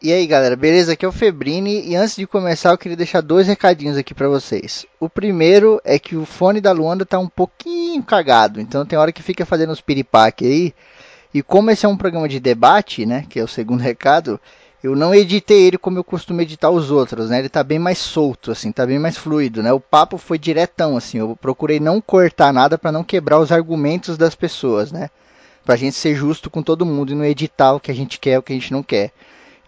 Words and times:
E 0.00 0.12
aí 0.12 0.28
galera, 0.28 0.54
beleza? 0.54 0.92
Aqui 0.92 1.04
é 1.04 1.08
o 1.08 1.12
Febrini 1.12 1.84
e 1.84 1.96
antes 1.96 2.14
de 2.14 2.24
começar 2.24 2.70
eu 2.70 2.78
queria 2.78 2.96
deixar 2.96 3.20
dois 3.20 3.48
recadinhos 3.48 3.96
aqui 3.96 4.14
para 4.14 4.28
vocês. 4.28 4.86
O 5.00 5.08
primeiro 5.08 5.80
é 5.84 5.98
que 5.98 6.14
o 6.14 6.24
fone 6.24 6.60
da 6.60 6.70
Luanda 6.70 7.04
tá 7.04 7.18
um 7.18 7.28
pouquinho 7.28 8.00
cagado, 8.04 8.60
então 8.60 8.86
tem 8.86 8.96
hora 8.96 9.10
que 9.10 9.24
fica 9.24 9.44
fazendo 9.44 9.72
os 9.72 9.80
piripaque 9.80 10.46
aí. 10.46 10.74
E 11.34 11.42
como 11.42 11.72
esse 11.72 11.84
é 11.84 11.88
um 11.88 11.96
programa 11.96 12.28
de 12.28 12.38
debate, 12.38 13.04
né, 13.04 13.26
que 13.28 13.40
é 13.40 13.42
o 13.42 13.48
segundo 13.48 13.80
recado, 13.82 14.40
eu 14.84 14.94
não 14.94 15.12
editei 15.12 15.66
ele 15.66 15.76
como 15.76 15.98
eu 15.98 16.04
costumo 16.04 16.40
editar 16.42 16.70
os 16.70 16.92
outros, 16.92 17.28
né? 17.28 17.40
Ele 17.40 17.48
tá 17.48 17.64
bem 17.64 17.80
mais 17.80 17.98
solto, 17.98 18.52
assim, 18.52 18.70
tá 18.70 18.86
bem 18.86 19.00
mais 19.00 19.16
fluido, 19.16 19.64
né? 19.64 19.72
O 19.72 19.80
papo 19.80 20.16
foi 20.16 20.38
diretão, 20.38 20.96
assim, 20.96 21.18
eu 21.18 21.36
procurei 21.40 21.80
não 21.80 22.00
cortar 22.00 22.52
nada 22.52 22.78
para 22.78 22.92
não 22.92 23.02
quebrar 23.02 23.40
os 23.40 23.50
argumentos 23.50 24.16
das 24.16 24.36
pessoas, 24.36 24.92
né? 24.92 25.10
Pra 25.64 25.74
gente 25.74 25.96
ser 25.96 26.14
justo 26.14 26.48
com 26.48 26.62
todo 26.62 26.86
mundo 26.86 27.10
e 27.10 27.16
não 27.16 27.24
editar 27.24 27.72
o 27.72 27.80
que 27.80 27.90
a 27.90 27.94
gente 27.94 28.20
quer, 28.20 28.38
o 28.38 28.42
que 28.44 28.52
a 28.52 28.56
gente 28.56 28.72
não 28.72 28.84
quer. 28.84 29.10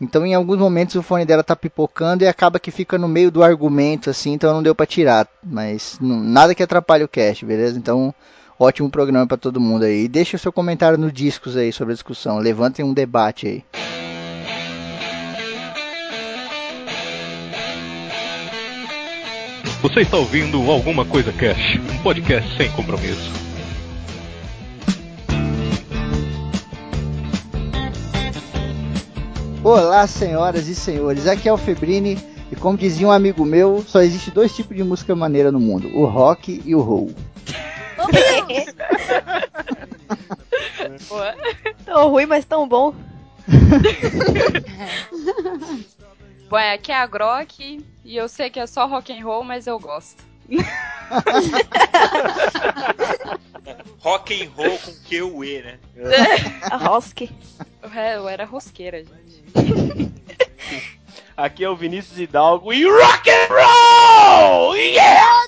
Então, 0.01 0.25
em 0.25 0.35
alguns 0.35 0.59
momentos 0.59 0.95
o 0.95 1.03
fone 1.03 1.27
dela 1.27 1.45
tá 1.45 1.55
pipocando 1.55 2.24
e 2.24 2.27
acaba 2.27 2.59
que 2.59 2.70
fica 2.70 2.97
no 2.97 3.06
meio 3.06 3.30
do 3.30 3.43
argumento, 3.43 4.09
assim, 4.09 4.33
então 4.33 4.55
não 4.55 4.62
deu 4.62 4.74
para 4.74 4.87
tirar. 4.87 5.29
Mas 5.45 5.98
nada 6.01 6.55
que 6.55 6.62
atrapalhe 6.62 7.05
o 7.05 7.09
cast, 7.09 7.45
beleza? 7.45 7.77
Então, 7.79 8.15
ótimo 8.59 8.88
programa 8.91 9.27
para 9.27 9.37
todo 9.37 9.60
mundo 9.60 9.84
aí. 9.84 10.05
E 10.05 10.09
deixa 10.09 10.37
o 10.37 10.41
seu 10.41 10.52
comentário 10.52 10.97
no 10.97 11.12
discos 11.12 11.55
aí 11.55 11.71
sobre 11.71 11.93
a 11.93 11.95
discussão. 11.95 12.38
Levantem 12.38 12.83
um 12.84 12.95
debate 12.95 13.47
aí. 13.47 13.65
Você 19.82 20.01
está 20.01 20.19
ouvindo 20.19 20.71
Alguma 20.71 21.07
Coisa 21.07 21.32
Cash, 21.32 21.79
um 21.91 22.02
podcast 22.02 22.55
sem 22.57 22.71
compromisso. 22.73 23.49
Olá, 29.62 30.06
senhoras 30.06 30.69
e 30.69 30.74
senhores, 30.74 31.27
aqui 31.27 31.46
é 31.46 31.52
o 31.52 31.59
Febrini 31.59 32.16
e 32.51 32.56
como 32.56 32.78
dizia 32.78 33.06
um 33.06 33.12
amigo 33.12 33.45
meu, 33.45 33.84
só 33.87 34.01
existe 34.01 34.30
dois 34.30 34.57
tipos 34.57 34.74
de 34.74 34.82
música 34.82 35.15
maneira 35.15 35.52
no 35.52 35.60
mundo, 35.60 35.95
o 35.95 36.07
rock 36.07 36.62
e 36.65 36.74
o 36.74 36.80
roll. 36.80 37.15
tão 41.85 42.09
ruim, 42.09 42.24
mas 42.24 42.46
tão 42.46 42.66
bom. 42.66 42.95
Bom, 46.48 46.57
aqui 46.57 46.90
é 46.90 46.96
a 46.96 47.07
Grok 47.07 47.85
e 48.04 48.16
eu 48.16 48.29
sei 48.29 48.48
que 48.48 48.59
é 48.59 48.66
só 48.66 48.87
rock 48.87 49.13
and 49.13 49.23
roll, 49.23 49.45
mas 49.45 49.66
eu 49.66 49.79
gosto. 49.79 50.29
rock 54.01 54.43
and 54.43 54.51
roll 54.57 54.79
com 54.79 54.92
Q 55.04 55.23
U 55.23 55.45
E, 55.45 55.62
né? 55.62 55.79
A 56.70 56.76
Rosk. 56.76 57.23
Eu 57.23 57.30
era 58.29 58.45
rosqueira, 58.45 59.02
gente. 59.02 59.42
Aqui 61.37 61.65
é 61.65 61.70
o 61.70 61.76
Vinícius 61.76 62.18
Hidalgo 62.18 62.73
e 62.73 62.84
rock 62.84 63.30
and 63.30 63.46
roll! 63.48 64.76
Yeah! 64.76 65.47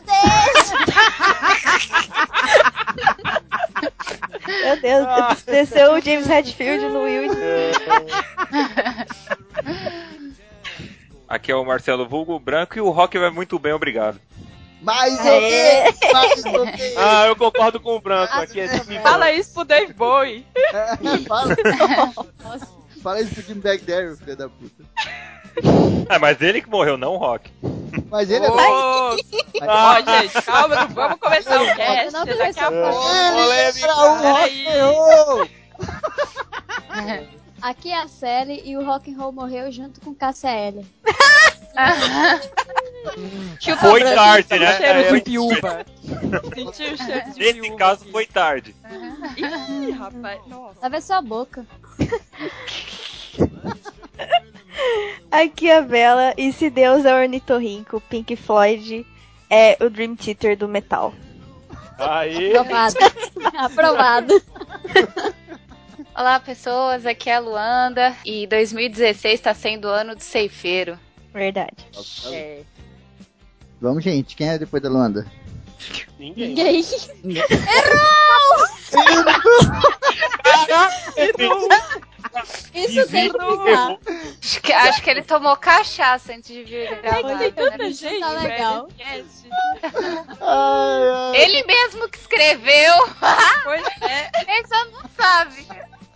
Meu 4.65 4.81
Deus, 4.81 5.07
ah. 5.07 5.37
desceu 5.47 5.93
o 5.93 6.01
James 6.01 6.27
Redfield 6.27 6.89
no 6.89 7.03
Will. 7.03 7.31
Aqui 11.29 11.53
é 11.53 11.57
o 11.57 11.65
Marcelo 11.65 12.09
Vulgo 12.09 12.39
Branco 12.39 12.79
e 12.79 12.81
o 12.81 12.91
rock 12.91 13.19
vai 13.19 13.31
muito 13.31 13.59
bem, 13.59 13.73
obrigado. 13.73 14.21
Mais 14.83 15.19
ou 15.19 15.41
menos, 15.41 15.99
mais 16.13 16.45
ou 16.45 16.67
menos. 16.67 16.97
Ah, 16.97 17.27
eu 17.27 17.37
concordo 17.37 17.79
com 17.81 17.97
o 17.97 18.01
Branco. 18.01 18.35
Aqui 18.35 18.61
é 18.61 18.69
Fala 19.01 19.31
isso 19.31 19.55
pro 19.55 19.65
Dave 19.65 19.93
Bowie. 19.93 20.47
É, 20.57 20.97
fala. 21.27 21.57
Fala 23.03 23.21
isso 23.21 23.35
pro 23.35 23.43
Jim 23.43 23.61
Bagdare, 23.61 24.17
filho 24.17 24.37
da 24.37 24.49
puta. 24.49 24.85
É, 26.09 26.19
mas 26.19 26.41
ele 26.41 26.63
que 26.63 26.71
morreu, 26.71 26.97
não 26.97 27.15
o 27.15 27.17
Rock. 27.17 27.51
Mas 28.09 28.31
ele 28.31 28.47
é. 28.47 28.49
Ó, 28.53 29.15
oh, 29.15 29.17
gente, 29.97 30.43
calma, 30.43 30.87
vamos 30.87 31.19
começar 31.19 31.61
o 31.61 31.67
cast 31.75 32.13
não 32.13 32.25
daqui 32.25 32.61
a 32.61 32.71
pouco. 32.71 33.09
Ele 33.15 33.83
era 33.83 33.97
o 33.97 34.23
rock 34.23 34.65
Aqui 37.63 37.91
é 37.91 38.03
a 38.03 38.09
Sally 38.09 38.61
e 38.65 38.77
o 38.77 38.85
rock 38.85 39.13
and 39.13 39.17
roll 39.17 39.31
morreu 39.31 39.71
junto 39.71 40.01
com 40.01 40.13
Cassia 40.13 40.51
L. 40.51 40.85
foi 43.81 44.03
tarde, 44.03 44.59
né? 44.59 44.77
Cheiro 44.77 45.05
de. 45.05 45.15
Sentiu 45.15 45.45
o 45.45 45.55
cheiro 46.97 47.33
de 47.33 47.39
Nesse 47.39 47.71
caso 47.77 48.05
foi 48.11 48.27
tarde. 48.27 48.75
Ih, 49.37 49.93
rapaz, 49.93 50.41
nossa. 50.49 50.81
Lava 50.83 51.01
sua 51.01 51.23
boca. 51.23 51.65
Aqui 55.31 55.71
é 55.71 55.79
a 55.79 55.83
Bela, 55.83 56.35
e 56.37 56.53
se 56.53 56.69
Deus 56.69 57.05
é 57.05 57.15
o 57.15 57.17
ornitorrinco, 57.17 58.01
Pink 58.03 58.35
Floyd 58.35 59.07
é 59.49 59.77
o 59.81 59.89
Dream 59.89 60.17
Theater 60.17 60.57
do 60.57 60.67
metal. 60.67 61.15
Aí. 61.97 62.57
Aprovado. 62.57 62.97
Aprovado. 63.57 64.43
Olá, 66.15 66.39
pessoas. 66.39 67.07
Aqui 67.07 67.31
é 67.31 67.37
a 67.37 67.39
Luanda 67.39 68.15
e 68.25 68.47
2016 68.47 69.35
está 69.35 69.55
sendo 69.55 69.87
o 69.87 69.91
ano 69.91 70.15
do 70.15 70.23
ceifeiro. 70.23 70.99
Verdade. 71.33 71.87
É. 72.27 72.61
Vamos, 73.81 74.05
gente. 74.05 74.37
Quem 74.37 74.51
é 74.51 74.59
depois 74.59 74.83
da 74.83 74.91
Luanda? 74.91 75.27
Ninguém. 76.19 76.85
Ninguém. 77.25 77.43
Errou! 77.43 78.13
Isso 82.75 83.09
tem 83.09 83.31
que 83.31 83.39
ficar. 83.39 83.99
Acho 84.41 84.61
que, 84.61 84.73
acho 84.73 85.03
que 85.03 85.11
ele 85.11 85.23
tomou 85.23 85.57
cachaça 85.57 86.33
antes 86.35 86.49
de 86.49 86.63
vir 86.63 87.01
gravar. 87.01 87.39
Tem 87.39 87.53
tanta 87.53 87.79
né? 87.79 87.91
gente, 87.91 88.21
Tá 88.21 88.31
legal. 88.31 88.89
Ai, 89.01 89.25
ai. 90.41 91.37
Ele 91.37 91.65
mesmo 91.65 92.09
que 92.09 92.19
escreveu. 92.19 92.95
Pois 93.65 93.83
é. 94.03 94.31
Ele 94.47 94.67
só 94.69 94.85
não 94.87 95.11
sabe. 95.17 95.67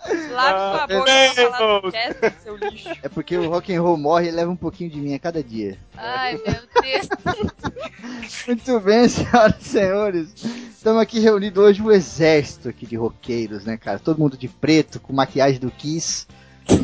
Lave 0.07 0.59
sua 0.59 0.85
Ah, 0.85 0.87
boca 0.87 0.95
meu 0.95 1.05
pra 1.05 1.35
falar 1.35 1.81
do 1.81 1.91
Deus. 1.91 1.93
cast, 1.95 2.43
seu 2.43 2.57
lixo. 2.57 2.89
É 3.03 3.09
porque 3.09 3.37
o 3.37 3.49
rock 3.51 3.75
and 3.75 3.83
roll 3.83 3.97
morre 3.97 4.29
e 4.29 4.31
leva 4.31 4.51
um 4.51 4.57
pouquinho 4.57 4.91
de 4.91 4.99
mim 5.01 5.15
a 5.15 5.19
cada 5.19 5.43
dia. 5.43 5.77
Ai, 5.97 6.35
meu 6.35 6.83
Deus. 6.83 7.09
Muito 8.47 8.81
bem, 8.81 9.09
senhoras 9.09 9.55
e 9.61 9.65
senhores. 9.65 10.35
Estamos 10.77 11.03
aqui 11.03 11.19
reunidos 11.21 11.63
hoje 11.63 11.83
um 11.83 11.91
exército 11.91 12.69
aqui 12.69 12.87
de 12.87 12.97
roqueiros, 12.97 13.65
né, 13.65 13.77
cara? 13.77 13.99
Todo 13.99 14.19
mundo 14.19 14.37
de 14.37 14.49
preto, 14.49 15.01
com 15.01 15.13
maquiagem 15.13 15.59
do 15.59 15.71
Kiss. 15.71 16.27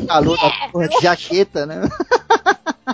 Calor 0.07 0.37
da 0.37 0.69
porra 0.71 0.87
de 0.87 1.01
jaqueta, 1.01 1.65
né? 1.65 1.81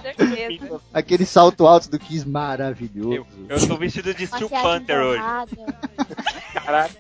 Certeza. 0.02 0.80
Aquele 0.94 1.26
salto 1.26 1.66
alto 1.66 1.90
do 1.90 1.98
Kiss 1.98 2.26
Eu, 2.26 2.32
maravilhoso. 2.32 3.26
eu 3.48 3.68
tô 3.68 3.76
vestido 3.78 4.14
de 4.14 4.28
Steel 4.28 4.50
Panther 4.50 5.02
hoje. 5.02 5.24
Caraca. 6.54 6.96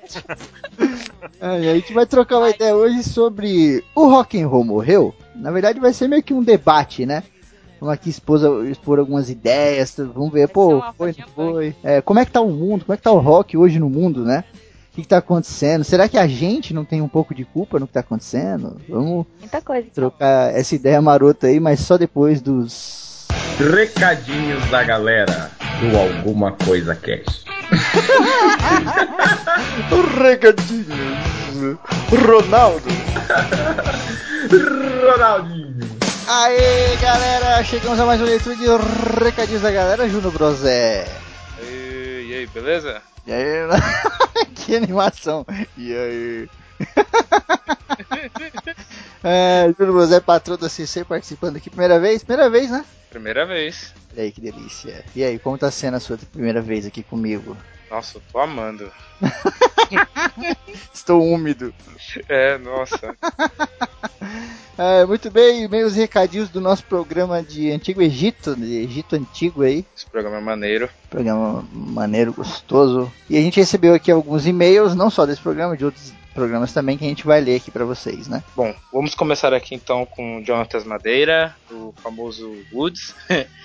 É, 1.39 1.61
e 1.61 1.69
a 1.69 1.75
gente 1.75 1.93
vai 1.93 2.05
trocar 2.05 2.39
uma 2.39 2.49
ideia 2.49 2.75
hoje 2.75 3.03
sobre 3.03 3.83
o 3.95 4.07
rock 4.07 4.41
and 4.41 4.47
roll 4.47 4.63
morreu. 4.63 5.13
Na 5.35 5.51
verdade 5.51 5.79
vai 5.79 5.93
ser 5.93 6.07
meio 6.07 6.23
que 6.23 6.33
um 6.33 6.43
debate, 6.43 7.05
né? 7.05 7.23
Vamos 7.79 7.93
aqui 7.93 8.09
expor, 8.09 8.67
expor 8.67 8.99
algumas 8.99 9.29
ideias, 9.29 9.95
vamos 9.97 10.33
ver, 10.33 10.49
pô, 10.49 10.83
foi, 10.97 11.15
não 11.17 11.27
foi. 11.29 11.75
É, 11.81 12.01
como 12.01 12.19
é 12.19 12.25
que 12.25 12.31
tá 12.31 12.41
o 12.41 12.51
mundo, 12.51 12.83
como 12.83 12.93
é 12.93 12.97
que 12.97 13.03
tá 13.03 13.11
o 13.11 13.19
rock 13.19 13.55
hoje 13.55 13.79
no 13.79 13.89
mundo, 13.89 14.25
né? 14.25 14.43
O 14.99 15.01
que, 15.01 15.03
que 15.03 15.07
tá 15.09 15.19
acontecendo? 15.19 15.85
Será 15.85 16.09
que 16.09 16.17
a 16.17 16.27
gente 16.27 16.73
não 16.73 16.83
tem 16.83 17.01
um 17.01 17.07
pouco 17.07 17.33
de 17.33 17.45
culpa 17.45 17.79
no 17.79 17.87
que 17.87 17.93
tá 17.93 18.01
acontecendo? 18.01 18.81
Vamos 18.89 19.25
Muita 19.39 19.61
coisa. 19.61 19.87
trocar 19.95 20.53
essa 20.53 20.75
ideia 20.75 21.01
marota 21.01 21.47
aí, 21.47 21.57
mas 21.57 21.79
só 21.79 21.97
depois 21.97 22.41
dos. 22.41 23.25
Recadinhos 23.57 24.69
da 24.69 24.83
galera 24.83 25.51
do 25.79 25.97
Alguma 25.97 26.51
Coisa 26.51 26.93
Cast. 26.95 27.45
Recadinhos! 30.21 31.77
Ronaldo! 32.25 32.83
Ronaldinho. 35.15 35.79
Aê, 36.27 36.95
galera! 37.01 37.63
Chegamos 37.63 37.97
a 37.99 38.05
mais 38.05 38.19
uma 38.19 38.27
leitura 38.27 38.55
de 38.55 38.65
recadinhos 39.23 39.61
da 39.61 39.71
galera, 39.71 40.09
Juno 40.09 40.29
Brosé. 40.29 41.07
E, 41.61 42.27
e 42.29 42.33
aí, 42.33 42.47
beleza? 42.47 43.01
E 43.25 43.31
aí, 43.31 43.45
que 44.69 44.75
animação! 44.75 45.43
E 45.75 45.95
aí? 45.95 46.49
é, 49.23 49.73
Júlio 49.75 49.93
Brosé, 49.93 50.19
patrão 50.19 50.57
da 50.57 50.69
CC, 50.69 51.03
participando 51.03 51.55
aqui. 51.55 51.71
Primeira 51.71 51.99
vez? 51.99 52.23
Primeira 52.23 52.51
vez, 52.51 52.69
né? 52.69 52.85
Primeira 53.09 53.47
vez. 53.47 53.95
Olha 54.13 54.23
aí, 54.23 54.31
que 54.31 54.39
delícia. 54.39 55.03
E 55.15 55.23
aí, 55.23 55.39
como 55.39 55.57
tá 55.57 55.71
sendo 55.71 55.97
a 55.97 55.99
sua 55.99 56.17
primeira 56.17 56.61
vez 56.61 56.85
aqui 56.85 57.01
comigo? 57.01 57.57
Nossa, 57.89 58.19
eu 58.19 58.21
tô 58.31 58.37
amando. 58.37 58.91
Estou 60.93 61.25
úmido. 61.25 61.73
É, 62.27 62.59
nossa. 62.59 62.99
É, 64.81 65.05
muito 65.05 65.29
bem, 65.29 65.67
meus 65.67 65.93
recadinhos 65.93 66.47
do 66.47 66.61
nosso 66.61 66.85
programa 66.85 67.43
de 67.43 67.69
Antigo 67.69 68.01
Egito, 68.01 68.55
de 68.55 68.77
Egito 68.77 69.13
Antigo 69.13 69.63
aí. 69.63 69.85
Esse 69.93 70.05
programa 70.05 70.37
é 70.37 70.39
maneiro. 70.39 70.89
Programa 71.09 71.67
maneiro, 71.73 72.31
gostoso. 72.31 73.11
E 73.29 73.37
a 73.37 73.41
gente 73.41 73.59
recebeu 73.59 73.93
aqui 73.93 74.09
alguns 74.09 74.47
e-mails, 74.47 74.95
não 74.95 75.09
só 75.09 75.25
desse 75.25 75.41
programa, 75.41 75.75
de 75.75 75.83
outros 75.83 76.13
programas 76.33 76.71
também 76.71 76.97
que 76.97 77.03
a 77.03 77.09
gente 77.09 77.25
vai 77.25 77.41
ler 77.41 77.57
aqui 77.57 77.69
pra 77.69 77.83
vocês, 77.83 78.29
né? 78.29 78.41
Bom, 78.55 78.73
vamos 78.93 79.13
começar 79.15 79.53
aqui 79.53 79.75
então 79.75 80.05
com 80.05 80.37
o 80.37 80.45
Jonathan 80.45 80.85
Madeira, 80.85 81.53
o 81.69 81.93
famoso 82.01 82.49
Woods. 82.71 83.13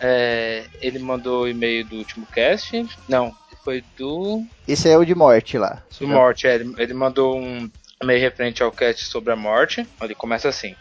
É, 0.00 0.64
ele 0.80 0.98
mandou 0.98 1.42
o 1.42 1.48
e-mail 1.48 1.84
do 1.84 1.96
último 1.96 2.26
cast. 2.26 2.84
Não, 3.08 3.32
foi 3.62 3.84
do. 3.96 4.42
Esse 4.66 4.88
é 4.88 4.98
o 4.98 5.04
de 5.04 5.14
morte 5.14 5.56
lá. 5.56 5.84
Do 6.00 6.08
Morte, 6.08 6.48
é, 6.48 6.56
ele, 6.56 6.74
ele 6.78 6.94
mandou 6.94 7.38
um 7.38 7.70
e-mail 8.02 8.20
referente 8.20 8.62
ao 8.62 8.72
cast 8.72 9.04
sobre 9.06 9.32
a 9.32 9.36
morte. 9.36 9.86
Ele 10.00 10.14
começa 10.14 10.48
assim. 10.48 10.74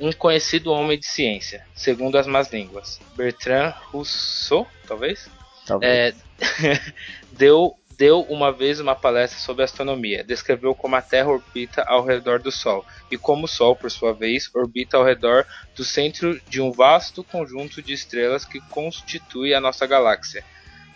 Um 0.00 0.12
conhecido 0.12 0.72
homem 0.72 0.98
de 0.98 1.06
ciência, 1.06 1.66
segundo 1.74 2.16
as 2.16 2.26
más 2.26 2.50
línguas, 2.50 2.98
Bertrand 3.14 3.74
Rousseau, 3.92 4.66
talvez, 4.86 5.28
Talvez. 5.66 6.16
é, 6.40 6.80
deu, 7.32 7.76
deu 7.98 8.22
uma 8.22 8.50
vez 8.50 8.80
uma 8.80 8.96
palestra 8.96 9.38
sobre 9.38 9.62
astronomia. 9.62 10.24
Descreveu 10.24 10.74
como 10.74 10.96
a 10.96 11.02
Terra 11.02 11.28
orbita 11.28 11.82
ao 11.82 12.02
redor 12.02 12.40
do 12.40 12.50
Sol 12.50 12.82
e 13.10 13.18
como 13.18 13.44
o 13.44 13.48
Sol, 13.48 13.76
por 13.76 13.90
sua 13.90 14.14
vez, 14.14 14.48
orbita 14.54 14.96
ao 14.96 15.04
redor 15.04 15.46
do 15.76 15.84
centro 15.84 16.40
de 16.48 16.62
um 16.62 16.72
vasto 16.72 17.22
conjunto 17.22 17.82
de 17.82 17.92
estrelas 17.92 18.46
que 18.46 18.58
constitui 18.70 19.52
a 19.52 19.60
nossa 19.60 19.86
galáxia. 19.86 20.42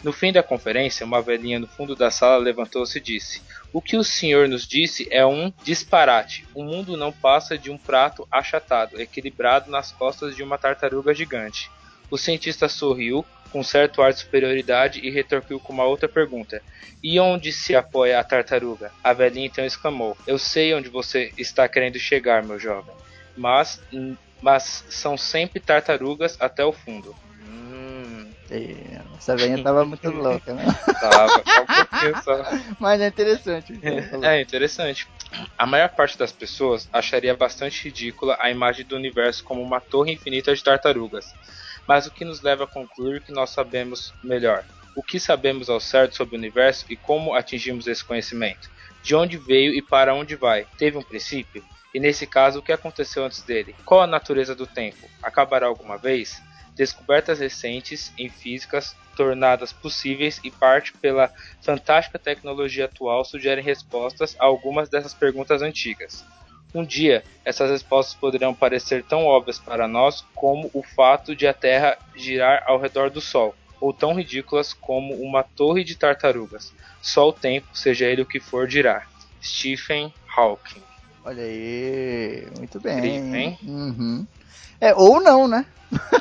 No 0.03 0.12
fim 0.12 0.32
da 0.32 0.43
conferência, 0.43 1.05
uma 1.05 1.20
velhinha 1.20 1.59
no 1.59 1.67
fundo 1.67 1.94
da 1.94 2.11
sala 2.11 2.37
levantou-se 2.37 2.97
e 2.97 3.00
disse: 3.00 3.43
O 3.75 3.82
que 3.82 3.97
o 3.97 4.05
senhor 4.05 4.47
nos 4.47 4.69
disse 4.69 5.09
é 5.11 5.26
um 5.26 5.53
disparate. 5.65 6.47
O 6.55 6.62
mundo 6.62 6.97
não 6.97 7.11
passa 7.11 7.59
de 7.59 7.73
um 7.73 7.76
prato 7.76 8.25
achatado, 8.31 9.00
equilibrado 9.00 9.69
nas 9.69 9.91
costas 9.91 10.37
de 10.37 10.44
uma 10.44 10.56
tartaruga 10.56 11.12
gigante. 11.12 11.69
O 12.09 12.17
cientista 12.17 12.69
sorriu 12.69 13.26
com 13.50 13.65
certo 13.65 14.00
ar 14.00 14.12
de 14.12 14.21
superioridade 14.21 15.00
e 15.00 15.11
retorquiu 15.11 15.59
com 15.59 15.73
uma 15.73 15.82
outra 15.82 16.09
pergunta: 16.09 16.62
E 17.03 17.19
onde 17.19 17.53
se 17.53 17.75
apoia 17.75 18.21
a 18.21 18.23
tartaruga? 18.23 18.93
A 19.03 19.12
velhinha 19.12 19.47
então 19.47 19.67
exclamou: 19.67 20.17
Eu 20.25 20.38
sei 20.38 20.73
onde 20.73 20.88
você 20.88 21.32
está 21.37 21.69
querendo 21.69 21.99
chegar, 21.99 22.44
meu 22.44 22.61
jovem. 22.61 22.94
Mas, 23.37 23.82
mas 24.41 24.85
são 24.88 25.17
sempre 25.19 25.59
tartarugas 25.59 26.37
até 26.41 26.65
o 26.65 26.70
fundo. 26.70 27.12
E 28.55 28.77
Essa 29.19 29.37
velhinha 29.37 29.62
tava 29.62 29.85
muito 29.87 30.09
louca, 30.11 30.55
né? 30.55 30.65
tava, 31.01 31.43
um 32.09 32.23
só. 32.23 32.45
Mas 32.79 33.01
é 33.01 33.09
interessante. 33.09 33.75
falou. 34.11 34.25
É 34.25 34.41
interessante. 34.41 35.09
A 35.59 35.67
maior 35.67 35.89
parte 35.89 36.17
das 36.17 36.31
pessoas 36.33 36.89
acharia 36.93 37.35
bastante 37.35 37.85
ridícula 37.85 38.37
a 38.41 38.51
imagem 38.51 38.87
do 38.87 38.97
universo 38.97 39.43
como 39.43 39.61
uma 39.62 39.81
torre 39.81 40.12
infinita 40.12 40.55
de 40.55 40.62
tartarugas. 40.62 41.35
Mas 41.87 42.06
o 42.06 42.11
que 42.11 42.25
nos 42.25 42.41
leva 42.41 42.65
a 42.65 42.69
concluir 42.69 43.21
que 43.21 43.33
nós 43.33 43.51
sabemos 43.51 44.15
melhor? 44.23 44.65
O 44.97 45.03
que 45.03 45.19
sabemos 45.19 45.69
ao 45.69 45.81
certo 45.81 46.17
sobre 46.17 46.37
o 46.37 46.39
universo 46.39 46.87
e 46.89 46.97
como 46.97 47.35
atingimos 47.35 47.87
esse 47.87 48.05
conhecimento? 48.05 48.71
De 49.03 49.15
onde 49.15 49.37
veio 49.37 49.75
e 49.75 49.83
para 49.83 50.15
onde 50.15 50.37
vai? 50.37 50.67
Teve 50.79 50.97
um 50.97 51.03
princípio? 51.03 51.65
E 51.93 52.01
nesse 52.01 52.27
caso, 52.27 52.59
o 52.59 52.62
que 52.62 52.73
aconteceu 52.73 53.25
antes 53.25 53.43
dele? 53.43 53.75
Qual 53.85 54.01
a 54.01 54.06
natureza 54.06 54.55
do 54.55 54.67
tempo? 54.67 55.09
Acabará 55.23 55.67
alguma 55.67 55.97
vez? 55.99 56.41
Descobertas 56.75 57.38
recentes 57.38 58.12
em 58.19 58.29
físicas 58.29 58.97
tornadas 59.17 59.73
possíveis 59.73 60.41
e 60.43 60.50
parte 60.50 60.93
pela 60.94 61.32
fantástica 61.62 62.19
tecnologia 62.19 62.87
atual 62.87 63.25
sugerem 63.25 63.62
respostas 63.62 64.37
a 64.41 64.44
algumas 64.44 64.88
dessas 64.88 65.15
perguntas 65.15 65.62
antigas. 65.62 66.25
Um 66.75 66.85
dia, 66.85 67.23
essas 67.44 67.71
respostas 67.71 68.17
poderão 68.17 68.53
parecer 68.53 69.05
tão 69.05 69.25
óbvias 69.25 69.61
para 69.61 69.87
nós 69.87 70.25
como 70.35 70.69
o 70.75 70.82
fato 70.82 71.37
de 71.37 71.47
a 71.47 71.55
Terra 71.55 71.97
girar 72.17 72.65
ao 72.67 72.81
redor 72.81 73.11
do 73.11 73.20
Sol, 73.20 73.55
ou 73.81 73.93
tão 73.93 74.12
ridículas 74.12 74.73
como 74.73 75.15
uma 75.15 75.44
torre 75.44 75.85
de 75.85 75.94
tartarugas. 75.94 76.75
Só 77.00 77.29
o 77.29 77.32
tempo, 77.32 77.69
seja 77.73 78.06
ele 78.06 78.23
o 78.23 78.27
que 78.27 78.41
for, 78.41 78.67
dirá. 78.67 79.06
Stephen 79.41 80.12
Hawking. 80.37 80.82
Olha 81.25 81.43
aí, 81.43 82.47
muito 82.59 82.79
bem. 82.81 82.99
Incrível, 82.99 83.35
hein? 83.35 83.59
Uhum. 83.62 84.26
É, 84.81 84.94
ou 84.94 85.21
não, 85.21 85.49
né? 85.49 85.65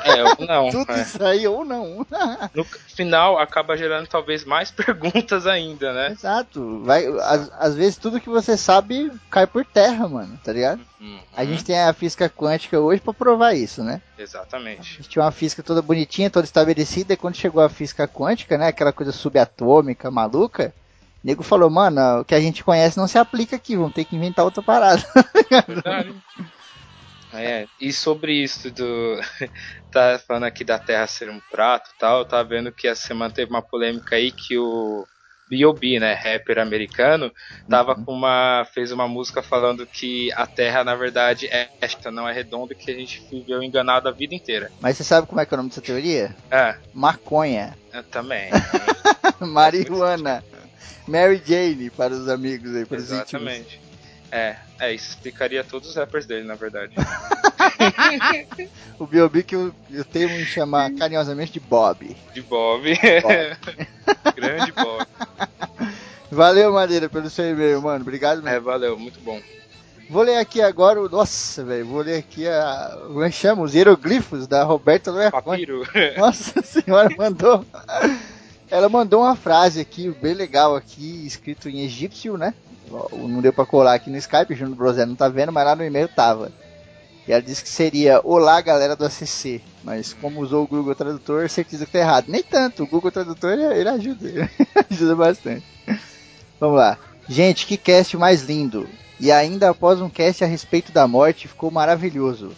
É, 0.02 0.24
ou 0.24 0.46
não. 0.46 0.70
Tudo 0.72 0.92
é. 0.92 1.02
isso 1.02 1.22
aí, 1.22 1.46
ou 1.46 1.64
não. 1.64 2.06
No 2.54 2.64
final, 2.64 3.38
acaba 3.38 3.76
gerando 3.76 4.06
talvez 4.06 4.44
mais 4.44 4.70
perguntas 4.72 5.46
ainda, 5.46 5.92
né? 5.92 6.12
Exato. 6.12 6.80
Vai, 6.84 7.06
às, 7.06 7.50
às 7.58 7.74
vezes 7.74 7.96
tudo 7.96 8.20
que 8.20 8.28
você 8.28 8.56
sabe 8.56 9.10
cai 9.30 9.46
por 9.46 9.64
terra, 9.64 10.08
mano, 10.08 10.38
tá 10.42 10.52
ligado? 10.52 10.80
Uhum. 11.00 11.18
A 11.36 11.44
gente 11.44 11.64
tem 11.64 11.78
a 11.80 11.92
física 11.92 12.30
quântica 12.30 12.78
hoje 12.80 13.00
pra 13.00 13.12
provar 13.12 13.54
isso, 13.54 13.82
né? 13.82 14.00
A 14.16 14.22
Exatamente. 14.22 14.96
gente 14.96 15.08
tinha 15.08 15.24
uma 15.24 15.32
física 15.32 15.62
toda 15.62 15.82
bonitinha, 15.82 16.30
toda 16.30 16.44
estabelecida, 16.44 17.12
e 17.12 17.16
quando 17.16 17.36
chegou 17.36 17.62
a 17.62 17.68
física 17.68 18.06
quântica, 18.06 18.56
né, 18.56 18.68
aquela 18.68 18.92
coisa 18.92 19.12
subatômica, 19.12 20.10
maluca, 20.10 20.72
o 21.24 21.26
nego 21.26 21.42
falou, 21.42 21.70
mano, 21.70 22.20
o 22.20 22.24
que 22.24 22.34
a 22.34 22.40
gente 22.40 22.62
conhece 22.62 22.98
não 22.98 23.08
se 23.08 23.16
aplica 23.16 23.56
aqui, 23.56 23.76
vamos 23.76 23.94
ter 23.94 24.04
que 24.04 24.14
inventar 24.14 24.44
outra 24.44 24.62
parada. 24.62 25.02
Verdade. 25.66 26.14
É, 27.36 27.66
e 27.80 27.92
sobre 27.92 28.32
isso 28.32 28.70
do. 28.70 29.18
tá 29.90 30.20
falando 30.24 30.44
aqui 30.44 30.62
da 30.62 30.78
Terra 30.78 31.04
ser 31.08 31.28
um 31.28 31.40
prato 31.50 31.90
e 31.92 31.98
tal, 31.98 32.24
tá 32.24 32.40
vendo 32.44 32.70
que 32.70 32.86
essa 32.86 33.08
semana 33.08 33.34
teve 33.34 33.50
uma 33.50 33.60
polêmica 33.60 34.14
aí 34.14 34.30
que 34.30 34.56
o 34.56 35.04
B.O.B., 35.50 35.98
né, 35.98 36.14
rapper 36.14 36.60
americano, 36.60 37.32
tava 37.68 37.96
com 37.96 38.12
uma. 38.12 38.64
fez 38.72 38.92
uma 38.92 39.08
música 39.08 39.42
falando 39.42 39.84
que 39.84 40.32
a 40.34 40.46
Terra, 40.46 40.84
na 40.84 40.94
verdade, 40.94 41.48
é 41.48 41.68
esta, 41.80 42.08
não 42.08 42.28
é 42.28 42.32
redonda, 42.32 42.72
que 42.72 42.88
a 42.88 42.94
gente 42.94 43.20
viveu 43.28 43.60
enganado 43.64 44.08
a 44.08 44.12
vida 44.12 44.34
inteira. 44.34 44.70
Mas 44.80 44.96
você 44.96 45.02
sabe 45.02 45.26
como 45.26 45.40
é 45.40 45.44
que 45.44 45.52
é 45.52 45.56
o 45.56 45.58
nome 45.58 45.70
dessa 45.70 45.82
teoria? 45.82 46.36
É, 46.52 46.76
Maconha. 46.94 47.76
eu 47.92 48.04
também. 48.04 48.48
Marihuana. 49.40 50.44
Mary 51.06 51.42
Jane 51.44 51.90
para 51.90 52.12
os 52.12 52.28
amigos 52.28 52.74
aí, 52.74 52.84
para. 52.84 52.98
Exatamente. 52.98 53.80
É, 54.30 54.56
é, 54.80 54.92
isso 54.92 55.10
explicaria 55.10 55.62
todos 55.62 55.90
os 55.90 55.94
rappers 55.94 56.26
dele, 56.26 56.44
na 56.44 56.54
verdade. 56.54 56.94
O 58.98 59.06
B.O.B. 59.06 59.42
que 59.42 59.56
eu, 59.56 59.74
eu 59.90 60.04
tenho 60.04 60.30
em 60.30 60.44
chamar 60.44 60.92
carinhosamente 60.92 61.52
de 61.52 61.60
Bob. 61.60 62.16
De 62.32 62.42
Bob. 62.42 62.84
Grande 64.36 64.72
Bob. 64.72 65.06
Valeu, 66.30 66.72
Madeira, 66.72 67.08
pelo 67.08 67.30
seu 67.30 67.50
e-mail, 67.50 67.80
mano. 67.82 68.02
Obrigado 68.02 68.42
mesmo. 68.42 68.56
É, 68.56 68.60
valeu, 68.60 68.98
muito 68.98 69.20
bom. 69.20 69.40
Vou 70.08 70.22
ler 70.22 70.36
aqui 70.36 70.60
agora 70.60 71.00
o. 71.00 71.08
Nossa, 71.08 71.64
velho. 71.64 71.86
Vou 71.86 72.02
ler 72.02 72.18
aqui 72.18 72.46
a. 72.46 72.98
Como 73.06 73.22
é 73.22 73.30
que 73.30 73.36
chama? 73.36 73.62
Os 73.62 73.74
hieroglifos 73.74 74.46
da 74.46 74.62
Roberta 74.62 75.10
Loerconte. 75.10 75.44
Papiro. 75.44 75.82
Nossa 76.16 76.62
senhora, 76.62 77.08
mandou. 77.16 77.64
Ela 78.70 78.88
mandou 78.88 79.22
uma 79.22 79.36
frase 79.36 79.80
aqui, 79.80 80.10
bem 80.10 80.34
legal 80.34 80.74
aqui, 80.74 81.26
escrito 81.26 81.68
em 81.68 81.80
egípcio, 81.80 82.36
né? 82.36 82.54
Não 83.12 83.40
deu 83.40 83.52
pra 83.52 83.66
colar 83.66 83.94
aqui 83.94 84.10
no 84.10 84.16
Skype, 84.16 84.54
Júnior 84.54 84.76
Brosé 84.76 85.06
não 85.06 85.14
tá 85.14 85.28
vendo, 85.28 85.52
mas 85.52 85.64
lá 85.64 85.76
no 85.76 85.84
e-mail 85.84 86.08
tava. 86.08 86.52
E 87.26 87.32
ela 87.32 87.40
disse 87.40 87.62
que 87.62 87.68
seria 87.68 88.20
Olá, 88.22 88.60
galera 88.60 88.94
do 88.94 89.04
ACC. 89.04 89.62
Mas 89.82 90.12
como 90.12 90.40
usou 90.40 90.64
o 90.64 90.66
Google 90.66 90.94
Tradutor, 90.94 91.48
certeza 91.48 91.86
que 91.86 91.92
tá 91.92 91.98
errado. 91.98 92.26
Nem 92.28 92.42
tanto, 92.42 92.82
o 92.82 92.86
Google 92.86 93.10
Tradutor 93.10 93.52
ele 93.52 93.88
ajuda, 93.88 94.28
ele 94.28 94.50
ajuda 94.90 95.16
bastante. 95.16 95.64
Vamos 96.60 96.76
lá. 96.76 96.98
Gente, 97.28 97.66
que 97.66 97.76
cast 97.76 98.16
mais 98.16 98.42
lindo. 98.42 98.88
E 99.18 99.32
ainda 99.32 99.70
após 99.70 100.00
um 100.00 100.10
cast 100.10 100.44
a 100.44 100.46
respeito 100.46 100.92
da 100.92 101.08
morte, 101.08 101.48
ficou 101.48 101.70
maravilhoso. 101.70 102.52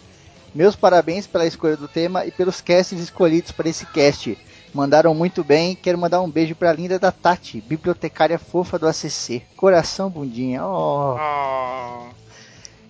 Meus 0.53 0.75
parabéns 0.75 1.27
pela 1.27 1.45
escolha 1.45 1.77
do 1.77 1.87
tema 1.87 2.25
e 2.25 2.31
pelos 2.31 2.61
casts 2.61 2.99
escolhidos 2.99 3.51
para 3.51 3.69
esse 3.69 3.85
cast. 3.85 4.37
Mandaram 4.77 5.15
muito 5.15 5.43
bem. 5.43 5.75
Quero 5.75 5.97
mandar 5.97 6.21
um 6.21 6.29
beijo 6.29 6.53
pra 6.53 6.71
linda 6.71 6.99
da 6.99 7.11
Tati, 7.11 7.59
bibliotecária 7.61 8.37
fofa 8.37 8.77
do 8.77 8.87
ACC. 8.87 9.41
Coração 9.55 10.07
bundinha. 10.07 10.63
Oh. 10.63 11.15
Ah, 11.17 12.09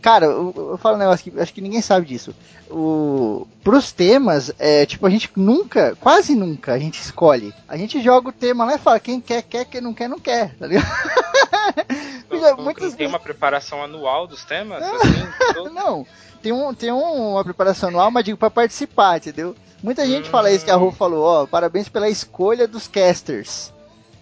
Cara, 0.02 0.26
eu, 0.26 0.54
eu 0.56 0.78
falo 0.78 0.98
um 0.98 1.00
negócio 1.00 1.32
que 1.32 1.40
acho 1.40 1.54
que 1.54 1.62
ninguém 1.62 1.82
sabe 1.82 2.06
disso. 2.06 2.36
O, 2.70 3.48
pros 3.64 3.94
temas, 3.94 4.52
é, 4.60 4.86
tipo, 4.86 5.06
a 5.06 5.10
gente 5.10 5.32
nunca, 5.38 5.96
quase 5.96 6.36
nunca, 6.36 6.74
a 6.74 6.80
gente 6.80 7.00
escolhe. 7.00 7.54
A 7.70 7.78
gente 7.78 8.02
joga 8.02 8.28
o 8.28 8.34
tema 8.34 8.66
lá 8.66 8.76
e 8.76 8.80
fala, 8.80 9.00
quem 9.00 9.22
quer, 9.22 9.42
quer, 9.42 9.64
quem 9.64 9.80
não 9.80 9.94
quer, 9.94 10.10
não 10.10 10.20
quer, 10.20 10.56
tá 10.56 10.68
ligado? 10.68 10.88
Não 12.42 12.92
tem 12.98 13.08
uma 13.08 13.20
preparação 13.20 13.84
anual 13.84 14.28
dos 14.28 14.44
temas? 14.44 14.82
Assim, 14.84 15.28
todo- 15.54 15.70
Não, 15.72 16.06
tem, 16.42 16.52
um, 16.52 16.74
tem 16.74 16.92
um- 16.92 17.32
uma 17.34 17.44
preparação 17.44 17.90
anual, 17.90 18.10
mas 18.12 18.24
digo 18.26 18.38
pra 18.38 18.50
participar, 18.50 19.18
entendeu? 19.18 19.56
Muita 19.84 20.06
gente 20.08 20.30
fala 20.30 20.52
isso 20.52 20.66
que 20.66 20.72
a 20.72 20.76
Rô 20.76 20.92
falou, 20.92 21.24
ó, 21.24 21.46
parabéns 21.46 21.88
pela 21.88 22.10
escolha 22.10 22.68
dos 22.68 22.88
casters. 22.88 23.72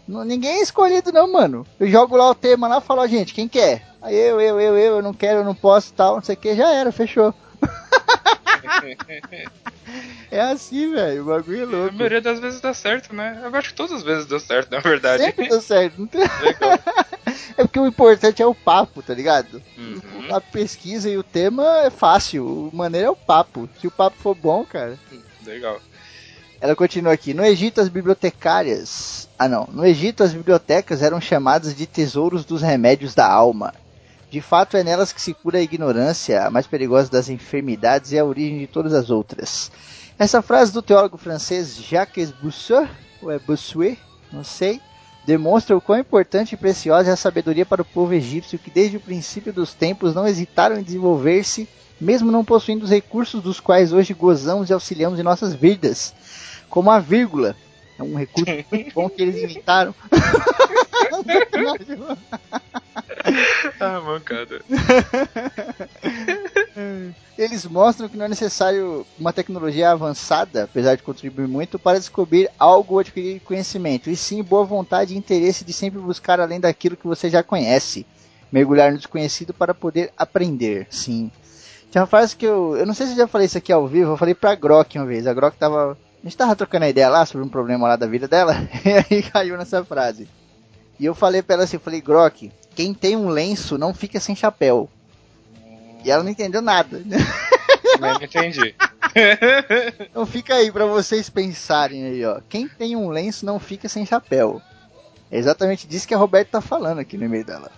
Não- 0.08 0.24
ninguém 0.24 0.60
é 0.60 0.62
escolhido 0.62 1.12
não, 1.12 1.32
mano. 1.32 1.66
Eu 1.80 1.88
jogo 1.88 2.16
lá 2.18 2.30
o 2.30 2.36
tema 2.36 2.68
lá 2.68 2.78
e 2.78 2.82
falo, 2.82 3.02
ó, 3.02 3.08
gente, 3.08 3.34
quem 3.34 3.48
quer? 3.48 3.88
Aí 4.02 4.16
eu, 4.16 4.40
eu, 4.40 4.60
eu, 4.62 4.78
eu, 4.78 4.96
eu 4.98 5.02
não 5.02 5.14
quero, 5.14 5.40
eu 5.40 5.44
não 5.44 5.56
posso 5.56 5.92
tal, 5.94 6.16
não 6.16 6.24
sei 6.24 6.36
o 6.36 6.38
que, 6.38 6.56
já 6.56 6.72
era, 6.74 6.92
fechou. 6.92 7.34
É 10.32 10.42
assim, 10.42 10.92
velho, 10.92 11.22
o 11.22 11.26
bagulho 11.26 11.60
é 11.60 11.64
A 11.64 11.66
louco. 11.66 11.94
maioria 11.96 12.20
das 12.22 12.40
vezes 12.40 12.60
dá 12.60 12.74
certo, 12.74 13.14
né? 13.16 13.40
Eu 13.44 13.56
acho 13.56 13.70
que 13.70 13.76
todas 13.76 13.92
as 13.94 14.04
vezes 14.04 14.26
deu 14.26 14.40
certo, 14.40 14.72
na 14.72 14.80
verdade. 14.80 15.24
Sempre 15.24 15.48
deu 15.50 15.62
certo. 15.62 16.00
Não 16.00 16.08
tem... 16.08 16.22
Legal. 16.22 16.80
É 17.58 17.64
porque 17.64 17.80
o 17.80 17.88
importante 17.88 18.42
é 18.42 18.46
o 18.46 18.56
papo, 18.56 19.02
tá 19.02 19.14
ligado? 19.14 19.62
Uhum. 19.78 20.36
A 20.36 20.42
pesquisa 20.42 21.10
e 21.10 21.18
o 21.18 21.24
tema 21.24 21.82
é 21.82 21.90
fácil, 21.90 22.70
o 22.72 22.76
maneiro 22.76 23.08
é 23.08 23.12
o 23.12 23.16
papo. 23.16 23.70
Se 23.80 23.88
o 23.88 23.92
papo 23.92 24.18
for 24.18 24.36
bom, 24.36 24.66
cara. 24.66 24.98
Legal. 25.46 25.80
Ela 26.60 26.76
continua 26.76 27.14
aqui. 27.14 27.34
No 27.34 27.46
Egito, 27.46 27.82
as 27.82 27.90
bibliotecárias. 27.90 29.30
Ah, 29.38 29.48
não. 29.48 29.68
No 29.72 29.86
Egito, 29.86 30.24
as 30.24 30.34
bibliotecas 30.34 31.02
eram 31.02 31.20
chamadas 31.22 31.76
de 31.76 31.86
tesouros 31.86 32.46
dos 32.46 32.62
remédios 32.62 33.14
da 33.14 33.30
alma. 33.30 33.74
De 34.32 34.42
fato, 34.42 34.76
é 34.76 34.84
nelas 34.84 35.14
que 35.14 35.22
se 35.22 35.34
cura 35.34 35.60
a 35.60 35.62
ignorância, 35.62 36.46
a 36.46 36.50
mais 36.50 36.66
perigosa 36.66 37.10
das 37.10 37.30
enfermidades 37.30 38.12
e 38.12 38.20
a 38.20 38.26
origem 38.26 38.60
de 38.60 38.68
todas 38.68 38.94
as 38.94 39.10
outras. 39.10 39.72
Essa 40.18 40.42
frase 40.42 40.74
do 40.74 40.82
teólogo 40.82 41.18
francês 41.18 41.76
Jacques 41.78 42.32
Bossuet, 42.32 42.90
ou 43.22 43.32
é 43.32 43.38
Bossuet, 43.38 44.00
não 44.32 44.44
sei, 44.44 44.82
demonstra 45.26 45.76
o 45.76 45.82
quão 45.82 46.00
importante 46.00 46.54
e 46.54 46.58
preciosa 46.58 47.10
é 47.10 47.14
a 47.14 47.18
sabedoria 47.18 47.66
para 47.66 47.82
o 47.82 47.86
povo 47.86 48.14
egípcio 48.14 48.60
que 48.60 48.70
desde 48.70 48.98
o 48.98 49.02
princípio 49.02 49.52
dos 49.52 49.74
tempos 49.74 50.14
não 50.14 50.28
hesitaram 50.28 50.78
em 50.78 50.84
desenvolver-se, 50.84 51.68
mesmo 52.00 52.32
não 52.32 52.46
possuindo 52.46 52.86
os 52.86 52.92
recursos 52.92 53.42
dos 53.42 53.60
quais 53.60 53.92
hoje 53.92 54.14
gozamos 54.14 54.70
e 54.70 54.74
auxiliamos 54.74 55.20
em 55.20 55.24
nossas 55.24 55.54
vidas, 55.54 56.14
como 56.70 56.92
a 56.92 57.00
vírgula. 57.00 57.56
É 57.98 58.04
um 58.04 58.16
recurso 58.16 58.52
muito 58.72 58.94
bom 58.94 59.10
que 59.10 59.22
eles 59.22 59.42
inventaram. 59.42 59.96
ah, 63.80 64.02
mancada. 64.02 64.62
Eles 67.38 67.66
mostram 67.66 68.08
que 68.08 68.18
não 68.18 68.26
é 68.26 68.30
necessário 68.30 69.06
uma 69.20 69.34
tecnologia 69.34 69.92
avançada, 69.92 70.64
apesar 70.64 70.96
de 70.96 71.04
contribuir 71.04 71.48
muito, 71.48 71.78
para 71.78 72.00
descobrir 72.00 72.50
algo 72.58 72.94
ou 72.94 73.00
adquirir 73.00 73.42
conhecimento, 73.42 74.10
e 74.10 74.16
sim 74.16 74.42
boa 74.42 74.64
vontade 74.64 75.14
e 75.14 75.18
interesse 75.18 75.66
de 75.66 75.74
sempre 75.74 76.00
buscar 76.00 76.40
além 76.40 76.60
daquilo 76.60 76.96
que 76.96 77.08
você 77.08 77.30
já 77.30 77.44
conhece. 77.44 78.06
Mergulhar 78.52 78.92
no 78.92 78.98
desconhecido 78.98 79.54
para 79.54 79.74
poder 79.74 80.14
aprender, 80.18 80.88
sim. 80.90 81.30
Tem 81.92 82.02
uma 82.02 82.08
frase 82.08 82.36
que 82.36 82.46
eu. 82.46 82.76
Eu 82.78 82.86
não 82.86 82.94
sei 82.94 83.08
se 83.08 83.14
eu 83.14 83.18
já 83.18 83.28
falei 83.28 83.46
isso 83.48 83.58
aqui 83.58 83.72
ao 83.72 83.88
vivo, 83.88 84.12
eu 84.12 84.18
falei 84.18 84.36
pra 84.36 84.56
Grok 84.56 84.98
uma 84.98 85.06
vez. 85.06 85.26
A 85.28 85.34
Grok 85.34 85.58
tava. 85.58 85.92
A 85.92 86.28
gente 86.28 86.38
tava 86.38 86.56
trocando 86.56 86.86
a 86.86 86.90
ideia 86.90 87.08
lá 87.08 87.26
sobre 87.26 87.46
um 87.46 87.50
problema 87.50 87.88
lá 87.88 87.96
da 87.96 88.08
vida 88.08 88.28
dela, 88.28 88.56
e 88.84 89.16
aí 89.16 89.24
caiu 89.24 89.58
nessa 89.58 89.84
frase. 89.84 90.28
E 91.00 91.06
eu 91.06 91.14
falei 91.14 91.42
pra 91.42 91.56
ela 91.56 91.64
assim, 91.66 91.76
eu 91.76 91.82
falei, 91.82 92.02
Grok, 92.02 92.52
quem 92.74 92.94
tem 92.94 93.16
um 93.16 93.30
lenço 93.30 93.78
não 93.78 93.94
fica 93.94 94.20
sem 94.20 94.36
chapéu. 94.36 94.90
E 96.06 96.12
ela 96.12 96.24
não 96.24 96.30
entendeu 96.30 96.62
nada. 96.62 97.02
Também 97.94 98.14
não 98.14 98.22
entendi. 98.22 98.76
então 100.02 100.26
fica 100.26 100.56
aí 100.56 100.72
pra 100.72 100.86
vocês 100.86 101.30
pensarem 101.30 102.06
aí, 102.06 102.24
ó. 102.24 102.40
Quem 102.48 102.68
tem 102.68 102.96
um 102.96 103.10
lenço 103.10 103.46
não 103.46 103.60
fica 103.60 103.90
sem 103.90 104.06
chapéu. 104.06 104.62
É 105.32 105.38
exatamente 105.38 105.88
disso 105.88 106.08
que 106.08 106.14
a 106.14 106.18
Roberta 106.18 106.52
tá 106.54 106.62
falando 106.62 107.00
aqui 107.00 107.18
no 107.18 107.26
e-mail 107.26 107.44
dela. 107.44 107.72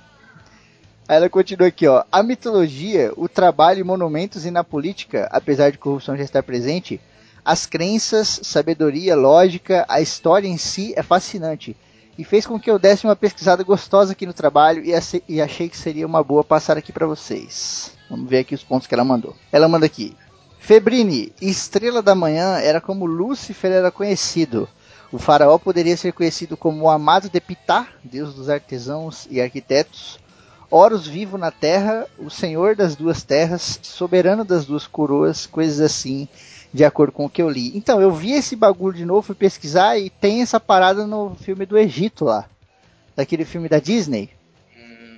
Aí 1.07 1.15
ela 1.15 1.29
continua 1.29 1.69
aqui, 1.69 1.87
ó. 1.87 2.03
A 2.11 2.21
mitologia, 2.21 3.13
o 3.15 3.29
trabalho, 3.29 3.85
monumentos 3.85 4.45
e 4.45 4.51
na 4.51 4.63
política, 4.63 5.29
apesar 5.31 5.71
de 5.71 5.77
corrupção 5.77 6.17
já 6.17 6.23
estar 6.23 6.43
presente, 6.43 6.99
as 7.45 7.65
crenças, 7.65 8.41
sabedoria, 8.43 9.15
lógica, 9.15 9.85
a 9.87 10.01
história 10.01 10.49
em 10.49 10.57
si 10.57 10.93
é 10.97 11.01
fascinante. 11.01 11.77
E 12.17 12.25
fez 12.25 12.45
com 12.45 12.59
que 12.59 12.69
eu 12.69 12.77
desse 12.77 13.05
uma 13.05 13.15
pesquisada 13.15 13.63
gostosa 13.63 14.11
aqui 14.11 14.25
no 14.25 14.33
trabalho 14.33 14.83
e, 14.83 14.91
e 15.29 15.41
achei 15.41 15.69
que 15.69 15.77
seria 15.77 16.05
uma 16.05 16.21
boa 16.21 16.43
passar 16.43 16.77
aqui 16.77 16.91
para 16.91 17.07
vocês. 17.07 17.96
Vamos 18.09 18.29
ver 18.29 18.39
aqui 18.39 18.55
os 18.55 18.63
pontos 18.63 18.87
que 18.87 18.93
ela 18.93 19.03
mandou. 19.03 19.35
Ela 19.51 19.67
manda 19.67 19.85
aqui. 19.85 20.15
Febrini, 20.59 21.33
estrela 21.41 22.01
da 22.01 22.15
manhã 22.15 22.57
era 22.57 22.81
como 22.81 23.05
Lúcifer 23.05 23.71
era 23.71 23.91
conhecido. 23.91 24.67
O 25.11 25.17
faraó 25.17 25.57
poderia 25.57 25.95
ser 25.95 26.11
conhecido 26.11 26.57
como 26.57 26.83
o 26.83 26.89
amado 26.89 27.29
de 27.29 27.39
Pitá, 27.39 27.87
deus 28.03 28.33
dos 28.33 28.49
artesãos 28.49 29.27
e 29.31 29.39
arquitetos, 29.39 30.19
Horus 30.69 31.07
vivo 31.07 31.37
na 31.37 31.49
terra, 31.49 32.05
o 32.19 32.29
senhor 32.29 32.75
das 32.75 32.95
duas 32.95 33.23
terras, 33.23 33.79
soberano 33.81 34.43
das 34.43 34.65
duas 34.65 34.85
coroas, 34.85 35.45
coisas 35.45 35.79
assim, 35.79 36.27
de 36.73 36.83
acordo 36.83 37.13
com 37.13 37.25
o 37.25 37.29
que 37.29 37.41
eu 37.41 37.49
li. 37.49 37.71
Então, 37.77 38.01
eu 38.01 38.11
vi 38.11 38.33
esse 38.33 38.53
bagulho 38.53 38.97
de 38.97 39.05
novo, 39.05 39.21
fui 39.21 39.35
pesquisar 39.35 39.97
e 39.97 40.09
tem 40.09 40.41
essa 40.41 40.59
parada 40.59 41.07
no 41.07 41.35
filme 41.35 41.65
do 41.65 41.77
Egito 41.77 42.25
lá. 42.25 42.45
Daquele 43.15 43.45
filme 43.45 43.69
da 43.69 43.79
Disney. 43.79 44.29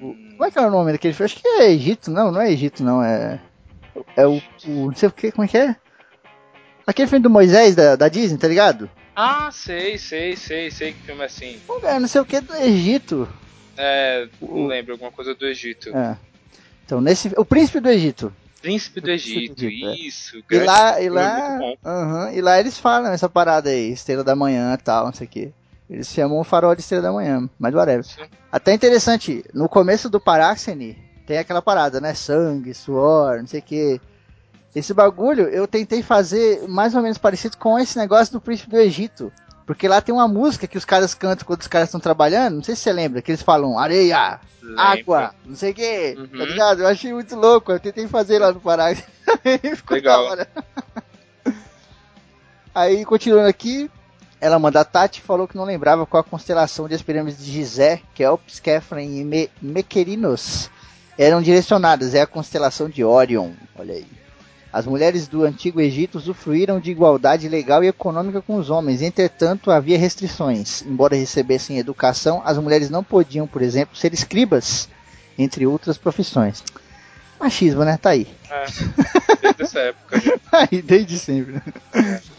Hum. 0.02 0.30
Como 0.32 0.46
é 0.46 0.52
que 0.52 0.60
é 0.60 0.62
o 0.62 0.72
nome 0.72 0.92
daquele 0.92 1.14
filme? 1.14 1.26
Acho 1.26 1.42
que 1.42 1.48
é 1.48 1.72
Egito, 1.72 2.10
não, 2.12 2.32
não 2.32 2.42
é 2.42 2.52
Egito, 2.52 2.84
não, 2.84 3.04
é. 3.04 3.40
É 4.16 4.26
o. 4.26 4.42
o 4.66 4.86
não 4.88 4.96
sei 4.96 5.10
o 5.10 5.12
que, 5.12 5.32
como 5.32 5.46
é 5.46 5.48
que 5.48 5.58
é? 5.58 5.76
Aquele 6.86 7.08
filme 7.08 7.24
do 7.24 7.30
Moisés 7.30 7.76
da, 7.76 7.96
da 7.96 8.08
Disney, 8.08 8.38
tá 8.38 8.48
ligado? 8.48 8.90
Ah, 9.16 9.50
sei, 9.52 9.98
sei, 9.98 10.36
sei, 10.36 10.72
sei 10.72 10.94
que 10.94 11.02
filme 11.02 11.22
é 11.22 11.26
assim. 11.26 11.60
Pô, 11.68 11.80
não 11.80 12.08
sei 12.08 12.22
o 12.22 12.26
que 12.26 12.40
do 12.40 12.56
Egito. 12.56 13.28
É, 13.78 14.28
não 14.42 14.66
lembro, 14.68 14.94
alguma 14.94 15.12
coisa 15.12 15.36
do 15.36 15.46
Egito. 15.46 15.96
É. 15.96 16.18
Então, 16.86 17.00
nesse. 17.00 17.32
O 17.38 17.46
Príncipe 17.46 17.80
do 17.80 17.90
Egito. 17.90 18.34
Príncipe 18.62 19.00
do 19.00 19.10
Egito, 19.10 19.56
do 19.56 19.66
Egito 19.66 19.90
isso. 19.94 20.44
É. 20.50 20.56
E 20.56 20.60
lá, 20.60 21.02
e 21.02 21.10
lá, 21.10 21.60
uhum, 21.86 22.34
e 22.34 22.42
lá 22.42 22.60
eles 22.60 22.78
falam 22.78 23.12
essa 23.12 23.30
parada 23.30 23.70
aí, 23.70 23.92
Estrela 23.92 24.24
da 24.24 24.36
Manhã 24.36 24.74
e 24.74 24.84
tal, 24.84 25.06
não 25.06 25.14
sei 25.14 25.28
o 25.28 25.30
que. 25.30 25.54
Eles 25.90 26.08
chamam 26.08 26.40
o 26.40 26.44
farol 26.44 26.76
de 26.76 26.82
Estrela 26.82 27.04
da 27.04 27.12
Manhã, 27.12 27.50
mas 27.58 27.74
whatever. 27.74 28.04
Sim. 28.06 28.22
Até 28.52 28.74
interessante, 28.74 29.44
no 29.54 29.68
começo 29.68 30.10
do 30.10 30.20
Paráxene 30.20 30.98
tem 31.26 31.38
aquela 31.38 31.62
parada, 31.62 32.00
né? 32.00 32.14
Sangue, 32.14 32.74
suor, 32.74 33.38
não 33.40 33.48
sei 33.48 33.60
o 33.60 33.64
que. 33.64 34.02
Esse 34.76 34.94
bagulho 34.94 35.48
eu 35.48 35.68
tentei 35.68 36.04
fazer 36.04 36.68
mais 36.68 36.94
ou 36.96 37.02
menos 37.02 37.18
parecido 37.18 37.58
com 37.58 37.78
esse 37.78 37.98
negócio 37.98 38.34
do 38.34 38.42
Príncipe 38.42 38.70
do 38.70 38.78
Egito. 38.78 39.32
Porque 39.66 39.88
lá 39.88 40.02
tem 40.02 40.14
uma 40.14 40.28
música 40.28 40.66
que 40.66 40.78
os 40.78 40.86
caras 40.86 41.14
cantam 41.14 41.46
quando 41.46 41.62
os 41.62 41.68
caras 41.68 41.90
estão 41.90 42.00
trabalhando. 42.00 42.56
Não 42.56 42.64
sei 42.64 42.76
se 42.76 42.82
você 42.82 42.92
lembra, 42.92 43.22
que 43.22 43.30
eles 43.30 43.44
falam 43.44 43.78
areia, 43.78 44.40
Lembra. 44.64 44.84
água, 44.84 45.36
não 45.46 45.56
sei 45.56 45.72
o 45.72 45.76
que. 45.76 46.16
Uhum. 46.18 46.28
Tá 46.28 46.46
ligado? 46.46 46.82
Eu 46.82 46.88
achei 46.88 47.14
muito 47.14 47.36
louco. 47.36 47.72
Eu 47.72 47.80
tentei 47.80 48.08
fazer 48.08 48.40
lá 48.40 48.52
no 48.52 48.60
Pará. 48.60 48.86
Ficou 49.76 49.96
Legal. 49.96 50.26
Aí, 52.74 53.06
continuando 53.06 53.48
aqui, 53.48 53.92
ela 54.42 54.58
manda 54.58 54.80
a 54.80 54.86
Tati 54.86 55.22
falou 55.22 55.48
que 55.48 55.58
não 55.58 55.66
lembrava 55.66 56.06
qual 56.06 56.22
a 56.22 56.24
constelação 56.24 56.88
de 56.88 56.96
as 56.96 57.02
pirâmides 57.02 57.44
de 57.44 57.52
Gizé, 57.52 58.02
Kelps, 58.16 58.60
Kefren 58.60 59.20
e 59.20 59.24
Me 59.24 59.50
Mequerinos 59.62 60.70
eram 61.18 61.42
direcionadas. 61.42 62.16
É 62.16 62.22
a 62.22 62.28
constelação 62.28 62.88
de 62.88 63.04
Orion. 63.04 63.52
Olha 63.78 63.96
aí. 63.96 64.08
As 64.72 64.86
mulheres 64.86 65.28
do 65.28 65.44
antigo 65.44 65.82
Egito 65.82 66.20
usufruíram 66.20 66.80
de 66.80 66.92
igualdade 66.92 67.50
legal 67.50 67.84
e 67.84 67.88
econômica 67.88 68.40
com 68.40 68.56
os 68.56 68.70
homens, 68.70 69.02
entretanto 69.02 69.72
havia 69.72 69.98
restrições. 69.98 70.84
Embora 70.84 71.16
recebessem 71.16 71.80
educação, 71.80 72.42
as 72.46 72.58
mulheres 72.60 72.90
não 72.90 73.04
podiam, 73.04 73.48
por 73.48 73.64
exemplo, 73.64 73.98
ser 73.98 74.14
escribas, 74.14 74.88
entre 75.38 75.66
outras 75.66 75.98
profissões. 75.98 76.64
Machismo, 77.40 77.84
né? 77.84 77.98
Tá 77.98 78.12
aí. 78.12 78.28
É, 78.50 78.66
desde 79.42 79.64
essa 79.64 79.80
época. 79.80 80.20
Já. 80.22 80.34
aí, 80.72 80.82
desde 80.84 81.18
sempre. 81.18 81.62
É. 81.94 82.39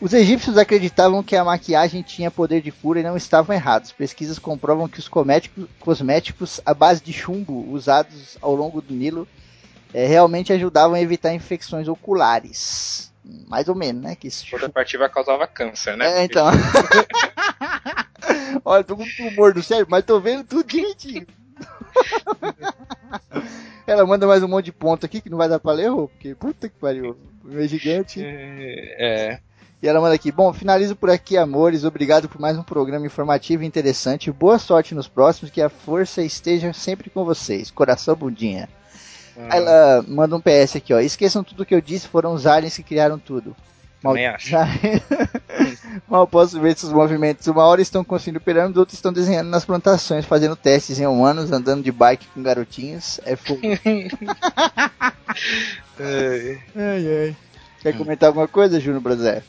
Os 0.00 0.12
egípcios 0.12 0.58
acreditavam 0.58 1.22
que 1.22 1.34
a 1.34 1.44
maquiagem 1.44 2.02
tinha 2.02 2.30
poder 2.30 2.60
de 2.60 2.70
cura 2.70 3.00
e 3.00 3.02
não 3.02 3.16
estavam 3.16 3.56
errados. 3.56 3.92
Pesquisas 3.92 4.38
comprovam 4.38 4.88
que 4.88 4.98
os 4.98 5.08
cosméticos 5.08 6.60
à 6.66 6.74
base 6.74 7.02
de 7.02 7.12
chumbo 7.12 7.66
usados 7.70 8.36
ao 8.42 8.54
longo 8.54 8.82
do 8.82 8.92
Nilo 8.92 9.26
é, 9.94 10.06
realmente 10.06 10.52
ajudavam 10.52 10.94
a 10.94 11.00
evitar 11.00 11.32
infecções 11.32 11.88
oculares. 11.88 13.10
Mais 13.48 13.68
ou 13.68 13.74
menos, 13.74 14.02
né? 14.02 14.14
Que 14.14 14.28
isso... 14.28 14.48
Contrapartida 14.50 15.08
causava 15.08 15.46
câncer, 15.46 15.96
né? 15.96 16.20
É, 16.20 16.24
então. 16.24 16.46
Olha, 18.64 18.84
tô 18.84 18.96
com 18.96 19.04
tumor 19.16 19.54
do 19.54 19.62
cérebro, 19.62 19.90
mas 19.90 20.04
tô 20.04 20.20
vendo 20.20 20.44
tudo 20.44 20.64
direitinho. 20.64 21.26
Ela 23.86 24.04
manda 24.04 24.26
mais 24.26 24.42
um 24.42 24.48
monte 24.48 24.66
de 24.66 24.72
ponto 24.72 25.06
aqui 25.06 25.20
que 25.20 25.30
não 25.30 25.38
vai 25.38 25.48
dar 25.48 25.58
pra 25.58 25.72
ler, 25.72 25.90
porque 25.90 26.34
puta 26.34 26.68
que 26.68 26.78
pariu. 26.78 27.16
É 27.52 27.68
gigante. 27.68 28.20
É. 28.22 29.40
E 29.86 29.88
ela 29.88 30.00
manda 30.00 30.16
aqui: 30.16 30.32
Bom, 30.32 30.52
finalizo 30.52 30.96
por 30.96 31.08
aqui, 31.08 31.36
amores. 31.36 31.84
Obrigado 31.84 32.28
por 32.28 32.40
mais 32.40 32.58
um 32.58 32.62
programa 32.64 33.06
informativo 33.06 33.62
e 33.62 33.66
interessante. 33.66 34.32
Boa 34.32 34.58
sorte 34.58 34.96
nos 34.96 35.06
próximos. 35.06 35.48
Que 35.48 35.62
a 35.62 35.68
força 35.68 36.22
esteja 36.22 36.72
sempre 36.72 37.08
com 37.08 37.24
vocês. 37.24 37.70
Coração 37.70 38.16
bundinha. 38.16 38.68
Hum. 39.36 39.46
Ela 39.48 40.04
manda 40.08 40.34
um 40.34 40.40
PS 40.40 40.74
aqui, 40.74 40.92
ó. 40.92 40.98
Esqueçam 40.98 41.44
tudo 41.44 41.64
que 41.64 41.72
eu 41.72 41.80
disse, 41.80 42.08
foram 42.08 42.34
os 42.34 42.48
aliens 42.48 42.74
que 42.74 42.82
criaram 42.82 43.16
tudo. 43.16 43.54
Mal... 44.02 44.14
Também 44.14 44.26
acho. 44.26 44.56
Mal 46.10 46.26
posso 46.26 46.60
ver 46.60 46.72
esses 46.72 46.90
movimentos. 46.90 47.46
Uma 47.46 47.62
hora 47.64 47.80
estão 47.80 48.02
construindo 48.02 48.40
pirâmides, 48.40 48.78
outros 48.78 48.98
estão 48.98 49.12
desenhando 49.12 49.50
nas 49.50 49.64
plantações, 49.64 50.24
fazendo 50.24 50.56
testes 50.56 50.98
em 50.98 51.06
humanos, 51.06 51.52
andando 51.52 51.84
de 51.84 51.92
bike 51.92 52.26
com 52.34 52.42
garotinhas. 52.42 53.20
É 53.24 53.36
fogo. 53.36 53.60
ai, 56.00 56.58
ai. 56.74 57.36
Quer 57.82 57.96
comentar 57.96 58.26
alguma 58.26 58.48
coisa, 58.48 58.80
Júnior 58.80 59.00
Brasil? 59.00 59.42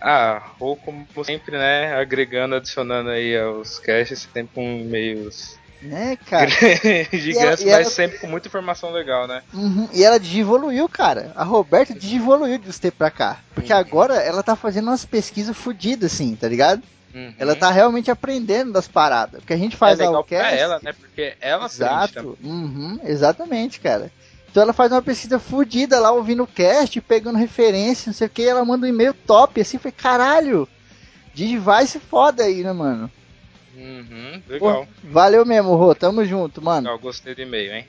Ah, 0.00 0.50
ou 0.60 0.76
como 0.76 1.06
sempre, 1.24 1.56
né? 1.56 1.94
Agregando, 1.94 2.54
adicionando 2.54 3.10
aí 3.10 3.36
aos 3.36 3.78
caches, 3.78 4.28
sempre 4.32 4.54
com 4.54 4.84
meios 4.84 5.58
né, 5.82 6.16
cara? 6.28 6.48
Gigantes, 7.12 7.36
ela, 7.36 7.50
mas 7.50 7.66
ela... 7.66 7.84
sempre 7.84 8.18
com 8.18 8.26
muita 8.26 8.48
informação 8.48 8.90
legal, 8.90 9.26
né? 9.26 9.42
Uhum, 9.52 9.88
e 9.92 10.04
ela 10.04 10.18
desevoluiu, 10.18 10.88
cara. 10.88 11.32
A 11.34 11.44
Roberta 11.44 11.94
desevoluiu 11.94 12.58
de 12.58 12.72
você 12.72 12.90
pra 12.90 13.10
cá. 13.10 13.40
Porque 13.54 13.72
uhum. 13.72 13.78
agora 13.78 14.14
ela 14.14 14.42
tá 14.42 14.56
fazendo 14.56 14.88
umas 14.88 15.04
pesquisas 15.04 15.56
fodidas, 15.56 16.12
assim, 16.12 16.34
tá 16.34 16.48
ligado? 16.48 16.82
Uhum. 17.14 17.32
Ela 17.38 17.54
tá 17.54 17.70
realmente 17.70 18.10
aprendendo 18.10 18.72
das 18.72 18.88
paradas. 18.88 19.40
Porque 19.40 19.52
a 19.52 19.56
gente 19.56 19.76
faz 19.76 19.98
é 19.98 20.06
legal 20.06 20.24
pra 20.24 20.52
ela, 20.52 20.80
né? 20.82 20.92
Porque 20.92 21.34
ela 21.40 21.66
Exato. 21.66 22.38
Uhum, 22.42 23.00
exatamente, 23.04 23.80
cara. 23.80 24.10
Então 24.56 24.62
ela 24.62 24.72
faz 24.72 24.90
uma 24.90 25.02
pesquisa 25.02 25.38
fodida 25.38 26.00
lá, 26.00 26.10
ouvindo 26.12 26.42
o 26.42 26.46
cast, 26.46 26.98
pegando 27.02 27.36
referência, 27.36 28.08
não 28.08 28.14
sei 28.14 28.26
o 28.26 28.30
que, 28.30 28.42
ela 28.42 28.64
manda 28.64 28.86
um 28.86 28.88
e-mail 28.88 29.12
top, 29.12 29.60
assim, 29.60 29.76
foi 29.76 29.92
caralho. 29.92 30.66
Digivice 31.34 32.00
foda 32.00 32.42
aí, 32.42 32.62
né, 32.62 32.72
mano? 32.72 33.10
Uhum, 33.76 34.42
legal. 34.48 34.86
Pô, 34.86 34.92
valeu 35.10 35.44
mesmo, 35.44 35.76
Rô, 35.76 35.94
tamo 35.94 36.24
junto, 36.24 36.62
mano. 36.62 36.86
Legal, 36.86 36.98
gostei 36.98 37.34
do 37.34 37.42
e-mail, 37.42 37.74
hein? 37.74 37.86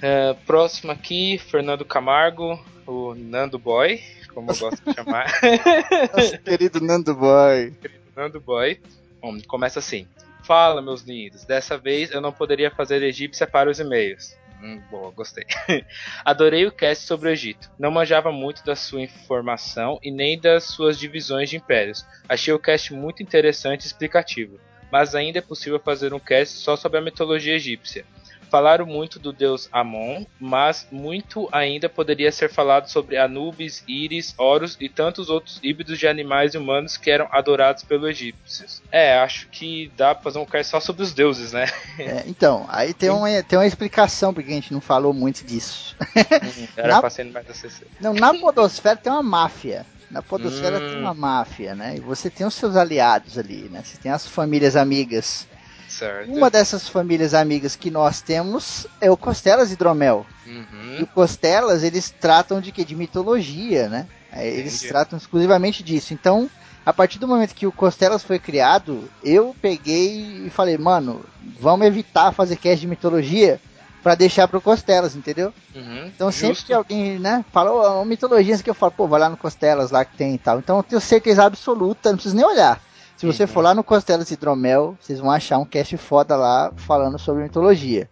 É, 0.00 0.34
próximo 0.46 0.92
aqui, 0.92 1.36
Fernando 1.38 1.84
Camargo, 1.84 2.56
o 2.86 3.16
Nando 3.16 3.58
Boy, 3.58 4.00
como 4.32 4.52
eu 4.52 4.56
gosto 4.56 4.80
de 4.84 4.94
chamar. 4.94 5.32
Nosso 6.14 6.38
querido 6.42 6.80
Nando 6.80 7.12
Boy. 7.12 7.74
Nando 8.14 8.40
Boy. 8.40 8.80
Bom, 9.20 9.36
começa 9.48 9.80
assim. 9.80 10.06
Fala, 10.44 10.80
meus 10.80 11.02
lindos. 11.02 11.44
Dessa 11.44 11.76
vez 11.76 12.12
eu 12.12 12.20
não 12.20 12.30
poderia 12.30 12.70
fazer 12.70 13.02
egípcia 13.02 13.48
para 13.48 13.68
os 13.68 13.80
e-mails. 13.80 14.38
Hum, 14.62 14.82
boa, 14.90 15.10
gostei. 15.10 15.44
Adorei 16.24 16.66
o 16.66 16.72
cast 16.72 17.06
sobre 17.06 17.28
o 17.28 17.32
Egito. 17.32 17.70
Não 17.78 17.90
manjava 17.90 18.30
muito 18.30 18.62
da 18.64 18.76
sua 18.76 19.00
informação 19.00 19.98
e 20.02 20.10
nem 20.10 20.38
das 20.38 20.64
suas 20.64 20.98
divisões 20.98 21.48
de 21.48 21.56
impérios. 21.56 22.04
Achei 22.28 22.52
o 22.52 22.58
cast 22.58 22.92
muito 22.92 23.22
interessante 23.22 23.84
e 23.84 23.86
explicativo. 23.86 24.60
Mas 24.92 25.14
ainda 25.14 25.38
é 25.38 25.42
possível 25.42 25.78
fazer 25.78 26.12
um 26.12 26.18
cast 26.18 26.58
só 26.58 26.76
sobre 26.76 26.98
a 26.98 27.02
mitologia 27.02 27.54
egípcia. 27.54 28.04
Falaram 28.50 28.84
muito 28.86 29.18
do 29.18 29.32
deus 29.32 29.68
Amon, 29.72 30.24
mas 30.40 30.86
muito 30.90 31.48
ainda 31.52 31.88
poderia 31.88 32.32
ser 32.32 32.50
falado 32.50 32.88
sobre 32.88 33.16
Anubis, 33.16 33.84
Íris, 33.86 34.34
Horus 34.36 34.76
e 34.80 34.88
tantos 34.88 35.28
outros 35.30 35.60
híbridos 35.62 35.98
de 35.98 36.08
animais 36.08 36.54
e 36.54 36.58
humanos 36.58 36.96
que 36.96 37.10
eram 37.10 37.28
adorados 37.30 37.82
pelos 37.84 38.08
egípcios. 38.10 38.82
É, 38.90 39.18
acho 39.18 39.48
que 39.50 39.90
dá 39.96 40.14
pra 40.14 40.24
fazer 40.24 40.38
um 40.40 40.44
cast 40.46 40.70
só 40.70 40.80
sobre 40.80 41.02
os 41.02 41.12
deuses, 41.14 41.52
né? 41.52 41.66
É, 42.00 42.24
então, 42.26 42.66
aí 42.68 42.92
tem 42.94 43.10
uma, 43.10 43.28
tem 43.42 43.58
uma 43.58 43.66
explicação 43.66 44.32
porque 44.34 44.50
a 44.50 44.54
gente 44.54 44.72
não 44.72 44.80
falou 44.80 45.12
muito 45.12 45.44
disso. 45.44 45.94
Era 46.76 46.94
Na- 46.94 47.00
pra 47.00 47.10
ser 47.10 47.24
mais 47.24 47.46
CC. 47.56 47.84
Não, 48.00 48.12
na 48.14 48.32
Podosfera 48.34 48.96
tem 48.96 49.12
uma 49.12 49.22
máfia. 49.22 49.84
Na 50.10 50.22
Podosfera 50.22 50.78
Hum. 50.78 50.88
tem 50.88 50.98
uma 50.98 51.14
máfia, 51.14 51.74
né? 51.74 51.94
E 51.96 52.00
você 52.00 52.28
tem 52.30 52.46
os 52.46 52.54
seus 52.54 52.74
aliados 52.74 53.38
ali, 53.38 53.68
né? 53.68 53.82
Você 53.84 53.96
tem 53.98 54.10
as 54.10 54.26
famílias 54.26 54.74
amigas. 54.76 55.46
Certo. 55.90 56.30
Uma 56.32 56.48
dessas 56.48 56.88
famílias 56.88 57.34
amigas 57.34 57.74
que 57.76 57.90
nós 57.90 58.20
temos 58.20 58.86
é 59.00 59.10
o 59.10 59.16
Costelas 59.16 59.72
Hidromel. 59.72 60.24
E 60.46 60.50
Uhum. 60.50 61.02
o 61.02 61.06
Costelas, 61.06 61.82
eles 61.82 62.10
tratam 62.10 62.60
de 62.60 62.70
quê? 62.72 62.84
De 62.84 62.94
mitologia, 62.94 63.88
né? 63.88 64.06
É, 64.32 64.46
Eles 64.48 64.74
Entendi. 64.76 64.88
tratam 64.88 65.18
exclusivamente 65.18 65.82
disso. 65.82 66.14
Então, 66.14 66.48
a 66.86 66.92
partir 66.92 67.18
do 67.18 67.26
momento 67.28 67.54
que 67.54 67.66
o 67.66 67.72
Costelas 67.72 68.22
foi 68.22 68.38
criado, 68.38 69.10
eu 69.22 69.54
peguei 69.60 70.46
e 70.46 70.50
falei, 70.50 70.78
mano, 70.78 71.24
vamos 71.60 71.86
evitar 71.86 72.32
fazer 72.32 72.56
cast 72.56 72.80
de 72.80 72.86
mitologia 72.86 73.60
pra 74.02 74.14
deixar 74.14 74.48
pro 74.48 74.60
Costelas, 74.62 75.14
entendeu? 75.16 75.52
Uhum. 75.74 76.06
Então 76.06 76.30
sempre 76.32 76.54
Justo. 76.54 76.66
que 76.66 76.72
alguém, 76.72 77.18
né, 77.18 77.44
fala, 77.52 77.70
"Ô, 77.72 77.96
uma 77.96 78.04
mitologia 78.06 78.56
que 78.58 78.70
eu 78.70 78.74
falo, 78.74 78.92
pô, 78.92 79.06
vai 79.06 79.20
lá 79.20 79.28
no 79.28 79.36
Costelas 79.36 79.90
lá 79.90 80.04
que 80.04 80.16
tem 80.16 80.34
e 80.34 80.38
tal. 80.38 80.58
Então 80.58 80.78
eu 80.78 80.82
tenho 80.82 81.00
certeza 81.00 81.44
absoluta, 81.44 82.08
não 82.10 82.16
precisa 82.16 82.34
nem 82.34 82.44
olhar. 82.46 82.80
Se 83.20 83.26
você 83.26 83.42
Uhum. 83.42 83.48
for 83.48 83.60
lá 83.60 83.74
no 83.74 83.84
Costelas 83.84 84.30
Hidromel, 84.30 84.96
vocês 84.98 85.18
vão 85.20 85.30
achar 85.30 85.58
um 85.58 85.64
cast 85.66 85.94
foda 85.98 86.36
lá 86.36 86.72
falando 86.74 87.18
sobre 87.18 87.42
mitologia. 87.42 88.08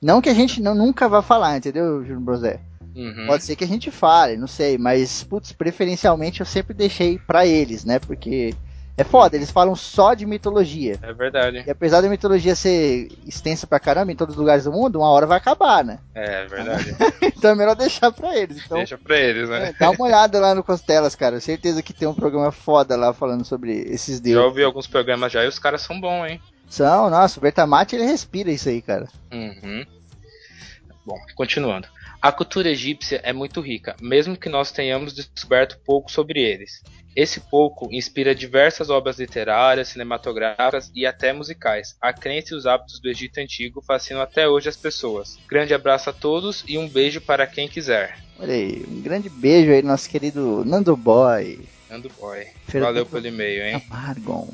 Não 0.00 0.22
que 0.22 0.28
a 0.30 0.34
gente 0.34 0.62
não, 0.62 0.74
nunca 0.74 1.06
vá 1.06 1.20
falar, 1.20 1.58
entendeu, 1.58 2.02
Júnior 2.02 2.22
Brosé? 2.22 2.58
Uhum. 2.96 3.26
Pode 3.26 3.44
ser 3.44 3.56
que 3.56 3.64
a 3.64 3.68
gente 3.68 3.90
fale, 3.90 4.38
não 4.38 4.46
sei, 4.46 4.78
mas, 4.78 5.22
putz, 5.22 5.52
preferencialmente 5.52 6.40
eu 6.40 6.46
sempre 6.46 6.72
deixei 6.72 7.18
pra 7.18 7.44
eles, 7.46 7.84
né, 7.84 7.98
porque 7.98 8.54
é 8.98 9.04
foda, 9.04 9.36
eles 9.36 9.50
falam 9.50 9.74
só 9.74 10.12
de 10.12 10.26
mitologia. 10.26 10.98
É 11.00 11.12
verdade. 11.12 11.64
E 11.66 11.70
apesar 11.70 12.00
da 12.00 12.08
mitologia 12.08 12.54
ser 12.54 13.08
extensa 13.26 13.66
pra 13.66 13.78
caramba 13.80 14.12
em 14.12 14.16
todos 14.16 14.34
os 14.34 14.38
lugares 14.38 14.64
do 14.64 14.72
mundo, 14.72 14.98
uma 14.98 15.08
hora 15.10 15.24
vai 15.26 15.38
acabar, 15.38 15.84
né? 15.84 15.98
É 16.14 16.44
verdade. 16.46 16.94
Então 17.38 17.52
é 17.52 17.54
melhor 17.54 17.76
deixar 17.76 18.10
pra 18.10 18.36
eles. 18.36 18.64
Então, 18.66 18.78
Deixa 18.78 18.98
pra 18.98 19.16
eles, 19.16 19.48
né? 19.48 19.68
é, 19.68 19.72
dá 19.78 19.90
uma 19.90 20.04
olhada 20.06 20.40
lá 20.40 20.56
no 20.56 20.64
Costelas, 20.64 21.14
cara. 21.14 21.38
Certeza 21.40 21.82
que 21.84 21.92
tem 21.92 22.08
um 22.08 22.12
programa 22.14 22.50
foda 22.50 22.96
lá 22.96 23.12
falando 23.12 23.44
sobre 23.44 23.72
esses 23.82 24.16
Já 24.16 24.22
deuses. 24.24 24.42
ouvi 24.44 24.64
alguns 24.64 24.88
programas 24.88 25.30
já 25.30 25.44
e 25.44 25.48
os 25.48 25.56
caras 25.58 25.82
são 25.82 26.00
bons, 26.00 26.26
hein? 26.26 26.40
São, 26.68 27.08
nossa, 27.08 27.38
o 27.38 27.42
Bertamate 27.42 27.94
ele 27.94 28.04
respira 28.06 28.50
isso 28.50 28.68
aí, 28.68 28.82
cara. 28.82 29.06
Uhum. 29.32 29.86
Bom, 31.06 31.16
continuando. 31.36 31.86
A 32.20 32.32
cultura 32.32 32.68
egípcia 32.68 33.20
é 33.22 33.32
muito 33.32 33.60
rica, 33.60 33.94
mesmo 34.00 34.36
que 34.36 34.48
nós 34.48 34.72
tenhamos 34.72 35.14
descoberto 35.14 35.78
pouco 35.86 36.10
sobre 36.10 36.42
eles. 36.42 36.82
Esse 37.14 37.38
pouco 37.38 37.88
inspira 37.92 38.34
diversas 38.34 38.90
obras 38.90 39.20
literárias, 39.20 39.88
cinematográficas 39.88 40.90
e 40.96 41.06
até 41.06 41.32
musicais. 41.32 41.96
A 42.00 42.12
crença 42.12 42.54
e 42.54 42.56
os 42.56 42.66
hábitos 42.66 42.98
do 42.98 43.08
Egito 43.08 43.38
Antigo 43.38 43.80
fascinam 43.80 44.20
até 44.20 44.48
hoje 44.48 44.68
as 44.68 44.76
pessoas. 44.76 45.38
Grande 45.48 45.72
abraço 45.72 46.10
a 46.10 46.12
todos 46.12 46.64
e 46.66 46.76
um 46.76 46.88
beijo 46.88 47.20
para 47.20 47.46
quem 47.46 47.68
quiser. 47.68 48.18
Olha 48.36 48.52
aí, 48.52 48.84
um 48.88 49.00
grande 49.00 49.28
beijo 49.28 49.70
aí, 49.70 49.82
nosso 49.82 50.10
querido 50.10 50.64
Nando 50.64 50.96
Boy. 50.96 51.60
Nando 51.88 52.10
Boy. 52.18 52.48
Valeu 52.80 53.06
pelo 53.06 53.28
e-mail, 53.28 53.64
hein? 53.64 53.82
Margon. 53.88 54.48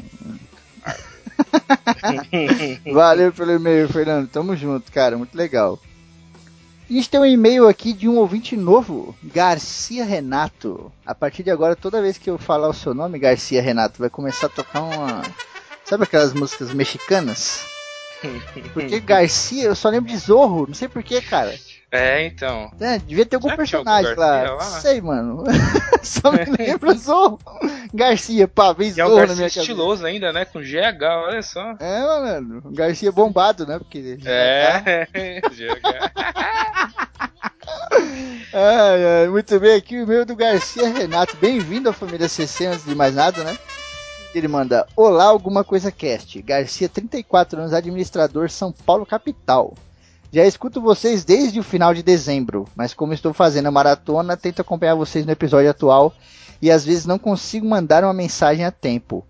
Valeu 2.93 3.33
pelo 3.33 3.53
e-mail, 3.53 3.89
Fernando. 3.89 4.29
Tamo 4.29 4.55
junto, 4.55 4.93
cara. 4.93 5.17
Muito 5.17 5.35
legal. 5.35 5.81
A 6.89 6.93
gente 6.93 7.09
tem 7.09 7.19
um 7.19 7.25
e-mail 7.25 7.67
aqui 7.67 7.93
de 7.95 8.09
um 8.09 8.19
ouvinte 8.19 8.57
novo, 8.57 9.17
Garcia 9.23 10.05
Renato. 10.05 10.93
A 11.05 11.15
partir 11.15 11.43
de 11.43 11.51
agora, 11.51 11.75
toda 11.75 12.03
vez 12.03 12.19
que 12.19 12.29
eu 12.29 12.37
falar 12.37 12.69
o 12.69 12.75
seu 12.75 12.93
nome, 12.93 13.19
Garcia 13.19 13.63
Renato, 13.63 13.99
vai 13.99 14.11
começar 14.11 14.47
a 14.47 14.51
tocar 14.51 14.83
uma. 14.83 15.23
Sabe 15.85 16.05
aquelas 16.05 16.35
músicas 16.35 16.75
mexicanas? 16.75 17.65
Porque 18.73 19.01
Garcia, 19.01 19.65
eu 19.65 19.75
só 19.75 19.89
lembro 19.89 20.11
de 20.11 20.17
Zorro, 20.17 20.67
não 20.67 20.75
sei 20.75 20.89
porquê, 20.89 21.21
cara. 21.21 21.59
É, 21.95 22.27
então. 22.27 22.73
É, 22.81 22.99
devia 22.99 23.25
ter 23.25 23.37
algum 23.37 23.47
Será 23.47 23.57
personagem 23.57 24.15
lá. 24.17 24.43
Garcia 24.43 24.55
lá? 24.55 24.81
Sei, 24.81 25.01
mano. 25.01 25.45
só 26.03 26.33
me 26.33 26.45
lembro 26.59 26.93
Zorro. 26.99 27.39
Garcia, 27.95 28.49
pá, 28.49 28.73
vez 28.73 28.97
E 28.97 29.01
é 29.01 29.05
um 29.05 29.11
Zorro 29.11 29.21
na 29.21 29.27
Garcia 29.27 29.37
minha 29.37 29.49
cabeça. 29.49 29.61
estiloso 29.61 30.05
ainda, 30.05 30.33
né? 30.33 30.45
Com 30.45 30.59
GH, 30.59 31.03
olha 31.29 31.43
só. 31.43 31.77
É, 31.79 32.01
mano. 32.01 32.63
O 32.65 32.73
Garcia 32.73 33.13
bombado, 33.13 33.65
né? 33.65 33.79
Porque. 33.79 34.19
É, 34.25 35.07
GH. 35.51 37.05
Ai, 38.53 39.23
ai, 39.23 39.29
muito 39.29 39.59
bem, 39.59 39.75
aqui 39.75 39.97
o 39.97 40.03
e-mail 40.03 40.25
do 40.25 40.37
Garcia 40.37 40.89
Renato. 40.89 41.37
Bem-vindo 41.39 41.89
à 41.89 41.93
família 41.93 42.29
CC, 42.29 42.67
antes 42.67 42.85
de 42.85 42.95
mais 42.95 43.13
nada, 43.15 43.43
né? 43.43 43.59
Ele 44.35 44.47
manda: 44.47 44.87
Olá, 44.97 45.25
alguma 45.25 45.65
coisa 45.65 45.91
cast. 45.91 46.41
Garcia, 46.43 46.89
34 46.89 47.59
anos, 47.61 47.73
administrador, 47.73 48.49
São 48.51 48.71
Paulo, 48.71 49.05
capital. 49.05 49.75
Já 50.35 50.45
escuto 50.45 50.81
vocês 50.81 51.25
desde 51.25 51.61
o 51.61 51.63
final 51.63 51.95
de 51.95 52.03
dezembro, 52.03 52.65
mas 52.75 52.93
como 52.93 53.15
estou 53.15 53.33
fazendo 53.33 53.67
a 53.67 53.71
maratona, 53.71 54.37
tento 54.37 54.61
acompanhar 54.61 54.97
vocês 54.97 55.25
no 55.25 55.31
episódio 55.31 55.71
atual 55.71 56.13
e 56.61 56.73
às 56.73 56.85
vezes 56.85 57.07
não 57.07 57.21
consigo 57.21 57.65
mandar 57.69 58.03
uma 58.03 58.13
mensagem 58.13 58.65
a 58.65 58.73
tempo. 58.73 59.25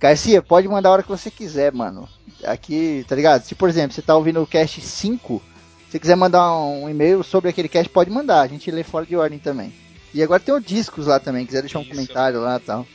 Garcia, 0.00 0.40
pode 0.40 0.66
mandar 0.66 0.88
a 0.88 0.92
hora 0.92 1.02
que 1.02 1.10
você 1.10 1.30
quiser, 1.30 1.74
mano. 1.74 2.08
Aqui, 2.42 3.04
tá 3.06 3.14
ligado? 3.14 3.42
Se, 3.42 3.54
por 3.54 3.68
exemplo, 3.68 3.94
você 3.94 4.00
tá 4.00 4.16
ouvindo 4.16 4.40
o 4.40 4.46
cast 4.46 4.80
5, 4.80 5.42
se 5.84 5.92
você 5.92 5.98
quiser 5.98 6.16
mandar 6.16 6.50
um 6.56 6.88
e-mail 6.88 7.22
sobre 7.22 7.50
aquele 7.50 7.68
cast, 7.68 7.90
pode 7.90 8.10
mandar. 8.10 8.40
A 8.40 8.48
gente 8.48 8.70
lê 8.70 8.82
fora 8.82 9.04
de 9.04 9.14
ordem 9.14 9.38
também. 9.38 9.74
E 10.14 10.22
agora 10.22 10.40
tem 10.40 10.54
o 10.54 10.58
discos 10.58 11.06
lá 11.06 11.20
também, 11.20 11.44
quiser 11.44 11.60
deixar 11.60 11.80
um 11.80 11.82
Isso. 11.82 11.90
comentário 11.90 12.40
lá 12.40 12.56
e 12.56 12.60
tal. 12.60 12.86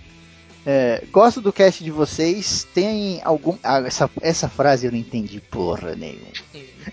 É, 0.65 1.03
gosto 1.11 1.41
do 1.41 1.51
cast 1.51 1.83
de 1.83 1.91
vocês. 1.91 2.67
Tem 2.73 3.21
algum. 3.23 3.57
Ah, 3.63 3.79
essa, 3.79 4.09
essa 4.21 4.47
frase 4.47 4.85
eu 4.85 4.91
não 4.91 4.99
entendi 4.99 5.39
porra 5.39 5.95
nenhuma. 5.95 6.27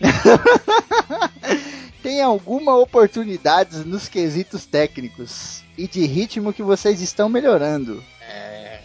tem 2.03 2.23
alguma 2.23 2.77
oportunidade 2.77 3.85
nos 3.85 4.09
quesitos 4.09 4.65
técnicos 4.65 5.63
e 5.77 5.87
de 5.87 6.05
ritmo 6.07 6.53
que 6.53 6.63
vocês 6.63 7.01
estão 7.01 7.29
melhorando? 7.29 8.03
É, 8.21 8.78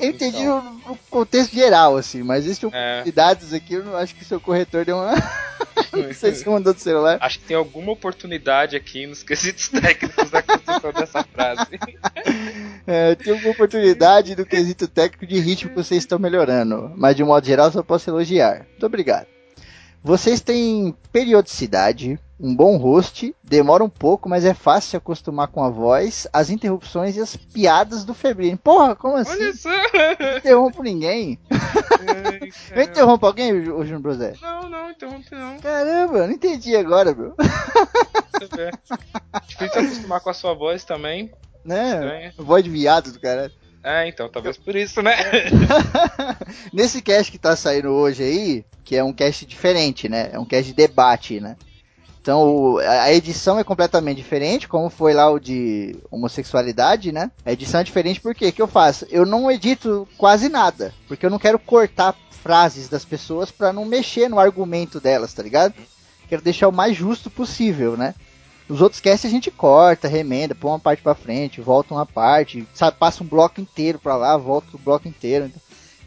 Eu 0.00 0.10
entendi 0.10 0.38
Então. 0.42 0.80
o, 0.86 0.92
o 0.92 0.98
contexto 1.10 1.54
geral, 1.54 1.96
assim, 1.96 2.22
mas 2.22 2.44
existem 2.44 2.70
É. 2.72 2.92
oportunidades 2.94 3.52
aqui, 3.52 3.74
eu 3.74 3.84
não 3.84 3.96
acho 3.96 4.14
que 4.14 4.24
seu 4.24 4.40
corretor 4.40 4.84
deu 4.84 4.96
uma. 4.96 5.12
não 5.92 6.12
sei 6.14 6.34
se 6.34 6.48
mandou 6.48 6.72
do 6.74 6.80
celular. 6.80 7.18
Acho 7.20 7.38
que 7.38 7.44
tem 7.46 7.56
alguma 7.56 7.92
oportunidade 7.92 8.76
aqui 8.76 9.06
nos 9.06 9.22
quesitos 9.22 9.68
técnicos 9.68 10.30
da 10.30 10.42
construção 10.42 10.92
dessa 10.92 11.22
frase. 11.24 11.66
É, 12.86 13.14
tem 13.14 13.32
alguma 13.32 13.52
oportunidade 13.52 14.34
do 14.34 14.44
quesito 14.44 14.88
técnico 14.88 15.26
de 15.26 15.38
ritmo 15.38 15.70
que 15.70 15.76
vocês 15.76 16.02
estão 16.02 16.18
melhorando, 16.18 16.90
mas 16.96 17.14
de 17.14 17.22
um 17.22 17.26
modo 17.26 17.46
geral 17.46 17.70
só 17.70 17.82
posso 17.82 18.10
elogiar. 18.10 18.66
Muito 18.70 18.84
obrigado. 18.86 19.26
Vocês 20.02 20.40
têm 20.40 20.96
periodicidade, 21.12 22.18
um 22.40 22.56
bom 22.56 22.78
host, 22.78 23.34
demora 23.44 23.84
um 23.84 23.88
pouco, 23.88 24.28
mas 24.28 24.44
é 24.44 24.54
fácil 24.54 24.90
se 24.90 24.96
acostumar 24.96 25.48
com 25.48 25.62
a 25.62 25.68
voz, 25.68 26.26
as 26.32 26.48
interrupções 26.48 27.16
e 27.16 27.20
as 27.20 27.36
piadas 27.36 28.04
do 28.04 28.14
Febrini. 28.14 28.56
Porra, 28.56 28.96
como 28.96 29.16
assim? 29.16 29.32
Olha 29.32 29.52
só! 29.52 29.68
Não 29.68 30.38
interrompo 30.38 30.82
ninguém. 30.82 31.38
Eu 32.74 32.82
interrompo 32.82 33.26
alguém, 33.26 33.52
o 33.52 33.84
Júnior 33.84 34.00
Brosé? 34.00 34.34
Não, 34.40 34.68
não, 34.70 34.90
interrompe 34.90 35.30
não. 35.32 35.58
Caramba, 35.58 36.26
não 36.26 36.32
entendi 36.32 36.74
agora, 36.74 37.12
vê. 37.12 37.30
Difícil 39.46 39.80
acostumar 39.80 40.20
com 40.20 40.30
a 40.30 40.34
sua 40.34 40.54
voz 40.54 40.82
também. 40.84 41.30
Né? 41.62 41.92
Estranho. 41.92 42.32
Voz 42.38 42.64
de 42.64 42.70
viado 42.70 43.12
do 43.12 43.20
cara. 43.20 43.52
É, 43.82 44.08
então, 44.08 44.28
talvez 44.28 44.56
por 44.58 44.76
isso, 44.76 45.02
né? 45.02 45.14
Nesse 46.72 47.00
cast 47.00 47.32
que 47.32 47.38
tá 47.38 47.56
saindo 47.56 47.88
hoje 47.88 48.22
aí, 48.22 48.64
que 48.84 48.94
é 48.96 49.04
um 49.04 49.12
cast 49.12 49.46
diferente, 49.46 50.08
né? 50.08 50.30
É 50.32 50.38
um 50.38 50.44
cast 50.44 50.66
de 50.66 50.74
debate, 50.74 51.40
né? 51.40 51.56
Então 52.20 52.76
a 52.78 53.12
edição 53.12 53.58
é 53.58 53.64
completamente 53.64 54.18
diferente, 54.18 54.68
como 54.68 54.90
foi 54.90 55.14
lá 55.14 55.30
o 55.30 55.38
de 55.38 55.96
homossexualidade, 56.10 57.12
né? 57.12 57.30
A 57.44 57.52
edição 57.52 57.80
é 57.80 57.84
diferente 57.84 58.20
porque 58.20 58.48
o 58.48 58.52
que 58.52 58.60
eu 58.60 58.68
faço? 58.68 59.06
Eu 59.10 59.24
não 59.24 59.50
edito 59.50 60.06
quase 60.18 60.48
nada, 60.48 60.92
porque 61.08 61.24
eu 61.24 61.30
não 61.30 61.38
quero 61.38 61.58
cortar 61.58 62.14
frases 62.30 62.88
das 62.88 63.04
pessoas 63.04 63.50
pra 63.50 63.72
não 63.72 63.84
mexer 63.84 64.28
no 64.28 64.38
argumento 64.38 65.00
delas, 65.00 65.32
tá 65.32 65.42
ligado? 65.42 65.74
Quero 66.28 66.42
deixar 66.42 66.68
o 66.68 66.72
mais 66.72 66.96
justo 66.96 67.30
possível, 67.30 67.96
né? 67.96 68.14
Os 68.68 68.80
outros 68.80 69.00
casts 69.00 69.28
a 69.28 69.32
gente 69.32 69.50
corta, 69.50 70.06
remenda, 70.06 70.54
põe 70.54 70.70
uma 70.70 70.78
parte 70.78 71.02
pra 71.02 71.14
frente, 71.14 71.60
volta 71.60 71.92
uma 71.92 72.06
parte, 72.06 72.68
sabe, 72.72 72.98
passa 72.98 73.24
um 73.24 73.26
bloco 73.26 73.60
inteiro 73.60 73.98
pra 73.98 74.16
lá, 74.16 74.36
volta 74.36 74.76
o 74.76 74.78
bloco 74.78 75.08
inteiro. 75.08 75.46
Então, 75.46 75.60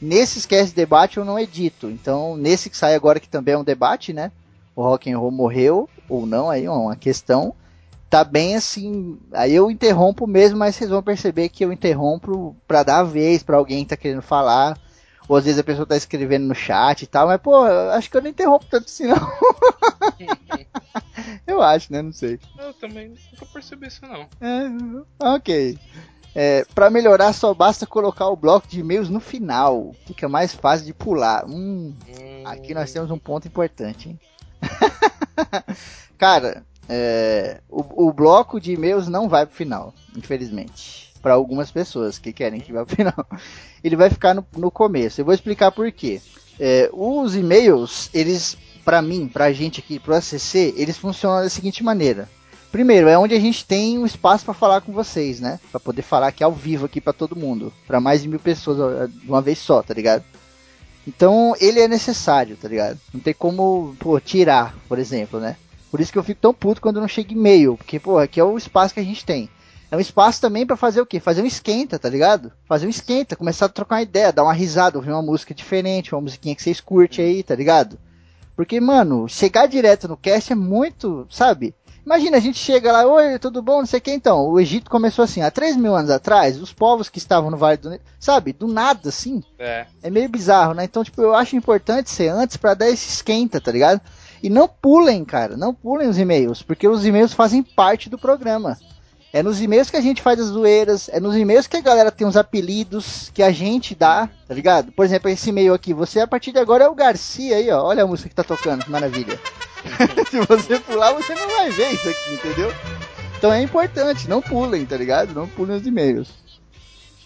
Nesses 0.03 0.45
casts 0.45 0.71
de 0.71 0.75
debate 0.75 1.15
eu 1.15 1.23
não 1.23 1.39
edito. 1.39 1.89
Então, 1.89 2.35
nesse 2.35 2.69
que 2.69 2.75
sai 2.75 2.93
agora 2.93 3.21
que 3.21 3.29
também 3.29 3.53
é 3.53 3.57
um 3.57 3.63
debate, 3.63 4.11
né? 4.11 4.33
O 4.75 4.81
rock 4.81 5.11
and 5.11 5.17
roll 5.17 5.31
morreu 5.31 5.89
ou 6.09 6.25
não, 6.25 6.49
aí 6.49 6.65
é 6.65 6.71
uma 6.71 6.95
questão. 6.95 7.55
Tá 8.09 8.23
bem 8.23 8.55
assim, 8.55 9.17
aí 9.31 9.53
eu 9.53 9.71
interrompo 9.71 10.27
mesmo, 10.27 10.59
mas 10.59 10.75
vocês 10.75 10.89
vão 10.89 11.01
perceber 11.01 11.49
que 11.49 11.65
eu 11.65 11.73
interrompo 11.73 12.55
pra 12.67 12.83
dar 12.83 12.99
a 12.99 13.03
vez 13.03 13.41
pra 13.41 13.57
alguém 13.57 13.83
que 13.83 13.89
tá 13.89 13.97
querendo 13.97 14.21
falar. 14.21 14.77
Ou 15.27 15.37
às 15.37 15.45
vezes 15.45 15.59
a 15.59 15.63
pessoa 15.63 15.85
tá 15.85 15.95
escrevendo 15.95 16.45
no 16.45 16.53
chat 16.53 17.01
e 17.01 17.07
tal, 17.07 17.27
mas 17.27 17.41
pô, 17.41 17.65
eu 17.65 17.91
acho 17.91 18.11
que 18.11 18.17
eu 18.17 18.21
não 18.21 18.29
interrompo 18.29 18.65
tanto 18.69 18.85
assim 18.85 19.07
não. 19.07 19.15
eu 21.47 21.61
acho, 21.61 21.91
né? 21.91 22.01
Não 22.01 22.11
sei. 22.11 22.39
Eu 22.59 22.73
também 22.73 23.15
nunca 23.31 23.45
percebi 23.51 23.87
isso, 23.87 24.01
não. 24.01 24.27
É, 24.41 25.35
ok. 25.35 25.79
É, 26.35 26.65
para 26.73 26.89
melhorar, 26.89 27.31
só 27.31 27.53
basta 27.53 27.85
colocar 27.85 28.27
o 28.27 28.35
bloco 28.35 28.67
de 28.67 28.79
e-mails 28.79 29.09
no 29.09 29.19
final. 29.19 29.93
Fica 30.05 30.27
mais 30.27 30.53
fácil 30.53 30.85
de 30.85 30.93
pular. 30.93 31.45
Hum, 31.47 31.95
aqui 32.43 32.73
nós 32.73 32.91
temos 32.91 33.11
um 33.11 33.19
ponto 33.19 33.47
importante, 33.47 34.09
hein? 34.09 34.19
Cara, 36.17 36.63
é, 36.87 37.61
o, 37.69 38.07
o 38.07 38.13
bloco 38.13 38.59
de 38.59 38.73
e-mails 38.73 39.07
não 39.07 39.29
vai 39.29 39.45
pro 39.45 39.55
final, 39.55 39.93
infelizmente. 40.15 41.11
Para 41.21 41.33
algumas 41.33 41.71
pessoas 41.71 42.19
que 42.19 42.33
querem 42.33 42.59
que 42.59 42.73
vá 42.73 42.85
pro 42.85 42.95
final. 42.95 43.27
Ele 43.83 43.95
vai 43.95 44.09
ficar 44.09 44.33
no, 44.33 44.45
no 44.57 44.69
começo. 44.69 45.21
Eu 45.21 45.25
vou 45.25 45.33
explicar 45.33 45.71
por 45.71 45.91
quê. 45.91 46.21
É, 46.59 46.89
os 46.93 47.35
e-mails, 47.35 48.09
eles, 48.13 48.57
pra 48.83 49.01
mim, 49.01 49.27
pra 49.27 49.53
gente 49.53 49.79
aqui, 49.79 49.99
pro 49.99 50.15
ACC, 50.15 50.73
eles 50.77 50.97
funcionam 50.97 51.41
da 51.41 51.49
seguinte 51.49 51.83
maneira. 51.83 52.29
Primeiro, 52.71 53.07
é 53.07 53.17
onde 53.17 53.35
a 53.35 53.39
gente 53.39 53.65
tem 53.65 53.99
um 53.99 54.05
espaço 54.05 54.43
para 54.43 54.53
falar 54.53 54.81
com 54.81 54.91
vocês, 54.91 55.39
né? 55.39 55.59
Para 55.71 55.79
poder 55.79 56.01
falar 56.01 56.27
aqui 56.27 56.43
ao 56.43 56.51
vivo 56.51 56.87
aqui 56.87 56.99
para 56.99 57.13
todo 57.13 57.35
mundo, 57.35 57.71
para 57.85 57.99
mais 57.99 58.23
de 58.23 58.27
mil 58.27 58.39
pessoas 58.39 59.11
de 59.11 59.27
uma 59.27 59.43
vez 59.43 59.59
só, 59.59 59.83
tá 59.83 59.93
ligado? 59.93 60.23
Então 61.07 61.53
ele 61.59 61.79
é 61.79 61.87
necessário, 61.87 62.55
tá 62.55 62.67
ligado? 62.67 62.99
Não 63.13 63.19
tem 63.19 63.33
como 63.33 63.95
pô, 63.99 64.19
tirar, 64.19 64.75
por 64.87 64.97
exemplo, 64.99 65.39
né? 65.39 65.57
Por 65.91 65.99
isso 65.99 66.11
que 66.11 66.17
eu 66.17 66.23
fico 66.23 66.41
tão 66.41 66.53
puto 66.53 66.81
quando 66.81 66.99
não 66.99 67.07
chega 67.07 67.33
e-mail, 67.33 67.77
porque 67.77 67.99
pô, 67.99 68.17
aqui 68.17 68.39
é 68.39 68.43
o 68.43 68.57
espaço 68.57 68.93
que 68.93 68.99
a 68.99 69.03
gente 69.03 69.25
tem. 69.25 69.49
É 69.91 69.95
um 69.95 69.99
espaço 69.99 70.41
também 70.41 70.65
para 70.65 70.75
fazer 70.75 71.01
o 71.01 71.05
quê? 71.05 71.19
Fazer 71.19 71.43
um 71.43 71.45
esquenta, 71.45 71.99
tá 71.99 72.09
ligado? 72.09 72.51
Fazer 72.65 72.87
um 72.87 72.89
esquenta, 72.89 73.35
começar 73.35 73.67
a 73.67 73.69
trocar 73.69 73.97
uma 73.97 74.01
ideia, 74.01 74.33
dar 74.33 74.43
uma 74.43 74.53
risada, 74.53 74.97
ouvir 74.97 75.11
uma 75.11 75.21
música 75.21 75.53
diferente, 75.53 76.15
uma 76.15 76.21
musiquinha 76.21 76.55
que 76.55 76.63
vocês 76.63 76.81
curtem 76.81 77.23
aí, 77.23 77.43
tá 77.43 77.53
ligado? 77.53 77.99
Porque, 78.55 78.79
mano, 78.79 79.29
chegar 79.29 79.67
direto 79.67 80.07
no 80.07 80.17
cast 80.17 80.51
é 80.51 80.55
muito, 80.55 81.27
sabe? 81.29 81.75
Imagina, 82.05 82.35
a 82.35 82.39
gente 82.39 82.59
chega 82.59 82.91
lá, 82.91 83.05
oi, 83.05 83.39
tudo 83.39 83.61
bom, 83.61 83.79
não 83.79 83.85
sei 83.85 83.99
o 83.99 84.01
que 84.01 84.11
então. 84.11 84.49
O 84.49 84.59
Egito 84.59 84.91
começou 84.91 85.23
assim, 85.23 85.41
há 85.41 85.49
3 85.49 85.77
mil 85.77 85.95
anos 85.95 86.11
atrás, 86.11 86.61
os 86.61 86.73
povos 86.73 87.09
que 87.09 87.17
estavam 87.17 87.49
no 87.49 87.57
Vale 87.57 87.77
do 87.77 87.89
Nilo, 87.89 88.01
sabe, 88.19 88.51
do 88.51 88.67
nada 88.67 89.09
assim. 89.09 89.41
É. 89.57 89.85
É 90.01 90.09
meio 90.09 90.27
bizarro, 90.27 90.73
né? 90.73 90.83
Então, 90.83 91.03
tipo, 91.03 91.21
eu 91.21 91.33
acho 91.33 91.55
importante 91.55 92.09
ser 92.09 92.27
antes 92.27 92.57
pra 92.57 92.73
dar 92.73 92.89
esse 92.89 93.07
esquenta, 93.07 93.61
tá 93.61 93.71
ligado? 93.71 94.01
E 94.41 94.49
não 94.49 94.67
pulem, 94.67 95.23
cara, 95.23 95.55
não 95.55 95.73
pulem 95.73 96.09
os 96.09 96.17
e-mails, 96.17 96.61
porque 96.61 96.87
os 96.87 97.05
e-mails 97.05 97.31
fazem 97.31 97.63
parte 97.63 98.09
do 98.09 98.17
programa. 98.17 98.77
É 99.31 99.41
nos 99.41 99.61
e-mails 99.61 99.89
que 99.89 99.97
a 99.97 100.01
gente 100.01 100.21
faz 100.21 100.39
as 100.39 100.47
zoeiras, 100.47 101.09
é 101.09 101.19
nos 101.19 101.35
e-mails 101.35 101.65
que 101.65 101.77
a 101.77 101.81
galera 101.81 102.11
tem 102.11 102.27
os 102.27 102.37
apelidos 102.37 103.31
que 103.33 103.41
a 103.41 103.51
gente 103.51 103.95
dá, 103.95 104.29
tá 104.47 104.53
ligado? 104.53 104.91
Por 104.91 105.05
exemplo, 105.05 105.29
esse 105.29 105.49
e-mail 105.49 105.73
aqui, 105.73 105.91
você 105.91 106.19
a 106.19 106.27
partir 106.27 106.51
de 106.51 106.59
agora 106.59 106.83
é 106.83 106.87
o 106.87 106.93
Garcia 106.93 107.55
aí, 107.55 107.71
ó. 107.71 107.83
Olha 107.83 108.03
a 108.03 108.07
música 108.07 108.29
que 108.29 108.35
tá 108.35 108.43
tocando, 108.43 108.83
que 108.83 108.91
maravilha. 108.91 109.39
Se 110.29 110.39
você 110.41 110.79
pular, 110.79 111.13
você 111.13 111.33
não 111.35 111.47
vai 111.49 111.69
ver 111.71 111.91
isso 111.91 112.09
aqui, 112.09 112.33
entendeu? 112.33 112.73
Então 113.37 113.51
é 113.51 113.61
importante, 113.61 114.29
não 114.29 114.41
pulem, 114.41 114.85
tá 114.85 114.95
ligado? 114.95 115.33
Não 115.33 115.47
pulem 115.47 115.75
os 115.75 115.85
e-mails. 115.85 116.29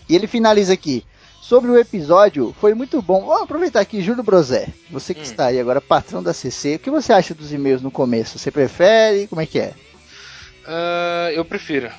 E 0.10 0.15
ele 0.15 0.28
finaliza 0.28 0.74
aqui. 0.74 1.06
Sobre 1.41 1.72
o 1.72 1.78
episódio, 1.78 2.54
foi 2.60 2.74
muito 2.74 3.02
bom. 3.02 3.26
Vamos 3.26 3.43
aproveitar 3.43 3.80
aqui, 3.80 4.02
Júlio 4.02 4.24
Brosé. 4.24 4.67
Você 4.91 5.13
que 5.13 5.22
está 5.22 5.46
aí 5.46 5.60
agora, 5.60 5.80
patrão 5.80 6.22
da 6.22 6.34
CC. 6.34 6.76
O 6.76 6.80
que 6.80 6.89
você 6.89 7.13
acha 7.13 7.34
dos 7.34 7.54
e-mails 7.54 7.82
no 7.82 7.89
começo? 7.89 8.38
Você 8.38 8.52
prefere? 8.52 9.28
Como 9.28 9.39
é 9.39 9.46
que 9.46 9.60
é? 9.60 9.74
Ah, 10.65 11.30
eu 11.34 11.46
prefiro. 11.46 11.89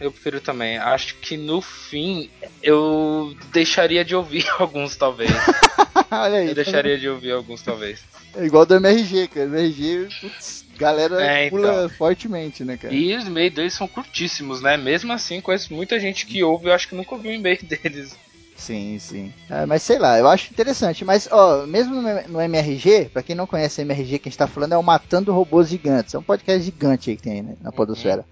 Eu 0.00 0.12
prefiro 0.12 0.40
também. 0.40 0.78
Acho 0.78 1.16
que 1.16 1.36
no 1.36 1.60
fim 1.60 2.30
eu 2.62 3.34
deixaria 3.52 4.04
de 4.04 4.14
ouvir 4.14 4.46
alguns, 4.58 4.96
talvez. 4.96 5.30
Olha 6.10 6.38
aí. 6.38 6.48
Eu 6.48 6.54
deixaria 6.54 6.98
de 6.98 7.08
ouvir 7.08 7.32
alguns, 7.32 7.62
talvez. 7.62 8.00
É 8.36 8.44
igual 8.44 8.64
do 8.64 8.74
MRG, 8.76 9.28
cara. 9.28 9.46
MRG, 9.46 10.08
putz, 10.20 10.64
galera 10.76 11.20
É, 11.22 11.50
pula 11.50 11.84
então. 11.84 11.88
fortemente, 11.90 12.62
né, 12.64 12.76
cara? 12.76 12.94
E 12.94 13.16
os 13.16 13.26
e-mails 13.26 13.54
deles 13.54 13.74
são 13.74 13.88
curtíssimos, 13.88 14.60
né? 14.60 14.76
Mesmo 14.76 15.12
assim, 15.12 15.40
conheço 15.40 15.74
muita 15.74 15.98
gente 15.98 16.26
que 16.26 16.42
ouve, 16.44 16.68
eu 16.68 16.72
acho 16.72 16.88
que 16.88 16.94
nunca 16.94 17.14
ouviu 17.14 17.30
um 17.30 17.34
e-mail 17.34 17.58
deles. 17.64 18.16
Sim, 18.54 18.98
sim. 18.98 19.32
É, 19.48 19.64
mas 19.66 19.82
sei 19.82 19.98
lá, 19.98 20.18
eu 20.18 20.26
acho 20.28 20.50
interessante. 20.52 21.04
Mas, 21.04 21.28
ó, 21.30 21.64
mesmo 21.66 21.94
no, 22.02 22.28
no 22.28 22.40
MRG, 22.40 23.08
pra 23.12 23.22
quem 23.22 23.34
não 23.36 23.46
conhece 23.46 23.80
o 23.80 23.82
MRG, 23.82 24.18
que 24.18 24.28
a 24.28 24.30
gente 24.30 24.38
tá 24.38 24.48
falando 24.48 24.72
é 24.72 24.76
o 24.76 24.82
Matando 24.82 25.32
Robôs 25.32 25.68
Gigantes. 25.68 26.14
É 26.14 26.18
um 26.18 26.22
podcast 26.22 26.62
gigante 26.62 27.10
aí 27.10 27.16
que 27.16 27.22
tem 27.22 27.42
né, 27.42 27.54
na 27.60 27.70
Podosfera. 27.72 28.24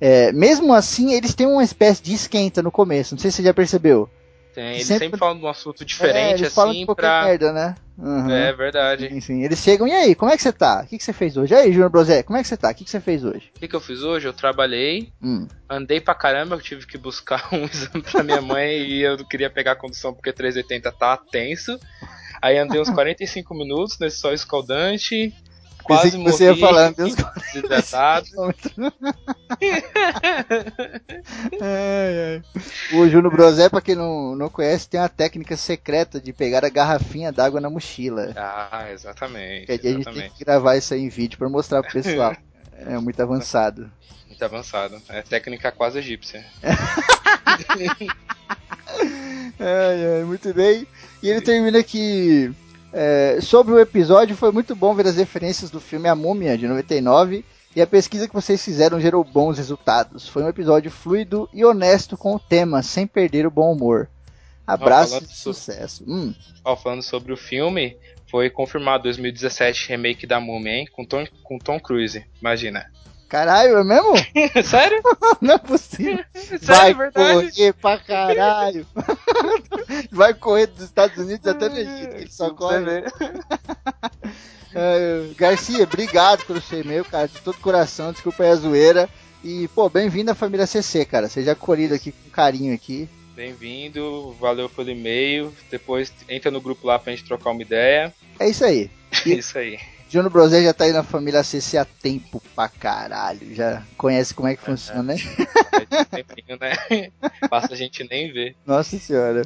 É, 0.00 0.32
mesmo 0.32 0.72
assim, 0.72 1.12
eles 1.12 1.34
têm 1.34 1.46
uma 1.46 1.64
espécie 1.64 2.02
de 2.02 2.14
esquenta 2.14 2.62
no 2.62 2.70
começo. 2.70 3.14
Não 3.14 3.20
sei 3.20 3.30
se 3.30 3.38
você 3.38 3.42
já 3.42 3.54
percebeu. 3.54 4.08
Tem, 4.54 4.74
eles 4.74 4.86
Sempre- 4.86 5.04
sempre, 5.06 5.18
falam 5.20 5.38
de 5.38 5.44
um 5.44 5.48
assunto 5.48 5.82
é, 5.82 5.86
diferente, 5.86 6.40
eles 6.42 6.54
falam 6.54 6.70
assim, 6.70 6.80
de 6.80 6.86
qualquer 6.86 7.02
pra. 7.02 7.24
merda, 7.24 7.52
né? 7.52 7.74
Uhum. 7.96 8.30
É 8.30 8.52
verdade. 8.52 9.08
Sim, 9.08 9.20
sim. 9.20 9.44
Eles 9.44 9.58
chegam, 9.60 9.86
e 9.86 9.92
aí, 9.92 10.14
como 10.14 10.30
é 10.32 10.36
que 10.36 10.42
você 10.42 10.52
tá? 10.52 10.82
O 10.84 10.86
que, 10.88 10.98
que 10.98 11.04
você 11.04 11.12
fez 11.12 11.36
hoje? 11.36 11.52
E 11.52 11.56
aí, 11.56 11.72
Júnior 11.72 11.90
Brosé, 11.90 12.22
como 12.22 12.36
é 12.38 12.42
que 12.42 12.48
você 12.48 12.56
tá? 12.56 12.70
O 12.70 12.74
que, 12.74 12.84
que 12.84 12.90
você 12.90 12.98
fez 13.00 13.24
hoje? 13.24 13.50
O 13.56 13.60
que, 13.60 13.68
que 13.68 13.76
eu 13.76 13.80
fiz 13.80 14.02
hoje? 14.02 14.26
Eu 14.26 14.32
trabalhei, 14.32 15.12
Hum. 15.22 15.46
andei 15.68 16.00
pra 16.00 16.14
caramba, 16.14 16.56
eu 16.56 16.60
tive 16.60 16.86
que 16.86 16.96
buscar 16.98 17.48
um 17.54 17.64
exame 17.66 18.02
pra 18.02 18.22
minha 18.22 18.40
mãe 18.40 18.78
e 18.78 19.02
eu 19.02 19.16
não 19.16 19.24
queria 19.24 19.50
pegar 19.50 19.72
a 19.72 19.76
condução 19.76 20.12
porque 20.14 20.32
380 20.32 20.90
tá 20.92 21.16
tenso. 21.30 21.78
Aí 22.40 22.56
andei 22.58 22.80
uns 22.80 22.90
45 22.90 23.52
minutos 23.54 23.98
nesse 24.00 24.18
sol 24.18 24.32
escaldante. 24.32 25.32
Quase 25.88 26.10
Pensei 26.10 26.24
que 26.24 26.30
você 26.30 26.44
ia 26.44 26.50
morri, 26.50 26.60
falar, 26.60 26.92
Deus 26.92 27.14
desidratado. 27.54 28.26
Ai, 31.60 32.42
ai. 32.42 32.42
O 32.92 33.08
Júnior 33.08 33.32
Brosé, 33.32 33.70
pra 33.70 33.80
quem 33.80 33.94
não, 33.94 34.36
não 34.36 34.50
conhece, 34.50 34.86
tem 34.86 35.00
uma 35.00 35.08
técnica 35.08 35.56
secreta 35.56 36.20
de 36.20 36.30
pegar 36.30 36.62
a 36.62 36.68
garrafinha 36.68 37.32
d'água 37.32 37.58
na 37.58 37.70
mochila. 37.70 38.34
Ah, 38.36 38.88
exatamente. 38.92 39.66
Que 39.66 39.72
a 39.72 39.92
gente 39.92 40.04
tem 40.04 40.30
que 40.30 40.44
gravar 40.44 40.76
isso 40.76 40.92
aí 40.92 41.00
em 41.00 41.08
vídeo 41.08 41.38
pra 41.38 41.48
mostrar 41.48 41.82
pro 41.82 41.92
pessoal. 41.92 42.36
É 42.80 42.96
muito 42.96 43.20
avançado. 43.20 43.90
Muito 44.28 44.44
avançado. 44.44 45.02
É 45.08 45.20
técnica 45.20 45.72
quase 45.72 45.98
egípcia. 45.98 46.44
Ai, 49.58 50.18
ai, 50.18 50.22
muito 50.24 50.54
bem. 50.54 50.86
E 51.20 51.28
ele 51.28 51.40
termina 51.40 51.80
aqui. 51.80 52.54
É, 52.92 53.38
sobre 53.40 53.74
o 53.74 53.78
episódio, 53.80 54.36
foi 54.36 54.50
muito 54.52 54.74
bom 54.74 54.94
ver 54.94 55.06
as 55.06 55.16
referências 55.16 55.70
do 55.70 55.80
filme 55.80 56.08
A 56.08 56.14
Múmia, 56.14 56.56
de 56.56 56.66
99. 56.66 57.44
E 57.76 57.82
a 57.82 57.86
pesquisa 57.86 58.26
que 58.26 58.34
vocês 58.34 58.64
fizeram 58.64 58.98
gerou 59.00 59.22
bons 59.22 59.58
resultados. 59.58 60.28
Foi 60.28 60.42
um 60.42 60.48
episódio 60.48 60.90
fluido 60.90 61.48
e 61.52 61.64
honesto 61.64 62.16
com 62.16 62.34
o 62.34 62.38
tema, 62.38 62.82
sem 62.82 63.06
perder 63.06 63.46
o 63.46 63.50
bom 63.50 63.70
humor. 63.72 64.08
Abraço 64.66 65.18
e 65.22 65.26
so- 65.28 65.52
sucesso. 65.54 66.04
Hum, 66.06 66.34
Ó, 66.64 66.74
falando 66.76 67.02
sobre 67.02 67.32
o 67.32 67.36
filme, 67.36 67.96
foi 68.30 68.50
confirmado 68.50 69.04
2017 69.04 69.88
remake 69.90 70.26
da 70.26 70.40
Múmia, 70.40 70.72
hein? 70.72 70.88
Com 70.90 71.04
Tom, 71.04 71.24
com 71.42 71.58
Tom 71.58 71.78
Cruise, 71.78 72.24
imagina. 72.40 72.90
Caralho, 73.28 73.78
é 73.78 73.84
mesmo? 73.84 74.14
Sério? 74.64 75.02
Não 75.40 75.54
é 75.54 75.58
possível. 75.58 76.24
Sério, 76.34 76.58
Vai 76.62 76.90
é 76.90 76.94
verdade? 76.94 77.52
correr 77.52 77.72
pra 77.74 77.98
caralho. 77.98 78.86
Vai 80.10 80.34
correr 80.34 80.66
dos 80.66 80.84
Estados 80.84 81.16
Unidos 81.18 81.46
até 81.46 81.68
no 81.68 81.76
Egito, 81.78 82.14
que 82.16 82.22
ele 82.22 82.30
só 82.30 82.50
corre. 82.50 83.04
É, 84.74 85.28
Garcia, 85.36 85.84
obrigado 85.84 86.44
pelo 86.44 86.60
seu 86.60 86.80
e-mail, 86.80 87.04
cara, 87.04 87.26
de 87.26 87.40
todo 87.40 87.58
coração, 87.58 88.12
desculpa 88.12 88.42
aí 88.42 88.50
a 88.50 88.54
zoeira. 88.54 89.08
E, 89.42 89.68
pô, 89.68 89.88
bem-vindo 89.88 90.30
à 90.30 90.34
família 90.34 90.66
CC, 90.66 91.04
cara. 91.04 91.28
Seja 91.28 91.52
acolhido 91.52 91.94
aqui 91.94 92.12
com 92.12 92.30
carinho 92.30 92.74
aqui. 92.74 93.08
Bem-vindo, 93.34 94.32
valeu 94.40 94.68
pelo 94.68 94.90
e-mail. 94.90 95.54
Depois 95.70 96.12
entra 96.28 96.50
no 96.50 96.60
grupo 96.60 96.86
lá 96.86 96.98
pra 96.98 97.12
gente 97.12 97.24
trocar 97.24 97.50
uma 97.50 97.62
ideia. 97.62 98.12
É 98.38 98.48
isso 98.48 98.64
aí. 98.64 98.90
É 99.24 99.30
isso 99.30 99.56
aí. 99.56 99.78
Júnior 100.08 100.30
Brosé 100.30 100.62
já 100.62 100.72
tá 100.72 100.84
aí 100.84 100.92
na 100.92 101.02
família 101.02 101.42
CC 101.44 101.76
há 101.76 101.84
tempo 101.84 102.42
pra 102.54 102.66
caralho. 102.66 103.54
Já 103.54 103.82
conhece 103.96 104.32
como 104.32 104.48
é 104.48 104.56
que 104.56 104.62
funciona, 104.62 105.02
né? 105.02 105.16
Um 105.16 106.04
tempinho, 106.04 106.58
né? 106.58 107.10
Basta 107.50 107.74
a 107.74 107.76
gente 107.76 108.08
nem 108.10 108.32
ver. 108.32 108.56
Nossa 108.66 108.98
senhora. 108.98 109.42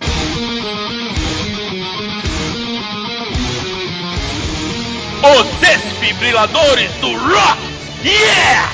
Os 5.25 5.61
desfibriladores 5.61 6.92
do 7.01 7.12
rock! 7.12 7.61
Yeah! 8.05 8.72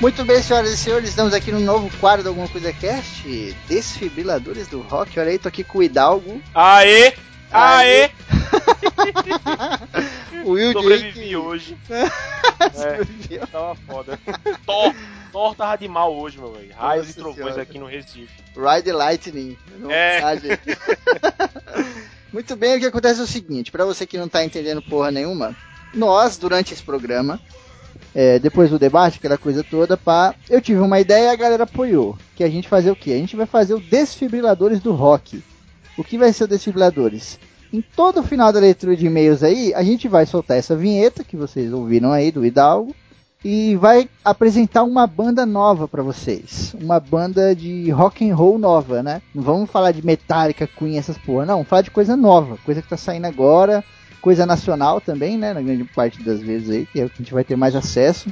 Muito 0.00 0.24
bem, 0.24 0.42
senhoras 0.42 0.72
e 0.72 0.76
senhores, 0.76 1.10
estamos 1.10 1.32
aqui 1.32 1.52
no 1.52 1.60
novo 1.60 1.88
quadro 1.98 2.24
do 2.24 2.30
Alguma 2.30 2.48
Coisa 2.48 2.72
Cast, 2.72 3.56
Desfibriladores 3.68 4.66
do 4.66 4.80
Rock. 4.80 5.20
Olha 5.20 5.30
aí, 5.30 5.38
tô 5.38 5.46
aqui 5.46 5.62
com 5.62 5.78
o 5.78 5.82
Hidalgo. 5.84 6.42
Aê! 6.52 7.14
Aê! 7.52 8.10
o 10.44 10.50
Will 10.52 10.72
Sobrevivi 10.72 11.20
Jake. 11.20 11.36
hoje. 11.36 11.76
É, 12.62 13.46
tava 13.46 13.74
foda. 13.74 14.18
Thor, 14.64 14.94
Thor 15.32 15.54
tava 15.54 15.76
de 15.76 15.88
mal 15.88 16.14
hoje, 16.14 16.38
meu 16.38 16.52
velho. 16.52 16.72
Raios 16.74 17.10
e 17.10 17.14
trovões 17.14 17.36
senhora. 17.36 17.62
aqui 17.62 17.78
no 17.78 17.86
Recife. 17.86 18.30
Ride 18.56 18.92
Lightning. 18.92 19.58
É. 19.88 20.20
Muito 22.32 22.56
bem, 22.56 22.76
o 22.76 22.80
que 22.80 22.86
acontece 22.86 23.20
é 23.20 23.24
o 23.24 23.26
seguinte, 23.26 23.72
pra 23.72 23.84
você 23.84 24.06
que 24.06 24.16
não 24.16 24.28
tá 24.28 24.44
entendendo 24.44 24.80
porra 24.80 25.10
nenhuma, 25.10 25.54
nós, 25.92 26.38
durante 26.38 26.72
esse 26.72 26.82
programa, 26.82 27.40
é, 28.14 28.38
depois 28.38 28.70
do 28.70 28.78
debate, 28.78 29.18
aquela 29.18 29.36
coisa 29.36 29.64
toda, 29.64 29.96
pá, 29.96 30.34
eu 30.48 30.60
tive 30.60 30.80
uma 30.80 31.00
ideia 31.00 31.26
e 31.26 31.30
a 31.30 31.36
galera 31.36 31.64
apoiou. 31.64 32.16
Que 32.36 32.44
a 32.44 32.48
gente 32.48 32.68
fazer 32.68 32.90
o 32.90 32.96
quê? 32.96 33.12
A 33.12 33.18
gente 33.18 33.36
vai 33.36 33.46
fazer 33.46 33.74
o 33.74 33.80
Desfibriladores 33.80 34.80
do 34.80 34.92
Rock. 34.92 35.42
O 36.02 36.04
que 36.04 36.18
vai 36.18 36.32
ser 36.32 36.44
o 36.44 36.48
Desfibriladores? 36.48 37.38
Em 37.72 37.80
todo 37.80 38.18
o 38.18 38.22
final 38.24 38.52
da 38.52 38.58
leitura 38.58 38.96
de 38.96 39.06
e-mails 39.06 39.40
aí, 39.40 39.72
a 39.72 39.84
gente 39.84 40.08
vai 40.08 40.26
soltar 40.26 40.56
essa 40.58 40.74
vinheta 40.74 41.22
que 41.22 41.36
vocês 41.36 41.72
ouviram 41.72 42.10
aí 42.10 42.32
do 42.32 42.44
Hidalgo 42.44 42.92
e 43.44 43.76
vai 43.76 44.08
apresentar 44.24 44.82
uma 44.82 45.06
banda 45.06 45.46
nova 45.46 45.86
pra 45.86 46.02
vocês, 46.02 46.74
uma 46.80 46.98
banda 46.98 47.54
de 47.54 47.88
rock 47.92 48.28
and 48.28 48.34
roll 48.34 48.58
nova, 48.58 49.00
né? 49.00 49.22
Não 49.32 49.44
vamos 49.44 49.70
falar 49.70 49.92
de 49.92 50.04
Metallica, 50.04 50.66
Queen, 50.66 50.98
essas 50.98 51.16
porra, 51.16 51.46
não, 51.46 51.54
vamos 51.58 51.68
falar 51.68 51.82
de 51.82 51.92
coisa 51.92 52.16
nova, 52.16 52.58
coisa 52.64 52.82
que 52.82 52.88
tá 52.88 52.96
saindo 52.96 53.28
agora, 53.28 53.84
coisa 54.20 54.44
nacional 54.44 55.00
também, 55.00 55.38
né, 55.38 55.52
na 55.52 55.62
grande 55.62 55.84
parte 55.84 56.20
das 56.24 56.40
vezes 56.40 56.68
aí, 56.68 56.84
que 56.84 57.00
é 57.00 57.04
o 57.04 57.08
que 57.08 57.14
a 57.14 57.22
gente 57.22 57.32
vai 57.32 57.44
ter 57.44 57.54
mais 57.54 57.76
acesso. 57.76 58.28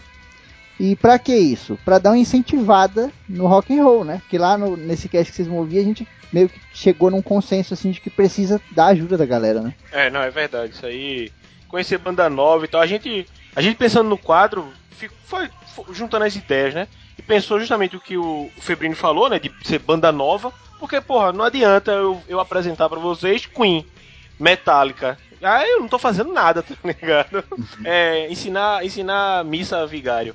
E 0.80 0.96
pra 0.96 1.18
que 1.18 1.36
isso? 1.36 1.78
Pra 1.84 1.98
dar 1.98 2.08
uma 2.08 2.18
incentivada 2.18 3.12
no 3.28 3.46
rock 3.46 3.78
and 3.78 3.84
roll, 3.84 4.02
né? 4.02 4.16
Porque 4.22 4.38
lá 4.38 4.56
no, 4.56 4.78
nesse 4.78 5.10
cast 5.10 5.30
que 5.30 5.36
vocês 5.36 5.46
vão 5.46 5.58
ouvir, 5.58 5.78
a 5.78 5.84
gente 5.84 6.08
meio 6.32 6.48
que 6.48 6.58
chegou 6.72 7.10
num 7.10 7.20
consenso 7.20 7.74
assim 7.74 7.90
de 7.90 8.00
que 8.00 8.08
precisa 8.08 8.58
da 8.70 8.86
ajuda 8.86 9.18
da 9.18 9.26
galera, 9.26 9.60
né? 9.60 9.74
É, 9.92 10.08
não, 10.08 10.22
é 10.22 10.30
verdade. 10.30 10.72
Isso 10.72 10.86
aí. 10.86 11.30
Conhecer 11.68 11.98
banda 11.98 12.30
nova 12.30 12.64
e 12.64 12.68
tal. 12.68 12.80
A 12.80 12.86
gente, 12.86 13.26
a 13.54 13.60
gente 13.60 13.76
pensando 13.76 14.08
no 14.08 14.16
quadro, 14.16 14.72
foi, 15.26 15.50
foi 15.74 15.84
juntando 15.92 16.24
as 16.24 16.34
ideias, 16.34 16.72
né? 16.72 16.88
E 17.18 17.20
pensou 17.20 17.60
justamente 17.60 17.94
o 17.94 18.00
que 18.00 18.16
o 18.16 18.50
Febrino 18.58 18.96
falou, 18.96 19.28
né? 19.28 19.38
De 19.38 19.52
ser 19.62 19.80
banda 19.80 20.10
nova. 20.10 20.50
Porque, 20.78 20.98
porra, 20.98 21.30
não 21.30 21.44
adianta 21.44 21.90
eu, 21.90 22.22
eu 22.26 22.40
apresentar 22.40 22.88
pra 22.88 22.98
vocês 22.98 23.44
Queen, 23.44 23.84
Metallica. 24.38 25.18
Aí 25.42 25.72
eu 25.72 25.80
não 25.80 25.88
tô 25.88 25.98
fazendo 25.98 26.32
nada, 26.32 26.62
tá 26.64 26.74
ligado? 26.82 27.44
É, 27.84 28.32
ensinar, 28.32 28.82
ensinar 28.82 29.44
missa 29.44 29.76
a 29.76 29.84
vigário. 29.84 30.34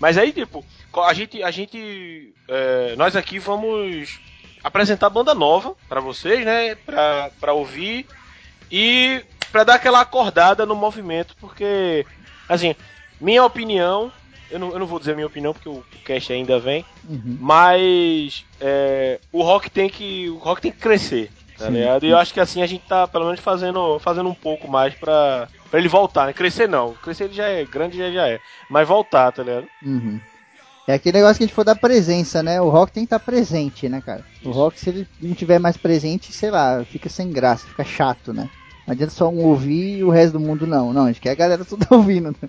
Mas 0.00 0.16
aí, 0.18 0.32
tipo, 0.32 0.64
a 1.04 1.12
gente, 1.12 1.42
a 1.42 1.50
gente, 1.50 2.32
é, 2.48 2.94
nós 2.96 3.14
aqui 3.14 3.38
vamos 3.38 4.18
apresentar 4.64 5.10
banda 5.10 5.34
nova 5.34 5.76
pra 5.88 6.00
vocês, 6.00 6.44
né? 6.44 6.74
Pra, 6.74 7.30
pra 7.38 7.52
ouvir 7.52 8.06
e 8.72 9.22
pra 9.52 9.62
dar 9.62 9.74
aquela 9.74 10.00
acordada 10.00 10.64
no 10.64 10.74
movimento, 10.74 11.36
porque, 11.40 12.06
assim, 12.48 12.74
minha 13.20 13.44
opinião, 13.44 14.10
eu 14.50 14.58
não, 14.58 14.70
eu 14.72 14.78
não 14.78 14.86
vou 14.86 14.98
dizer 14.98 15.14
minha 15.14 15.26
opinião 15.26 15.52
porque 15.52 15.68
o, 15.68 15.72
o 15.78 15.84
cast 16.04 16.32
ainda 16.32 16.58
vem, 16.58 16.84
Uhum. 17.08 17.36
mas 17.40 18.44
é, 18.60 19.18
o 19.32 19.42
rock 19.42 19.68
tem 19.70 19.88
que 19.90 20.28
o 20.30 20.36
rock 20.38 20.62
tem 20.62 20.70
que 20.72 20.78
crescer, 20.78 21.30
tá 21.64 21.70
ligado? 21.70 22.04
E 22.04 22.10
eu 22.10 22.18
acho 22.18 22.32
que 22.34 22.40
assim 22.40 22.62
a 22.62 22.66
gente 22.66 22.84
tá 22.88 23.06
pelo 23.06 23.26
menos 23.26 23.40
fazendo, 23.40 23.98
fazendo 23.98 24.28
um 24.28 24.34
pouco 24.34 24.68
mais 24.68 24.94
pra, 24.94 25.48
pra 25.70 25.78
ele 25.78 25.88
voltar, 25.88 26.26
né? 26.26 26.32
Crescer 26.32 26.68
não, 26.68 26.94
crescer 26.94 27.24
ele 27.24 27.34
já 27.34 27.46
é 27.48 27.64
grande, 27.64 27.96
já, 27.98 28.10
já 28.10 28.28
é, 28.28 28.40
mas 28.68 28.86
voltar, 28.88 29.30
tá 29.32 29.42
ligado? 29.42 29.66
Uhum. 29.84 30.18
É 30.86 30.94
aquele 30.94 31.18
negócio 31.18 31.36
que 31.36 31.44
a 31.44 31.46
gente 31.46 31.54
for 31.54 31.64
dar 31.64 31.76
presença, 31.76 32.42
né? 32.42 32.60
O 32.60 32.68
rock 32.68 32.90
tem 32.92 33.04
que 33.04 33.14
estar 33.14 33.20
presente, 33.20 33.88
né, 33.88 34.02
cara? 34.04 34.24
O 34.44 34.50
rock, 34.50 34.80
se 34.80 34.90
ele 34.90 35.06
não 35.20 35.34
tiver 35.34 35.58
mais 35.60 35.76
presente, 35.76 36.32
sei 36.32 36.50
lá, 36.50 36.84
fica 36.84 37.08
sem 37.08 37.30
graça, 37.30 37.66
fica 37.66 37.84
chato, 37.84 38.32
né? 38.32 38.48
Não 38.86 38.92
adianta 38.92 39.12
só 39.12 39.28
um 39.28 39.44
ouvir 39.44 39.98
e 39.98 40.04
o 40.04 40.10
resto 40.10 40.32
do 40.32 40.40
mundo 40.40 40.66
não. 40.66 40.92
Não, 40.92 41.04
a 41.04 41.06
gente 41.08 41.20
quer 41.20 41.30
a 41.30 41.34
galera 41.36 41.64
toda 41.64 41.86
ouvindo. 41.94 42.34
Né? 42.42 42.48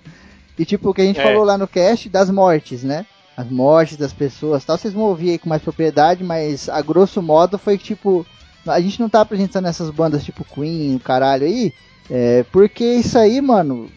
E 0.58 0.64
tipo, 0.64 0.90
o 0.90 0.94
que 0.94 1.02
a 1.02 1.04
gente 1.04 1.20
É. 1.20 1.22
falou 1.22 1.44
lá 1.44 1.56
no 1.56 1.68
cast 1.68 2.08
das 2.08 2.30
mortes, 2.30 2.82
né? 2.82 3.06
As 3.36 3.48
mortes 3.48 3.96
das 3.96 4.12
pessoas 4.12 4.64
tal, 4.64 4.76
vocês 4.76 4.92
vão 4.92 5.04
ouvir 5.04 5.30
aí 5.30 5.38
com 5.38 5.48
mais 5.48 5.62
propriedade, 5.62 6.24
mas 6.24 6.68
a 6.68 6.82
grosso 6.82 7.22
modo 7.22 7.58
foi 7.58 7.78
que, 7.78 7.84
tipo, 7.84 8.26
a 8.66 8.80
gente 8.80 9.00
não 9.00 9.08
tá 9.08 9.20
apresentando 9.20 9.66
essas 9.68 9.90
bandas 9.90 10.24
tipo 10.24 10.44
Queen, 10.44 10.96
o 10.96 11.00
caralho 11.00 11.46
aí, 11.46 11.72
é, 12.10 12.44
porque 12.52 12.84
isso 12.84 13.18
aí, 13.18 13.40
mano, 13.40 13.90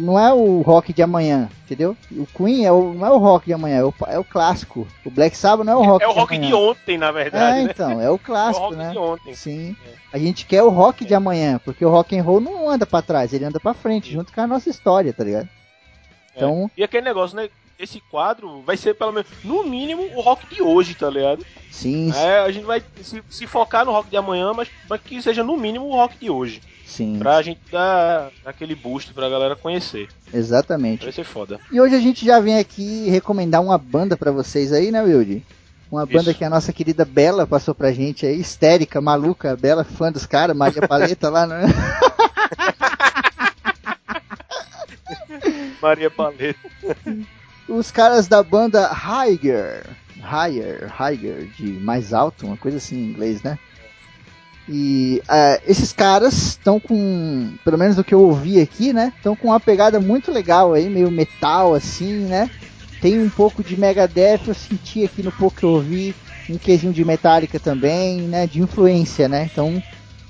não 0.00 0.18
é 0.18 0.32
o 0.32 0.60
rock 0.60 0.92
de 0.92 1.02
amanhã, 1.02 1.48
entendeu? 1.64 1.96
O 2.12 2.24
Queen 2.26 2.64
é 2.64 2.70
o, 2.72 2.92
não 2.94 3.06
é 3.06 3.10
o 3.10 3.18
rock 3.18 3.46
de 3.46 3.52
amanhã, 3.52 3.78
é 3.78 3.84
o, 3.84 3.94
é 4.06 4.18
o 4.18 4.24
clássico. 4.24 4.86
O 5.04 5.10
Black 5.10 5.36
Sabbath 5.36 5.66
não 5.66 5.72
é 5.72 5.76
o 5.76 5.82
rock 5.82 6.04
é 6.04 6.08
o 6.08 6.12
de 6.12 6.18
rock 6.18 6.34
amanhã. 6.36 6.48
de 6.48 6.54
ontem, 6.54 6.98
na 6.98 7.10
verdade, 7.10 7.60
É, 7.60 7.64
né? 7.64 7.70
então, 7.70 8.00
é 8.00 8.08
o 8.08 8.10
É 8.10 8.10
o 8.10 8.18
clássico, 8.18 8.64
rock 8.66 8.76
né? 8.76 8.90
de 8.92 8.98
ontem. 8.98 9.34
Sim. 9.34 9.76
A 10.12 10.18
gente 10.18 10.46
quer 10.46 10.62
o 10.62 10.68
rock 10.68 11.04
de 11.04 11.14
amanhã, 11.14 11.60
porque 11.64 11.84
o 11.84 11.90
rock 11.90 12.16
and 12.16 12.22
roll 12.22 12.40
não 12.40 12.68
anda 12.70 12.86
pra 12.86 13.02
trás, 13.02 13.32
ele 13.32 13.44
anda 13.44 13.58
pra 13.58 13.74
frente, 13.74 14.12
junto 14.12 14.32
com 14.32 14.40
a 14.40 14.46
nossa 14.46 14.70
história, 14.70 15.12
tá 15.12 15.24
ligado? 15.24 15.48
Então, 16.34 16.70
E 16.76 16.82
aquele 16.84 17.04
negócio, 17.04 17.36
né? 17.36 17.48
Esse 17.80 17.98
quadro 18.10 18.60
vai 18.60 18.76
ser 18.76 18.94
pelo 18.94 19.10
menos, 19.10 19.26
no 19.42 19.64
mínimo, 19.64 20.02
o 20.14 20.20
rock 20.20 20.46
de 20.54 20.60
hoje, 20.60 20.94
tá 20.94 21.08
ligado? 21.08 21.46
sim, 21.70 22.12
É, 22.14 22.40
a 22.40 22.50
gente 22.50 22.66
vai 22.66 22.82
se, 23.02 23.22
se 23.30 23.46
focar 23.46 23.86
no 23.86 23.92
rock 23.92 24.10
de 24.10 24.18
amanhã, 24.18 24.52
mas, 24.52 24.68
mas 24.86 25.00
que 25.00 25.22
seja 25.22 25.42
no 25.42 25.56
mínimo 25.56 25.86
o 25.86 25.94
rock 25.94 26.18
de 26.18 26.28
hoje. 26.28 26.60
sim, 26.84 27.18
Pra 27.18 27.40
gente 27.40 27.58
dar 27.72 28.30
aquele 28.44 28.74
boost 28.74 29.14
pra 29.14 29.30
galera 29.30 29.56
conhecer. 29.56 30.08
exatamente. 30.32 31.04
Vai 31.04 31.12
ser 31.12 31.24
foda. 31.24 31.58
E 31.72 31.80
hoje 31.80 31.94
a 31.94 32.00
gente 32.00 32.22
já 32.22 32.38
vem 32.38 32.58
aqui 32.58 33.08
recomendar 33.08 33.62
uma 33.62 33.78
banda 33.78 34.14
pra 34.14 34.30
vocês 34.30 34.74
aí, 34.74 34.90
né, 34.90 35.02
Wilde? 35.02 35.42
Uma 35.90 36.04
banda 36.04 36.30
Isso. 36.30 36.38
que 36.38 36.44
a 36.44 36.50
nossa 36.50 36.74
querida 36.74 37.06
Bela 37.06 37.46
passou 37.46 37.74
pra 37.74 37.92
gente 37.92 38.26
aí, 38.26 38.38
histérica, 38.38 39.00
maluca, 39.00 39.56
Bela, 39.56 39.84
fã 39.84 40.12
dos 40.12 40.26
caras, 40.26 40.54
Maria 40.54 40.86
Paleta 40.86 41.30
lá, 41.30 41.46
né? 41.46 41.62
Maria 45.80 46.10
Paleta. 46.10 46.58
Os 47.70 47.92
caras 47.92 48.26
da 48.26 48.42
banda 48.42 48.90
Higher, 48.92 49.86
Higher, 50.16 50.92
Higher, 50.92 51.46
de 51.56 51.72
mais 51.74 52.12
alto, 52.12 52.44
uma 52.44 52.56
coisa 52.56 52.78
assim 52.78 52.96
em 52.96 53.10
inglês, 53.10 53.42
né? 53.44 53.58
E 54.68 55.22
é, 55.28 55.60
esses 55.66 55.92
caras 55.92 56.34
estão 56.34 56.80
com, 56.80 57.52
pelo 57.64 57.78
menos 57.78 57.96
o 57.96 58.02
que 58.02 58.12
eu 58.12 58.22
ouvi 58.22 58.60
aqui, 58.60 58.92
né? 58.92 59.12
Estão 59.16 59.36
com 59.36 59.48
uma 59.48 59.60
pegada 59.60 60.00
muito 60.00 60.32
legal 60.32 60.72
aí, 60.72 60.90
meio 60.90 61.10
metal 61.12 61.72
assim, 61.72 62.24
né? 62.24 62.50
Tem 63.00 63.20
um 63.20 63.30
pouco 63.30 63.62
de 63.62 63.78
Megadeth, 63.78 64.48
eu 64.48 64.54
senti 64.54 65.04
aqui 65.04 65.22
no 65.22 65.30
pouco 65.32 65.58
que 65.58 65.64
eu 65.64 65.70
ouvi, 65.70 66.14
um 66.48 66.58
queijinho 66.58 66.92
de 66.92 67.04
Metallica 67.04 67.60
também, 67.60 68.22
né? 68.22 68.48
De 68.48 68.60
influência, 68.60 69.28
né? 69.28 69.48
Então, 69.50 69.80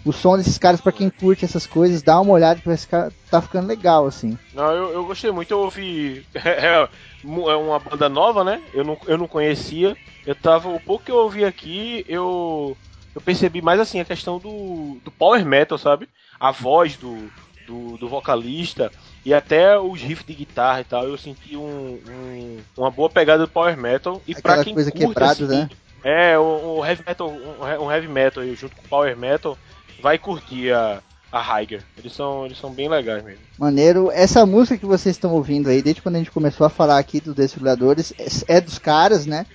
o 0.05 0.13
som 0.13 0.37
desses 0.37 0.59
caras, 0.59 0.81
pra 0.81 0.93
quem 0.93 1.11
curte 1.11 1.45
essas 1.45 1.67
coisas, 1.67 2.03
dá 2.03 2.21
uma 2.21 2.33
olhada 2.33 2.61
que 2.61 2.67
vai 2.69 2.77
ficar, 2.77 3.13
tá 3.31 3.41
ficando 3.43 3.67
legal, 3.69 4.07
assim. 4.07 4.39
Não, 4.55 4.73
eu, 4.73 4.93
eu 4.93 5.05
gostei 5.05 5.31
muito, 5.31 5.51
eu 5.51 5.61
ouvi. 5.61 6.25
É, 6.35 6.89
mu- 7.23 7.51
é 7.51 7.57
uma 7.57 7.79
banda 7.79 8.09
nova, 8.09 8.43
né? 8.43 8.61
Eu 8.73 8.85
não, 8.85 8.99
eu 9.07 9.19
não 9.19 9.29
conhecia. 9.29 9.97
Eu 10.27 10.35
tava. 10.35 10.69
O 10.69 10.81
pouco 10.81 11.05
que 11.05 11.13
eu 11.13 11.17
ouvi 11.17 11.45
aqui, 11.45 12.05
eu. 12.09 12.77
Eu 13.15 13.21
percebi 13.21 13.61
mais 13.61 13.81
assim 13.81 13.99
a 14.01 14.05
questão 14.05 14.39
do, 14.39 15.01
do 15.05 15.11
power 15.11 15.45
metal, 15.45 15.77
sabe? 15.77 16.09
A 16.39 16.53
voz 16.53 16.97
do, 16.97 17.31
do, 17.67 17.97
do 17.99 18.09
vocalista 18.09 18.93
e 19.25 19.35
até 19.35 19.79
os 19.79 20.01
riffs 20.01 20.25
de 20.25 20.35
guitarra 20.35 20.81
e 20.81 20.85
tal. 20.85 21.05
Eu 21.07 21.19
senti 21.19 21.57
um, 21.57 22.01
um- 22.07 22.63
uma 22.77 22.91
boa 22.91 23.11
pegada 23.11 23.45
do 23.45 23.51
power 23.53 23.77
metal. 23.77 24.23
E 24.27 24.33
Aquela 24.33 24.55
pra 24.55 24.65
quem 24.65 24.75
coisa 24.75 24.91
curte, 24.91 25.09
quebrada, 25.09 25.33
assim, 25.33 25.47
né? 25.49 25.69
É, 26.03 26.39
o, 26.39 26.79
o 26.79 26.85
heavy 26.87 27.03
metal, 27.07 27.29
um, 27.31 27.91
he- 27.91 27.95
heavy 27.95 28.09
metal 28.09 28.43
junto 28.55 28.75
com 28.77 28.83
o 28.87 28.89
power 28.89 29.17
metal, 29.19 29.59
vai 30.01 30.19
curtir 30.19 30.73
a, 30.73 31.01
a 31.33 31.63
Higer. 31.63 31.83
Eles 31.99 32.13
são, 32.13 32.45
eles 32.47 32.59
são 32.59 32.71
bem 32.73 32.89
legais 32.89 33.23
mesmo. 33.23 33.41
Maneiro. 33.59 34.11
Essa 34.11 34.45
música 34.47 34.77
que 34.79 34.87
vocês 34.87 35.17
estão 35.17 35.33
ouvindo 35.33 35.69
aí, 35.69 35.83
desde 35.83 36.03
quando 36.03 36.17
a 36.17 36.19
gente 36.19 36.31
começou 36.31 36.67
a 36.67 36.71
falar 36.71 36.99
aqui 36.99 37.21
dos 37.21 37.35
desfibriladores, 37.35 38.13
é 38.19 38.57
é 38.57 38.61
dos 38.61 38.79
caras, 38.79 39.27
né? 39.27 39.47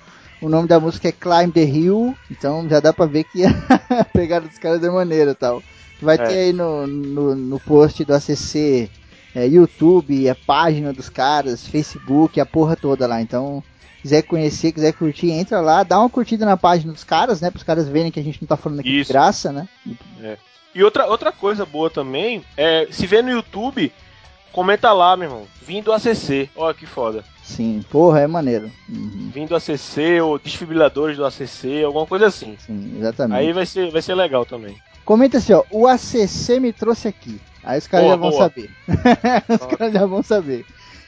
O 0.41 0.49
nome 0.49 0.67
da 0.67 0.79
música 0.79 1.08
é 1.08 1.12
Climb 1.12 1.51
the 1.53 1.63
Hill, 1.63 2.15
então 2.29 2.67
já 2.69 2.79
dá 2.79 2.91
pra 2.93 3.05
ver 3.05 3.23
que 3.23 3.43
a 3.89 4.03
pegada 4.13 4.47
dos 4.47 4.58
caras 4.58 4.84
é 4.84 4.89
maneira 4.89 5.31
e 5.31 5.36
tal. 5.36 5.63
Vai 6.01 6.15
É. 6.15 6.17
ter 6.19 6.38
aí 6.38 6.53
no, 6.53 6.86
no, 6.86 7.36
no 7.36 7.60
post 7.60 8.03
do 8.03 8.13
ACC 8.13 8.89
é, 9.34 9.47
YouTube, 9.47 10.29
a 10.29 10.36
página 10.36 10.91
dos 10.93 11.10
caras, 11.10 11.65
Facebook, 11.65 12.39
a 12.39 12.45
porra 12.45 12.75
toda 12.75 13.08
lá. 13.08 13.21
Então, 13.21 13.63
quiser 14.06 14.22
conhecer, 14.22 14.72
quiser 14.72 14.94
curtir, 14.94 15.32
entra 15.32 15.60
lá, 15.60 15.82
dá 15.82 16.00
uma 16.00 16.10
curtida 16.12 16.46
na 16.46 16.56
página 16.56 16.94
dos 16.94 17.04
caras, 17.04 17.41
né? 17.41 17.50
Para 17.50 17.58
os 17.58 17.63
caras 17.63 17.89
verem 17.89 18.12
que 18.12 18.20
a 18.20 18.24
gente 18.24 18.39
não 18.39 18.48
tá 18.48 18.56
falando 18.56 18.82
aqui 18.82 18.89
de 18.91 19.00
Isso. 19.00 19.12
graça, 19.12 19.52
né? 19.52 19.68
E 20.76 20.84
outra, 20.84 21.08
outra 21.08 21.32
coisa 21.32 21.65
boa 21.65 21.89
também 21.89 22.44
é, 22.56 22.88
se 22.91 23.08
vê 23.08 23.24
no 23.24 23.32
YouTube, 23.32 23.91
comenta 24.52 24.94
lá, 24.94 25.18
meu 25.18 25.28
irmão. 25.28 25.48
Vindo 25.60 25.91
ACC. 25.91 26.52
Olha 26.56 26.76
que 26.76 26.86
foda. 26.86 27.24
Sim, 27.41 27.84
porra, 27.89 28.20
é 28.22 28.28
maneiro. 28.28 28.72
Uhum, 28.88 29.32
Vindo 29.34 29.56
ACC 29.56 30.22
ou 30.22 30.38
desfibriladores 30.38 31.18
do 31.18 31.26
ACC, 31.26 31.84
alguma 31.84 32.06
coisa 32.06 32.28
assim. 32.28 32.56
sim, 32.60 32.98
exatamente. 33.00 33.39
Aí 33.39 33.54
vai 33.54 33.65
ser, 33.65 33.89
vai 33.89 34.04
ser 34.04 34.13
legal 34.13 34.46
também. 34.46 34.78
Comenta 35.04 35.39
assim, 35.39 35.54
ó, 35.54 35.63
o 35.72 35.88
ACC 35.88 36.60
me 36.60 36.72
trouxe 36.72 37.08
aqui. 37.08 37.41
Aí 37.63 37.80
os 37.80 37.88
caras 37.88 38.06
Boa, 38.06 38.15
já 38.15 38.22
vão 38.22 38.30
boa. 38.30 38.44
saber. 38.44 38.70
os 39.50 39.76
caras 39.78 39.94
já 39.94 40.06
vão 40.06 40.22
saber. 40.22 40.65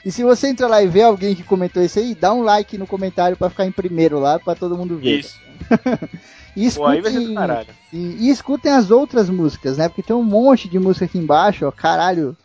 E 0.08 0.12
se 0.12 0.24
você 0.24 0.48
entrar 0.48 0.70
lá 0.70 0.82
e 0.82 0.88
ver 0.88 1.02
alguém 1.02 1.36
que 1.36 1.44
comentou 1.44 1.84
isso 1.84 2.00
aí, 2.00 2.16
dá 2.16 2.34
um 2.34 2.42
like 2.42 2.78
no 2.78 2.88
comentário 2.88 3.36
pra 3.36 3.50
ficar 3.50 3.66
em 3.66 3.74
primeiro 3.74 4.18
lá, 4.22 4.40
pra 4.40 4.56
todo 4.56 4.78
mundo 4.78 4.98
ver. 4.98 5.20
Isso. 5.20 5.38
E 6.56 6.72
Pô, 6.72 6.92
escutem, 6.92 7.36
caralho. 7.36 7.68
e, 7.94 7.98
e 8.20 8.30
escutem 8.32 8.72
as 8.72 8.90
outras 8.90 9.30
músicas, 9.30 9.78
né? 9.78 9.88
Porque 9.88 10.02
tem 10.02 10.16
um 10.16 10.24
monte 10.24 10.68
de 10.68 10.80
música 10.80 11.06
aqui 11.06 11.20
embaixo, 11.20 11.68
ó. 11.68 11.72
Caralho. 11.72 12.36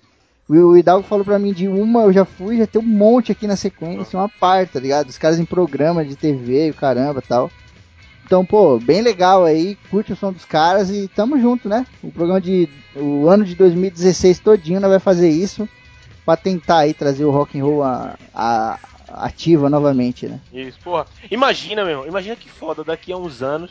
O 0.46 0.76
Hidalgo 0.76 1.08
falou 1.08 1.24
pra 1.24 1.38
mim 1.38 1.50
de 1.54 1.66
uma, 1.66 2.02
eu 2.02 2.12
já 2.12 2.26
fui, 2.26 2.58
já 2.58 2.66
tem 2.66 2.78
um 2.82 2.84
monte 2.84 3.32
aqui 3.32 3.46
na 3.46 3.56
sequência, 3.56 4.18
uma 4.18 4.28
parte, 4.28 4.74
tá 4.74 4.80
ligado? 4.80 5.08
Os 5.08 5.16
caras 5.16 5.38
em 5.38 5.46
programa 5.46 6.04
de 6.04 6.14
TV 6.14 6.66
e 6.66 6.70
o 6.72 6.74
caramba 6.74 7.22
e 7.24 7.26
tal. 7.26 7.50
Então, 8.26 8.44
pô, 8.44 8.78
bem 8.78 9.00
legal 9.00 9.46
aí, 9.46 9.78
curte 9.90 10.12
o 10.12 10.16
som 10.16 10.30
dos 10.30 10.44
caras 10.44 10.90
e 10.90 11.08
tamo 11.08 11.40
junto, 11.40 11.66
né? 11.66 11.86
O 12.02 12.12
programa 12.12 12.38
de. 12.38 12.68
O 12.94 13.30
ano 13.30 13.46
de 13.46 13.54
2016 13.54 14.40
todinho 14.40 14.78
nós 14.78 14.90
vai 14.90 15.00
fazer 15.00 15.30
isso 15.30 15.66
pra 16.24 16.36
tentar 16.36 16.78
aí 16.78 16.94
trazer 16.94 17.24
o 17.24 17.30
rock 17.30 17.58
and 17.58 17.64
roll 17.64 17.82
a, 17.82 18.14
a- 18.34 18.78
ativa 19.08 19.68
novamente, 19.68 20.26
né? 20.26 20.40
Isso, 20.52 20.78
porra. 20.82 21.06
Imagina, 21.30 21.82
meu 21.84 21.90
irmão, 21.92 22.06
imagina 22.06 22.36
que 22.36 22.48
foda, 22.48 22.82
daqui 22.84 23.12
a 23.12 23.16
uns 23.16 23.42
anos, 23.42 23.70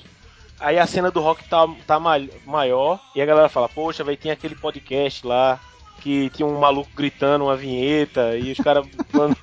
aí 0.60 0.78
a 0.78 0.86
cena 0.86 1.10
do 1.10 1.20
rock 1.22 1.44
tá, 1.50 1.68
tá 1.88 2.00
ma- 2.00 2.20
maior, 2.46 3.00
e 3.16 3.22
a 3.22 3.26
galera 3.26 3.50
fala, 3.50 3.68
poxa, 3.68 4.04
vai 4.04 4.16
ter 4.16 4.30
aquele 4.30 4.56
podcast 4.56 5.26
lá, 5.26 5.60
que 6.00 6.30
tinha 6.32 6.48
um 6.48 6.60
maluco 6.60 6.90
gritando 6.96 7.46
uma 7.46 7.56
vinheta, 7.56 8.36
e 8.36 8.52
os 8.52 8.58
caras 8.60 8.86
mandando, 9.14 9.38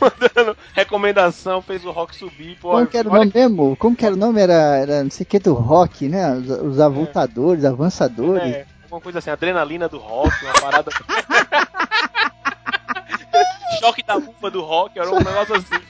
mandando 0.00 0.56
recomendação, 0.74 1.60
fez 1.62 1.84
o 1.84 1.90
rock 1.90 2.14
subir, 2.14 2.56
pô. 2.60 2.70
Como 2.72 2.86
que 2.86 2.96
era 2.98 3.08
o 3.08 3.12
nome 3.12 3.32
mesmo? 3.34 3.76
Como 3.76 3.96
que 3.96 4.04
era 4.04 4.14
o 4.14 4.18
nome? 4.18 4.40
Era, 4.40 4.52
era 4.76 5.02
não 5.02 5.10
sei 5.10 5.24
o 5.24 5.26
que 5.26 5.38
do 5.38 5.54
rock, 5.54 6.06
né? 6.08 6.34
Os, 6.34 6.48
os 6.50 6.80
avultadores, 6.80 7.64
avançadores. 7.64 8.54
É, 8.54 8.66
alguma 8.84 9.00
coisa 9.00 9.18
assim, 9.18 9.30
adrenalina 9.30 9.88
do 9.88 9.98
rock, 9.98 10.30
uma 10.44 10.52
parada. 10.54 10.90
Choque 13.78 14.02
da 14.02 14.16
uva 14.16 14.50
do 14.50 14.62
rock, 14.62 14.98
era 14.98 15.10
um 15.10 15.18
negócio 15.18 15.54
assim. 15.56 15.80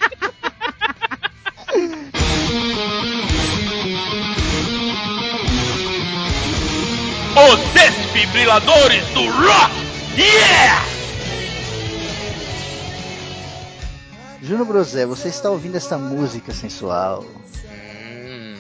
Os 7.36 7.60
desfibriladores 7.72 9.04
do 9.12 9.26
rock! 9.30 9.74
Yeah! 10.16 10.84
Juno 14.42 14.64
Brosé, 14.64 15.04
você 15.06 15.28
está 15.28 15.50
ouvindo 15.50 15.76
esta 15.76 15.98
música 15.98 16.52
sensual? 16.52 17.24
Hum, 17.64 18.54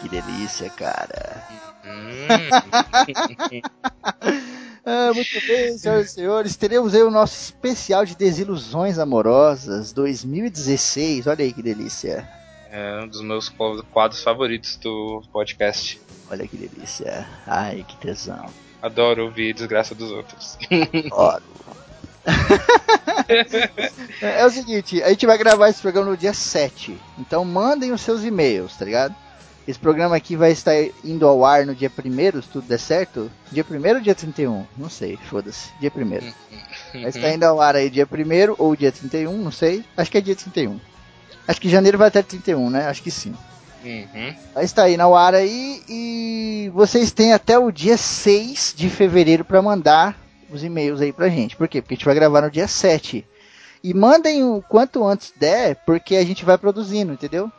Que 0.00 0.08
delícia, 0.08 0.70
cara. 0.70 1.44
hum. 1.84 2.38
Ah, 4.86 5.12
muito 5.14 5.46
bem, 5.46 5.78
senhoras 5.78 6.10
e 6.10 6.14
senhores. 6.14 6.56
Teremos 6.56 6.94
aí 6.94 7.02
o 7.02 7.10
nosso 7.10 7.34
especial 7.34 8.04
de 8.04 8.14
desilusões 8.14 8.98
amorosas 8.98 9.92
2016. 9.92 11.26
Olha 11.26 11.42
aí 11.42 11.52
que 11.52 11.62
delícia. 11.62 12.28
É 12.70 13.00
um 13.02 13.08
dos 13.08 13.22
meus 13.22 13.48
quadros 13.92 14.22
favoritos 14.22 14.76
do 14.76 15.22
podcast. 15.32 16.00
Olha 16.30 16.46
que 16.46 16.56
delícia. 16.56 17.26
Ai, 17.46 17.84
que 17.86 17.96
tesão. 17.96 18.46
Adoro 18.82 19.24
ouvir 19.24 19.54
desgraça 19.54 19.94
dos 19.94 20.10
outros. 20.10 20.58
Oro. 21.12 21.42
é, 24.20 24.40
é 24.40 24.46
o 24.46 24.50
seguinte, 24.50 25.02
a 25.02 25.10
gente 25.10 25.26
vai 25.26 25.38
gravar 25.38 25.68
esse 25.68 25.80
programa 25.80 26.10
no 26.10 26.16
dia 26.16 26.34
7. 26.34 26.98
Então 27.18 27.44
mandem 27.44 27.92
os 27.92 28.00
seus 28.00 28.24
e-mails, 28.24 28.76
tá 28.76 28.84
ligado? 28.84 29.14
Esse 29.66 29.78
programa 29.78 30.14
aqui 30.14 30.36
vai 30.36 30.52
estar 30.52 30.74
indo 31.02 31.26
ao 31.26 31.44
ar 31.44 31.64
no 31.64 31.74
dia 31.74 31.90
1 31.90 32.42
se 32.42 32.48
tudo 32.48 32.68
der 32.68 32.78
certo. 32.78 33.30
Dia 33.50 33.64
1 33.68 33.94
ou 33.94 34.00
dia 34.00 34.14
31? 34.14 34.66
Não 34.76 34.90
sei, 34.90 35.16
foda-se. 35.16 35.70
Dia 35.80 35.90
1 35.94 37.00
Vai 37.00 37.08
estar 37.08 37.32
indo 37.32 37.44
ao 37.44 37.60
ar 37.60 37.74
aí 37.74 37.88
dia 37.88 38.06
1 38.06 38.54
ou 38.58 38.76
dia 38.76 38.92
31, 38.92 39.36
não 39.38 39.50
sei. 39.50 39.82
Acho 39.96 40.10
que 40.10 40.18
é 40.18 40.20
dia 40.20 40.36
31. 40.36 40.78
Acho 41.48 41.60
que 41.60 41.68
janeiro 41.68 41.96
vai 41.96 42.08
até 42.08 42.22
31, 42.22 42.68
né? 42.68 42.86
Acho 42.86 43.02
que 43.02 43.10
sim. 43.10 43.34
Uhum. 43.84 44.34
Vai 44.54 44.64
estar 44.64 44.84
aí 44.84 44.96
no 44.96 45.14
ar 45.14 45.34
aí 45.34 45.82
e 45.88 46.70
vocês 46.74 47.10
têm 47.10 47.32
até 47.32 47.58
o 47.58 47.70
dia 47.70 47.96
6 47.96 48.74
de 48.76 48.88
fevereiro 48.88 49.44
para 49.44 49.60
mandar 49.60 50.18
os 50.50 50.62
e-mails 50.62 51.00
aí 51.00 51.12
pra 51.12 51.28
gente. 51.28 51.56
Por 51.56 51.68
quê? 51.68 51.80
Porque 51.80 51.94
a 51.94 51.96
gente 51.96 52.06
vai 52.06 52.14
gravar 52.14 52.42
no 52.42 52.50
dia 52.50 52.68
7. 52.68 53.26
E 53.82 53.92
mandem 53.92 54.42
o 54.42 54.62
quanto 54.62 55.04
antes 55.06 55.32
der, 55.36 55.76
porque 55.84 56.16
a 56.16 56.24
gente 56.24 56.44
vai 56.44 56.56
produzindo, 56.56 57.12
entendeu? 57.12 57.50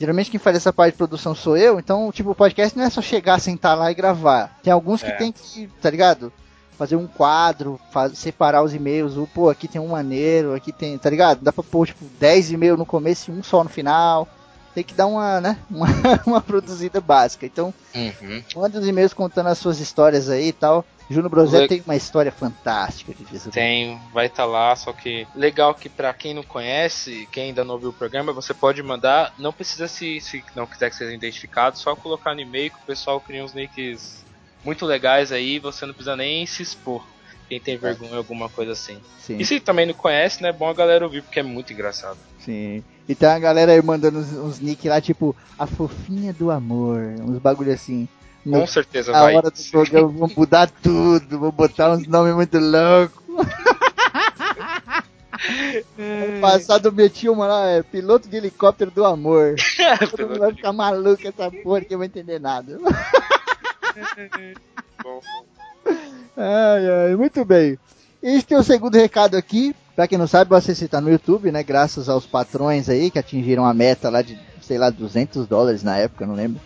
Geralmente 0.00 0.30
quem 0.30 0.38
faz 0.38 0.56
essa 0.56 0.72
parte 0.72 0.92
de 0.92 0.98
produção 0.98 1.34
sou 1.34 1.56
eu, 1.56 1.78
então, 1.78 2.10
tipo, 2.12 2.30
o 2.30 2.34
podcast 2.34 2.76
não 2.76 2.84
é 2.84 2.90
só 2.90 3.02
chegar, 3.02 3.40
sentar 3.40 3.76
lá 3.76 3.90
e 3.90 3.94
gravar. 3.94 4.56
Tem 4.62 4.72
alguns 4.72 5.02
que 5.02 5.10
É. 5.10 5.14
tem 5.16 5.32
que, 5.32 5.68
tá 5.82 5.90
ligado? 5.90 6.32
Fazer 6.78 6.94
um 6.94 7.08
quadro, 7.08 7.80
faz- 7.90 8.16
separar 8.16 8.62
os 8.62 8.72
e-mails, 8.72 9.16
o, 9.16 9.26
pô, 9.26 9.50
aqui 9.50 9.66
tem 9.66 9.80
um 9.80 9.88
maneiro, 9.88 10.54
aqui 10.54 10.70
tem, 10.72 10.96
tá 10.96 11.10
ligado? 11.10 11.40
Dá 11.42 11.52
pra 11.52 11.64
pôr, 11.64 11.86
tipo, 11.88 12.04
10 12.20 12.52
e-mails 12.52 12.78
no 12.78 12.86
começo 12.86 13.30
e 13.30 13.34
um 13.34 13.42
só 13.42 13.64
no 13.64 13.68
final. 13.70 14.28
Tem 14.74 14.84
que 14.84 14.94
dar 14.94 15.06
uma, 15.06 15.40
né, 15.40 15.58
uma, 15.70 15.86
uma 16.26 16.40
produzida 16.40 17.00
básica. 17.00 17.46
Então, 17.46 17.72
Uhum. 17.94 18.42
manda 18.54 18.78
os 18.78 18.86
e-mails 18.86 19.12
contando 19.14 19.48
as 19.48 19.58
suas 19.58 19.80
histórias 19.80 20.28
aí 20.28 20.48
e 20.48 20.52
tal. 20.52 20.84
Juno 21.10 21.28
Brosé 21.30 21.60
Le- 21.60 21.68
tem 21.68 21.80
uma 21.80 21.96
história 21.96 22.30
fantástica 22.30 23.14
de 23.14 23.24
disso. 23.24 23.50
Tem, 23.50 23.98
vai 24.12 24.26
estar 24.26 24.44
lá, 24.44 24.76
só 24.76 24.92
que 24.92 25.26
legal 25.34 25.74
que 25.74 25.88
pra 25.88 26.12
quem 26.12 26.34
não 26.34 26.42
conhece, 26.42 27.26
quem 27.32 27.44
ainda 27.44 27.64
não 27.64 27.78
viu 27.78 27.88
o 27.88 27.94
programa, 27.94 28.32
você 28.32 28.52
pode 28.52 28.82
mandar, 28.82 29.32
não 29.38 29.52
precisa 29.52 29.88
se, 29.88 30.20
se 30.20 30.44
não 30.54 30.66
quiser 30.66 30.90
que 30.90 30.96
seja 30.96 31.14
identificado, 31.14 31.78
só 31.78 31.96
colocar 31.96 32.34
no 32.34 32.42
e-mail 32.42 32.70
que 32.70 32.76
o 32.76 32.86
pessoal 32.86 33.20
cria 33.20 33.42
uns 33.42 33.54
nicks 33.54 34.22
muito 34.62 34.84
legais 34.84 35.32
aí, 35.32 35.58
você 35.58 35.86
não 35.86 35.94
precisa 35.94 36.14
nem 36.14 36.44
se 36.44 36.62
expor. 36.62 37.02
Quem 37.48 37.58
tem 37.58 37.78
vergonha 37.78 38.16
alguma 38.16 38.48
coisa 38.48 38.72
assim. 38.72 38.98
Sim. 39.20 39.38
E 39.38 39.44
se 39.44 39.58
também 39.58 39.86
não 39.86 39.94
conhece, 39.94 40.42
né, 40.42 40.50
é 40.50 40.52
bom 40.52 40.68
a 40.68 40.74
galera 40.74 41.04
ouvir 41.04 41.22
porque 41.22 41.40
é 41.40 41.42
muito 41.42 41.72
engraçado. 41.72 42.18
Sim. 42.44 42.84
E 43.08 43.14
tem 43.14 43.28
a 43.28 43.38
galera 43.38 43.72
aí 43.72 43.82
mandando 43.82 44.18
uns, 44.18 44.32
uns 44.32 44.60
nick 44.60 44.86
lá, 44.88 45.00
tipo, 45.00 45.34
a 45.58 45.66
fofinha 45.66 46.32
do 46.32 46.50
amor, 46.50 46.98
uns 47.20 47.38
bagulho 47.38 47.72
assim. 47.72 48.06
No, 48.44 48.60
Com 48.60 48.66
certeza 48.66 49.12
na 49.12 49.22
vai. 49.22 49.34
hora 49.34 49.50
do 49.50 49.62
programa 49.70 50.08
vou 50.08 50.30
mudar 50.36 50.70
tudo, 50.70 51.38
vou 51.38 51.50
botar 51.52 51.90
uns 51.92 52.06
nomes 52.06 52.34
muito 52.34 52.58
loucos. 52.58 53.18
Ano 55.96 56.40
passado 56.40 56.92
meti 56.92 57.28
uma 57.28 57.46
lá, 57.46 57.66
é 57.68 57.82
piloto 57.82 58.28
de 58.28 58.36
helicóptero 58.36 58.90
do 58.90 59.04
amor. 59.04 59.54
Todo 60.10 60.28
mundo 60.28 60.40
vai 60.40 60.52
ficar 60.52 60.72
maluco 60.72 61.26
essa 61.26 61.50
porra 61.50 61.80
que 61.80 61.94
eu 61.94 61.98
não 61.98 61.98
vou 61.98 62.06
entender 62.06 62.40
nada. 62.40 62.78
Bom, 65.02 65.20
Ai, 66.40 66.88
ai, 66.88 67.16
muito 67.16 67.44
bem. 67.44 67.76
Este 68.22 68.54
é 68.54 68.58
o 68.58 68.62
segundo 68.62 68.94
recado 68.94 69.36
aqui. 69.36 69.74
Pra 69.96 70.06
quem 70.06 70.16
não 70.16 70.28
sabe, 70.28 70.48
você 70.48 70.70
está 70.70 71.00
no 71.00 71.10
YouTube, 71.10 71.50
né? 71.50 71.64
Graças 71.64 72.08
aos 72.08 72.26
patrões 72.26 72.88
aí 72.88 73.10
que 73.10 73.18
atingiram 73.18 73.64
a 73.64 73.74
meta 73.74 74.08
lá 74.08 74.22
de, 74.22 74.38
sei 74.62 74.78
lá, 74.78 74.88
200 74.88 75.48
dólares 75.48 75.82
na 75.82 75.96
época, 75.96 76.24
não 76.24 76.36
lembro. 76.36 76.60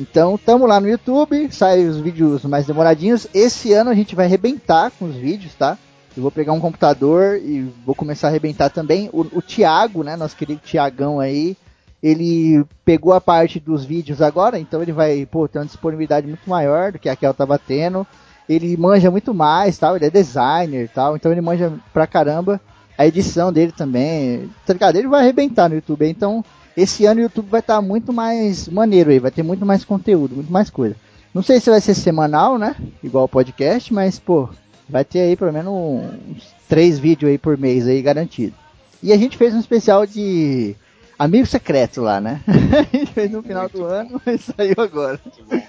Então, 0.00 0.38
tamo 0.38 0.64
lá 0.64 0.80
no 0.80 0.88
YouTube, 0.88 1.52
sai 1.52 1.84
os 1.84 1.98
vídeos 1.98 2.46
mais 2.46 2.66
demoradinhos. 2.66 3.26
Esse 3.34 3.74
ano 3.74 3.90
a 3.90 3.94
gente 3.94 4.16
vai 4.16 4.24
arrebentar 4.24 4.90
com 4.98 5.04
os 5.04 5.14
vídeos, 5.14 5.52
tá? 5.54 5.76
Eu 6.16 6.22
vou 6.22 6.32
pegar 6.32 6.52
um 6.52 6.60
computador 6.60 7.36
e 7.36 7.70
vou 7.84 7.94
começar 7.94 8.28
a 8.28 8.30
arrebentar 8.30 8.70
também. 8.70 9.10
O, 9.12 9.20
o 9.20 9.42
Thiago, 9.42 10.02
né? 10.02 10.16
Nosso 10.16 10.34
querido 10.34 10.62
Tiagão 10.64 11.20
aí, 11.20 11.58
ele 12.02 12.64
pegou 12.86 13.12
a 13.12 13.20
parte 13.20 13.60
dos 13.60 13.84
vídeos 13.84 14.22
agora, 14.22 14.58
então 14.58 14.80
ele 14.80 14.92
vai, 14.92 15.26
pô, 15.26 15.46
ter 15.46 15.58
uma 15.58 15.66
disponibilidade 15.66 16.26
muito 16.26 16.48
maior 16.48 16.90
do 16.90 16.98
que 16.98 17.10
a 17.10 17.14
que 17.14 17.26
ela 17.26 17.34
tava 17.34 17.58
tendo. 17.58 18.06
Ele 18.48 18.76
manja 18.76 19.10
muito 19.10 19.32
mais, 19.32 19.78
tal, 19.78 19.96
ele 19.96 20.06
é 20.06 20.10
designer, 20.10 20.88
tal, 20.88 21.16
então 21.16 21.32
ele 21.32 21.40
manja 21.40 21.72
pra 21.92 22.06
caramba. 22.06 22.60
A 22.96 23.06
edição 23.06 23.52
dele 23.52 23.72
também, 23.72 24.48
tá 24.64 24.72
ligado? 24.72 24.96
Ele 24.96 25.08
vai 25.08 25.22
arrebentar 25.22 25.68
no 25.68 25.74
YouTube, 25.74 26.06
então 26.06 26.44
esse 26.76 27.06
ano 27.06 27.20
o 27.20 27.22
YouTube 27.24 27.48
vai 27.48 27.60
estar 27.60 27.80
muito 27.82 28.12
mais 28.12 28.68
maneiro 28.68 29.10
aí, 29.10 29.18
vai 29.18 29.30
ter 29.30 29.42
muito 29.42 29.66
mais 29.66 29.84
conteúdo, 29.84 30.36
muito 30.36 30.52
mais 30.52 30.70
coisa. 30.70 30.94
Não 31.32 31.42
sei 31.42 31.58
se 31.58 31.70
vai 31.70 31.80
ser 31.80 31.94
semanal, 31.94 32.56
né? 32.58 32.76
Igual 33.02 33.24
o 33.24 33.28
podcast, 33.28 33.92
mas, 33.92 34.20
pô, 34.20 34.48
vai 34.88 35.04
ter 35.04 35.20
aí 35.20 35.36
pelo 35.36 35.52
menos 35.52 35.72
uns 35.72 36.54
três 36.68 36.98
vídeos 36.98 37.30
aí 37.30 37.38
por 37.38 37.58
mês 37.58 37.86
aí 37.88 38.00
garantido. 38.00 38.54
E 39.02 39.12
a 39.12 39.16
gente 39.16 39.36
fez 39.36 39.52
um 39.54 39.60
especial 39.60 40.06
de 40.06 40.76
amigo 41.18 41.46
secreto 41.46 42.00
lá, 42.00 42.20
né? 42.20 42.40
a 42.46 42.96
gente 42.96 43.12
fez 43.12 43.30
no 43.30 43.42
final 43.42 43.68
do 43.68 43.84
ano, 43.84 44.20
mas 44.26 44.42
saiu 44.42 44.76
agora. 44.78 45.20
muito 45.24 45.44
bom. 45.44 45.62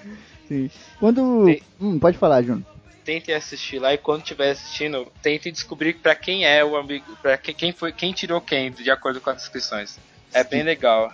Sim. 0.48 0.70
Quando. 0.98 1.46
Sim. 1.46 1.60
Hum, 1.80 1.98
pode 1.98 2.18
falar, 2.18 2.42
Juno. 2.42 2.64
Tentem 3.04 3.34
assistir 3.34 3.78
lá 3.78 3.94
e 3.94 3.98
quando 3.98 4.22
estiver 4.22 4.50
assistindo, 4.50 5.06
tentem 5.22 5.52
descobrir 5.52 5.94
pra 5.94 6.14
quem 6.14 6.44
é 6.44 6.64
o 6.64 6.76
amigo, 6.76 7.16
para 7.22 7.36
quem 7.38 7.72
foi, 7.72 7.92
quem 7.92 8.12
tirou 8.12 8.40
quem, 8.40 8.72
de 8.72 8.90
acordo 8.90 9.20
com 9.20 9.30
as 9.30 9.36
descrições. 9.36 9.96
É 10.32 10.42
bem 10.42 10.64
legal. 10.64 11.12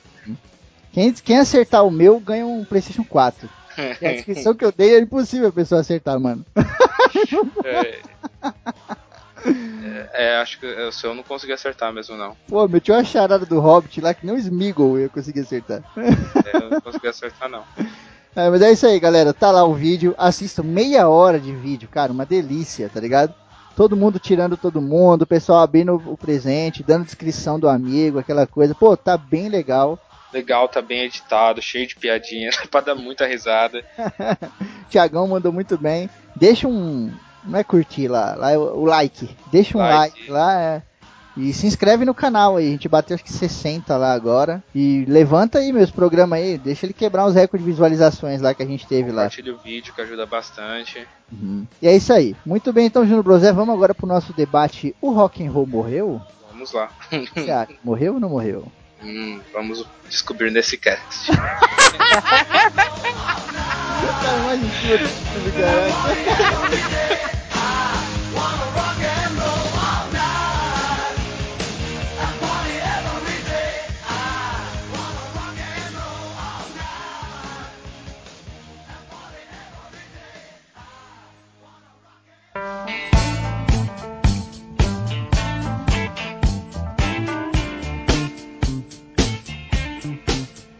Quem, 0.92 1.12
quem 1.12 1.38
acertar 1.38 1.84
o 1.84 1.90
meu 1.90 2.18
ganha 2.18 2.46
um 2.46 2.64
PlayStation 2.64 3.04
4. 3.04 3.48
E 4.00 4.06
a 4.06 4.12
descrição 4.12 4.54
que 4.54 4.64
eu 4.64 4.72
dei 4.72 4.94
é 4.94 5.00
impossível 5.00 5.48
a 5.48 5.52
pessoa 5.52 5.80
acertar, 5.80 6.18
mano. 6.18 6.44
É, 7.64 8.00
é, 9.44 10.08
é, 10.14 10.36
acho 10.36 10.58
que 10.60 10.66
o 10.66 10.92
seu 10.92 11.10
eu 11.10 11.14
não 11.14 11.22
consegui 11.22 11.52
acertar 11.52 11.92
mesmo, 11.92 12.16
não. 12.16 12.36
Pô, 12.46 12.66
meti 12.68 12.92
uma 12.92 13.04
charada 13.04 13.44
do 13.44 13.60
Hobbit 13.60 14.00
lá 14.00 14.14
que 14.14 14.24
nem 14.24 14.34
o 14.34 14.38
Smeagol 14.38 14.98
eu 14.98 15.10
consegui 15.10 15.40
acertar. 15.40 15.82
É, 15.96 16.56
eu 16.56 16.70
não 16.70 16.80
consegui 16.80 17.08
acertar, 17.08 17.48
não. 17.48 17.64
É, 18.34 18.48
mas 18.48 18.62
é 18.62 18.72
isso 18.72 18.86
aí, 18.86 18.98
galera. 18.98 19.32
Tá 19.34 19.50
lá 19.50 19.64
o 19.64 19.74
vídeo. 19.74 20.14
Assista 20.16 20.62
meia 20.62 21.08
hora 21.08 21.38
de 21.38 21.52
vídeo, 21.54 21.88
cara. 21.88 22.12
Uma 22.12 22.24
delícia, 22.24 22.88
tá 22.88 22.98
ligado? 22.98 23.34
Todo 23.76 23.96
mundo 23.96 24.18
tirando 24.18 24.56
todo 24.56 24.82
mundo, 24.82 25.22
o 25.22 25.26
pessoal 25.26 25.60
abrindo 25.60 25.94
o 25.94 26.16
presente, 26.16 26.82
dando 26.82 27.06
descrição 27.06 27.58
do 27.58 27.68
amigo, 27.68 28.18
aquela 28.18 28.46
coisa. 28.46 28.74
Pô, 28.74 28.96
tá 28.96 29.16
bem 29.16 29.48
legal. 29.48 29.98
Legal, 30.32 30.68
tá 30.68 30.80
bem 30.80 31.02
editado, 31.02 31.60
cheio 31.60 31.86
de 31.86 31.96
piadinhas, 31.96 32.56
pra 32.70 32.80
dar 32.80 32.94
muita 32.94 33.26
risada. 33.26 33.84
Tiagão 34.88 35.26
mandou 35.26 35.52
muito 35.52 35.76
bem. 35.78 36.08
Deixa 36.36 36.68
um. 36.68 37.10
Não 37.44 37.58
é 37.58 37.64
curtir 37.64 38.08
lá, 38.08 38.34
lá 38.34 38.52
é 38.52 38.58
o 38.58 38.80
o 38.80 38.84
like. 38.84 39.28
Deixa 39.50 39.76
um 39.76 39.80
like, 39.80 40.18
Like. 40.20 40.30
lá. 40.30 40.60
É. 40.60 40.82
E 41.36 41.52
se 41.52 41.66
inscreve 41.66 42.04
no 42.04 42.14
canal 42.14 42.56
aí. 42.56 42.68
A 42.68 42.70
gente 42.70 42.88
bateu 42.88 43.14
acho 43.14 43.24
que 43.24 43.32
60 43.32 43.96
lá 43.96 44.12
agora. 44.12 44.62
E 44.74 45.04
levanta 45.08 45.58
aí 45.58 45.72
meus 45.72 45.90
programas 45.90 46.38
aí. 46.38 46.58
Deixa 46.58 46.86
ele 46.86 46.92
quebrar 46.92 47.26
os 47.26 47.34
recordes 47.34 47.64
de 47.64 47.72
visualizações 47.72 48.40
lá 48.40 48.54
que 48.54 48.62
a 48.62 48.66
gente 48.66 48.86
teve 48.86 49.10
lá. 49.10 49.22
Compartilha 49.22 49.54
o 49.54 49.58
vídeo 49.58 49.94
que 49.94 50.00
ajuda 50.00 50.26
bastante. 50.26 51.06
Uhum. 51.32 51.66
E 51.80 51.88
é 51.88 51.96
isso 51.96 52.12
aí. 52.12 52.36
Muito 52.44 52.72
bem, 52.72 52.86
então, 52.86 53.04
Júnior 53.04 53.22
Brosé, 53.22 53.52
vamos 53.52 53.74
agora 53.74 53.94
pro 53.94 54.06
nosso 54.06 54.32
debate. 54.32 54.94
O 55.00 55.10
rock 55.12 55.44
and 55.44 55.50
roll 55.50 55.66
morreu? 55.66 56.20
Vamos 56.50 56.72
lá. 56.72 56.90
Acha? 57.36 57.68
Morreu 57.82 58.14
ou 58.14 58.20
não 58.20 58.30
morreu? 58.30 58.70
Hum, 59.02 59.40
vamos 59.52 59.84
descobrir 60.08 60.50
nesse 60.52 60.76
cast. 60.76 61.32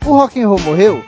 O 0.06 0.12
rock 0.16 0.40
and 0.40 0.48
roll 0.48 0.58
morreu? 0.60 1.02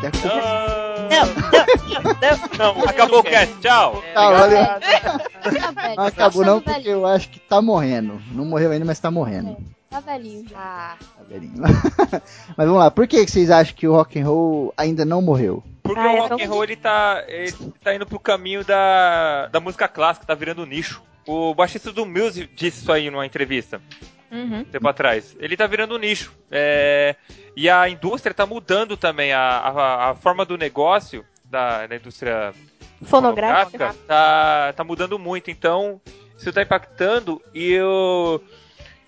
Que- 0.00 0.26
Não, 0.26 0.36
não, 0.36 1.34
não, 1.34 2.14
não. 2.58 2.74
Não, 2.74 2.84
acabou 2.88 3.20
o 3.20 3.22
cast, 3.22 3.54
tchau. 3.60 4.02
Tá, 4.14 4.30
valeu. 4.30 4.58
Não 5.96 6.04
acabou 6.06 6.44
não, 6.44 6.60
porque 6.60 6.88
eu 6.88 7.06
acho 7.06 7.28
que 7.30 7.38
tá 7.40 7.60
morrendo. 7.62 8.20
Não 8.32 8.44
morreu 8.44 8.70
ainda, 8.70 8.84
mas 8.84 8.98
tá 9.00 9.10
morrendo. 9.10 9.56
Tá 9.88 10.00
velhinho 10.00 10.46
já. 10.48 10.58
Ah, 10.58 10.96
Tá 11.16 11.24
velhinho. 11.28 11.54
mas 12.56 12.66
vamos 12.66 12.78
lá, 12.78 12.90
por 12.90 13.06
que 13.08 13.26
vocês 13.26 13.50
acham 13.50 13.74
que 13.74 13.88
o 13.88 13.92
rock 13.92 14.18
and 14.20 14.26
roll 14.26 14.72
ainda 14.76 15.04
não 15.04 15.20
morreu? 15.22 15.62
Porque 15.82 15.98
Ah, 16.00 16.12
é 16.12 16.16
o 16.16 16.18
rock 16.22 16.28
tão- 16.28 16.38
and 16.46 16.48
roll 16.48 16.64
ele 16.64 16.76
tá, 16.76 17.24
ele 17.26 17.52
tá 17.82 17.94
indo 17.94 18.06
pro 18.06 18.20
caminho 18.20 18.64
da, 18.64 19.46
da 19.48 19.60
música 19.60 19.88
clássica, 19.88 20.26
tá 20.26 20.34
virando 20.34 20.64
nicho. 20.66 21.02
O 21.26 21.54
baixista 21.54 21.90
do 21.92 22.06
Muse 22.06 22.48
disse 22.54 22.82
isso 22.82 22.92
aí 22.92 23.10
numa 23.10 23.26
entrevista, 23.26 23.80
Uhum. 24.30 24.60
um 24.60 24.64
tempo 24.64 24.88
atrás. 24.88 25.36
Ele 25.38 25.56
tá 25.56 25.66
virando 25.66 25.98
nicho. 25.98 26.32
É, 26.50 27.16
e 27.56 27.68
a 27.68 27.88
indústria 27.88 28.32
tá 28.32 28.46
mudando 28.46 28.96
também, 28.96 29.32
a, 29.32 29.40
a, 29.40 30.10
a 30.10 30.14
forma 30.14 30.44
do 30.44 30.56
negócio 30.56 31.24
da, 31.44 31.86
da 31.86 31.96
indústria 31.96 32.52
Fonográfica. 33.02 33.94
tá, 34.06 34.72
tá 34.74 34.84
mudando 34.84 35.18
muito. 35.18 35.50
Então, 35.50 36.00
isso 36.38 36.52
tá 36.52 36.62
impactando 36.62 37.40
e 37.54 37.72
eu... 37.72 38.42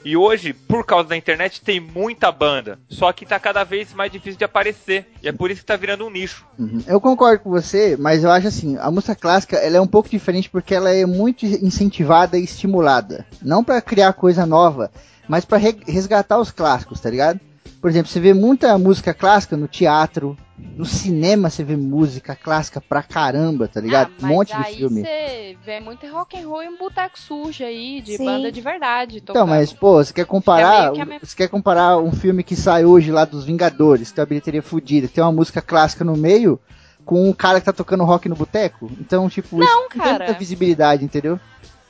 E 0.05 0.17
hoje, 0.17 0.53
por 0.53 0.85
causa 0.85 1.11
da 1.11 1.17
internet, 1.17 1.61
tem 1.61 1.79
muita 1.79 2.33
banda. 2.33 2.77
Só 2.89 3.13
que 3.13 3.25
tá 3.25 3.39
cada 3.39 3.63
vez 3.63 3.95
mais 3.95 4.11
difícil 4.11 4.37
de 4.37 4.45
aparecer. 4.45 5.07
E 5.23 5.29
é 5.29 5.33
por 5.33 5.49
isso 5.49 5.61
que 5.61 5.67
tá 5.67 5.77
virando 5.77 6.05
um 6.05 6.11
nicho. 6.11 6.45
Uhum. 6.59 6.83
Eu 6.89 7.01
concordo 7.01 7.45
com 7.45 7.51
você, 7.51 7.97
mas 7.97 8.25
eu 8.25 8.31
acho 8.33 8.49
assim, 8.49 8.77
a 8.79 8.91
música 8.91 9.15
clássica 9.15 9.59
ela 9.59 9.77
é 9.77 9.81
um 9.81 9.87
pouco 9.87 10.09
diferente 10.09 10.51
porque 10.51 10.75
ela 10.75 10.91
é 10.91 11.07
muito 11.07 11.47
incentivada 11.47 12.37
e 12.37 12.43
estimulada. 12.43 13.25
Não 13.41 13.63
pra 13.63 13.81
criar 13.81 14.13
coisa 14.15 14.45
nova, 14.45 14.91
mas 15.33 15.47
pra 15.47 15.57
re- 15.57 15.79
resgatar 15.87 16.39
os 16.39 16.51
clássicos, 16.51 17.01
tá 17.01 17.09
ligado? 17.09 17.41
Por 17.81 17.89
exemplo, 17.89 18.11
você 18.13 18.21
vê 18.21 18.35
muita 18.35 18.77
música 18.77 19.15
clássica 19.15 19.57
no 19.57 19.67
teatro, 19.67 20.37
no 20.77 20.85
cinema 20.85 21.49
você 21.49 21.65
vê 21.65 21.75
música 21.75 22.37
clássica 22.37 22.83
pra 22.83 23.03
caramba, 23.03 23.67
tá 23.67 23.81
ligado? 23.81 24.13
Ah, 24.23 24.27
um 24.27 24.29
monte 24.29 24.49
de 24.55 24.63
aí 24.63 24.77
filme. 24.77 25.01
você 25.03 25.57
vê 25.65 25.81
muito 25.81 26.07
rock 26.07 26.39
and 26.39 26.47
roll 26.47 26.63
em 26.63 26.77
boteco 26.77 27.19
sujo 27.19 27.65
aí, 27.65 28.03
de 28.03 28.19
Sim. 28.19 28.27
banda 28.27 28.53
de 28.53 28.61
verdade. 28.61 29.17
Então, 29.17 29.33
tocando. 29.35 29.49
mas, 29.49 29.73
pô, 29.73 29.95
você 30.05 30.13
quer 30.13 30.27
comparar. 30.27 30.75
É 30.75 30.81
meio 30.83 30.93
que 30.93 31.01
a 31.01 31.05
mesma- 31.07 31.27
Você 31.27 31.35
quer 31.37 31.49
comparar 31.49 31.97
um 31.97 32.13
filme 32.13 32.45
que 32.45 32.55
sai 32.55 32.85
hoje 32.85 33.11
lá 33.11 33.25
dos 33.25 33.45
Vingadores, 33.47 34.11
que 34.11 34.15
tem 34.17 34.23
uma 34.23 34.29
bilheteria 34.29 34.63
fodida, 34.63 35.09
que 35.09 35.15
tem 35.15 35.25
uma 35.25 35.33
música 35.33 35.63
clássica 35.63 36.05
no 36.05 36.15
meio, 36.15 36.61
com 37.07 37.27
um 37.29 37.33
cara 37.33 37.59
que 37.59 37.65
tá 37.67 37.73
tocando 37.73 38.05
rock 38.05 38.29
no 38.29 38.37
boteco? 38.37 38.89
Então, 39.01 39.29
tipo, 39.31 39.57
Não, 39.57 39.67
isso 39.81 39.89
tem 39.89 40.03
cara. 40.03 40.19
muita 40.19 40.35
visibilidade, 40.39 41.05
entendeu? 41.05 41.41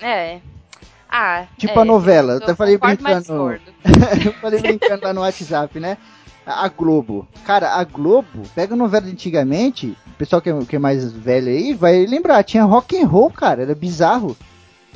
É. 0.00 0.38
Ah, 1.14 1.44
Tipo 1.58 1.78
é, 1.78 1.82
a 1.82 1.84
novela, 1.84 2.32
eu 2.32 2.36
eu 2.38 2.42
até 2.42 2.54
falei 2.54 2.78
brincando. 2.78 3.60
eu 4.24 4.32
falei 4.40 4.60
brincando 4.60 5.04
lá 5.04 5.12
no 5.12 5.20
WhatsApp, 5.20 5.78
né? 5.78 5.98
A 6.46 6.64
a 6.64 6.68
Globo. 6.68 7.28
Cara, 7.44 7.74
a 7.74 7.84
Globo, 7.84 8.42
pega 8.54 8.74
novela 8.74 9.04
de 9.04 9.12
antigamente, 9.12 9.94
o 10.06 10.14
pessoal 10.16 10.40
que 10.40 10.48
é, 10.48 10.64
que 10.64 10.76
é 10.76 10.78
mais 10.78 11.12
velho 11.12 11.48
aí 11.48 11.74
vai 11.74 12.06
lembrar, 12.06 12.42
tinha 12.42 12.64
rock 12.64 12.98
and 12.98 13.06
roll, 13.06 13.30
cara, 13.30 13.60
era 13.60 13.74
bizarro. 13.74 14.34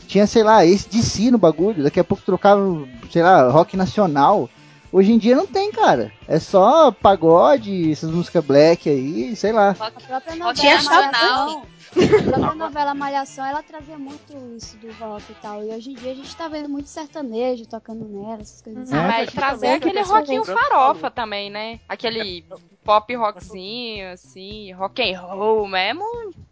Tinha, 0.06 0.26
sei 0.26 0.42
lá, 0.42 0.64
esse 0.64 0.88
de 0.88 1.02
si 1.02 1.30
no 1.30 1.36
bagulho, 1.36 1.82
daqui 1.82 2.00
a 2.00 2.04
pouco 2.04 2.22
trocava, 2.24 2.62
sei 3.10 3.22
lá, 3.22 3.50
rock 3.50 3.76
nacional. 3.76 4.48
Hoje 4.92 5.12
em 5.12 5.18
dia 5.18 5.36
não 5.36 5.46
tem, 5.46 5.70
cara. 5.70 6.12
É 6.28 6.38
só 6.38 6.90
pagode, 6.92 7.90
essas 7.92 8.10
músicas 8.10 8.44
black 8.44 8.88
aí, 8.88 9.34
sei 9.36 9.52
lá. 9.52 9.70
A 9.70 9.74
própria 9.90 10.36
novela 10.36 10.54
Tinha 10.54 10.82
Malhação, 10.82 11.62
a 11.62 12.22
própria 12.22 12.54
novela 12.54 12.94
Malhação, 12.94 13.44
ela 13.44 13.62
trazia 13.62 13.98
muito 13.98 14.32
isso 14.56 14.76
do 14.78 14.90
rock 14.92 15.24
e 15.30 15.34
tal. 15.36 15.62
E 15.64 15.68
hoje 15.74 15.90
em 15.90 15.94
dia 15.94 16.12
a 16.12 16.14
gente 16.14 16.34
tá 16.36 16.48
vendo 16.48 16.68
muito 16.68 16.88
sertanejo 16.88 17.66
tocando 17.66 18.06
nela, 18.08 18.40
essas 18.40 18.62
coisas 18.62 18.92
É, 18.92 18.96
Ah, 18.96 19.00
assim. 19.00 19.08
mas 19.18 19.32
trazer 19.32 19.68
aquele 19.68 20.02
rockinho 20.02 20.44
farofa 20.44 21.10
também, 21.10 21.50
né? 21.50 21.80
Aquele 21.88 22.44
pop 22.84 23.14
rockzinho, 23.16 24.12
assim, 24.12 24.72
rock 24.72 25.02
and 25.02 25.20
roll 25.20 25.66
mesmo. 25.68 26.04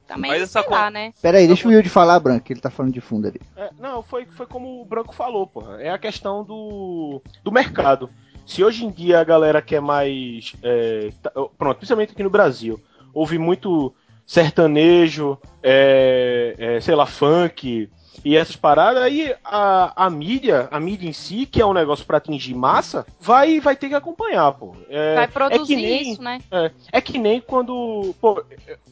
Também, 0.07 0.32
Mas 0.32 0.43
essa 0.43 0.61
lá, 0.68 0.91
né? 0.91 1.14
Pera 1.22 1.39
aí, 1.39 1.47
deixa 1.47 1.66
o 1.66 1.70
Wilde 1.70 1.89
falar, 1.89 2.20
Branco, 2.20 2.45
que 2.45 2.53
ele 2.53 2.61
tá 2.61 2.68
falando 2.68 2.93
de 2.93 3.01
fundo 3.01 3.26
ali. 3.26 3.41
É, 3.57 3.70
não, 3.78 4.03
foi, 4.03 4.26
foi 4.26 4.45
como 4.45 4.82
o 4.82 4.85
Branco 4.85 5.14
falou, 5.14 5.47
porra. 5.47 5.80
É 5.80 5.89
a 5.89 5.97
questão 5.99 6.45
do, 6.45 7.22
do 7.43 7.51
mercado. 7.51 8.11
Se 8.47 8.62
hoje 8.62 8.84
em 8.84 8.90
dia 8.90 9.20
a 9.20 9.24
galera 9.24 9.61
quer 9.62 9.80
mais. 9.80 10.55
é, 10.62 11.11
tá- 11.22 11.30
pronto, 11.59 11.76
principalmente 11.78 12.12
aqui 12.12 12.22
no 12.22 12.30
Brasil, 12.30 12.80
houve 13.12 13.38
muito 13.38 13.95
sertanejo, 14.26 15.38
é, 15.62 16.55
é, 16.59 16.80
sei 16.80 16.95
lá, 16.95 17.07
funk 17.07 17.88
e 18.24 18.36
essas 18.36 18.57
paradas, 18.57 19.03
aí 19.03 19.34
a, 19.45 20.07
a 20.07 20.09
mídia, 20.09 20.66
a 20.70 20.80
mídia 20.80 21.09
em 21.09 21.12
si, 21.12 21.45
que 21.45 21.61
é 21.61 21.66
um 21.66 21.72
negócio 21.74 22.07
pra 22.07 22.16
atingir 22.18 22.55
massa, 22.55 23.05
vai, 23.20 23.61
vai 23.61 23.76
ter 23.76 23.88
que 23.88 23.95
acompanhar, 23.95 24.53
pô. 24.53 24.74
É, 24.88 25.14
Vai 25.14 25.24
é 25.24 25.26
que 25.26 25.32
produzir 25.32 25.76
nem- 25.76 26.12
isso, 26.12 26.22
né? 26.22 26.40
é, 26.51 26.70
é 26.92 27.01
que 27.01 27.18
nem 27.18 27.40
quando. 27.40 28.14
Pô, 28.20 28.42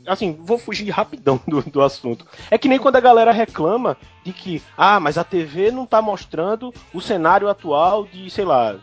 assim, 0.06 0.36
vou 0.42 0.58
fugir 0.58 0.90
rapidão 0.90 1.40
do, 1.46 1.62
do 1.62 1.80
assunto. 1.82 2.26
É 2.50 2.58
que 2.58 2.68
nem 2.68 2.78
quando 2.78 2.96
a 2.96 3.00
galera 3.00 3.32
reclama 3.32 3.96
de 4.24 4.32
que, 4.32 4.60
ah, 4.76 5.00
mas 5.00 5.16
a 5.16 5.24
TV 5.24 5.70
não 5.70 5.86
tá 5.86 6.02
mostrando 6.02 6.72
o 6.92 7.00
cenário 7.00 7.48
atual 7.48 8.04
de, 8.04 8.28
sei 8.28 8.44
lá, 8.44 8.76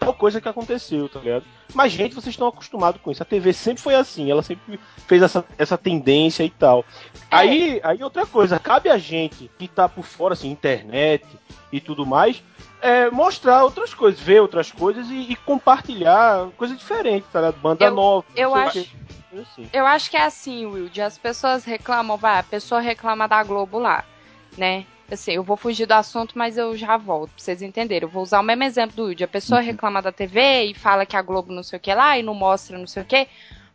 tal 0.00 0.14
coisa 0.14 0.40
que 0.40 0.48
aconteceu, 0.48 1.08
tá 1.08 1.20
ligado? 1.20 1.44
Mas, 1.74 1.92
gente, 1.92 2.14
vocês 2.14 2.34
estão 2.34 2.48
acostumados 2.48 3.00
com 3.00 3.12
isso. 3.12 3.22
A 3.22 3.26
TV 3.26 3.52
sempre 3.52 3.82
foi 3.82 3.94
assim, 3.94 4.30
ela 4.30 4.42
sempre 4.42 4.80
fez 5.06 5.22
essa, 5.22 5.44
essa 5.58 5.76
tendência 5.78 6.42
e 6.42 6.50
tal. 6.50 6.84
Aí, 7.30 7.80
aí 7.84 8.02
outra 8.02 8.26
coisa, 8.26 8.58
cabe 8.58 8.88
a 8.88 8.98
gente 8.98 9.50
que 9.58 9.68
tá 9.68 9.88
por 9.88 10.04
fora, 10.04 10.32
assim, 10.32 10.50
internet 10.50 11.24
e 11.70 11.80
tudo 11.80 12.04
mais, 12.04 12.42
é, 12.80 13.10
mostrar 13.10 13.62
outras 13.62 13.92
coisas, 13.94 14.18
ver 14.18 14.40
outras 14.40 14.72
coisas 14.72 15.08
e, 15.10 15.32
e 15.32 15.36
compartilhar 15.36 16.48
coisa 16.56 16.74
diferente, 16.74 17.26
tá 17.32 17.40
ligado? 17.40 17.60
Banda 17.60 17.84
Eu- 17.84 17.94
nova. 17.94 18.26
Eu 18.34 18.54
acho. 18.54 18.78
Assim. 19.32 19.68
Eu 19.72 19.86
acho 19.86 20.10
que 20.10 20.16
é 20.16 20.24
assim, 20.24 20.66
Wilde. 20.66 21.00
As 21.00 21.16
pessoas 21.16 21.64
reclamam, 21.64 22.16
vai, 22.16 22.40
a 22.40 22.42
pessoa 22.42 22.80
reclama 22.80 23.28
da 23.28 23.44
Globo 23.44 23.78
lá, 23.78 24.04
né? 24.58 24.84
Assim, 25.10 25.32
eu 25.32 25.42
vou 25.42 25.56
fugir 25.56 25.86
do 25.86 25.92
assunto, 25.92 26.38
mas 26.38 26.56
eu 26.56 26.76
já 26.76 26.96
volto, 26.96 27.30
pra 27.30 27.42
vocês 27.42 27.62
entenderem. 27.62 28.06
Eu 28.06 28.12
vou 28.12 28.22
usar 28.22 28.40
o 28.40 28.42
mesmo 28.44 28.62
exemplo 28.62 28.96
do 28.96 29.04
Wilde. 29.06 29.24
A 29.24 29.28
pessoa 29.28 29.60
reclama 29.60 30.00
da 30.00 30.12
TV 30.12 30.64
e 30.66 30.74
fala 30.74 31.04
que 31.04 31.16
a 31.16 31.22
Globo 31.22 31.52
não 31.52 31.62
sei 31.62 31.78
o 31.78 31.80
que 31.80 31.92
lá 31.92 32.16
e 32.16 32.22
não 32.22 32.34
mostra 32.34 32.78
não 32.78 32.86
sei 32.86 33.02
o 33.02 33.06
que. 33.06 33.26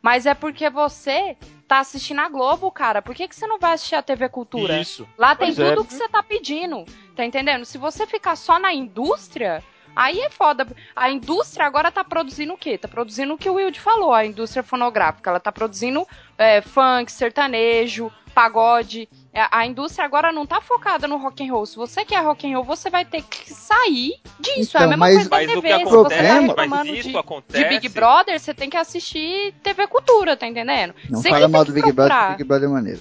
Mas 0.02 0.26
é 0.26 0.34
porque 0.34 0.70
você 0.70 1.36
tá 1.68 1.80
assistindo 1.80 2.20
a 2.22 2.30
Globo, 2.30 2.70
cara. 2.72 3.02
Por 3.02 3.16
que, 3.16 3.28
que 3.28 3.36
você 3.36 3.48
não 3.48 3.58
vai 3.60 3.74
assistir 3.74 3.96
a 3.96 4.02
TV 4.04 4.30
Cultura? 4.30 4.80
Isso. 4.80 5.08
Lá 5.18 5.36
tem 5.36 5.48
Pois 5.48 5.60
é. 5.60 5.70
tudo 5.74 5.86
que 5.86 5.94
você 5.94 6.08
tá 6.08 6.22
pedindo. 6.22 6.86
Tá 7.16 7.26
entendendo? 7.26 7.66
Se 7.66 7.78
você 7.78 8.06
ficar 8.06 8.36
só 8.36 8.60
na 8.60 8.72
indústria, 8.72 9.64
aí 9.96 10.20
é 10.20 10.30
foda. 10.30 10.68
A 10.96 11.10
indústria 11.10 11.66
agora 11.66 11.92
tá 11.92 12.04
produzindo 12.04 12.54
o 12.54 12.58
quê? 12.58 12.78
Tá 12.78 12.88
produzindo 12.88 13.34
o 13.34 13.38
que 13.38 13.50
o 13.50 13.56
Wilde 13.56 13.80
falou, 13.80 14.14
a 14.14 14.26
indústria 14.26 14.62
fonográfica. 14.64 15.30
Ela 15.30 15.40
tá 15.40 15.52
produzindo 15.52 16.08
é, 16.38 16.62
funk, 16.62 17.12
sertanejo, 17.12 18.12
pagode. 18.34 19.08
É, 19.34 19.48
A 19.52 19.66
indústria 19.66 20.06
agora 20.06 20.32
não 20.32 20.46
tá 20.46 20.62
focada 20.62 21.08
no 21.08 21.18
rock 21.18 21.46
and 21.48 21.52
roll. 21.52 21.66
Se 21.66 21.76
você 21.76 22.06
quer 22.06 22.24
rock 22.24 22.46
and 22.50 22.56
roll, 22.56 22.64
você 22.66 22.90
vai 22.90 23.04
ter 23.06 23.22
que 23.22 23.54
sair 23.54 24.14
disso. 24.40 24.78
é 24.78 24.82
a 24.82 24.86
Então, 24.86 24.90
mesma 24.90 24.98
mas- 24.98 25.14
coisa 25.16 25.30
da 25.30 25.38
Mas 25.38 25.48
TV. 25.48 25.78
Se 25.78 25.84
você 25.86 26.16
tá 26.16 26.40
reclamando 26.40 26.92
de, 26.94 27.02
de 27.50 27.66
Big 27.70 27.90
Brother, 27.90 28.40
você 28.40 28.54
tem 28.54 28.70
que 28.70 28.78
assistir 28.78 29.54
TV 29.64 29.88
Cultura, 29.88 30.38
tá 30.38 30.48
entendendo? 30.48 30.94
Não 31.10 31.22
você 31.22 31.30
fala 31.30 31.46
que 31.46 31.52
mal 31.52 31.66
do 31.66 31.74
Big 31.74 31.92
Brother, 31.92 32.30
Big 32.32 32.44
Brother 32.44 32.70
é 32.70 32.72
maneiro. 32.72 33.00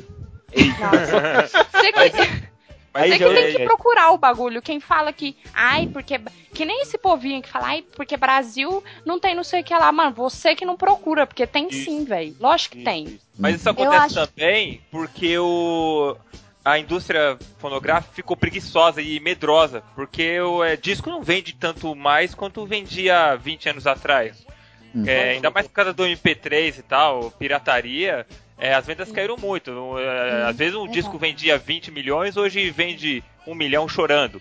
Você 0.55 1.93
que, 1.93 2.53
Mas 2.95 3.11
você 3.11 3.18
que 3.18 3.24
eu- 3.24 3.34
tem 3.34 3.57
que 3.57 3.64
procurar 3.64 4.12
o 4.12 4.18
bagulho. 4.18 4.62
Quem 4.62 4.78
fala 4.80 5.12
que, 5.12 5.36
ai, 5.53 5.88
porque. 5.88 6.20
Que 6.55 6.64
nem 6.64 6.82
esse 6.82 6.97
povinho 6.97 7.42
que 7.42 7.49
fala, 7.49 7.66
ai, 7.66 7.82
porque 7.97 8.16
Brasil 8.16 8.82
não 9.05 9.18
tem 9.18 9.34
não 9.34 9.42
sei 9.42 9.61
o 9.62 9.64
que 9.64 9.74
lá. 9.74 9.90
Mano, 9.90 10.12
você 10.14 10.55
que 10.55 10.64
não 10.64 10.76
procura, 10.76 11.26
porque 11.26 11.47
tem 11.47 11.66
Isso. 11.68 11.84
sim, 11.84 12.05
velho. 12.05 12.36
Lógico 12.38 12.76
que 12.76 12.84
tem. 12.84 13.18
Mas 13.36 13.57
isso 13.57 13.68
Eu 13.68 13.72
acontece 13.72 14.18
acho- 14.20 14.28
também 14.28 14.80
porque 14.90 15.36
o 15.38 16.16
a 16.64 16.78
indústria 16.78 17.36
fonográfica 17.59 18.14
ficou 18.14 18.36
preguiçosa 18.36 19.03
e 19.03 19.20
medrosa, 19.20 19.82
porque 19.95 20.40
o 20.40 20.64
é, 20.64 20.76
disco 20.76 21.11
não 21.11 21.22
vende 21.22 21.53
tanto 21.55 21.95
mais 21.95 22.34
quanto 22.34 22.64
vendia 22.64 23.34
20 23.36 23.68
anos 23.68 23.86
atrás. 23.86 24.47
Hum. 24.95 25.05
É, 25.07 25.30
ainda 25.32 25.51
mais 25.51 25.66
por 25.66 25.72
causa 25.74 25.92
do 25.92 26.05
MP3 26.07 26.78
e 26.78 26.82
tal, 26.82 27.30
pirataria, 27.32 28.24
é, 28.59 28.74
as 28.74 28.86
vendas 28.86 29.11
caíram 29.12 29.36
muito. 29.36 29.70
É, 29.98 30.44
às 30.48 30.57
vezes 30.57 30.74
um 30.74 30.86
disco 30.88 31.18
vendia 31.18 31.59
20 31.59 31.90
milhões, 31.90 32.36
hoje 32.36 32.70
vende 32.70 33.22
1 33.46 33.55
milhão 33.55 33.88
chorando. 33.88 34.40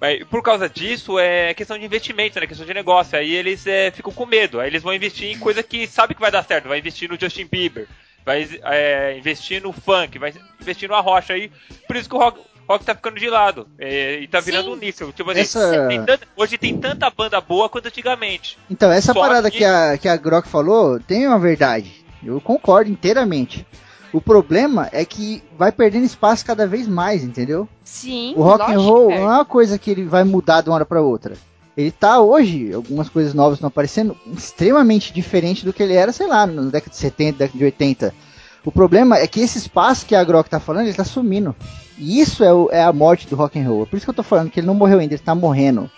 Mas 0.00 0.22
por 0.24 0.42
causa 0.42 0.68
disso, 0.68 1.18
é 1.18 1.52
questão 1.54 1.76
de 1.78 1.84
investimento, 1.84 2.38
né? 2.38 2.46
Questão 2.46 2.66
de 2.66 2.72
negócio. 2.74 3.18
Aí 3.18 3.34
eles 3.34 3.66
é, 3.66 3.90
ficam 3.90 4.12
com 4.12 4.26
medo. 4.26 4.60
Aí 4.60 4.68
eles 4.68 4.82
vão 4.82 4.94
investir 4.94 5.28
em 5.34 5.38
coisa 5.38 5.62
que 5.62 5.86
sabe 5.88 6.14
que 6.14 6.20
vai 6.20 6.30
dar 6.30 6.44
certo. 6.44 6.68
Vai 6.68 6.78
investir 6.78 7.08
no 7.10 7.18
Justin 7.20 7.46
Bieber. 7.50 7.88
Vai 8.24 8.48
é, 8.64 9.16
investir 9.18 9.60
no 9.62 9.72
funk. 9.72 10.18
Vai 10.18 10.32
investir 10.60 10.88
no 10.88 10.94
arrocha. 10.94 11.32
Aí, 11.32 11.50
por 11.88 11.96
isso 11.96 12.08
que 12.08 12.14
o 12.14 12.18
rock, 12.18 12.38
rock 12.68 12.84
tá 12.84 12.94
ficando 12.94 13.18
de 13.18 13.28
lado. 13.28 13.66
É, 13.76 14.20
e 14.20 14.28
tá 14.28 14.38
virando 14.38 14.66
Sim. 14.66 14.72
um 14.72 14.76
nicho. 14.76 15.12
Tipo 15.12 15.32
assim, 15.32 15.40
Essa- 15.40 15.88
tem 15.88 16.04
tanta- 16.04 16.28
hoje 16.36 16.56
tem 16.58 16.78
tanta 16.78 17.10
banda 17.10 17.40
boa 17.40 17.68
quanto 17.68 17.86
antigamente. 17.88 18.56
Então, 18.70 18.92
essa 18.92 19.12
Só 19.12 19.20
parada 19.20 19.50
que- 19.50 19.58
que 19.58 19.64
a, 19.64 19.98
que 19.98 20.06
a 20.08 20.16
Grok 20.16 20.48
falou 20.48 21.00
tem 21.00 21.26
uma 21.26 21.40
verdade. 21.40 22.06
Eu 22.22 22.40
concordo 22.40 22.90
inteiramente. 22.90 23.66
O 24.12 24.20
problema 24.20 24.88
é 24.92 25.04
que 25.04 25.42
vai 25.58 25.70
perdendo 25.70 26.04
espaço 26.06 26.44
cada 26.44 26.66
vez 26.66 26.88
mais, 26.88 27.22
entendeu? 27.22 27.68
Sim. 27.84 28.32
O 28.36 28.42
rock 28.42 28.62
and 28.72 28.80
roll 28.80 29.10
é. 29.10 29.18
não 29.20 29.30
é 29.30 29.34
uma 29.36 29.44
coisa 29.44 29.78
que 29.78 29.90
ele 29.90 30.04
vai 30.04 30.24
mudar 30.24 30.62
de 30.62 30.70
uma 30.70 30.76
hora 30.76 30.86
pra 30.86 31.02
outra. 31.02 31.34
Ele 31.76 31.90
tá 31.92 32.18
hoje, 32.20 32.72
algumas 32.72 33.08
coisas 33.08 33.34
novas 33.34 33.54
estão 33.58 33.68
aparecendo, 33.68 34.16
extremamente 34.34 35.12
diferente 35.12 35.64
do 35.64 35.72
que 35.72 35.82
ele 35.82 35.92
era, 35.94 36.10
sei 36.10 36.26
lá, 36.26 36.46
na 36.46 36.62
década 36.62 36.90
de 36.90 36.96
70, 36.96 37.38
década 37.38 37.58
de 37.58 37.64
80. 37.64 38.14
O 38.64 38.72
problema 38.72 39.16
é 39.16 39.26
que 39.26 39.40
esse 39.40 39.58
espaço 39.58 40.04
que 40.04 40.14
a 40.14 40.24
Grok 40.24 40.50
tá 40.50 40.58
falando, 40.58 40.86
ele 40.86 40.94
tá 40.96 41.04
sumindo. 41.04 41.54
E 41.96 42.20
isso 42.20 42.42
é, 42.42 42.52
o- 42.52 42.68
é 42.72 42.82
a 42.82 42.92
morte 42.92 43.28
do 43.28 43.36
rock 43.36 43.58
and 43.60 43.68
roll. 43.68 43.82
É 43.82 43.86
por 43.86 43.96
isso 43.96 44.06
que 44.06 44.10
eu 44.10 44.14
tô 44.14 44.22
falando 44.24 44.50
que 44.50 44.58
ele 44.58 44.66
não 44.66 44.74
morreu 44.74 44.98
ainda, 44.98 45.14
ele 45.14 45.22
tá 45.22 45.34
morrendo. 45.34 45.88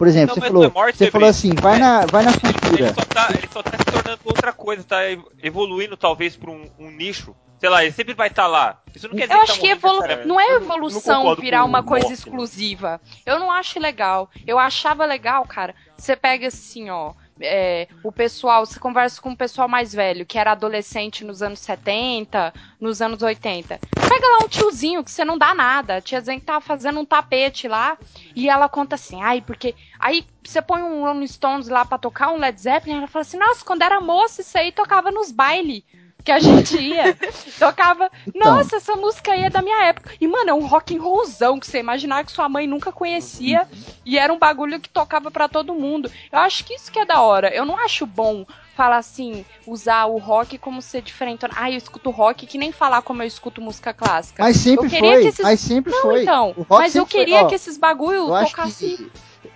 Por 0.00 0.08
exemplo, 0.08 0.34
Não, 0.34 0.40
você 0.42 0.48
falou, 0.48 0.64
é 0.64 0.70
morte, 0.70 0.96
você 0.96 1.10
falou 1.10 1.28
assim, 1.28 1.52
vai 1.60 1.78
na, 1.78 2.06
vai 2.06 2.24
na 2.24 2.32
cultura. 2.32 2.86
Ele 2.86 2.94
só, 2.94 3.04
tá, 3.04 3.28
ele 3.36 3.48
só 3.52 3.62
tá 3.62 3.76
se 3.76 3.84
tornando 3.84 4.20
outra 4.24 4.50
coisa, 4.50 4.82
tá 4.82 4.96
evoluindo 5.42 5.94
talvez 5.94 6.34
pra 6.38 6.50
um, 6.50 6.70
um 6.78 6.90
nicho. 6.90 7.36
Sei 7.58 7.68
lá, 7.68 7.84
ele 7.84 7.92
sempre 7.92 8.14
vai 8.14 8.28
estar 8.28 8.46
lá. 8.46 8.80
Isso 8.94 9.06
não 9.06 9.14
quer 9.14 9.26
dizer 9.26 9.34
Eu 9.34 9.44
que 9.44 9.50
acho 9.50 9.60
tá 9.60 9.60
que 9.60 9.70
evolu... 9.70 10.00
não 10.24 10.40
é 10.40 10.54
evolução 10.54 11.24
não 11.24 11.36
virar 11.36 11.66
uma 11.66 11.82
coisa 11.82 12.06
Morte, 12.06 12.18
não. 12.18 12.32
exclusiva. 12.32 12.98
Eu 13.26 13.38
não 13.38 13.50
acho 13.50 13.78
legal. 13.78 14.30
Eu 14.46 14.58
achava 14.58 15.04
legal, 15.04 15.44
cara. 15.44 15.74
Você 15.98 16.16
pega 16.16 16.46
assim, 16.46 16.88
ó. 16.88 17.12
É, 17.40 17.88
o 18.02 18.12
pessoal, 18.12 18.64
você 18.64 18.78
conversa 18.78 19.20
com 19.20 19.30
o 19.30 19.36
pessoal 19.36 19.68
mais 19.68 19.92
velho, 19.92 20.26
que 20.26 20.38
era 20.38 20.52
adolescente 20.52 21.24
nos 21.24 21.42
anos 21.42 21.60
70, 21.60 22.52
nos 22.80 23.00
anos 23.00 23.22
80. 23.22 23.78
Pega 23.94 24.26
lá 24.28 24.44
um 24.44 24.48
tiozinho 24.48 25.04
que 25.04 25.10
você 25.10 25.24
não 25.24 25.38
dá 25.38 25.54
nada. 25.54 25.96
A 25.96 26.00
tiazinha 26.00 26.38
que 26.38 26.46
tava 26.46 26.60
fazendo 26.60 27.00
um 27.00 27.04
tapete 27.04 27.68
lá. 27.68 27.96
E 28.34 28.48
ela 28.48 28.68
conta 28.68 28.94
assim, 28.94 29.22
ai, 29.22 29.40
porque. 29.40 29.74
Aí 29.98 30.26
você 30.42 30.60
põe 30.62 30.82
um 30.82 31.02
Rolling 31.02 31.26
Stones 31.26 31.68
lá 31.68 31.84
pra 31.84 31.98
tocar, 31.98 32.32
um 32.32 32.38
Led 32.38 32.60
Zeppelin, 32.60 32.98
ela 32.98 33.06
fala 33.06 33.22
assim, 33.22 33.38
nossa, 33.38 33.64
quando 33.64 33.82
era 33.82 34.00
moça, 34.00 34.40
isso 34.40 34.56
aí 34.56 34.72
tocava 34.72 35.10
nos 35.10 35.30
bailes 35.30 35.82
que 36.24 36.30
a 36.32 36.38
gente 36.38 36.76
ia. 36.76 37.16
Tocava. 37.58 38.10
Então. 38.26 38.54
Nossa, 38.56 38.76
essa 38.76 38.96
música 38.96 39.32
aí 39.32 39.44
é 39.44 39.50
da 39.50 39.62
minha 39.62 39.84
época. 39.84 40.12
E, 40.20 40.26
mano, 40.26 40.50
é 40.50 40.54
um 40.54 40.66
rock 40.66 40.96
and 40.96 41.02
rollzão 41.02 41.58
que 41.58 41.66
você 41.66 41.78
imaginava 41.78 42.24
que 42.24 42.32
sua 42.32 42.48
mãe 42.48 42.66
nunca 42.66 42.92
conhecia. 42.92 43.66
E 44.04 44.18
era 44.18 44.32
um 44.32 44.38
bagulho 44.38 44.80
que 44.80 44.88
tocava 44.88 45.30
pra 45.30 45.48
todo 45.48 45.74
mundo. 45.74 46.10
Eu 46.32 46.38
acho 46.38 46.64
que 46.64 46.74
isso 46.74 46.90
que 46.90 46.98
é 46.98 47.04
da 47.04 47.20
hora. 47.20 47.54
Eu 47.54 47.64
não 47.64 47.76
acho 47.78 48.06
bom 48.06 48.44
falar 48.76 48.96
assim, 48.96 49.44
usar 49.66 50.06
o 50.06 50.16
rock 50.16 50.56
como 50.56 50.80
ser 50.80 51.02
diferente. 51.02 51.44
Ah, 51.54 51.70
eu 51.70 51.76
escuto 51.76 52.10
rock 52.10 52.46
que 52.46 52.56
nem 52.56 52.72
falar 52.72 53.02
como 53.02 53.22
eu 53.22 53.26
escuto 53.26 53.60
música 53.60 53.92
clássica. 53.92 54.42
Mas 54.42 54.56
sempre 54.56 54.86
eu 54.86 54.90
queria 54.90 55.12
foi, 55.12 55.22
que 55.22 55.28
esses... 55.28 55.44
mas 55.44 55.60
sempre 55.60 55.92
Não, 55.92 56.00
foi. 56.00 56.22
então. 56.22 56.54
Mas 56.68 56.94
eu 56.94 57.04
foi- 57.06 57.18
queria 57.20 57.42
ó, 57.42 57.46
que 57.46 57.54
esses 57.54 57.76
bagulho 57.76 58.26
tocassem. 58.26 59.10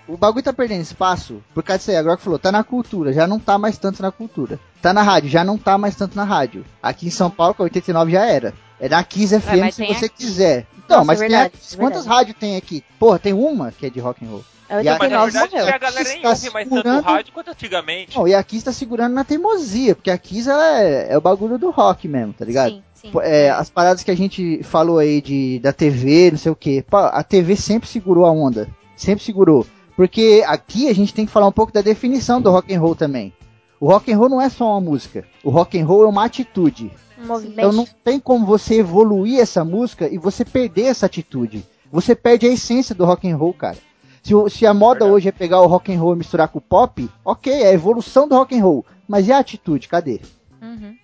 O 0.08 0.16
bagulho 0.16 0.42
tá 0.44 0.52
perdendo 0.52 0.82
espaço 0.82 1.42
por 1.54 1.62
causa 1.62 1.78
disso 1.78 1.90
aí. 1.90 1.96
Agora 1.96 2.16
que 2.16 2.22
falou, 2.22 2.38
tá 2.38 2.50
na 2.52 2.62
cultura, 2.64 3.12
já 3.12 3.26
não 3.26 3.38
tá 3.38 3.56
mais 3.58 3.78
tanto 3.78 4.02
na 4.02 4.10
cultura. 4.12 4.58
Tá 4.82 4.92
na 4.92 5.02
rádio, 5.02 5.30
já 5.30 5.42
não 5.44 5.56
tá 5.56 5.78
mais 5.78 5.94
tanto 5.96 6.16
na 6.16 6.24
rádio. 6.24 6.64
Aqui 6.82 7.06
em 7.06 7.10
São 7.10 7.30
Paulo, 7.30 7.54
com 7.54 7.62
a 7.62 7.64
89 7.64 8.12
já 8.12 8.24
era. 8.26 8.52
É 8.80 8.88
na 8.88 9.02
Kiss 9.04 9.38
FM 9.40 9.60
mas 9.60 9.74
se 9.76 9.86
você 9.86 10.06
aqui. 10.06 10.16
quiser. 10.16 10.66
Então, 10.84 10.98
Nossa, 10.98 11.06
mas 11.06 11.22
é 11.22 11.26
tem 11.26 11.36
a 11.36 11.40
verdade, 11.42 11.62
é 11.72 11.76
Quantas 11.76 12.04
rádios 12.06 12.36
tem 12.38 12.56
aqui? 12.56 12.84
Porra, 12.98 13.18
tem 13.18 13.32
uma 13.32 13.72
que 13.72 13.86
é 13.86 13.90
de 13.90 14.00
rock 14.00 14.24
and 14.24 14.28
roll. 14.28 14.44
É 14.68 14.82
E 14.82 14.88
a- 14.88 14.98
Mas 14.98 15.10
na 15.10 15.22
89 15.22 15.30
verdade 15.32 15.52
morreu. 15.54 15.74
a 15.74 15.78
galera 15.78 16.04
nem 16.08 16.16
Está 16.16 16.28
ouve 16.30 16.50
mais 16.50 16.68
tanto 16.68 16.76
segurando- 16.82 17.04
rádio 17.04 17.32
quanto 17.32 17.50
antigamente. 17.50 18.16
Não, 18.18 18.28
e 18.28 18.34
a 18.34 18.42
Kiss 18.42 18.64
tá 18.64 18.72
segurando 18.72 19.14
na 19.14 19.24
teimosia, 19.24 19.94
porque 19.94 20.10
a 20.10 20.18
Kiss 20.18 20.48
ela 20.50 20.80
é, 20.80 21.12
é 21.12 21.16
o 21.18 21.20
bagulho 21.20 21.56
do 21.58 21.70
rock 21.70 22.06
mesmo, 22.08 22.32
tá 22.34 22.44
ligado? 22.44 22.82
Sim, 22.94 23.10
é, 23.22 23.50
as 23.50 23.70
paradas 23.70 24.02
que 24.02 24.10
a 24.10 24.16
gente 24.16 24.62
falou 24.62 24.98
aí 24.98 25.20
de, 25.22 25.58
da 25.60 25.72
TV, 25.72 26.30
não 26.32 26.38
sei 26.38 26.50
o 26.52 26.56
que. 26.56 26.84
A 26.92 27.22
TV 27.22 27.56
sempre 27.56 27.88
segurou 27.88 28.24
a 28.26 28.30
onda. 28.30 28.68
Sempre 28.96 29.24
segurou. 29.24 29.66
Porque 29.96 30.42
aqui 30.46 30.88
a 30.88 30.94
gente 30.94 31.14
tem 31.14 31.26
que 31.26 31.32
falar 31.32 31.46
um 31.46 31.52
pouco 31.52 31.72
da 31.72 31.80
definição 31.80 32.40
do 32.40 32.50
rock 32.50 32.74
and 32.74 32.80
roll 32.80 32.94
também. 32.94 33.32
O 33.80 33.86
rock 33.86 34.12
and 34.12 34.16
roll 34.16 34.28
não 34.28 34.40
é 34.40 34.48
só 34.48 34.70
uma 34.70 34.80
música. 34.80 35.24
O 35.42 35.50
rock 35.50 35.78
and 35.78 35.86
roll 35.86 36.04
é 36.04 36.08
uma 36.08 36.24
atitude. 36.24 36.90
Um 37.18 37.26
movimento. 37.26 37.58
Então 37.58 37.72
não 37.72 37.86
tem 38.02 38.18
como 38.18 38.46
você 38.46 38.76
evoluir 38.76 39.40
essa 39.40 39.64
música 39.64 40.08
e 40.08 40.18
você 40.18 40.44
perder 40.44 40.86
essa 40.86 41.06
atitude. 41.06 41.64
Você 41.92 42.14
perde 42.14 42.46
a 42.46 42.50
essência 42.50 42.94
do 42.94 43.04
rock 43.04 43.28
and 43.28 43.36
roll, 43.36 43.54
cara. 43.54 43.76
Se, 44.22 44.32
se 44.50 44.66
a 44.66 44.72
moda 44.72 45.00
Verdade. 45.00 45.12
hoje 45.12 45.28
é 45.28 45.32
pegar 45.32 45.60
o 45.60 45.66
rock 45.66 45.92
and 45.92 46.00
roll 46.00 46.14
e 46.14 46.18
misturar 46.18 46.48
com 46.48 46.58
o 46.58 46.62
pop, 46.62 47.08
ok, 47.24 47.52
é 47.52 47.68
a 47.68 47.72
evolução 47.72 48.26
do 48.26 48.34
rock 48.34 48.58
and 48.58 48.62
roll. 48.62 48.84
Mas 49.06 49.28
e 49.28 49.32
a 49.32 49.38
atitude? 49.38 49.86
Cadê? 49.86 50.20
Uhum. 50.62 50.96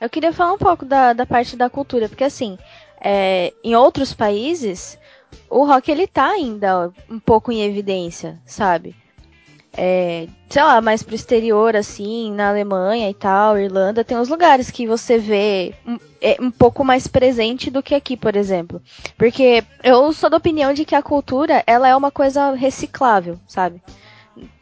Eu 0.00 0.08
queria 0.08 0.32
falar 0.32 0.52
um 0.52 0.58
pouco 0.58 0.84
da, 0.84 1.12
da 1.12 1.26
parte 1.26 1.56
da 1.56 1.68
cultura, 1.68 2.08
porque 2.08 2.24
assim, 2.24 2.56
é, 3.00 3.52
em 3.64 3.74
outros 3.74 4.14
países, 4.14 4.98
o 5.50 5.64
rock 5.64 5.90
ele 5.90 6.06
tá 6.06 6.30
ainda 6.30 6.92
um 7.08 7.18
pouco 7.18 7.50
em 7.50 7.62
evidência, 7.62 8.40
sabe? 8.44 8.94
É, 9.80 10.26
sei 10.48 10.62
lá, 10.62 10.80
mais 10.80 11.02
pro 11.02 11.14
exterior, 11.14 11.76
assim, 11.76 12.32
na 12.32 12.48
Alemanha 12.48 13.08
e 13.08 13.14
tal, 13.14 13.56
Irlanda, 13.56 14.02
tem 14.02 14.16
uns 14.16 14.28
lugares 14.28 14.70
que 14.70 14.86
você 14.86 15.18
vê 15.18 15.72
um, 15.86 15.98
é, 16.20 16.36
um 16.40 16.50
pouco 16.50 16.84
mais 16.84 17.06
presente 17.06 17.70
do 17.70 17.82
que 17.82 17.94
aqui, 17.94 18.16
por 18.16 18.34
exemplo. 18.34 18.82
Porque 19.16 19.62
eu 19.84 20.12
sou 20.12 20.28
da 20.28 20.36
opinião 20.36 20.72
de 20.72 20.84
que 20.84 20.94
a 20.94 21.02
cultura, 21.02 21.62
ela 21.66 21.86
é 21.86 21.94
uma 21.94 22.10
coisa 22.10 22.52
reciclável, 22.54 23.38
sabe? 23.46 23.80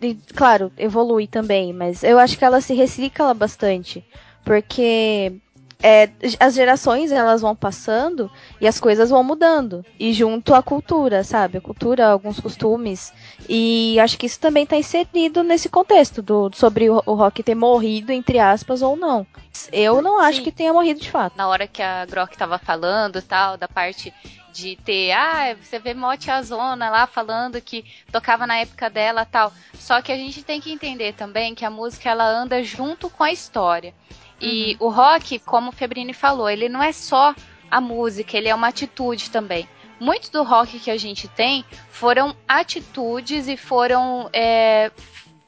E, 0.02 0.14
claro, 0.34 0.70
evolui 0.76 1.26
também, 1.26 1.72
mas 1.72 2.02
eu 2.02 2.18
acho 2.18 2.36
que 2.36 2.44
ela 2.44 2.60
se 2.60 2.74
recicla 2.74 3.32
bastante. 3.32 4.04
Porque 4.44 5.40
é, 5.88 6.10
as 6.40 6.54
gerações 6.54 7.12
elas 7.12 7.42
vão 7.42 7.54
passando 7.54 8.28
e 8.60 8.66
as 8.66 8.80
coisas 8.80 9.10
vão 9.10 9.22
mudando. 9.22 9.86
E 10.00 10.12
junto 10.12 10.52
à 10.52 10.60
cultura, 10.60 11.22
sabe? 11.22 11.58
A 11.58 11.60
cultura, 11.60 12.08
alguns 12.08 12.40
costumes. 12.40 13.12
E 13.48 13.96
acho 14.00 14.18
que 14.18 14.26
isso 14.26 14.40
também 14.40 14.64
está 14.64 14.76
inserido 14.76 15.44
nesse 15.44 15.68
contexto 15.68 16.20
do, 16.20 16.50
sobre 16.52 16.90
o, 16.90 17.00
o 17.06 17.14
rock 17.14 17.40
ter 17.40 17.54
morrido, 17.54 18.10
entre 18.10 18.40
aspas, 18.40 18.82
ou 18.82 18.96
não. 18.96 19.24
Eu 19.70 20.02
não 20.02 20.18
acho 20.18 20.38
Sim. 20.38 20.44
que 20.44 20.50
tenha 20.50 20.72
morrido 20.72 20.98
de 20.98 21.08
fato. 21.08 21.36
na 21.36 21.46
hora 21.46 21.68
que 21.68 21.80
a 21.80 22.04
Grok 22.04 22.36
tava 22.36 22.58
falando 22.58 23.22
tal, 23.22 23.56
da 23.56 23.68
parte 23.68 24.12
de 24.52 24.74
ter, 24.84 25.12
ah, 25.12 25.54
você 25.54 25.78
vê 25.78 25.94
mó 25.94 26.10
Zona 26.42 26.90
lá 26.90 27.06
falando 27.06 27.60
que 27.60 27.84
tocava 28.10 28.44
na 28.44 28.56
época 28.56 28.90
dela 28.90 29.24
tal. 29.24 29.52
Só 29.74 30.02
que 30.02 30.10
a 30.10 30.16
gente 30.16 30.42
tem 30.42 30.60
que 30.60 30.72
entender 30.72 31.12
também 31.12 31.54
que 31.54 31.64
a 31.64 31.70
música 31.70 32.10
ela 32.10 32.26
anda 32.26 32.60
junto 32.64 33.08
com 33.08 33.22
a 33.22 33.30
história. 33.30 33.94
E 34.40 34.76
o 34.78 34.88
rock, 34.88 35.38
como 35.38 35.70
o 35.70 35.72
Febrini 35.72 36.12
falou, 36.12 36.48
ele 36.48 36.68
não 36.68 36.82
é 36.82 36.92
só 36.92 37.34
a 37.70 37.80
música, 37.80 38.36
ele 38.36 38.48
é 38.48 38.54
uma 38.54 38.68
atitude 38.68 39.30
também. 39.30 39.68
Muito 39.98 40.30
do 40.30 40.42
rock 40.42 40.78
que 40.78 40.90
a 40.90 40.96
gente 40.98 41.26
tem 41.26 41.64
foram 41.90 42.36
atitudes 42.46 43.48
e 43.48 43.56
foram 43.56 44.28
é, 44.32 44.90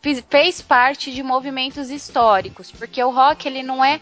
fiz- 0.01 0.25
fez 0.29 0.63
parte 0.63 1.13
de 1.13 1.23
movimentos 1.23 1.91
históricos, 1.91 2.71
porque 2.73 3.03
o 3.05 3.11
rock 3.11 3.47
ele 3.47 3.63
não 3.63 3.85
é 3.85 4.01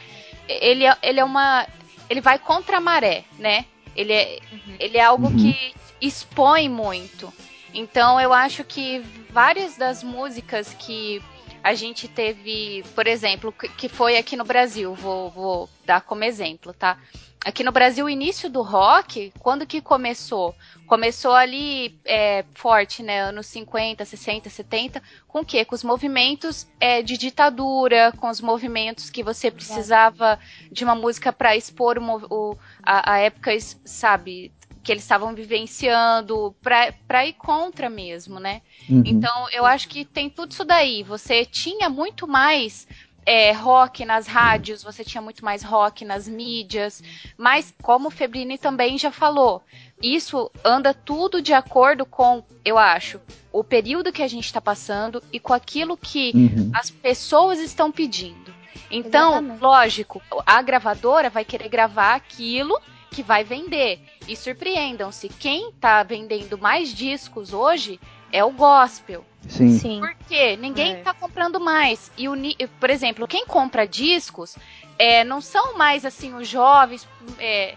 ele 0.48 0.84
é, 0.86 0.96
ele 1.02 1.18
é 1.18 1.24
uma 1.24 1.66
ele 2.08 2.20
vai 2.20 2.38
contra 2.38 2.76
a 2.76 2.80
maré, 2.80 3.24
né? 3.38 3.64
Ele 3.96 4.12
é, 4.12 4.38
ele 4.78 4.96
é 4.98 5.02
algo 5.02 5.26
Uhum. 5.26 5.36
que 5.36 5.74
expõe 6.00 6.68
muito. 6.68 7.32
Então 7.74 8.20
eu 8.20 8.32
acho 8.32 8.62
que 8.62 9.00
várias 9.30 9.76
das 9.76 10.04
músicas 10.04 10.72
que 10.78 11.20
a 11.66 11.74
gente 11.74 12.06
teve, 12.06 12.84
por 12.94 13.08
exemplo, 13.08 13.50
que- 13.52 13.88
foi 13.88 14.16
aqui 14.16 14.36
no 14.36 14.44
Brasil, 14.44 14.94
vou, 14.94 15.30
vou 15.30 15.68
dar 15.84 16.00
como 16.00 16.22
exemplo, 16.22 16.72
tá? 16.72 16.96
Aqui 17.44 17.64
no 17.64 17.72
Brasil, 17.72 18.06
o 18.06 18.10
início 18.10 18.48
do 18.48 18.62
rock, 18.62 19.32
quando 19.40 19.66
que 19.66 19.80
começou? 19.80 20.54
Começou 20.86 21.32
ali 21.32 21.98
é, 22.04 22.44
forte, 22.54 23.02
né? 23.02 23.20
Anos 23.20 23.46
50, 23.46 24.04
60, 24.04 24.48
70, 24.48 25.02
com 25.26 25.40
o 25.40 25.44
quê? 25.44 25.64
Com 25.64 25.74
os 25.74 25.82
movimentos 25.82 26.68
é, 26.80 27.02
de 27.02 27.16
ditadura, 27.16 28.12
com 28.16 28.28
os 28.28 28.40
movimentos 28.40 29.10
que 29.10 29.22
você 29.24 29.50
precisava 29.50 30.38
de 30.70 30.84
uma 30.84 30.94
música 30.94 31.32
para 31.32 31.56
expor 31.56 31.98
o, 31.98 32.02
o- 32.30 32.58
a, 32.82 33.14
a 33.14 33.18
época, 33.18 33.50
sabe, 33.84 34.52
que 34.86 34.92
eles 34.92 35.02
estavam 35.02 35.34
vivenciando, 35.34 36.54
pra, 36.62 36.92
pra 37.08 37.26
ir 37.26 37.32
contra 37.32 37.90
mesmo, 37.90 38.38
né? 38.38 38.62
Uhum. 38.88 39.02
Então, 39.04 39.48
eu 39.50 39.66
acho 39.66 39.88
que 39.88 40.04
tem 40.04 40.30
tudo 40.30 40.52
isso 40.52 40.64
daí. 40.64 41.02
Você 41.02 41.44
tinha 41.44 41.88
muito 41.90 42.28
mais 42.28 42.86
é, 43.26 43.50
rock 43.50 44.04
nas 44.04 44.28
rádios, 44.28 44.84
você 44.84 45.02
tinha 45.02 45.20
muito 45.20 45.44
mais 45.44 45.64
rock 45.64 46.04
nas 46.04 46.28
mídias, 46.28 47.02
mas 47.36 47.74
como 47.82 48.06
o 48.06 48.10
Febrini 48.12 48.56
também 48.56 48.96
já 48.96 49.10
falou, 49.10 49.60
isso 50.00 50.48
anda 50.64 50.94
tudo 50.94 51.42
de 51.42 51.52
acordo 51.52 52.06
com, 52.06 52.44
eu 52.64 52.78
acho, 52.78 53.20
o 53.52 53.64
período 53.64 54.12
que 54.12 54.22
a 54.22 54.28
gente 54.28 54.44
está 54.44 54.60
passando 54.60 55.20
e 55.32 55.40
com 55.40 55.52
aquilo 55.52 55.96
que 55.96 56.30
Uhum. 56.32 56.70
as 56.72 56.90
pessoas 56.90 57.58
estão 57.58 57.90
pedindo. 57.90 58.54
Então, 58.88 59.30
Exatamente. 59.32 59.60
lógico, 59.60 60.22
a 60.46 60.62
gravadora 60.62 61.28
vai 61.28 61.44
querer 61.44 61.68
gravar 61.68 62.14
aquilo 62.14 62.80
que 63.10 63.22
vai 63.22 63.44
vender. 63.44 64.00
E 64.28 64.36
surpreendam-se, 64.36 65.28
quem 65.28 65.72
tá 65.72 66.02
vendendo 66.02 66.58
mais 66.58 66.92
discos 66.92 67.52
hoje 67.52 68.00
é 68.32 68.44
o 68.44 68.50
gospel. 68.50 69.24
Sim. 69.48 69.78
Sim. 69.78 70.00
Por 70.00 70.14
quê? 70.28 70.56
Ninguém 70.56 70.94
É. 70.94 71.02
tá 71.02 71.14
comprando 71.14 71.60
mais. 71.60 72.10
E 72.16 72.28
o, 72.28 72.34
por 72.80 72.90
exemplo, 72.90 73.26
quem 73.28 73.46
compra 73.46 73.86
discos 73.86 74.56
é, 74.98 75.22
não 75.24 75.40
são 75.40 75.76
mais 75.78 76.04
assim 76.04 76.34
os 76.34 76.48
jovens, 76.48 77.06
é, 77.38 77.76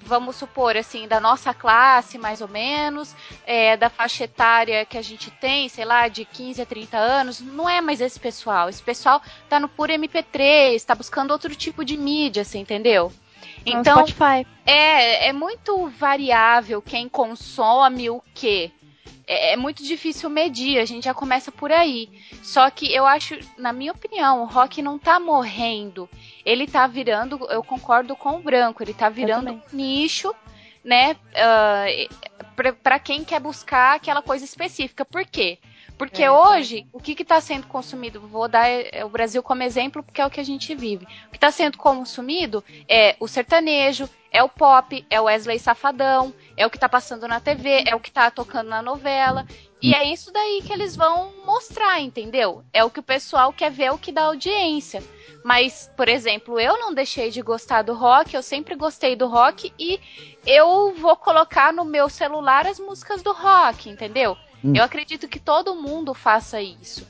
vamos 0.00 0.36
supor 0.36 0.76
assim, 0.76 1.06
da 1.08 1.20
nossa 1.20 1.54
classe, 1.54 2.18
mais 2.18 2.40
ou 2.40 2.48
menos, 2.48 3.14
é, 3.46 3.76
da 3.76 3.88
faixa 3.88 4.24
etária 4.24 4.84
que 4.84 4.98
a 4.98 5.02
gente 5.02 5.30
tem, 5.30 5.68
sei 5.68 5.84
lá, 5.84 6.08
de 6.08 6.24
15 6.24 6.60
a 6.60 6.66
30 6.66 6.98
anos, 6.98 7.40
não 7.40 7.68
é 7.68 7.80
mais 7.80 8.00
esse 8.00 8.18
pessoal. 8.20 8.68
Esse 8.68 8.82
pessoal 8.82 9.22
tá 9.48 9.58
no 9.60 9.68
puro 9.68 9.92
MP3, 9.92 10.84
tá 10.84 10.94
buscando 10.94 11.30
outro 11.30 11.54
tipo 11.54 11.84
de 11.84 11.96
mídia, 11.96 12.44
você 12.44 12.58
entendeu? 12.58 13.12
No 13.66 13.80
Então, 13.80 14.06
Spotify. 14.06 14.46
é, 14.66 15.28
é 15.28 15.32
muito 15.32 15.88
variável 15.88 16.82
quem 16.82 17.08
consome 17.08 18.10
o 18.10 18.22
quê. 18.34 18.70
É, 19.26 19.52
é 19.52 19.56
muito 19.56 19.82
difícil 19.82 20.28
medir, 20.28 20.78
a 20.78 20.84
gente 20.84 21.04
já 21.04 21.14
começa 21.14 21.50
por 21.50 21.72
aí. 21.72 22.08
Só 22.42 22.68
que 22.70 22.92
eu 22.94 23.06
acho, 23.06 23.38
na 23.56 23.72
minha 23.72 23.92
opinião, 23.92 24.42
o 24.42 24.46
rock 24.46 24.82
não 24.82 24.98
tá 24.98 25.18
morrendo. 25.18 26.08
Ele 26.44 26.66
tá 26.66 26.86
virando, 26.86 27.46
eu 27.50 27.62
concordo 27.62 28.14
com 28.14 28.36
o 28.36 28.42
branco, 28.42 28.82
ele 28.82 28.92
tá 28.94 29.08
virando 29.08 29.52
um 29.52 29.62
nicho, 29.72 30.34
né? 30.84 31.16
ah, 31.36 31.86
pra, 32.54 32.72
pra 32.72 32.98
quem 32.98 33.24
quer 33.24 33.40
buscar 33.40 33.96
aquela 33.96 34.22
coisa 34.22 34.44
específica. 34.44 35.04
Por 35.04 35.24
quê? 35.24 35.58
Porque 35.58 35.73
É, 36.22 36.30
hoje, 36.30 36.86
o 36.92 36.98
que 36.98 37.12
está 37.12 37.40
sendo 37.40 37.66
consumido? 37.66 38.20
Vou 38.20 38.48
dar 38.48 38.68
é, 38.68 39.04
o 39.04 39.08
Brasil 39.08 39.42
como 39.42 39.62
exemplo, 39.62 40.02
porque 40.02 40.20
é 40.20 40.26
o 40.26 40.30
que 40.30 40.40
a 40.40 40.44
gente 40.44 40.74
vive. 40.74 41.06
O 41.28 41.30
que 41.30 41.36
está 41.36 41.50
sendo 41.50 41.78
consumido 41.78 42.64
é 42.88 43.16
o 43.20 43.28
sertanejo, 43.28 44.08
é 44.30 44.42
o 44.42 44.48
pop, 44.48 45.06
é 45.08 45.20
o 45.20 45.24
Wesley 45.24 45.58
Safadão, 45.58 46.34
é 46.56 46.66
o 46.66 46.70
que 46.70 46.78
tá 46.78 46.88
passando 46.88 47.28
na 47.28 47.38
TV, 47.38 47.84
é 47.86 47.94
o 47.94 48.00
que 48.00 48.10
tá 48.10 48.30
tocando 48.30 48.68
na 48.68 48.82
novela. 48.82 49.46
E 49.80 49.94
é 49.94 50.04
isso 50.12 50.32
daí 50.32 50.62
que 50.66 50.72
eles 50.72 50.96
vão 50.96 51.32
mostrar, 51.44 52.00
entendeu? 52.00 52.64
É 52.72 52.82
o 52.82 52.90
que 52.90 53.00
o 53.00 53.02
pessoal 53.02 53.52
quer 53.52 53.70
ver, 53.70 53.84
é 53.84 53.92
o 53.92 53.98
que 53.98 54.10
dá 54.10 54.24
audiência. 54.24 55.02
Mas, 55.44 55.90
por 55.94 56.08
exemplo, 56.08 56.58
eu 56.58 56.78
não 56.80 56.94
deixei 56.94 57.30
de 57.30 57.42
gostar 57.42 57.82
do 57.82 57.94
rock, 57.94 58.34
eu 58.34 58.42
sempre 58.42 58.74
gostei 58.74 59.14
do 59.14 59.28
rock 59.28 59.72
e 59.78 60.00
eu 60.46 60.94
vou 60.94 61.16
colocar 61.16 61.70
no 61.70 61.84
meu 61.84 62.08
celular 62.08 62.66
as 62.66 62.80
músicas 62.80 63.22
do 63.22 63.32
rock, 63.32 63.90
entendeu? 63.90 64.36
Hum. 64.64 64.72
Eu 64.74 64.82
acredito 64.84 65.28
que 65.28 65.38
todo 65.38 65.74
mundo 65.74 66.14
faça 66.14 66.60
isso. 66.60 67.06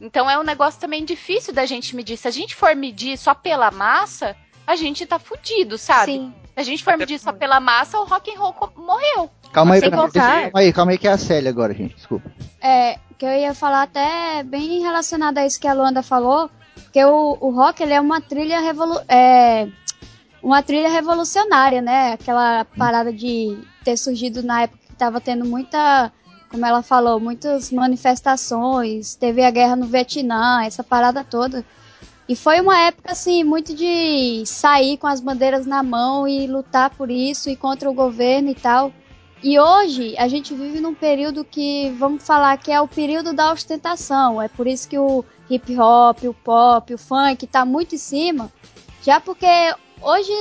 Então 0.00 0.28
é 0.28 0.38
um 0.38 0.42
negócio 0.42 0.80
também 0.80 1.04
difícil 1.04 1.52
da 1.52 1.66
gente 1.66 1.94
medir. 1.94 2.16
Se 2.16 2.26
a 2.26 2.30
gente 2.30 2.54
for 2.54 2.74
medir 2.74 3.16
só 3.18 3.34
pela 3.34 3.70
massa, 3.70 4.34
a 4.66 4.74
gente 4.76 5.04
tá 5.06 5.18
fudido, 5.18 5.76
sabe? 5.78 6.12
Sim. 6.12 6.34
Se 6.54 6.60
a 6.60 6.62
gente 6.62 6.82
for 6.84 6.96
medir 6.96 7.18
só 7.18 7.32
pela 7.32 7.60
massa, 7.60 7.98
o 7.98 8.04
rock 8.04 8.30
and 8.30 8.38
roll 8.38 8.54
morreu. 8.76 9.30
Calma 9.52 9.74
aí, 9.74 9.80
Sem 9.80 9.90
pra- 9.90 9.98
contar- 9.98 10.42
calma 10.42 10.60
aí, 10.60 10.72
calma 10.72 10.92
aí 10.92 10.98
que 10.98 11.06
é 11.08 11.12
a 11.12 11.18
Célia 11.18 11.50
agora, 11.50 11.74
gente. 11.74 11.94
Desculpa. 11.94 12.30
É, 12.60 12.98
que 13.18 13.24
eu 13.26 13.30
ia 13.32 13.54
falar 13.54 13.82
até 13.82 14.42
bem 14.42 14.80
relacionado 14.80 15.38
a 15.38 15.46
isso 15.46 15.60
que 15.60 15.68
a 15.68 15.72
Luanda 15.74 16.02
falou, 16.02 16.50
porque 16.82 17.04
o, 17.04 17.36
o 17.40 17.50
rock 17.50 17.82
ele 17.82 17.92
é 17.92 18.00
uma 18.00 18.20
trilha 18.20 18.60
revolu 18.60 19.00
é, 19.08 19.68
uma 20.42 20.62
trilha 20.62 20.88
revolucionária, 20.88 21.80
né? 21.82 22.12
Aquela 22.14 22.64
parada 22.64 23.12
de 23.12 23.58
ter 23.84 23.96
surgido 23.96 24.42
na 24.42 24.62
época 24.62 24.80
que 24.88 24.94
tava 24.96 25.20
tendo 25.20 25.44
muita, 25.44 26.12
como 26.54 26.64
ela 26.64 26.82
falou, 26.82 27.18
muitas 27.18 27.72
manifestações, 27.72 29.16
teve 29.16 29.42
a 29.42 29.50
guerra 29.50 29.74
no 29.74 29.86
Vietnã, 29.86 30.62
essa 30.62 30.84
parada 30.84 31.24
toda. 31.24 31.64
E 32.28 32.36
foi 32.36 32.60
uma 32.60 32.78
época 32.78 33.10
assim 33.10 33.42
muito 33.42 33.74
de 33.74 34.44
sair 34.46 34.96
com 34.96 35.08
as 35.08 35.20
bandeiras 35.20 35.66
na 35.66 35.82
mão 35.82 36.28
e 36.28 36.46
lutar 36.46 36.90
por 36.90 37.10
isso 37.10 37.50
e 37.50 37.56
contra 37.56 37.90
o 37.90 37.92
governo 37.92 38.50
e 38.50 38.54
tal. 38.54 38.92
E 39.42 39.58
hoje 39.58 40.14
a 40.16 40.28
gente 40.28 40.54
vive 40.54 40.80
num 40.80 40.94
período 40.94 41.44
que 41.44 41.90
vamos 41.98 42.24
falar 42.24 42.56
que 42.56 42.70
é 42.70 42.80
o 42.80 42.86
período 42.86 43.32
da 43.32 43.52
ostentação. 43.52 44.40
É 44.40 44.46
por 44.46 44.68
isso 44.68 44.88
que 44.88 44.96
o 44.96 45.24
hip 45.50 45.76
hop, 45.76 46.22
o 46.22 46.34
pop, 46.34 46.94
o 46.94 46.98
funk 46.98 47.48
tá 47.48 47.64
muito 47.64 47.96
em 47.96 47.98
cima. 47.98 48.48
Já 49.02 49.20
porque 49.20 49.74
hoje 50.00 50.32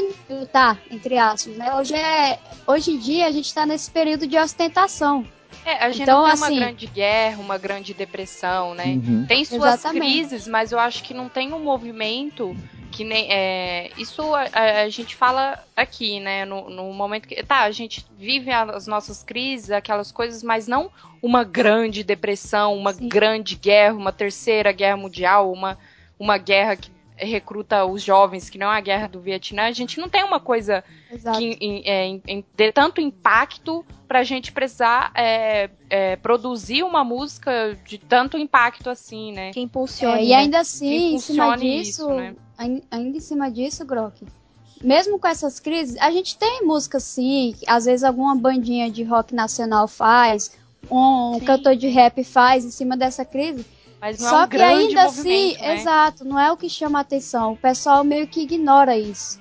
tá, 0.51 0.78
entre 0.91 1.18
aspas, 1.18 1.57
né? 1.57 1.74
Hoje 1.74 1.95
é 1.95 2.39
hoje 2.68 2.91
em 2.91 2.99
dia 2.99 3.26
a 3.26 3.32
gente 3.32 3.51
tá 3.51 3.66
nesse 3.66 3.89
período 3.89 4.28
de 4.28 4.38
ostentação. 4.38 5.26
É, 5.66 5.84
a 5.86 5.89
gente 5.91 6.03
Então, 6.03 6.20
não 6.20 6.26
tem 6.26 6.34
assim- 6.34 6.53
uma 6.53 6.59
grande 6.66 6.88
guerra, 6.88 7.39
uma 7.41 7.57
grande 7.57 7.93
depressão, 7.93 8.74
né? 8.74 8.86
Uhum. 9.05 9.26
Tem 9.26 9.45
suas 9.45 9.76
Exatamente. 9.76 10.01
crises, 10.05 10.47
mas 10.47 10.72
eu 10.72 10.80
acho 10.80 11.03
que 11.03 11.14
não 11.14 11.30
tem 11.30 11.53
um 11.53 11.59
movimento 11.64 12.55
que 12.91 13.03
nem. 13.03 13.28
É, 13.32 13.89
isso 13.97 14.22
a, 14.36 14.45
a- 14.53 14.82
a 14.82 14.89
gente 14.89 15.16
fala 15.16 15.57
aqui, 15.76 16.20
né? 16.20 16.45
No, 16.45 16.70
no 16.70 16.91
momento 16.93 17.28
que. 17.28 17.41
Tá, 17.43 17.61
a 17.61 17.72
gente 17.72 18.05
vive 18.18 18.51
as 18.51 18.86
nossas 18.88 19.24
crises, 19.24 19.72
aquelas 19.72 20.11
coisas, 20.11 20.43
mas 20.43 20.68
não 20.68 20.91
uma 21.22 21.43
grande 21.43 22.03
depressão, 22.03 22.76
uma 22.78 22.93
Sim. 22.93 23.07
grande 23.07 23.55
guerra, 23.55 23.95
uma 23.95 24.11
terceira 24.11 24.72
guerra 24.72 24.97
mundial, 24.97 25.51
uma, 25.51 25.78
uma 26.20 26.38
guerra 26.38 26.76
que 26.76 26.91
recruta 27.18 27.86
os 27.86 28.01
jovens, 28.01 28.49
que 28.49 28.57
não 28.57 28.72
é 28.72 28.78
a 28.78 28.82
guerra 28.82 29.07
do 29.07 29.20
Vietnã. 29.20 29.64
A 29.64 29.72
gente 29.72 29.99
não 29.99 30.09
tem 30.09 30.24
uma 30.24 30.39
coisa 30.39 30.84
Exato. 31.11 31.38
que 31.39 31.57
em- 31.61 31.82
é, 31.86 32.05
em- 32.05 32.22
em- 32.28 32.45
dê 32.55 32.72
tanto 32.72 32.99
impacto 33.01 33.86
pra 34.07 34.24
gente 34.24 34.51
precisar 34.51 35.11
é, 35.16 35.70
é, 35.89 36.16
produzir 36.18 36.84
uma 36.84 37.03
música 37.03 37.78
de 37.86 37.97
tanto 37.97 38.38
impacto 38.38 38.89
assim, 38.89 39.32
né? 39.32 39.51
Que 39.51 39.59
impulsiona. 39.61 40.20
É, 40.20 40.24
e 40.26 40.30
né? 40.30 40.36
ainda 40.36 40.59
assim, 40.59 41.16
em 41.16 41.20
cima 41.20 41.45
impulsione 41.47 41.78
disso, 41.78 41.89
isso, 41.89 42.14
né? 42.14 42.36
ain- 42.57 42.84
ainda 42.91 43.18
em 43.18 43.22
cima 43.22 43.49
disso, 43.51 43.86
Grok, 43.86 44.26
mesmo 44.84 45.18
com 45.18 45.28
essas 45.28 45.59
crises, 45.59 45.95
a 45.99 46.11
gente 46.11 46.38
tem 46.38 46.64
música 46.66 46.99
sim, 46.99 47.55
às 47.68 47.86
vezes 47.86 48.03
alguma 48.03 48.36
bandinha 48.36 48.91
de 48.91 49.03
rock 49.03 49.34
nacional 49.34 49.88
faz, 49.88 50.51
um 50.91 51.36
Sim. 51.39 51.45
cantor 51.45 51.76
de 51.78 51.88
rap 51.88 52.22
faz 52.26 52.66
em 52.66 52.70
cima 52.72 52.97
dessa 52.97 53.24
crise. 53.24 53.66
Mas 54.04 54.20
não 54.20 54.30
Só 54.30 54.41
é 54.41 54.43
um 54.43 54.47
que 54.49 54.58
grande 54.58 54.88
ainda 54.88 55.04
assim, 55.04 55.58
né? 55.58 55.76
exato, 55.76 56.26
não 56.26 56.38
é 56.38 56.51
o 56.51 56.58
que 56.58 56.68
chama 56.68 56.99
a 56.99 57.01
atenção. 57.04 57.54
O 57.54 57.56
pessoal 57.58 58.04
meio 58.04 58.28
que 58.28 58.41
ignora 58.41 58.97
isso. 58.97 59.39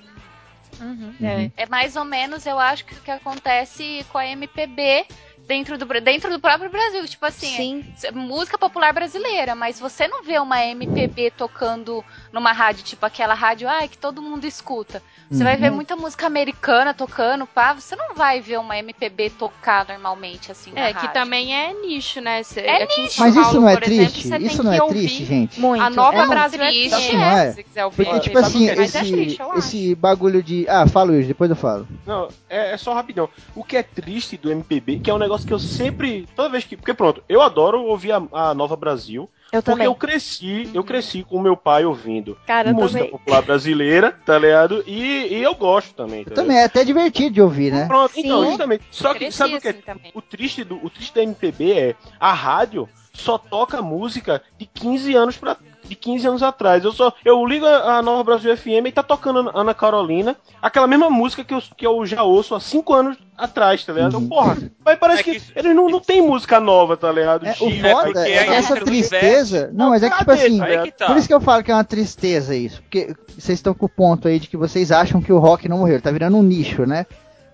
Uhum. 0.79 1.13
É. 1.21 1.51
É 1.57 1.65
mais 1.65 1.97
ou 1.97 2.05
menos, 2.05 2.45
eu 2.45 2.57
acho, 2.57 2.85
que 2.85 2.93
o 2.93 3.01
que 3.01 3.11
acontece 3.11 4.05
com 4.09 4.17
a 4.17 4.25
MPB 4.25 5.05
dentro 5.45 5.77
do, 5.77 5.85
dentro 5.99 6.31
do 6.31 6.39
próprio 6.39 6.69
Brasil. 6.69 7.05
Tipo 7.05 7.25
assim, 7.25 7.83
Sim. 7.93 8.07
é 8.07 8.11
música 8.11 8.57
popular 8.57 8.93
brasileira, 8.93 9.53
mas 9.53 9.81
você 9.81 10.07
não 10.07 10.23
vê 10.23 10.39
uma 10.39 10.65
MPB 10.65 11.31
tocando 11.31 12.01
numa 12.33 12.51
rádio, 12.51 12.83
tipo 12.83 13.05
aquela 13.05 13.35
rádio 13.35 13.69
ai, 13.69 13.87
que 13.87 13.97
todo 13.97 14.19
mundo 14.21 14.45
escuta. 14.45 15.03
Você 15.29 15.43
vai 15.43 15.55
ver 15.55 15.69
Uhum. 15.69 15.75
muita 15.75 15.95
música 15.95 16.25
americana 16.27 16.93
tocando, 16.93 17.45
pá, 17.45 17.73
você 17.73 17.95
não 17.95 18.15
vai 18.15 18.41
ver 18.41 18.59
uma 18.59 18.77
MPB 18.77 19.29
tocar 19.29 19.85
normalmente 19.87 20.51
assim 20.51 20.71
na 20.71 20.81
É, 20.81 20.87
que 20.93 21.01
rádio. 21.05 21.13
também 21.13 21.55
é 21.55 21.73
nicho, 21.73 22.19
né? 22.21 22.41
Cê- 22.43 22.61
É 22.61 22.87
nicho. 22.97 23.19
Mas 23.19 23.35
isso 23.35 23.61
não 23.61 23.69
é 23.69 23.73
por 23.77 23.83
exemplo, 23.83 24.11
triste? 24.11 24.27
você 24.27 24.37
tem 24.39 24.47
Isso 24.47 24.63
não 24.63 24.71
que 24.71 24.77
é 24.77 24.83
ouvir 24.83 24.99
triste, 24.99 25.25
gente? 25.25 25.59
Muito. 25.59 25.81
A 25.83 25.89
nova 25.91 26.23
É 26.23 26.25
Brasil 26.25 26.61
é 26.61 26.69
triste. 26.69 27.15
é? 27.15 27.51
se 27.51 27.63
quiser 27.63 27.85
ouvir. 27.85 27.95
Porque, 27.97 28.11
é, 28.15 28.19
tipo 28.19 28.37
assim, 28.39 28.67
mas 28.67 28.79
é 28.79 28.83
esse, 28.83 29.11
triste, 29.11 29.41
esse 29.55 29.95
bagulho 29.95 30.41
de. 30.41 30.65
Ah, 30.67 30.87
fala, 30.87 31.11
Luiz, 31.11 31.27
depois 31.27 31.49
eu 31.51 31.55
falo. 31.55 31.87
Não, 32.05 32.27
é, 32.49 32.71
é 32.71 32.77
só 32.77 32.93
rapidão. 32.93 33.29
O 33.55 33.63
que 33.63 33.77
é 33.77 33.83
triste 33.83 34.37
do 34.37 34.51
MPB, 34.51 34.99
que 34.99 35.09
é 35.11 35.13
um 35.13 35.19
negócio 35.19 35.45
que 35.45 35.53
eu 35.53 35.59
sempre. 35.59 36.27
Toda 36.35 36.49
vez 36.49 36.63
que. 36.63 36.75
Porque 36.75 36.93
pronto, 36.95 37.23
eu 37.29 37.41
adoro 37.43 37.83
ouvir 37.83 38.11
a, 38.11 38.23
a 38.31 38.53
Nova 38.55 38.75
Brasil. 38.75 39.29
Eu 39.53 39.61
Porque 39.61 39.71
também. 39.71 39.85
eu 39.85 39.93
cresci, 39.93 40.67
eu 40.73 40.83
cresci 40.83 41.23
com 41.23 41.39
meu 41.39 41.55
pai 41.55 41.85
ouvindo 41.85 42.35
Cara, 42.47 42.69
eu 42.71 42.73
música 42.73 42.97
também. 42.97 43.11
popular 43.11 43.43
brasileira, 43.43 44.11
tá 44.25 44.39
ligado? 44.39 44.83
E, 44.87 45.27
e 45.27 45.43
eu 45.43 45.53
gosto 45.53 45.93
também, 45.93 46.23
tá 46.23 46.31
ligado? 46.31 46.43
Também 46.43 46.57
é 46.57 46.63
até 46.63 46.83
divertido 46.83 47.35
de 47.35 47.39
ouvir, 47.41 47.71
né? 47.71 47.85
Pronto, 47.85 48.13
então, 48.17 48.41
Sim. 48.41 48.49
justamente. 48.49 48.83
Só 48.89 49.13
que 49.13 49.31
sabe 49.31 49.57
o 49.57 49.61
que 49.61 49.67
é 49.67 49.71
assim 49.71 49.83
o 50.15 50.21
triste 50.23 50.63
do 50.63 50.83
o 50.83 50.89
triste 50.89 51.13
da 51.13 51.21
MPB 51.21 51.71
é 51.71 51.95
a 52.19 52.33
rádio 52.33 52.89
só 53.13 53.37
toca 53.37 53.79
música 53.79 54.41
de 54.57 54.65
15 54.65 55.13
anos 55.13 55.37
pra 55.37 55.55
de 55.83 55.95
15 55.95 56.27
anos 56.27 56.43
atrás. 56.43 56.83
Eu 56.83 56.91
só 56.91 57.13
eu 57.23 57.45
ligo 57.45 57.65
a, 57.65 57.97
a 57.97 58.01
Nova 58.01 58.23
Brasil 58.23 58.55
FM 58.55 58.87
e 58.87 58.91
tá 58.91 59.03
tocando 59.03 59.51
Ana 59.53 59.73
Carolina, 59.73 60.35
aquela 60.61 60.87
mesma 60.87 61.09
música 61.09 61.43
que 61.43 61.53
eu, 61.53 61.61
que 61.77 61.85
eu 61.85 62.05
já 62.05 62.23
ouço 62.23 62.55
há 62.55 62.59
5 62.59 62.93
anos 62.93 63.17
atrás, 63.37 63.83
tá 63.83 63.91
ligado? 63.93 64.09
Então, 64.09 64.27
porra, 64.27 64.57
mas 64.85 64.97
parece 64.99 65.21
É 65.21 65.23
que, 65.23 65.39
que- 65.39 65.59
eles 65.59 65.75
não, 65.75 65.87
não 65.89 65.99
tem 65.99 66.21
música 66.21 66.59
nova, 66.59 66.95
tá 66.95 67.11
ligado? 67.11 67.45
É, 67.45 67.55
o 67.59 67.69
De- 67.69 67.81
foda 67.81 68.29
é 68.29 68.43
que 68.45 68.49
essa 68.51 68.75
tristeza. 68.79 69.69
Não, 69.73 69.89
mas 69.89 70.03
é 70.03 70.09
que 70.09 70.17
tipo 70.17 70.31
assim. 70.31 70.61
ligado? 70.63 70.83
que 70.85 70.91
tá. 70.91 71.07
Por 71.07 71.17
isso 71.17 71.27
que 71.27 71.33
eu 71.33 71.41
falo 71.41 71.63
que 71.63 71.71
é 71.71 71.73
uma 71.73 71.83
tristeza 71.83 72.55
isso. 72.55 72.81
Porque 72.83 73.13
vocês 73.37 73.57
estão 73.59 73.73
com 73.73 73.85
o 73.85 73.89
ponto 73.89 74.27
aí 74.27 74.39
de 74.39 74.47
que 74.47 74.55
vocês 74.57 74.91
acham 74.91 75.21
que 75.21 75.33
o 75.33 75.39
rock 75.39 75.67
não 75.67 75.79
morreu. 75.79 75.95
Ele 75.95 76.01
tá 76.01 76.11
virando 76.11 76.37
um 76.37 76.43
nicho, 76.43 76.85
né? 76.85 77.05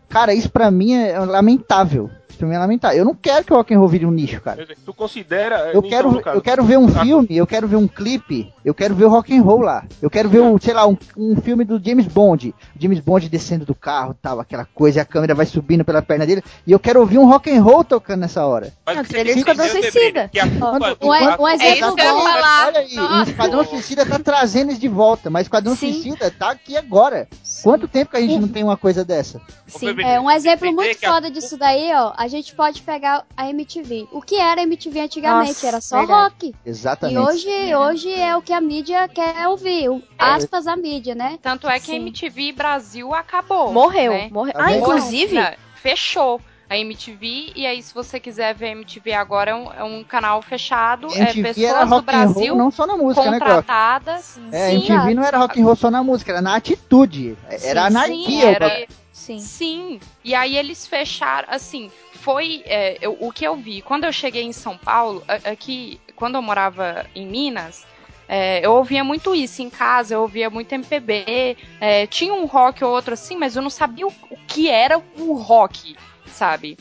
Cara, 0.10 0.34
isso 0.34 0.50
pra 0.52 0.70
mim 0.72 0.94
é 0.94 1.18
lamentável. 1.20 2.10
Mim 2.42 2.54
é 2.54 2.60
lamentável. 2.60 3.00
Eu 3.00 3.06
não 3.06 3.16
quero 3.16 3.44
que 3.44 3.54
o 3.54 3.56
rock 3.56 3.74
and 3.74 3.80
roll 3.80 3.88
vire 3.88 4.06
um 4.06 4.12
nicho, 4.12 4.40
cara. 4.42 4.66
Tu 4.86 4.94
considera. 4.94 5.72
Eu 5.74 5.80
então, 5.80 5.90
quero, 5.90 6.22
caso, 6.22 6.38
eu 6.38 6.42
quero 6.42 6.64
ver 6.64 6.78
um 6.78 6.88
Ah, 6.88 7.02
filme, 7.04 7.28
eu 7.36 7.48
quero 7.48 7.68
ver 7.68 7.76
um 7.76 7.88
clipe, 7.88 8.54
eu 8.64 8.74
quero 8.74 8.96
ver 8.96 9.06
o 9.06 9.10
rock 9.10 9.36
and 9.36 9.42
roll 9.42 9.62
lá. 9.62 9.86
Eu 10.02 10.10
quero 10.10 10.30
ver, 10.30 10.40
um, 10.40 10.58
sei 10.60 10.74
lá, 10.74 10.88
um, 10.88 10.98
um 11.18 11.36
filme 11.36 11.66
do 11.66 11.82
James 11.84 12.08
Bond. 12.08 12.54
James 12.78 13.00
Bond 13.00 13.28
descendo 13.30 13.66
do 13.66 13.76
carro, 13.76 14.16
tal, 14.22 14.40
aquela 14.40 14.66
coisa, 14.66 15.00
e 15.00 15.02
a 15.02 15.06
câmera 15.06 15.36
vai 15.36 15.46
subindo 15.46 15.84
pela 15.84 16.02
perna 16.02 16.26
dele. 16.26 16.44
E 16.66 16.72
eu 16.72 16.80
quero 16.80 17.00
ouvir 17.00 17.18
um 17.18 17.28
rock 17.28 17.52
and 17.52 17.62
roll 17.62 17.84
tocando 17.84 18.22
nessa 18.22 18.46
hora. 18.46 18.74
Mas 18.86 19.00
o 19.00 19.04
você 19.04 19.24
de 19.24 19.32
Esquadrão 19.32 19.68
Suicida. 19.68 20.30
Um, 20.34 21.48
exemplo 21.50 21.96
bom. 21.96 22.24
Olha 22.68 22.80
aí, 22.80 23.00
o. 23.00 23.24
Esquadrão 23.24 23.66
Suicida 23.66 24.06
tá 24.06 24.20
trazendo 24.20 24.72
isso 24.72 24.82
de 24.82 24.88
volta, 24.88 25.30
mas 25.30 25.42
o 25.42 25.48
Esquadrão 25.48 25.76
Sim. 25.76 25.94
Suicida 25.94 26.32
tá 26.32 26.52
aqui 26.52 26.78
agora. 26.78 27.28
Quanto 27.64 27.88
tempo 27.88 28.12
que 28.12 28.18
a 28.18 28.22
gente 28.22 28.40
não 28.40 28.48
tem 28.48 28.64
uma 28.64 28.78
coisa 28.78 29.04
dessa? 29.04 29.42
Sim. 29.68 29.96
É, 30.02 30.20
um 30.20 30.30
exemplo 30.30 30.72
muito 30.74 31.00
foda 31.00 31.30
disso 31.30 31.58
daí, 31.58 31.92
ó. 31.94 32.14
A 32.20 32.28
gente 32.28 32.54
pode 32.54 32.82
pegar 32.82 33.26
a 33.38 33.50
MTV. 33.50 34.10
O 34.12 34.22
que 34.22 34.36
era 34.36 34.60
a 34.60 34.64
MTV 34.66 35.00
antigamente? 35.00 35.48
Nossa, 35.48 35.68
era 35.68 35.80
só 35.80 36.00
verdade. 36.00 36.22
rock. 36.22 36.56
Exatamente. 36.66 37.16
E 37.16 37.18
hoje, 37.18 37.76
hoje 37.76 38.12
é 38.14 38.36
o 38.36 38.42
que 38.42 38.52
a 38.52 38.60
mídia 38.60 39.08
quer 39.08 39.48
ouvir. 39.48 39.90
o- 39.90 40.04
Aspas 40.18 40.68
a 40.68 40.76
mídia, 40.76 41.16
né? 41.16 41.40
Tanto 41.42 41.66
é 41.70 41.80
que 41.80 41.92
a 41.92 41.94
Sim. 41.94 42.02
MTV 42.02 42.52
Brasil 42.52 43.14
acabou. 43.14 43.72
Morreu. 43.72 44.12
né? 44.12 44.28
morreu. 44.34 44.54
Ah, 44.58 44.66
vendo? 44.68 44.80
inclusive. 44.82 45.34
Não, 45.34 45.54
fechou 45.76 46.42
a 46.70 46.78
MTV. 46.78 47.54
E 47.56 47.66
aí, 47.66 47.82
se 47.82 47.94
você 47.94 48.20
quiser 48.20 48.54
ver 48.54 48.66
a 48.68 48.72
MTV 48.72 49.14
agora, 49.14 49.52
é 49.52 49.56
um, 49.56 49.72
é 49.72 49.84
um 49.86 50.04
canal 50.04 50.42
fechado. 50.42 51.08
é 51.16 51.20
MTV 51.22 51.42
pessoas 51.42 51.72
era 51.74 51.86
do 51.86 52.02
Brasil 52.02 52.48
roll 52.50 52.58
não 52.58 52.70
só 52.70 52.86
na 52.86 52.98
música, 52.98 53.32
né, 53.32 53.40
Croc? 53.40 53.48
contratadas. 53.56 54.38
É, 54.52 54.72
Sim, 54.72 54.76
MTV 54.92 55.14
não 55.14 55.24
era 55.24 55.38
rock 55.38 55.62
and 55.62 55.64
roll 55.64 55.76
só 55.78 55.90
na 55.90 56.04
música, 56.04 56.34
era 56.34 56.42
na 56.42 56.56
atitude. 56.58 57.38
Era 57.50 57.60
Sim, 57.90 57.96
anarquia. 57.96 58.18
sim, 58.18 58.44
o 58.44 58.50
era-. 58.56 58.88
Sim. 59.14 59.40
Sim, 59.40 60.00
e 60.24 60.34
aí 60.34 60.56
eles 60.58 60.88
fecharam, 60.88 61.50
assim, 61.52 61.92
foi 62.22 62.64
é, 62.66 62.98
eu- 63.02 63.18
o 63.20 63.32
que 63.32 63.46
eu 63.46 63.56
vi. 63.56 63.82
Quando 63.82 64.04
eu 64.06 64.12
cheguei 64.12 64.44
em 64.44 64.54
São 64.54 64.78
Paulo, 64.78 65.24
aqui, 65.28 66.00
quando 66.16 66.36
eu 66.36 66.42
morava 66.42 67.06
em 67.16 67.26
Minas, 67.26 67.86
é, 68.28 68.64
eu 68.66 68.74
ouvia 68.74 69.04
muito 69.04 69.34
isso 69.34 69.62
em 69.62 69.70
casa, 69.70 70.14
eu 70.14 70.22
ouvia 70.22 70.50
muito 70.50 70.72
MPB, 70.72 71.58
é, 71.82 72.06
tinha 72.08 72.34
um 72.34 72.46
rock 72.46 72.84
ou 72.84 72.92
outro 72.92 73.14
assim, 73.14 73.36
mas 73.36 73.56
eu 73.56 73.62
não 73.62 73.70
sabia 73.70 74.06
o, 74.06 74.14
o 74.30 74.38
que 74.48 74.70
era 74.70 75.02
o 75.18 75.34
rock, 75.34 75.96
sabe? 76.28 76.78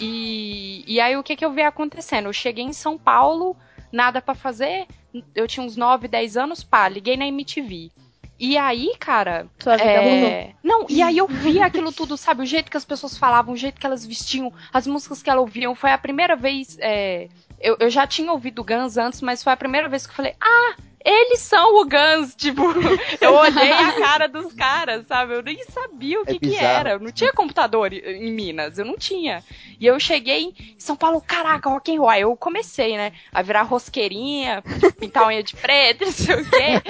E, 0.00 0.84
e 0.86 1.00
aí 1.00 1.16
o 1.16 1.22
que, 1.22 1.36
que 1.36 1.44
eu 1.44 1.52
vi 1.52 1.62
acontecendo? 1.62 2.26
Eu 2.26 2.32
cheguei 2.32 2.64
em 2.64 2.72
São 2.72 2.96
Paulo, 2.98 3.56
nada 3.92 4.20
pra 4.20 4.34
fazer, 4.34 4.86
eu 5.34 5.46
tinha 5.48 5.64
uns 5.64 5.76
9, 5.76 6.08
10 6.08 6.36
anos, 6.36 6.62
pá, 6.62 6.88
liguei 6.88 7.16
na 7.16 7.26
MTV. 7.26 7.90
E 8.38 8.58
aí, 8.58 8.94
cara, 8.98 9.46
Sua 9.60 9.76
vida 9.76 10.02
mudou. 10.02 10.28
é... 10.28 10.54
Não, 10.62 10.86
e 10.88 11.00
aí 11.02 11.18
eu 11.18 11.26
vi 11.28 11.60
aquilo 11.60 11.92
tudo, 11.92 12.16
sabe? 12.16 12.42
O 12.42 12.46
jeito 12.46 12.70
que 12.70 12.76
as 12.76 12.84
pessoas 12.84 13.16
falavam, 13.16 13.54
o 13.54 13.56
jeito 13.56 13.80
que 13.80 13.86
elas 13.86 14.04
vestiam, 14.04 14.52
as 14.72 14.86
músicas 14.86 15.22
que 15.22 15.30
elas 15.30 15.40
ouviam. 15.42 15.74
Foi 15.74 15.90
a 15.92 15.98
primeira 15.98 16.34
vez. 16.34 16.76
é, 16.80 17.28
Eu, 17.60 17.76
eu 17.78 17.88
já 17.90 18.06
tinha 18.06 18.32
ouvido 18.32 18.64
Guns 18.64 18.96
antes, 18.96 19.20
mas 19.22 19.42
foi 19.42 19.52
a 19.52 19.56
primeira 19.56 19.88
vez 19.88 20.04
que 20.06 20.10
eu 20.12 20.16
falei: 20.16 20.34
Ah, 20.40 20.74
eles 21.04 21.40
são 21.40 21.80
o 21.80 21.84
Guns. 21.84 22.34
Tipo, 22.34 22.62
eu 23.20 23.34
olhei 23.34 23.72
a 23.72 23.92
cara 23.92 24.26
dos 24.28 24.52
caras, 24.54 25.06
sabe? 25.06 25.34
Eu 25.34 25.42
nem 25.42 25.62
sabia 25.64 26.18
o 26.20 26.22
É 26.22 26.26
que, 26.26 26.38
que 26.38 26.46
bizarro. 26.48 26.66
era. 26.66 26.90
Eu 26.92 27.00
não 27.00 27.12
tinha 27.12 27.32
computador 27.32 27.92
em- 27.92 28.32
Minas, 28.32 28.78
eu 28.78 28.84
não 28.84 28.96
tinha. 28.96 29.44
E 29.78 29.86
eu 29.86 29.98
cheguei 30.00 30.54
em 30.58 30.76
São 30.78 30.96
Paulo, 30.96 31.20
caraca, 31.20 31.68
rock 31.68 31.94
and 31.94 31.98
roll. 32.00 32.08
Aí 32.08 32.22
eu 32.22 32.34
comecei, 32.36 32.96
né? 32.96 33.12
A 33.32 33.42
virar 33.42 33.62
rosqueirinha, 33.62 34.62
pintar 34.98 35.26
unha 35.26 35.42
de 35.42 35.54
preto, 35.56 36.04
não 36.06 36.12
sei 36.12 36.34
o 36.36 36.44
quê. 36.50 36.82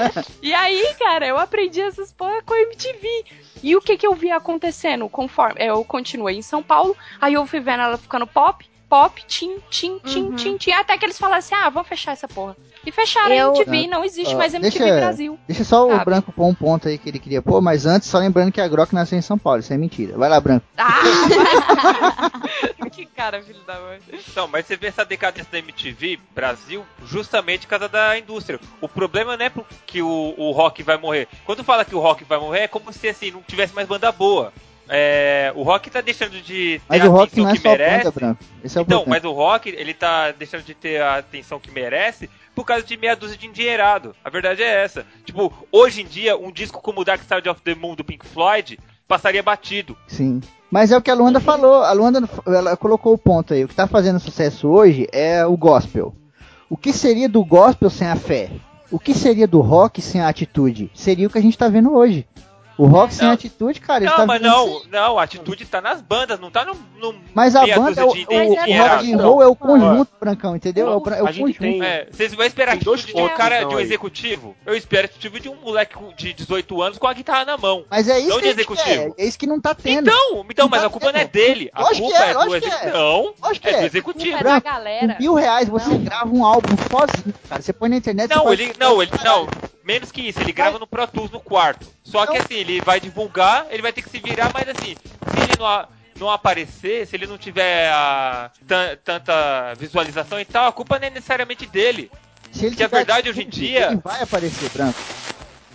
E 0.43 0.55
aí, 0.55 0.95
cara, 0.99 1.27
eu 1.27 1.37
aprendi 1.39 1.81
essas 1.81 2.12
porra 2.12 2.43
com 2.43 2.55
a 2.55 2.61
MTV. 2.61 3.25
E 3.62 3.75
o 3.77 3.81
que 3.81 3.97
que 3.97 4.07
eu 4.07 4.15
vi 4.15 4.31
acontecendo 4.31 5.09
conforme 5.09 5.57
eu 5.65 5.85
continuei 5.85 6.37
em 6.37 6.43
São 6.43 6.62
Paulo, 6.62 6.97
aí 7.21 7.35
eu 7.35 7.47
fui 7.47 7.61
vendo 7.61 7.83
ela 7.83 7.97
ficando 7.97 8.27
pop, 8.27 8.65
pop, 8.89 9.22
tim, 9.26 9.57
tim, 9.70 9.99
tim, 9.99 10.22
Uhum. 10.24 10.37
tim, 10.37 10.57
tim, 10.57 10.72
até 10.72 10.97
que 10.99 11.05
eles 11.05 11.18
falaram 11.18 11.39
assim: 11.39 11.55
"Ah, 11.55 11.68
vamos 11.70 11.89
fechar 11.89 12.12
essa 12.12 12.28
porra". 12.28 12.57
E 12.87 12.93
fecharam 12.93 13.35
Eu- 13.35 13.53
a 13.53 13.57
MTV, 13.57 13.87
não 13.87 14.05
existe 14.05 14.35
Ó, 14.35 14.39
mais 14.39 14.53
MTV 14.55 14.78
deixa- 14.85 15.01
Brasil. 15.01 15.39
Deixa 15.49 15.64
só 15.64 15.87
o 15.87 15.91
Sabe? 15.93 16.05
Branco 16.05 16.32
pôr 16.32 16.45
um 16.47 16.55
ponto 16.55 16.87
aí 16.89 16.99
que 16.99 17.09
ele 17.09 17.18
queria 17.18 17.41
pôr, 17.41 17.61
mas 17.62 17.87
antes, 17.87 18.09
só 18.09 18.18
lembrando 18.18 18.53
que 18.53 18.61
a 18.61 18.68
Grok 18.68 18.95
nasceu 18.95 19.18
em 19.18 19.22
São 19.22 19.39
Paulo, 19.39 19.61
isso 19.61 19.72
é 19.72 19.78
mentira. 19.78 20.16
Vai 20.18 20.28
lá, 20.28 20.39
Branco. 20.39 20.66
Ah! 20.76 21.01
que 22.93 23.07
cara, 23.07 23.43
filho 23.43 23.61
da 23.66 23.74
mãe. 23.80 23.99
Então, 24.12 24.47
mas 24.47 24.66
você 24.66 24.76
vê 24.76 24.87
essa 24.89 25.05
decadência 25.05 25.51
da 25.51 25.59
MTV 25.59 26.18
Brasil 26.35 26.85
justamente 27.05 27.62
por 27.62 27.70
causa 27.70 27.89
da 27.89 28.16
indústria. 28.18 28.61
O 28.80 28.89
problema 28.89 29.37
não 29.37 29.47
é 29.47 29.51
que 29.87 30.01
o, 30.03 30.35
o 30.37 30.53
rock 30.53 30.82
vai 30.82 30.97
morrer. 30.97 31.26
Quando 31.45 31.64
fala 31.64 31.85
que 31.85 31.95
o 31.95 32.01
rock 32.01 32.22
vai 32.24 32.39
morrer, 32.39 32.61
é 32.61 32.68
como 32.68 32.93
se 32.93 33.09
assim, 33.09 33.30
não 33.32 33.43
tivesse 33.43 33.74
mais 33.74 33.89
banda 33.89 34.12
boa. 34.12 34.53
É, 34.89 35.53
o 35.55 35.62
rock 35.62 35.91
tá 35.91 36.01
deixando 36.01 36.32
de 36.43 36.78
ter 36.78 36.82
Mas 36.89 37.03
a 37.03 37.07
o 37.07 37.11
rock 37.11 37.32
atenção 37.32 37.45
não 37.45 37.51
é 37.51 37.55
que 37.55 37.62
só 37.62 37.68
merece. 37.70 38.11
Branco. 38.11 38.45
Esse 38.62 38.78
é 38.78 38.80
o 38.80 38.82
Então, 38.82 38.99
problema. 39.01 39.16
mas 39.22 39.24
o 39.24 39.32
rock, 39.35 39.68
ele 39.70 39.95
tá 39.95 40.32
deixando 40.32 40.62
de 40.64 40.74
ter 40.74 41.01
a 41.01 41.16
atenção 41.16 41.59
que 41.59 41.70
merece 41.70 42.28
por 42.55 42.64
causa 42.64 42.85
de 42.85 42.97
meia 42.97 43.16
dúzia 43.16 43.37
de 43.37 43.47
endinheirado. 43.47 44.14
A 44.24 44.30
verdade 44.30 44.62
é 44.62 44.85
essa. 44.85 45.05
Tipo, 45.24 45.53
hoje 45.72 46.03
em 46.03 46.07
dia, 46.07 46.37
um 46.37 46.53
disco 46.53 46.80
como 46.82 47.05
Dark 47.05 47.22
Side 47.22 47.49
of 47.49 47.61
the 47.62 47.74
Moon 47.74 47.95
do 47.95 48.05
Pink 48.05 48.26
Floyd 48.26 48.78
passaria 49.09 49.43
batido. 49.43 49.97
Sim. 50.07 50.41
Mas 50.70 50.91
é 50.93 50.97
o 50.97 51.03
que 51.03 51.11
a 51.11 51.14
Luanda 51.14 51.41
falou. 51.41 51.82
A 51.82 51.93
Luanda 51.93 52.28
ela 52.47 52.76
colocou 52.76 53.14
o 53.14 53.18
ponto 53.18 53.55
aí. 53.55 53.64
O 53.64 53.68
que 53.68 53.74
tá 53.74 53.87
fazendo 53.87 54.18
sucesso 54.20 54.68
hoje 54.68 55.07
é 55.12 55.45
o 55.47 55.57
gospel. 55.57 56.14
O 56.68 56.76
que 56.76 56.93
seria 56.93 57.28
do 57.28 57.45
gospel 57.45 57.89
sem 57.91 58.09
a 58.09 58.16
fé? 58.16 58.51
O 58.91 58.99
que 58.99 59.14
seria 59.14 59.47
do 59.47 59.61
rock 59.61 60.01
sem 60.03 60.20
a 60.20 60.28
atitude? 60.28 60.91
Seria 60.95 61.26
o 61.26 61.30
que 61.30 61.39
a 61.39 61.43
gente 61.43 61.57
tá 61.59 61.68
vendo 61.68 61.93
hoje. 61.95 62.26
O 62.77 62.87
rock 62.87 63.14
sem 63.14 63.27
Não. 63.29 63.35
atitude, 63.35 63.81
cara, 63.81 64.03
ele 64.03 64.11
Não, 64.11 64.16
tá 64.16 64.27
mas 64.27 64.43
não, 64.43 64.83
não, 64.91 65.18
a 65.18 65.22
atitude 65.22 65.64
tá 65.64 65.81
nas 65.81 66.01
bandas, 66.03 66.41
não 66.41 66.51
tá 66.51 66.64
no. 66.64 66.75
no 66.99 67.14
Mas 67.33 67.55
a 67.55 67.64
banda, 67.66 68.01
é 68.01 68.05
o, 68.05 68.12
de 68.12 68.25
o, 68.25 68.29
o 68.29 68.33
endinheirado. 68.43 68.95
rock 68.97 69.12
and 69.12 69.16
roll 69.22 69.43
é 69.43 69.47
o 69.47 69.55
conjunto, 69.55 70.11
Brancão, 70.18 70.57
entendeu? 70.57 70.89
É 70.89 70.97
o, 70.97 71.14
é 71.14 71.22
o 71.22 71.27
A 71.29 71.31
gente 71.33 71.41
conjunto. 71.59 71.61
tem- 71.61 71.85
É, 71.85 72.09
vocês 72.11 72.35
vão 72.35 72.45
esperar 72.45 72.77
dois 72.77 73.05
de 73.05 73.16
um 73.16 73.29
cara 73.29 73.59
então, 73.59 73.68
de 73.68 73.75
um 73.77 73.79
aí. 73.79 73.85
executivo? 73.85 74.57
Eu 74.66 74.77
espero 74.77 75.05
atitude 75.05 75.41
de 75.41 75.49
um 75.49 75.55
moleque 75.55 75.97
de 76.16 76.33
18 76.33 76.83
anos 76.83 76.99
com 76.99 77.07
a 77.07 77.12
guitarra 77.12 77.45
na 77.45 77.57
mão. 77.57 77.85
Mas 77.89 78.09
é 78.09 78.18
isso 78.18 78.29
Não 78.31 78.37
que 78.39 78.43
de 78.43 78.49
executivo. 78.49 79.14
É 79.16 79.25
isso 79.25 79.39
que 79.39 79.47
não 79.47 79.61
tá 79.61 79.72
tendo. 79.75 80.09
Então, 80.11 80.45
então, 80.51 80.68
mas 80.68 80.81
tá 80.81 80.87
a 80.89 80.91
culpa 80.91 81.12
não 81.12 81.20
é 81.20 81.25
tendo. 81.27 81.33
dele. 81.33 81.70
A 81.72 81.83
Lógico 81.83 82.09
culpa 82.09 82.16
que 82.16 82.22
é, 82.25 82.31
é, 82.31 82.35
do 82.35 82.41
é. 82.55 82.59
executivo. 82.59 82.93
Não, 82.93 83.35
é 83.45 83.55
do 83.55 83.68
é. 83.68 83.85
executivo. 83.85 84.37
É 84.39 84.43
da 84.43 84.61
galera. 84.61 85.14
Com 85.14 85.22
mil 85.22 85.35
reais 85.35 85.68
você 85.68 85.97
grava 85.99 86.35
um 86.35 86.45
álbum 86.45 86.75
sozinho, 86.91 87.35
cara. 87.49 87.62
Você 87.62 87.72
põe 87.72 87.89
na 87.89 87.97
internet. 87.97 88.31
Não, 88.35 88.53
ele, 88.53 88.72
não, 88.81 89.01
ele, 89.01 89.12
não, 89.25 89.47
menos 89.85 90.11
que 90.11 90.22
isso, 90.22 90.41
ele 90.41 90.53
grava 90.53 90.78
no 90.78 90.87
Pro 90.87 91.07
Tools 91.07 91.30
no 91.30 91.41
quarto. 91.41 91.87
Só 92.03 92.26
que 92.26 92.37
assim, 92.37 92.55
ele 92.55 92.80
vai 92.80 92.99
divulgar, 93.01 93.66
ele 93.70 93.82
vai 93.82 93.93
ter 93.93 94.03
que 94.03 94.11
se 94.11 94.18
virar, 94.18 94.51
mas 94.53 94.68
assim, 94.68 94.97
se 94.97 95.41
ele 95.51 95.57
não, 95.59 95.89
não 96.18 96.30
aparecer, 96.30 97.07
se 97.07 97.14
ele 97.16 97.26
não 97.26 97.37
tiver 97.39 97.91
a, 97.93 98.51
tan- 98.66 98.97
tanta 99.05 99.74
visualização 99.78 100.41
e 100.41 100.45
tal, 100.45 100.66
a 100.68 100.72
culpa 100.72 100.99
não 100.99 101.07
é 101.07 101.11
necessariamente 101.11 101.66
dele. 101.66 102.11
Se 102.51 102.66
ele 102.66 102.76
que 102.76 102.82
a 102.82 102.89
verdade 102.89 103.28
hoje 103.28 103.43
em 103.43 103.49
dia- 103.49 103.89
Ele 103.89 104.01
vai 104.03 104.22
aparecer, 104.22 104.70
Branco. 104.70 104.99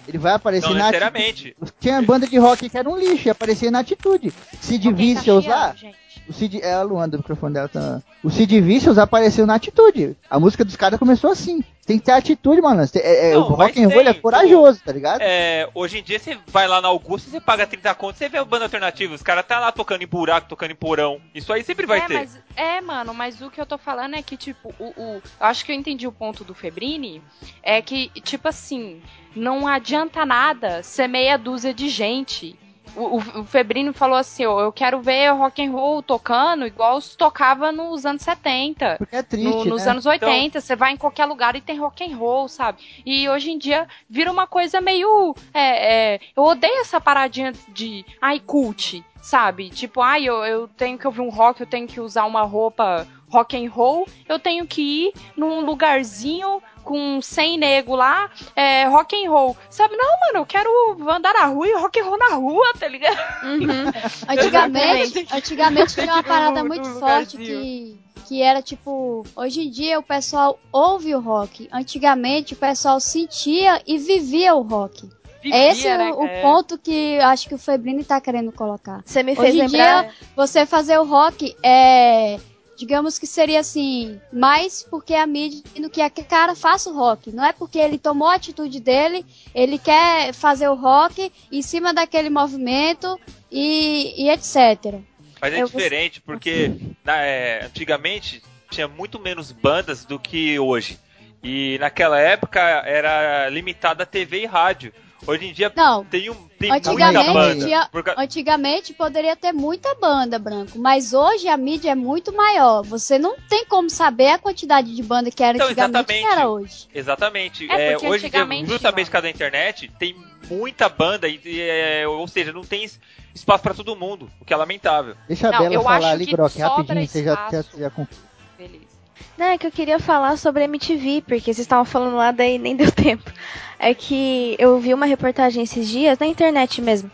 Ele 0.07 0.17
vai 0.17 0.33
aparecer 0.33 0.67
Não 0.69 0.73
na 0.75 0.85
necessariamente. 0.87 1.49
atitude. 1.49 1.73
Tinha 1.79 2.01
banda 2.01 2.25
de 2.25 2.37
rock 2.37 2.67
que 2.67 2.77
era 2.77 2.89
um 2.89 2.97
lixo, 2.97 3.27
ia 3.27 3.31
aparecer 3.33 3.69
na 3.69 3.79
atitude. 3.79 4.33
Sid 4.59 4.87
Alguém 4.87 5.13
tá 5.15 5.21
lá. 5.47 5.75
gente. 5.75 5.95
O 6.29 6.33
Sid, 6.33 6.61
é 6.61 6.73
a 6.73 6.83
Luanda, 6.83 7.17
o 7.17 7.19
microfone 7.19 7.55
dela 7.55 7.67
tá. 7.67 8.03
O 8.23 8.29
Sid 8.29 8.61
Vicious 8.61 8.99
apareceu 8.99 9.47
na 9.47 9.55
atitude. 9.55 10.15
A 10.29 10.39
música 10.39 10.63
dos 10.63 10.75
caras 10.75 10.99
começou 10.99 11.31
assim. 11.31 11.63
Tem 11.87 11.97
que 11.97 12.05
ter 12.05 12.11
atitude, 12.11 12.61
mano. 12.61 12.83
É, 12.83 13.31
é, 13.31 13.33
Não, 13.33 13.41
o 13.41 13.55
rock 13.55 13.83
and 13.83 13.87
roll 13.89 14.01
é 14.01 14.13
corajoso, 14.13 14.79
tá 14.85 14.91
ligado? 14.91 15.21
É, 15.21 15.67
hoje 15.73 15.97
em 15.97 16.03
dia 16.03 16.19
você 16.19 16.37
vai 16.45 16.67
lá 16.67 16.79
na 16.79 16.87
Augusta, 16.87 17.31
você 17.31 17.41
paga 17.41 17.65
30 17.65 17.95
contos, 17.95 18.19
você 18.19 18.29
vê 18.29 18.39
o 18.39 18.45
banda 18.45 18.65
alternativa, 18.65 19.15
os 19.15 19.23
caras 19.23 19.43
tá 19.47 19.59
lá 19.59 19.71
tocando 19.71 20.03
em 20.03 20.07
buraco, 20.07 20.47
tocando 20.47 20.69
em 20.69 20.75
porão. 20.75 21.19
Isso 21.33 21.51
aí 21.51 21.63
sempre 21.63 21.87
vai 21.87 22.01
é, 22.01 22.05
ter. 22.05 22.13
Mas, 22.13 22.37
é, 22.55 22.79
mano, 22.79 23.11
mas 23.11 23.41
o 23.41 23.49
que 23.49 23.59
eu 23.59 23.65
tô 23.65 23.79
falando 23.79 24.15
é 24.15 24.21
que, 24.21 24.37
tipo, 24.37 24.71
o, 24.77 24.89
o- 24.95 25.15
eu 25.15 25.21
acho 25.39 25.65
que 25.65 25.71
eu 25.71 25.75
entendi 25.75 26.05
o 26.05 26.11
ponto 26.11 26.43
do 26.43 26.53
Febrini. 26.53 27.23
É 27.63 27.81
que, 27.81 28.09
tipo 28.21 28.47
assim, 28.47 29.01
não 29.35 29.65
adianta 29.67 30.23
nada 30.27 30.83
ser 30.83 31.07
meia 31.07 31.37
dúzia 31.37 31.73
de 31.73 31.89
gente. 31.89 32.55
O, 32.95 33.17
o, 33.17 33.39
o 33.41 33.43
Febrini 33.45 33.93
falou 33.93 34.17
assim: 34.17 34.45
ó, 34.45 34.61
eu 34.61 34.71
quero 34.71 35.01
ver 35.01 35.31
rock 35.33 35.61
and 35.65 35.71
roll 35.71 36.01
tocando 36.01 36.65
igual 36.65 36.99
se 37.01 37.17
tocava 37.17 37.71
nos 37.71 38.05
anos 38.05 38.21
70. 38.21 38.95
Porque 38.97 39.15
é 39.15 39.23
triste, 39.23 39.45
No- 39.45 39.65
nos 39.65 39.85
né? 39.85 39.91
anos 39.91 40.05
80, 40.05 40.59
você 40.61 40.75
vai 40.75 40.91
em 40.93 40.97
qualquer 40.97 41.25
lugar 41.25 41.55
e 41.55 41.61
tem 41.61 41.77
rock 41.77 42.03
and 42.03 42.15
roll, 42.15 42.47
sabe? 42.47 42.79
E 43.05 43.27
hoje 43.29 43.51
em 43.51 43.57
dia 43.57 43.87
vira 44.09 44.31
uma 44.31 44.47
coisa 44.47 44.81
meio. 44.81 45.35
é, 45.53 46.13
é, 46.15 46.19
eu 46.35 46.43
odeio 46.43 46.81
essa 46.81 46.99
paradinha 47.01 47.53
de. 47.69 48.05
Ai, 48.21 48.39
cult, 48.39 49.03
sabe? 49.21 49.69
Tipo, 49.69 50.01
ai, 50.01 50.25
eu, 50.25 50.43
eu 50.45 50.67
tenho 50.67 50.97
que 50.97 51.05
ouvir 51.07 51.21
um 51.21 51.29
rock, 51.29 51.61
eu 51.61 51.67
tenho 51.67 51.87
que 51.87 51.99
usar 51.99 52.25
uma 52.25 52.43
roupa 52.43 53.05
rock 53.29 53.55
and 53.55 53.69
roll, 53.69 54.07
eu 54.27 54.39
tenho 54.39 54.65
que 54.65 54.81
ir 55.07 55.13
num 55.35 55.61
lugarzinho 55.61 56.61
com 56.83 57.21
100 57.21 57.57
nego 57.57 57.95
lá, 57.95 58.29
é, 58.55 58.85
rock 58.85 59.15
and 59.15 59.29
roll. 59.29 59.55
Sabe, 59.69 59.95
não, 59.95 60.09
mano, 60.19 60.39
eu 60.39 60.45
quero 60.45 60.69
andar 61.09 61.33
na 61.33 61.45
rua 61.45 61.67
e 61.67 61.73
rock 61.73 61.99
and 61.99 62.05
roll 62.05 62.17
na 62.17 62.35
rua, 62.35 62.73
tá 62.79 62.87
ligado? 62.87 63.17
Uhum. 63.43 63.91
Antigamente, 64.27 65.27
antigamente 65.31 65.93
tinha 65.93 66.13
uma 66.13 66.23
parada 66.23 66.63
muito 66.63 66.89
forte 66.99 67.37
que, 67.37 67.99
que 68.25 68.41
era 68.41 68.61
tipo, 68.61 69.23
hoje 69.35 69.67
em 69.67 69.69
dia 69.69 69.99
o 69.99 70.03
pessoal 70.03 70.59
ouve 70.71 71.13
o 71.13 71.19
rock. 71.19 71.69
Antigamente 71.71 72.53
o 72.53 72.57
pessoal 72.57 72.99
sentia 72.99 73.81
e 73.85 73.97
vivia 73.97 74.55
o 74.55 74.61
rock. 74.61 75.09
Vivia, 75.41 75.71
Esse 75.71 75.87
é 75.87 75.97
né, 75.97 76.11
o, 76.11 76.41
ponto 76.41 76.77
que 76.77 76.91
eu 76.91 77.25
acho 77.25 77.47
que 77.47 77.55
o 77.55 77.57
Febrini 77.57 78.03
tá 78.03 78.19
querendo 78.19 78.51
colocar. 78.51 79.01
Você 79.05 79.23
me 79.23 79.35
fez 79.35 79.49
Hoje 79.49 79.59
em 79.59 79.67
lembrar. 79.67 80.03
dia, 80.03 80.13
você 80.35 80.65
fazer 80.65 80.97
o 80.99 81.05
rock 81.05 81.55
é. 81.63 82.37
Digamos 82.79 83.19
que 83.19 83.27
seria 83.27 83.59
assim, 83.59 84.21
mais 84.31 84.83
porque 84.89 85.13
a 85.13 85.27
mídia 85.27 85.61
no 85.77 85.89
que 85.89 86.01
aquele 86.01 86.25
cara 86.25 86.55
faça 86.55 86.89
o 86.89 86.93
rock. 86.95 87.29
Não 87.29 87.43
é 87.43 87.51
porque 87.51 87.77
ele 87.77 87.97
tomou 87.97 88.29
a 88.29 88.35
atitude 88.35 88.79
dele, 88.79 89.25
ele 89.53 89.77
quer 89.77 90.33
fazer 90.33 90.69
o 90.69 90.75
rock 90.75 91.29
em 91.51 91.61
cima 91.61 91.93
daquele 91.93 92.29
movimento 92.29 93.19
e, 93.51 94.13
e 94.17 94.29
etc. 94.29 94.95
Mas 95.41 95.53
é 95.53 95.61
Eu- 95.61 95.65
diferente, 95.67 96.21
porque 96.21 96.71
na- 97.03 97.21
é, 97.21 97.65
antigamente 97.65 98.41
tinha 98.71 98.87
muito 98.87 99.19
menos 99.19 99.51
bandas 99.51 100.05
do 100.05 100.17
que 100.17 100.57
hoje. 100.57 100.97
E 101.43 101.77
naquela 101.81 102.17
época 102.17 102.61
era 102.61 103.49
limitada 103.49 104.03
a 104.03 104.05
TV 104.05 104.43
e 104.43 104.45
rádio. 104.45 104.93
Hoje 105.27 105.47
em 105.47 105.53
dia 105.53 105.71
Não, 105.75 106.03
tem, 106.05 106.29
um, 106.29 106.35
tem 106.59 106.69
muita 106.71 106.93
banda. 107.33 107.89
antigamente 108.17 108.93
poderia 108.93 109.35
ter 109.35 109.51
muita 109.51 109.93
banda, 109.95 110.39
Branco, 110.39 110.79
mas 110.79 111.13
hoje 111.13 111.47
a 111.47 111.57
mídia 111.57 111.91
é 111.91 111.95
muito 111.95 112.33
maior. 112.35 112.83
Você 112.83 113.19
não 113.19 113.35
tem 113.49 113.65
como 113.65 113.89
saber 113.89 114.29
a 114.29 114.37
quantidade 114.39 114.95
de 114.95 115.03
banda 115.03 115.29
que 115.29 115.43
era 115.43 115.57
Então, 115.57 115.67
antigamente 115.67 115.99
e 116.01 116.05
que 116.05 116.13
exatamente. 116.13 116.39
era 116.39 116.49
hoje. 116.49 116.87
Exatamente. 116.93 117.67
É, 117.71 117.91
É, 117.93 117.97
hoje 117.97 118.27
em 118.27 118.29
dia, 118.29 118.65
justamente 118.65 119.05
por 119.07 119.11
causa 119.11 119.23
da 119.23 119.29
internet, 119.29 119.91
tem 119.99 120.15
muita 120.49 120.89
banda, 120.89 121.27
e, 121.27 121.39
e, 121.43 121.61
é, 121.61 122.07
ou 122.07 122.27
seja, 122.27 122.51
não 122.51 122.61
tem 122.61 122.83
es- 122.83 122.99
espaço 123.35 123.61
pra 123.61 123.73
todo 123.73 123.95
mundo, 123.95 124.31
o 124.39 124.45
que 124.45 124.53
é 124.53 124.57
lamentável. 124.57 125.15
Deixa 125.27 125.49
a 125.49 125.51
Não, 125.51 125.59
Bela 125.59 125.75
eu 125.75 125.83
falar 125.83 126.11
ali, 126.11 126.25
sobra 126.25 126.47
rapidinho, 126.47 127.07
você 127.07 127.23
já, 127.23 127.49
já, 127.51 127.63
já 127.77 127.89
conclui. 127.89 128.19
Beleza. 128.57 128.88
Não, 129.37 129.45
é 129.47 129.57
que 129.57 129.65
eu 129.67 129.71
queria 129.71 129.99
falar 129.99 130.37
sobre 130.37 130.63
a 130.63 130.65
MTV, 130.65 131.23
porque 131.25 131.45
vocês 131.53 131.59
estavam 131.59 131.85
falando 131.85 132.15
lá, 132.15 132.31
daí 132.31 132.57
nem 132.57 132.75
deu 132.75 132.91
tempo. 132.91 133.31
É 133.77 133.93
que 133.93 134.55
eu 134.59 134.79
vi 134.79 134.93
uma 134.93 135.05
reportagem 135.05 135.63
esses 135.63 135.87
dias, 135.87 136.19
na 136.19 136.25
internet 136.25 136.81
mesmo, 136.81 137.09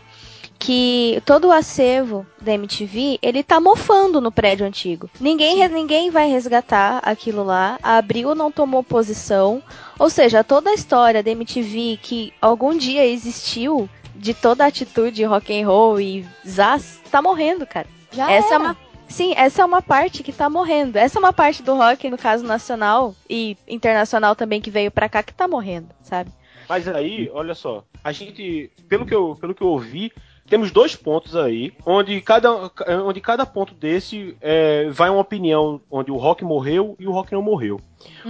que 0.58 1.22
todo 1.24 1.48
o 1.48 1.52
acervo 1.52 2.26
da 2.40 2.52
MTV, 2.54 3.18
ele 3.22 3.42
tá 3.42 3.60
mofando 3.60 4.20
no 4.20 4.32
prédio 4.32 4.66
antigo. 4.66 5.08
Ninguém, 5.20 5.68
ninguém 5.68 6.10
vai 6.10 6.28
resgatar 6.28 7.00
aquilo 7.04 7.44
lá. 7.44 7.78
A 7.82 7.98
Abril 7.98 8.34
não 8.34 8.50
tomou 8.50 8.82
posição. 8.82 9.62
Ou 9.98 10.10
seja, 10.10 10.42
toda 10.42 10.70
a 10.70 10.74
história 10.74 11.22
da 11.22 11.30
MTV 11.30 11.98
que 12.02 12.32
algum 12.40 12.76
dia 12.76 13.06
existiu, 13.06 13.88
de 14.14 14.34
toda 14.34 14.64
a 14.64 14.68
atitude 14.68 15.22
rock 15.24 15.60
and 15.60 15.66
roll 15.66 16.00
e 16.00 16.26
zaz, 16.46 17.00
tá 17.10 17.20
morrendo, 17.20 17.66
cara. 17.66 17.86
Já 18.10 18.30
Essa 18.30 18.48
é 18.48 18.54
era. 18.54 18.64
uma. 18.64 18.76
Sim, 19.08 19.34
essa 19.36 19.62
é 19.62 19.64
uma 19.64 19.80
parte 19.80 20.22
que 20.22 20.32
tá 20.32 20.48
morrendo. 20.50 20.96
Essa 20.96 21.18
é 21.18 21.20
uma 21.20 21.32
parte 21.32 21.62
do 21.62 21.74
rock, 21.74 22.10
no 22.10 22.18
caso 22.18 22.44
nacional 22.44 23.14
e 23.28 23.56
internacional 23.68 24.34
também, 24.34 24.60
que 24.60 24.70
veio 24.70 24.90
pra 24.90 25.08
cá, 25.08 25.22
que 25.22 25.32
tá 25.32 25.46
morrendo, 25.46 25.88
sabe? 26.02 26.30
Mas 26.68 26.88
aí, 26.88 27.30
olha 27.32 27.54
só, 27.54 27.84
a 28.02 28.10
gente, 28.10 28.70
pelo 28.88 29.06
que 29.06 29.14
eu, 29.14 29.36
pelo 29.40 29.54
que 29.54 29.62
eu 29.62 29.68
ouvi, 29.68 30.12
temos 30.48 30.70
dois 30.70 30.94
pontos 30.96 31.36
aí, 31.36 31.72
onde 31.84 32.20
cada, 32.20 32.70
onde 33.04 33.20
cada 33.20 33.44
ponto 33.44 33.74
desse 33.74 34.36
é, 34.40 34.88
vai 34.90 35.10
uma 35.10 35.20
opinião, 35.20 35.80
onde 35.90 36.10
o 36.10 36.16
rock 36.16 36.44
morreu 36.44 36.96
e 36.98 37.06
o 37.06 37.12
rock 37.12 37.32
não 37.32 37.42
morreu. 37.42 37.80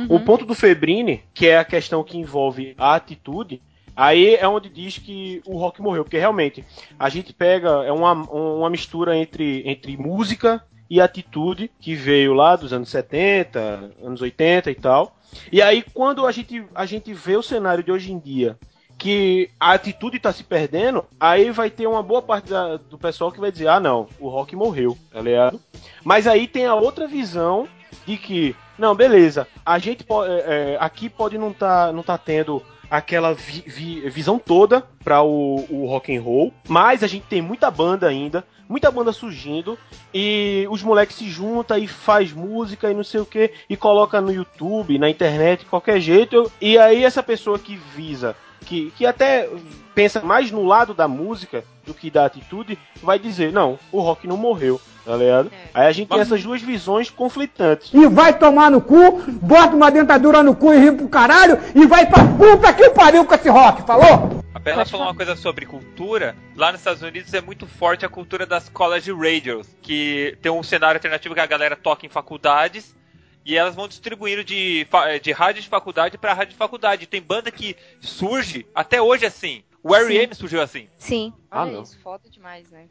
O 0.08 0.20
ponto 0.20 0.44
do 0.44 0.54
Febrini, 0.54 1.22
que 1.34 1.46
é 1.46 1.58
a 1.58 1.64
questão 1.64 2.02
que 2.02 2.16
envolve 2.16 2.74
a 2.78 2.94
atitude, 2.94 3.60
aí 3.96 4.34
é 4.36 4.46
onde 4.46 4.68
diz 4.68 4.98
que 4.98 5.40
o 5.46 5.56
rock 5.56 5.80
morreu, 5.80 6.04
porque 6.04 6.18
realmente 6.18 6.64
a 6.98 7.08
gente 7.08 7.32
pega 7.32 7.68
é 7.84 7.90
uma, 7.92 8.12
uma 8.12 8.70
mistura 8.70 9.16
entre, 9.16 9.62
entre 9.64 9.96
música 9.96 10.62
e 10.88 11.00
atitude 11.00 11.70
que 11.80 11.94
veio 11.96 12.32
lá 12.34 12.54
dos 12.54 12.72
anos 12.72 12.90
70, 12.90 13.92
anos 14.02 14.20
80 14.20 14.70
e 14.70 14.74
tal. 14.74 15.16
E 15.50 15.60
aí 15.60 15.82
quando 15.94 16.26
a 16.26 16.30
gente, 16.32 16.64
a 16.74 16.86
gente 16.86 17.12
vê 17.12 17.36
o 17.36 17.42
cenário 17.42 17.82
de 17.82 17.90
hoje 17.90 18.12
em 18.12 18.18
dia, 18.18 18.56
que 18.98 19.50
a 19.60 19.72
atitude 19.72 20.16
está 20.16 20.32
se 20.32 20.42
perdendo, 20.42 21.04
aí 21.20 21.50
vai 21.50 21.68
ter 21.68 21.86
uma 21.86 22.02
boa 22.02 22.22
parte 22.22 22.48
da- 22.50 22.76
do 22.78 22.96
pessoal 22.96 23.30
que 23.30 23.40
vai 23.40 23.52
dizer, 23.52 23.68
ah 23.68 23.78
não, 23.80 24.06
o 24.18 24.28
rock 24.28 24.56
morreu, 24.56 24.96
tá 25.12 25.20
ligado? 25.20 25.60
Mas 26.02 26.26
aí 26.26 26.46
tem 26.46 26.64
a 26.66 26.74
outra 26.74 27.06
visão 27.06 27.68
de 28.06 28.16
que, 28.16 28.56
não, 28.78 28.94
beleza, 28.94 29.46
a 29.66 29.78
gente 29.78 30.02
po- 30.02 30.24
é, 30.24 30.38
é, 30.74 30.76
aqui 30.80 31.10
pode 31.10 31.36
não 31.36 31.52
tá, 31.52 31.92
não 31.92 32.02
tá 32.02 32.16
tendo 32.16 32.62
aquela 32.90 33.34
vi- 33.34 33.64
vi- 33.66 34.08
visão 34.10 34.38
toda 34.38 34.82
para 35.02 35.22
o, 35.22 35.64
o 35.70 35.86
rock 35.86 36.16
and 36.16 36.20
roll, 36.22 36.52
mas 36.68 37.02
a 37.02 37.06
gente 37.06 37.24
tem 37.26 37.40
muita 37.42 37.70
banda 37.70 38.08
ainda, 38.08 38.44
muita 38.68 38.90
banda 38.90 39.12
surgindo 39.12 39.78
e 40.12 40.66
os 40.70 40.82
moleques 40.82 41.16
se 41.16 41.28
juntam 41.28 41.78
e 41.78 41.86
faz 41.86 42.32
música 42.32 42.90
e 42.90 42.94
não 42.94 43.04
sei 43.04 43.20
o 43.20 43.26
que 43.26 43.52
e 43.68 43.76
coloca 43.76 44.20
no 44.20 44.32
YouTube, 44.32 44.98
na 44.98 45.08
internet, 45.10 45.64
qualquer 45.66 46.00
jeito. 46.00 46.50
E 46.60 46.76
aí 46.78 47.04
essa 47.04 47.22
pessoa 47.22 47.58
que 47.58 47.76
visa, 47.94 48.34
que, 48.64 48.90
que 48.92 49.06
até 49.06 49.48
pensa 49.94 50.20
mais 50.20 50.50
no 50.50 50.64
lado 50.64 50.92
da 50.94 51.06
música 51.08 51.64
do 51.86 51.94
que 51.94 52.10
da 52.10 52.26
atitude, 52.26 52.76
vai 53.02 53.18
dizer, 53.18 53.52
não, 53.52 53.78
o 53.92 54.00
rock 54.00 54.26
não 54.26 54.36
morreu, 54.36 54.80
tá 55.04 55.16
ligado? 55.16 55.50
Aí 55.72 55.86
a 55.86 55.92
gente 55.92 56.08
tem 56.08 56.20
essas 56.20 56.42
duas 56.42 56.60
visões 56.60 57.08
conflitantes. 57.08 57.94
E 57.94 58.06
vai 58.06 58.36
tomar 58.36 58.70
no 58.70 58.80
cu, 58.80 59.22
bota 59.40 59.76
uma 59.76 59.90
dentadura 59.90 60.42
no 60.42 60.54
cu 60.54 60.74
e 60.74 60.78
ri 60.78 60.92
pro 60.92 61.08
caralho 61.08 61.58
e 61.74 61.86
vai 61.86 62.06
pra 62.06 62.24
puta 62.24 62.74
que 62.74 62.90
pariu 62.90 63.24
com 63.24 63.34
esse 63.34 63.48
rock, 63.48 63.86
falou? 63.86 64.42
A 64.52 64.58
Bela 64.58 64.84
falou 64.84 65.06
uma 65.06 65.14
coisa 65.14 65.36
sobre 65.36 65.64
cultura. 65.64 66.34
Lá 66.56 66.72
nos 66.72 66.80
Estados 66.80 67.02
Unidos 67.02 67.32
é 67.32 67.40
muito 67.40 67.66
forte 67.66 68.04
a 68.04 68.08
cultura 68.08 68.44
das 68.44 68.68
college 68.68 69.12
radios, 69.12 69.68
que 69.80 70.36
tem 70.42 70.50
um 70.50 70.62
cenário 70.62 70.96
alternativo 70.96 71.34
que 71.34 71.40
a 71.40 71.46
galera 71.46 71.76
toca 71.76 72.04
em 72.04 72.08
faculdades 72.08 72.96
e 73.44 73.56
elas 73.56 73.76
vão 73.76 73.86
distribuindo 73.86 74.42
de, 74.42 74.84
de 75.22 75.30
rádio 75.30 75.62
de 75.62 75.68
faculdade 75.68 76.18
para 76.18 76.32
rádio 76.32 76.50
de 76.50 76.58
faculdade. 76.58 77.06
Tem 77.06 77.22
banda 77.22 77.48
que 77.48 77.76
surge 78.00 78.66
até 78.74 79.00
hoje 79.00 79.24
assim. 79.24 79.62
O 79.88 79.94
R.E.M. 79.94 80.34
surgiu 80.34 80.60
assim. 80.60 80.88
Sim. 80.98 81.32
Ah, 81.50 81.62
Olha 81.62 81.72
não. 81.72 81.82
isso, 81.82 81.96
foda 82.02 82.28
demais, 82.28 82.68
né? 82.70 82.84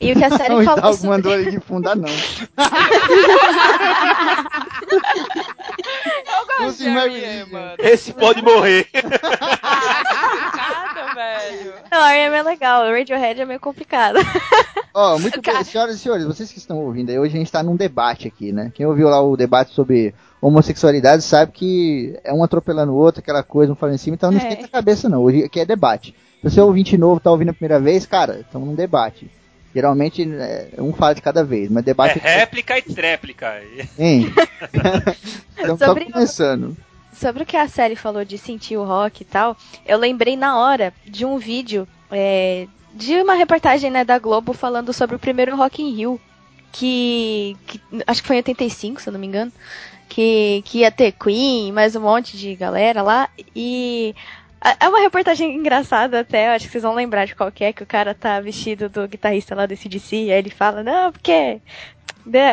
E 0.00 0.12
o 0.12 0.16
que 0.16 0.24
a 0.24 0.30
série 0.36 0.54
Não, 0.54 0.60
o 0.60 0.64
falou 0.64 0.92
sobre... 0.92 1.08
mandou 1.08 1.32
ele 1.32 1.50
de 1.50 1.60
fundar, 1.60 1.96
não. 1.96 2.08
Eu 4.88 6.46
gosto 6.64 6.78
de 6.82 6.88
R.E.M., 6.88 7.52
mano. 7.52 7.74
Esse 7.78 8.12
pode 8.12 8.42
morrer. 8.42 8.86
Nada, 10.54 11.14
velho. 11.14 11.72
Não, 11.90 12.00
a 12.02 12.12
R.E.M. 12.12 12.36
é 12.36 12.42
legal, 12.42 12.86
o 12.86 12.92
Radiohead 12.92 13.40
é 13.40 13.44
meio 13.44 13.60
complicado. 13.60 14.18
Ó, 14.94 15.18
muito 15.18 15.40
bem, 15.42 15.62
senhoras 15.64 15.96
e 15.96 15.98
senhores, 15.98 16.24
vocês 16.24 16.50
que 16.50 16.58
estão 16.58 16.78
ouvindo 16.78 17.10
aí, 17.10 17.18
hoje 17.18 17.34
a 17.34 17.38
gente 17.38 17.52
tá 17.52 17.62
num 17.62 17.76
debate 17.76 18.26
aqui, 18.28 18.52
né? 18.52 18.72
Quem 18.74 18.86
ouviu 18.86 19.08
lá 19.08 19.20
o 19.20 19.36
debate 19.36 19.72
sobre 19.74 20.14
homossexualidade 20.40 21.22
sabe 21.22 21.52
que 21.52 22.18
é 22.24 22.32
um 22.32 22.42
atropelando 22.42 22.92
o 22.92 22.96
outro, 22.96 23.20
aquela 23.20 23.42
coisa, 23.42 23.72
um 23.72 23.76
falando 23.76 23.96
em 23.96 23.98
cima, 23.98 24.14
então 24.14 24.30
não 24.30 24.38
É. 24.38 24.42
esquenta 24.42 24.64
a 24.66 24.70
cabeça 24.70 25.08
não, 25.08 25.22
hoje 25.22 25.44
aqui 25.44 25.60
é 25.60 25.66
debate. 25.66 26.14
Se 26.46 26.50
você 26.54 26.60
é 26.60 26.62
ouvinte 26.64 26.96
novo, 26.96 27.18
tá 27.18 27.28
ouvindo 27.30 27.48
a 27.48 27.52
primeira 27.52 27.80
vez, 27.80 28.06
cara, 28.06 28.38
estamos 28.40 28.68
num 28.68 28.74
debate. 28.76 29.28
Geralmente 29.74 30.22
é, 30.22 30.68
um 30.78 30.92
fala 30.92 31.12
de 31.12 31.20
cada 31.20 31.42
vez, 31.42 31.68
mas 31.68 31.82
É 31.82 31.86
debate 31.86 32.18
réplica 32.20 32.78
e 32.78 32.82
tréplica. 32.82 33.60
Hein? 33.98 34.32
Estamos 35.56 35.78
só 35.80 35.86
Sobre- 35.86 36.04
começando. 36.04 36.76
Sobre 37.12 37.42
o 37.42 37.46
que 37.46 37.56
a 37.56 37.66
série 37.66 37.96
falou 37.96 38.24
de 38.24 38.38
sentir 38.38 38.76
o 38.76 38.84
rock 38.84 39.22
e 39.22 39.24
tal, 39.24 39.56
eu 39.84 39.98
lembrei 39.98 40.36
na 40.36 40.56
hora 40.58 40.94
de 41.04 41.24
um 41.24 41.36
vídeo 41.36 41.88
é, 42.12 42.68
de 42.94 43.14
uma 43.22 43.34
reportagem 43.34 43.90
né, 43.90 44.04
da 44.04 44.18
Globo 44.18 44.52
falando 44.52 44.92
sobre 44.92 45.16
o 45.16 45.18
primeiro 45.18 45.56
Rock 45.56 45.82
in 45.82 45.94
Rio, 45.96 46.20
que, 46.70 47.56
que 47.66 47.80
acho 48.06 48.22
que 48.22 48.26
foi 48.28 48.36
em 48.36 48.40
85, 48.40 49.00
se 49.02 49.08
eu 49.08 49.12
não 49.12 49.18
me 49.20 49.26
engano, 49.26 49.50
que, 50.08 50.62
que 50.64 50.78
ia 50.78 50.92
ter 50.92 51.10
Queen, 51.12 51.72
mais 51.72 51.96
um 51.96 52.02
monte 52.02 52.36
de 52.36 52.54
galera 52.54 53.02
lá, 53.02 53.28
e 53.54 54.14
é 54.80 54.88
uma 54.88 55.00
reportagem 55.00 55.54
engraçada 55.54 56.20
até, 56.20 56.48
acho 56.48 56.66
que 56.66 56.72
vocês 56.72 56.82
vão 56.82 56.94
lembrar 56.94 57.26
de 57.26 57.34
qual 57.34 57.52
que 57.52 57.64
é, 57.64 57.72
que 57.72 57.82
o 57.82 57.86
cara 57.86 58.14
tá 58.14 58.40
vestido 58.40 58.88
do 58.88 59.06
guitarrista 59.06 59.54
lá 59.54 59.66
desse 59.66 59.88
DC, 59.88 60.16
e 60.16 60.32
aí 60.32 60.38
ele 60.38 60.50
fala, 60.50 60.82
não, 60.82 61.12
porque... 61.12 61.60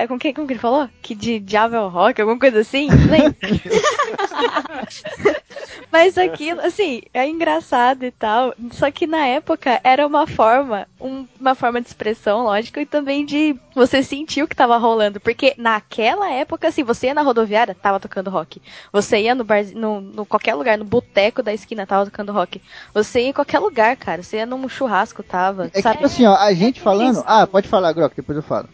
Com 0.07 0.19
que, 0.19 0.33
como 0.33 0.45
que 0.47 0.53
ele 0.53 0.59
falou? 0.59 0.87
Que 1.01 1.15
de 1.15 1.39
diabo 1.39 1.75
é 1.75 1.79
rock, 1.87 2.21
alguma 2.21 2.39
coisa 2.39 2.59
assim? 2.59 2.87
Lembra? 2.89 3.35
Mas 5.91 6.17
aquilo, 6.17 6.59
assim, 6.61 7.01
é 7.13 7.27
engraçado 7.27 8.03
e 8.03 8.11
tal. 8.11 8.53
Só 8.71 8.89
que 8.91 9.05
na 9.05 9.25
época 9.25 9.79
era 9.83 10.05
uma 10.05 10.25
forma, 10.25 10.87
um- 10.99 11.27
uma 11.39 11.55
forma 11.55 11.79
de 11.81 11.87
expressão, 11.87 12.43
lógico, 12.43 12.79
e 12.79 12.85
também 12.85 13.25
de 13.25 13.55
você 13.75 14.01
sentir 14.03 14.43
o 14.43 14.47
que 14.47 14.55
tava 14.55 14.77
rolando. 14.77 15.19
Porque 15.19 15.53
naquela 15.57 16.31
época, 16.31 16.67
assim, 16.67 16.83
você 16.83 17.07
ia 17.07 17.13
na 17.13 17.21
rodoviária, 17.21 17.75
tava 17.75 17.99
tocando 17.99 18.29
rock. 18.29 18.61
Você 18.91 19.21
ia 19.21 19.35
no 19.35 19.43
bar, 19.43 19.63
no, 19.73 20.01
no 20.01 20.25
qualquer 20.25 20.55
lugar, 20.55 20.77
no 20.77 20.85
boteco 20.85 21.43
da 21.43 21.53
esquina, 21.53 21.85
tava 21.85 22.05
tocando 22.05 22.31
rock. 22.31 22.61
Você 22.93 23.21
ia 23.21 23.27
em 23.29 23.33
qualquer 23.33 23.59
lugar, 23.59 23.95
cara. 23.95 24.23
Você 24.23 24.37
ia 24.37 24.45
num 24.45 24.67
churrasco, 24.67 25.21
tava. 25.21 25.65
É 25.65 25.69
que, 25.69 25.81
sabe? 25.81 25.95
tipo 25.97 26.05
assim, 26.07 26.25
ó, 26.25 26.35
a 26.35 26.53
gente 26.53 26.81
falando. 26.81 27.23
Ah, 27.25 27.45
pode 27.45 27.67
falar, 27.67 27.93
Grok, 27.93 28.15
depois 28.15 28.35
eu 28.35 28.43
falo. 28.43 28.67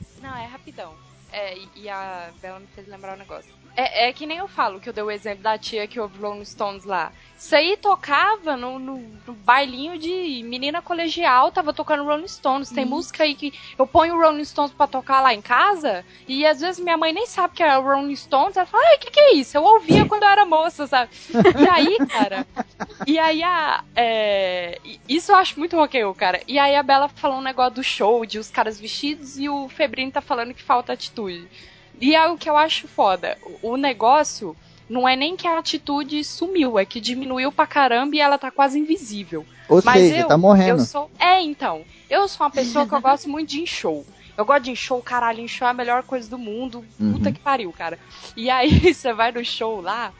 Rapidão. 0.69 0.95
É, 1.31 1.55
e 1.75 1.89
a 1.89 2.31
Bela 2.41 2.59
me 2.59 2.67
fez 2.67 2.87
lembrar 2.87 3.15
um 3.15 3.19
negócio. 3.19 3.58
É, 3.79 4.09
é 4.09 4.13
que 4.13 4.25
nem 4.25 4.39
eu 4.39 4.47
falo, 4.47 4.77
que 4.77 4.89
eu 4.89 4.93
dei 4.93 5.01
o 5.01 5.09
exemplo 5.09 5.41
da 5.41 5.57
tia 5.57 5.87
que 5.87 6.01
ouve 6.01 6.19
Rolling 6.19 6.43
Stones 6.43 6.83
lá. 6.83 7.13
Isso 7.37 7.55
aí 7.55 7.77
tocava 7.77 8.57
no, 8.57 8.77
no, 8.77 8.97
no 9.25 9.33
bailinho 9.33 9.97
de 9.97 10.43
menina 10.43 10.81
colegial, 10.81 11.49
tava 11.49 11.71
tocando 11.71 12.03
Rolling 12.03 12.27
Stones. 12.27 12.69
Tem 12.69 12.83
música 12.83 13.23
aí 13.23 13.33
que 13.35 13.53
eu 13.77 13.87
ponho 13.87 14.15
o 14.15 14.21
Rolling 14.21 14.43
Stones 14.43 14.73
pra 14.73 14.85
tocar 14.85 15.21
lá 15.21 15.33
em 15.33 15.41
casa, 15.41 16.03
e 16.27 16.45
às 16.45 16.59
vezes 16.59 16.83
minha 16.83 16.97
mãe 16.97 17.13
nem 17.13 17.25
sabe 17.25 17.55
que 17.55 17.63
é 17.63 17.77
o 17.77 17.81
Rolling 17.81 18.13
Stones, 18.17 18.57
ela 18.57 18.65
fala, 18.65 18.83
ai, 18.85 18.97
o 18.97 18.99
que, 18.99 19.11
que 19.11 19.19
é 19.21 19.33
isso? 19.35 19.55
Eu 19.55 19.63
ouvia 19.63 20.05
quando 20.05 20.23
eu 20.23 20.29
era 20.29 20.45
moça, 20.45 20.85
sabe? 20.85 21.11
E 21.57 21.69
aí, 21.69 21.97
cara, 22.07 22.45
e 23.07 23.17
aí 23.17 23.41
a. 23.41 23.81
é, 23.95 24.77
isso 25.07 25.31
eu 25.31 25.37
acho 25.37 25.57
muito 25.57 25.77
roll, 25.77 26.13
cara. 26.13 26.41
E 26.45 26.59
aí 26.59 26.75
a 26.75 26.83
Bela 26.83 27.07
falou 27.07 27.37
um 27.37 27.41
negócio 27.41 27.75
do 27.75 27.83
show, 27.83 28.25
de 28.25 28.39
os 28.39 28.49
caras 28.49 28.77
vestidos, 28.77 29.39
e 29.39 29.47
o 29.47 29.69
Febrino 29.69 30.11
tá 30.11 30.19
falando 30.19 30.53
que 30.53 30.61
falta 30.61 30.91
atitude. 30.91 31.47
E 31.99 32.15
é 32.15 32.27
o 32.27 32.37
que 32.37 32.49
eu 32.49 32.57
acho 32.57 32.87
foda. 32.87 33.37
O 33.61 33.75
negócio 33.77 34.55
não 34.89 35.07
é 35.07 35.15
nem 35.15 35.35
que 35.35 35.47
a 35.47 35.59
atitude 35.59 36.23
sumiu, 36.23 36.79
é 36.79 36.85
que 36.85 36.99
diminuiu 36.99 37.51
pra 37.51 37.67
caramba 37.67 38.15
e 38.15 38.19
ela 38.19 38.37
tá 38.37 38.49
quase 38.49 38.79
invisível. 38.79 39.45
Ou 39.67 39.81
Mas 39.85 40.01
seja, 40.01 40.21
eu, 40.21 40.27
tá 40.27 40.37
morrendo. 40.37 40.79
Eu 40.81 40.85
sou... 40.85 41.11
É, 41.19 41.41
então. 41.41 41.83
Eu 42.09 42.27
sou 42.27 42.45
uma 42.45 42.51
pessoa 42.51 42.87
que 42.87 42.93
eu 42.93 43.01
gosto 43.01 43.29
muito 43.29 43.49
de 43.49 43.67
show. 43.67 44.05
Eu 44.35 44.45
gosto 44.45 44.63
de 44.63 44.75
show, 44.75 45.01
caralho, 45.01 45.41
em 45.41 45.47
show 45.47 45.67
é 45.67 45.71
a 45.71 45.73
melhor 45.73 46.01
coisa 46.03 46.29
do 46.29 46.37
mundo. 46.37 46.83
Puta 46.97 47.29
Uhum. 47.29 47.33
que 47.33 47.39
pariu, 47.39 47.71
cara. 47.71 47.99
E 48.35 48.49
aí 48.49 48.71
você 48.93 49.13
vai 49.13 49.31
no 49.31 49.43
show 49.45 49.81
lá. 49.81 50.11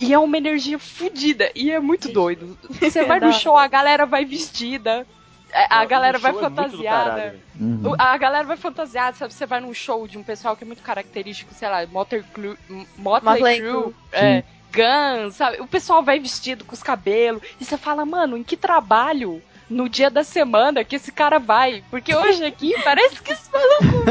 E 0.00 0.12
é 0.12 0.18
uma 0.18 0.36
energia 0.36 0.78
fodida. 0.80 1.52
E 1.54 1.70
é 1.70 1.78
muito 1.78 2.08
doido. 2.08 2.58
Você 2.80 3.04
vai 3.04 3.20
no 3.20 3.32
show, 3.32 3.56
a 3.56 3.68
galera 3.68 4.04
vai 4.04 4.24
vestida. 4.24 5.06
É, 5.52 5.66
A 5.70 5.84
galera 5.84 6.18
vai 6.18 6.30
é 6.32 6.34
fantasiada. 6.34 7.14
velho. 7.14 7.40
Uhum. 7.60 7.94
A 7.98 8.16
galera 8.16 8.44
vai 8.44 8.56
fantasiada, 8.56 9.16
sabe? 9.16 9.32
Você 9.34 9.46
vai 9.46 9.60
num 9.60 9.74
show 9.74 10.06
de 10.08 10.16
um 10.18 10.22
pessoal 10.22 10.56
que 10.56 10.64
é 10.64 10.66
muito 10.66 10.82
característico, 10.82 11.52
sei 11.54 11.68
lá, 11.68 11.86
Motley 11.86 12.22
Crue, 12.32 12.56
Motley 12.96 13.34
Motley 13.34 13.60
Crue, 13.60 13.94
é, 14.12 14.42
Guns, 14.72 15.34
sabe? 15.36 15.60
O 15.60 15.66
pessoal 15.66 16.02
vai 16.02 16.18
vestido 16.18 16.64
com 16.64 16.72
os 16.74 16.82
cabelos 16.82 17.42
e 17.60 17.64
você 17.64 17.76
fala, 17.76 18.04
mano, 18.06 18.36
em 18.36 18.42
que 18.42 18.56
trabalho 18.56 19.42
no 19.68 19.88
dia 19.88 20.10
da 20.10 20.24
semana 20.24 20.84
que 20.84 20.96
esse 20.96 21.12
cara 21.12 21.38
vai? 21.38 21.82
Porque 21.90 22.14
hoje 22.14 22.44
aqui 22.44 22.74
parece 22.84 23.20
que 23.22 23.32
esse 23.32 23.50
maluco 23.52 24.04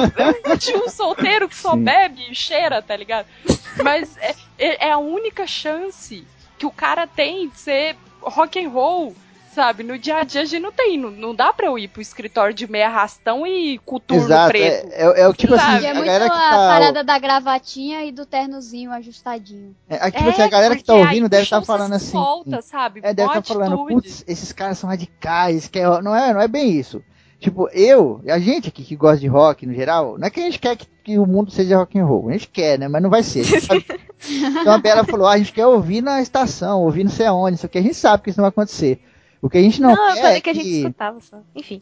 é 0.47 0.53
um 0.53 0.57
tio 0.57 0.89
solteiro 0.89 1.47
que 1.49 1.55
só 1.55 1.71
Sim. 1.73 1.83
bebe 1.83 2.25
e 2.29 2.35
cheira, 2.35 2.81
tá 2.81 2.95
ligado? 2.95 3.25
Mas 3.83 4.15
é, 4.17 4.35
é- 4.59 4.87
é 4.87 4.91
a 4.91 4.97
única 4.97 5.45
chance 5.47 6.25
que 6.57 6.65
o 6.65 6.71
cara 6.71 7.07
tem 7.07 7.49
de 7.49 7.59
ser 7.59 7.95
rock 8.21 8.63
and 8.63 8.69
roll. 8.69 9.15
Sabe, 9.53 9.83
no 9.83 9.97
dia 9.99 10.15
a 10.17 10.23
dia 10.23 10.41
a 10.41 10.45
gente 10.45 10.61
não 10.61 10.71
tem, 10.71 10.97
não, 10.97 11.11
não 11.11 11.35
dá 11.35 11.51
pra 11.51 11.65
eu 11.67 11.77
ir 11.77 11.89
pro 11.89 12.01
escritório 12.01 12.53
de 12.53 12.71
meia 12.71 12.87
rastão 12.87 13.45
e 13.45 13.77
coturno 13.79 14.23
Exato, 14.23 14.49
preto. 14.49 14.87
é, 14.93 15.01
é, 15.03 15.21
é 15.23 15.27
o 15.27 15.33
tipo 15.33 15.57
Sabe? 15.57 15.75
assim, 15.75 15.83
E 15.83 15.87
é 15.87 15.91
a 15.91 15.93
muito 15.93 16.05
galera 16.05 16.25
a 16.25 16.29
que 16.29 16.35
tá. 16.37 16.49
parada 16.49 17.03
da 17.03 17.19
gravatinha 17.19 18.05
e 18.05 18.11
do 18.13 18.25
ternozinho 18.25 18.91
ajustadinho. 18.91 19.75
É, 19.89 20.07
é, 20.07 20.11
tipo 20.11 20.29
assim, 20.29 20.41
a 20.41 20.47
galera 20.47 20.75
que 20.77 20.83
tá 20.83 20.93
ouvindo 20.95 21.27
deve 21.27 21.43
estar 21.43 21.61
falando 21.63 21.89
você 21.89 21.95
assim. 21.95 22.11
Solta, 22.11 22.61
sabe? 22.61 23.01
É, 23.03 23.13
deve 23.13 23.27
estar 23.27 23.41
falando, 23.43 23.73
atitude. 23.73 23.93
putz, 23.93 24.23
esses 24.25 24.53
caras 24.53 24.77
são 24.77 24.89
radicais, 24.89 25.67
que 25.67 25.79
é- 25.79 26.01
não, 26.01 26.15
é, 26.15 26.33
não 26.33 26.39
é 26.41 26.47
bem 26.47 26.71
isso. 26.71 27.03
Tipo, 27.37 27.67
eu, 27.73 28.21
a 28.29 28.39
gente 28.39 28.69
aqui 28.69 28.83
que 28.83 28.95
gosta 28.95 29.17
de 29.19 29.27
rock 29.27 29.65
no 29.65 29.73
geral, 29.73 30.15
não 30.17 30.27
é 30.27 30.29
que 30.29 30.39
a 30.39 30.43
gente 30.43 30.59
quer 30.59 30.77
que, 30.77 30.85
que 31.03 31.17
o 31.19 31.25
mundo 31.25 31.51
seja 31.51 31.75
rock 31.75 31.99
and 31.99 32.05
roll, 32.05 32.29
a 32.29 32.33
gente 32.33 32.47
quer, 32.47 32.77
né? 32.79 32.87
Mas 32.87 33.01
não 33.01 33.09
vai 33.09 33.23
ser. 33.23 33.43
A 33.69 34.61
então 34.61 34.71
a 34.73 34.77
Bela 34.77 35.03
falou, 35.03 35.25
ah, 35.27 35.33
a 35.33 35.37
gente 35.39 35.51
quer 35.51 35.65
ouvir 35.65 36.01
na 36.01 36.21
estação, 36.21 36.83
ouvir 36.83 37.03
não 37.03 37.11
sei 37.11 37.25
aonde, 37.25 37.55
isso 37.55 37.65
aqui 37.65 37.79
a 37.79 37.81
gente 37.81 37.95
sabe 37.95 38.23
que 38.23 38.29
isso 38.29 38.37
não 38.39 38.43
vai 38.43 38.49
acontecer. 38.49 39.01
O 39.41 39.49
que 39.49 39.57
a 39.57 39.61
gente 39.61 39.81
não, 39.81 39.95
Não, 39.95 40.09
eu 40.09 40.13
quer 40.15 40.21
falei 40.21 40.37
é 40.37 40.41
que 40.41 40.49
a 40.49 40.53
gente 40.53 40.69
escutava 40.77 41.19
só. 41.19 41.37
Enfim. 41.55 41.81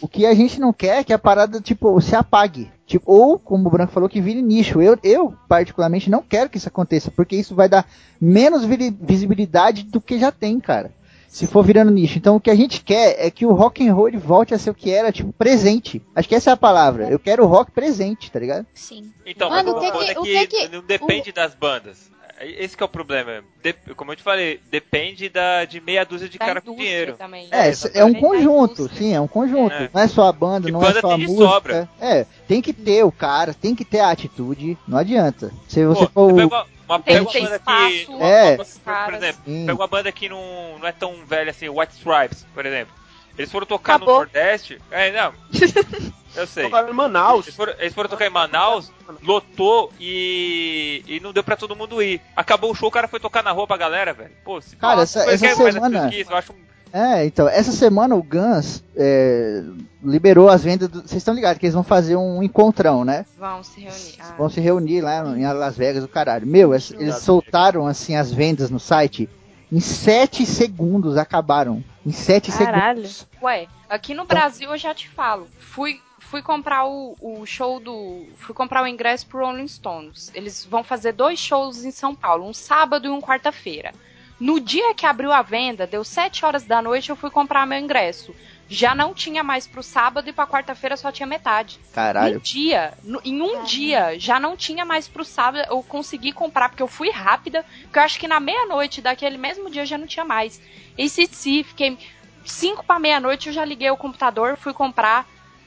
o 0.00 0.06
que 0.06 0.26
a 0.26 0.34
gente 0.34 0.60
não 0.60 0.72
quer 0.72 0.98
é 0.98 1.04
que 1.04 1.12
a 1.12 1.18
parada, 1.18 1.60
tipo, 1.60 1.98
se 2.00 2.14
apague. 2.14 2.70
Tipo, 2.86 3.10
ou, 3.12 3.38
como 3.38 3.66
o 3.66 3.70
Branco 3.70 3.92
falou, 3.92 4.08
que 4.08 4.20
vire 4.20 4.42
nicho. 4.42 4.80
Eu, 4.80 4.98
eu, 5.02 5.34
particularmente, 5.48 6.10
não 6.10 6.22
quero 6.22 6.50
que 6.50 6.58
isso 6.58 6.68
aconteça, 6.68 7.10
porque 7.10 7.34
isso 7.34 7.54
vai 7.54 7.68
dar 7.68 7.88
menos 8.20 8.64
visibilidade 8.64 9.84
do 9.84 10.00
que 10.00 10.18
já 10.18 10.30
tem, 10.30 10.60
cara. 10.60 10.92
Se 11.28 11.46
for 11.46 11.62
virando 11.64 11.90
nicho. 11.90 12.16
Então, 12.16 12.36
o 12.36 12.40
que 12.40 12.50
a 12.50 12.54
gente 12.54 12.82
quer 12.82 13.16
é 13.18 13.30
que 13.30 13.44
o 13.44 13.52
rock 13.52 13.86
and 13.86 13.92
roll 13.92 14.10
volte 14.18 14.54
a 14.54 14.58
ser 14.58 14.70
o 14.70 14.74
que 14.74 14.90
era, 14.90 15.10
tipo, 15.12 15.32
presente. 15.32 16.00
Acho 16.14 16.28
que 16.28 16.34
essa 16.34 16.50
é 16.50 16.52
a 16.52 16.56
palavra. 16.56 17.10
Eu 17.10 17.18
quero 17.18 17.42
o 17.42 17.46
rock 17.46 17.70
presente, 17.72 18.30
tá 18.30 18.38
ligado? 18.38 18.64
Sim. 18.72 19.10
Então, 19.24 19.50
Mano, 19.50 19.72
mas 19.74 19.76
o 19.76 19.80
que 19.80 19.92
foda 19.92 20.04
que- 20.04 20.10
é 20.12 20.20
o 20.20 20.22
que, 20.22 20.46
que 20.46 20.68
que- 20.68 20.76
não 20.76 20.82
depende 20.82 21.32
das 21.32 21.54
bandas. 21.54 22.10
Esse 22.40 22.76
que 22.76 22.82
é 22.82 22.86
o 22.86 22.88
problema. 22.88 23.42
De- 23.62 23.72
como 23.94 24.12
eu 24.12 24.16
te 24.16 24.22
falei, 24.22 24.60
depende 24.70 25.28
da, 25.28 25.64
de 25.64 25.80
meia 25.80 26.04
dúzia 26.04 26.28
de 26.28 26.36
Da 26.38 26.44
cara 26.46 26.60
com 26.60 26.74
dinheiro. 26.76 27.14
também. 27.16 27.48
É, 27.50 27.72
é, 27.94 28.04
um 28.04 28.12
conjunto, 28.14 28.88
sim, 28.94 29.14
é 29.14 29.20
um 29.20 29.26
conjunto. 29.26 29.72
É. 29.74 29.90
Não 29.92 30.00
é 30.02 30.06
só 30.08 30.28
a 30.28 30.32
banda, 30.32 30.68
E 30.68 30.72
não 30.72 30.80
banda 30.80 30.98
é 30.98 31.00
só 31.00 31.12
a 31.12 31.18
música. 31.18 31.42
sobra. 31.48 31.88
É, 32.00 32.26
tem 32.46 32.60
que 32.60 32.72
ter 32.72 33.02
o 33.04 33.10
cara, 33.12 33.54
tem 33.54 33.74
que 33.74 33.84
ter 33.84 34.00
a 34.00 34.10
atitude, 34.10 34.76
não 34.86 34.98
adianta. 34.98 35.50
Se 35.68 35.84
você 35.86 36.06
Pô, 36.06 36.28
for 36.28 36.32
o- 36.32 36.36
pega 36.36 36.46
uma, 36.46 36.66
uma, 36.88 37.00
Tem 37.00 37.14
pega 37.24 37.24
uma 37.24 37.32
banda 37.32 37.56
espaço, 37.56 37.90
que. 38.06 38.12
uma 38.12 38.26
É. 38.26 38.56
Por, 38.56 39.14
exemplo, 39.14 39.40
Sim. 39.46 39.66
pega 39.66 39.74
uma 39.80 39.86
banda 39.88 40.12
que 40.12 40.28
não, 40.28 40.78
não 40.78 40.86
é 40.86 40.92
tão 40.92 41.14
velha 41.26 41.50
assim, 41.50 41.68
White 41.68 41.94
Stripes, 41.94 42.46
por 42.54 42.66
exemplo. 42.66 42.94
Eles 43.38 43.50
foram 43.50 43.66
tocar 43.66 43.96
Acabou. 43.96 44.14
no 44.14 44.20
Nordeste. 44.20 44.80
É, 44.90 45.10
não. 45.12 45.32
Eu 46.36 46.46
sei. 46.46 46.64
Tocaram 46.64 46.88
em 46.90 46.92
Manaus. 46.92 47.46
Eles 47.46 47.56
foram, 47.56 47.72
eles 47.78 47.94
foram 47.94 48.08
tocar 48.10 48.26
em 48.26 48.30
Manaus, 48.30 48.90
lotou 49.22 49.92
e, 50.00 51.02
e 51.06 51.20
não 51.20 51.32
deu 51.32 51.42
pra 51.44 51.56
todo 51.56 51.74
mundo 51.76 52.02
ir. 52.02 52.20
Acabou 52.34 52.70
o 52.70 52.74
show, 52.74 52.88
o 52.88 52.92
cara 52.92 53.08
foi 53.08 53.18
tocar 53.20 53.42
na 53.42 53.50
rua 53.52 53.66
pra 53.66 53.76
galera, 53.76 54.12
velho. 54.12 54.30
Pô, 54.44 54.60
se 54.60 54.76
Cara, 54.76 55.02
essa- 55.02 55.30
essa 55.30 55.54
semana- 55.54 56.08
isso, 56.14 56.30
eu 56.30 56.36
acho 56.36 56.52
um- 56.52 56.66
É, 56.92 57.26
então, 57.26 57.48
essa 57.48 57.72
semana 57.72 58.14
o 58.14 58.22
Guns 58.22 58.82
é, 58.96 59.62
liberou 60.02 60.48
as 60.48 60.62
vendas. 60.62 60.88
do- 60.88 61.00
Vocês 61.02 61.16
estão 61.16 61.34
ligados 61.34 61.58
que 61.58 61.66
eles 61.66 61.74
vão 61.74 61.82
fazer 61.82 62.16
um 62.16 62.42
encontrão, 62.42 63.04
né? 63.04 63.26
Vão 63.38 63.62
se 63.62 63.80
reunir. 63.80 64.14
Ah. 64.20 64.34
Vão 64.38 64.48
se 64.48 64.60
reunir 64.60 65.00
lá 65.02 65.18
em 65.36 65.46
Las 65.52 65.76
Vegas, 65.76 66.04
o 66.04 66.08
caralho. 66.08 66.46
Meu, 66.46 66.74
es- 66.74 66.92
eles 66.92 67.16
soltaram 67.16 67.86
assim 67.86 68.16
as 68.16 68.32
vendas 68.32 68.70
no 68.70 68.78
site. 68.80 69.28
Em 69.70 69.80
7 69.80 70.46
segundos 70.46 71.16
acabaram. 71.18 71.82
Em 72.06 72.12
7 72.12 72.52
Caralho. 72.52 72.98
segundos. 73.06 73.26
Ué, 73.42 73.66
aqui 73.90 74.14
no 74.14 74.24
Brasil 74.24 74.70
eu 74.70 74.78
já 74.78 74.94
te 74.94 75.08
falo. 75.08 75.48
Fui, 75.58 76.00
fui 76.30 76.42
comprar 76.42 76.84
o, 76.86 77.16
o 77.20 77.46
show 77.46 77.80
do. 77.80 78.26
Fui 78.36 78.54
comprar 78.54 78.82
o 78.82 78.86
ingresso 78.86 79.26
pro 79.26 79.44
Rolling 79.44 79.68
Stones. 79.68 80.30
Eles 80.34 80.64
vão 80.64 80.82
fazer 80.84 81.12
dois 81.12 81.38
shows 81.38 81.84
em 81.84 81.90
São 81.90 82.14
Paulo, 82.14 82.46
um 82.46 82.52
sábado 82.54 83.06
e 83.06 83.10
um 83.10 83.20
quarta-feira. 83.20 83.92
No 84.38 84.60
dia 84.60 84.92
que 84.94 85.06
abriu 85.06 85.32
a 85.32 85.40
venda, 85.40 85.86
deu 85.86 86.04
7 86.04 86.44
horas 86.44 86.64
da 86.64 86.82
noite, 86.82 87.08
eu 87.08 87.16
fui 87.16 87.30
comprar 87.30 87.66
meu 87.66 87.78
ingresso. 87.78 88.34
Já 88.68 88.94
não 88.94 89.14
tinha 89.14 89.42
mais 89.42 89.66
pro 89.66 89.82
sábado 89.82 90.28
e 90.28 90.32
pra 90.32 90.46
quarta-feira 90.46 90.96
só 90.96 91.10
tinha 91.10 91.26
metade. 91.26 91.78
Caralho. 91.94 92.36
Um 92.36 92.40
dia, 92.40 92.92
no- 93.02 93.20
em 93.24 93.40
um 93.40 93.62
dia, 93.64 94.18
já 94.18 94.38
não 94.38 94.54
tinha 94.56 94.84
mais 94.84 95.08
pro 95.08 95.24
sábado, 95.24 95.64
eu 95.70 95.82
consegui 95.82 96.32
comprar, 96.32 96.68
porque 96.68 96.82
eu 96.82 96.88
fui 96.88 97.08
rápida, 97.10 97.64
porque 97.84 97.98
eu 97.98 98.02
acho 98.02 98.18
que 98.20 98.28
na 98.28 98.38
meia-noite 98.40 99.00
daquele 99.00 99.38
mesmo 99.38 99.70
dia 99.70 99.86
já 99.86 99.96
não 99.96 100.06
tinha 100.06 100.24
mais. 100.24 100.60
E 100.98 101.08
se 101.08 101.26
se 101.28 101.62
fiquei 101.64 101.96
5 102.44 102.84
pra 102.84 102.98
meia-noite, 102.98 103.46
eu 103.48 103.52
já 103.54 103.64
liguei 103.64 103.90
o 103.90 103.96
computador, 103.96 104.56
fui 104.58 104.74
comprar, 104.74 105.26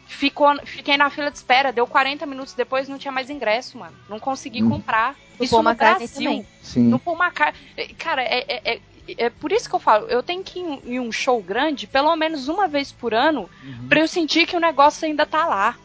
ficou, 0.09 0.53
fiquei 0.65 0.97
na 0.97 1.09
fila 1.09 1.29
de 1.29 1.37
espera, 1.37 1.71
deu 1.71 1.85
40 1.85 2.25
minutos 2.25 2.53
depois, 2.53 2.89
não 2.89 2.97
tinha 2.97 3.11
mais 3.11 3.29
ingresso, 3.29 3.77
mano. 3.77 3.95
Não 4.09 4.19
consegui 4.19 4.63
Hum. 4.63 4.69
comprar. 4.69 5.15
O 5.39 5.43
Isso 5.43 5.51
Paul 5.51 5.63
no 5.63 5.69
McCartney 5.69 6.07
Brasil. 6.07 6.23
também. 6.29 6.47
Sim. 6.63 6.81
No 6.89 6.99
Paul 6.99 7.15
McCartney. 7.17 7.95
Cara, 7.97 8.23
é, 8.23 8.43
é, 8.47 8.73
é, 8.73 8.79
é 9.17 9.29
por 9.29 9.51
isso 9.51 9.69
que 9.69 9.75
eu 9.75 9.79
falo, 9.79 10.07
eu 10.07 10.21
tenho 10.23 10.43
que 10.43 10.59
ir 10.59 10.79
em- 10.85 10.99
um 10.99 11.11
show 11.11 11.41
grande, 11.41 11.85
pelo 11.87 12.13
menos 12.15 12.47
uma 12.47 12.67
vez 12.67 12.91
por 12.91 13.13
ano, 13.13 13.49
Uhum. 13.63 13.87
pra 13.87 13.99
eu 13.99 14.07
sentir 14.07 14.45
que 14.47 14.57
o 14.57 14.59
negócio 14.59 15.05
ainda 15.07 15.25
tá 15.25 15.45
lá. 15.45 15.75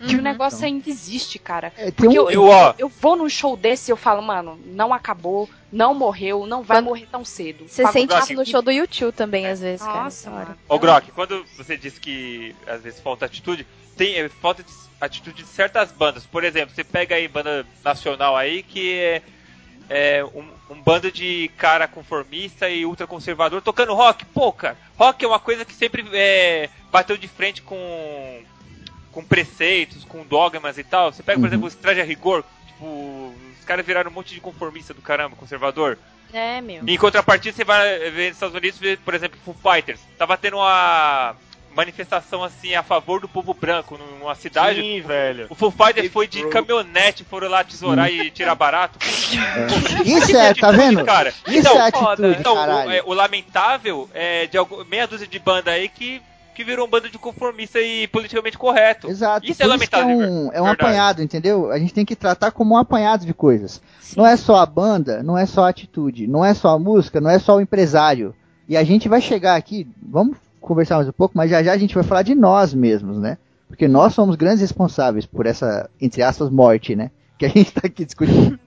Que 0.00 0.14
o 0.14 0.18
Uhum. 0.18 0.24
negócio 0.24 0.56
Então. 0.56 0.66
ainda 0.68 0.90
existe, 0.90 1.38
cara. 1.38 1.72
É, 1.78 1.90
Porque 1.92 2.18
um- 2.18 2.28
eu, 2.28 2.50
Eu, 2.50 2.74
eu 2.78 2.88
vou 2.88 3.16
num 3.16 3.28
show 3.28 3.56
desse 3.56 3.90
e 3.90 3.92
eu 3.92 3.96
falo, 3.96 4.20
mano, 4.20 4.58
não 4.66 4.92
acabou, 4.92 5.48
não 5.74 5.92
morreu, 5.92 6.46
não 6.46 6.62
vai 6.62 6.78
Quando- 6.78 6.84
morrer 6.86 7.06
tão 7.10 7.24
cedo. 7.24 7.68
Você 7.68 7.84
sente 7.88 8.14
isso 8.16 8.32
no 8.34 8.46
show 8.46 8.62
do 8.62 8.70
YouTube 8.70 9.12
também, 9.12 9.46
às 9.46 9.60
vezes, 9.60 9.84
cara. 9.84 10.04
Nossa, 10.04 10.30
mano. 10.30 10.56
Ô 10.68 10.78
Brock, 10.78 11.08
quando 11.14 11.44
você 11.56 11.76
disse 11.76 12.00
que 12.00 12.54
às 12.66 12.82
vezes 12.82 13.00
falta 13.00 13.26
atitude, 13.26 13.66
tem 13.96 14.14
é, 14.16 14.28
falta 14.28 14.62
de 14.62 14.72
atitude 15.00 15.42
de 15.42 15.48
certas 15.48 15.90
bandas. 15.92 16.24
Por 16.24 16.44
exemplo, 16.44 16.74
você 16.74 16.84
pega 16.84 17.16
aí 17.16 17.26
banda 17.28 17.66
nacional 17.84 18.36
aí 18.36 18.62
que 18.62 18.94
é, 18.98 19.22
é 19.90 20.24
um, 20.24 20.46
um 20.70 20.80
bando 20.80 21.10
de 21.10 21.50
cara 21.58 21.86
conformista 21.88 22.70
e 22.70 22.86
ultraconservador 22.86 23.60
tocando 23.60 23.92
rock. 23.94 24.24
Pô, 24.26 24.52
cara, 24.52 24.76
rock 24.96 25.24
é 25.24 25.28
uma 25.28 25.40
coisa 25.40 25.64
que 25.64 25.74
sempre 25.74 26.04
é, 26.12 26.70
bateu 26.90 27.16
de 27.16 27.26
frente 27.28 27.60
com 27.62 28.42
com 29.12 29.24
preceitos, 29.24 30.04
com 30.04 30.24
dogmas 30.24 30.76
e 30.76 30.82
tal. 30.82 31.12
Você 31.12 31.22
pega, 31.22 31.38
por 31.38 31.42
Uhum. 31.44 31.46
exemplo, 31.46 31.66
o 31.66 31.70
Straja 31.70 32.02
Rigor, 32.02 32.42
tipo, 32.66 33.23
os 33.64 33.66
caras 33.66 33.86
viraram 33.86 34.10
um 34.10 34.14
monte 34.14 34.34
de 34.34 34.40
conformista 34.40 34.92
do 34.92 35.00
caramba, 35.00 35.34
conservador. 35.36 35.96
É, 36.34 36.60
meu. 36.60 36.82
Em 36.86 36.98
contrapartida, 36.98 37.56
você 37.56 37.64
vai 37.64 37.98
ver 38.10 38.26
nos 38.28 38.36
Estados 38.36 38.54
Unidos, 38.54 38.78
vê, 38.78 38.98
por 38.98 39.14
exemplo, 39.14 39.38
Foo 39.42 39.54
Fighters. 39.54 40.00
Tava 40.18 40.36
tendo 40.36 40.58
uma 40.58 41.34
manifestação 41.74 42.44
assim 42.44 42.74
a 42.74 42.82
favor 42.82 43.20
do 43.20 43.28
povo 43.28 43.54
branco 43.54 43.96
numa 43.96 44.34
cidade. 44.34 44.80
Sim, 44.80 45.00
velho. 45.00 45.46
O 45.48 45.54
Foo 45.54 45.70
Fighters 45.70 46.12
foi 46.12 46.26
de 46.26 46.40
bro. 46.40 46.50
caminhonete, 46.50 47.24
foram 47.24 47.48
lá 47.48 47.64
tesourar 47.64 48.10
e 48.12 48.30
tirar 48.30 48.54
barato. 48.54 48.98
É. 49.34 50.02
Isso 50.08 50.36
é, 50.36 50.54
tá 50.54 50.70
vendo? 50.70 51.04
Cara. 51.04 51.30
Isso 51.30 51.58
então, 51.58 51.80
é 51.80 51.88
atitude, 51.88 52.36
então, 52.38 52.54
o, 52.54 52.90
é, 52.90 53.02
o 53.04 53.12
lamentável 53.14 54.08
é 54.12 54.46
de 54.46 54.56
algu- 54.58 54.84
meia 54.84 55.06
dúzia 55.06 55.26
de 55.26 55.38
banda 55.38 55.70
aí 55.72 55.88
que 55.88 56.20
que 56.54 56.64
virou 56.64 56.86
um 56.86 56.90
bando 56.90 57.10
de 57.10 57.18
conformista 57.18 57.80
e 57.80 58.06
politicamente 58.08 58.56
correto. 58.56 59.08
Exato. 59.08 59.44
Isso 59.46 59.62
é 59.62 59.66
Por 59.66 59.74
isso 59.76 59.90
que 59.90 59.96
lamentável. 59.96 60.22
é 60.22 60.30
um, 60.30 60.52
é 60.52 60.62
um 60.62 60.66
apanhado, 60.66 61.22
entendeu? 61.22 61.70
A 61.70 61.78
gente 61.78 61.92
tem 61.92 62.04
que 62.04 62.16
tratar 62.16 62.50
como 62.52 62.74
um 62.74 62.78
apanhado 62.78 63.26
de 63.26 63.34
coisas. 63.34 63.82
Não 64.16 64.26
é 64.26 64.36
só 64.36 64.56
a 64.56 64.66
banda, 64.66 65.22
não 65.22 65.36
é 65.36 65.44
só 65.44 65.64
a 65.64 65.68
atitude, 65.68 66.26
não 66.26 66.44
é 66.44 66.54
só 66.54 66.70
a 66.70 66.78
música, 66.78 67.20
não 67.20 67.30
é 67.30 67.38
só 67.38 67.56
o 67.56 67.60
empresário. 67.60 68.34
E 68.68 68.76
a 68.76 68.84
gente 68.84 69.08
vai 69.08 69.20
chegar 69.20 69.56
aqui, 69.56 69.86
vamos 70.02 70.38
conversar 70.60 70.96
mais 70.96 71.08
um 71.08 71.12
pouco, 71.12 71.36
mas 71.36 71.50
já 71.50 71.62
já 71.62 71.72
a 71.72 71.76
gente 71.76 71.94
vai 71.94 72.04
falar 72.04 72.22
de 72.22 72.34
nós 72.34 72.72
mesmos, 72.72 73.18
né? 73.18 73.36
Porque 73.68 73.88
nós 73.88 74.14
somos 74.14 74.36
grandes 74.36 74.60
responsáveis 74.60 75.26
por 75.26 75.46
essa, 75.46 75.90
entre 76.00 76.22
aspas, 76.22 76.48
morte, 76.48 76.94
né? 76.94 77.10
Que 77.36 77.46
a 77.46 77.48
gente 77.48 77.72
tá 77.72 77.82
aqui 77.84 78.04
discutindo. 78.04 78.58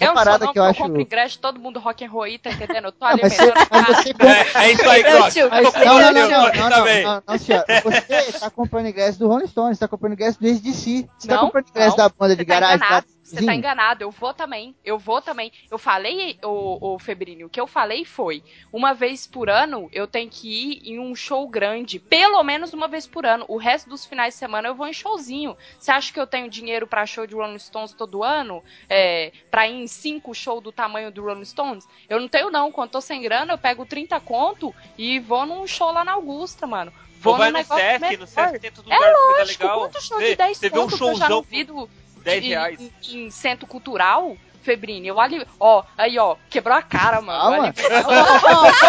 Uma 0.00 0.06
Eu 0.10 0.14
não 0.14 0.24
sou 0.24 0.24
parada 0.24 0.44
não, 0.46 0.52
que 0.52 0.58
eu 0.58 0.62
porque 0.64 0.70
acho. 0.70 0.80
eu 0.80 0.86
compro 0.86 1.02
ingresso, 1.02 1.38
todo 1.38 1.60
mundo 1.60 1.78
rock 1.80 2.04
and 2.04 2.10
roll 2.10 2.22
aí, 2.22 2.38
tá 2.38 2.50
entendendo? 2.50 2.84
Eu 2.86 2.92
tô 2.92 3.04
Não, 3.06 3.16
mas 3.22 3.32
você, 3.32 3.42
alimentando. 3.42 3.68
mas 3.70 3.86
você 3.86 4.10
É, 4.58 4.64
é 4.64 4.72
isso 4.72 4.88
aí, 4.88 5.02
Croc. 5.04 5.32
com 5.34 5.40
não, 5.40 5.60
não, 5.60 5.70
você, 5.72 5.84
não, 5.84 6.30
não, 6.30 6.50
você 6.50 7.02
não, 7.02 7.22
não, 7.26 7.38
senhora. 7.38 7.64
Você 7.82 8.38
tá 8.38 8.50
comprando 8.50 8.86
ingresso 8.88 9.18
do 9.18 9.28
Rolling 9.28 9.46
Stones, 9.46 9.78
tá 9.78 9.88
comprando 9.88 10.12
ingresso 10.12 10.40
do 10.40 10.46
ACDC. 10.48 11.08
Você 11.18 11.28
tá 11.28 11.34
Não, 11.36 11.42
comprando 11.46 11.68
ingresso 11.68 11.96
não. 11.96 12.04
da 12.04 12.08
banda 12.08 12.36
de 12.36 12.42
Você 12.42 12.46
tá 12.46 12.54
garagem. 12.60 12.88
lá 12.90 13.04
Você 13.30 13.46
tá 13.46 13.54
enganado, 13.54 14.02
eu 14.02 14.10
vou 14.10 14.34
também. 14.34 14.74
Eu 14.84 14.98
vou 14.98 15.22
também. 15.22 15.52
Eu 15.70 15.78
falei, 15.78 16.38
o, 16.42 16.94
o 16.94 16.98
Febrini, 16.98 17.44
o 17.44 17.48
que 17.48 17.60
eu 17.60 17.66
falei 17.66 18.04
foi: 18.04 18.42
uma 18.72 18.92
vez 18.92 19.26
por 19.26 19.48
ano 19.48 19.88
eu 19.92 20.06
tenho 20.06 20.28
que 20.28 20.48
ir 20.48 20.92
em 20.92 20.98
um 20.98 21.14
show 21.14 21.48
grande. 21.48 21.98
Pelo 21.98 22.42
menos 22.42 22.72
uma 22.72 22.88
vez 22.88 23.06
por 23.06 23.24
ano. 23.24 23.44
O 23.48 23.56
resto 23.56 23.88
dos 23.88 24.04
finais 24.04 24.34
de 24.34 24.38
semana 24.40 24.68
eu 24.68 24.74
vou 24.74 24.86
em 24.86 24.92
showzinho. 24.92 25.56
Você 25.78 25.90
acha 25.90 26.12
que 26.12 26.20
eu 26.20 26.26
tenho 26.26 26.48
dinheiro 26.50 26.86
pra 26.86 27.06
show 27.06 27.26
de 27.26 27.34
Rolling 27.34 27.58
Stones 27.58 27.92
todo 27.92 28.22
ano? 28.22 28.62
É, 28.88 29.32
pra 29.50 29.68
ir 29.68 29.74
em 29.82 29.86
cinco 29.86 30.34
shows 30.34 30.62
do 30.62 30.72
tamanho 30.72 31.10
do 31.12 31.22
Rolling 31.22 31.44
Stones? 31.44 31.86
Eu 32.08 32.20
não 32.20 32.28
tenho, 32.28 32.50
não. 32.50 32.72
Quando 32.72 32.90
tô 32.90 33.00
sem 33.00 33.22
grana, 33.22 33.52
eu 33.54 33.58
pego 33.58 33.86
30 33.86 34.18
conto 34.20 34.74
e 34.98 35.18
vou 35.20 35.46
num 35.46 35.66
show 35.66 35.92
lá 35.92 36.04
na 36.04 36.12
Augusta, 36.12 36.66
mano. 36.66 36.92
Vou 37.22 37.34
Ou 37.34 37.38
vai 37.38 37.50
no 37.50 37.58
negócio 37.58 37.84
Sesc, 37.84 38.00
melhor. 38.00 38.18
no 38.18 38.26
Sesc 38.26 38.58
tem 38.58 38.72
tudo 38.72 38.90
É 38.90 38.94
lugar, 38.96 39.12
lógico, 39.12 39.62
legal. 39.62 39.78
quanto 39.80 40.00
show 40.02 40.22
de 40.22 40.34
10 40.34 40.58
Você 40.58 40.70
vê 40.70 40.78
um 40.78 40.88
conto 40.88 40.98
que 40.98 41.06
eu 41.06 41.14
já 41.14 41.28
não 41.28 41.42
showzão 41.42 41.42
vi 41.42 41.64
do, 41.64 41.88
10 42.30 42.44
em- 42.44 42.48
reais. 42.48 42.80
Em, 42.80 43.26
em 43.26 43.30
centro 43.30 43.66
cultural, 43.66 44.36
Febrini, 44.62 45.08
eu 45.08 45.18
ali, 45.20 45.46
ó, 45.58 45.82
aí 45.96 46.18
ó, 46.18 46.36
quebrou 46.50 46.76
a 46.76 46.82
cara, 46.82 47.20
mano. 47.22 47.40
Calma. 47.40 47.64
Ali- 47.66 47.74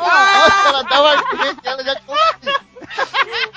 Nossa, 0.00 0.68
ela 0.68 0.82
dá 0.84 1.00
uma 1.02 1.14
ela 1.64 1.84
já 1.84 2.00
conseguiu. 2.00 2.59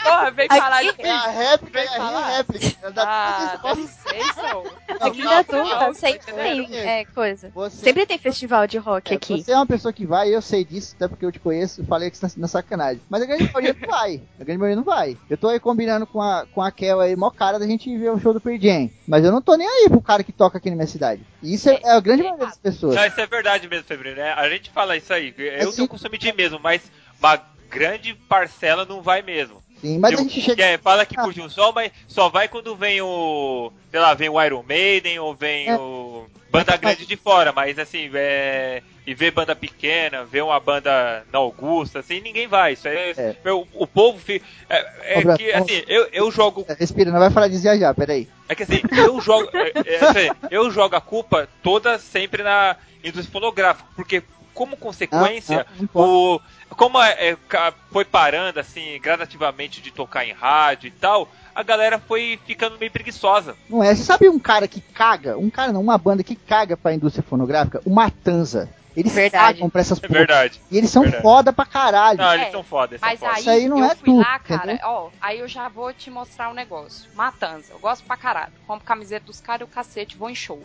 Porra, 0.04 0.32
vem 0.32 0.46
Aqui- 0.46 0.60
falar 0.60 0.82
de 0.84 0.94
É 1.02 1.10
a 1.10 1.28
réplica 1.28 1.80
Vem 1.80 1.84
e 1.84 1.88
a 1.88 1.98
falar. 1.98 2.28
réplica. 2.38 2.92
Dá 2.92 3.04
Ah, 3.06 3.74
licença, 3.74 4.58
ô. 4.58 4.68
Aqui 5.00 5.24
na 5.24 5.44
turma 5.44 5.80
não, 5.80 5.94
sempre 5.94 6.32
não, 6.32 6.38
tem 6.44 6.70
não. 6.70 6.78
é, 6.78 7.06
coisa. 7.06 7.50
Você, 7.54 7.78
Sempre 7.84 8.06
tem 8.06 8.18
festival 8.18 8.68
de 8.68 8.78
rock 8.78 9.12
é, 9.14 9.16
aqui. 9.16 9.42
você 9.44 9.52
é 9.52 9.56
uma 9.56 9.66
pessoa 9.66 9.92
que 9.94 10.06
vai, 10.06 10.34
eu 10.34 10.42
sei 10.42 10.64
disso, 10.64 10.94
até 10.96 11.08
porque 11.08 11.26
eu 11.26 11.32
te 11.32 11.40
conheço, 11.40 11.84
falei 11.86 12.10
que 12.12 12.18
você 12.18 12.28
tá 12.28 12.34
na 12.38 12.48
sacanagem. 12.48 13.02
Mas 13.10 13.22
a 13.22 13.26
grande 13.26 13.44
maioria 13.52 13.76
não 13.80 13.88
vai. 13.90 14.22
A 14.40 14.44
grande 14.44 14.60
maioria 14.60 14.76
não 14.76 14.84
vai. 14.84 15.18
Eu 15.30 15.38
tô 15.38 15.48
aí 15.48 15.60
combinando 15.60 16.06
com 16.06 16.22
a, 16.22 16.46
com 16.54 16.62
a 16.62 16.72
Kel 16.72 17.00
aí, 17.00 17.16
mó 17.16 17.30
cara 17.32 17.58
da 17.58 17.66
gente 17.68 17.96
ver 17.98 18.12
o 18.12 18.20
show 18.20 18.34
do 18.34 18.42
Pearl 18.42 18.60
Jam. 18.62 18.90
Mas 19.08 19.24
eu 19.24 19.32
não 19.32 19.42
tô 19.42 19.56
nem 19.56 19.68
aí 19.68 19.90
pro 19.90 20.02
cara 20.02 20.24
que 20.24 20.32
toca 20.32 20.58
aqui 20.58 20.70
na 20.70 20.76
minha 20.76 20.88
cidade. 20.88 21.26
E 21.42 21.54
isso 21.56 21.70
é, 21.70 21.80
é 21.84 21.92
a 21.92 22.00
grande 22.00 22.24
maioria 22.24 22.46
das 22.46 22.58
pessoas. 22.58 22.96
Não, 22.96 23.06
isso 23.06 23.20
é 23.20 23.26
verdade 23.28 23.68
mesmo, 23.68 23.86
Febrino, 23.86 24.16
né? 24.18 24.34
A 24.34 24.48
gente 24.50 24.70
fala 24.72 24.96
isso 24.96 25.12
aí. 25.14 25.34
Eu 25.38 25.70
Assim- 25.70 25.78
sou 25.78 25.88
consumidor 25.88 26.34
mesmo, 26.36 26.60
mas 26.62 26.82
uma 27.20 27.40
grande 27.74 28.14
parcela 28.30 28.86
não 28.86 29.02
vai 29.02 29.22
mesmo. 29.22 29.62
Sim, 29.82 30.00
mas 30.00 30.12
Tipo, 30.12 30.22
a 30.22 30.28
gente 30.28 30.42
chega. 30.42 30.64
é, 30.64 30.78
fala 30.78 31.06
que 31.06 31.16
curte 31.16 31.42
um 31.42 31.50
sol, 31.50 31.74
mas 31.74 31.92
só 32.08 32.30
vai 32.30 32.48
quando 32.48 32.74
vem 32.76 33.02
o. 33.02 33.72
Sei 33.92 34.00
lá, 34.00 34.14
vem 34.14 34.30
o 34.30 34.42
Iron 34.42 34.64
Maiden 34.64 35.20
ou 35.20 35.36
vem 35.36 35.68
É. 35.68 35.76
o. 35.76 36.26
Banda 36.50 36.78
grande 36.78 37.06
de 37.08 37.18
fora, 37.18 37.52
mas 37.52 37.78
assim, 37.80 38.10
é. 38.14 38.82
E 39.06 39.14
ver 39.14 39.32
banda 39.32 39.54
pequena, 39.54 40.24
ver 40.24 40.44
uma 40.44 40.58
banda 40.60 41.26
na 41.34 41.40
Augusta, 41.40 42.00
assim, 42.00 42.22
ninguém 42.22 42.48
vai. 42.48 42.74
Isso. 42.74 42.88
É. 42.88 43.36
meu, 43.44 43.68
o 43.74 43.86
povo 43.86 44.18
fica. 44.20 44.46
É, 44.70 45.20
é 45.20 45.36
que, 45.36 45.52
assim, 45.52 45.84
eu, 45.88 46.08
eu 46.14 46.32
jogo 46.32 46.66
Respira, 46.80 47.12
não 47.12 47.20
vai 47.20 47.30
falar 47.32 47.50
disso 47.50 47.64
já 47.64 47.76
já, 47.76 47.94
peraí. 47.94 48.30
é 48.48 48.56
que 48.56 48.64
assim, 48.64 48.80
eu 48.96 49.20
jogo, 49.20 49.50
é, 49.54 49.72
é, 49.96 49.98
assim, 50.06 50.30
eu 50.50 50.72
jogo 50.72 50.96
a 50.96 51.02
culpa 51.02 51.50
toda 51.62 51.98
sempre 52.00 52.42
na 52.44 52.78
indústria 53.04 53.32
fonográfica, 53.34 53.90
porque 53.98 54.24
como 54.54 54.78
consequência, 54.78 55.66
Ah, 55.70 55.86
ah, 55.96 56.00
o 56.00 56.40
como 56.76 57.02
é, 57.02 57.30
é, 57.32 57.38
foi 57.92 58.04
parando 58.06 58.60
assim 58.60 59.00
gradativamente 59.02 59.82
de 59.82 59.92
tocar 59.92 60.26
em 60.26 60.32
rádio 60.34 60.88
e 60.88 60.92
tal, 60.92 61.28
a 61.54 61.62
galera 61.64 62.00
foi 62.00 62.40
ficando 62.46 62.78
meio 62.80 62.92
preguiçosa. 62.92 63.56
Não 63.70 63.84
é? 63.84 63.94
Você 63.94 64.04
sabe 64.04 64.28
um 64.30 64.40
cara 64.40 64.68
que 64.68 64.82
caga? 64.82 65.38
Um 65.38 65.50
cara 65.50 65.72
não, 65.72 65.82
uma 65.82 65.98
banda 65.98 66.24
que 66.24 66.36
caga 66.36 66.76
pra 66.76 66.94
indústria 66.94 67.24
fonográfica? 67.28 67.82
O 67.86 67.90
Matanza. 67.90 68.70
Eles 68.96 69.12
Verdade. 69.12 69.56
cagam 69.56 69.70
pra 69.72 69.82
essas 69.82 69.98
É 69.98 70.02
porra. 70.08 70.20
verdade. 70.20 70.62
E 70.70 70.78
eles 70.78 70.90
são 70.92 71.02
Verdade. 71.02 71.24
foda 71.24 71.52
pra 71.52 71.66
caralho. 71.66 72.20
Não, 72.20 72.34
eles 72.36 72.48
É, 72.48 72.52
são 72.52 72.64
foda, 72.64 72.94
eles 72.94 73.00
são 73.02 73.10
Mas 73.10 73.20
foda. 73.20 73.32
aí 73.34 73.40
Isso 73.40 73.50
aí 73.50 73.68
não 73.68 73.80
eu 73.80 73.86
é 73.86 73.96
fui 73.96 74.06
tudo, 74.06 74.20
lá, 74.20 74.38
cara, 74.40 74.74
entendeu? 74.74 74.88
ó, 74.88 75.10
aí 75.20 75.40
eu 75.40 75.48
já 75.48 75.68
vou 75.68 75.92
te 75.92 76.12
mostrar 76.12 76.50
um 76.52 76.54
negócio. 76.54 77.10
Matanza, 77.16 77.74
eu 77.74 77.80
gosto 77.80 78.04
pra 78.06 78.16
caralho. 78.16 78.54
Compro 78.68 78.86
camiseta 78.86 79.26
dos 79.26 79.42
caras 79.42 79.62
e 79.62 79.64
o 79.64 79.74
cacete, 79.74 80.16
vou 80.16 80.30
em 80.30 80.36
show. 80.36 80.62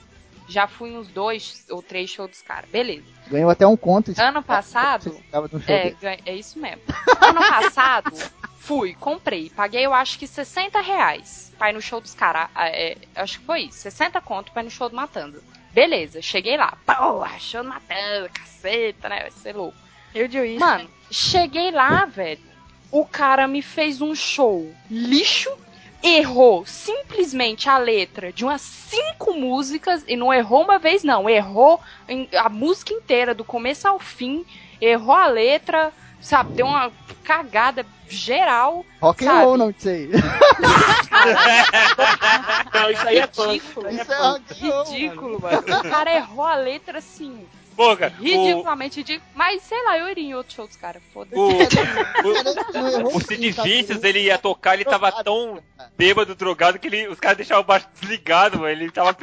Já 0.48 0.66
fui 0.66 0.96
uns 0.96 1.08
dois 1.08 1.64
ou 1.68 1.82
três 1.82 2.08
shows 2.10 2.30
dos 2.30 2.42
caras, 2.42 2.68
beleza. 2.70 3.04
Ganhou 3.30 3.50
até 3.50 3.66
um 3.66 3.76
conto. 3.76 4.12
Ano 4.18 4.42
passado, 4.42 5.10
Você 5.10 5.22
tava 5.30 5.48
no 5.52 5.60
show 5.60 5.74
É, 5.74 5.90
ganha- 5.90 6.20
é 6.24 6.34
isso 6.34 6.58
mesmo. 6.58 6.80
Ano 7.20 7.40
passado, 7.40 8.12
fui, 8.58 8.94
comprei. 8.94 9.50
Paguei, 9.50 9.84
eu 9.84 9.92
acho 9.92 10.18
que 10.18 10.26
60 10.26 10.80
reais 10.80 11.52
pra 11.58 11.70
ir 11.70 11.74
no 11.74 11.82
show 11.82 12.00
dos 12.00 12.14
caras. 12.14 12.48
É, 12.56 12.96
acho 13.16 13.38
que 13.40 13.44
foi 13.44 13.62
isso, 13.64 13.78
60 13.78 14.20
conto 14.22 14.50
pra 14.52 14.62
ir 14.62 14.64
no 14.66 14.70
show 14.70 14.88
do 14.88 14.96
Matanza. 14.96 15.42
Beleza, 15.72 16.22
cheguei 16.22 16.56
lá. 16.56 16.76
Porra, 16.86 17.38
show 17.38 17.62
do 17.62 17.68
Matanza, 17.68 18.30
caceta, 18.32 19.08
né? 19.10 19.20
Vai 19.20 19.30
ser 19.30 19.54
louco. 19.54 19.76
Eu 20.14 20.26
de 20.26 20.38
isso. 20.44 20.60
Mano, 20.60 20.88
cheguei 21.10 21.70
lá, 21.70 22.06
velho. 22.06 22.40
O 22.90 23.04
cara 23.04 23.46
me 23.46 23.60
fez 23.60 24.00
um 24.00 24.14
show 24.14 24.74
lixo. 24.90 25.50
Errou 26.02 26.64
simplesmente 26.64 27.68
a 27.68 27.76
letra 27.76 28.32
de 28.32 28.44
umas 28.44 28.60
cinco 28.60 29.34
músicas. 29.34 30.04
E 30.06 30.16
não 30.16 30.32
errou 30.32 30.62
uma 30.62 30.78
vez, 30.78 31.02
não. 31.02 31.28
Errou 31.28 31.80
a 32.36 32.48
música 32.48 32.92
inteira, 32.92 33.34
do 33.34 33.44
começo 33.44 33.86
ao 33.88 33.98
fim. 33.98 34.44
Errou 34.80 35.14
a 35.14 35.26
letra, 35.26 35.92
sabe? 36.20 36.52
Deu 36.54 36.66
uma 36.66 36.92
cagada 37.24 37.84
geral. 38.08 38.86
Rock 39.00 39.24
and 39.24 39.28
sabe? 39.28 39.44
roll, 39.44 39.58
não 39.58 39.74
sei. 39.76 40.08
Não, 42.74 42.90
isso 42.90 43.08
aí 43.08 43.18
é 43.18 43.26
punk. 43.26 43.52
Ridículo. 43.52 43.90
Isso 43.90 44.12
é 44.12 44.16
and 44.16 44.70
roll, 44.72 44.84
Ridículo, 44.84 45.40
mano. 45.40 45.58
O 45.58 45.90
cara 45.90 46.14
errou 46.14 46.44
a 46.44 46.54
letra 46.54 46.98
assim. 46.98 47.46
Pô, 47.78 47.96
cara, 47.96 48.12
o, 48.18 48.22
Ridiculamente 48.24 48.96
ridículo. 48.96 49.30
Mas 49.36 49.62
sei 49.62 49.80
lá, 49.84 49.96
eu 49.96 50.08
iria 50.08 50.24
em 50.24 50.34
outro 50.34 50.52
show 50.52 50.66
dos 50.66 50.74
caras. 50.74 51.00
Foda-se. 51.14 51.40
o, 51.40 53.06
o 53.16 53.20
sim, 53.20 53.36
Sid 53.36 53.52
sabe? 53.52 53.70
Vicious, 53.70 54.02
ele 54.02 54.22
ia 54.22 54.36
tocar, 54.36 54.74
ele 54.74 54.84
tava 54.84 55.12
tão 55.22 55.62
bêbado, 55.96 56.34
drogado, 56.34 56.76
que 56.76 56.88
ele, 56.88 57.06
os 57.06 57.20
caras 57.20 57.36
deixavam 57.36 57.62
o 57.62 57.66
baixo 57.66 57.86
desligado, 57.94 58.58
mano. 58.58 58.72
Ele 58.72 58.90
tava. 58.90 59.16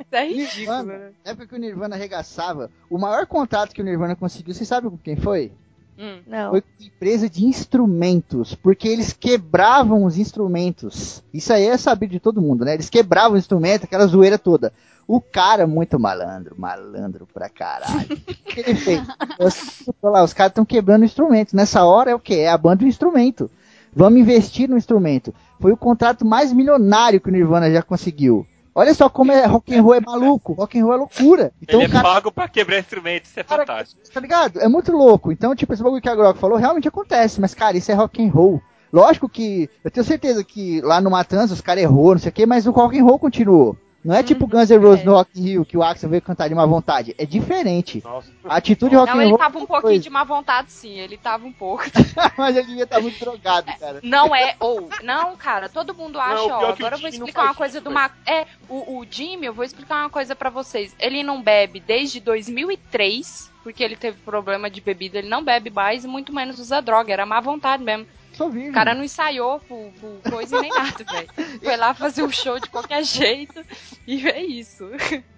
Isso 0.00 0.04
é 0.10 0.26
ridículo, 0.26 0.56
Nirvana, 0.56 0.98
né? 0.98 1.12
na 1.24 1.30
época 1.30 1.46
que 1.46 1.54
o 1.54 1.58
Nirvana 1.58 1.94
arregaçava, 1.94 2.72
o 2.90 2.98
maior 2.98 3.24
contrato 3.28 3.72
que 3.72 3.80
o 3.80 3.84
Nirvana 3.84 4.16
conseguiu, 4.16 4.52
vocês 4.52 4.68
sabem 4.68 4.90
com 4.90 4.98
quem 4.98 5.14
foi? 5.14 5.52
Hum. 5.98 6.20
Não. 6.26 6.50
Foi 6.50 6.60
com 6.60 6.68
empresa 6.84 7.28
de 7.28 7.44
instrumentos, 7.44 8.54
porque 8.54 8.88
eles 8.88 9.12
quebravam 9.12 10.04
os 10.04 10.18
instrumentos. 10.18 11.22
Isso 11.32 11.52
aí 11.52 11.66
é 11.66 11.76
sabido 11.76 12.10
de 12.10 12.20
todo 12.20 12.42
mundo, 12.42 12.64
né? 12.64 12.74
Eles 12.74 12.90
quebravam 12.90 13.34
o 13.34 13.38
instrumento, 13.38 13.84
aquela 13.84 14.06
zoeira 14.06 14.38
toda. 14.38 14.72
O 15.08 15.20
cara, 15.20 15.66
muito 15.66 15.98
malandro, 16.00 16.54
malandro 16.58 17.28
pra 17.32 17.48
caralho. 17.48 18.12
O 18.12 18.44
que 18.44 18.60
ele 18.60 18.74
fez? 18.74 19.00
Eu 19.86 19.94
tô 20.00 20.10
lá, 20.10 20.22
os 20.24 20.32
caras 20.32 20.50
estão 20.50 20.64
quebrando 20.64 21.04
instrumentos. 21.04 21.54
Nessa 21.54 21.84
hora 21.84 22.10
é 22.10 22.14
o 22.14 22.20
quê? 22.20 22.34
É 22.34 22.48
a 22.48 22.58
banda 22.58 22.78
do 22.78 22.86
instrumento. 22.86 23.50
Vamos 23.94 24.20
investir 24.20 24.68
no 24.68 24.76
instrumento. 24.76 25.32
Foi 25.60 25.72
o 25.72 25.76
contrato 25.76 26.26
mais 26.26 26.52
milionário 26.52 27.20
que 27.20 27.28
o 27.28 27.32
Nirvana 27.32 27.70
já 27.70 27.82
conseguiu. 27.82 28.46
Olha 28.78 28.92
só 28.92 29.08
como 29.08 29.32
é 29.32 29.46
rock 29.46 29.74
and 29.74 29.80
roll 29.80 29.94
é 29.94 30.00
maluco, 30.00 30.52
rock 30.52 30.78
and 30.78 30.84
roll 30.84 30.92
é 30.92 30.96
loucura. 30.98 31.50
Então 31.62 31.80
ele 31.80 31.88
o 31.88 31.92
cara 31.92 32.06
é 32.06 32.12
pago 32.12 32.30
pra 32.30 32.46
quebrar 32.46 32.78
instrumentos, 32.78 33.30
isso 33.30 33.40
é 33.40 33.42
Cara, 33.42 33.64
fantástico. 33.64 34.02
Tá 34.12 34.20
ligado? 34.20 34.60
É 34.60 34.68
muito 34.68 34.92
louco. 34.92 35.32
Então, 35.32 35.56
tipo, 35.56 35.72
esse 35.72 35.82
bagulho 35.82 36.02
que 36.02 36.08
a 36.10 36.14
Grok 36.14 36.38
falou 36.38 36.58
realmente 36.58 36.86
acontece, 36.86 37.40
mas, 37.40 37.54
cara, 37.54 37.78
isso 37.78 37.90
é 37.90 37.94
rock 37.94 38.22
and 38.22 38.30
roll. 38.30 38.60
Lógico 38.92 39.30
que 39.30 39.70
eu 39.82 39.90
tenho 39.90 40.04
certeza 40.04 40.44
que 40.44 40.82
lá 40.82 41.00
no 41.00 41.10
Matanza 41.10 41.54
os 41.54 41.62
caras 41.62 41.84
errou, 41.84 42.12
não 42.12 42.18
sei 42.18 42.28
o 42.28 42.32
quê, 42.32 42.44
mas 42.44 42.66
o 42.66 42.70
rock 42.70 42.98
and 42.98 43.04
roll 43.04 43.18
continuou. 43.18 43.78
Não 44.06 44.14
é 44.14 44.22
tipo 44.22 44.46
Guns 44.46 44.70
N' 44.70 44.76
Roses 44.78 45.02
é. 45.02 45.04
no 45.04 45.14
Rock 45.14 45.30
in 45.34 45.42
Rio 45.42 45.64
que 45.64 45.76
o 45.76 45.82
Axel 45.82 46.08
veio 46.08 46.22
cantar 46.22 46.46
de 46.46 46.54
má 46.54 46.64
vontade. 46.64 47.12
É 47.18 47.26
diferente. 47.26 48.00
Nossa. 48.04 48.30
A 48.44 48.56
atitude 48.56 48.94
rock 48.94 49.12
Não, 49.12 49.20
ele 49.20 49.36
tava 49.36 49.58
um 49.58 49.64
é 49.64 49.66
pouquinho 49.66 49.82
coisa. 49.82 50.02
de 50.04 50.10
má 50.10 50.22
vontade, 50.22 50.70
sim. 50.70 50.92
Ele 51.00 51.16
tava 51.16 51.44
um 51.44 51.52
pouco. 51.52 51.82
mas 52.38 52.56
ele 52.56 52.68
devia 52.68 52.84
estar 52.84 53.00
muito 53.00 53.18
drogado, 53.18 53.72
cara. 53.80 53.98
Não 54.04 54.32
é, 54.32 54.54
ou. 54.60 54.88
não, 55.02 55.36
cara, 55.36 55.68
todo 55.68 55.92
mundo 55.92 56.20
acha, 56.20 56.36
Não, 56.36 56.50
ó. 56.50 56.66
é 56.66 56.70
Agora 56.70 56.94
eu 56.94 57.00
vou 57.00 57.08
explicar 57.08 57.42
uma 57.42 57.54
coisa 57.54 57.78
isso, 57.78 57.84
do 57.84 57.90
Ma... 57.90 58.08
É, 58.24 58.46
o, 58.68 58.98
o 58.98 59.06
Jimmy, 59.10 59.46
eu 59.46 59.52
vou 59.52 59.64
explicar 59.64 60.02
uma 60.02 60.10
coisa 60.10 60.36
pra 60.36 60.50
vocês. 60.50 60.94
Ele 61.00 61.24
não 61.24 61.42
bebe 61.42 61.80
desde 61.80 62.20
2003, 62.20 63.50
porque 63.64 63.82
ele 63.82 63.96
teve 63.96 64.18
problema 64.18 64.70
de 64.70 64.80
bebida, 64.80 65.18
ele 65.18 65.28
não 65.28 65.42
bebe 65.42 65.68
mais 65.68 66.04
e 66.04 66.08
muito 66.08 66.32
menos 66.32 66.60
usa 66.60 66.80
droga. 66.80 67.12
Era 67.12 67.26
má 67.26 67.40
vontade 67.40 67.82
mesmo. 67.82 68.06
O 68.38 68.72
cara 68.72 68.94
não 68.94 69.02
ensaiou 69.04 69.58
por, 69.60 69.90
por 70.00 70.30
coisa 70.30 70.56
e 70.56 70.60
nem 70.60 70.70
nada, 70.70 71.04
velho. 71.04 71.28
Foi 71.62 71.76
lá 71.76 71.94
fazer 71.94 72.22
um 72.22 72.30
show 72.30 72.58
de 72.60 72.68
qualquer 72.68 73.02
jeito 73.04 73.64
e 74.06 74.26
é 74.28 74.42
isso. 74.42 74.88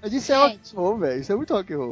Mas 0.02 0.12
isso 0.12 0.32
é 0.32 0.36
rock 0.36 0.56
and 0.56 0.76
roll, 0.80 0.98
velho. 0.98 1.20
Isso 1.20 1.32
é 1.32 1.36
muito 1.36 1.54
rock 1.54 1.72
and 1.72 1.76
roll. 1.76 1.90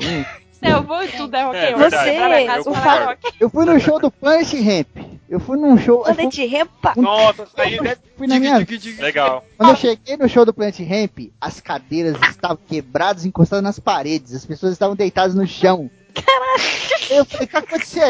Eu 0.63 0.83
vou 0.83 1.05
e 1.05 1.09
tudo 1.09 1.37
é 1.37 1.45
rock 1.45 1.57
É 1.57 1.67
and 1.69 1.77
roll. 1.77 1.79
verdade, 1.91 2.63
Você, 2.65 2.69
o 2.71 2.75
fa-. 2.75 3.17
Eu 3.39 3.51
fui 3.51 3.65
no 3.65 3.79
show 3.79 4.01
do 4.01 4.11
Planet 4.11 4.53
Ramp. 4.55 5.07
Eu 5.29 5.39
fui 5.41 5.59
num 5.59 5.77
show. 5.77 5.99
eu 6.07 6.15
fui, 6.15 6.15
Planet 6.15 6.51
Rampa. 6.53 6.93
Nossa, 6.97 7.43
isso 7.45 7.61
aí 7.61 7.75
é 7.79 7.97
fui 8.17 8.27
na 8.27 8.39
minha. 8.41 8.67
Legal. 9.01 9.45
Quando 9.57 9.71
eu 9.71 9.77
cheguei 9.77 10.17
no 10.17 10.29
show 10.29 10.45
do 10.45 10.55
Planet 10.55 10.79
Ramp, 10.81 11.31
as 11.41 11.61
cadeiras 11.61 12.17
estavam 12.31 12.57
quebradas, 12.67 13.25
encostadas 13.25 13.63
nas 13.63 13.79
paredes. 13.79 14.35
As 14.35 14.47
pessoas 14.47 14.73
estavam 14.73 14.97
deitadas 14.97 15.35
no 15.35 15.47
chão. 15.47 15.91
Caraca! 16.15 17.13
Eu 17.15 17.25
falei, 17.27 17.45
o 17.47 17.49
que 17.49 17.57
aconteceu? 17.57 18.09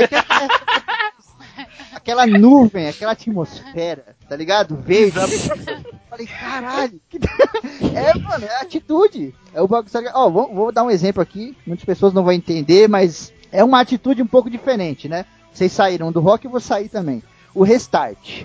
Aquela 1.92 2.26
nuvem, 2.26 2.88
aquela 2.88 3.12
atmosfera, 3.12 4.14
tá 4.28 4.36
ligado? 4.36 4.76
Verde. 4.76 5.18
Eu 5.18 5.98
falei, 6.08 6.26
caralho. 6.26 7.00
que- 7.08 7.18
É, 7.96 8.18
mano, 8.18 8.44
é 8.44 8.60
atitude. 8.62 9.34
É 9.54 9.60
o 9.60 9.66
bagulho. 9.68 9.90
Ó, 10.14 10.30
vou, 10.30 10.54
vou 10.54 10.72
dar 10.72 10.84
um 10.84 10.90
exemplo 10.90 11.22
aqui. 11.22 11.56
Muitas 11.66 11.84
pessoas 11.84 12.12
não 12.12 12.22
vão 12.22 12.32
entender, 12.32 12.88
mas 12.88 13.32
é 13.50 13.64
uma 13.64 13.80
atitude 13.80 14.22
um 14.22 14.26
pouco 14.26 14.50
diferente, 14.50 15.08
né? 15.08 15.24
Vocês 15.52 15.72
saíram 15.72 16.12
do 16.12 16.20
rock, 16.20 16.44
eu 16.44 16.50
vou 16.50 16.60
sair 16.60 16.88
também. 16.88 17.22
O 17.54 17.62
restart. 17.64 18.44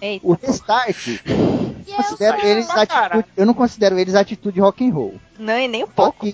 Eita. 0.00 0.26
O 0.26 0.32
restart, 0.32 0.96
eu 1.26 1.94
considero 1.96 2.40
sou- 2.40 2.48
eles 2.48 2.70
atitude, 2.70 3.24
eu 3.36 3.46
não 3.46 3.54
considero 3.54 3.98
eles 3.98 4.14
atitude 4.14 4.60
rock 4.60 4.84
and 4.88 4.92
roll. 4.92 5.14
Não, 5.38 5.58
e 5.58 5.68
nem 5.68 5.84
um 5.84 5.88
pouco. 5.88 6.26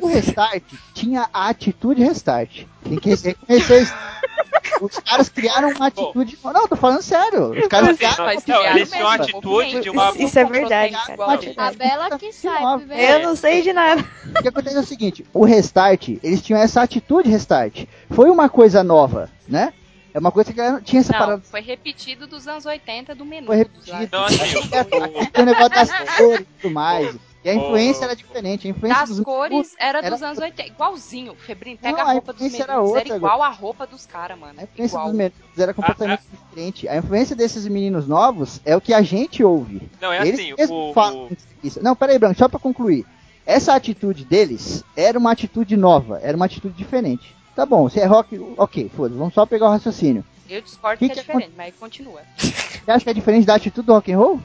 o 0.00 0.06
restart 0.06 0.62
tinha 0.94 1.28
a 1.32 1.48
atitude 1.48 2.02
restart. 2.02 2.64
Tem 2.84 2.98
que 2.98 3.10
reconhecer 3.14 3.82
isso. 3.82 3.94
Os 4.80 4.98
caras 4.98 5.28
criaram 5.28 5.70
uma 5.70 5.86
atitude. 5.86 6.38
Não, 6.42 6.68
tô 6.68 6.76
falando 6.76 7.02
sério. 7.02 7.50
Os 7.50 7.68
caras 7.68 7.96
criaram 7.96 8.24
Mas 8.24 8.36
não, 8.46 8.56
criaram 8.56 8.76
eles 8.76 8.90
tinham 8.90 9.08
a 9.08 9.18
mesmo, 9.18 9.24
atitude 9.36 9.80
de 9.80 9.90
uma. 9.90 10.12
Isso 10.16 10.38
é 10.38 10.44
verdade, 10.44 10.94
cara. 11.06 11.40
a 11.56 11.72
Bela 11.72 12.18
que 12.18 12.32
sabe, 12.32 12.84
velho. 12.84 13.00
Eu 13.00 13.28
não 13.28 13.36
sei 13.36 13.62
de 13.62 13.72
nada. 13.72 14.04
O 14.38 14.42
que 14.42 14.48
acontece 14.48 14.76
é 14.76 14.80
o 14.80 14.86
seguinte: 14.86 15.26
o 15.32 15.44
restart, 15.44 16.08
eles 16.22 16.42
tinham 16.42 16.60
essa 16.60 16.82
atitude 16.82 17.28
restart. 17.28 17.84
Foi 18.10 18.30
uma 18.30 18.48
coisa 18.48 18.82
nova, 18.82 19.30
né? 19.48 19.72
É 20.14 20.18
uma 20.18 20.30
coisa 20.30 20.52
que 20.52 20.82
tinha 20.82 21.00
essa 21.00 21.12
Não, 21.12 21.18
parada. 21.18 21.42
foi 21.42 21.62
repetido 21.62 22.26
dos 22.26 22.46
anos 22.46 22.66
80 22.66 23.14
do 23.14 23.24
menu. 23.24 23.46
Foi 23.46 23.56
repetido. 23.56 24.02
Então, 24.02 24.24
assim, 24.24 24.36
o 25.40 25.42
negócio 25.42 25.70
das 25.70 25.90
cores 26.16 26.40
e 26.40 26.44
tudo 26.60 26.74
mais. 26.74 27.16
E 27.44 27.50
a 27.50 27.54
influência 27.54 28.04
era 28.04 28.14
diferente. 28.14 28.68
A 28.68 28.70
influência 28.70 29.00
Das 29.00 29.08
dos 29.10 29.20
cores 29.24 29.74
era 29.78 29.98
era- 29.98 30.10
dos 30.10 30.22
anos 30.22 30.38
80. 30.38 30.68
Igualzinho. 30.68 31.34
Febrino, 31.34 31.78
pega 31.78 31.98
Não, 31.98 32.06
a 32.06 32.10
a 32.10 32.12
roupa 32.12 32.32
dos 32.32 32.40
era 32.42 32.50
meninos. 32.50 32.68
Era, 32.70 32.80
outra 32.80 33.16
igual 33.16 33.42
a 33.42 33.48
roupa 33.48 33.86
dos 33.86 34.06
caras, 34.06 34.38
mano. 34.38 34.54
A 34.60 34.62
influência 34.62 34.94
Igual. 34.94 35.06
dos 35.08 35.16
meninos 35.16 35.58
era 35.58 35.74
completamente 35.74 36.22
diferente. 36.30 36.88
A 36.88 36.96
influência 36.98 37.34
desses 37.34 37.66
meninos 37.66 38.06
novos 38.06 38.60
é 38.64 38.76
o 38.76 38.80
que 38.80 38.94
a 38.94 39.02
gente 39.02 39.42
ouve. 39.42 39.82
Não, 40.00 40.12
é 40.12 40.26
Eles 40.26 40.38
assim, 40.38 40.72
o- 40.72 40.92
falam 40.92 41.30
isso. 41.64 41.82
Não, 41.82 41.96
peraí, 41.96 42.18
Branco, 42.18 42.38
só 42.38 42.48
pra 42.48 42.60
concluir. 42.60 43.04
Essa 43.44 43.74
atitude 43.74 44.24
deles 44.24 44.84
era 44.96 45.18
uma 45.18 45.32
atitude 45.32 45.76
nova, 45.76 46.20
era 46.22 46.36
uma 46.36 46.46
atitude 46.46 46.74
diferente. 46.76 47.34
Tá 47.56 47.66
bom, 47.66 47.88
se 47.88 47.98
é 47.98 48.04
rock, 48.04 48.38
ok, 48.56 48.88
foda-se, 48.96 49.18
vamos 49.18 49.34
só 49.34 49.44
pegar 49.44 49.66
o 49.66 49.70
raciocínio. 49.70 50.24
Eu 50.48 50.62
discordo 50.62 50.98
Que 50.98 51.08
que, 51.08 51.14
que 51.14 51.18
é 51.20 51.22
diferente, 51.22 51.52
mas 51.56 51.74
continua. 51.74 52.20
Você 52.38 52.90
acha 52.90 53.04
que 53.04 53.10
é 53.10 53.14
diferente 53.14 53.46
da 53.46 53.54
atitude 53.56 53.86
do 53.86 53.92
rock 53.94 54.12
and 54.12 54.18
roll? 54.18 54.40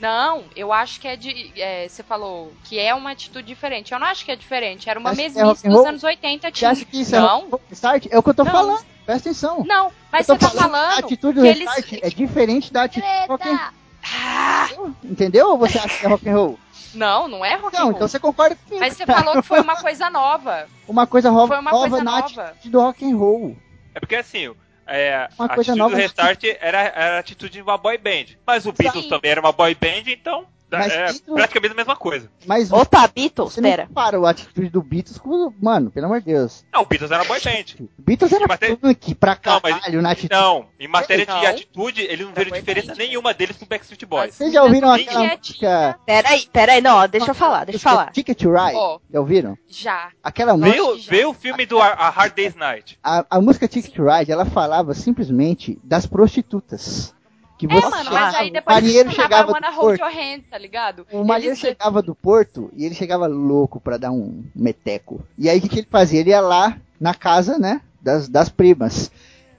Não, 0.00 0.44
eu 0.56 0.72
acho 0.72 1.00
que 1.00 1.06
é 1.08 1.16
de. 1.16 1.52
é, 1.56 1.88
você 1.88 2.02
falou 2.02 2.52
que 2.64 2.78
é 2.78 2.94
uma 2.94 3.12
atitude 3.12 3.46
diferente. 3.46 3.92
Eu 3.92 3.98
não 4.00 4.06
acho 4.06 4.24
que 4.24 4.32
é 4.32 4.36
diferente. 4.36 4.90
Era 4.90 4.98
uma 4.98 5.12
é 5.12 5.14
mesmice 5.14 5.40
and 5.40 5.52
dos 5.52 5.62
roll? 5.62 5.86
anos 5.86 6.02
80 6.04 6.48
Você 6.48 6.52
tinha. 6.52 6.70
acha 6.70 6.84
que 6.84 7.00
isso 7.00 7.14
é 7.14 7.20
não, 7.20 7.48
roll 7.48 7.60
restart? 7.70 8.06
É 8.10 8.18
o 8.18 8.22
que 8.22 8.30
eu 8.30 8.34
tô 8.34 8.44
Não. 8.44 8.52
falando, 8.52 8.84
presta 9.06 9.28
atenção. 9.30 9.64
não, 9.66 9.92
mas 10.10 10.28
eu 10.28 10.34
você 10.34 10.40
tô 10.46 10.50
tá 10.52 10.60
falando 10.60 10.74
a 10.74 10.98
atitude 10.98 11.38
do 11.40 11.46
eles. 11.46 11.68
é 12.02 12.10
diferente 12.10 12.72
da 12.72 12.82
atitude 12.84 13.06
do 13.06 13.32
rock 13.32 13.48
and 13.48 13.56
Treta! 13.56 14.76
roll. 14.76 14.90
Entendeu? 15.04 15.50
Ou 15.50 15.58
você 15.58 15.78
acha 15.78 15.98
que 15.98 16.06
é 16.06 16.08
rock 16.08 16.28
and 16.28 16.34
roll? 16.34 16.58
Não, 16.94 17.26
não 17.28 17.44
é 17.44 17.54
rock 17.56 17.74
and 17.76 17.78
Não, 17.78 17.86
roll. 17.86 17.94
então 17.96 18.08
você 18.08 18.18
concorda 18.18 18.56
comigo. 18.56 18.80
Mas 18.80 18.96
você 18.96 19.06
falou 19.06 19.34
que 19.34 19.42
foi 19.42 19.60
uma 19.60 19.76
coisa 19.76 20.10
nova. 20.10 20.68
Uma 20.86 21.06
coisa 21.06 21.30
ro- 21.30 21.46
Foi 21.46 21.58
uma 21.58 21.70
nova 21.72 21.88
coisa 21.88 22.04
na 22.04 22.20
nova. 22.20 22.42
atitude 22.42 22.70
do 22.70 22.80
rock 22.80 23.04
and 23.04 23.16
roll. 23.16 23.56
É 23.94 24.00
porque 24.00 24.16
assim, 24.16 24.52
é, 24.86 25.28
Uma 25.38 25.46
a 25.46 25.54
coisa 25.54 25.72
atitude 25.72 25.78
nova 25.78 25.94
do 25.94 26.00
Restart 26.00 26.44
era, 26.44 26.78
era 26.80 27.16
a 27.16 27.18
atitude 27.18 27.52
de 27.54 27.62
uma 27.62 27.78
boy 27.78 27.98
band. 27.98 28.36
Mas 28.46 28.66
o 28.66 28.72
Beatles 28.72 29.04
Sim. 29.04 29.10
também 29.10 29.30
era 29.30 29.40
uma 29.40 29.52
boy 29.52 29.74
band, 29.74 30.04
então 30.06 30.46
Mas 30.78 30.92
é 30.92 30.96
Beatles- 31.06 31.22
praticamente 31.34 31.72
a 31.72 31.76
mesma 31.76 31.96
coisa. 31.96 32.30
Mas 32.46 32.70
Opa, 32.72 33.06
Beatles, 33.08 33.52
você 33.54 33.60
não 33.60 33.70
pera. 33.70 33.86
compara 33.86 34.18
a 34.18 34.30
atitude 34.30 34.68
do 34.70 34.82
Beatles 34.82 35.18
com 35.18 35.28
o... 35.30 35.54
Mano, 35.60 35.90
pelo 35.90 36.06
amor 36.06 36.20
de 36.20 36.26
Deus. 36.26 36.64
Não, 36.72 36.82
o 36.82 36.86
Beatles 36.86 37.10
era 37.10 37.22
uma 37.22 37.28
boy 37.28 37.40
band. 37.40 37.84
O 37.98 38.02
Beatles 38.02 38.32
era 38.32 38.58
tem- 38.58 38.76
punk 38.76 39.14
pra 39.14 39.38
Não, 39.44 39.60
mas- 39.62 39.74
caralho 39.78 40.02
na 40.02 40.10
atitude. 40.10 40.32
Não, 40.40 40.66
em 40.78 40.88
matéria 40.88 41.24
de 41.26 41.46
atitude, 41.46 42.02
eles 42.02 42.26
não 42.26 42.34
viram 42.34 42.50
diferença 42.50 42.88
band. 42.88 42.94
nenhuma 42.98 43.34
deles 43.34 43.56
com 43.56 43.66
Backstreet 43.66 44.04
Boys. 44.06 44.34
Vocês 44.34 44.52
já 44.52 44.62
ouviram 44.62 44.90
aquela 44.92 45.36
música... 45.36 45.98
Peraí, 46.06 46.46
peraí, 46.52 46.80
não, 46.80 47.06
deixa 47.08 47.30
eu 47.30 47.34
falar, 47.34 47.64
deixa 47.64 47.76
eu 47.78 47.80
falar. 47.92 48.10
Ticket 48.12 48.38
to 48.38 48.50
Ride? 48.52 48.76
Ó. 48.76 48.98
Já 49.12 49.20
ouviram? 49.20 49.58
Já. 49.68 50.10
Aquela 50.22 50.56
música... 50.56 50.72
Veio, 50.72 50.98
já. 50.98 51.10
veio 51.10 51.30
o 51.30 51.34
filme 51.34 51.66
do 51.66 51.80
A 51.80 51.88
A 51.88 52.10
Hard 52.10 52.34
Day's 52.34 52.54
Night. 52.54 52.98
A, 53.02 53.24
a 53.30 53.40
música 53.40 53.66
Ticket 53.68 53.94
to 53.94 54.04
Ride, 54.04 54.30
ela 54.30 54.44
falava 54.44 54.94
simplesmente 54.94 55.78
das 55.82 56.06
prostitutas. 56.06 57.14
Que 57.56 57.66
É, 57.66 57.68
você 57.68 57.88
mano, 57.88 58.04
chegava- 58.04 58.20
mas 58.26 58.34
aí 58.34 58.50
o 58.50 58.52
depois 58.52 58.74
marinheiro 58.76 59.08
eles 59.08 59.14
chegava 59.14 59.52
do 59.52 59.74
porto. 59.76 60.02
Hand, 60.04 60.40
tá 60.50 60.58
ligado? 60.58 61.06
O 61.12 61.24
marinheiro 61.24 61.52
Eles- 61.52 61.58
chegava 61.58 62.02
do 62.02 62.14
porto 62.14 62.70
e 62.76 62.84
ele 62.84 62.94
chegava 62.94 63.26
louco 63.26 63.80
pra 63.80 63.96
dar 63.96 64.10
um 64.10 64.42
meteco. 64.54 65.20
E 65.38 65.48
aí 65.48 65.58
o 65.58 65.62
que, 65.62 65.68
que 65.68 65.78
ele 65.80 65.88
fazia? 65.90 66.20
Ele 66.20 66.30
ia 66.30 66.40
lá 66.40 66.76
na 67.00 67.14
casa, 67.14 67.56
né, 67.58 67.80
das, 68.02 68.28
das 68.28 68.48
primas. 68.48 69.10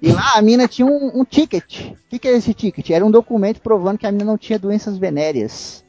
E 0.01 0.11
lá 0.11 0.33
a 0.35 0.41
mina 0.41 0.67
tinha 0.67 0.85
um, 0.85 1.21
um 1.21 1.23
ticket. 1.25 1.91
O 1.91 1.97
que, 2.09 2.19
que 2.19 2.27
é 2.27 2.31
esse 2.35 2.53
ticket? 2.53 2.89
Era 2.89 3.05
um 3.05 3.09
documento 3.09 3.61
provando 3.61 3.97
que 3.97 4.05
a 4.05 4.11
mina 4.11 4.25
não 4.25 4.37
tinha 4.37 4.59
doenças 4.59 4.97
venéreas. 4.97 5.83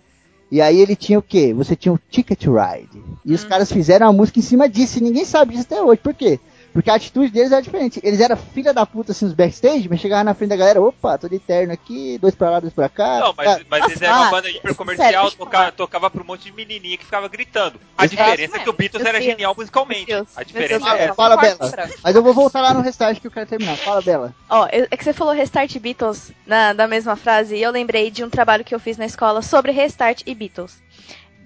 E 0.51 0.63
aí 0.63 0.79
ele 0.81 0.95
tinha 0.95 1.19
o 1.19 1.23
quê? 1.23 1.53
Você 1.53 1.75
tinha 1.75 1.93
o 1.93 1.99
Ticket 2.09 2.45
Ride. 2.45 3.03
E 3.25 3.35
os 3.35 3.43
caras 3.43 3.71
fizeram 3.71 4.07
a 4.09 4.13
música 4.13 4.39
em 4.39 4.43
cima 4.43 4.69
disso. 4.69 4.99
E 4.99 5.03
ninguém 5.03 5.25
sabe 5.25 5.51
disso 5.53 5.67
até 5.69 5.83
hoje. 5.83 6.01
Por 6.01 6.15
quê? 6.15 6.39
Porque 6.77 6.91
a 6.91 6.95
atitude 6.95 7.31
deles 7.33 7.51
era 7.53 7.63
diferente. 7.63 7.99
Eles 8.05 8.21
eram 8.21 8.37
filha 8.37 8.71
da 8.75 8.85
puta 8.85 9.13
assim 9.13 9.25
nos 9.25 9.33
backstage, 9.33 9.89
mas 9.89 9.99
chegavam 9.99 10.25
na 10.25 10.35
frente 10.35 10.51
da 10.51 10.57
galera, 10.57 10.79
opa, 10.79 11.17
tô 11.17 11.27
de 11.27 11.39
terno 11.39 11.73
aqui, 11.73 12.19
dois 12.19 12.35
pra 12.35 12.51
lá, 12.51 12.61
dois 12.61 12.75
pra 12.75 12.87
cá. 12.87 13.19
Não, 13.21 13.35
mas, 13.35 13.63
mas 13.71 13.85
eles 13.87 14.03
eram 14.03 14.17
uma 14.21 14.31
banda 14.31 14.51
hiper 14.51 14.75
comercial, 14.75 15.11
deixa 15.23 15.37
eu 15.41 15.47
toca, 15.47 15.73
tocava 15.73 16.11
pra 16.11 16.23
um 16.23 16.27
monte 16.27 16.43
de 16.45 16.53
menininha 16.53 16.99
que 16.99 17.05
ficava 17.07 17.29
gritando. 17.29 17.81
A 17.97 18.05
diferença 18.05 18.59
é 18.59 18.61
que 18.61 18.69
o. 18.69 18.75
Beatles 18.75 19.03
era 19.07 19.13
Deus. 19.19 19.25
genial 19.25 19.55
musicalmente. 19.57 20.05
Deus. 20.05 20.29
A 20.37 20.43
diferença 20.43 20.87
é 20.99 21.05
essa. 21.05 21.15
Fala, 21.15 21.39
Bela. 21.39 21.57
Mas 22.05 22.15
eu 22.15 22.23
vou 22.23 22.35
voltar 22.35 22.61
lá 22.61 22.75
no 22.75 22.83
restart 22.83 23.19
que 23.21 23.27
eu 23.27 23.31
quero 23.31 23.47
terminar. 23.47 23.79
Fala, 23.79 24.03
Bela. 24.03 24.35
Ó, 24.51 24.67
eu- 24.71 24.87
é 24.91 24.97
que 24.99 25.03
você 25.03 25.15
falou 25.15 25.33
Restart 25.33 25.75
e 25.75 25.79
Beatles 25.79 26.31
na, 26.47 26.75
da 26.75 26.87
mesma 26.87 27.17
frase 27.17 27.57
e 27.57 27.63
eu 27.63 27.71
lembrei 27.71 28.11
de 28.11 28.23
um 28.23 28.29
trabalho 28.29 28.63
que 28.63 28.75
eu 28.75 28.79
fiz 28.79 28.99
na 28.99 29.07
escola 29.07 29.41
sobre 29.41 29.73
Restart 29.73 30.21
e 30.27 30.35
Beatles. 30.35 30.77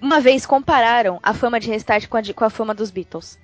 Uma 0.01 0.19
vez 0.19 0.45
compararam 0.45 1.19
a 1.23 1.33
fama 1.33 1.57
de 1.57 1.69
Restart 1.69 2.07
com 2.09 2.17
a, 2.17 2.21
de- 2.21 2.33
com 2.33 2.43
a 2.43 2.49
fama 2.49 2.73
dos 2.73 2.91
Beatles. 2.91 3.39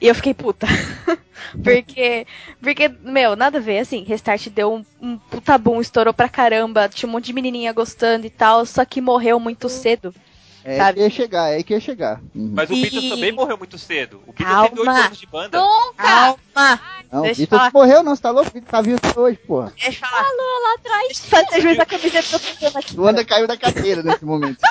E 0.00 0.08
eu 0.08 0.14
fiquei 0.14 0.32
puta. 0.32 0.66
porque, 1.62 2.26
porque, 2.60 2.88
meu, 2.88 3.36
nada 3.36 3.58
a 3.58 3.60
ver, 3.60 3.80
assim, 3.80 4.02
Restart 4.02 4.48
deu 4.48 4.74
um, 4.74 4.84
um 5.00 5.18
puta 5.18 5.58
boom, 5.58 5.80
estourou 5.80 6.14
pra 6.14 6.28
caramba, 6.28 6.88
tinha 6.88 7.08
um 7.08 7.12
monte 7.12 7.26
de 7.26 7.32
menininha 7.32 7.72
gostando 7.72 8.26
e 8.26 8.30
tal, 8.30 8.64
só 8.64 8.84
que 8.84 9.00
morreu 9.00 9.38
muito 9.38 9.68
cedo. 9.68 10.14
É 10.64 10.76
Sabe? 10.76 10.94
que 10.98 11.00
ia 11.04 11.10
chegar, 11.10 11.50
é 11.58 11.62
que 11.62 11.72
ia 11.72 11.80
chegar. 11.80 12.20
Uhum. 12.34 12.52
Mas 12.54 12.68
o 12.68 12.74
E- 12.74 12.82
Beatles 12.82 13.08
também 13.08 13.32
morreu 13.32 13.56
muito 13.56 13.78
cedo. 13.78 14.22
O 14.26 14.32
Beatles 14.32 14.48
Calma. 14.48 14.68
teve 14.68 14.80
8 14.80 14.90
anos 14.90 15.18
de 15.18 15.26
banda. 15.26 15.58
Nunca! 15.58 16.02
Calma! 16.02 16.80
Não, 17.10 17.20
o 17.20 17.22
deixa 17.22 17.42
eu 17.42 17.46
Beatles 17.46 17.48
falar. 17.48 17.70
morreu, 17.72 18.02
não, 18.02 18.14
você 18.14 18.22
tá 18.22 18.30
louco? 18.30 18.50
O 18.50 18.52
Beatles 18.52 18.70
tá 18.70 18.80
vivo 18.82 18.96
até 19.02 19.18
hoje, 19.18 19.38
porra. 19.38 19.72
Deixa 19.74 19.88
eu 19.88 20.08
falar. 20.08 20.22
lá 20.22 20.74
atrás. 20.74 21.06
Deixa 21.08 21.36
eu 21.36 21.44
fazer 21.46 21.60
juiz 21.62 21.76
da 21.78 21.86
camiseta 21.86 22.28
que 22.28 22.34
eu 22.34 22.40
tô 22.40 22.46
usando 22.66 22.76
aqui. 22.76 22.98
O 22.98 23.02
Wanda 23.02 23.24
caiu 23.24 23.46
da 23.46 23.56
cadeira 23.56 24.02
nesse 24.02 24.24
momento. 24.24 24.58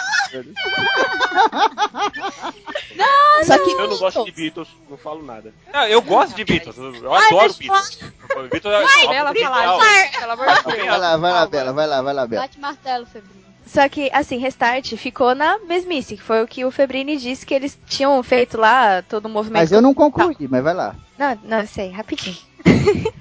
Só 3.45 3.57
que 3.57 3.71
Eu 3.71 3.87
não 3.87 3.97
gosto 3.97 4.25
de 4.25 4.31
Beatles, 4.31 4.67
não 4.89 4.97
falo 4.97 5.23
nada. 5.23 5.53
Não, 5.73 5.87
eu 5.87 6.01
gosto 6.01 6.35
de 6.35 6.43
Beatles. 6.45 6.77
Eu, 6.77 7.13
Ai, 7.13 7.27
adoro 7.27 7.53
falar. 7.53 7.57
Beatles. 7.57 7.99
O 8.35 8.47
Beatles 8.49 8.65
é 8.65 9.07
Bela 9.07 9.33
genial. 9.33 9.51
falar, 9.79 10.11
pelo 10.19 10.31
amor 10.31 10.47
de 10.47 10.53
Deus. 10.63 10.87
Vai 10.87 10.99
lá, 10.99 11.17
vai 11.17 11.31
lá, 11.31 11.47
Bela, 11.47 11.73
vai 11.73 11.87
lá, 11.87 12.01
vai 12.01 12.13
lá, 12.13 12.27
Bela. 12.27 12.41
Bate 12.43 12.59
martelo, 12.59 13.05
Febrinho. 13.05 13.38
Só 13.69 13.87
que, 13.87 14.09
assim, 14.11 14.37
Restart 14.37 14.95
ficou 14.95 15.35
na 15.35 15.59
mesmice, 15.59 16.17
que 16.17 16.23
foi 16.23 16.41
o 16.41 16.47
que 16.47 16.65
o 16.65 16.71
Febrini 16.71 17.17
disse 17.17 17.45
que 17.45 17.53
eles 17.53 17.77
tinham 17.87 18.21
feito 18.23 18.57
lá, 18.57 19.03
todo 19.03 19.27
o 19.27 19.29
movimento. 19.29 19.61
Mas 19.61 19.71
eu 19.71 19.79
não 19.79 19.93
concluí, 19.93 20.47
mas 20.49 20.63
vai 20.63 20.73
lá. 20.73 20.95
Não, 21.19 21.37
não, 21.43 21.67
sei, 21.67 21.91
rapidinho. 21.91 22.35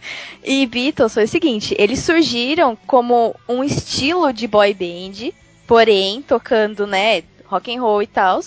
e 0.42 0.64
Beatles 0.64 1.12
foi 1.12 1.24
o 1.24 1.28
seguinte, 1.28 1.76
eles 1.78 1.98
surgiram 1.98 2.78
como 2.86 3.36
um 3.46 3.62
estilo 3.62 4.32
de 4.32 4.48
boy 4.48 4.72
band, 4.72 5.32
porém, 5.66 6.22
tocando, 6.22 6.86
né, 6.86 7.24
rock 7.44 7.76
and 7.76 7.82
roll 7.82 8.02
e 8.02 8.06
tal. 8.06 8.40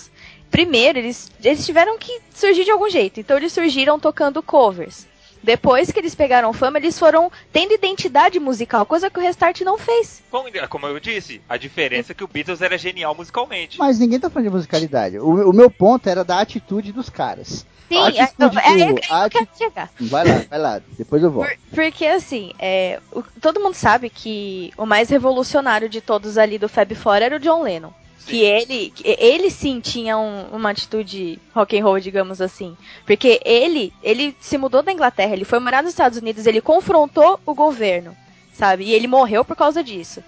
Primeiro, 0.49 0.97
eles, 0.97 1.31
eles 1.43 1.63
tiveram 1.63 1.99
que 1.99 2.19
surgir 2.33 2.63
de 2.63 2.71
algum 2.71 2.89
jeito, 2.89 3.19
então 3.19 3.37
eles 3.37 3.53
surgiram 3.53 3.99
tocando 3.99 4.41
covers. 4.41 5.05
Depois 5.43 5.91
que 5.91 5.99
eles 5.99 6.13
pegaram 6.15 6.53
fama, 6.53 6.77
eles 6.77 6.97
foram 6.99 7.31
tendo 7.51 7.73
identidade 7.73 8.39
musical, 8.39 8.85
coisa 8.85 9.09
que 9.09 9.19
o 9.19 9.21
Restart 9.21 9.61
não 9.61 9.77
fez. 9.77 10.21
Como, 10.29 10.49
como 10.69 10.87
eu 10.87 10.99
disse, 10.99 11.41
a 11.49 11.57
diferença 11.57 12.11
é 12.11 12.15
que 12.15 12.23
o 12.23 12.27
Beatles 12.27 12.61
era 12.61 12.77
genial 12.77 13.15
musicalmente. 13.15 13.79
Mas 13.79 13.99
ninguém 13.99 14.19
tá 14.19 14.29
falando 14.29 14.49
de 14.49 14.53
musicalidade. 14.55 15.19
O, 15.19 15.49
o 15.49 15.53
meu 15.53 15.69
ponto 15.69 16.07
era 16.07 16.23
da 16.23 16.39
atitude 16.39 16.91
dos 16.91 17.09
caras. 17.09 17.65
Sim, 17.89 17.97
A 17.97 18.09
é, 18.11 18.21
atitude 18.21 18.57
é, 18.59 18.81
é, 18.81 18.93
do- 18.93 18.99
é, 18.99 19.01
a 19.09 19.25
eu 19.25 19.29
quero 19.29 19.47
chegar. 19.57 19.89
Vai 19.99 20.25
lá, 20.25 20.45
vai 20.49 20.59
lá, 20.59 20.81
depois 20.97 21.21
eu 21.21 21.29
volto. 21.31 21.49
Por- 21.49 21.57
porque 21.75 22.05
assim, 22.05 22.53
é, 22.57 22.99
o- 23.11 23.23
todo 23.41 23.59
mundo 23.59 23.73
sabe 23.73 24.09
que 24.09 24.71
o 24.77 24.85
mais 24.85 25.09
revolucionário 25.09 25.89
de 25.89 25.99
todos 25.99 26.37
ali 26.37 26.57
do 26.57 26.69
Fab 26.69 26.93
Four 26.95 27.15
era 27.17 27.35
o 27.35 27.39
John 27.39 27.63
Lennon. 27.63 27.91
Que 28.27 28.43
ele, 28.43 28.93
ele 29.03 29.49
sim 29.49 29.79
tinha 29.79 30.17
um- 30.17 30.47
uma 30.51 30.69
atitude 30.69 31.39
rock 31.53 31.77
and 31.77 31.83
roll, 31.83 31.99
digamos 31.99 32.39
assim. 32.41 32.77
Porque 33.05 33.41
ele, 33.43 33.91
ele 34.03 34.35
se 34.39 34.57
mudou 34.57 34.81
da 34.83 34.91
Inglaterra, 34.91 35.33
ele 35.33 35.43
foi 35.45 35.59
morar 35.59 35.81
nos 35.83 35.91
Estados 35.91 36.17
Unidos, 36.19 36.45
ele 36.45 36.61
confrontou 36.61 37.39
o 37.45 37.53
governo, 37.53 38.15
sabe? 38.53 38.83
E 38.85 38.93
ele 38.93 39.07
morreu 39.07 39.43
por 39.43 39.55
causa 39.55 39.83
disso. 39.83 40.23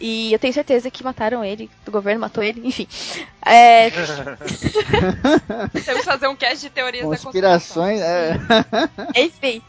E 0.00 0.30
eu 0.32 0.38
tenho 0.38 0.52
certeza 0.52 0.90
que 0.90 1.02
mataram 1.04 1.42
ele, 1.44 1.70
o 1.86 1.90
governo 1.90 2.20
matou 2.20 2.42
ele, 2.44 2.60
enfim. 2.66 2.86
É, 3.44 3.90
Temos 5.84 6.00
que 6.00 6.04
fazer 6.04 6.28
um 6.28 6.36
cast 6.36 6.58
de 6.60 6.70
teorias 6.70 7.08
da 7.08 7.16
Conspirações, 7.16 8.00
é. 8.00 8.38
Enfim. 9.14 9.62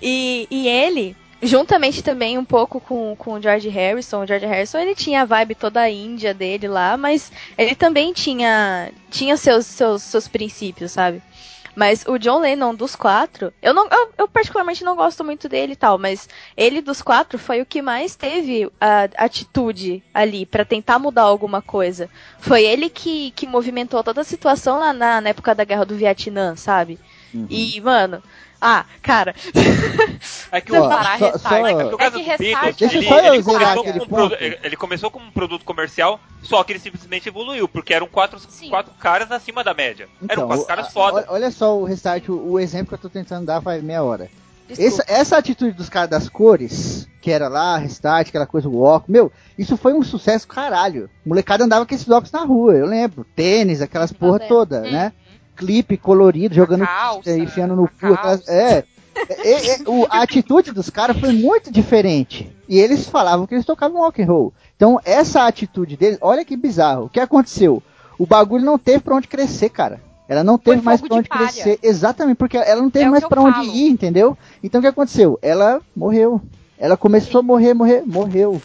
E, 0.00 0.46
e 0.50 0.68
ele, 0.68 1.16
juntamente 1.42 2.02
também 2.02 2.38
um 2.38 2.44
pouco 2.44 2.80
com, 2.80 3.14
com 3.16 3.34
o 3.34 3.42
George 3.42 3.68
Harrison, 3.68 4.22
o 4.22 4.26
George 4.26 4.46
Harrison 4.46 4.78
ele 4.78 4.94
tinha 4.94 5.22
a 5.22 5.24
vibe 5.24 5.54
toda 5.54 5.80
a 5.80 5.90
índia 5.90 6.32
dele 6.32 6.68
lá, 6.68 6.96
mas 6.96 7.30
ele 7.56 7.74
também 7.74 8.12
tinha, 8.12 8.90
tinha 9.10 9.36
seus, 9.36 9.66
seus, 9.66 10.02
seus 10.02 10.28
princípios, 10.28 10.92
sabe? 10.92 11.22
Mas 11.76 12.06
o 12.06 12.18
John 12.18 12.38
Lennon 12.38 12.74
dos 12.74 12.96
quatro, 12.96 13.52
eu 13.60 13.74
não, 13.74 13.86
eu, 13.90 14.12
eu 14.16 14.28
particularmente 14.28 14.82
não 14.82 14.96
gosto 14.96 15.22
muito 15.22 15.46
dele 15.46 15.74
e 15.74 15.76
tal, 15.76 15.98
mas 15.98 16.26
ele 16.56 16.80
dos 16.80 17.02
quatro 17.02 17.38
foi 17.38 17.60
o 17.60 17.66
que 17.66 17.82
mais 17.82 18.16
teve 18.16 18.72
a 18.80 19.06
atitude 19.18 20.02
ali 20.14 20.46
pra 20.46 20.64
tentar 20.64 20.98
mudar 20.98 21.22
alguma 21.22 21.60
coisa. 21.60 22.08
Foi 22.38 22.64
ele 22.64 22.88
que, 22.88 23.30
que 23.32 23.46
movimentou 23.46 24.02
toda 24.02 24.22
a 24.22 24.24
situação 24.24 24.78
lá 24.78 24.94
na, 24.94 25.20
na 25.20 25.28
época 25.28 25.54
da 25.54 25.64
guerra 25.64 25.84
do 25.84 25.96
Vietnã, 25.96 26.56
sabe? 26.56 26.98
E, 27.50 27.80
mano, 27.82 28.22
ah, 28.60 28.84
cara. 29.02 29.34
É 30.52 30.60
que 30.60 30.72
Ó, 30.74 30.78
o 30.86 30.90
só- 30.90 30.96
Restart, 30.98 31.38
só- 31.40 31.66
é 31.66 31.74
que 31.74 31.80
É 31.80 32.10
que 32.10 32.38
Beatles, 32.38 32.76
Deixa 32.76 32.98
ele, 32.98 33.08
só 33.08 33.18
eu 33.20 33.34
ele 33.34 33.42
zerar 33.42 33.78
aquele 33.78 34.00
um 34.00 34.06
ponto. 34.06 34.34
ele- 34.40 34.58
ele 34.62 34.76
começou 34.76 35.10
como 35.10 35.26
um 35.26 35.30
produto 35.30 35.64
comercial, 35.64 36.20
só 36.42 36.62
que 36.64 36.72
ele 36.72 36.78
simplesmente 36.80 37.28
evoluiu, 37.28 37.68
porque 37.68 37.92
eram 37.94 38.06
quatro, 38.06 38.38
quatro 38.70 38.92
caras 38.98 39.30
acima 39.32 39.62
da 39.64 39.74
média. 39.74 40.08
eram 40.28 40.44
Então, 40.44 40.46
quatro 40.46 40.64
o- 40.64 40.66
caras 40.66 40.92
foda. 40.92 41.24
olha- 41.28 41.50
só 41.50 41.76
o 41.78 41.84
restart, 41.84 42.28
o, 42.28 42.52
o 42.52 42.60
exemplo 42.60 42.88
que 42.88 42.94
eu 42.94 42.98
tô 42.98 43.08
tentando 43.08 43.46
dar 43.46 43.60
faz 43.62 43.82
meia 43.82 44.02
hora. 44.02 44.28
Essa, 44.68 45.04
essa 45.06 45.38
atitude 45.38 45.70
dos 45.72 45.88
caras 45.88 46.10
das 46.10 46.28
cores, 46.28 47.08
que 47.22 47.30
era 47.30 47.46
lá, 47.46 47.76
restart, 47.78 48.28
aquela 48.28 48.46
coisa, 48.46 48.68
o 48.68 48.82
óculos, 48.82 49.12
meu, 49.12 49.32
isso 49.56 49.76
foi 49.76 49.92
um 49.94 50.02
sucesso 50.02 50.46
caralho. 50.48 51.08
Molecada 51.24 51.62
andava 51.62 51.86
com 51.86 51.94
esses 51.94 52.08
óculos 52.08 52.32
na 52.32 52.40
rua, 52.44 52.74
eu 52.74 52.84
lembro. 52.84 53.24
Tênis, 53.36 53.80
aquelas 53.80 54.10
porra 54.12 54.40
toda, 54.40 54.80
né? 54.80 55.12
Clipe 55.56 55.96
colorido, 55.96 56.54
jogando 56.54 56.84
calça, 56.86 57.36
enfiando 57.36 57.74
no 57.74 57.88
cu. 57.88 58.12
Aquelas, 58.12 58.46
é. 58.48 58.84
É, 59.28 59.50
é, 59.50 59.70
é, 59.70 59.78
o- 59.86 60.06
a 60.10 60.20
atitude 60.22 60.72
dos 60.72 60.90
caras 60.90 61.18
foi 61.18 61.32
muito 61.32 61.72
diferente. 61.72 62.54
E 62.68 62.78
eles 62.78 63.08
falavam 63.08 63.46
que 63.46 63.54
eles 63.54 63.64
tocavam 63.64 64.00
rock 64.02 64.22
and 64.22 64.26
roll. 64.26 64.52
Então, 64.76 65.00
essa 65.04 65.46
atitude 65.46 65.96
deles, 65.96 66.18
olha 66.20 66.44
que 66.44 66.54
bizarro. 66.56 67.04
O 67.06 67.08
que 67.08 67.18
aconteceu? 67.18 67.82
O 68.18 68.26
bagulho 68.26 68.64
não 68.64 68.78
teve 68.78 69.00
pra 69.00 69.14
onde 69.16 69.26
crescer, 69.28 69.70
cara. 69.70 70.00
Ela 70.28 70.42
não 70.44 70.58
teve 70.58 70.82
mais 70.82 71.00
pra 71.00 71.08
de 71.08 71.14
onde 71.14 71.28
palha. 71.28 71.44
crescer. 71.46 71.78
Exatamente, 71.82 72.36
porque 72.36 72.56
ela 72.58 72.82
não 72.82 72.90
teve 72.90 73.06
É 73.06 73.08
mais 73.10 73.24
pra 73.24 73.40
onde 73.40 73.54
falo. 73.56 73.72
ir, 73.74 73.88
entendeu? 73.88 74.36
Então 74.62 74.80
o 74.80 74.82
que 74.82 74.88
aconteceu? 74.88 75.38
Ela 75.40 75.80
morreu. 75.94 76.40
Ela 76.78 76.96
começou 76.96 77.38
a 77.38 77.42
morrer, 77.42 77.72
morrer, 77.72 78.02
morreu. 78.04 78.60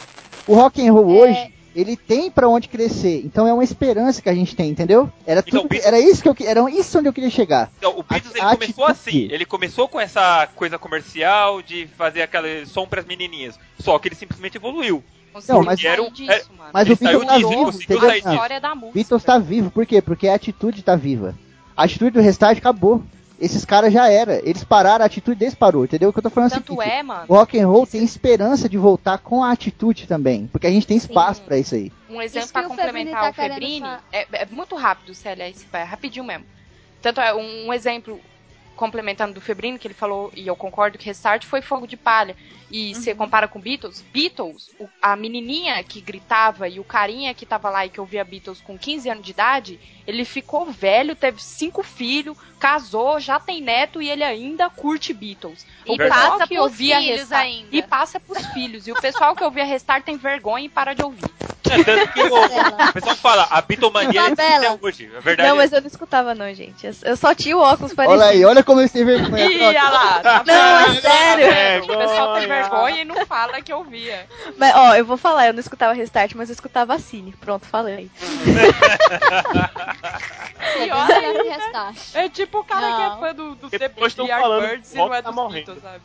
O 0.48 0.56
rock 0.56 0.86
and 0.86 0.92
roll 0.92 1.10
É. 1.26 1.30
hoje, 1.30 1.54
ele 1.76 1.96
tem 1.96 2.30
pra 2.30 2.48
onde 2.48 2.68
crescer. 2.68 3.22
Então 3.26 3.48
é 3.48 3.54
uma 3.54 3.64
esperança 3.64 4.22
que 4.22 4.30
a 4.30 4.34
gente 4.36 4.56
tem, 4.56 4.70
entendeu? 4.70 5.10
Era 5.26 5.40
Então, 5.46 5.62
tudo, 5.62 5.70
Beatles- 5.70 5.86
era 5.88 6.00
isso 6.00 6.22
que 6.22 6.30
eu 6.30 6.36
era 6.48 6.70
isso 6.72 6.98
onde 7.00 7.08
eu 7.08 7.14
queria 7.14 7.30
chegar. 7.30 7.72
Então, 7.78 7.98
o 7.98 8.04
Beatles 8.04 8.34
ele 8.36 8.44
a 8.44 8.54
começou 8.56 8.86
atitude. 8.86 9.10
assim, 9.10 9.28
ele 9.32 9.46
começou 9.46 9.88
com 9.88 10.00
essa 10.00 10.48
coisa 10.56 10.78
comercial 10.78 11.62
de 11.62 11.88
fazer 11.98 12.22
aquele 12.24 12.66
som 12.66 12.86
pras 12.88 13.06
menininhas, 13.06 13.58
só 13.80 13.98
que 14.00 14.08
ele 14.08 14.16
simplesmente 14.16 14.58
evoluiu. 14.58 15.04
Não, 15.48 15.64
mas- 15.64 15.82
era 15.84 16.10
disso, 16.12 16.30
era- 16.32 16.44
mano. 16.58 16.70
Mas 16.74 16.86
ele 16.88 16.94
o 16.94 16.98
Beatles 16.98 17.10
saiu 17.22 17.26
tá 17.26 17.36
disso, 17.38 17.50
vivo, 17.50 17.66
conseguiu 17.66 17.84
entendeu? 17.98 18.02
sair 18.10 18.12
A 18.12 18.16
disso. 18.22 18.30
história 18.34 18.60
da 18.62 18.76
música. 18.76 18.94
Beatles 18.94 19.24
tá 19.24 19.38
vivo, 19.38 19.72
por 19.72 19.86
quê? 19.86 20.02
Porque 20.02 20.28
a 20.28 20.36
atitude 20.36 20.84
tá 20.84 20.96
viva. 20.98 21.38
A 21.78 21.84
atitude 21.86 22.12
do 22.12 22.20
restart 22.22 22.58
acabou. 22.58 23.02
Esses 23.42 23.66
caras 23.66 23.92
já 23.92 24.08
era. 24.08 24.40
Eles 24.48 24.64
pararam, 24.64 25.04
a 25.04 25.08
atitude 25.08 25.40
deles 25.40 25.56
parou, 25.56 25.84
entendeu? 25.84 26.10
O 26.10 26.14
que 26.14 26.20
eu 26.20 26.24
tô 26.24 26.30
falando 26.30 26.52
é 26.52 26.54
o 26.54 26.60
Tanto 26.60 26.74
seguinte, 26.76 26.94
é, 26.94 27.02
mano. 27.02 27.26
O 27.28 27.34
rock 27.34 27.60
and 27.60 27.68
roll 27.68 27.88
tem 27.88 28.04
esperança 28.04 28.70
de 28.70 28.78
voltar 28.78 29.18
com 29.18 29.44
a 29.44 29.52
atitude 29.52 30.08
também, 30.08 30.48
porque 30.48 30.68
a 30.68 30.70
gente 30.70 30.86
tem 30.86 30.96
espaço 30.96 31.42
pra 31.42 31.58
isso 31.58 31.74
aí. 31.74 31.92
Um 32.08 32.22
exemplo 32.22 32.50
pra 32.50 32.62
que 32.62 32.68
o 32.68 32.76
Febrini 32.76 33.12
complementar 33.12 33.22
tá 33.24 33.30
o 33.30 33.34
Febrini, 33.34 33.90
é, 34.14 34.28
é 34.44 34.46
muito 34.46 34.76
rápido, 34.76 35.16
Célia, 35.16 35.52
é 35.74 35.84
rapidinho 35.84 36.24
mesmo. 36.24 36.46
Tanto 37.02 37.20
é, 37.20 37.34
um, 37.34 37.68
um 37.68 37.74
exemplo 37.74 38.22
complementando 38.76 39.34
do 39.34 39.42
Febrini, 39.42 39.78
que 39.78 39.88
ele 39.88 39.94
falou, 39.94 40.32
e 40.36 40.48
eu 40.48 40.56
concordo, 40.56 40.98
que 40.98 41.06
Restart 41.06 41.46
foi 41.46 41.62
fogo 41.62 41.86
de 41.86 41.96
palha. 41.98 42.36
E 42.70 42.96
você 42.96 43.14
compara 43.14 43.50
com 43.50 43.60
Beatles, 43.60 44.02
Beatles, 44.14 44.70
o- 44.80 44.88
a 45.02 45.14
menininha 45.16 45.84
que 45.84 46.00
gritava 46.00 46.70
e 46.70 46.80
o 46.80 46.84
carinha 46.86 47.34
que 47.34 47.46
tava 47.46 47.70
lá 47.70 47.86
e 47.86 47.90
que 47.90 48.00
ouvia 48.00 48.24
Beatles 48.24 48.62
com 48.62 48.78
15 48.78 49.10
anos 49.10 49.26
de 49.26 49.32
idade, 49.32 49.80
ele 50.08 50.24
ficou 50.24 50.66
velho, 50.72 51.14
teve 51.14 51.42
cinco 51.44 51.84
filhos, 51.84 52.38
casou, 52.58 53.20
já 53.20 53.40
tem 53.42 53.62
neto 53.62 54.02
e 54.02 54.10
ele 54.10 54.24
ainda 54.24 54.70
curte 54.70 55.14
Beatles. 55.14 55.66
E 55.86 55.92
o 55.92 55.98
pessoal 55.98 56.32
passa 56.32 56.48
que 56.48 56.56
pros 56.56 56.64
ouvia 56.64 57.00
filhos 57.02 57.20
Restart, 57.20 57.44
ainda. 57.46 57.68
E 57.76 57.82
passa 57.84 58.20
pros 58.22 58.46
filhos. 58.48 58.88
E 58.88 58.92
o 58.94 58.96
pessoal 58.96 59.36
que 59.36 59.44
ouvia 59.44 59.66
Restart 59.66 60.06
tem 60.06 60.16
vergonha 60.16 60.66
e 60.66 60.70
para 60.70 60.94
de 60.94 61.04
ouvir. 61.04 61.30
É, 61.70 61.84
tanto 61.84 62.12
que 62.12 62.22
o, 62.22 62.26
o 62.26 62.94
pessoal 62.94 63.16
fala, 63.16 63.48
a 63.50 63.62
Beatlemania 63.62 64.22
existe 64.26 64.42
até 64.42 64.78
hoje. 64.82 65.10
A 65.16 65.20
verdade 65.20 65.48
Não, 65.50 65.56
é 65.56 65.60
mas 65.60 65.72
eu 65.72 65.80
não 65.80 65.88
escutava 65.88 66.36
não, 66.36 66.54
gente. 66.54 66.86
Eu, 66.86 66.94
eu 67.04 67.16
só 67.16 67.34
tinha 67.34 67.56
o 67.56 67.62
óculos 67.62 67.94
parecido. 67.94 68.20
Olha 68.22 68.30
aí, 68.32 68.44
olha 68.44 68.61
como 68.64 68.80
eles 68.82 68.92
têm 68.92 69.06
vergonha. 69.06 69.46
Ih, 69.46 69.62
olha 69.62 69.90
lá. 69.90 70.20
tá 70.22 70.44
Não, 70.46 70.80
é 70.80 71.02
sério. 71.02 71.48
Tá 71.48 71.54
vendo? 71.54 71.84
O 71.94 71.98
pessoal 71.98 72.36
tem 72.36 72.48
vergonha 72.48 73.02
e 73.02 73.06
não 73.06 73.26
fala 73.26 73.62
que 73.62 73.74
ouvia. 73.74 74.28
Mas, 74.58 74.76
ó, 74.76 74.96
eu 74.96 75.06
vou 75.06 75.18
falar, 75.18 75.48
eu 75.48 75.54
não 75.54 75.60
escutava 75.60 75.94
Restart, 75.94 76.34
mas 76.36 76.50
eu 76.50 76.54
escutava 76.54 76.94
a 76.94 77.00
Cine. 77.00 77.34
Pronto, 77.40 77.66
falei. 77.66 78.10
Olha 80.80 80.96
olha, 80.96 81.40
esse 81.40 81.50
restart. 81.50 81.98
é 82.16 82.30
tipo 82.30 82.60
o 82.60 82.64
cara 82.64 82.82
que 82.82 82.92
Não. 82.92 83.18
é 83.18 83.20
fã 83.20 83.36
do, 83.36 83.56
do 83.56 83.70
Depois 83.70 84.14
falando 84.14 84.30
Yardbirds 84.30 84.92
que 84.92 84.96
e 84.96 84.98
não 85.00 85.14
é 85.14 85.22
rock 85.22 85.24
tá. 85.24 85.48
Beatles, 85.50 85.82
sabe? 85.82 86.02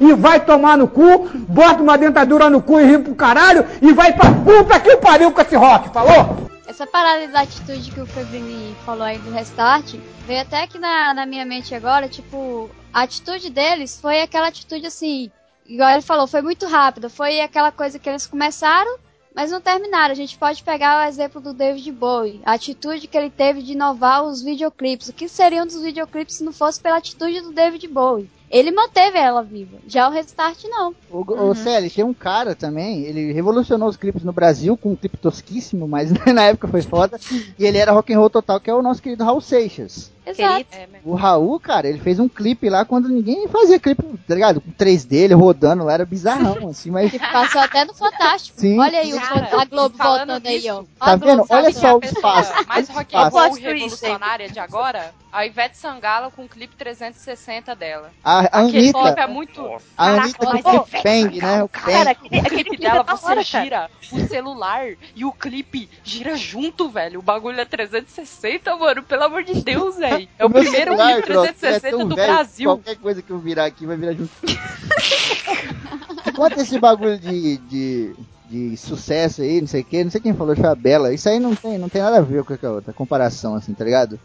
E 0.00 0.12
vai 0.14 0.44
tomar 0.44 0.76
no 0.76 0.88
cu, 0.88 1.28
bota 1.48 1.82
uma 1.82 1.96
dentadura 1.96 2.50
no 2.50 2.60
cu 2.60 2.80
e 2.80 2.84
ri 2.84 2.98
pro 2.98 3.14
caralho 3.14 3.64
e 3.80 3.92
vai 3.92 4.12
pra 4.12 4.32
puta 4.32 4.80
que 4.80 4.90
o 4.90 4.98
pariu 4.98 5.30
com 5.32 5.40
esse 5.40 5.56
rock, 5.56 5.90
falou? 5.90 6.48
Essa 6.66 6.86
parada 6.86 7.28
da 7.28 7.40
atitude 7.42 7.90
que 7.90 8.00
o 8.00 8.06
Febrini 8.06 8.74
falou 8.84 9.04
aí 9.04 9.18
do 9.18 9.30
restart, 9.30 9.94
veio 10.26 10.40
até 10.40 10.62
aqui 10.62 10.78
na, 10.78 11.14
na 11.14 11.26
minha 11.26 11.44
mente 11.44 11.74
agora, 11.74 12.08
tipo, 12.08 12.68
a 12.92 13.02
atitude 13.02 13.50
deles 13.50 14.00
foi 14.00 14.20
aquela 14.22 14.48
atitude 14.48 14.86
assim, 14.86 15.30
igual 15.66 15.90
ele 15.90 16.02
falou, 16.02 16.26
foi 16.26 16.42
muito 16.42 16.66
rápida, 16.66 17.08
foi 17.08 17.40
aquela 17.40 17.70
coisa 17.70 17.98
que 17.98 18.08
eles 18.08 18.26
começaram, 18.26 18.98
mas 19.34 19.50
não 19.50 19.60
terminaram. 19.60 20.12
A 20.12 20.16
gente 20.16 20.38
pode 20.38 20.62
pegar 20.62 21.04
o 21.04 21.08
exemplo 21.08 21.40
do 21.40 21.52
David 21.52 21.90
Bowie, 21.92 22.40
a 22.44 22.52
atitude 22.52 23.08
que 23.08 23.18
ele 23.18 23.30
teve 23.30 23.62
de 23.62 23.72
inovar 23.72 24.22
os 24.22 24.42
videoclipes. 24.42 25.08
O 25.08 25.12
que 25.12 25.28
seriam 25.28 25.66
dos 25.66 25.82
videoclipes 25.82 26.36
se 26.36 26.44
não 26.44 26.52
fosse 26.52 26.80
pela 26.80 26.98
atitude 26.98 27.40
do 27.40 27.52
David 27.52 27.88
Bowie? 27.88 28.30
Ele 28.54 28.70
manteve 28.70 29.18
ela 29.18 29.42
viva. 29.42 29.78
Já 29.84 30.08
o 30.08 30.12
restart 30.12 30.62
não. 30.68 30.94
O, 31.10 31.48
o 31.48 31.54
Celi, 31.56 31.90
tem 31.90 32.04
um 32.04 32.14
cara 32.14 32.54
também, 32.54 33.02
ele 33.02 33.32
revolucionou 33.32 33.88
os 33.88 33.96
clipes 33.96 34.22
no 34.22 34.32
Brasil 34.32 34.76
com 34.76 34.92
um 34.92 34.96
clipe 34.96 35.16
tosquíssimo, 35.16 35.88
mas 35.88 36.12
na 36.32 36.44
época 36.44 36.68
foi 36.68 36.80
foda. 36.80 37.18
E 37.58 37.64
ele 37.66 37.78
era 37.78 37.90
rock 37.90 38.14
and 38.14 38.18
roll 38.20 38.30
total, 38.30 38.60
que 38.60 38.70
é 38.70 38.74
o 38.74 38.80
nosso 38.80 39.02
querido 39.02 39.24
Raul 39.24 39.40
Seixas. 39.40 40.13
Exato. 40.26 40.66
É, 40.72 40.86
O 41.04 41.14
Raul, 41.14 41.60
cara, 41.60 41.88
ele 41.88 41.98
fez 41.98 42.18
um 42.18 42.28
clipe 42.28 42.68
lá 42.70 42.84
quando 42.84 43.08
ninguém 43.08 43.46
fazia 43.48 43.78
clipe, 43.78 44.02
tá 44.26 44.34
ligado? 44.34 44.60
Com 44.60 44.70
3D, 44.72 45.12
ele 45.16 45.34
rodando 45.34 45.84
lá, 45.84 45.92
era 45.94 46.06
bizarrão, 46.06 46.68
assim, 46.70 46.90
mas. 46.90 47.10
Que 47.10 47.18
passou 47.18 47.60
até 47.60 47.84
no 47.84 47.94
Fantástico. 47.94 48.58
Sim. 48.60 48.78
Olha 48.78 48.98
aí 49.00 49.12
o 49.12 49.20
Cara, 49.20 49.46
Fan- 49.46 49.60
a 49.60 49.64
Globo 49.64 49.96
falando 49.96 50.28
voltando 50.28 50.46
aí, 50.46 50.70
ó. 50.70 50.82
Tá 50.98 51.16
vendo? 51.16 51.44
Olha 51.50 51.72
só 51.72 51.96
o 51.98 52.00
espaço. 52.04 52.52
mais 52.66 52.88
o 52.88 52.92
rock 52.92 53.16
and 53.16 53.28
roll 53.28 53.52
revolucionária 53.54 54.48
de 54.48 54.58
agora, 54.58 55.12
a 55.32 55.44
Ivete 55.46 55.76
Sangalo 55.76 56.30
com 56.30 56.44
o 56.44 56.48
clipe 56.48 56.74
360 56.76 57.74
dela. 57.74 58.10
A, 58.24 58.40
a 58.40 58.44
Aquele 58.64 58.90
Anitta, 58.94 59.20
é 59.20 59.26
muito... 59.26 59.60
a 59.96 60.06
Caraca, 60.06 60.22
Anitta 60.22 60.38
com 60.46 60.56
o 60.56 60.84
clipe 60.84 61.02
Bang, 61.04 61.38
né? 61.40 61.62
O 61.62 61.68
Cara, 61.68 61.92
Bang. 61.92 62.08
aquele, 62.10 62.40
O 62.40 62.44
clipe 62.44 62.76
dela, 62.76 63.00
é 63.00 63.04
da 63.04 63.14
você 63.16 63.26
hora, 63.26 63.42
gira 63.42 63.90
o 64.12 64.20
celular 64.28 64.86
e 65.14 65.24
o 65.24 65.32
clipe 65.32 65.88
gira 66.02 66.36
junto, 66.36 66.88
velho. 66.88 67.18
O 67.18 67.22
bagulho 67.22 67.60
é 67.60 67.64
360, 67.64 68.76
mano. 68.76 69.02
Pelo 69.02 69.24
amor 69.24 69.42
de 69.42 69.54
Deus, 69.62 69.96
velho. 69.96 70.13
É 70.38 70.44
o 70.44 70.50
primeiro 70.50 70.76
celular, 70.76 71.12
clipe 71.12 71.28
troço, 71.28 71.40
ele 71.40 71.48
é 71.48 71.52
360 71.52 71.90
tão 71.90 72.08
do 72.08 72.16
velho 72.16 72.32
Brasil. 72.32 72.66
Qualquer 72.66 72.96
coisa 72.96 73.22
que 73.22 73.30
eu 73.30 73.38
virar 73.38 73.64
aqui 73.66 73.86
vai 73.86 73.96
virar 73.96 74.12
junto. 74.12 74.30
Quanto 76.34 76.60
esse 76.60 76.78
bagulho 76.78 77.18
de, 77.18 77.58
de, 77.58 78.14
de 78.50 78.76
sucesso 78.76 79.42
aí, 79.42 79.60
não 79.60 79.68
sei 79.68 79.82
o 79.82 79.84
que, 79.84 80.04
não 80.04 80.10
sei 80.10 80.20
quem 80.20 80.34
falou, 80.34 80.56
foi 80.56 80.68
a 80.68 80.74
Bela. 80.74 81.14
Isso 81.14 81.28
aí 81.28 81.38
não 81.38 81.54
tem, 81.54 81.78
não 81.78 81.88
tem 81.88 82.02
nada 82.02 82.18
a 82.18 82.22
ver 82.22 82.44
com 82.44 82.54
a 82.54 82.70
outra 82.70 82.92
comparação, 82.92 83.54
assim, 83.54 83.72
tá 83.72 83.84
ligado? 83.84 84.18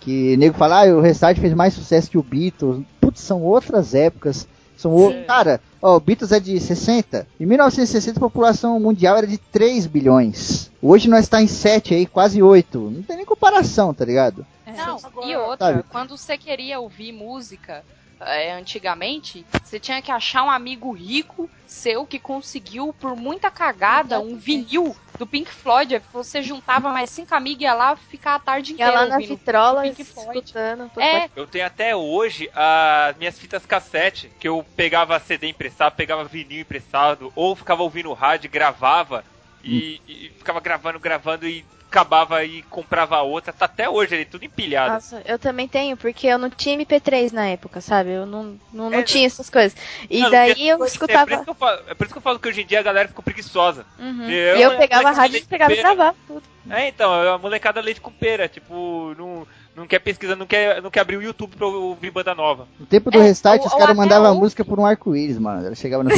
Que 0.00 0.36
nego 0.36 0.56
fala, 0.56 0.84
ah, 0.84 0.94
o 0.94 1.00
Restart 1.00 1.38
fez 1.38 1.54
mais 1.54 1.74
sucesso 1.74 2.10
que 2.10 2.18
o 2.18 2.22
Beatles. 2.22 2.84
Horizontes, 3.16 3.22
são 3.22 3.42
outras 3.42 3.94
épocas. 3.94 4.46
São 4.76 4.94
o... 4.94 5.24
Cara, 5.24 5.60
ó, 5.80 5.96
o 5.96 6.00
Beatles 6.00 6.32
é 6.32 6.40
de 6.40 6.60
60. 6.60 7.26
Em 7.40 7.46
1960 7.46 8.18
a 8.18 8.20
população 8.20 8.78
mundial 8.78 9.16
era 9.16 9.26
de 9.26 9.38
3 9.38 9.86
bilhões. 9.86 10.70
Hoje 10.82 11.08
nós 11.08 11.24
está 11.24 11.40
em 11.40 11.46
7 11.46 11.94
aí, 11.94 12.06
quase 12.06 12.42
8. 12.42 12.78
Não 12.78 13.02
tem 13.02 13.16
nem 13.16 13.24
comparação, 13.24 13.94
tá 13.94 14.04
ligado? 14.04 14.46
Não, 14.76 14.98
e 15.24 15.36
outra, 15.36 15.66
Sabe? 15.66 15.82
quando 15.90 16.16
você 16.16 16.36
queria 16.36 16.78
ouvir 16.78 17.12
música 17.12 17.84
é, 18.20 18.52
antigamente, 18.52 19.44
você 19.62 19.78
tinha 19.78 20.00
que 20.00 20.10
achar 20.10 20.42
um 20.42 20.50
amigo 20.50 20.92
rico 20.92 21.50
seu 21.66 22.06
que 22.06 22.18
conseguiu, 22.18 22.92
por 22.92 23.16
muita 23.16 23.50
cagada, 23.50 24.20
um 24.20 24.36
vinil 24.36 24.96
do 25.18 25.26
Pink 25.26 25.50
Floyd. 25.50 26.00
Você 26.12 26.42
juntava 26.42 26.90
mais 26.90 27.10
cinco 27.10 27.34
amigos 27.34 27.60
e 27.62 27.64
ia 27.64 27.74
lá 27.74 27.96
ficar 27.96 28.36
a 28.36 28.38
tarde 28.38 28.72
Ia 28.72 28.74
inteira. 28.74 28.92
lá 28.92 29.06
na 29.06 29.18
vitrola, 29.18 29.82
Pink 29.82 30.04
Floyd. 30.04 30.38
escutando. 30.38 30.90
É, 30.98 31.28
Eu 31.36 31.46
tenho 31.46 31.66
até 31.66 31.94
hoje 31.94 32.48
as 32.54 33.16
minhas 33.16 33.38
fitas 33.38 33.66
cassete, 33.66 34.30
que 34.40 34.48
eu 34.48 34.64
pegava 34.76 35.18
CD 35.20 35.48
emprestado, 35.48 35.94
pegava 35.94 36.24
vinil 36.24 36.60
emprestado, 36.60 37.32
ou 37.34 37.54
ficava 37.56 37.82
ouvindo 37.82 38.12
rádio, 38.12 38.50
gravava, 38.50 39.24
e, 39.62 40.00
e 40.06 40.28
ficava 40.38 40.60
gravando, 40.60 40.98
gravando, 40.98 41.46
e 41.46 41.64
acabava 41.88 42.44
e 42.44 42.62
comprava 42.62 43.20
outra. 43.22 43.52
Tá 43.52 43.64
até 43.66 43.88
hoje 43.88 44.14
ali, 44.14 44.24
tudo 44.24 44.44
empilhado. 44.44 44.94
Nossa, 44.94 45.22
eu 45.24 45.38
também 45.38 45.66
tenho, 45.68 45.96
porque 45.96 46.26
eu 46.26 46.38
não 46.38 46.50
tinha 46.50 46.76
MP3 46.76 47.32
na 47.32 47.46
época, 47.48 47.80
sabe? 47.80 48.10
Eu 48.10 48.26
não, 48.26 48.58
não, 48.72 48.90
não 48.90 48.98
É, 48.98 49.02
tinha 49.02 49.26
essas 49.26 49.48
coisas. 49.48 49.76
E 50.10 50.20
Não, 50.20 50.30
daí 50.30 50.54
tem- 50.54 50.66
eu 50.68 50.74
É 50.74 50.78
por, 50.78 50.86
escutava. 50.86 51.44
que 51.44 51.50
eu 51.50 51.54
falo, 51.54 51.80
é 51.88 51.94
por 51.94 52.04
isso 52.04 52.14
que 52.14 52.18
eu 52.18 52.22
falo 52.22 52.38
que 52.38 52.48
hoje 52.48 52.62
em 52.62 52.66
dia 52.66 52.80
a 52.80 52.82
galera 52.82 53.08
ficou 53.08 53.22
preguiçosa. 53.22 53.86
Uhum. 53.98 54.28
E 54.28 54.32
E 54.34 54.62
eu, 54.62 54.72
eu- 54.72 54.78
pegava 54.78 55.08
a 55.08 55.12
rádio 55.12 55.38
e 55.38 55.44
pegava 55.44 55.72
e 55.72 55.76
gravava 55.76 56.16
tudo. 56.26 56.42
É, 56.68 56.88
então, 56.88 57.12
a 57.12 57.38
molecada 57.38 57.80
leite 57.80 58.00
com 58.00 58.10
pera, 58.10 58.48
tipo, 58.48 59.14
não, 59.16 59.46
não 59.76 59.86
quer 59.86 59.98
pesquisar, 59.98 60.34
não 60.36 60.46
quer, 60.46 60.80
não 60.82 60.90
quer 60.90 61.00
abrir 61.00 61.18
o 61.18 61.22
YouTube 61.22 61.54
pra 61.56 61.66
ouvir 61.66 62.10
banda 62.10 62.34
nova. 62.34 62.66
No 62.80 62.86
tempo 62.86 63.10
do 63.10 63.18
É, 63.20 63.22
restart, 63.22 63.60
ou- 63.60 63.66
os 63.66 63.72
caras 63.72 63.90
até 63.90 63.94
mandavam 63.94 64.26
a 64.26 64.30
ouve. 64.30 64.40
música 64.40 64.64
por 64.64 64.80
um 64.80 64.86
arco-íris, 64.86 65.38
mano. 65.38 65.66
Ela 65.66 65.74
chegava 65.74 66.02
no. 66.02 66.10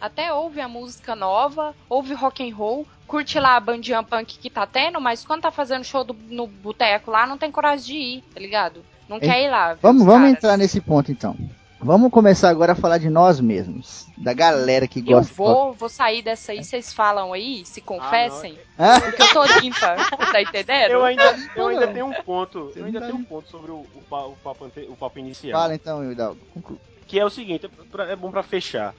até 0.00 0.32
ouve 0.32 0.60
a 0.60 0.68
música 0.68 1.14
nova, 1.16 1.74
ouve 1.88 2.14
rock 2.14 2.48
and 2.48 2.54
roll, 2.54 2.86
curte 3.06 3.38
lá 3.38 3.56
a 3.56 3.60
bandinha 3.60 4.02
punk 4.02 4.38
que 4.38 4.50
tá 4.50 4.66
tendo, 4.66 5.00
mas 5.00 5.24
quando 5.24 5.42
tá 5.42 5.50
fazendo 5.50 5.84
show 5.84 6.04
do- 6.04 6.16
no 6.28 6.46
boteco 6.46 7.10
lá, 7.10 7.26
não 7.26 7.38
tem 7.38 7.50
coragem 7.50 7.84
de 7.86 7.94
ir, 7.94 8.24
tá 8.34 8.40
ligado? 8.40 8.84
Não 9.08 9.20
quer 9.20 9.42
ir 9.44 9.50
lá. 9.50 9.74
vamos 9.80 10.02
os 10.02 10.06
vamos 10.06 10.30
entrar 10.30 10.56
nesse 10.56 10.80
ponto 10.80 11.10
então. 11.12 11.36
Vamos 11.84 12.10
começar 12.10 12.48
agora 12.48 12.72
a 12.72 12.74
falar 12.74 12.96
de 12.96 13.10
nós 13.10 13.38
mesmos. 13.40 14.06
Da 14.16 14.32
galera 14.32 14.88
que 14.88 15.00
Eu 15.00 15.04
gosta. 15.18 15.34
vou, 15.34 15.74
vou 15.74 15.88
sair 15.90 16.22
dessa 16.22 16.52
aí, 16.52 16.64
vocês 16.64 16.94
falam 16.94 17.32
aí, 17.34 17.62
se 17.66 17.82
confessem, 17.82 18.58
Ah, 18.78 18.98
porque 19.02 19.20
eu 19.22 19.32
tô 19.34 19.44
limpa, 19.60 19.94
tá 20.32 20.40
entendendo? 20.40 20.92
Eu 20.92 21.04
ainda, 21.04 21.36
eu 21.54 21.66
ainda 21.68 21.86
tenho 21.88 22.06
um 22.06 22.12
ponto. 22.22 22.66
Você 22.72 22.80
Eu 22.80 22.86
ainda 22.86 23.00
tá 23.00 23.06
tenho 23.06 23.18
um 23.18 23.24
ponto 23.24 23.50
sobre 23.50 23.70
o, 23.70 23.74
o, 23.74 23.98
o 24.00 24.36
papo, 24.42 24.64
ante- 24.64 24.86
o 24.88 24.96
papo 24.96 25.18
inicial. 25.18 25.60
fala 25.60 25.74
então, 25.74 26.10
Hidalgo. 26.10 26.40
Conclua. 26.54 26.78
que 27.06 27.20
é 27.20 27.24
o 27.24 27.28
seguinte, 27.30 27.66
é, 27.66 27.68
pra- 27.92 28.10
é 28.10 28.16
bom 28.16 28.30
pra 28.30 28.42
fechar. 28.42 28.94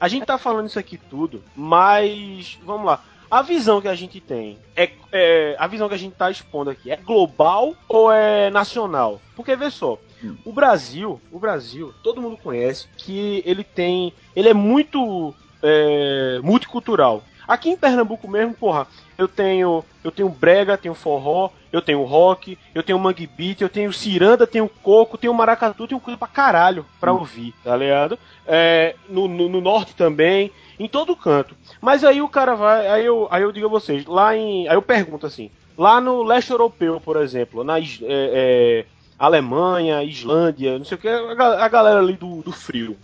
A 0.00 0.08
gente 0.08 0.24
tá 0.24 0.38
falando 0.38 0.66
isso 0.66 0.78
aqui 0.78 0.96
tudo, 0.96 1.44
mas 1.54 2.58
vamos 2.64 2.86
lá. 2.86 3.04
A 3.30 3.42
visão 3.42 3.82
que 3.82 3.86
a 3.88 3.94
gente 3.94 4.18
tem 4.18 4.58
é, 4.74 4.90
é- 5.12 5.56
a 5.58 5.66
visão 5.66 5.88
que 5.90 5.94
a 5.94 5.98
gente 5.98 6.14
tá 6.16 6.30
expondo 6.30 6.70
aqui 6.70 6.90
é 6.90 6.96
global 6.96 7.74
ou 7.86 8.10
é 8.10 8.50
nacional? 8.50 9.20
Porque 9.36 9.54
vê 9.54 9.70
só, 9.70 9.98
o 10.44 10.52
Brasil, 10.52 11.20
o 11.30 11.38
Brasil, 11.38 11.94
todo 12.02 12.20
mundo 12.20 12.36
conhece 12.36 12.88
que 12.96 13.42
ele 13.46 13.64
tem, 13.64 14.12
ele 14.34 14.48
é 14.48 14.54
muito 14.54 15.34
é, 15.62 16.40
multicultural. 16.42 17.22
Aqui 17.46 17.68
em 17.68 17.76
Pernambuco 17.76 18.28
mesmo, 18.28 18.54
porra, 18.54 18.86
eu 19.18 19.26
tenho, 19.26 19.84
eu 20.04 20.10
tenho 20.10 20.28
brega, 20.28 20.78
tenho 20.78 20.94
forró, 20.94 21.50
eu 21.72 21.82
tenho 21.82 22.04
rock, 22.04 22.56
eu 22.74 22.82
tenho 22.82 22.98
mangue 22.98 23.26
beat, 23.26 23.60
eu 23.60 23.68
tenho 23.68 23.92
ciranda, 23.92 24.46
tenho 24.46 24.68
coco, 24.68 25.18
tenho 25.18 25.34
maracatu, 25.34 25.88
tenho 25.88 26.00
coisa 26.00 26.16
pra 26.16 26.28
caralho 26.28 26.86
pra 27.00 27.12
ouvir, 27.12 27.52
tá 27.64 27.76
ligado? 27.76 28.18
É, 28.46 28.94
no, 29.08 29.26
no, 29.26 29.48
no 29.48 29.60
norte 29.60 29.94
também, 29.94 30.52
em 30.78 30.88
todo 30.88 31.16
canto. 31.16 31.56
Mas 31.80 32.04
aí 32.04 32.22
o 32.22 32.28
cara 32.28 32.54
vai, 32.54 32.86
aí 32.86 33.04
eu, 33.04 33.26
aí 33.30 33.42
eu 33.42 33.52
digo 33.52 33.66
a 33.66 33.70
vocês, 33.70 34.06
lá 34.06 34.36
em, 34.36 34.68
aí 34.68 34.74
eu 34.74 34.82
pergunto 34.82 35.26
assim, 35.26 35.50
lá 35.76 36.00
no 36.00 36.22
leste 36.22 36.50
europeu, 36.50 37.00
por 37.00 37.16
exemplo, 37.16 37.64
na 37.64 37.78
é, 37.78 37.84
é, 38.02 38.86
Alemanha, 39.20 40.02
Islândia, 40.02 40.78
não 40.78 40.84
sei 40.84 40.96
o 40.96 41.00
que, 41.00 41.08
a, 41.08 41.34
ga- 41.34 41.64
a 41.64 41.68
galera 41.68 42.00
ali 42.00 42.14
do, 42.16 42.42
do 42.42 42.52
frio. 42.52 42.96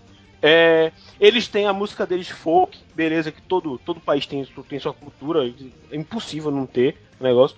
É, 0.43 0.93
eles 1.21 1.47
têm 1.49 1.67
a 1.67 1.73
música 1.73 2.07
deles 2.07 2.29
folk, 2.29 2.79
beleza, 2.95 3.31
que 3.33 3.43
todo, 3.43 3.79
todo 3.79 4.01
país 4.01 4.27
tem, 4.27 4.45
tem 4.69 4.79
sua 4.79 4.95
cultura, 4.95 5.41
é 5.91 5.97
impossível 5.97 6.51
não 6.51 6.67
ter 6.67 6.97
o 7.21 7.25
negócio. 7.25 7.57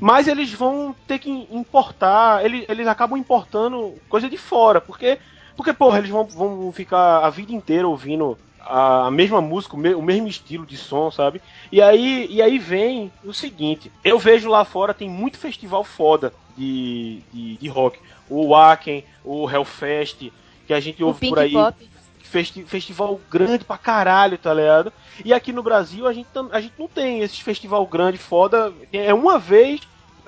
Mas 0.00 0.28
eles 0.28 0.52
vão 0.52 0.94
ter 1.06 1.18
que 1.18 1.28
importar, 1.50 2.44
eles, 2.44 2.64
eles 2.68 2.86
acabam 2.86 3.18
importando 3.18 3.94
coisa 4.08 4.28
de 4.28 4.36
fora, 4.36 4.80
porque, 4.80 5.18
porque 5.56 5.72
porra, 5.72 5.98
eles 5.98 6.10
vão, 6.10 6.26
vão 6.26 6.72
ficar 6.72 7.24
a 7.24 7.30
vida 7.30 7.52
inteira 7.52 7.88
ouvindo 7.88 8.38
a, 8.66 9.10
mesma 9.10 9.40
música, 9.40 9.74
o, 9.76 9.78
me- 9.78 9.94
o 9.94 10.02
mesmo 10.02 10.26
estilo 10.28 10.66
de 10.66 10.76
som, 10.76 11.10
sabe? 11.10 11.40
E 11.70 11.80
aí, 11.80 12.26
e 12.30 12.42
aí 12.42 12.58
vem 12.58 13.12
o 13.24 13.32
seguinte, 13.32 13.90
eu 14.04 14.18
vejo 14.18 14.48
lá 14.48 14.64
fora 14.64 14.94
tem 14.94 15.08
muito 15.08 15.38
festival 15.38 15.84
foda 15.84 16.32
de, 16.56 17.22
de, 17.32 17.56
de 17.56 17.68
rock. 17.68 17.98
O 18.28 18.48
Wacken, 18.48 19.04
o 19.24 19.48
Hellfest, 19.48 20.30
que 20.66 20.72
a 20.74 20.80
gente 20.80 21.02
ouve 21.02 21.28
por 21.28 21.38
aí 21.38 21.52
Pop. 21.52 21.88
festi- 22.22 22.64
festival 22.64 23.20
grande 23.30 23.64
pra 23.64 23.78
caralho, 23.78 24.36
tá 24.36 24.52
ligado? 24.52 24.92
E 25.24 25.32
aqui 25.32 25.52
no 25.52 25.62
Brasil 25.62 26.06
a 26.06 26.12
gente, 26.12 26.28
a 26.50 26.60
gente 26.60 26.74
não 26.78 26.88
tem 26.88 27.20
esse 27.20 27.42
festival 27.42 27.86
grande, 27.86 28.18
foda. 28.18 28.72
É 28.92 29.14
uma 29.14 29.38
vez 29.38 29.80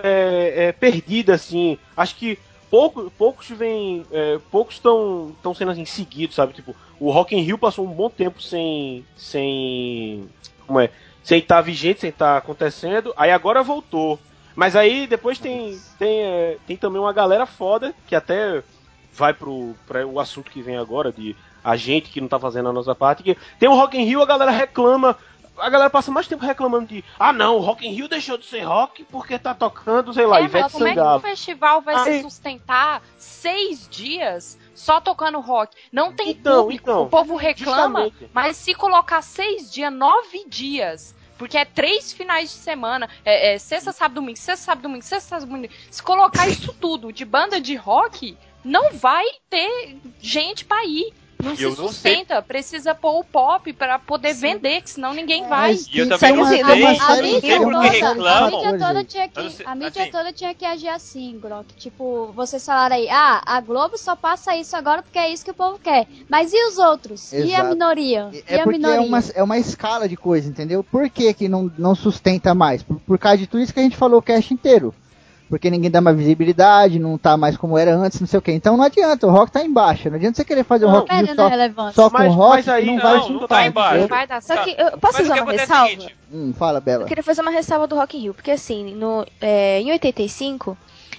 é, 0.02 0.66
é, 0.69 0.73
perdida, 0.73 1.35
assim. 1.35 1.78
Acho 1.97 2.15
que 2.16 2.39
pouco, 2.70 3.11
poucos 3.16 3.49
vêm. 3.49 4.05
é, 4.12 4.39
poucos 4.51 4.77
estão 4.77 5.55
sendo 5.55 5.70
assim 5.70 5.85
seguidos, 5.85 6.36
sabe? 6.36 6.53
Tipo, 6.53 6.74
o 7.01 7.11
Rock 7.11 7.36
in 7.36 7.40
Rio 7.40 7.59
passou 7.59 7.86
um 7.86 7.93
bom 7.93 8.11
tempo 8.11 8.40
sem. 8.40 9.05
sem. 9.16 10.28
como 10.66 10.81
é? 10.81 10.90
Sem 11.23 11.40
estar 11.40 11.61
vigente, 11.61 12.01
sem 12.01 12.11
estar 12.11 12.36
acontecendo. 12.36 13.12
Aí 13.16 13.31
agora 13.31 13.62
voltou. 13.62 14.19
Mas 14.57 14.74
aí 14.74 15.07
depois 15.07 15.39
tem, 15.39 15.78
tem, 15.99 16.23
é, 16.23 16.57
tem 16.66 16.77
também 16.77 17.01
uma 17.01 17.12
galera 17.12 17.47
foda 17.47 17.95
que 18.07 18.16
até 18.16 18.62
vai 19.12 19.32
pro 19.32 19.74
pra 19.86 20.07
o 20.07 20.19
assunto 20.19 20.51
que 20.51 20.62
vem 20.62 20.77
agora 20.77 21.12
de 21.12 21.36
a 21.62 21.77
gente 21.77 22.11
que 22.11 22.20
não 22.20 22.28
tá 22.28 22.39
fazendo 22.39 22.69
a 22.69 22.73
nossa 22.73 22.95
parte. 22.95 23.23
Que 23.23 23.36
tem 23.59 23.69
o 23.69 23.74
Rock 23.74 23.99
in 23.99 24.05
Rio, 24.05 24.23
a 24.23 24.27
galera 24.27 24.51
reclama. 24.51 25.16
A 25.60 25.68
galera 25.70 25.90
passa 25.90 26.10
mais 26.10 26.26
tempo 26.28 26.44
reclamando 26.44 26.86
de 26.86 27.05
ah 27.18 27.32
não, 27.32 27.56
o 27.56 27.60
Rock 27.60 27.86
in 27.86 27.93
Rio 27.93 28.09
deixou 28.09 28.39
de 28.39 28.47
ser 28.47 28.60
rock 28.62 29.05
porque 29.05 29.39
tá 29.39 29.55
tocando, 29.55 30.12
sei 30.14 30.26
lá, 30.26 30.40
É, 30.40 30.44
Ivete 30.44 30.62
mas 30.62 30.72
como 30.72 30.86
é 30.86 30.93
que 30.93 30.98
o 30.98 31.02
Sangalo. 31.02 31.20
festival 31.20 31.80
vai 31.82 31.98
se 32.05 32.10
Aí- 32.10 32.22
sustentar 32.22 33.02
seis 33.16 33.89
dias 33.89 34.59
só 34.74 35.01
tocando 35.01 35.40
rock? 35.40 35.76
Não 35.93 36.12
tem 36.12 36.30
Então, 36.30 36.62
público. 36.62 36.90
então, 36.90 37.02
o 37.02 37.09
povo 37.09 37.36
reclama, 37.36 38.05
justamente. 38.05 38.30
mas 38.32 38.56
se 38.56 38.74
colocar 38.74 39.22
seis 39.22 39.70
dias, 39.70 39.93
nove 39.93 40.44
dias. 40.48 41.14
Porque 41.36 41.56
é 41.56 41.64
três 41.64 42.12
finais 42.12 42.51
de 42.51 42.56
semana. 42.56 43.09
É, 43.24 43.55
é 43.55 43.59
sexta, 43.59 43.93
sábado, 43.93 44.16
domingo, 44.16 44.36
sexta, 44.36 44.64
sábado, 44.66 44.82
domingo, 44.82 45.05
sexta, 45.05 45.28
sábado, 45.28 45.47
domingo. 45.48 45.72
Se 45.89 46.02
colocar 46.02 46.48
isso 46.48 46.72
tudo 46.80 47.12
de 47.12 47.24
banda 47.24 47.60
de 47.60 47.76
rock, 47.76 48.36
não 48.64 48.93
vai 48.94 49.24
ter 49.48 49.98
gente 50.20 50.64
pra 50.64 50.85
ir. 50.85 51.14
Não 51.43 51.55
se 51.55 51.62
sei. 51.62 51.77
sustenta. 51.77 52.43
Precisa 52.43 52.94
pôr 52.94 53.20
o 53.20 53.24
pop 53.24 53.73
pra 53.73 53.98
poder 53.98 54.35
vender, 54.35 54.82
que 54.82 54.90
senão 54.90 55.15
ninguém 55.15 55.47
vai. 55.47 55.69
Mas 55.73 55.86
E 55.93 55.98
eu 55.98 56.09
também 56.09 56.32
que 56.32 56.36
não 56.39 56.47
sei, 56.47 56.65
série- 56.65 56.82
a 56.98 57.23
mídia 57.23 57.59
toda, 57.60 58.31
a 58.31 58.51
mídia 58.51 58.78
toda 58.78 59.05
tinha 59.05 59.28
que, 59.28 59.62
a 59.65 59.74
mídia 59.74 60.02
assim. 60.02 60.10
toda 60.10 60.32
tinha 60.32 60.55
que 60.55 60.65
agir 60.65 60.89
assim, 60.89 61.39
Grok. 61.40 61.74
Tipo, 61.77 62.32
vocês 62.35 62.65
falaram 62.65 62.97
aí, 62.97 63.09
ah, 63.09 63.40
a 63.47 63.60
Globo 63.60 63.97
só 63.97 64.16
passa 64.16 64.56
isso 64.56 64.74
agora 64.77 65.02
porque 65.02 65.19
é 65.19 65.32
isso 65.32 65.44
que 65.44 65.51
o 65.51 65.55
povo 65.55 65.78
quer. 65.78 66.06
Mas 66.28 66.52
e 66.52 66.69
os 66.69 66.78
outros? 66.78 67.32
E 67.32 67.36
a 67.36 67.40
Exato. 67.60 67.69
minoria? 67.69 68.31
E 68.32 68.44
É 68.47 68.60
a 68.60 68.65
porque 68.65 68.77
é 68.77 68.78
minoria? 68.78 69.01
uma, 69.06 69.19
é 69.35 69.43
uma 69.43 69.59
escala 69.59 70.09
de 70.09 70.16
coisa, 70.16 70.48
entendeu? 70.48 70.82
Por 70.82 71.09
que, 71.09 71.32
que 71.35 71.48
não, 71.48 71.70
não 71.78 71.94
sustenta 71.94 72.55
mais? 72.55 72.82
Por, 72.82 72.98
por 73.01 73.19
causa 73.19 73.39
de 73.39 73.47
tudo 73.47 73.62
isso 73.62 73.73
que 73.73 73.81
a 73.81 73.82
gente 73.85 73.97
falou 73.97 74.19
o 74.19 74.23
cast 74.23 74.52
inteiro. 74.52 74.93
Porque 75.49 75.70
ninguém 75.70 75.91
dá 75.91 76.01
mais 76.01 76.16
visibilidade, 76.16 76.99
não 76.99 77.16
tá 77.16 77.37
mais 77.37 77.57
como 77.57 77.79
era 77.79 77.95
antes, 77.97 78.20
não 78.20 78.27
sei 78.27 78.39
o 78.39 78.43
que. 78.43 78.53
Então 78.53 78.77
não 78.77 78.85
adianta, 78.85 79.27
o 79.27 79.31
rock 79.31 79.51
tá 79.51 79.62
em 79.62 79.73
baixa. 79.73 80.11
Não 80.11 80.16
adianta 80.16 80.37
você 80.37 80.45
querer 80.45 80.62
fazer 80.65 80.85
um 80.85 80.89
Não, 80.91 80.97
rock 80.99 81.09
Perde 81.09 81.35
na 81.35 81.43
só, 81.43 81.49
relevância. 81.49 81.93
só 81.95 82.11
com 82.11 82.19
Mas- 82.19 82.35
rock, 82.35 82.57
mas 82.57 82.69
aí- 82.69 82.85
que 82.85 82.87
não, 82.91 82.97
não, 82.97 83.03
vai 83.03 83.15
não 83.16 83.29
juntar, 83.29 83.49
tá 83.49 83.66
embaixo. 83.66 84.09
Vai 84.09 84.27
dar 84.27 84.43
Só 84.43 84.55
certo. 84.55 84.65
que 84.65 84.81
eu 84.83 84.99
posso 84.99 85.15
Mas 85.19 85.27
usar 85.27 85.43
uma 85.43 85.53
é 85.55 85.57
ressalva? 85.57 85.89
seguinte, 85.91 86.16
Hum, 86.31 86.53
fala, 86.59 86.81
Bela. 86.81 87.05
Eu 87.05 87.07
queria 87.07 87.25
fazer 87.25 87.41
uma 87.41 87.51
ressalva 87.51 87.87
do 87.87 87.97
Rock 87.97 88.19
in 88.19 88.20
Rio, 88.20 88.35
porque 88.35 88.51
assim, 88.51 88.95
no, 88.95 89.27
é, 89.41 89.81
em 89.81 89.91
85 89.93 90.77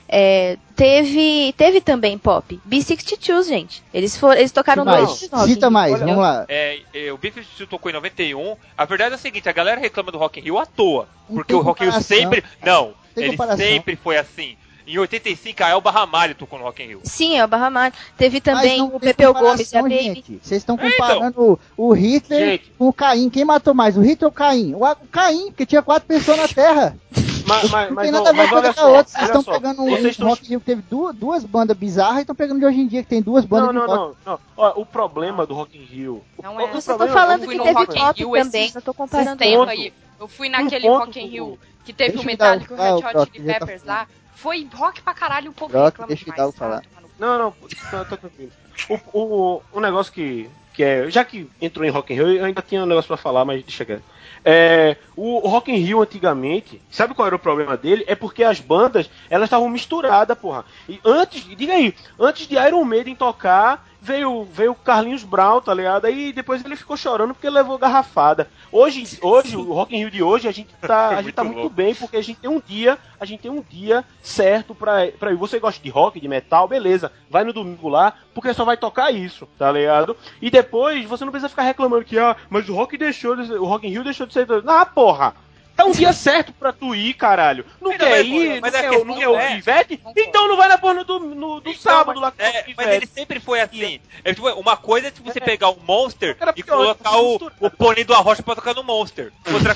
é, 0.08 0.58
teve, 0.76 1.54
teve 1.58 1.82
também 1.82 2.18
pop. 2.18 2.60
B-52, 2.66 3.48
gente. 3.48 3.84
Eles, 3.94 4.18
foram, 4.18 4.38
eles 4.40 4.52
tocaram 4.52 4.84
no 4.86 4.92
Rock 4.92 5.30
Cita 5.46 5.70
mais, 5.70 5.94
Olha, 5.94 6.06
vamos 6.06 6.22
lá. 6.22 6.46
É, 6.48 6.80
é, 6.94 7.12
o 7.12 7.18
B-52 7.18 7.68
tocou 7.68 7.90
em 7.90 7.94
91. 7.94 8.56
A 8.78 8.86
verdade 8.86 9.12
é 9.12 9.16
a 9.16 9.18
seguinte, 9.18 9.48
a 9.50 9.52
galera 9.52 9.80
reclama 9.80 10.12
do 10.12 10.18
Rock 10.18 10.40
in 10.40 10.44
Rio 10.44 10.58
à 10.60 10.66
toa. 10.66 11.08
Porque 11.28 11.54
o 11.54 11.62
Rock 11.62 11.84
in 11.84 11.90
Rio 11.90 12.02
sempre... 12.02 12.44
Não, 12.66 12.94
Tem 13.20 13.28
ele 13.30 13.38
comparação. 13.38 13.66
sempre 13.66 13.96
foi 13.96 14.18
assim. 14.18 14.56
Em 14.88 14.98
85, 14.98 15.64
a 15.64 15.70
Elba 15.70 15.92
Ramalho 15.92 16.34
tocou 16.34 16.58
no 16.58 16.66
Rock 16.66 16.82
in 16.82 16.88
Rio. 16.88 17.00
Sim, 17.04 17.38
é 17.38 17.46
o 17.46 17.48
Barra 17.48 17.70
Mar. 17.70 17.94
Teve 18.18 18.42
também 18.42 18.80
não 18.80 18.88
o 18.88 19.00
Pepeu 19.00 19.32
Gomes 19.36 19.72
e 19.72 19.78
a 19.78 19.84
Baby. 19.84 20.40
Vocês 20.42 20.64
estão 20.64 20.74
então. 20.76 20.90
comparando 20.90 21.60
o 21.78 21.94
Hitler 21.94 22.40
Gente. 22.54 22.72
com 22.76 22.88
o 22.88 22.94
Caim. 22.94 23.30
Quem 23.30 23.46
matou 23.46 23.76
mais, 23.76 23.96
o 23.96 24.02
Hitler 24.02 24.26
ou 24.26 24.30
o 24.32 24.34
Caim? 24.34 24.74
O, 24.74 24.84
o 24.84 24.96
Caim, 25.12 25.48
porque 25.52 25.68
tinha 25.68 25.84
quatro 25.84 26.08
pessoas 26.08 26.40
na 26.40 26.48
Terra. 26.48 26.98
Mas, 27.46 27.70
mas, 27.70 27.90
Não 27.90 27.96
tem 28.02 28.12
nada 28.12 28.30
a 28.30 28.34
ver 28.34 28.50
com 28.50 28.56
olha 28.56 28.70
a 28.70 28.74
só, 28.74 28.88
outra. 28.92 29.04
Vocês 29.12 29.30
olha 29.30 29.38
estão 29.40 29.54
pegando 29.54 29.82
um, 29.84 29.90
vocês 29.92 30.06
um 30.06 30.10
estão 30.10 30.28
Rock 30.30 30.46
in 30.46 30.50
Rio 30.50 30.60
que 30.60 30.66
teve 30.66 30.82
duas, 30.90 31.16
duas 31.16 31.44
bandas 31.44 31.78
bizarras 31.78 32.18
e 32.18 32.22
estão 32.22 32.36
pegando 32.36 32.60
de 32.60 32.66
hoje 32.66 32.80
em 32.80 32.88
dia 32.88 33.04
que 33.04 33.10
tem 33.10 33.22
duas 33.22 33.46
bandas 33.46 33.68
Não, 33.76 33.88
não, 33.88 33.96
rock. 33.96 34.18
não, 34.26 34.34
não. 34.34 34.40
Ó, 34.58 34.82
o 34.82 34.86
problema 34.88 35.46
do 35.46 35.54
Rock 35.54 35.78
in 35.78 35.84
Rio. 35.84 36.24
o- 36.38 36.42
Não 36.44 36.56
o 36.56 36.62
é. 36.62 36.68
problema- 36.68 36.84
Eu 36.94 36.98
tô 36.98 37.04
eu 37.06 37.14
falando 37.14 37.42
que 37.48 37.58
teve 37.60 37.72
Rock 37.74 37.96
in 37.96 38.00
pop 38.00 38.20
Rio 38.20 38.32
também, 38.44 38.64
esses- 38.64 38.76
eu 38.76 38.82
tô 38.82 38.94
comparando. 38.94 39.44
aí. 39.44 39.94
Eu 40.20 40.28
fui 40.28 40.50
naquele 40.50 40.88
ponto 40.88 41.06
Rock 41.06 41.20
in 41.20 41.28
Rio 41.28 41.60
que 41.86 41.94
teve 41.94 42.18
o 42.18 42.24
Metallica 42.24 42.74
e 42.74 42.78
o 42.78 42.82
ah, 42.82 42.86
Red 42.86 42.94
Hot 42.94 43.14
Brock, 43.14 43.32
Chili 43.32 43.46
Peppers 43.46 43.84
lá. 43.84 44.08
Foi 44.36 44.68
rock 44.74 45.02
pra 45.02 45.14
caralho, 45.14 45.52
o 45.52 45.54
povo 45.54 45.72
Brock, 45.72 45.86
reclama 45.86 46.08
deixa 46.08 46.26
demais. 46.26 46.56
falar. 46.56 46.84
Não, 47.18 47.38
não, 47.38 47.52
tá, 47.92 48.06
tá 48.06 48.18
tranquilo. 48.18 48.52
O, 48.90 49.00
o, 49.14 49.62
o 49.74 49.80
negócio 49.80 50.14
que, 50.14 50.50
que 50.74 50.84
é. 50.84 51.10
Já 51.10 51.26
que 51.26 51.50
entrou 51.62 51.86
em 51.86 51.90
Rock 51.90 52.14
in 52.14 52.16
Rio, 52.16 52.30
eu 52.30 52.46
ainda 52.46 52.62
tinha 52.62 52.84
um 52.84 52.86
negócio 52.86 53.08
pra 53.08 53.18
falar, 53.18 53.44
mas 53.44 53.64
deixa 53.64 53.84
quieto. 53.84 54.04
É, 54.44 54.98
o, 55.16 55.40
Rock 55.48 55.72
in 55.72 55.78
Rio 55.78 56.02
antigamente, 56.02 56.82
sabe 56.90 57.14
qual 57.14 57.28
era 57.28 57.36
o 57.36 57.40
problema 57.40 57.76
dele? 57.76 58.04
É 58.08 58.16
porque 58.16 58.44
as 58.44 58.60
bandas, 58.60 59.10
elas 59.30 59.48
estavam 59.48 59.70
misturadas, 59.70 60.38
porra. 60.38 60.66
E 60.88 61.00
antes, 61.04 61.44
diga 61.44 61.74
aí, 61.74 61.94
antes 62.20 62.48
de 62.48 62.56
Iron 62.56 62.84
Maiden 62.84 63.16
tocar, 63.16 63.86
veio 64.02 64.46
veio 64.46 64.72
o 64.72 64.76
Carlinhos 64.76 65.24
Brown, 65.24 65.62
tá 65.62 65.74
ligado? 65.74 66.06
Aí 66.06 66.32
depois 66.32 66.64
ele 66.64 66.76
ficou 66.76 66.96
chorando 66.96 67.34
porque 67.34 67.50
levou 67.50 67.78
garrafada. 67.78 68.50
Hoje, 68.72 69.20
hoje 69.22 69.58
o 69.58 69.74
Rock 69.74 69.96
in 69.96 70.00
Rio 70.00 70.12
de 70.12 70.24
hoje, 70.24 70.48
a 70.48 70.52
gente 70.52 70.74
tá, 70.82 71.10
a 71.18 71.22
gente 71.22 71.34
tá 71.34 71.44
Muito 71.44 71.60
muito 71.60 71.74
bem 71.74 71.94
porque 71.94 72.18
a 72.18 72.22
gente 72.22 72.40
tem 72.40 72.50
um 72.50 72.62
dia, 72.66 72.98
a 73.20 73.26
gente 73.26 73.42
tem 73.42 73.52
um 73.52 73.62
dia 73.62 74.06
certo 74.22 74.74
pra, 74.74 75.08
pra 75.20 75.32
ir. 75.32 75.36
Você 75.36 75.60
gosta 75.60 75.82
de 75.84 75.90
rock, 75.90 76.20
de 76.20 76.28
metal, 76.28 76.68
beleza. 76.68 77.12
Vai 77.30 77.44
no 77.44 77.54
domingo 77.54 77.90
lá, 77.90 78.14
porque 78.34 78.54
só 78.54 78.64
vai 78.64 78.78
tocar 78.78 79.12
isso, 79.12 79.48
tá 79.58 79.72
ligado? 79.72 80.16
E 80.42 80.50
depois 80.50 81.06
você 81.06 81.26
não 81.26 81.32
precisa 81.32 81.50
ficar 81.50 81.64
reclamando 81.64 82.06
que, 82.06 82.18
ah, 82.18 82.36
mas 82.50 82.70
o 82.70 82.74
rock 82.74 82.98
deixou 82.98 83.36
o 83.36 83.66
Rock 83.66 83.88
in 83.88 83.92
Rio 83.92 84.04
deixou 84.04 84.19
de 84.28 84.34
ser. 84.34 84.48
Ah, 84.68 84.86
porra! 84.86 85.34
Tá 85.76 85.86
um 85.86 85.92
dia 85.92 86.12
certo 86.12 86.52
pra 86.52 86.74
tu 86.74 86.94
ir, 86.94 87.14
caralho. 87.14 87.66
Não 87.80 87.92
Ainda 87.92 88.06
quer 88.06 88.26
ir, 88.26 88.60
mas 88.60 88.74
não 88.74 88.80
a 88.80 88.82
quer, 88.82 88.90
questão 88.90 89.06
não 89.06 89.16
quer 89.18 89.28
ouvir 89.30 89.44
é- 89.44 89.58
Ivete? 89.58 90.02
Então 90.18 90.48
não 90.50 90.58
vai 90.58 90.68
na 90.68 90.78
porra 90.78 91.06
do, 91.06 91.20
no, 91.20 91.62
do 91.62 91.70
Então, 91.70 91.82
sábado 91.82 92.20
lá 92.20 92.32
com 92.32 92.42
É, 92.44 92.66
mas 92.76 92.88
ele 92.90 93.06
sempre 93.08 93.40
foi 93.40 93.62
assim. 93.62 94.02
É, 94.26 94.34
tipo, 94.34 94.50
uma 94.60 94.76
coisa 94.76 95.08
é 95.08 95.12
tipo, 95.12 95.32
você 95.32 95.40
É. 95.40 95.42
pegar 95.42 95.70
o 95.70 95.80
Monster 95.82 96.36
e 96.58 96.64
colocar 96.64 97.18
o, 97.22 97.50
o 97.62 97.70
pônei 97.72 98.04
do 98.04 98.14
Arrocha 98.14 98.44
pra 98.44 98.56
tocar 98.56 98.74
no 98.76 98.84
Monster. 98.84 99.32
Outra 99.54 99.74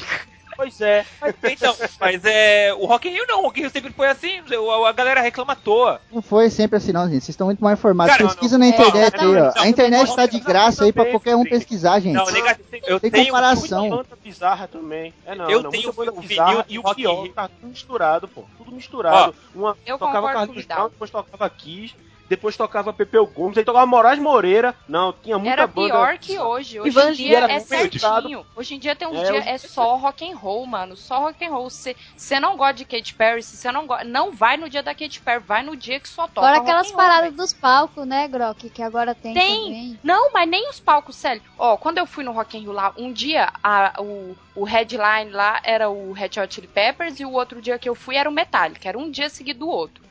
Pois 0.55 0.79
é. 0.81 1.05
Então, 1.43 1.75
mas 1.99 2.23
é. 2.25 2.73
O 2.73 2.85
Rock 2.85 3.07
in 3.07 3.11
Rio 3.11 3.25
não, 3.27 3.39
o 3.39 3.43
Rock 3.43 3.59
in 3.59 3.63
Rio 3.63 3.71
sempre 3.71 3.91
foi 3.93 4.07
assim. 4.07 4.39
A, 4.39 4.89
a 4.89 4.91
galera 4.91 5.21
reclama 5.21 5.53
à 5.53 5.55
toa. 5.55 6.01
Não 6.11 6.21
foi 6.21 6.49
sempre 6.49 6.77
assim, 6.77 6.91
não, 6.91 7.03
gente. 7.05 7.21
Vocês 7.23 7.29
estão 7.29 7.47
muito 7.47 7.63
mal 7.63 7.73
informados. 7.73 8.15
Cara, 8.15 8.27
Pesquisa 8.29 8.57
não, 8.57 8.65
na 8.69 8.71
não. 8.71 8.79
internet 8.81 9.15
É, 9.15 9.19
aí, 9.19 9.25
não, 9.25 9.31
ó. 9.47 9.53
não, 9.55 9.61
A 9.61 9.67
internet 9.67 10.07
não, 10.07 10.15
tá 10.15 10.25
de 10.25 10.37
não, 10.37 10.43
graça 10.45 10.83
aí 10.85 10.93
pra 10.93 11.05
qualquer 11.05 11.35
um 11.35 11.43
pesquisar, 11.43 11.99
gente. 11.99 12.13
Não, 12.15 12.25
negativo. 12.25 12.67
Eu 12.85 12.99
Tem 12.99 13.11
tenho 13.11 13.25
comparação. 13.27 13.89
Muita 13.89 14.15
bizarra 14.15 14.67
também. 14.67 15.13
É 15.25 15.35
não, 15.35 15.49
Eu 15.49 15.63
não, 15.63 15.69
tenho 15.71 15.83
muita 15.83 15.97
banda 16.05 16.11
o 16.11 16.21
vinil 16.21 16.27
bizarra 16.29 16.65
e 16.69 16.79
o 16.79 16.81
Rock 16.81 17.01
in 17.01 17.21
Rio. 17.23 17.33
tá 17.33 17.47
tudo 17.47 17.69
misturado, 17.69 18.27
pô. 18.27 18.43
Tudo 18.57 18.71
misturado. 18.71 19.35
Uma 19.53 19.77
Eu 19.85 19.97
tocava 19.97 20.45
Vidal. 20.45 20.77
Brown, 20.77 20.89
depois 20.89 21.09
tocava 21.11 21.49
Kiss, 21.49 21.95
depois 22.35 22.57
tocava 22.57 22.91
Pepeu 22.91 23.25
Gomes, 23.27 23.57
aí 23.57 23.63
tocava 23.63 23.85
Moraes 23.85 24.19
Moreira. 24.19 24.75
Não, 24.87 25.13
tinha 25.13 25.37
muita 25.37 25.53
Era 25.53 25.67
banda. 25.67 25.87
pior 25.93 26.17
que 26.17 26.37
hoje. 26.39 26.79
Hoje 26.79 26.89
Ivan 26.89 27.09
em 27.11 27.13
dia 27.13 27.37
era 27.37 27.53
é 27.53 27.59
certinho. 27.59 28.45
Hoje 28.55 28.75
em 28.75 28.79
dia 28.79 28.95
tem 28.95 29.07
uns 29.07 29.17
É, 29.19 29.23
dias 29.31 29.37
hoje- 29.45 29.49
é 29.49 29.57
só 29.57 29.95
rock 29.97 30.29
and 30.29 30.35
roll, 30.35 30.65
mano. 30.65 30.95
Só 30.97 31.19
rock 31.19 31.45
and 31.45 31.49
roll. 31.51 31.69
Se 31.69 31.95
você 32.17 32.39
não 32.39 32.57
gosta 32.57 32.73
de 32.73 32.85
Katy 32.85 33.13
Perry, 33.13 33.43
se 33.43 33.55
você 33.57 33.71
não 33.71 33.85
gosta, 33.85 34.03
não 34.03 34.31
vai 34.31 34.57
no 34.57 34.69
dia 34.69 34.81
da 34.83 34.93
Katy 34.95 35.21
Perry, 35.21 35.43
vai 35.45 35.63
no 35.63 35.75
dia 35.75 35.99
que 35.99 36.09
só 36.09 36.27
toca. 36.27 36.47
Rock 36.47 36.59
aquelas 36.61 36.87
and 36.87 36.89
roll, 36.89 36.97
paradas 36.97 37.33
dos 37.33 37.53
palcos, 37.53 38.05
né, 38.07 38.27
Grok? 38.27 38.69
Que 38.69 38.81
agora 38.81 39.13
tem, 39.13 39.33
Tem. 39.33 39.63
também. 39.63 39.99
Não, 40.03 40.31
mas 40.33 40.49
nem 40.49 40.69
os 40.69 40.79
palcos, 40.79 41.15
sério. 41.15 41.41
Ó, 41.57 41.77
quando 41.77 41.97
eu 41.97 42.05
fui 42.05 42.23
no 42.23 42.31
Rock 42.31 42.57
in 42.57 42.61
Rio 42.61 42.71
lá, 42.71 42.93
um 42.97 43.11
dia 43.11 43.51
a- 43.63 43.93
o, 43.99 44.35
o 44.55 44.63
headline 44.63 45.31
lá 45.31 45.59
era 45.63 45.89
o 45.89 46.11
Red 46.13 46.31
Hot 46.41 46.53
Chili 46.53 46.67
Peppers 46.67 47.19
e 47.19 47.25
o 47.25 47.31
outro 47.31 47.61
dia 47.61 47.77
que 47.79 47.87
eu 47.87 47.95
fui 47.95 48.15
era 48.15 48.29
o 48.29 48.33
Metallica. 48.33 48.87
Era 48.89 48.97
um 48.97 49.09
dia 49.11 49.29
seguido 49.29 49.59
do 49.59 49.69
outro. 49.69 50.03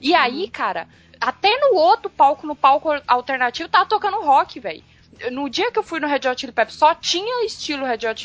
E 0.00 0.14
aí, 0.14 0.48
cara, 0.48 0.88
até 1.20 1.58
no 1.60 1.76
outro 1.76 2.08
palco, 2.10 2.46
no 2.46 2.56
palco 2.56 2.88
alternativo, 3.06 3.68
tava 3.68 3.86
tocando 3.86 4.20
rock, 4.22 4.58
velho. 4.58 4.82
No 5.30 5.50
dia 5.50 5.70
que 5.70 5.78
eu 5.78 5.82
fui 5.82 6.00
no 6.00 6.06
Red 6.06 6.26
Hot 6.26 6.40
Chili 6.40 6.52
Peppers 6.52 6.78
só 6.78 6.94
tinha 6.94 7.44
estilo 7.44 7.84
Red 7.84 8.06
Hot 8.08 8.18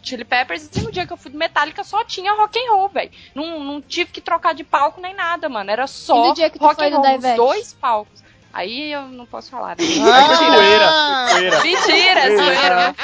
Chili- 0.00 0.24
Peppers 0.24 0.70
e 0.76 0.80
no 0.80 0.92
dia 0.92 1.04
que 1.04 1.12
eu 1.12 1.16
fui 1.16 1.30
do 1.32 1.36
Metallica 1.38 1.82
só 1.82 2.04
tinha 2.04 2.32
rock 2.34 2.56
and 2.56 2.70
roll, 2.72 2.88
velho. 2.88 3.10
Não, 3.34 3.58
não 3.64 3.82
tive 3.82 4.12
que 4.12 4.20
trocar 4.20 4.54
de 4.54 4.62
palco 4.62 5.00
nem 5.00 5.12
nada, 5.12 5.48
mano. 5.48 5.68
Era 5.70 5.88
só 5.88 6.14
rock 6.60 6.84
and 6.84 6.96
roll 6.96 7.02
Ivete? 7.16 7.36
dois 7.36 7.72
palcos. 7.74 8.22
Aí 8.56 8.90
eu 8.90 9.02
não 9.08 9.26
posso 9.26 9.50
falar. 9.50 9.76
Né? 9.76 9.84
Aí 9.84 10.24
foi 10.24 10.36
zoeira, 10.36 10.88
foi 11.28 11.38
zoeira. 11.40 11.62
Mentira, 11.62 12.20
é 12.20 12.36
zoeira, 12.36 12.94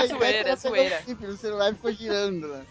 É 0.00 0.06
zoeira, 0.08 0.48
é 0.50 0.56
zoeira. 0.56 0.98
o 1.00 1.04
chip, 1.08 1.26
O 1.26 1.36
celular 1.36 1.72
ficou 1.74 1.92
girando, 1.92 2.48
né? 2.48 2.62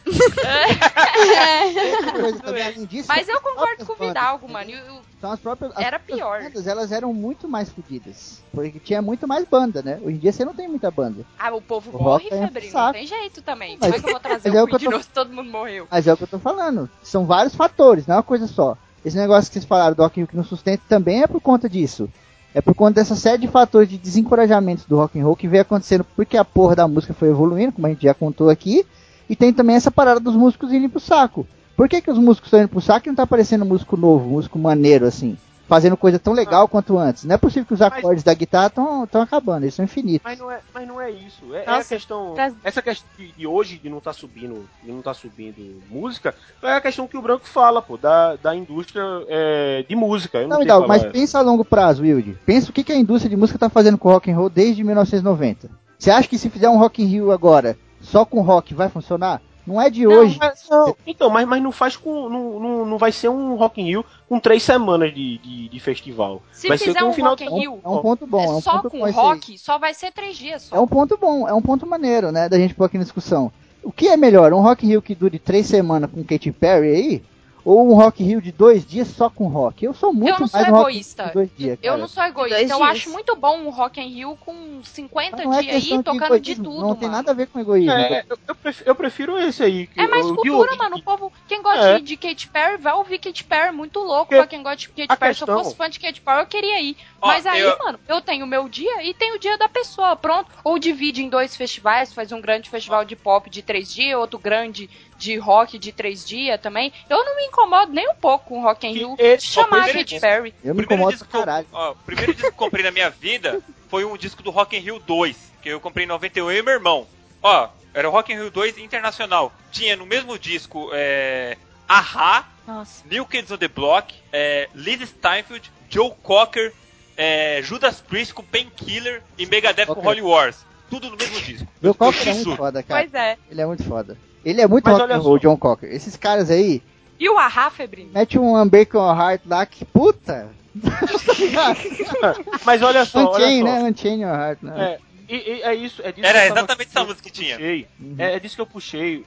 É. 0.44 1.96
Outra 1.96 2.12
coisa 2.22 2.40
também, 2.40 2.64
além 2.64 2.86
disso, 2.86 3.08
Mas 3.08 3.28
eu 3.30 3.40
concordo 3.40 3.86
com 3.86 3.94
o 3.94 3.96
Vidalgo, 4.08 4.50
mano. 4.52 4.70
E 4.70 4.76
o- 4.76 5.02
São 5.22 5.32
as 5.32 5.40
próprias, 5.40 5.72
as 5.72 5.78
Era 5.80 5.98
próprias 6.00 6.20
pior. 6.20 6.42
bandas, 6.44 6.68
elas 6.68 6.92
eram 6.92 7.14
muito 7.14 7.48
mais 7.48 7.70
fodidas. 7.70 8.42
Porque 8.54 8.78
tinha 8.80 9.02
muito 9.02 9.26
mais 9.26 9.46
banda, 9.46 9.82
né? 9.82 10.00
Hoje 10.04 10.18
em 10.18 10.20
dia 10.20 10.34
você 10.34 10.44
não 10.44 10.54
tem 10.54 10.68
muita 10.68 10.92
banda. 10.92 11.26
Ah, 11.40 11.54
o 11.56 11.62
povo 11.62 11.98
O 11.98 12.04
morre, 12.04 12.28
é 12.32 12.38
Febrino. 12.48 12.72
saco. 12.72 12.86
Não 12.88 12.94
tem 12.94 13.08
jeito 13.08 13.42
também. 13.42 13.78
Mas- 13.80 13.92
Como 13.92 13.96
é 13.96 14.00
que 14.02 14.06
eu 14.08 14.12
vou 14.12 14.20
trazer 14.20 14.50
mas 14.50 14.58
é 14.58 14.62
o 14.62 14.66
o 14.66 14.68
que 14.68 14.76
eu 14.76 14.80
tô- 14.80 14.92
novo 14.92 15.04
se 15.04 15.10
todo 15.10 15.32
mundo 15.34 15.50
morreu? 15.50 15.88
Mas 15.90 16.06
é 16.06 16.14
o 16.14 16.18
que 16.18 16.24
eu 16.24 16.28
tô 16.28 16.40
falando. 16.40 16.90
São 17.02 17.26
vários 17.26 17.56
fatores, 17.56 18.06
não 18.06 18.16
é 18.16 18.18
uma 18.18 18.24
coisa 18.24 18.46
só. 18.48 18.78
Esse 19.06 19.18
negócio 19.18 19.50
que 19.50 19.54
vocês 19.54 19.66
falaram 19.66 19.96
do 19.96 20.02
Rock 20.02 20.20
in 20.20 20.24
Rio 20.24 20.28
que 20.28 20.38
não 20.38 20.44
sustenta 20.44 20.82
também 20.88 21.24
é 21.24 21.28
por 21.28 21.42
conta 21.42 21.68
disso. 21.68 22.10
É 22.54 22.62
por 22.62 22.76
conta 22.76 22.96
dessa 23.02 23.16
série 23.16 23.40
de 23.40 23.48
fatores 23.48 23.90
de 23.90 23.98
desencorajamentos 23.98 24.86
do 24.86 24.96
rock 24.96 25.20
and 25.20 25.24
roll 25.24 25.36
que 25.36 25.48
veio 25.48 25.64
acontecendo 25.64 26.06
porque 26.16 26.38
a 26.38 26.46
porra 26.46 26.76
da 26.76 26.88
música 26.88 27.14
foi 27.14 27.30
evoluindo, 27.30 27.72
como 27.74 27.88
a 27.88 27.90
gente 27.90 28.04
já 28.04 28.14
contou 28.14 28.50
aqui, 28.50 28.86
e 29.28 29.36
tem 29.36 29.52
também 29.52 29.76
essa 29.76 29.90
parada 29.90 30.20
dos 30.20 30.36
músicos 30.36 30.72
irem 30.72 30.88
pro 30.88 31.00
saco. 31.00 31.48
Por 31.76 31.90
que, 31.90 32.02
que 32.02 32.12
os 32.12 32.20
músicos 32.20 32.48
estão 32.48 32.60
indo 32.60 32.70
pro 32.70 32.80
saco 32.80 33.08
e 33.08 33.10
não 33.10 33.16
tá 33.16 33.24
aparecendo 33.24 33.66
músico 33.66 33.98
novo, 33.98 34.30
músico 34.30 34.60
maneiro 34.60 35.08
assim? 35.08 35.36
Fazendo 35.68 35.96
coisa 35.96 36.20
tão 36.20 36.34
legal 36.34 36.68
quanto 36.68 36.98
antes. 36.98 37.24
Não 37.24 37.36
é 37.36 37.38
possível 37.38 37.66
que 37.66 37.74
os 37.74 37.82
acordes 37.82 38.22
da 38.24 38.34
guitarra 38.34 38.68
estão 38.68 39.22
acabando, 39.22 39.64
eles 39.64 39.74
são 39.74 39.86
infinitos. 39.86 40.22
Mas 40.24 40.38
não 40.38 40.52
é, 40.52 40.60
mas 40.74 40.88
não 40.88 41.00
é 41.02 41.10
isso. 41.10 41.42
É, 41.54 41.64
é 41.66 41.70
a 41.70 41.84
questão. 41.84 42.34
tá- 42.34 42.52
Essa 42.64 42.82
questão 42.82 43.08
de, 43.18 43.32
de 43.32 43.48
hoje 43.48 43.78
de 43.78 43.90
não 43.90 44.02
tá 44.02 44.12
subindo, 44.12 44.68
de 44.84 44.92
não 44.92 45.02
tá 45.02 45.14
subindo 45.14 45.82
música, 45.90 46.36
é 46.62 46.74
a 46.74 46.82
questão 46.82 47.08
que 47.08 47.18
o 47.18 47.22
Branco 47.22 47.48
fala, 47.48 47.82
pô, 47.82 47.98
da, 47.98 48.36
da 48.36 48.54
indústria 48.56 49.04
é, 49.30 49.86
de 49.88 49.96
música. 49.96 50.40
Eu 50.40 50.50
não, 50.50 50.60
Não, 50.64 50.88
mas 50.88 51.02
essa. 51.04 51.12
pensa 51.12 51.40
a 51.40 51.42
longo 51.42 51.64
prazo, 51.64 52.04
Wilde. 52.04 52.38
Pensa 52.46 52.70
o 52.70 52.74
que, 52.74 52.84
que 52.84 52.92
a 52.92 52.98
indústria 52.98 53.30
de 53.30 53.38
música 53.38 53.58
tá 53.58 53.70
fazendo 53.70 53.98
com 53.98 54.10
o 54.10 54.12
rock 54.12 54.30
and 54.30 54.36
roll 54.36 54.50
desde 54.50 54.84
1990. 54.84 55.70
Você 55.98 56.12
acha 56.12 56.28
que 56.28 56.38
se 56.38 56.50
fizer 56.50 56.68
um 56.68 56.78
Rock 56.78 57.02
in 57.02 57.06
Rio 57.06 57.32
agora, 57.32 57.78
só 58.02 58.26
com 58.26 58.42
rock, 58.42 58.74
vai 58.74 58.90
funcionar? 58.90 59.42
Não 59.66 59.82
é 59.82 59.90
de 59.90 60.04
Não, 60.06 60.12
hoje. 60.12 60.38
mas- 60.40 60.68
não. 60.70 60.96
Então, 61.08 61.30
mas, 61.30 61.48
mas 61.48 61.64
não 61.64 61.72
faz 61.72 61.96
com. 61.96 62.28
Não, 62.30 62.60
não, 62.60 62.86
não 62.86 62.98
vai 62.98 63.12
ser 63.12 63.30
um 63.30 63.56
Rock 63.56 63.82
in 63.82 63.86
Rio 63.86 64.06
com 64.28 64.40
três 64.40 64.62
semanas 64.64 65.14
de, 65.14 65.38
de, 65.38 65.70
de 65.70 65.80
festival. 65.80 66.42
Se 66.52 66.68
vai 66.68 66.78
ser 66.78 66.86
fizer 66.86 67.00
com 67.00 67.08
um 67.08 67.14
final 67.14 67.32
Rock 67.32 67.44
in 67.46 67.48
de- 67.50 67.60
Rio, 67.62 67.80
É 67.84 67.88
um 67.90 68.02
ponto 68.02 68.28
bom, 68.28 68.44
é 68.44 68.50
um 68.50 68.58
é 68.58 68.62
só 68.62 68.72
ponto 68.74 68.90
com 68.90 69.00
bom 69.00 69.08
esse 69.08 69.18
aí. 69.20 69.26
rock, 69.26 69.58
só 69.58 69.78
vai 69.80 69.94
ser 69.94 70.12
três 70.12 70.36
dias 70.38 70.64
só. 70.64 70.76
É 70.76 70.80
um 70.80 70.88
ponto 70.88 71.18
bom, 71.18 71.48
é 71.48 71.54
um 71.54 71.62
ponto 71.62 71.88
maneiro, 71.88 72.32
né, 72.32 72.50
da 72.50 72.58
gente 72.58 72.74
pôr 72.74 72.86
aqui 72.86 72.98
na 72.98 73.04
discussão. 73.04 73.52
O 73.82 73.92
que 73.92 74.08
é 74.08 74.18
melhor, 74.18 74.52
um 74.54 74.62
Rock 74.62 74.86
in 74.86 74.90
Rio 74.90 75.02
que 75.02 75.14
dure 75.16 75.38
três 75.40 75.68
semanas 75.68 76.10
com 76.12 76.24
Katy 76.24 76.52
Perry 76.52 76.88
aí? 76.90 77.24
Ou 77.66 77.90
um 77.90 77.96
Rock 77.96 78.22
in 78.22 78.28
Rio 78.28 78.42
de 78.42 78.52
dois 78.52 78.86
dias 78.86 79.08
só 79.08 79.30
com 79.30 79.48
rock? 79.48 79.86
Eu 79.86 79.94
sou 79.94 80.12
muito 80.14 80.30
Eu 80.34 80.40
não 80.42 80.48
sou 80.48 80.60
egoísta. 80.60 81.26
de 81.28 81.34
dois 81.34 81.50
dias, 81.58 81.80
Eu 81.82 81.98
não 81.98 82.08
sou 82.10 82.24
egoísta. 82.24 82.58
Dois 82.58 82.70
Eu 82.70 82.78
dias. 82.78 82.90
acho 82.90 83.10
muito 83.12 83.36
bom 83.38 83.58
um 83.60 83.70
Rock 83.70 84.02
in 84.02 84.10
Rio 84.10 84.38
com 84.38 84.82
50 84.84 85.38
Mas 85.38 85.46
não 85.46 85.54
é 85.54 85.62
dias 85.62 85.76
aí 85.76 85.80
questão 85.82 85.98
de 86.00 86.04
tocando 86.04 86.40
de 86.42 86.52
egoísmo, 86.52 86.64
tudo, 86.66 86.82
Não 86.88 86.96
tem 86.96 87.08
mano. 87.08 87.18
nada 87.18 87.32
a 87.32 87.34
ver 87.34 87.48
com 87.48 87.60
egoísmo. 87.60 87.92
É, 87.92 88.26
eu, 88.30 88.38
eu 88.50 88.56
prefiro, 88.56 88.90
eu 88.90 88.96
prefiro 88.96 89.40
esse 89.40 89.64
aí. 89.64 89.88
que 89.88 90.00
É 90.00 90.08
mais 90.08 90.26
eu- 90.26 90.32
de 90.32 90.38
cultura, 90.42 90.76
mano. 90.76 90.98
O 90.98 91.02
povo, 91.04 91.32
quem 91.48 91.62
gosta 91.62 91.86
É. 91.86 92.00
de, 92.00 92.04
de 92.06 92.18
Katy 92.18 92.48
Perry, 92.50 92.78
vai 92.78 92.94
ouvir 92.94 93.20
Katy 93.20 93.44
Perry, 93.46 93.72
muito 93.76 94.00
louco. 94.00 94.26
Porque 94.26 94.36
Pra 94.36 94.48
quem 94.48 94.62
gosta 94.62 94.78
de 94.78 94.90
Katy 94.90 95.06
a 95.10 95.16
Perry, 95.16 95.34
se 95.36 95.42
eu 95.44 95.48
questão- 95.48 95.64
fosse 95.64 95.76
fã 95.78 95.90
de 95.90 96.00
Katy 96.02 96.22
Perry, 96.22 96.40
eu 96.42 96.46
queria 96.48 96.82
ir. 96.82 96.98
Ó, 97.22 97.28
Mas 97.28 97.46
aí, 97.46 97.62
eu- 97.62 97.78
mano, 97.80 97.98
eu 98.10 98.20
tenho 98.20 98.44
o 98.46 98.48
meu 98.48 98.68
dia 98.68 99.04
e 99.04 99.14
tenho 99.14 99.36
o 99.36 99.40
dia 99.40 99.58
da 99.58 99.70
pessoa, 99.70 100.16
pronto. 100.18 100.50
Ou 100.66 100.78
divide 100.78 101.24
em 101.24 101.30
dois 101.30 101.56
festivais, 101.56 102.12
faz 102.12 102.32
um 102.34 102.42
grande 102.42 102.70
festival 102.70 103.06
de 103.06 103.16
pop 103.16 103.50
de 103.50 103.62
três 103.62 103.94
dias, 103.94 104.20
outro 104.20 104.38
grande 104.38 104.90
de 105.24 105.38
rock 105.38 105.80
de 105.80 105.92
três 105.92 106.26
dias 106.26 106.60
também. 106.60 106.92
Eu 107.10 107.24
não 107.24 107.36
me 107.38 107.46
incomodo 107.46 107.92
nem 107.94 108.10
um 108.10 108.16
pouco 108.16 108.46
com 108.50 108.60
o 108.60 108.64
Rock 108.64 108.86
in 108.88 108.94
Que 108.94 109.00
Rio 109.00 109.16
esse- 109.18 109.48
chamar 109.48 109.84
a 109.84 109.88
Katy 109.88 110.04
disco- 110.04 110.22
Perry. 110.22 110.54
Eu 110.64 110.74
O 110.74 110.76
me 110.76 110.84
primeiro 110.84 110.84
incomodo 110.84 111.12
disco 111.14 111.28
pra 111.28 111.32
que 111.32 111.38
eu- 111.38 111.46
caralho. 111.46 111.68
ó, 111.72 111.92
o 111.92 111.96
primeiro 111.96 112.34
disco 112.34 112.48
que 112.50 112.54
eu 112.54 112.58
comprei 112.58 112.84
na 112.84 112.92
minha 112.92 113.10
vida 113.10 113.62
foi 113.90 114.04
um 114.04 114.18
disco 114.18 114.44
do 114.44 114.52
Rock 114.52 114.76
in 114.76 114.80
Rio 114.80 115.00
2, 115.00 115.38
que 115.62 115.70
eu 115.70 115.80
comprei 115.80 116.04
em 116.06 116.08
91 116.10 116.52
e 116.52 116.62
meu 116.62 116.74
irmão. 116.74 117.08
Ó, 117.42 117.70
era 117.94 118.08
o 118.10 118.12
Rock 118.12 118.34
in 118.34 118.36
Rio 118.36 118.52
2 118.52 118.78
internacional. 118.78 119.54
Tinha 119.72 119.96
no 119.96 120.06
mesmo 120.06 120.38
disco 120.38 120.90
é, 120.94 121.58
Ahá, 121.88 122.48
Nossa. 122.68 123.04
New 123.10 123.26
Kids 123.26 123.52
on 123.52 123.58
the 123.58 123.68
Block, 123.68 124.14
é, 124.32 124.68
Liz 124.76 125.02
Steinfeld, 125.10 125.72
Joe 125.90 126.12
Cocker, 126.24 126.74
é, 127.16 127.62
Judas 127.64 128.02
Priest 128.02 128.34
com 128.34 128.44
Painkiller 128.44 129.22
e 129.38 129.46
Megadeth 129.46 129.86
com 129.86 129.94
Ok. 129.94 130.06
Holy 130.10 130.22
Wars. 130.22 130.66
Tudo 130.90 131.10
no 131.10 131.18
mesmo 131.18 131.40
disco. 131.42 131.66
John 131.82 131.90
Eu- 131.90 131.94
Cocker 131.96 132.28
é 132.28 132.34
muito 132.34 132.56
foda, 132.56 132.84
cara. 132.84 133.02
Pois 133.02 133.14
é. 133.14 133.38
Ele 133.50 133.62
é 133.62 133.66
muito 133.66 133.84
foda. 133.84 134.18
Ele 134.46 134.62
é 134.62 134.68
muito 134.68 134.86
Mas 134.90 135.00
rock 135.00 135.12
and 135.14 135.18
roll. 135.20 135.40
John 135.40 135.58
Cocker. 135.58 135.90
Esses 135.94 136.16
caras 136.18 136.50
aí, 136.52 136.82
E 137.20 137.30
o 137.30 137.38
Ahá, 137.38 137.70
Febrinho? 137.70 138.10
mete 138.14 138.38
um 138.38 138.56
Unbreakable 138.62 139.18
Heart 139.20 139.42
lá 139.46 139.66
que 139.66 139.86
puta. 139.86 140.50
Mas 142.66 142.82
olha 142.82 143.06
só, 143.06 143.32
Unchain, 143.32 143.64
né? 143.64 143.84
Unchain 143.84 144.22
Your 144.22 144.34
Heart, 144.34 144.62
né? 144.64 144.74
É, 144.78 145.00
e, 145.30 145.36
e 145.36 145.62
é 145.64 145.76
isso. 145.76 146.02
É 146.04 146.12
disso 146.12 146.28
Era 146.28 146.42
que 146.42 146.52
exatamente 146.52 146.90
essa 146.90 147.04
música 147.04 147.22
que 147.24 147.32
tinha. 147.32 147.56
puxei. 147.56 147.88
Uhum. 148.00 148.16
É, 148.18 148.34
é 148.36 148.40
disso 148.40 148.56
que 148.56 148.62
eu 148.62 148.66
puxei. 148.66 149.26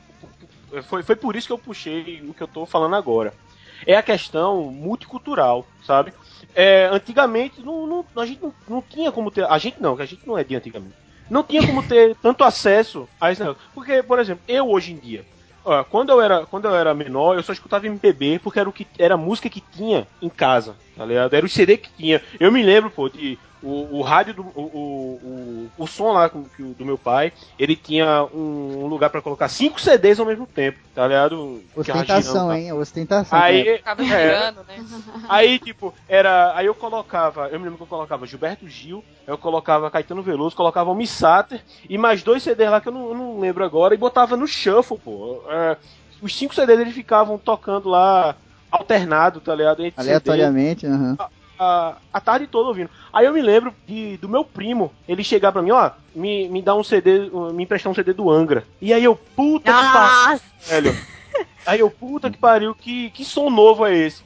foi, 0.88 1.02
foi 1.02 1.16
por 1.16 1.36
isso 1.36 1.46
que 1.46 1.52
eu 1.52 1.58
puxei 1.58 2.22
o 2.28 2.34
que 2.34 2.42
eu 2.42 2.48
tô 2.48 2.66
falando 2.66 2.96
agora. 2.96 3.32
É 3.86 3.94
a 3.96 4.02
questão 4.02 4.62
multicultural, 4.72 5.66
sabe? 5.86 6.12
É, 6.54 6.88
antigamente 6.90 7.60
não, 7.60 7.86
não- 7.86 8.04
a 8.16 8.24
gente 8.26 8.42
não, 8.42 8.52
não 8.68 8.82
tinha 8.82 9.12
como 9.12 9.30
ter. 9.30 9.44
A 9.44 9.58
gente 9.58 9.80
não, 9.80 9.94
que 9.96 10.02
a 10.02 10.06
gente 10.06 10.26
não 10.26 10.38
é 10.38 10.42
de 10.44 10.56
antigamente. 10.56 10.94
Não 11.28 11.42
tinha 11.42 11.62
como 11.62 11.82
ter 11.82 12.14
tanto 12.16 12.44
acesso 12.44 13.08
a 13.20 13.32
esse 13.32 13.40
negócio. 13.40 13.62
Porque, 13.74 14.02
por 14.02 14.18
exemplo, 14.18 14.42
eu 14.46 14.68
hoje 14.70 14.92
em 14.92 14.98
dia, 14.98 15.24
quando 15.90 16.10
eu 16.10 16.20
era, 16.20 16.46
quando 16.46 16.66
eu 16.66 16.74
era 16.74 16.94
menor, 16.94 17.36
eu 17.36 17.42
só 17.42 17.52
escutava 17.52 17.86
MPB 17.86 18.38
porque 18.38 18.60
era 18.60 18.68
o 18.68 18.72
que 18.72 18.86
era 18.98 19.14
a 19.14 19.18
música 19.18 19.50
que 19.50 19.60
tinha 19.60 20.06
em 20.22 20.28
casa, 20.28 20.76
tá 20.94 21.04
ligado? 21.04 21.34
Era 21.34 21.44
o 21.44 21.48
CD 21.48 21.76
que 21.76 21.92
tinha. 21.92 22.22
Eu 22.38 22.52
me 22.52 22.62
lembro, 22.62 22.90
pô, 22.90 23.08
de 23.08 23.38
o, 23.66 23.98
o 23.98 24.02
rádio 24.02 24.34
do 24.34 24.42
o, 24.42 24.62
o, 24.62 25.70
o, 25.76 25.84
o 25.84 25.86
som 25.86 26.12
lá 26.12 26.28
com- 26.28 26.44
que 26.44 26.62
o- 26.62 26.74
do 26.74 26.84
meu 26.84 26.96
pai, 26.96 27.32
ele 27.58 27.74
tinha 27.74 28.24
um, 28.32 28.84
um 28.84 28.86
lugar 28.86 29.10
pra 29.10 29.20
colocar 29.20 29.48
cinco 29.48 29.80
CDs 29.80 30.20
ao 30.20 30.26
mesmo 30.26 30.46
tempo, 30.46 30.78
tá 30.94 31.06
ligado? 31.06 31.60
Ostentação, 31.76 32.48
lá. 32.48 32.58
hein? 32.58 32.72
Ostentação. 32.72 33.38
Aí, 33.38 33.64
né? 33.64 33.76
Ficava 33.78 34.02
é, 34.02 34.06
girando, 34.06 34.64
né? 34.64 34.76
Aí, 35.28 35.58
tipo, 35.58 35.92
era. 36.08 36.56
Aí 36.56 36.66
eu 36.66 36.74
colocava. 36.74 37.48
Eu 37.48 37.58
me 37.58 37.64
lembro 37.64 37.78
que 37.78 37.82
eu 37.82 37.88
colocava 37.88 38.26
Gilberto 38.26 38.68
Gil, 38.68 39.02
eu 39.26 39.36
colocava 39.36 39.90
Caetano 39.90 40.22
Veloso, 40.22 40.54
colocava 40.56 40.90
o 40.90 40.94
Missater 40.94 41.62
e 41.88 41.98
mais 41.98 42.22
dois 42.22 42.42
CDs 42.42 42.70
lá 42.70 42.80
que 42.80 42.88
eu 42.88 42.92
não, 42.92 43.08
eu 43.08 43.14
não 43.14 43.40
lembro 43.40 43.64
agora, 43.64 43.94
e 43.94 43.98
botava 43.98 44.36
no 44.36 44.46
shuffle, 44.46 44.98
pô. 44.98 45.42
É, 45.48 45.76
os 46.22 46.34
cinco 46.34 46.54
CDs 46.54 46.78
eles 46.80 46.94
ficavam 46.94 47.38
tocando 47.38 47.88
lá 47.88 48.36
alternado, 48.70 49.40
tá 49.40 49.54
ligado? 49.54 49.84
Entre 49.84 50.00
Aleatoriamente, 50.00 50.86
aham. 50.86 51.16
A, 51.58 51.96
a 52.12 52.20
tarde 52.20 52.46
toda 52.46 52.68
ouvindo. 52.68 52.90
Aí 53.12 53.26
eu 53.26 53.32
me 53.32 53.42
lembro 53.42 53.74
de, 53.86 54.16
do 54.18 54.28
meu 54.28 54.44
primo, 54.44 54.92
ele 55.08 55.22
chegar 55.24 55.52
pra 55.52 55.62
mim, 55.62 55.70
ó, 55.70 55.90
me, 56.14 56.48
me 56.48 56.62
dá 56.62 56.74
um 56.74 56.84
CD, 56.84 57.28
uh, 57.32 57.52
me 57.52 57.64
emprestar 57.64 57.90
um 57.90 57.94
CD 57.94 58.12
do 58.12 58.30
Angra. 58.30 58.64
E 58.80 58.92
aí 58.92 59.04
eu, 59.04 59.16
puta 59.16 59.72
que 59.72 59.78
pariu, 59.92 60.30
Nossa! 60.30 60.42
velho. 60.66 60.96
Aí 61.66 61.80
eu, 61.80 61.90
puta 61.90 62.30
que 62.30 62.38
pariu, 62.38 62.74
que, 62.74 63.10
que 63.10 63.24
som 63.24 63.50
novo 63.50 63.84
é 63.86 63.94
esse? 63.96 64.22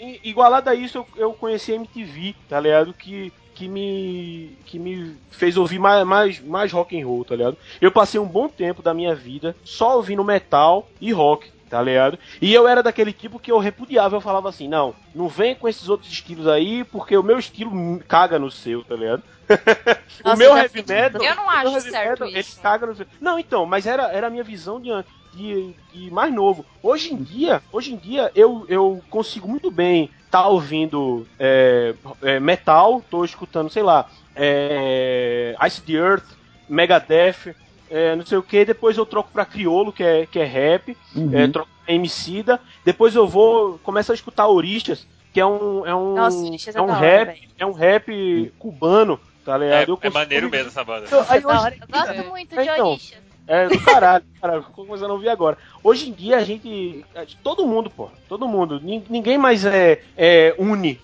I- 0.00 0.20
igualado 0.24 0.68
a 0.68 0.74
isso, 0.74 0.98
eu, 0.98 1.06
eu 1.16 1.32
conheci 1.32 1.72
a 1.72 1.76
MTV, 1.76 2.34
tá 2.48 2.58
ligado? 2.60 2.92
Que, 2.92 3.32
que, 3.54 3.68
me, 3.68 4.56
que 4.66 4.78
me 4.78 5.16
fez 5.30 5.56
ouvir 5.56 5.78
mais, 5.78 6.04
mais, 6.06 6.40
mais 6.40 6.72
rock 6.72 7.00
and 7.00 7.06
roll, 7.06 7.24
tá 7.24 7.36
ligado? 7.36 7.56
Eu 7.80 7.92
passei 7.92 8.18
um 8.20 8.26
bom 8.26 8.48
tempo 8.48 8.82
da 8.82 8.92
minha 8.92 9.14
vida 9.14 9.54
só 9.64 9.96
ouvindo 9.96 10.24
metal 10.24 10.88
e 11.00 11.12
rock, 11.12 11.50
tá 11.72 11.80
ligado? 11.80 12.18
E 12.38 12.52
eu 12.52 12.68
era 12.68 12.82
daquele 12.82 13.14
tipo 13.14 13.38
que 13.38 13.50
eu 13.50 13.58
repudiava, 13.58 14.14
eu 14.14 14.20
falava 14.20 14.46
assim, 14.46 14.68
não, 14.68 14.94
não 15.14 15.26
vem 15.26 15.54
com 15.54 15.66
esses 15.66 15.88
outros 15.88 16.12
estilos 16.12 16.46
aí, 16.46 16.84
porque 16.84 17.16
o 17.16 17.22
meu 17.22 17.38
estilo 17.38 17.98
caga 18.06 18.38
no 18.38 18.50
seu, 18.50 18.84
tá 18.84 18.94
ligado? 18.94 19.22
o 20.22 20.28
Nossa, 20.28 20.36
meu 20.36 20.50
eu 20.50 20.56
já 20.56 20.62
heavy 20.64 20.84
metal. 20.86 21.22
Eu 21.22 21.34
não 21.34 21.46
o 21.46 21.48
meu 21.48 21.76
acho 21.76 21.80
certo 21.90 22.24
metal, 22.26 22.28
isso. 22.28 22.56
Ele 22.56 22.62
caga 22.62 22.86
no 22.86 22.94
seu. 22.94 23.06
Não, 23.18 23.38
então, 23.38 23.64
mas 23.64 23.86
era, 23.86 24.12
era 24.12 24.26
a 24.26 24.30
minha 24.30 24.44
visão 24.44 24.78
de, 24.78 24.90
de, 25.32 25.74
de 25.94 26.10
mais 26.10 26.30
novo. 26.30 26.62
Hoje 26.82 27.14
em 27.14 27.16
dia, 27.16 27.62
hoje 27.72 27.94
em 27.94 27.96
dia 27.96 28.30
eu, 28.34 28.66
eu 28.68 29.02
consigo 29.08 29.48
muito 29.48 29.70
bem 29.70 30.10
estar 30.26 30.48
ouvindo 30.48 31.26
é, 31.38 31.94
é, 32.20 32.38
metal, 32.38 33.02
tô 33.10 33.24
escutando, 33.24 33.70
sei 33.70 33.82
lá, 33.82 34.10
é, 34.36 35.56
Ice 35.66 35.80
the 35.80 35.94
Earth, 35.94 36.26
Megadeth, 36.68 37.56
é, 37.92 38.16
não 38.16 38.24
sei 38.24 38.38
o 38.38 38.42
que, 38.42 38.64
depois 38.64 38.96
eu 38.96 39.04
troco 39.04 39.30
pra 39.30 39.44
Criolo, 39.44 39.92
que 39.92 40.02
é, 40.02 40.24
que 40.26 40.38
é 40.38 40.44
rap, 40.44 40.96
Uhum. 41.14 41.30
é, 41.38 41.46
troco 41.46 41.68
pra 41.84 41.94
Emicida, 41.94 42.58
depois 42.84 43.14
eu 43.14 43.28
vou, 43.28 43.78
começo 43.80 44.10
a 44.10 44.14
escutar 44.14 44.48
Orixas, 44.48 45.06
que 45.32 45.38
é 45.40 45.44
um, 45.46 45.86
é 45.86 45.94
um, 45.94 46.14
Nossa, 46.14 46.36
é 46.46 46.78
é 46.78 46.80
um 46.80 46.84
hora, 46.84 46.94
rap, 46.94 47.48
é 47.58 47.66
um 47.66 47.72
rap 47.72 48.52
cubano, 48.58 49.20
tá 49.44 49.56
É, 49.56 49.58
ligado? 49.58 49.88
Eu 49.90 49.94
é 49.94 49.96
consigo 49.96 50.14
maneiro 50.14 50.50
mesmo 50.50 50.68
essa 50.68 50.82
banda. 50.82 51.06
Eu- 51.10 51.20
aí. 51.28 51.42
Eu 51.42 51.86
gosto 51.88 52.30
muito 52.30 52.54
de 52.56 52.62
Então, 52.62 52.88
Orixas. 52.90 53.31
É, 53.46 53.68
do 53.68 53.78
caralho, 53.80 54.24
cara, 54.40 54.60
começando 54.62 55.10
a 55.10 55.14
ouvir 55.14 55.28
agora. 55.28 55.58
Hoje 55.82 56.08
em 56.08 56.12
dia 56.12 56.36
a 56.36 56.44
gente. 56.44 57.04
Todo 57.42 57.66
mundo, 57.66 57.90
pô. 57.90 58.08
Todo 58.28 58.46
mundo. 58.48 58.80
nin- 58.80 59.04
Ninguém 59.10 59.36
mais 59.38 59.64
é, 59.64 60.00
é 60.16 60.54
uni, 60.58 61.00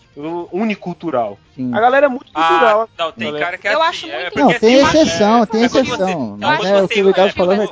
unicultural. 0.53 1.39
Sim. 1.55 1.75
A 1.75 1.81
galera 1.81 2.07
é 2.07 2.09
muito 2.09 2.33
cultural. 2.33 2.83
Ah, 2.83 3.05
não, 3.05 3.13
tem 3.13 3.27
galera. 3.27 3.45
cara 3.45 3.59
que 3.59 3.69
é 3.69 3.75
Eu 3.75 3.83
assim. 3.83 3.89
acho 3.89 4.11
é, 4.11 4.23
muito- 4.23 4.39
Não, 4.39 4.51
assim, 4.51 4.59
tem 4.61 4.75
eu 4.75 4.87
acho- 4.87 4.97
exceção, 4.97 5.43
é, 5.43 5.47
tem 5.47 5.63
é 5.63 5.65
exceção. 5.67 6.09
eu 6.09 6.37
Mas 6.39 6.61
acho 6.61 6.67
é 6.69 6.83
o 6.83 6.89
que 6.89 7.03
o 7.03 7.07
Vidal 7.07 7.27
é, 7.27 7.33
falou 7.33 7.53
é. 7.55 7.65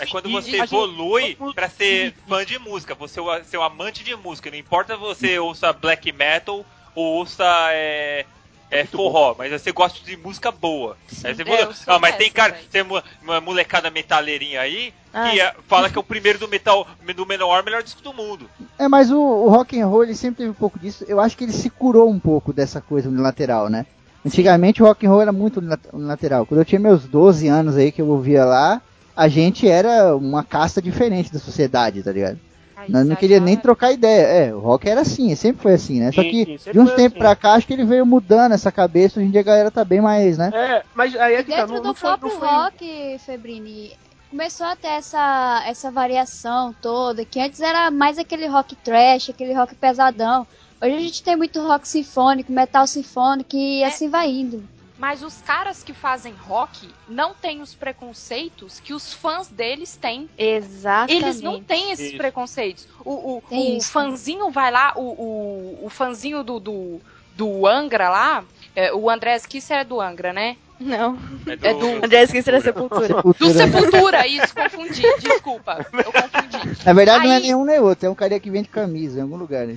É 0.00 0.06
quando 0.06 0.28
você 0.30 0.56
evolui 0.60 1.36
pra 1.54 1.68
ser 1.68 2.14
fã 2.28 2.44
de 2.44 2.58
música, 2.58 2.94
você 2.94 3.20
é 3.20 3.44
ser 3.44 3.58
um 3.58 3.62
amante 3.62 4.02
de 4.04 4.14
música. 4.16 4.50
Não 4.50 4.58
importa 4.58 4.96
você 4.96 5.38
ouça 5.38 5.72
black 5.72 6.12
metal 6.12 6.64
ou 6.94 7.04
ouça 7.18 7.44
é, 7.70 8.24
é, 8.74 8.84
forró, 8.84 9.34
mas 9.38 9.52
você 9.52 9.70
gosta 9.70 10.04
de 10.04 10.16
música 10.16 10.50
boa. 10.50 10.96
Aí 11.22 11.34
você 11.34 11.42
É, 11.42 11.44
fala, 11.44 11.60
eu 11.60 11.72
sou 11.72 11.94
ah, 11.94 11.98
mas 12.00 12.16
tem 12.16 12.30
cara, 12.30 12.56
tem 12.72 12.82
uma, 12.82 13.40
molecada 13.40 13.88
metaleirinha 13.90 14.60
aí 14.60 14.92
Ah. 15.12 15.30
que 15.30 15.40
é- 15.40 15.54
fala 15.68 15.88
que 15.88 15.96
é 15.96 16.00
o 16.00 16.04
primeiro 16.04 16.38
do 16.40 16.48
metal 16.48 16.86
do 17.14 17.24
menor 17.24 17.62
melhor 17.62 17.82
disco 17.84 18.02
do 18.02 18.12
mundo. 18.12 18.50
É, 18.78 18.88
mas 18.88 19.10
o, 19.12 19.16
o 19.18 19.48
rock 19.48 19.80
and 19.80 19.86
roll 19.86 20.02
ele 20.02 20.14
sempre 20.16 20.38
teve 20.38 20.50
um 20.50 20.54
pouco 20.54 20.78
disso. 20.78 21.04
Eu 21.06 21.20
acho 21.20 21.36
que 21.36 21.44
ele 21.44 21.52
se 21.52 21.70
curou 21.70 22.10
um 22.10 22.18
pouco 22.18 22.52
dessa 22.52 22.80
coisa 22.80 23.08
unilateral, 23.08 23.68
né? 23.68 23.86
Antigamente 24.26 24.82
o 24.82 24.86
rock 24.86 25.06
and 25.06 25.10
roll 25.10 25.22
era 25.22 25.32
muito 25.32 25.58
unila- 25.58 25.78
unilateral. 25.92 26.44
Quando 26.44 26.60
eu 26.60 26.64
tinha 26.64 26.80
meus 26.80 27.04
12 27.04 27.46
anos 27.46 27.76
aí 27.76 27.92
que 27.92 28.02
eu 28.02 28.08
ouvia 28.08 28.44
lá, 28.44 28.82
a 29.16 29.28
gente 29.28 29.68
era 29.68 30.16
uma 30.16 30.42
casta 30.42 30.82
diferente 30.82 31.32
da 31.32 31.38
sociedade, 31.38 32.02
tá 32.02 32.10
ligado? 32.10 32.40
Nós 32.88 33.06
não 33.06 33.16
queria 33.16 33.40
nem 33.40 33.56
trocar 33.56 33.92
ideia. 33.92 34.22
É, 34.48 34.54
o 34.54 34.58
rock 34.60 34.88
era 34.88 35.00
assim, 35.02 35.34
sempre 35.34 35.62
foi 35.62 35.74
assim, 35.74 36.00
né? 36.00 36.12
Só 36.12 36.22
que 36.22 36.44
de 36.44 36.78
uns 36.78 36.90
tempos 36.92 37.12
assim. 37.12 37.18
pra 37.18 37.36
cá, 37.36 37.52
acho 37.54 37.66
que 37.66 37.72
ele 37.72 37.84
veio 37.84 38.04
mudando 38.06 38.52
essa 38.52 38.70
cabeça. 38.72 39.18
Hoje 39.18 39.28
em 39.28 39.30
dia 39.30 39.40
a 39.40 39.44
galera 39.44 39.70
tá 39.70 39.84
bem 39.84 40.00
mais, 40.00 40.38
né? 40.38 40.50
É, 40.54 40.82
mas 40.94 41.14
aí 41.16 41.34
é 41.34 41.42
que 41.42 41.50
tá, 41.50 41.58
Dentro 41.58 41.74
não, 41.74 41.82
do 41.82 41.88
não 41.88 41.94
foi, 41.94 42.08
próprio 42.10 42.30
foi- 42.38 42.48
rock, 42.48 43.18
Febrini, 43.24 43.92
começou 44.30 44.66
a 44.66 44.74
ter 44.76 44.88
essa, 44.88 45.62
essa 45.66 45.90
variação 45.90 46.74
toda, 46.82 47.24
que 47.24 47.40
antes 47.40 47.60
era 47.60 47.90
mais 47.90 48.18
aquele 48.18 48.46
rock 48.46 48.74
trash, 48.76 49.30
aquele 49.30 49.54
rock 49.54 49.74
pesadão. 49.74 50.46
Hoje 50.82 50.94
a 50.96 50.98
gente 51.00 51.22
tem 51.22 51.36
muito 51.36 51.60
rock 51.62 51.86
sinfônico, 51.88 52.52
metal 52.52 52.86
sinfônico 52.86 53.56
e 53.56 53.82
É. 53.82 53.86
assim 53.86 54.08
vai 54.08 54.28
indo. 54.30 54.62
Mas 54.96 55.22
os 55.22 55.40
caras 55.42 55.82
que 55.82 55.92
fazem 55.92 56.32
rock 56.32 56.88
não 57.08 57.34
têm 57.34 57.60
os 57.60 57.74
preconceitos 57.74 58.78
que 58.78 58.94
os 58.94 59.12
fãs 59.12 59.48
deles 59.48 59.96
têm. 59.96 60.28
Exatamente. 60.38 61.24
Eles 61.24 61.40
não 61.40 61.62
têm 61.62 61.90
esses 61.90 62.08
Isso. 62.08 62.16
preconceitos. 62.16 62.86
O, 63.04 63.38
o, 63.38 63.42
Tem 63.48 63.74
o 63.74 63.78
isso. 63.78 63.90
fanzinho 63.90 64.50
vai 64.50 64.70
lá, 64.70 64.92
o, 64.96 65.02
o, 65.02 65.86
o 65.86 65.90
fanzinho 65.90 66.44
do, 66.44 66.60
do, 66.60 67.00
do 67.36 67.66
Angra 67.66 68.08
lá, 68.08 68.44
é, 68.76 68.92
o 68.94 69.10
André 69.10 69.38
Kisser 69.40 69.78
é 69.78 69.84
do 69.84 70.00
Angra, 70.00 70.32
né? 70.32 70.56
Não. 70.80 71.16
É 71.46 71.68
É 71.70 71.74
do- 71.74 72.04
André 72.04 72.22
esqueci 72.24 72.50
da 72.50 72.60
sepultura. 72.60 73.08
Do 73.08 73.22
Cultura- 73.22 73.52
Sepultura, 73.52 74.26
isso, 74.26 74.54
confundi, 74.54 75.02
desculpa. 75.20 75.86
Eu 75.92 76.12
confundi. 76.12 76.84
Na 76.84 76.92
verdade 76.92 77.24
não 77.26 77.32
é 77.32 77.36
Aí- 77.36 77.42
nenhum 77.42 77.64
nem 77.64 77.78
outro, 77.80 78.06
é 78.06 78.10
um 78.10 78.14
cara 78.14 78.38
que 78.40 78.50
vende 78.50 78.68
camisa 78.68 79.18
em 79.18 79.22
algum 79.22 79.36
lugar, 79.36 79.66
né? 79.66 79.76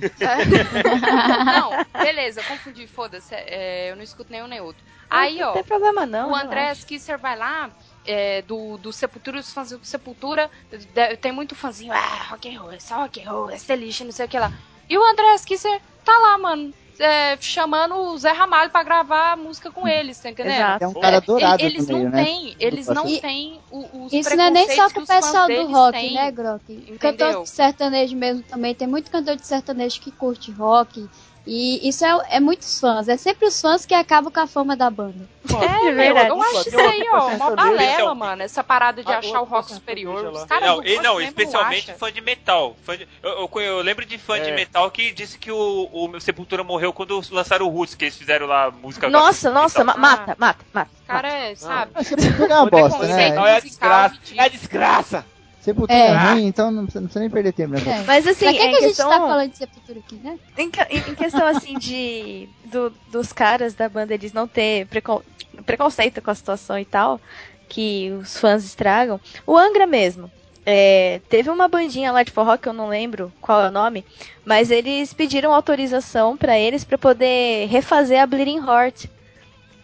Não, 1.44 2.02
beleza, 2.02 2.42
confundi, 2.42 2.86
foda-se. 2.86 3.34
é, 3.34 3.90
eu 3.90 3.96
não 3.96 4.02
escuto 4.02 4.30
nenhum 4.32 4.46
nem 4.46 4.60
outro. 4.60 4.82
Aí, 5.10 5.38
não 5.38 5.50
ó, 5.50 5.52
tem 5.52 5.64
problema 5.64 6.04
não. 6.04 6.30
o 6.32 6.34
André 6.36 6.60
relaxa. 6.62 6.86
Kisser 6.86 7.18
vai 7.18 7.36
lá, 7.36 7.70
é, 8.06 8.42
do, 8.42 8.76
do 8.78 8.92
Sepultura, 8.92 9.38
os 9.38 9.52
fãs 9.52 9.70
do 9.70 9.80
Sepultura, 9.82 10.50
de- 10.70 11.16
tem 11.16 11.32
muito 11.32 11.54
fãzinho, 11.54 11.92
ah, 11.92 12.26
rock 12.30 12.54
and 12.54 12.60
roll, 12.60 12.72
é 12.72 12.78
só 12.80 12.96
rock 13.02 13.22
and 13.22 13.30
roll, 13.30 13.50
é 13.50 13.76
lixo, 13.76 14.04
não 14.04 14.12
sei 14.12 14.26
o 14.26 14.28
que 14.28 14.38
lá. 14.38 14.52
E 14.88 14.98
o 14.98 15.04
André 15.04 15.34
Kisser 15.46 15.80
tá 16.04 16.12
lá, 16.18 16.36
mano, 16.38 16.72
é, 17.00 17.36
chamando 17.40 17.94
o 17.94 18.18
Zé 18.18 18.30
Ramalho 18.32 18.70
pra 18.70 18.82
gravar 18.82 19.36
música 19.36 19.70
com 19.70 19.86
eles, 19.86 20.18
tá 20.18 20.30
entendendo? 20.30 20.54
Exato. 20.54 20.84
É 20.84 20.88
um 20.88 20.94
cara 20.94 21.16
É, 21.16 21.20
dourado 21.20 21.62
eles 21.62 21.86
meio, 21.86 22.04
não 22.04 22.10
né? 22.10 22.24
têm, 22.24 22.56
eles 22.58 22.86
não 22.88 23.06
E- 23.08 23.20
têm 23.20 23.60
o- 23.70 24.04
os 24.06 24.12
Isso 24.12 24.36
não 24.36 24.44
é 24.44 24.50
nem 24.50 24.66
só 24.68 24.88
preconceitos 24.88 24.92
com 24.92 25.00
o 25.00 25.02
que 25.02 25.02
os 25.02 25.08
fãs 25.08 25.24
pessoal 25.24 25.48
do 25.48 25.72
rock, 25.72 25.98
têm. 25.98 26.14
né, 26.14 26.30
Grok? 26.30 26.62
Entendeu? 26.72 26.98
Cantor 26.98 27.42
de 27.42 27.48
sertanejo 27.48 28.16
mesmo 28.16 28.42
também. 28.42 28.74
Tem 28.74 28.88
muito 28.88 29.10
cantor 29.10 29.36
de 29.36 29.46
sertanejo 29.46 30.00
que 30.00 30.10
curte 30.10 30.50
rock. 30.50 31.08
E 31.50 31.88
isso 31.88 32.04
é, 32.04 32.36
é 32.36 32.40
muitos 32.40 32.78
fãs. 32.78 33.08
É 33.08 33.16
sempre 33.16 33.46
os 33.48 33.58
fãs 33.58 33.86
que 33.86 33.94
acabam 33.94 34.30
com 34.30 34.38
a 34.38 34.46
fama 34.46 34.76
da 34.76 34.90
banda. 34.90 35.26
É, 35.50 35.84
meu, 35.84 35.94
verdade. 35.94 36.28
eu 36.28 36.42
acho 36.42 36.68
isso 36.68 36.78
aí, 36.78 37.02
ó, 37.10 37.28
uma 37.28 37.56
balela, 37.56 37.82
Então, 37.82 38.14
mano. 38.14 38.42
Essa 38.42 38.62
parada 38.62 39.02
de 39.02 39.10
a 39.10 39.18
achar 39.18 39.40
o 39.40 39.44
rock 39.44 39.72
superior. 39.72 40.26
Os 40.26 40.44
caras 40.44 40.68
Não, 40.68 40.76
não, 40.76 40.82
mesmo 40.82 41.20
especialmente 41.22 41.90
acha. 41.90 41.98
fã 41.98 42.12
de 42.12 42.20
metal. 42.20 42.76
Fã 42.82 42.98
de- 42.98 43.08
eu, 43.22 43.48
eu- 43.54 43.60
eu 43.62 43.80
lembro 43.80 44.04
de 44.04 44.18
fã 44.18 44.38
de 44.38 44.50
É. 44.50 44.54
metal 44.54 44.90
que 44.90 45.10
disse 45.10 45.38
que 45.38 45.50
o, 45.50 45.88
o 45.90 46.20
Sepultura 46.20 46.62
morreu 46.62 46.92
quando 46.92 47.18
lançaram 47.30 47.64
o 47.64 47.70
Roots, 47.70 47.94
que 47.94 48.04
eles 48.04 48.16
fizeram 48.18 48.46
lá 48.46 48.66
a 48.66 48.70
música. 48.70 49.08
Nossa, 49.08 49.50
nossa, 49.50 49.82
ma- 49.82 49.94
Ah. 49.94 49.96
mata, 49.96 50.36
mata, 50.38 50.64
mata. 50.74 50.90
Cara 51.06 51.28
é, 51.28 51.54
sabe? 51.54 52.04
Sepultura 52.04 52.52
é 52.52 52.56
uma 52.58 52.66
bosta, 52.70 53.06
né? 53.06 53.34
Não, 53.34 53.46
é 53.46 53.56
a 53.56 53.60
desgraça. 53.60 54.18
É 54.36 54.42
a 54.42 54.48
desgraça. 54.48 55.24
Sepultura 55.68 55.98
É. 55.98 56.08
é 56.08 56.16
ruim, 56.32 56.46
então 56.46 56.70
não 56.70 56.82
precisa, 56.84 57.00
não 57.00 57.06
precisa 57.08 57.20
nem 57.20 57.30
perder 57.30 57.52
tempo 57.52 57.70
nessa 57.74 57.90
É. 57.90 58.02
Mas 58.04 58.26
assim, 58.26 58.44
pra 58.46 58.52
que, 58.54 58.58
em 58.58 58.60
que 58.60 58.66
a 58.76 58.80
gente 58.80 58.86
questão... 58.88 59.08
tá 59.10 59.18
falando 59.18 59.50
de 59.50 59.56
sepultura 59.58 59.98
aqui, 59.98 60.14
né? 60.16 60.38
Em, 60.56 60.64
em 61.10 61.14
questão 61.14 61.46
assim 61.46 61.78
de 61.78 62.48
do- 62.64 62.92
dos 63.12 63.32
caras 63.32 63.74
da 63.74 63.88
banda 63.88 64.14
eles 64.14 64.32
não 64.32 64.46
ter 64.48 64.86
precon- 64.86 65.22
preconceito 65.66 66.22
com 66.22 66.30
a 66.30 66.34
situação 66.34 66.78
e 66.78 66.84
tal, 66.84 67.20
que 67.68 68.10
os 68.20 68.38
fãs 68.38 68.64
estragam. 68.64 69.20
O 69.46 69.56
Angra 69.56 69.86
mesmo. 69.86 70.30
é, 70.70 71.20
teve 71.30 71.48
uma 71.48 71.66
bandinha 71.66 72.12
lá 72.12 72.22
de 72.22 72.30
forró 72.30 72.56
que 72.58 72.68
eu 72.68 72.74
não 72.74 72.88
lembro 72.88 73.32
qual 73.40 73.62
é 73.62 73.68
o 73.68 73.72
nome, 73.72 74.04
mas 74.44 74.70
eles 74.70 75.14
pediram 75.14 75.54
autorização 75.54 76.36
pra 76.36 76.58
eles 76.58 76.84
pra 76.84 76.98
poder 76.98 77.66
refazer 77.68 78.20
a 78.20 78.26
Bleeding 78.26 78.58
Heart. 78.58 79.06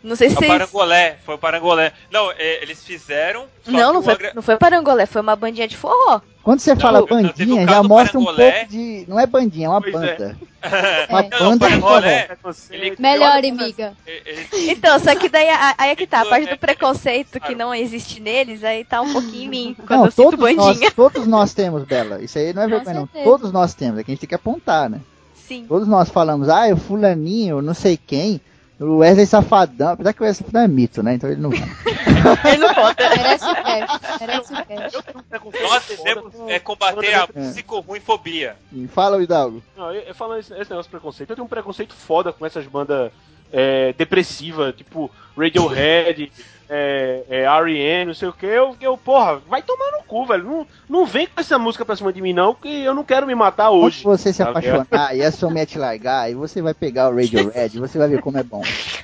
Não 0.04 0.14
sei 0.16 0.28
se 0.28 0.36
É 0.36 0.38
o. 0.38 0.46
Parangolé, 0.46 1.16
foi 1.24 1.34
o 1.34 1.38
Parangolé. 1.38 1.92
Não, 2.12 2.30
é, 2.32 2.62
eles 2.62 2.84
fizeram. 2.84 3.46
Não, 3.66 3.94
não 3.94 4.02
foi, 4.02 4.12
Angra- 4.12 4.32
não 4.34 4.42
foi 4.42 4.56
Parangolé, 4.58 5.06
foi 5.06 5.22
uma 5.22 5.34
bandinha 5.34 5.66
de 5.66 5.76
forró. 5.78 6.20
Quando 6.42 6.60
você 6.60 6.74
Não, 6.74 6.80
fala 6.80 7.00
não, 7.00 7.06
bandinha, 7.06 7.66
já 7.66 7.82
mostra 7.82 8.20
um 8.20 8.24
pouco 8.26 8.40
de. 8.68 9.06
Não 9.08 9.18
é 9.18 9.26
bandinha, 9.26 9.66
é 9.66 9.70
uma 9.70 9.80
Pois 9.80 9.94
é. 9.94 9.98
banda. 9.98 10.36
É. 10.40 10.54
Uma 11.10 11.22
Não, 11.22 11.28
banda 11.30 11.52
de 11.52 11.58
Parangolé, 11.58 12.28
ele- 12.70 12.96
Melhor, 12.98 13.32
amiga. 13.38 13.92
ele- 14.06 14.70
Então, 14.70 14.98
só 14.98 15.14
que 15.14 15.28
daí 15.28 15.46
aí 15.76 15.90
é 15.90 15.96
que 15.96 16.06
tá, 16.06 16.20
a 16.22 16.24
parte 16.26 16.48
é- 16.48 16.50
do 16.54 16.58
preconceito 16.58 17.38
que 17.40 17.54
não 17.54 17.74
existe 17.74 18.18
neles, 18.20 18.62
aí 18.64 18.82
tá 18.84 19.00
um 19.02 19.12
pouquinho 19.12 19.44
em 19.44 19.48
mim, 19.48 19.76
quando 19.86 19.98
Não, 20.00 20.04
eu 20.06 20.10
sinto 20.10 20.30
todos 20.36 20.54
nós, 20.56 20.66
bandinha. 20.68 20.90
todos 20.96 21.26
nós 21.26 21.52
temos, 21.54 21.84
Bela. 21.84 22.22
Isso 22.22 22.38
aí 22.38 22.52
não 22.54 22.62
é 22.62 22.68
vergonha, 22.68 22.94
não. 22.94 23.06
Todos 23.24 23.52
nós 23.52 23.74
temos. 23.74 23.98
É 24.00 24.04
que 24.04 24.10
a 24.10 24.14
gente 24.14 24.20
tem 24.20 24.28
que 24.28 24.34
apontar, 24.34 24.88
né? 24.90 25.00
Sim. 25.34 25.66
Todos 25.68 25.86
nós 25.88 26.08
falamos, 26.08 26.48
ah, 26.48 26.66
o 26.72 26.76
fulaninho, 26.78 27.60
não 27.60 27.74
sei 27.74 27.98
quem, 27.98 28.40
o 28.80 28.98
Wesley 28.98 29.26
Safadão. 29.26 29.90
Apesar 29.90 30.12
que 30.12 30.20
o 30.20 30.24
Wesley 30.24 30.46
Safadão 30.46 30.62
é 30.62 30.68
mito, 30.68 31.02
né? 31.02 31.14
Então 31.14 31.30
ele 31.30 31.40
não 31.40 31.50
Ele 32.44 32.56
não 32.58 32.74
conta. 32.74 33.08
Merece 33.08 33.44
o 33.44 33.54
cast. 33.54 34.18
Merece 34.20 34.52
o 34.52 34.64
cast. 34.64 35.62
Nós 35.62 35.86
devemos 35.86 36.34
é, 36.48 36.58
combater 36.58 37.14
a 37.14 37.26
psicorruimfobia. 37.26 38.56
Fala, 38.88 39.22
Hidalgo. 39.22 39.62
Não, 39.76 39.92
eu, 39.92 40.02
eu 40.02 40.14
falando 40.14 40.40
esse, 40.40 40.52
esse 40.54 40.70
negócio 40.70 40.84
de 40.84 40.90
preconceito, 40.90 41.30
eu 41.30 41.36
tenho 41.36 41.46
um 41.46 41.48
preconceito 41.48 41.94
foda 41.94 42.32
com 42.32 42.44
essas 42.44 42.66
bandas 42.66 43.12
é, 43.52 43.92
depressivas, 43.92 44.74
tipo 44.74 45.10
Radiohead, 45.36 46.32
é, 46.68 47.24
é, 47.28 47.42
R.E.M., 47.44 48.06
não 48.06 48.14
sei 48.14 48.28
o 48.28 48.32
que. 48.32 48.46
Eu, 48.46 48.76
eu, 48.80 48.96
porra, 48.96 49.36
vai 49.48 49.62
tomar 49.62 49.92
no 49.92 50.02
cu, 50.04 50.26
velho. 50.26 50.44
Não, 50.44 50.66
não 50.88 51.06
vem 51.06 51.26
com 51.26 51.40
essa 51.40 51.58
música 51.58 51.84
pra 51.84 51.96
cima 51.96 52.12
de 52.12 52.20
mim, 52.20 52.32
não, 52.32 52.54
que 52.54 52.68
eu 52.68 52.94
não 52.94 53.04
quero 53.04 53.26
me 53.26 53.34
matar 53.34 53.68
Quando 53.68 53.84
hoje. 53.84 54.02
você 54.02 54.32
se 54.32 54.42
Tá 54.42 54.50
apaixonar 54.50 55.16
e 55.16 55.22
a 55.22 55.30
sua 55.32 55.50
mulher 55.50 55.66
te 55.66 55.78
largar, 55.78 56.30
e 56.30 56.34
você 56.34 56.60
vai 56.62 56.74
pegar 56.74 57.08
o 57.08 57.14
Radiohead, 57.16 57.78
você 57.80 57.98
vai 57.98 58.08
ver 58.08 58.20
como 58.20 58.38
é 58.38 58.42
bom. 58.42 58.62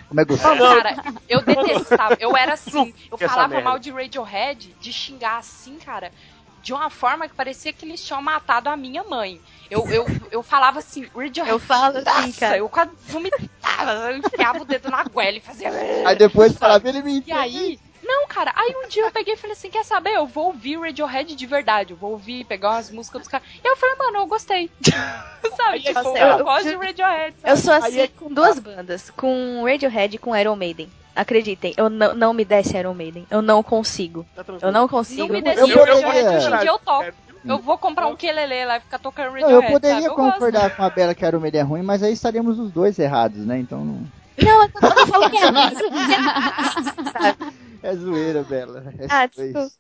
Como 0.09 0.21
é 0.21 0.25
gostoso. 0.25 0.59
Cara, 0.59 0.97
eu 1.29 1.43
detestava. 1.43 2.17
Eu 2.19 2.37
era 2.37 2.55
assim. 2.55 2.95
Eu 3.11 3.19
falava 3.19 3.61
mal 3.61 3.79
de 3.79 3.91
Radiohead, 3.91 4.75
de 4.81 4.93
xingar 4.93 5.39
assim, 5.39 5.79
cara. 5.79 6.11
De 6.63 6.73
uma 6.75 6.91
forma 6.91 7.27
que 7.27 7.35
parecia 7.35 7.73
que 7.73 7.87
eles 7.87 8.05
tinham 8.05 8.21
matado 8.21 8.69
a 8.69 8.77
minha 8.77 9.03
mãe. 9.05 9.41
Eu, 9.71 9.89
eu, 9.89 10.07
eu 10.33 10.43
falava 10.43 10.81
assim, 10.81 11.07
Radiohead. 11.15 11.49
Eu 11.51 11.59
falo 11.59 11.99
assim, 11.99 12.33
cara. 12.33 12.59
Eu 12.59 12.69
quase 12.69 12.91
vomitava. 13.09 13.93
Eu 14.11 14.19
enfiava 14.19 14.63
o 14.63 14.65
dedo 14.65 14.91
na 14.91 15.05
goela 15.05 15.37
e 15.37 15.41
fazia. 15.41 15.71
Aí 16.05 16.17
depois 16.17 16.57
falava, 16.57 16.89
ele 16.89 17.03
me 17.03 17.23
E 17.25 17.33
aí, 17.33 17.79
não, 18.03 18.27
cara, 18.27 18.53
aí 18.57 18.75
um 18.85 18.89
dia 18.89 19.05
eu 19.05 19.13
peguei 19.13 19.35
e 19.35 19.37
falei 19.37 19.53
assim: 19.53 19.71
quer 19.71 19.85
saber? 19.85 20.11
Eu 20.11 20.27
vou 20.27 20.47
ouvir 20.47 20.79
Radiohead 20.81 21.37
de 21.37 21.47
verdade. 21.47 21.93
Eu 21.93 21.97
vou 21.97 22.11
ouvir, 22.13 22.45
pegar 22.45 22.71
umas 22.71 22.91
músicas 22.91 23.21
dos 23.21 23.29
caras. 23.29 23.47
E 23.63 23.67
eu 23.69 23.77
falei, 23.77 23.95
mano, 23.97 24.19
eu 24.19 24.27
gostei. 24.27 24.69
Sabe? 25.57 25.71
Aí 25.71 25.83
é 25.87 25.95
Tipo, 25.95 26.17
eu, 26.17 26.45
gosto 26.45 26.69
de 26.69 26.75
Radiohead. 26.75 27.37
sabe? 27.41 27.53
Eu 27.53 27.57
sou 27.57 27.73
assim 27.73 28.01
é- 28.01 28.09
com 28.09 28.33
duas 28.33 28.59
bandas, 28.59 29.11
com 29.11 29.63
Radiohead 29.65 30.17
e 30.17 30.19
com 30.19 30.37
Iron 30.37 30.57
Maiden. 30.57 30.91
Acreditem, 31.15 31.75
eu 31.77 31.91
não, 31.91 32.15
não 32.15 32.33
me 32.33 32.45
desce 32.45 32.77
Iron 32.77 32.95
Maiden. 32.95 33.27
Eu 33.31 33.43
não 33.43 33.63
consigo. 33.63 34.27
Tá. 34.35 34.45
Eu 34.63 34.73
não 34.73 34.83
Não 34.83 34.89
consigo. 34.89 35.29
me 35.29 35.39
eu 35.41 35.43
poderia- 35.45 35.77
Radiohead, 35.77 36.37
hoje 36.37 36.47
em 36.47 36.59
dia 36.59 36.69
eu 36.71 36.79
toco. 36.79 37.05
É, 37.45 37.51
Eu 37.51 37.59
vou 37.59 37.79
comprar 37.79 38.07
um 38.07 38.17
quelele 38.17 38.65
lá 38.65 38.77
e 38.77 38.81
ficar 38.81 38.99
tocando 38.99 39.33
Não, 39.33 39.39
eu 39.39 39.43
Radiohead, 39.43 39.73
poderia 39.73 40.03
sabe? 40.03 40.07
Eu 40.07 40.15
gosto. 40.17 40.33
concordar 40.35 40.77
com 40.77 40.83
a 40.83 40.91
Bela 40.91 41.15
que 41.15 41.25
era 41.25 41.39
o 41.39 41.41
meio 41.41 41.67
ruim, 41.67 41.83
mas 41.83 42.03
aí 42.03 42.13
estaríamos 42.13 42.59
os 42.59 42.71
dois 42.71 42.99
errados, 42.99 43.45
né? 43.47 43.59
Então 43.59 43.85
não. 43.85 44.01
Não, 44.43 44.63
eu 44.63 44.71
não 44.97 45.07
falo 45.07 45.31
que 45.31 45.37
é 45.37 45.51
É 47.83 47.97
zoeira, 47.97 48.43
Bela. 48.43 48.85
É 48.99 49.07
Ah, 49.09 49.27
desculpa. 49.27 49.71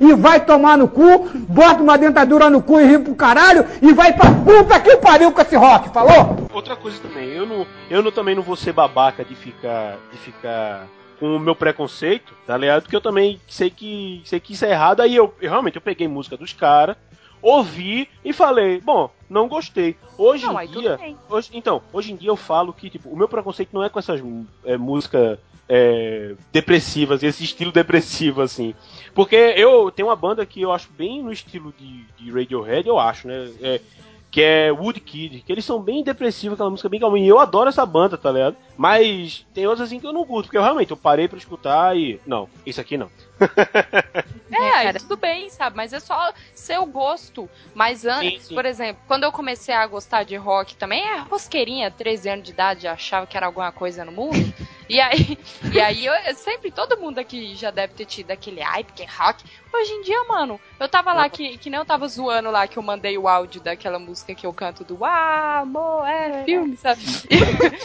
E 0.00 0.14
vai 0.14 0.44
tomar 0.44 0.76
no 0.76 0.86
cu, 0.86 1.30
bota 1.48 1.82
uma 1.82 1.96
dentadura 1.96 2.50
no 2.50 2.62
cu 2.62 2.78
e 2.78 2.84
ri 2.84 2.98
pro 2.98 3.14
caralho 3.14 3.64
e 3.80 3.92
vai 3.92 4.12
pra 4.12 4.30
puta 4.30 4.78
que 4.80 4.96
pariu 4.98 5.32
com 5.32 5.40
esse 5.40 5.56
rock, 5.56 5.88
falou? 5.90 6.46
Outra 6.52 6.76
coisa 6.76 6.98
também, 7.00 7.28
eu 7.30 7.46
não, 7.46 7.66
eu 7.88 8.02
não, 8.02 8.12
também 8.12 8.34
não 8.34 8.42
vou 8.42 8.56
ser 8.56 8.72
babaca 8.72 9.24
de 9.24 9.34
ficar, 9.34 9.96
de 10.12 10.18
ficar 10.18 10.86
com 11.20 11.36
o 11.36 11.38
meu 11.38 11.54
preconceito, 11.54 12.34
tá 12.46 12.56
ligado? 12.56 12.82
Porque 12.82 12.96
eu 12.96 13.00
também 13.00 13.38
sei 13.46 13.68
que, 13.68 14.22
sei 14.24 14.40
que 14.40 14.54
isso 14.54 14.64
é 14.64 14.70
errado. 14.70 15.02
Aí 15.02 15.14
eu, 15.14 15.32
eu 15.40 15.50
realmente 15.50 15.76
eu 15.76 15.82
peguei 15.82 16.08
música 16.08 16.34
dos 16.34 16.54
caras, 16.54 16.96
ouvi 17.42 18.08
e 18.24 18.32
falei, 18.32 18.80
bom, 18.80 19.10
não 19.28 19.46
gostei. 19.46 19.96
Hoje 20.16 20.46
Não, 20.46 20.60
em 20.60 20.66
dia, 20.66 20.98
hoje, 21.28 21.50
então, 21.52 21.82
hoje 21.92 22.12
em 22.12 22.16
dia 22.16 22.30
eu 22.30 22.36
falo 22.36 22.72
que 22.72 22.88
tipo, 22.88 23.10
o 23.10 23.16
meu 23.16 23.28
preconceito 23.28 23.70
não 23.72 23.84
é 23.84 23.90
com 23.90 23.98
essas 23.98 24.20
é, 24.64 24.78
músicas 24.78 25.38
é, 25.68 26.34
depressivas, 26.50 27.22
esse 27.22 27.44
estilo 27.44 27.70
depressivo 27.70 28.40
assim. 28.40 28.74
Porque 29.14 29.36
eu 29.36 29.90
tenho 29.90 30.08
uma 30.08 30.16
banda 30.16 30.44
que 30.46 30.62
eu 30.62 30.72
acho 30.72 30.88
bem 30.96 31.22
no 31.22 31.30
estilo 31.30 31.72
de, 31.78 32.04
de 32.18 32.30
Radiohead, 32.30 32.88
eu 32.88 32.98
acho, 32.98 33.28
né? 33.28 33.52
É, 33.60 33.80
que 34.30 34.40
é 34.42 34.70
Woodkid, 34.70 35.42
que 35.42 35.52
eles 35.52 35.64
são 35.64 35.80
bem 35.80 36.04
depressivos, 36.04 36.54
aquela 36.54 36.70
música 36.70 36.88
bem 36.88 37.00
calminha. 37.00 37.26
E 37.26 37.28
eu 37.28 37.40
adoro 37.40 37.68
essa 37.68 37.84
banda, 37.84 38.16
tá 38.16 38.30
ligado? 38.30 38.56
Mas 38.76 39.44
tem 39.52 39.66
outras 39.66 39.88
assim 39.88 39.98
que 39.98 40.06
eu 40.06 40.12
não 40.12 40.24
curto, 40.24 40.46
porque 40.46 40.56
eu 40.56 40.62
realmente 40.62 40.90
eu 40.90 40.96
parei 40.96 41.26
pra 41.26 41.38
escutar 41.38 41.96
e. 41.96 42.20
Não, 42.26 42.48
isso 42.64 42.80
aqui 42.80 42.96
não. 42.96 43.10
É, 44.52 44.70
aí 44.74 44.86
cara. 44.86 44.98
tudo 44.98 45.16
bem, 45.16 45.48
sabe? 45.48 45.76
Mas 45.76 45.92
é 45.92 46.00
só 46.00 46.32
seu 46.52 46.84
gosto. 46.84 47.48
Mas 47.72 48.04
antes, 48.04 48.42
Sim, 48.42 48.48
sim. 48.48 48.54
por 48.54 48.66
exemplo, 48.66 49.00
quando 49.06 49.22
eu 49.22 49.30
comecei 49.30 49.72
a 49.72 49.86
gostar 49.86 50.24
de 50.24 50.34
rock 50.34 50.74
também, 50.74 51.00
é 51.00 51.18
rosqueirinha, 51.18 51.88
13 51.90 52.28
anos 52.28 52.44
de 52.44 52.50
idade, 52.50 52.88
achava 52.88 53.28
que 53.28 53.36
era 53.36 53.46
alguma 53.46 53.70
coisa 53.70 54.04
no 54.04 54.10
mundo. 54.10 54.36
E 54.90 55.00
aí, 55.00 55.38
e 55.72 55.80
aí 55.80 56.04
eu, 56.04 56.12
eu 56.12 56.34
sempre, 56.34 56.70
todo 56.72 56.98
mundo 56.98 57.20
aqui 57.20 57.54
já 57.54 57.70
deve 57.70 57.94
ter 57.94 58.04
tido 58.04 58.32
aquele 58.32 58.60
ai, 58.60 58.82
porque 58.82 59.04
rock. 59.04 59.44
Hoje 59.72 59.92
em 59.92 60.02
dia, 60.02 60.24
mano, 60.24 60.60
eu 60.80 60.88
tava 60.88 61.12
lá 61.12 61.28
que, 61.28 61.56
que 61.58 61.70
nem 61.70 61.78
eu 61.78 61.84
tava 61.86 62.08
zoando 62.08 62.50
lá 62.50 62.66
que 62.66 62.76
eu 62.76 62.82
mandei 62.82 63.16
o 63.16 63.28
áudio 63.28 63.60
daquela 63.60 64.00
música 64.00 64.34
que 64.34 64.44
eu 64.44 64.52
canto 64.52 64.82
do 64.82 65.04
Ah, 65.04 65.60
amor, 65.60 66.04
é 66.08 66.42
filme, 66.44 66.76
sabe? 66.76 67.00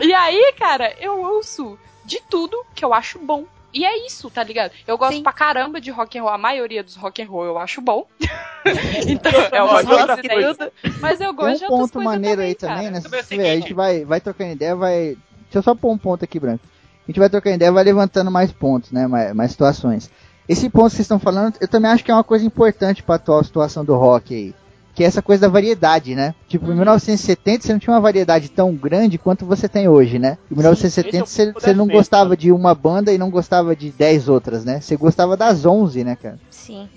E, 0.00 0.12
aí, 0.14 0.52
cara, 0.56 0.94
eu 1.00 1.20
ouço 1.20 1.78
de 2.04 2.20
tudo 2.28 2.64
que 2.74 2.84
eu 2.84 2.92
acho 2.94 3.18
bom. 3.18 3.44
E 3.72 3.84
é 3.84 4.06
isso, 4.06 4.30
tá 4.30 4.42
ligado? 4.42 4.72
Eu 4.86 4.96
gosto 4.96 5.16
Sim. 5.16 5.22
pra 5.22 5.32
caramba 5.32 5.80
de 5.80 5.90
rock 5.90 6.18
and 6.18 6.22
roll. 6.22 6.32
A 6.32 6.38
maioria 6.38 6.82
dos 6.82 6.94
rock 6.96 7.20
and 7.20 7.26
roll 7.26 7.44
eu 7.44 7.58
acho 7.58 7.80
bom. 7.80 8.06
então, 9.08 9.32
é 9.52 9.62
uma 9.62 9.78
outra 9.78 10.16
coisa. 10.22 10.72
Mas 11.00 11.20
eu 11.20 11.32
gosto 11.34 11.54
de 11.54 11.58
Tem 11.60 11.68
um 11.68 11.72
outras 11.72 11.90
ponto 11.90 12.04
maneiro 12.04 12.36
também, 12.36 12.48
aí 12.48 12.54
também, 12.54 12.76
cara. 12.84 12.90
né? 12.90 13.00
Também 13.00 13.20
é 13.20 13.22
Se 13.22 13.28
tiver, 13.28 13.42
a 13.42 13.54
gente 13.54 13.62
seguinte. 13.62 13.74
vai, 13.74 14.04
vai 14.04 14.20
trocando 14.20 14.52
ideia, 14.52 14.74
vai. 14.76 15.16
Deixa 15.48 15.58
eu 15.58 15.62
só 15.62 15.74
pôr 15.74 15.90
um 15.92 15.98
ponto 15.98 16.24
aqui, 16.24 16.38
Branco. 16.38 16.60
A 17.06 17.10
gente 17.10 17.18
vai 17.18 17.30
trocando 17.30 17.56
ideia, 17.56 17.72
vai 17.72 17.84
levantando 17.84 18.30
mais 18.30 18.52
pontos, 18.52 18.92
né? 18.92 19.06
Mais, 19.06 19.34
mais 19.34 19.50
situações. 19.50 20.10
Esse 20.48 20.68
ponto 20.68 20.90
que 20.90 20.96
vocês 20.96 21.04
estão 21.04 21.18
falando, 21.18 21.54
eu 21.60 21.68
também 21.68 21.90
acho 21.90 22.04
que 22.04 22.10
é 22.10 22.14
uma 22.14 22.24
coisa 22.24 22.44
importante 22.44 23.02
pra 23.02 23.14
atual 23.16 23.42
situação 23.42 23.84
do 23.84 23.94
rock 23.96 24.34
aí. 24.34 24.54
Que 24.94 25.04
é 25.04 25.06
essa 25.06 25.22
coisa 25.22 25.42
da 25.42 25.48
variedade, 25.48 26.14
né? 26.14 26.34
Tipo, 26.48 26.66
Uhum. 26.66 26.72
em 26.72 26.76
1970 26.76 27.64
você 27.64 27.72
não 27.72 27.78
tinha 27.78 27.94
uma 27.94 28.00
variedade 28.00 28.48
tão 28.50 28.74
grande 28.74 29.16
quanto 29.16 29.46
você 29.46 29.68
tem 29.68 29.88
hoje, 29.88 30.18
né? 30.18 30.36
Em 30.50 30.54
1970 30.56 31.24
esse 31.24 31.42
é 31.42 31.46
você, 31.46 31.52
você 31.52 31.72
não 31.74 31.86
gostava 31.86 32.36
de 32.36 32.50
uma 32.50 32.74
banda 32.74 33.12
e 33.12 33.18
não 33.18 33.30
gostava 33.30 33.76
de 33.76 33.90
10 33.90 34.28
outras, 34.28 34.64
né? 34.64 34.80
Você 34.80 34.96
gostava 34.96 35.36
das 35.36 35.64
11, 35.64 36.02
né, 36.04 36.16
cara? 36.16 36.38
Sim. 36.50 36.88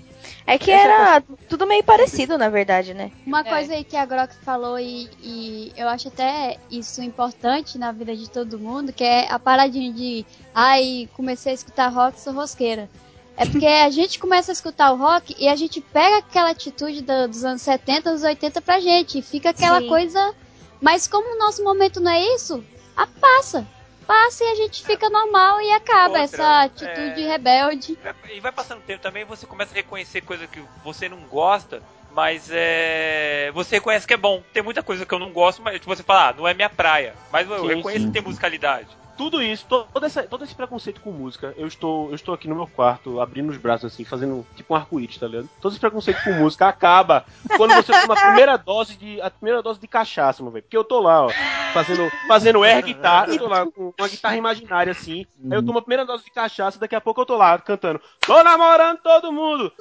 É 0.46 0.58
que 0.58 0.70
era 0.70 1.22
tudo 1.48 1.66
meio 1.66 1.84
parecido, 1.84 2.36
na 2.36 2.48
verdade, 2.48 2.92
né? 2.94 3.10
Uma 3.26 3.40
É. 3.40 3.44
coisa 3.44 3.74
aí 3.74 3.84
que 3.84 3.96
a 3.96 4.04
Grok 4.04 4.34
falou 4.44 4.78
e, 4.78 5.08
e 5.22 5.72
eu 5.76 5.88
acho 5.88 6.08
até 6.08 6.58
isso 6.70 7.00
importante 7.02 7.78
na 7.78 7.92
vida 7.92 8.16
de 8.16 8.28
todo 8.28 8.58
mundo, 8.58 8.92
que 8.92 9.04
é 9.04 9.30
a 9.30 9.38
paradinha 9.38 9.92
de 9.92 10.26
ai, 10.54 11.08
comecei 11.14 11.52
a 11.52 11.54
escutar 11.54 11.88
rock, 11.88 12.18
sou 12.20 12.32
rosqueira. 12.32 12.90
É 13.36 13.46
porque 13.46 13.66
a 13.66 13.88
gente 13.90 14.18
começa 14.18 14.50
a 14.50 14.54
escutar 14.54 14.92
o 14.92 14.96
rock 14.96 15.34
e 15.38 15.48
a 15.48 15.54
gente 15.56 15.80
pega 15.80 16.18
aquela 16.18 16.50
atitude 16.50 17.02
do- 17.02 17.28
dos 17.28 17.44
anos 17.44 17.62
70, 17.62 18.12
dos 18.12 18.22
80 18.22 18.60
pra 18.60 18.80
gente. 18.80 19.18
E 19.18 19.22
fica 19.22 19.50
aquela 19.50 19.80
Sim. 19.80 19.88
coisa. 19.88 20.34
Mas 20.80 21.06
como 21.06 21.36
o 21.36 21.38
nosso 21.38 21.62
momento 21.62 22.00
não 22.00 22.10
é 22.10 22.20
isso, 22.34 22.62
a 22.96 23.06
passa. 23.06 23.64
Passa 24.06 24.44
e 24.44 24.48
a 24.48 24.54
gente 24.54 24.84
fica 24.84 25.08
normal 25.08 25.60
e 25.60 25.72
acaba 25.72 26.20
Outra, 26.20 26.22
essa 26.22 26.62
atitude 26.62 27.22
é- 27.22 27.28
rebelde. 27.28 27.98
E 28.30 28.40
vai 28.40 28.52
passando 28.52 28.78
o 28.78 28.82
tempo 28.82 29.02
também, 29.02 29.24
você 29.24 29.46
começa 29.46 29.72
a 29.72 29.76
reconhecer 29.76 30.20
coisa 30.22 30.46
que 30.46 30.62
você 30.84 31.08
não 31.08 31.20
gosta, 31.20 31.82
mas 32.10 32.48
é. 32.50 33.50
Você 33.54 33.76
reconhece 33.76 34.06
que 34.06 34.14
é 34.14 34.16
bom. 34.16 34.42
Tem 34.52 34.62
muita 34.62 34.82
coisa 34.82 35.06
que 35.06 35.12
eu 35.14 35.18
não 35.18 35.32
gosto, 35.32 35.62
mas 35.62 35.74
tipo, 35.74 35.94
você 35.94 36.02
fala, 36.02 36.28
ah, 36.28 36.32
não 36.32 36.46
é 36.48 36.54
minha 36.54 36.70
praia. 36.70 37.14
Mas 37.30 37.48
eu 37.48 37.60
Sim, 37.60 37.76
reconheço 37.76 38.00
sim. 38.00 38.06
que 38.08 38.12
tem 38.12 38.22
musicalidade. 38.22 38.88
Tudo 39.22 39.40
isso, 39.40 39.64
to- 39.68 39.86
todo, 39.92 40.04
essa, 40.04 40.24
todo 40.24 40.42
esse 40.42 40.52
preconceito 40.52 41.00
com 41.00 41.12
música, 41.12 41.54
eu 41.56 41.68
estou, 41.68 42.08
eu 42.08 42.14
estou 42.16 42.34
aqui 42.34 42.48
no 42.48 42.56
meu 42.56 42.66
quarto, 42.66 43.20
abrindo 43.20 43.50
os 43.50 43.56
braços 43.56 43.92
assim, 43.92 44.04
fazendo 44.04 44.44
tipo 44.56 44.74
um 44.74 44.76
arco-íris, 44.76 45.16
tá 45.16 45.28
ligado? 45.28 45.48
Todo 45.60 45.70
esse 45.70 45.78
preconceito 45.80 46.24
com 46.24 46.32
música 46.32 46.66
acaba 46.66 47.24
quando 47.56 47.72
você 47.72 47.92
toma 47.92 48.14
a 48.14 48.20
primeira 48.20 48.56
dose 48.58 48.96
de 48.96 49.20
a 49.20 49.30
primeira 49.30 49.62
dose 49.62 49.78
de 49.78 49.86
cachaça, 49.86 50.42
meu 50.42 50.50
velho. 50.50 50.64
Porque 50.64 50.76
eu 50.76 50.82
tô 50.82 50.98
lá, 50.98 51.26
ó, 51.26 51.30
fazendo 51.72 52.10
fazendo 52.26 52.64
air 52.64 52.82
guitarra, 52.84 53.28
eu 53.28 53.38
tô 53.38 53.46
lá 53.46 53.64
com 53.64 53.94
uma 53.96 54.08
guitarra 54.08 54.36
imaginária 54.36 54.90
assim. 54.90 55.24
Aí 55.44 55.56
eu 55.56 55.62
tomo 55.64 55.78
a 55.78 55.82
primeira 55.82 56.04
dose 56.04 56.24
de 56.24 56.30
cachaça, 56.32 56.80
daqui 56.80 56.96
a 56.96 57.00
pouco 57.00 57.20
eu 57.20 57.26
tô 57.26 57.36
lá 57.36 57.56
cantando: 57.60 58.00
"Tô 58.26 58.42
namorando 58.42 58.98
todo 58.98 59.30
mundo". 59.32 59.72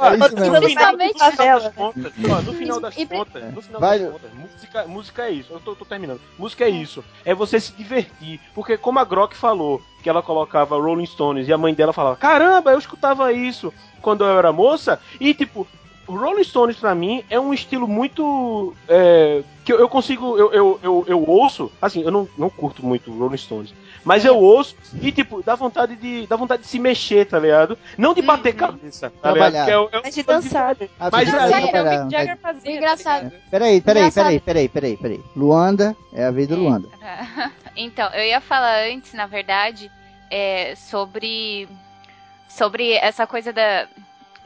É 0.00 0.16
isso 0.16 0.36
mesmo. 0.36 0.60
No 0.60 0.68
final, 0.68 0.92
no 0.92 1.08
Principalmente 1.08 1.12
final 1.12 1.30
das 1.30 1.36
favela. 1.36 1.72
contas, 1.72 2.12
ó, 2.30 2.42
no 2.42 2.52
final 2.54 2.80
das 2.80 2.94
contas, 2.94 3.54
no 3.54 3.62
final 3.62 3.80
das 3.80 4.00
contas, 4.12 4.30
música, 4.34 4.86
música 4.86 5.22
é 5.24 5.30
isso. 5.30 5.52
Eu 5.52 5.60
tô, 5.60 5.74
tô 5.74 5.84
terminando. 5.90 6.20
Música 6.38 6.64
é 6.64 6.70
isso. 6.70 7.04
É 7.24 7.34
você 7.34 7.60
se 7.60 7.72
divertir. 7.72 8.40
Porque 8.54 8.78
como 8.78 8.98
a 8.98 9.04
Grok 9.04 9.36
falou, 9.36 9.82
que 10.02 10.08
ela 10.08 10.22
colocava 10.22 10.80
Rolling 10.80 11.06
Stones 11.06 11.48
e 11.48 11.52
a 11.52 11.58
mãe 11.58 11.74
dela 11.74 11.92
falava: 11.92 12.16
"Caramba, 12.16 12.70
eu 12.70 12.78
escutava 12.78 13.32
isso 13.32 13.72
quando 14.00 14.24
eu 14.24 14.38
era 14.38 14.52
moça". 14.52 15.00
E 15.20 15.34
tipo, 15.34 15.66
Rolling 16.06 16.44
Stones 16.44 16.76
pra 16.76 16.94
mim 16.94 17.24
é 17.28 17.38
um 17.38 17.52
estilo 17.52 17.86
muito 17.86 18.74
é, 18.88 19.42
que 19.64 19.70
que 19.70 19.72
eu, 19.74 19.78
eu 19.78 19.88
consigo, 19.88 20.36
eu, 20.36 20.52
eu, 20.52 20.80
eu, 20.82 21.04
eu 21.06 21.24
ouço, 21.28 21.70
assim, 21.80 22.02
eu 22.02 22.10
não, 22.10 22.28
não 22.36 22.50
curto 22.50 22.84
muito 22.84 23.12
Rolling 23.12 23.36
Stones, 23.36 23.72
mas 24.04 24.24
eu 24.24 24.36
ouço 24.38 24.74
e, 25.00 25.12
tipo, 25.12 25.42
dá 25.42 25.54
vontade 25.54 25.96
de, 25.96 26.26
dá 26.26 26.36
vontade 26.36 26.62
de 26.62 26.68
se 26.68 26.78
mexer, 26.78 27.26
tá 27.26 27.38
ligado? 27.38 27.78
Não 27.98 28.14
de 28.14 28.22
bater 28.22 28.54
cabeça, 28.54 29.10
tá 29.22 29.32
ligado? 29.32 29.68
Eu- 29.68 29.88
eu- 29.92 30.00
Mas 30.02 30.14
de 30.14 30.22
dançar. 30.22 30.76
Ah, 30.98 31.08
Mas 31.12 31.28
você 31.28 31.36
aí- 31.36 31.52
É, 31.70 31.82
o 31.82 32.04
Mick 32.04 32.10
Jagger 32.16 32.38
fazia. 32.38 32.72
Engraçado. 32.72 33.32
Peraí, 33.50 33.80
peraí, 33.80 34.10
peraí, 34.10 34.40
peraí, 34.40 34.68
peraí, 34.68 34.96
peraí. 34.96 35.20
Luanda 35.36 35.96
é 36.12 36.24
a 36.24 36.30
vez 36.30 36.48
do 36.48 36.56
Luanda. 36.56 36.88
Então, 37.76 38.08
eu 38.12 38.24
ia 38.24 38.40
falar 38.40 38.84
antes, 38.92 39.12
na 39.14 39.26
verdade, 39.26 39.90
é, 40.30 40.74
sobre 40.76 41.68
sobre 42.48 42.92
essa 42.94 43.26
coisa 43.26 43.52
da 43.52 43.86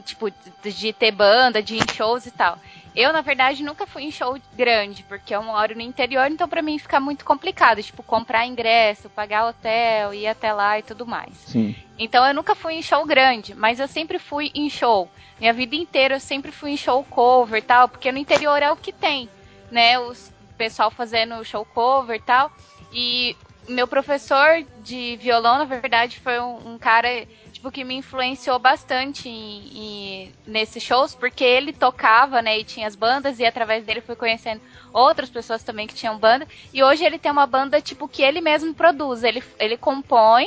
tipo 0.05 0.29
de, 0.61 0.71
de 0.71 0.93
ter 0.93 1.11
banda, 1.11 1.61
de 1.61 1.75
ir 1.75 1.79
em 1.83 1.93
shows 1.95 2.25
e 2.27 2.31
tal. 2.31 2.57
Eu, 2.95 3.11
na 3.11 3.21
verdade, 3.21 3.61
nunca 3.61 3.85
fui 3.85 4.03
em 4.03 4.11
show 4.11 4.39
grande, 4.53 5.03
porque 5.03 5.35
eu 5.35 5.43
moro 5.43 5.75
no 5.75 5.81
interior, 5.81 6.31
então 6.31 6.47
pra 6.47 6.61
mim 6.61 6.79
fica 6.79 6.99
muito 6.99 7.25
complicado, 7.25 7.83
tipo, 7.83 8.01
comprar 8.01 8.45
ingresso, 8.45 9.09
pagar 9.09 9.47
hotel, 9.47 10.13
ir 10.13 10.27
até 10.27 10.53
lá 10.53 10.79
e 10.79 10.83
tudo 10.83 11.05
mais. 11.05 11.35
Sim. 11.35 11.75
Então 11.99 12.25
eu 12.25 12.33
nunca 12.33 12.55
fui 12.55 12.75
em 12.75 12.81
show 12.81 13.05
grande, 13.05 13.53
mas 13.53 13.79
eu 13.79 13.87
sempre 13.87 14.17
fui 14.17 14.49
em 14.55 14.69
show. 14.69 15.09
Minha 15.39 15.51
vida 15.51 15.75
inteira 15.75 16.15
eu 16.15 16.19
sempre 16.19 16.51
fui 16.51 16.71
em 16.71 16.77
show 16.77 17.03
cover 17.03 17.59
e 17.59 17.61
tal, 17.61 17.89
porque 17.89 18.11
no 18.11 18.17
interior 18.17 18.61
é 18.61 18.71
o 18.71 18.77
que 18.77 18.93
tem, 18.93 19.29
né? 19.69 19.99
Os 19.99 20.31
pessoal 20.57 20.89
fazendo 20.89 21.43
show 21.43 21.65
cover 21.65 22.15
e 22.15 22.21
tal. 22.21 22.49
E 22.93 23.35
meu 23.67 23.87
professor 23.87 24.63
de 24.79 25.17
violão, 25.17 25.57
na 25.57 25.65
verdade, 25.65 26.19
foi 26.19 26.39
um, 26.39 26.75
um 26.75 26.77
cara 26.77 27.09
que 27.71 27.83
me 27.83 27.95
influenciou 27.95 28.57
bastante 28.59 29.27
em, 29.29 29.61
em- 29.75 30.31
nesses 30.45 30.81
shows, 30.83 31.13
porque 31.15 31.43
ele 31.43 31.73
tocava, 31.73 32.41
né, 32.41 32.59
e 32.59 32.63
tinha 32.63 32.87
as 32.87 32.95
bandas 32.95 33.39
e 33.39 33.45
através 33.45 33.85
dele 33.85 34.01
fui 34.01 34.15
conhecendo 34.15 34.61
outras 34.93 35.29
pessoas 35.29 35.63
também 35.63 35.87
que 35.87 35.93
tinham 35.95 36.17
banda. 36.17 36.47
E 36.73 36.83
hoje 36.83 37.03
ele 37.05 37.19
tem 37.19 37.31
uma 37.31 37.45
banda 37.45 37.81
tipo 37.81 38.07
que 38.07 38.21
ele 38.21 38.41
mesmo 38.41 38.73
produz, 38.73 39.23
ele 39.23 39.43
ele 39.59 39.77
compõe 39.77 40.45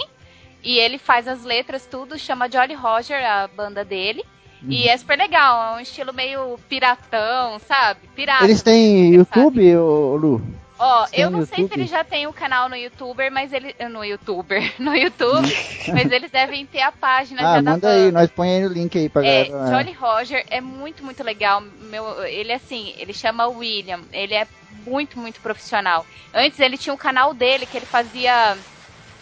e 0.62 0.78
ele 0.78 0.98
faz 0.98 1.28
as 1.28 1.44
letras 1.44 1.86
tudo, 1.86 2.18
chama 2.18 2.48
Jolly 2.50 2.74
Roger 2.74 3.24
a 3.24 3.46
banda 3.48 3.84
dele. 3.84 4.24
E 4.68 4.88
é 4.88 4.96
super 4.96 5.16
legal, 5.16 5.74
é 5.74 5.76
um 5.76 5.80
estilo 5.80 6.12
meio 6.12 6.58
piratão, 6.68 7.60
sabe? 7.60 8.00
Pirata. 8.14 8.42
Eles 8.44 8.60
têm 8.60 9.12
sabe? 9.24 9.40
YouTube, 9.40 9.76
ô, 9.76 10.16
Lu? 10.16 10.42
Ó, 10.78 11.06
Tem 11.06 11.20
eu 11.20 11.30
não 11.30 11.44
sei 11.44 11.66
se 11.66 11.74
ele 11.74 11.86
já 11.86 12.04
tem 12.04 12.26
um 12.26 12.32
canal 12.32 12.68
no 12.68 12.76
YouTuber, 12.76 13.32
mas 13.32 13.52
ele. 13.52 13.74
No 13.90 14.04
YouTuber. 14.04 14.74
No 14.78 14.94
YouTube. 14.94 15.48
mas 15.92 16.10
eles 16.10 16.30
devem 16.30 16.64
ter 16.64 16.80
a 16.82 16.92
página 16.92 17.40
Ah, 17.40 17.54
já 17.56 17.60
da 17.60 17.70
manda 17.72 17.90
aí, 17.90 18.12
nós 18.12 18.30
põe 18.30 18.48
aí 18.50 18.60
no 18.60 18.68
link 18.68 18.96
aí 18.96 19.08
pra 19.08 19.24
É, 19.24 19.44
galera. 19.46 19.70
Jolly 19.70 19.92
Roger 19.92 20.44
é 20.48 20.60
muito, 20.60 21.04
muito 21.04 21.22
legal. 21.24 21.60
Meu, 21.60 22.22
ele 22.24 22.52
assim, 22.52 22.94
ele 22.96 23.12
chama 23.12 23.46
William. 23.48 24.00
Ele 24.12 24.34
é 24.34 24.46
muito, 24.86 25.18
muito 25.18 25.40
profissional. 25.40 26.06
Antes 26.32 26.60
ele 26.60 26.78
tinha 26.78 26.94
um 26.94 26.98
canal 26.98 27.34
dele 27.34 27.66
que 27.66 27.76
ele 27.76 27.86
fazia 27.86 28.56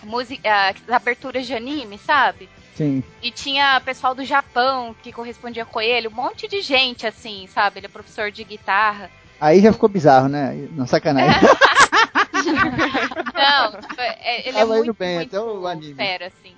música, 0.03 0.75
aberturas 0.89 1.47
de 1.47 1.55
anime, 1.55 1.99
sabe? 1.99 2.49
Sim. 2.75 3.03
E 3.23 3.31
tinha 3.31 3.81
pessoal 3.81 4.15
do 4.15 4.25
Japão 4.25 4.95
que 5.03 5.11
correspondia 5.13 5.65
com 5.65 5.81
ele, 5.81 6.09
um 6.09 6.13
monte 6.13 6.47
de 6.47 6.61
gente 6.61 7.07
assim, 7.07 7.49
sabe? 7.53 7.81
Ele 7.81 7.87
é 7.87 7.89
professor 7.89 8.31
de 8.31 8.45
guitarra. 8.45 9.11
Aí 9.41 9.61
já 9.61 9.73
ficou 9.73 9.89
bizarro, 9.89 10.29
né? 10.29 10.69
Não 10.73 10.87
sacanagem. 10.87 11.41
Não, 13.35 13.81
é- 13.99 14.41
ele 14.49 14.57
é 14.57 14.61
Tava 14.61 14.75
indo 14.77 14.85
muito, 14.85 14.95
bem, 14.99 15.17
muito 15.17 15.37
até 15.37 15.41
o 15.41 15.67
anime. 15.67 15.95
fera, 15.95 16.27
assim. 16.27 16.55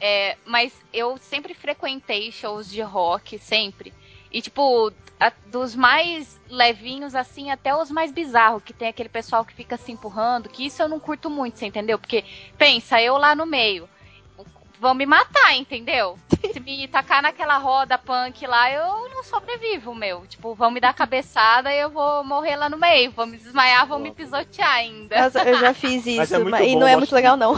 É, 0.00 0.36
mas 0.46 0.72
eu 0.92 1.16
sempre 1.18 1.54
frequentei 1.54 2.30
shows 2.30 2.68
de 2.70 2.80
rock, 2.82 3.38
sempre. 3.38 3.92
E, 4.30 4.42
tipo, 4.42 4.92
a- 5.18 5.32
dos 5.46 5.74
mais 5.74 6.38
levinhos, 6.48 7.14
assim, 7.14 7.50
até 7.50 7.74
os 7.74 7.90
mais 7.90 8.12
bizarros, 8.12 8.62
que 8.62 8.72
tem 8.74 8.88
aquele 8.88 9.08
pessoal 9.08 9.44
que 9.44 9.54
fica 9.54 9.76
se 9.76 9.90
empurrando, 9.90 10.48
que 10.48 10.66
isso 10.66 10.82
eu 10.82 10.88
não 10.88 11.00
curto 11.00 11.30
muito, 11.30 11.58
você 11.58 11.66
entendeu? 11.66 11.98
Porque, 11.98 12.22
pensa, 12.58 13.00
eu 13.00 13.16
lá 13.16 13.34
no 13.34 13.46
meio, 13.46 13.88
vão 14.80 14.94
me 14.94 15.06
matar, 15.06 15.54
entendeu? 15.54 16.18
Se 16.52 16.60
me 16.60 16.86
tacar 16.88 17.22
naquela 17.22 17.58
roda 17.58 17.98
punk 17.98 18.46
lá, 18.46 18.70
eu 18.70 19.08
não 19.10 19.22
sobrevivo, 19.24 19.94
meu. 19.94 20.26
Tipo, 20.26 20.54
vão 20.54 20.70
me 20.70 20.80
dar 20.80 20.94
cabeçada 20.94 21.72
e 21.72 21.78
eu 21.80 21.90
vou 21.90 22.22
morrer 22.24 22.56
lá 22.56 22.68
no 22.68 22.76
meio. 22.78 23.10
Vão 23.10 23.26
me 23.26 23.36
desmaiar, 23.36 23.86
vão 23.86 23.98
me 23.98 24.10
pisotear 24.12 24.70
ainda. 24.70 25.20
Nossa, 25.22 25.42
eu 25.42 25.58
já 25.58 25.74
fiz 25.74 26.04
Mas 26.04 26.06
isso, 26.06 26.34
é 26.34 26.38
muito 26.38 26.50
mas- 26.52 26.66
e 26.66 26.76
não 26.76 26.86
é 26.86 26.96
muito 26.96 27.14
legal, 27.14 27.36
não. 27.36 27.54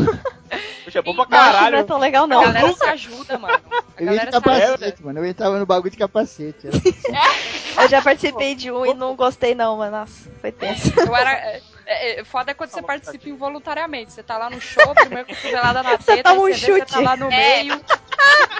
Poxa, 0.84 0.98
é 0.98 1.02
bom 1.02 1.14
pra 1.14 1.24
Não, 1.24 1.30
não 1.30 1.36
é 1.48 1.52
caralho. 1.52 1.84
tão 1.84 1.98
legal, 1.98 2.24
A 2.24 2.26
não. 2.26 2.42
galera 2.42 2.72
se 2.72 2.84
ajuda, 2.86 3.38
mano. 3.38 3.60
A 3.96 4.02
Eu 4.02 4.12
ia 4.14 4.24
de 4.24 4.30
capacete, 4.32 5.04
mano. 5.04 5.18
Eu 5.18 5.26
entrava 5.26 5.58
no 5.58 5.66
bagulho 5.66 5.90
de 5.90 5.96
capacete. 5.96 6.66
Era- 6.66 6.78
Eu 7.84 7.88
já 7.88 8.02
participei 8.02 8.54
de 8.54 8.72
um 8.72 8.84
e 8.86 8.94
não 8.94 9.14
gostei, 9.14 9.54
não, 9.54 9.76
mas 9.76 9.90
nossa, 9.92 10.30
foi 10.40 10.50
tenso. 10.50 10.92
Eu 10.98 11.14
era. 11.14 11.60
É, 11.90 12.20
é, 12.20 12.24
foda 12.24 12.50
é 12.50 12.54
quando 12.54 12.68
você 12.70 12.82
participa 12.82 13.28
involuntariamente. 13.30 14.12
Você 14.12 14.22
tá 14.22 14.36
lá 14.36 14.50
no 14.50 14.60
show, 14.60 14.92
primeiro 14.94 15.26
cotovelada 15.26 15.82
na 15.82 15.96
Você 15.96 16.16
teta, 16.16 16.30
toma 16.34 16.46
aí 16.46 16.52
um 16.52 16.54
você 16.54 16.66
vê, 16.66 16.72
você 16.72 16.80
chute. 16.80 16.92
tá 16.92 17.00
lá 17.00 17.16
no 17.16 17.32
É. 17.32 17.62
meio. 17.64 17.80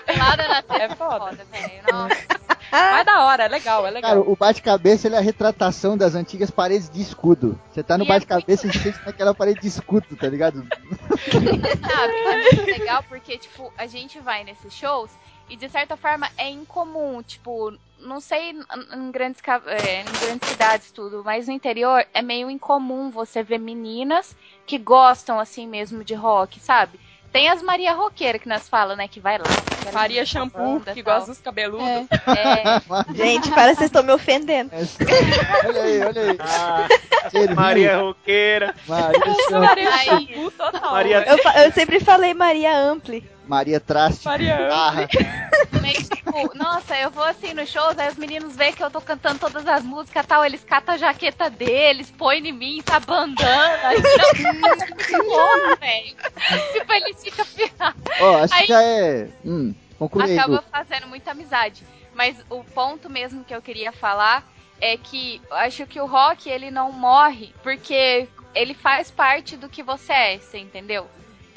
Pelada 0.07 0.49
na 0.49 0.63
teta 0.63 0.83
É 0.85 0.97
foda. 0.97 1.19
foda, 1.19 1.47
velho. 1.53 1.83
Nossa. 1.93 2.17
Mas 2.71 3.01
é 3.01 3.05
da 3.05 3.25
hora, 3.25 3.45
é 3.45 3.49
legal, 3.49 3.87
é 3.87 3.91
legal. 3.91 4.11
Cara, 4.11 4.21
o 4.21 4.37
bate-cabeça 4.37 5.09
é 5.09 5.17
a 5.17 5.21
retratação 5.21 5.97
das 5.97 6.15
antigas 6.15 6.51
paredes 6.51 6.89
de 6.91 7.01
escudo. 7.01 7.59
Você 7.71 7.83
tá 7.83 7.97
no 7.99 8.05
E 8.05 8.07
é 8.07 8.09
bate-cabeça 8.09 8.67
e 8.67 8.71
você 8.73 8.95
naquela 9.07 9.35
parede 9.35 9.61
de 9.61 9.69
escudo, 9.69 10.17
tá 10.17 10.27
ligado? 10.29 10.67
Sabe? 11.31 12.15
É 12.15 12.43
muito 12.43 12.65
legal 12.67 13.03
porque, 13.09 13.39
tipo, 13.39 13.73
a 13.77 13.87
gente 13.87 14.19
vai 14.21 14.45
nesses 14.45 14.73
shows 14.75 15.11
e, 15.49 15.57
de 15.57 15.69
certa 15.69 15.97
forma, 15.97 16.29
é 16.37 16.49
incomum. 16.51 17.23
Tipo, 17.23 17.73
não 18.01 18.21
sei 18.21 18.51
em- 18.97 19.11
grandes, 19.11 19.41
é, 19.67 20.01
em 20.03 20.05
grandes 20.27 20.49
cidades 20.49 20.91
tudo, 20.93 21.23
mas 21.25 21.47
no 21.49 21.53
interior 21.53 22.05
é 22.15 22.23
meio 22.23 22.51
incomum 22.51 23.11
você 23.11 23.43
ver 23.43 23.59
meninas 23.59 24.37
que 24.67 24.79
gostam, 24.79 25.39
assim 25.41 25.67
mesmo, 25.67 26.05
de 26.05 26.15
rock, 26.15 26.61
sabe? 26.61 27.01
Tem 27.31 27.51
as 27.51 27.61
Maria 27.63 27.93
Roqueira 27.93 28.39
que 28.39 28.49
nós 28.49 28.67
falamos, 28.71 28.97
né? 28.97 29.07
Que 29.07 29.21
vai 29.21 29.37
lá. 29.37 29.45
que 29.45 29.91
pra 30.17 30.25
shampoo, 30.25 30.79
banda, 30.79 30.95
que 30.95 31.03
tal. 31.03 31.15
gosta 31.17 31.31
dos 31.33 31.41
cabeludos. 31.41 31.87
É, 31.87 32.81
Gente, 33.15 33.51
parece 33.51 33.75
que 33.75 33.79
vocês 33.81 33.89
estão 33.91 34.03
me 34.03 34.13
ofendendo. 34.13 34.71
olha 35.67 35.83
aí, 35.83 36.01
olha 36.01 36.23
aí. 36.23 36.39
Ah, 36.41 36.89
Maria 37.55 37.99
Roqueira. 37.99 38.75
Maria, 38.87 39.21
Faria 39.51 39.95
Aí. 39.95 40.05
shampoo 40.07 40.51
total. 40.53 40.91
Maria- 40.91 41.25
Eu, 41.29 41.37
eu 41.65 41.73
sempre 41.73 42.01
falei 42.01 42.33
Maria 42.33 42.75
Ampli. 42.75 43.23
Maria 43.49 43.81
Traste. 43.81 44.27
Maria 44.27 44.69
Barra. 44.69 45.09
Mas, 45.81 46.09
tipo, 46.09 46.55
nossa, 46.57 46.97
eu 46.99 47.11
vou 47.11 47.25
assim 47.25 47.55
no 47.55 47.67
shows, 47.67 47.99
aí 47.99 48.09
os 48.11 48.17
meninos 48.17 48.55
veem 48.55 48.75
que 48.75 48.85
eu 48.85 48.91
tô 48.91 49.01
cantando 49.01 49.39
todas 49.39 49.67
as 49.67 49.83
músicas 49.83 50.25
e 50.25 50.27
tal, 50.29 50.45
eles 50.45 50.63
catam 50.63 50.95
a 50.95 50.99
jaqueta 50.99 51.49
deles, 51.49 52.11
põem 52.11 52.47
em 52.47 52.53
mim, 52.53 52.83
tá 52.85 53.01
bandana. 53.01 53.95
Então, 53.95 55.25
porra, 55.25 55.77
velho. 55.77 56.17
Tipo, 56.73 56.93
eles 56.93 57.23
ficam 57.23 57.47
pirados. 57.47 58.03
Ó, 58.21 58.37
acho 58.43 58.55
Aí- 58.55 58.61
que 58.67 58.69
já 58.69 58.83
é. 58.83 59.29
Hum, 59.45 59.75
conclui 59.99 60.25
aí, 60.25 60.39
Acaba 60.39 60.63
fazendo 60.71 61.07
muita 61.09 61.31
amizade. 61.31 61.85
Mas 62.15 62.37
o 62.51 62.63
ponto 62.63 63.09
mesmo 63.09 63.45
que 63.45 63.55
eu 63.55 63.63
queria 63.63 63.93
falar 63.93 64.47
é 64.81 64.97
que 64.97 65.41
eu 65.51 65.57
acho 65.57 65.87
que 65.87 66.01
o 66.01 66.07
rock, 66.07 66.51
ele 66.51 66.71
não 66.71 66.93
morre 66.93 67.55
porque 67.63 68.29
ele 68.55 68.75
faz 68.75 69.11
parte 69.11 69.57
do 69.57 69.69
que 69.69 69.83
você 69.83 70.13
é, 70.13 70.39
você 70.39 70.59
entendeu? 70.59 71.07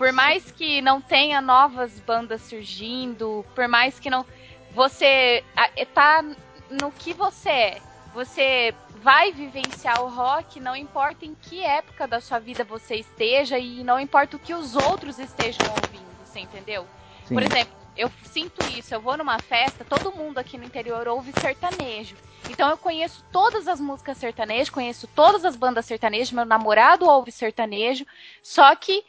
Por 0.01 0.11
mais 0.11 0.51
que 0.51 0.81
não 0.81 0.99
tenha 0.99 1.39
novas 1.39 1.99
bandas 1.99 2.41
surgindo, 2.41 3.45
por 3.53 3.67
mais 3.67 3.99
que 3.99 4.09
não. 4.09 4.25
Você 4.73 5.43
a- 5.55 5.69
tá 5.85 6.25
no 6.71 6.91
que 6.91 7.13
você 7.13 7.49
é. 7.49 7.81
Você 8.11 8.73
vai 8.95 9.31
vivenciar 9.31 10.01
o 10.01 10.09
rock, 10.09 10.59
não 10.59 10.75
importa 10.75 11.23
em 11.23 11.35
que 11.35 11.63
época 11.63 12.07
da 12.07 12.19
sua 12.19 12.39
vida 12.39 12.63
você 12.63 12.95
esteja 12.95 13.59
e 13.59 13.83
não 13.83 13.99
importa 13.99 14.37
o 14.37 14.39
que 14.39 14.55
os 14.55 14.75
outros 14.75 15.19
estejam 15.19 15.69
ouvindo, 15.69 16.09
você 16.25 16.39
entendeu? 16.39 16.87
Sim. 17.25 17.35
Por 17.35 17.43
exemplo, 17.43 17.71
eu 17.95 18.11
sinto 18.23 18.65
isso, 18.65 18.95
eu 18.95 18.99
vou 18.99 19.15
numa 19.15 19.37
festa, 19.39 19.85
todo 19.85 20.11
mundo 20.11 20.39
aqui 20.39 20.57
no 20.57 20.63
interior 20.63 21.07
ouve 21.07 21.31
sertanejo. 21.31 22.17
Então 22.49 22.71
eu 22.71 22.77
conheço 22.77 23.23
todas 23.31 23.67
as 23.67 23.79
músicas 23.79 24.17
sertanejas, 24.17 24.71
conheço 24.71 25.05
todas 25.05 25.45
as 25.45 25.55
bandas 25.55 25.85
sertanejas, 25.85 26.31
meu 26.31 26.43
namorado 26.43 27.05
ouve 27.05 27.31
sertanejo, 27.31 28.03
só 28.41 28.75
que 28.75 29.05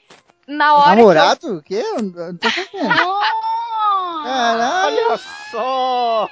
na 0.47 0.74
hora 0.74 0.97
Namorado? 0.97 1.56
O 1.59 1.62
quê? 1.62 1.74
Eu 1.85 2.02
não 2.02 2.27
eu 2.27 2.39
tô 2.39 2.48
entendendo. 2.48 3.23
Caralho, 4.24 4.97
Olha 5.09 5.19
só! 5.51 6.28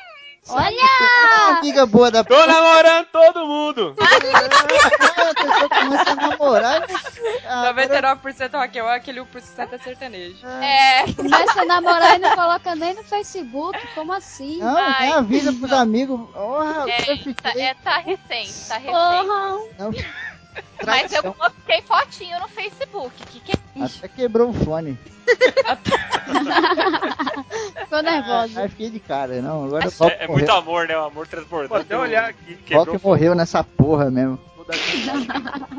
Olha! 0.49 1.59
amiga 1.59 1.87
boa 1.87 2.11
da 2.11 2.25
Tô 2.25 2.35
namorando 2.47 3.07
todo 3.07 3.47
mundo! 3.47 3.95
a 4.01 5.35
pessoa 5.35 5.69
começa 5.69 6.11
a 6.11 6.15
namorar. 6.17 6.87
Ah, 7.47 7.69
agora- 7.69 8.17
99% 8.17 8.59
rock 8.59 8.79
é 8.79 8.95
aquele 8.95 9.21
1% 9.21 9.73
é 9.73 9.79
sertanejo. 9.79 10.37
que 10.39 10.45
eu, 10.47 10.51
é, 10.51 11.05
Começa 11.15 11.63
a 11.63 11.65
namorar 11.65 12.17
e 12.17 12.19
não 12.19 12.35
coloca 12.35 12.75
nem 12.75 12.95
no 12.95 13.05
Facebook. 13.05 13.79
Como 13.95 14.13
assim? 14.13 14.59
Não, 14.59 14.77
Ai, 14.77 15.07
nem 15.07 15.13
avisa 15.13 15.53
pros 15.53 15.73
amigos. 15.73 16.19
Porra, 16.31 16.85
é, 16.89 17.13
eu 17.13 17.35
tá, 17.35 17.51
é, 17.57 17.75
tá 17.75 17.99
recente, 17.99 18.69
tá 18.69 18.77
recente. 18.77 18.87
Porra! 18.87 19.59
Não, 19.79 19.93
Mas 20.85 21.13
eu 21.13 21.35
coloquei 21.35 21.83
fotinho 21.83 22.41
no 22.41 22.49
Facebook. 22.49 23.15
Que 23.27 23.41
que 23.41 23.53
é 23.53 23.85
isso? 23.85 23.99
Até 23.99 24.09
quebrou 24.09 24.51
o 24.51 24.55
fone. 24.55 24.99
Ficou 27.81 28.03
nervosa. 28.03 28.61
Aí 28.63 28.69
fiquei 28.69 28.91
de 28.91 29.01
cara, 29.01 29.41
não. 29.43 29.67
Agora 29.67 29.85
É, 29.85 29.89
é 29.89 30.27
morreu. 30.27 30.29
muito 30.31 30.51
amor, 30.53 30.89
né? 30.89 30.97
O 30.99 31.05
amor 31.05 31.27
transbordando. 31.27 31.69
Pode 31.69 31.85
até 31.85 31.97
olhar 31.97 32.29
aqui. 32.31 32.59
Rock 32.75 33.03
morreu 33.03 33.35
nessa 33.35 33.63
porra 33.65 34.11
mesmo. 34.11 34.39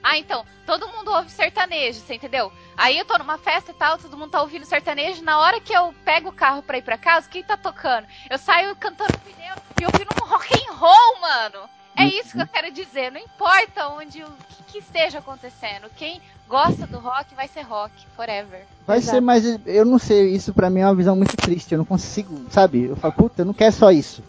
Ah, 0.00 0.16
então, 0.16 0.42
todo 0.64 0.88
mundo 0.88 1.12
ouve 1.12 1.28
sertanejo, 1.30 2.00
você 2.00 2.14
entendeu? 2.14 2.50
Aí 2.78 2.96
eu 2.96 3.04
tô 3.04 3.18
numa 3.18 3.36
festa 3.36 3.72
e 3.72 3.74
tal, 3.74 3.98
todo 3.98 4.16
mundo 4.16 4.30
tá 4.30 4.40
ouvindo 4.40 4.64
sertanejo. 4.64 5.22
Na 5.22 5.38
hora 5.38 5.60
que 5.60 5.70
eu 5.70 5.94
pego 6.02 6.30
o 6.30 6.32
carro 6.32 6.62
pra 6.62 6.78
ir 6.78 6.82
pra 6.82 6.96
casa, 6.96 7.28
quem 7.28 7.42
tá 7.42 7.58
tocando? 7.58 8.06
Eu 8.30 8.38
saio 8.38 8.74
cantando 8.76 9.12
pneu 9.18 9.54
e 9.78 9.84
ouvindo 9.84 10.08
um 10.22 10.26
rock 10.26 10.48
and 10.54 10.72
roll, 10.72 11.20
mano. 11.20 11.68
É 11.98 12.06
isso 12.06 12.32
que 12.32 12.42
eu 12.42 12.46
quero 12.46 12.72
dizer. 12.72 13.10
Não 13.10 13.20
importa 13.20 13.88
onde 13.88 14.22
o 14.22 14.28
que, 14.48 14.62
que 14.72 14.78
esteja 14.78 15.18
acontecendo. 15.18 15.90
Quem 15.96 16.20
gosta 16.48 16.86
do 16.86 16.98
rock 16.98 17.34
vai 17.34 17.48
ser 17.48 17.62
rock, 17.62 17.92
forever. 18.16 18.64
Vai 18.86 19.00
ser, 19.00 19.20
mas 19.20 19.44
eu 19.66 19.84
não 19.84 19.98
sei, 19.98 20.30
isso 20.32 20.54
pra 20.54 20.70
mim 20.70 20.80
é 20.80 20.86
uma 20.86 20.94
visão 20.94 21.16
muito 21.16 21.36
triste. 21.36 21.72
Eu 21.72 21.78
não 21.78 21.84
consigo, 21.84 22.46
sabe? 22.50 22.84
Eu 22.84 22.96
falo, 22.96 23.14
puta, 23.14 23.42
eu 23.42 23.46
não 23.46 23.54
quero 23.54 23.72
só 23.72 23.90
isso. 23.90 24.22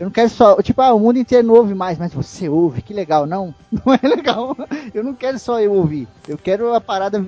Eu 0.00 0.04
não 0.04 0.10
quero 0.10 0.30
só, 0.30 0.56
tipo, 0.62 0.80
ah, 0.80 0.94
o 0.94 0.98
mundo 0.98 1.18
inteiro 1.18 1.46
não 1.46 1.54
ouve 1.54 1.74
mais, 1.74 1.98
mas 1.98 2.14
você 2.14 2.48
ouve, 2.48 2.80
que 2.80 2.94
legal. 2.94 3.26
Não, 3.26 3.54
não 3.70 3.92
é 3.92 4.08
legal. 4.08 4.56
Eu 4.94 5.04
não 5.04 5.12
quero 5.12 5.38
só 5.38 5.60
eu 5.60 5.74
ouvir. 5.74 6.08
Eu 6.26 6.38
quero 6.38 6.72
a 6.72 6.80
parada 6.80 7.22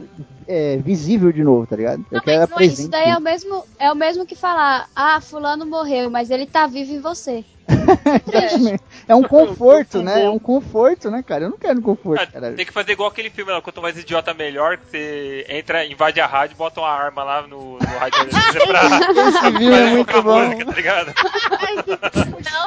é, 0.49 0.79
visível 0.79 1.31
de 1.31 1.45
novo, 1.45 1.67
tá 1.67 1.77
ligado? 1.77 2.03
Eu 2.11 2.17
Não, 2.17 2.21
quero 2.23 2.45
a 2.45 2.47
mas 2.47 2.51
não 2.51 2.59
é 2.59 2.65
isso 2.65 2.89
daí 2.89 3.11
é 3.11 3.17
o 3.17 3.21
mesmo 3.21 3.65
é 3.79 3.93
o 3.93 3.95
mesmo 3.95 4.25
que 4.25 4.35
falar, 4.35 4.89
ah, 4.97 5.21
fulano 5.21 5.67
morreu, 5.67 6.09
mas 6.11 6.31
ele 6.31 6.47
tá 6.47 6.67
vivo 6.67 6.95
em 6.95 7.01
você. 7.01 7.45
É 9.09 9.15
um 9.15 9.23
conforto, 9.23 10.01
né? 10.03 10.25
É 10.25 10.31
um 10.31 10.39
conforto, 10.39 11.11
né, 11.11 11.23
cara? 11.23 11.45
Eu 11.45 11.51
não 11.51 11.59
quero 11.59 11.83
conforto, 11.83 12.31
cara. 12.33 12.53
Tem 12.53 12.65
que 12.65 12.73
fazer 12.73 12.93
igual 12.93 13.09
aquele 13.09 13.31
filme 13.31 13.51
lá, 13.51 13.61
quanto 13.61 13.83
mais 13.83 13.99
idiota 13.99 14.33
melhor, 14.33 14.79
que 14.79 14.87
você 14.91 15.47
entra, 15.49 15.85
invade 15.85 16.21
a 16.21 16.27
rádio, 16.27 16.57
bota 16.57 16.81
uma 16.81 16.91
arma 16.91 17.25
lá 17.25 17.43
no, 17.43 17.79
no 17.79 17.99
rádio 17.99 18.29
pra, 18.67 18.83
Esse 19.29 19.59
filme 19.59 19.77
é 19.77 19.87
muito 19.91 20.07
pra 20.07 20.23
bom. 20.23 20.45
música, 20.45 20.65
tá 20.67 20.73
ligado? 20.73 21.15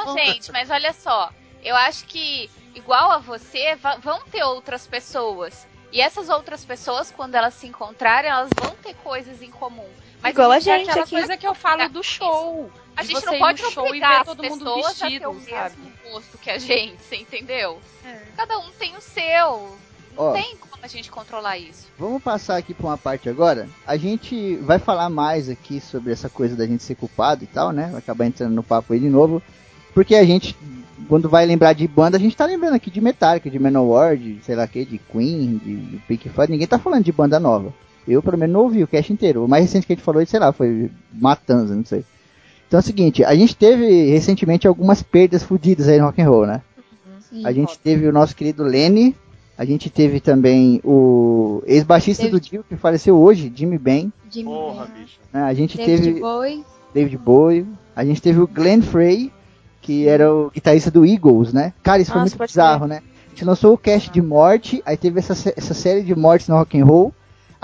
Não, 0.06 0.16
gente, 0.18 0.52
mas 0.52 0.70
olha 0.70 0.92
só. 0.92 1.30
Eu 1.64 1.74
acho 1.74 2.04
que, 2.04 2.50
igual 2.74 3.10
a 3.10 3.18
você, 3.18 3.76
vão 4.02 4.20
ter 4.30 4.44
outras 4.44 4.86
pessoas. 4.86 5.66
E 5.92 6.00
essas 6.00 6.28
outras 6.28 6.64
pessoas, 6.64 7.10
quando 7.10 7.34
elas 7.34 7.54
se 7.54 7.66
encontrarem, 7.66 8.30
elas 8.30 8.50
vão 8.60 8.74
ter 8.82 8.94
coisas 8.96 9.40
em 9.40 9.50
comum. 9.50 9.88
Mas 10.26 10.34
Igual 10.34 10.50
a 10.50 10.58
gente- 10.58 10.78
gente 10.78 10.90
aquela 10.90 11.04
aqui. 11.04 11.14
coisa 11.14 11.36
que 11.36 11.46
eu 11.46 11.54
falo 11.54 11.88
do 11.88 12.02
show. 12.02 12.68
A 12.96 13.04
gente 13.04 13.24
não 13.24 13.38
pode 13.38 13.62
no 13.62 13.70
show 13.70 13.84
e 13.84 13.88
obrigar 13.88 14.10
ver 14.10 14.16
as 14.18 14.24
todo 14.26 14.42
mundo 14.44 14.74
vestido, 14.74 15.30
o 15.30 15.40
sabe? 15.40 15.76
mesmo 15.76 15.92
gosto 16.12 16.38
que 16.38 16.50
a 16.50 16.58
gente, 16.58 16.96
você 17.00 17.16
entendeu? 17.16 17.78
Cada 18.36 18.58
um 18.58 18.70
tem 18.78 18.96
o 18.96 19.00
seu. 19.00 19.76
Não 20.16 20.24
Ó. 20.24 20.32
tem 20.32 20.56
como 20.56 20.82
a 20.82 20.88
gente 20.88 21.10
controlar 21.10 21.58
isso. 21.58 21.86
Vamos 21.98 22.22
passar 22.22 22.56
aqui 22.56 22.72
pra 22.74 22.86
uma 22.86 22.96
parte 22.98 23.28
agora. 23.28 23.68
A 23.86 23.96
gente 23.96 24.56
vai 24.56 24.78
falar 24.80 25.08
mais 25.10 25.48
aqui 25.48 25.78
sobre 25.80 26.12
essa 26.12 26.28
coisa 26.28 26.56
da 26.56 26.66
gente 26.66 26.82
ser 26.82 26.94
culpado 26.96 27.44
e 27.44 27.46
tal, 27.46 27.70
né? 27.70 27.88
Vai 27.92 27.98
acabar 27.98 28.24
entrando 28.26 28.52
no 28.54 28.62
papo 28.62 28.94
aí 28.94 28.98
de 28.98 29.08
novo. 29.10 29.40
Porque 29.94 30.14
a 30.16 30.24
gente, 30.24 30.56
quando 31.08 31.28
vai 31.28 31.44
lembrar 31.46 31.72
de 31.74 31.86
banda, 31.86 32.16
a 32.16 32.20
gente 32.20 32.36
tá 32.36 32.46
lembrando 32.46 32.74
aqui 32.74 32.90
de 32.90 33.00
Metallica, 33.00 33.48
de 33.50 33.58
Manowar, 33.58 34.16
de 34.16 34.40
sei 34.42 34.56
lá 34.56 34.64
o 34.64 34.68
que, 34.68 34.84
de 34.84 34.98
Queen, 34.98 35.58
de, 35.58 35.76
de 35.76 35.96
Pink 36.08 36.28
Floyd. 36.30 36.50
Ninguém 36.50 36.66
tá 36.66 36.78
falando 36.78 37.04
de 37.04 37.12
banda 37.12 37.38
nova. 37.38 37.72
Eu, 38.06 38.22
pelo 38.22 38.38
menos, 38.38 38.52
não 38.52 38.62
ouvi 38.62 38.82
o 38.82 38.86
cast 38.86 39.12
inteiro. 39.12 39.44
O 39.44 39.48
mais 39.48 39.64
recente 39.64 39.86
que 39.86 39.92
a 39.92 39.96
gente 39.96 40.04
falou, 40.04 40.24
sei 40.26 40.40
lá, 40.40 40.52
foi 40.52 40.90
Matanza, 41.12 41.74
não 41.74 41.84
sei. 41.84 42.04
Então 42.68 42.78
é 42.78 42.82
o 42.82 42.84
seguinte, 42.84 43.24
a 43.24 43.34
gente 43.34 43.54
teve 43.54 44.10
recentemente 44.10 44.66
algumas 44.66 45.02
perdas 45.02 45.42
fodidas 45.42 45.88
aí 45.88 45.98
no 45.98 46.06
rock 46.06 46.20
and 46.20 46.28
roll, 46.28 46.46
né? 46.46 46.62
A 47.44 47.52
gente 47.52 47.78
teve 47.78 48.06
o 48.08 48.12
nosso 48.12 48.34
querido 48.34 48.62
Lenny, 48.62 49.14
a 49.58 49.64
gente 49.64 49.88
teve 49.90 50.20
também 50.20 50.80
o 50.84 51.62
ex-baixista 51.66 52.28
do 52.28 52.40
Dio 52.40 52.64
que 52.68 52.76
faleceu 52.76 53.16
hoje, 53.18 53.52
Jimmy 53.54 53.78
Ben. 53.78 54.12
Jimmy 54.30 54.50
Porra, 54.50 54.86
Ben. 54.86 55.02
bicho. 55.02 55.18
né? 55.32 55.42
A 55.42 55.54
gente 55.54 55.76
David 55.76 56.02
teve 56.02 56.20
Bowie. 56.20 56.64
David 56.92 57.18
Bowie, 57.18 57.66
a 57.94 58.04
gente 58.04 58.20
teve 58.22 58.40
o 58.40 58.46
Glenn 58.46 58.82
Frey, 58.82 59.32
que 59.80 60.08
era 60.08 60.32
o 60.32 60.50
guitarrista 60.50 60.90
do 60.90 61.06
Eagles, 61.06 61.52
né? 61.52 61.72
Cara, 61.82 62.02
isso 62.02 62.10
foi 62.10 62.20
Nossa, 62.20 62.30
muito 62.30 62.38
pode 62.38 62.52
bizarro, 62.52 62.86
né? 62.86 63.02
A 63.26 63.30
gente 63.30 63.44
lançou 63.44 63.74
o 63.74 63.78
cast 63.78 64.10
de 64.10 64.22
morte, 64.22 64.82
aí 64.84 64.96
teve 64.96 65.18
essa, 65.18 65.52
essa 65.56 65.74
série 65.74 66.02
de 66.02 66.14
mortes 66.14 66.48
no 66.48 66.56
rock 66.56 66.80
and 66.80 66.84
roll. 66.84 67.14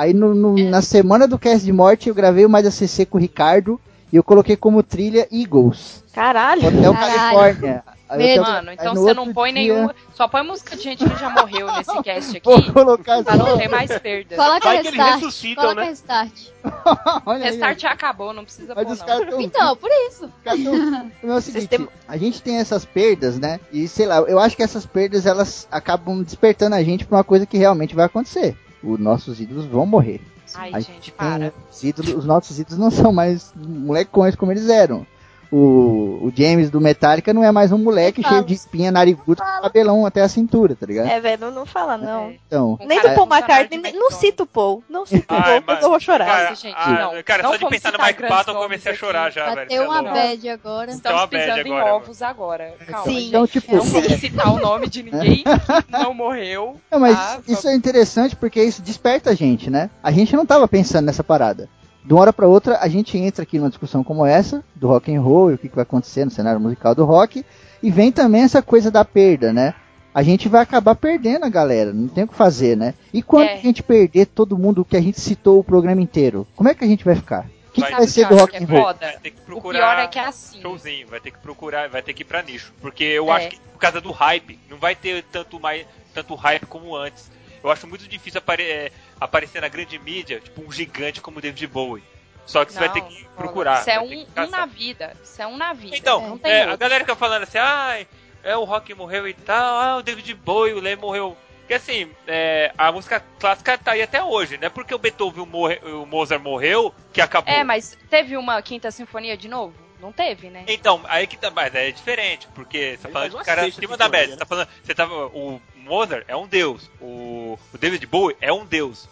Aí 0.02 0.12
no- 0.12 0.34
no- 0.34 0.58
É. 0.58 0.64
na 0.64 0.82
semana 0.82 1.28
do 1.28 1.38
cast 1.38 1.64
de 1.64 1.72
morte 1.72 2.08
eu 2.08 2.14
gravei 2.14 2.44
o 2.44 2.50
mais 2.50 2.66
ACC 2.66 3.06
com 3.06 3.18
o 3.18 3.20
Ricardo 3.20 3.80
e 4.12 4.16
eu 4.16 4.24
coloquei 4.24 4.56
como 4.56 4.82
trilha 4.82 5.28
Eagles. 5.30 6.02
Caralho. 6.12 6.66
Hotel 6.66 6.92
Caralho. 6.92 7.14
Califórnia. 7.18 7.84
Aí 8.08 8.38
Mano, 8.38 8.68
aí 8.68 8.76
então 8.78 8.94
você 8.94 9.14
não 9.14 9.32
põe 9.32 9.54
dia- 9.54 9.62
nenhuma. 9.62 9.94
Só 10.14 10.28
põe 10.28 10.42
música 10.42 10.76
de 10.76 10.82
gente 10.82 11.02
que 11.08 11.18
já 11.18 11.30
morreu 11.30 11.66
nesse 11.72 12.02
cast 12.02 12.36
aqui. 12.36 12.44
Vou 12.44 12.62
colocar 12.70 13.22
Pra 13.24 13.36
não 13.36 13.56
ter 13.56 13.68
mais 13.68 13.90
perdas. 14.00 14.36
Coloca 14.36 14.60
Vai 14.68 14.80
que 14.80 14.88
eles 14.88 14.98
restart. 14.98 15.14
ressuscitam, 15.20 15.62
Coloca 15.64 15.80
né? 15.80 15.86
restart. 15.88 16.32
Olha 17.24 17.44
aí, 17.46 17.50
Restart 17.52 17.80
já 17.80 17.90
acabou, 17.92 18.34
não 18.34 18.44
precisa 18.44 18.74
Mas 18.74 18.84
pôr 18.84 19.06
não. 19.08 19.30
tão 19.30 19.40
Então, 19.40 19.76
por 19.76 19.88
isso. 20.08 20.28
Então, 20.42 20.52
é 21.24 21.34
o 21.34 21.40
seguinte, 21.40 21.88
a 22.06 22.16
gente 22.18 22.42
tem 22.42 22.56
essas 22.58 22.84
perdas, 22.84 23.38
né? 23.38 23.58
E 23.72 23.88
sei 23.88 24.04
lá, 24.04 24.18
eu 24.18 24.38
acho 24.38 24.56
que 24.58 24.62
essas 24.62 24.84
perdas 24.84 25.24
elas 25.24 25.66
acabam 25.70 26.22
despertando 26.22 26.74
a 26.76 26.82
gente 26.82 27.06
pra 27.06 27.16
uma 27.16 27.24
coisa 27.24 27.46
que 27.46 27.56
realmente 27.56 27.94
vai 27.94 28.04
acontecer. 28.04 28.54
Os 28.82 28.98
nossos 28.98 29.40
ídolos 29.40 29.66
vão 29.66 29.86
morrer. 29.86 30.20
Ai, 30.54 30.82
gente, 30.82 30.92
gente 30.92 31.12
para. 31.12 31.52
os 31.70 31.82
ídolos, 31.82 32.14
os 32.14 32.24
nossos 32.24 32.58
ídolos 32.58 32.78
não 32.78 32.90
são 32.90 33.12
mais 33.12 33.52
molecões 33.56 34.34
como 34.34 34.52
eles 34.52 34.68
eram. 34.68 35.06
O, 35.54 36.28
o 36.28 36.32
James 36.34 36.70
do 36.70 36.80
Metallica 36.80 37.34
não 37.34 37.44
é 37.44 37.52
mais 37.52 37.70
um 37.72 37.76
moleque 37.76 38.22
cheio 38.26 38.42
de 38.42 38.54
espinha, 38.54 38.90
narigudo, 38.90 39.42
com 39.42 39.60
cabelão 39.62 40.06
até 40.06 40.22
a 40.22 40.28
cintura, 40.28 40.74
tá 40.74 40.86
ligado? 40.86 41.08
É, 41.10 41.20
velho, 41.20 41.42
não, 41.42 41.50
não 41.50 41.66
fala 41.66 41.98
não. 41.98 42.32
Então, 42.46 42.78
Um 42.80 42.86
Nem 42.86 42.98
cara 42.98 43.10
do 43.10 43.14
Paul 43.16 43.26
McCartney, 43.28 43.78
nem- 43.78 43.92
não 43.92 44.10
cita 44.10 44.44
o 44.44 44.46
Paul. 44.46 44.82
Não 44.88 45.04
cita 45.04 45.34
o 45.34 45.36
Ai, 45.36 45.42
Paul, 45.42 45.52
mas- 45.52 45.64
porque 45.66 45.84
eu 45.84 45.90
vou 45.90 46.00
chorar. 46.00 46.24
Cara, 46.26 46.54
gente, 46.54 46.74
ah, 46.74 46.90
não. 47.12 47.22
cara, 47.22 47.42
Não 47.42 47.50
só 47.50 47.56
de 47.58 47.66
pensar 47.66 47.92
no 47.92 48.02
Mike 48.02 48.22
Patton 48.26 48.52
eu 48.52 48.62
comecei 48.62 48.92
a 48.92 48.94
chorar 48.94 49.30
já, 49.30 49.44
velho. 49.44 49.56
Bateu 49.56 49.82
é 49.82 49.86
uma 49.88 50.02
bad 50.02 50.48
agora. 50.48 50.90
Então, 50.92 51.12
Estamos 51.12 51.26
pisando 51.26 51.68
em 51.68 51.80
ovos 51.82 52.22
agora. 52.22 52.74
Calma, 52.86 53.04
Sim. 53.04 53.28
Então, 53.28 53.46
tipo- 53.46 53.76
Não 53.76 53.84
vamos 53.84 54.12
citar 54.20 54.54
o 54.54 54.58
nome 54.58 54.88
de 54.88 55.02
ninguém 55.02 55.44
que 55.44 55.92
não 55.92 56.14
morreu. 56.14 56.80
Não, 56.90 56.98
mas 56.98 57.14
tá? 57.14 57.40
isso 57.46 57.68
é 57.68 57.74
interessante 57.74 58.34
porque 58.34 58.62
isso 58.64 58.80
desperta 58.80 59.28
a 59.28 59.34
gente, 59.34 59.68
né? 59.68 59.90
A 60.02 60.10
gente 60.10 60.34
não 60.34 60.46
tava 60.46 60.66
pensando 60.66 61.04
nessa 61.04 61.22
parada. 61.22 61.68
De 62.04 62.12
uma 62.12 62.22
hora 62.22 62.32
pra 62.32 62.48
outra, 62.48 62.78
a 62.80 62.88
gente 62.88 63.16
entra 63.16 63.42
aqui 63.44 63.58
numa 63.58 63.68
discussão 63.68 64.02
como 64.02 64.26
essa, 64.26 64.62
do 64.74 64.88
rock 64.88 65.14
and 65.14 65.20
roll 65.20 65.50
e 65.50 65.54
o 65.54 65.58
que, 65.58 65.68
que 65.68 65.74
vai 65.76 65.84
acontecer 65.84 66.24
no 66.24 66.30
cenário 66.30 66.60
musical 66.60 66.94
do 66.94 67.04
rock, 67.04 67.44
e 67.82 67.90
vem 67.90 68.10
também 68.10 68.42
essa 68.42 68.60
coisa 68.60 68.90
da 68.90 69.04
perda, 69.04 69.52
né? 69.52 69.74
A 70.14 70.22
gente 70.22 70.48
vai 70.48 70.60
acabar 70.62 70.94
perdendo 70.94 71.44
a 71.44 71.48
galera, 71.48 71.92
não 71.92 72.06
tem 72.08 72.24
o 72.24 72.28
que 72.28 72.34
fazer, 72.34 72.76
né? 72.76 72.92
E 73.14 73.22
quando 73.22 73.48
É. 73.48 73.54
a 73.54 73.56
gente 73.58 73.82
perder 73.82 74.26
todo 74.26 74.58
mundo 74.58 74.84
que 74.84 74.96
a 74.96 75.00
gente 75.00 75.18
citou 75.20 75.58
o 75.60 75.64
programa 75.64 76.02
inteiro, 76.02 76.46
como 76.56 76.68
é 76.68 76.74
que 76.74 76.84
a 76.84 76.86
gente 76.88 77.04
vai 77.04 77.14
ficar? 77.14 77.46
O 77.68 77.72
que, 77.72 77.80
Vai 77.80 77.90
que 77.90 77.96
vai 77.96 78.06
ser 78.06 78.28
do 78.28 78.36
rock 78.36 78.54
and 78.56 78.60
é 78.60 78.64
roll? 78.64 78.84
Vai 78.84 79.16
ter 79.22 79.30
que 79.30 79.40
O 79.40 79.44
procurar 79.46 79.78
pior 79.78 79.98
é 80.04 80.06
que 80.08 80.18
é 80.18 80.24
assim. 80.26 80.60
showzinho, 80.60 81.06
vai 81.08 81.20
ter 81.20 81.30
que 81.30 81.38
procurar, 81.38 81.88
vai 81.88 82.02
ter 82.02 82.12
que 82.12 82.20
ir 82.20 82.26
pra 82.26 82.42
nicho. 82.42 82.70
Porque 82.82 83.02
eu 83.04 83.32
É. 83.32 83.36
acho 83.36 83.48
que 83.48 83.58
por 83.72 83.78
causa 83.78 83.98
do 84.00 84.10
hype, 84.12 84.58
não 84.68 84.76
vai 84.76 84.94
ter 84.94 85.24
tanto, 85.32 85.58
mais, 85.58 85.86
tanto 86.12 86.34
hype 86.34 86.66
como 86.66 86.94
antes. 86.94 87.30
Eu 87.64 87.70
acho 87.70 87.86
muito 87.86 88.06
difícil 88.06 88.38
apare- 88.38 88.64
é, 88.64 88.92
aparecer 89.24 89.60
na 89.60 89.68
grande 89.68 89.98
mídia, 89.98 90.40
tipo 90.40 90.62
um 90.66 90.70
gigante 90.72 91.20
como 91.20 91.38
o 91.38 91.40
David 91.40 91.66
Bowie. 91.66 92.02
Só 92.44 92.64
que 92.64 92.72
você 92.72 92.78
vai 92.80 92.92
ter 92.92 93.02
que 93.02 93.22
Não, 93.22 93.30
procurar. 93.36 93.80
Isso 93.80 93.90
é 93.90 94.00
um, 94.00 94.08
que 94.08 94.40
um 94.40 94.50
na 94.50 94.66
vida. 94.66 95.16
Isso 95.22 95.40
é 95.40 95.46
um 95.46 95.56
na 95.56 95.72
vida. 95.72 95.96
Então, 95.96 96.28
não 96.28 96.38
tem 96.38 96.50
é, 96.50 96.62
a 96.64 96.76
galera 96.76 97.04
fica 97.04 97.14
falando 97.16 97.44
assim, 97.44 97.58
ai, 97.58 98.06
é 98.42 98.56
o 98.56 98.64
Rock 98.64 98.92
morreu 98.94 99.28
e 99.28 99.34
tal, 99.34 99.76
ah, 99.80 99.96
o 99.98 100.02
David 100.02 100.34
Bowie, 100.34 100.74
o 100.74 100.80
Lem 100.80 100.96
morreu. 100.96 101.36
Porque 101.60 101.74
assim, 101.74 102.10
é, 102.26 102.72
a 102.76 102.90
música 102.90 103.22
clássica 103.38 103.78
tá 103.78 103.92
aí 103.92 104.02
até 104.02 104.22
hoje, 104.22 104.58
não 104.58 104.66
é 104.66 104.68
porque 104.68 104.92
o 104.92 104.98
Beethoven 104.98 105.44
o, 105.44 105.46
morre- 105.46 105.80
o 105.84 106.04
Mozart 106.04 106.42
morreu 106.42 106.92
que 107.12 107.20
acabou. 107.20 107.54
É, 107.54 107.62
mas 107.62 107.96
teve 108.10 108.36
uma 108.36 108.60
quinta 108.60 108.90
sinfonia 108.90 109.36
de 109.36 109.46
novo? 109.48 109.72
Não 110.02 110.10
teve, 110.10 110.50
né? 110.50 110.64
Então, 110.66 111.00
aí 111.04 111.28
que 111.28 111.36
tá, 111.36 111.48
mas 111.48 111.72
é 111.76 111.92
diferente, 111.92 112.48
porque 112.56 112.96
você 112.96 113.06
tá 113.06 113.08
falando 113.08 113.30
de 113.30 113.36
uma 113.36 113.44
cara 113.44 113.64
acima 113.64 113.96
da 113.96 114.08
média. 114.08 114.30
né? 114.30 114.32
Você 114.32 114.38
tá 114.40 114.46
falando, 114.46 114.68
você 114.82 114.94
tá, 114.94 115.06
o 115.06 115.62
Mozart 115.76 116.24
é 116.26 116.34
um 116.36 116.48
deus, 116.48 116.90
o, 117.00 117.56
o 117.72 117.78
David 117.78 118.04
Bowie 118.06 118.36
é 118.40 118.52
um 118.52 118.66
deus. 118.66 119.08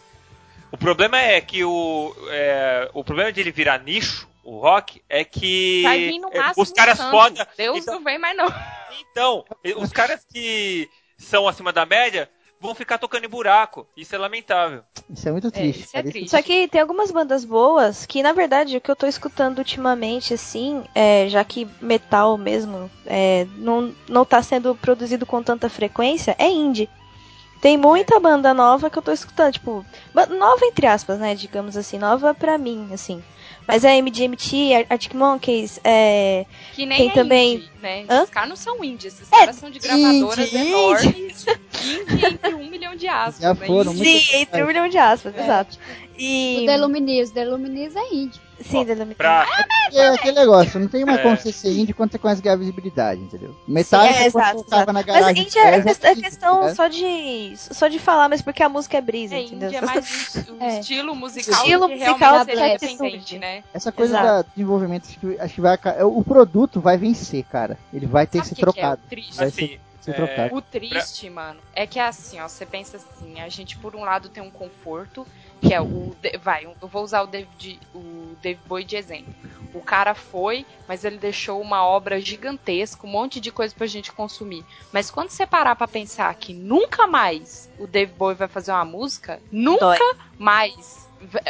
O 0.73 0.77
problema 0.77 1.17
é 1.17 1.41
que 1.41 1.65
o, 1.65 2.13
é, 2.29 2.91
o 2.93 3.05
problema 3.05 3.31
de 3.31 3.41
ele 3.41 3.53
virar 3.53 3.79
nicho, 3.79 4.29
o 4.43 4.59
rock, 4.59 5.01
é 5.09 5.25
que 5.25 5.83
Vai 5.85 5.99
vir 5.99 6.19
no 6.19 6.29
é, 6.33 6.39
máximo 6.39 6.63
os 6.65 6.73
caras 6.73 6.99
um 6.99 7.03
santo. 7.05 7.11
foda. 7.13 7.49
Deus 7.57 7.79
então, 7.79 7.95
não 7.95 8.03
vem 8.03 8.19
mais 8.19 8.37
não. 8.37 8.53
então, 9.13 9.45
os 9.77 9.93
caras 9.93 10.25
que 10.25 10.91
são 11.17 11.47
acima 11.47 11.73
da 11.73 11.87
média 11.87 12.29
vão 12.61 12.75
ficar 12.75 12.99
tocando 12.99 13.25
em 13.25 13.29
buraco. 13.29 13.87
Isso 13.97 14.15
é 14.15 14.19
lamentável. 14.19 14.83
Isso 15.09 15.29
é 15.29 15.33
muito 15.33 15.51
triste. 15.51 15.81
isso 15.85 15.97
é 15.97 16.03
triste. 16.03 16.31
Só 16.31 16.43
que 16.43 16.69
tem 16.69 16.81
algumas 16.81 17.11
bandas 17.11 17.45
boas 17.45 18.05
que, 18.07 18.23
na 18.23 18.33
verdade, 18.33 18.77
o 18.77 18.81
que 18.81 18.91
eu 18.91 18.97
tô 18.97 19.07
escutando 19.07 19.59
ultimamente, 19.59 20.35
assim, 20.35 20.85
é, 20.95 21.27
já 21.29 21.43
que 21.43 21.67
metal 21.81 22.37
mesmo 22.37 22.91
é, 23.07 23.47
não, 23.57 23.95
não 24.09 24.25
tá 24.25 24.43
sendo 24.43 24.75
produzido 24.75 25.25
com 25.25 25.43
tanta 25.43 25.69
frequência, 25.71 26.37
é 26.39 26.49
indie. 26.51 26.89
Tem 27.63 27.77
muita 27.77 28.19
banda 28.19 28.55
nova 28.55 28.89
que 28.89 28.97
eu 28.99 29.03
tô 29.03 29.13
escutando, 29.13 29.53
tipo, 29.53 29.85
nova 30.15 30.65
entre 30.65 30.87
aspas, 30.87 31.19
né, 31.19 31.35
digamos 31.35 31.77
assim, 31.77 31.99
nova 31.99 32.33
pra 32.35 32.57
mim, 32.57 32.89
assim. 32.93 33.23
Mas 33.69 33.85
é 33.85 33.97
MGMT, 33.99 34.75
Ar- 34.75 34.87
Arctic 34.91 35.13
Monkeys, 35.15 35.79
é... 35.85 36.47
Que 36.75 36.87
nem 36.87 36.97
Tem 36.99 37.09
é 37.11 37.13
também- 37.13 37.55
indie, 37.57 37.71
né? 37.81 38.05
Hã? 38.09 38.19
Esses 38.19 38.31
caras 38.31 38.49
não 38.49 38.57
são 38.57 38.85
indie, 38.85 39.09
esses 39.09 39.29
caras 39.29 39.57
são 39.57 39.71
de 39.71 39.79
gravadoras 39.79 40.53
indie, 40.53 40.69
enormes. 40.69 41.47
Indie 41.47 42.27
entre 42.27 42.55
um 42.55 42.71
milhão 42.71 42.95
de 42.97 43.09
aspas. 43.09 43.41
Já 43.43 43.55
né? 43.55 43.67
foram 43.67 43.93
muito 43.95 44.05
Sim, 44.05 44.37
entre 44.37 44.63
um 44.63 44.67
milhão 44.67 44.89
de 44.89 44.99
aspas, 44.99 45.35
É. 45.37 45.43
exato. 45.43 45.79
E. 46.19 46.61
O 46.63 46.67
The 46.67 46.77
Lumineers. 46.77 47.31
The 47.31 47.45
Lumineers 47.47 47.97
é 47.97 48.15
indie. 48.15 48.41
Sim, 48.61 48.85
The 48.85 48.93
Lumineers. 48.93 49.17
Pra, 49.17 49.47
É 49.93 50.09
aquele 50.09 50.39
negócio, 50.39 50.79
não 50.79 50.87
tem 50.87 51.03
mais 51.05 51.19
É. 51.19 51.23
como 51.23 51.35
você 51.37 51.51
ser 51.51 51.73
indie 51.73 51.95
quando 51.95 52.13
você 52.13 52.19
conhece 52.19 52.47
a 52.47 52.55
visibilidade, 52.55 53.21
entendeu? 53.23 53.57
Metade 53.67 54.13
é, 54.13 54.23
é, 54.25 54.27
exato, 54.27 54.59
você 54.59 54.65
tava 54.69 54.83
exato. 54.83 54.87
na 54.93 54.93
Mas 54.93 55.07
garagem. 55.07 55.43
indie 55.43 55.59
é, 55.59 55.63
casa, 55.83 56.07
é 56.07 56.13
indie, 56.13 56.23
questão 56.23 56.63
né? 56.65 56.75
só 56.75 56.87
de. 56.89 57.53
só 57.57 57.89
de 57.89 57.99
falar, 57.99 58.29
mas 58.29 58.43
porque 58.43 58.63
a 58.63 58.69
música 58.69 58.99
é 58.99 59.01
brisa, 59.01 59.35
É, 59.35 59.43
entendeu? 59.45 59.69
indie 59.69 59.77
é 59.77 59.81
mais 59.81 60.47
um, 60.51 60.55
um 60.55 60.63
É. 60.63 60.79
estilo 60.79 61.15
musical 61.17 61.55
Estilo 61.55 61.89
que 61.89 61.95
musical 61.95 62.17
realmente 62.19 62.57
da 62.57 62.69
você 62.69 62.79
pessoa. 62.87 63.09
entende, 63.09 63.39
né? 63.39 63.65
Essa 63.73 63.91
coisa 63.91 64.13
da 64.13 64.43
desenvolvimento, 64.43 65.07
acho 65.09 65.19
que, 65.19 65.41
acho 65.41 65.55
que 65.55 65.61
vai. 65.63 65.79
é, 65.97 66.05
O 66.05 66.23
produto 66.23 66.81
vai 66.83 66.99
vencer, 66.99 67.43
cara. 67.45 67.70
Ele 67.93 68.07
vai 68.07 68.27
ter 68.27 68.39
Sabe 68.39 68.49
que 68.49 68.53
o 68.53 68.57
ser 68.57 68.67
que 68.67 68.73
que 68.73 68.81
é 68.81 68.85
o 68.85 68.97
trocado. 68.97 69.03
triste? 69.09 69.37
Vai 69.37 69.49
assim, 69.49 69.79
ser, 70.01 70.11
é, 70.11 70.13
trocado. 70.15 70.55
O 70.55 70.63
triste, 70.63 71.31
mano, 71.31 71.61
é 71.75 71.87
que 71.87 71.99
é 71.99 72.07
assim, 72.07 72.41
ó, 72.41 72.49
você 72.49 72.65
pensa 72.65 72.97
assim, 72.97 73.41
a 73.41 73.49
gente 73.49 73.77
por 73.77 73.95
um 73.95 74.03
lado 74.05 74.29
tem 74.29 74.43
um 74.43 74.51
conforto, 74.51 75.27
que 75.61 75.75
é 75.75 75.81
o 75.81 76.15
vai, 76.43 76.65
eu 76.65 76.89
vou 76.89 77.03
usar 77.05 77.23
o 77.23 77.27
David, 77.27 77.79
o 77.95 78.37
David 78.43 78.63
Bowie 78.67 78.85
de 78.85 78.97
exemplo. 78.97 79.35
O 79.73 79.81
cara 79.81 80.15
foi, 80.15 80.67
mas 80.89 81.05
ele 81.05 81.17
deixou 81.17 81.61
uma 81.61 81.85
obra 81.85 82.21
gigantesca, 82.21 83.07
um 83.07 83.11
monte 83.11 83.41
de 83.41 83.53
coisa 83.53 83.75
pra 83.75 83.87
gente 83.87 84.11
consumir. 84.11 84.65
Mas 84.93 85.11
quando 85.11 85.31
você 85.31 85.47
parar 85.47 85.77
pra 85.77 85.87
pensar 85.87 86.35
que 86.35 86.53
nunca 86.53 87.07
mais 87.07 87.71
o 87.79 87.87
David 87.87 88.17
Bowie 88.17 88.37
vai 88.37 88.49
fazer 88.49 88.73
uma 88.73 88.85
música, 88.85 89.41
nunca 89.53 89.99
Dói. 89.99 90.17
mais 90.39 91.09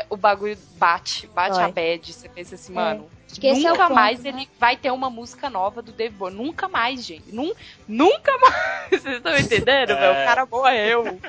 o 0.09 0.17
bagulho 0.17 0.59
bate, 0.77 1.27
bate 1.29 1.55
Dói. 1.57 1.65
a 1.65 1.69
bad, 1.69 2.13
você 2.13 2.29
pensa 2.29 2.55
assim, 2.57 2.73
É. 2.73 2.75
mano, 2.75 3.11
Acho 3.31 3.41
que 3.41 3.47
esse 3.47 3.65
é 3.65 3.69
o 3.69 3.73
nunca 3.75 3.85
ponto, 3.85 3.95
mais 3.95 4.23
né? 4.25 4.29
ele 4.31 4.49
vai 4.59 4.77
ter 4.77 4.91
uma 4.91 5.09
música 5.09 5.49
nova 5.49 5.81
do 5.81 5.93
David 5.93 6.17
Bowie. 6.19 6.35
Nunca 6.35 6.69
mais, 6.69 7.05
gente. 7.07 7.33
Nun, 7.33 7.53
nunca 7.87 8.37
mais. 8.39 8.91
Vocês 9.03 9.17
estão 9.19 9.37
entendendo, 9.37 9.91
É. 9.93 9.95
velho? 9.95 10.13
O 10.13 10.25
cara 10.27 10.47
morreu. 10.47 11.21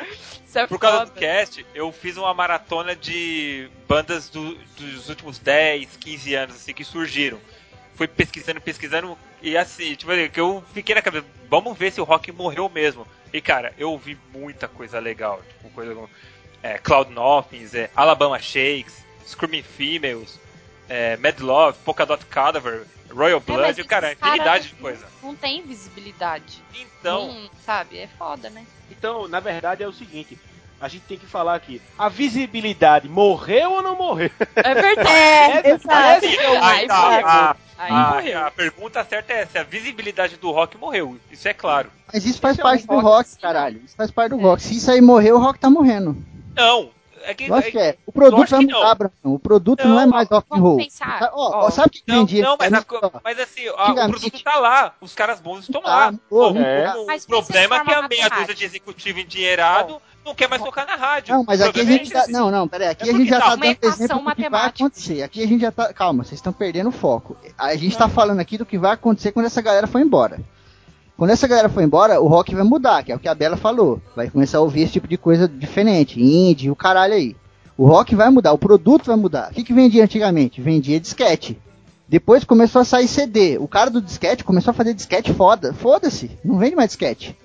É 0.55 0.68
Por 0.68 0.80
causa 0.80 1.05
do 1.05 1.11
cast, 1.11 1.65
eu 1.76 1.91
fiz 1.91 2.18
uma 2.18 2.34
maratona 2.34 2.95
de 2.95 3.69
bandas 3.88 4.30
do- 4.30 4.55
dos 4.76 5.07
últimos 5.09 5.38
10, 5.39 5.95
15 5.97 6.34
anos, 6.34 6.55
assim, 6.55 6.73
que 6.73 6.84
surgiram. 6.84 7.39
Fui 7.95 8.07
pesquisando, 8.07 8.59
pesquisando, 8.59 9.15
e 9.41 9.55
assim, 9.55 9.93
tipo, 9.95 10.11
que 10.31 10.39
eu 10.39 10.63
fiquei 10.73 10.95
na 10.95 11.01
cabeça, 11.03 11.26
vamos 11.49 11.77
ver 11.77 11.91
se 11.91 12.01
o 12.01 12.03
rock 12.03 12.31
morreu 12.31 12.68
mesmo. 12.68 13.05
E 13.31 13.39
cara, 13.39 13.73
eu 13.77 13.91
ouvi 13.91 14.18
muita 14.34 14.68
coisa 14.68 14.99
legal, 14.99 15.39
tipo, 15.47 15.69
coisa 15.69 15.93
como 15.93 16.09
é, 16.64 16.78
Cloud 16.78 17.12
Nothings, 17.12 17.74
é, 17.74 17.90
Alabama 17.96 18.38
Shakes, 18.40 19.04
Screaming 19.26 19.64
Females, 19.64 20.40
é, 20.90 21.18
Mad 21.18 21.40
Love, 21.40 21.78
Polka 21.86 22.06
Dot 22.06 22.26
Cadaver, 22.26 22.84
Royal 23.12 23.38
É, 23.38 23.42
Blood, 23.42 23.72
esses 23.72 23.86
cara, 23.86 24.14
infinidade 24.14 24.68
de 24.70 24.74
não- 24.76 24.82
coisa. 24.82 25.06
Não 25.22 25.36
tem 25.36 25.62
visibilidade. 25.64 26.64
Então, 26.76 27.28
Não, 27.28 27.50
sabe? 27.66 27.98
É 27.98 28.08
foda, 28.18 28.50
né? 28.50 28.66
Então, 28.90 29.28
na 29.28 29.40
verdade, 29.40 29.84
é 29.84 29.88
o 29.88 29.94
seguinte. 29.94 30.38
A 30.80 30.88
gente 30.88 31.04
tem 31.04 31.18
que 31.18 31.28
falar 31.28 31.54
aqui. 31.56 31.80
A 31.98 32.10
visibilidade 32.10 33.08
morreu 33.08 33.72
ou 33.74 33.82
não 33.84 33.96
morreu? 33.96 34.32
É 34.56 34.74
verdade. 34.74 35.08
É, 35.10 35.70
é 35.70 36.58
Aí 36.58 36.60
mais 36.60 36.88
tá, 36.88 37.02
morreu. 37.04 37.26
a, 37.28 37.56
a- 37.78 38.14
morreu. 38.16 38.46
a 38.48 38.52
pergunta 38.52 39.04
certa 39.06 39.32
é 39.34 39.42
essa: 39.42 39.60
a 39.60 39.64
visibilidade 39.64 40.38
do 40.38 40.50
rock 40.50 40.78
morreu. 40.78 41.20
Isso 41.30 41.48
é 41.48 41.54
claro. 41.54 41.92
Mas 42.12 42.26
isso 42.26 42.40
faz 42.40 42.58
é 42.58 42.64
parte 42.64 42.84
um 42.86 42.88
do 42.88 42.94
rock 42.96 43.30
rock, 43.30 43.40
caralho. 43.40 43.82
Isso 43.86 43.96
faz 43.96 44.10
parte 44.10 44.32
do 44.32 44.38
rock. 44.38 44.62
Se 44.64 44.76
isso 44.76 44.90
aí 44.90 45.02
morrer, 45.02 45.32
o 45.34 45.40
rock 45.40 45.60
tá 45.60 45.70
morrendo. 45.70 46.18
Não. 46.56 46.90
É 47.23 47.36
que, 47.36 47.45
Eu 47.45 47.53
acho 47.53 47.68
é- 47.68 47.72
que 47.72 47.78
é. 47.78 47.98
O 48.03 48.11
produto 48.11 48.49
vai 48.49 48.60
que 48.61 48.65
não. 48.65 48.80
mudar. 48.80 49.11
O 49.23 49.38
produto 49.38 49.84
não, 49.88 49.91
Não, 49.95 49.99
é 50.02 50.06
mais 50.07 50.28
rock 50.28 50.48
and 50.49 50.56
vamos 50.56 50.64
roll. 50.68 50.78
pensar. 50.78 51.30
Ó, 51.34 51.49
Ó, 51.52 51.65
ó, 51.68 51.69
sabe 51.69 51.90
o 51.90 51.91
que 51.91 52.03
Não, 52.07 52.15
não, 52.26 52.57
mas, 52.57 52.73
a 52.73 52.86
mas 53.23 53.40
assim, 53.40 53.69
ó, 53.69 53.91
o 53.91 54.10
produto 54.10 54.44
tá 54.44 54.56
lá. 54.57 54.95
Os 54.99 55.14
caras 55.14 55.40
bons 55.40 55.60
estão 55.65 55.82
Tá, 55.84 55.88
lá. 55.88 56.11
mudou, 56.11 56.49
O- 56.49 56.53
problema 57.28 57.76
é 57.76 57.86
que 57.86 57.94
a 57.94 58.07
meia 58.07 58.28
dúzia 58.30 58.56
de 58.56 58.65
executivo 58.65 59.19
endinheirado 59.19 60.02
não 60.26 60.34
quer 60.34 60.49
mais 60.49 60.64
tocar 60.64 60.86
na 60.88 60.95
rádio. 60.95 61.36
Não, 61.36 61.44
mas 61.44 61.61
aqui 61.61 61.82
a 61.82 61.86
gente 61.86 62.10
é 62.11 62.22
tá. 62.22 62.26
Não, 62.28 62.49
não, 62.49 62.68
peraí. 62.68 62.88
Aqui 62.88 63.07
É 63.10 63.14
a 63.14 63.15
gente 63.15 63.30
já 63.30 63.40
tá 63.40 63.45
uma 63.49 63.57
dando 63.57 63.78
exemplo 63.84 63.91
do 63.91 64.07
que 64.07 64.07
vai 64.07 64.23
matemática. 64.23 64.84
acontecer. 64.86 65.22
Aqui 65.22 65.44
a 65.44 65.48
gente 65.48 65.61
já 65.61 65.72
tá. 65.72 65.94
Calma, 65.94 66.23
vocês 66.23 66.40
estão 66.40 66.52
perdendo 66.52 66.90
o 66.90 66.91
foco. 66.91 67.38
A 67.56 67.76
gente 67.76 67.95
tá 67.95 68.10
falando 68.10 68.40
aqui 68.40 68.57
do 68.57 68.65
que 68.65 68.80
vai 68.80 68.94
acontecer 68.94 69.32
quando 69.32 69.45
essa 69.45 69.61
galera 69.61 69.86
for 69.86 69.99
embora. 70.02 70.40
Quando 71.22 71.30
essa 71.30 71.48
galera 71.48 71.69
for 71.69 71.84
embora, 71.84 72.19
o 72.19 72.27
rock 72.27 72.56
vai 72.56 72.64
mudar, 72.64 73.03
que 73.03 73.11
é 73.11 73.15
o 73.15 73.19
que 73.19 73.27
a 73.27 73.35
Bela 73.35 73.56
falou. 73.56 74.02
Vai 74.15 74.27
começar 74.27 74.57
a 74.57 74.61
ouvir 74.61 74.81
esse 74.81 74.93
tipo 74.93 75.07
de 75.07 75.19
coisa 75.19 75.48
diferente, 75.48 76.19
indie, 76.19 76.72
o 76.72 76.76
caralho 76.76 77.14
aí. 77.14 77.35
O 77.77 77.85
rock 77.85 78.15
vai 78.15 78.27
mudar, 78.31 78.52
o 78.53 78.57
produto 78.57 79.06
vai 79.06 79.15
mudar. 79.15 79.52
O 79.52 79.53
que, 79.53 79.64
que 79.64 79.72
vendia 79.72 80.03
antigamente? 80.03 80.60
Vendia 80.60 80.99
disquete. 80.99 81.61
Depois 82.10 82.43
começou 82.43 82.81
a 82.81 82.84
sair 82.84 83.07
CD. 83.07 83.60
O 83.60 83.68
cara 83.68 83.91
do 83.91 84.02
disquete 84.02 84.43
começou 84.43 84.72
a 84.72 84.73
fazer 84.73 84.95
disquete 84.95 85.31
foda. 85.31 85.72
Foda-se, 85.73 86.31
não 86.43 86.57
vende 86.57 86.76
mais 86.76 86.89
disquete. 86.89 87.38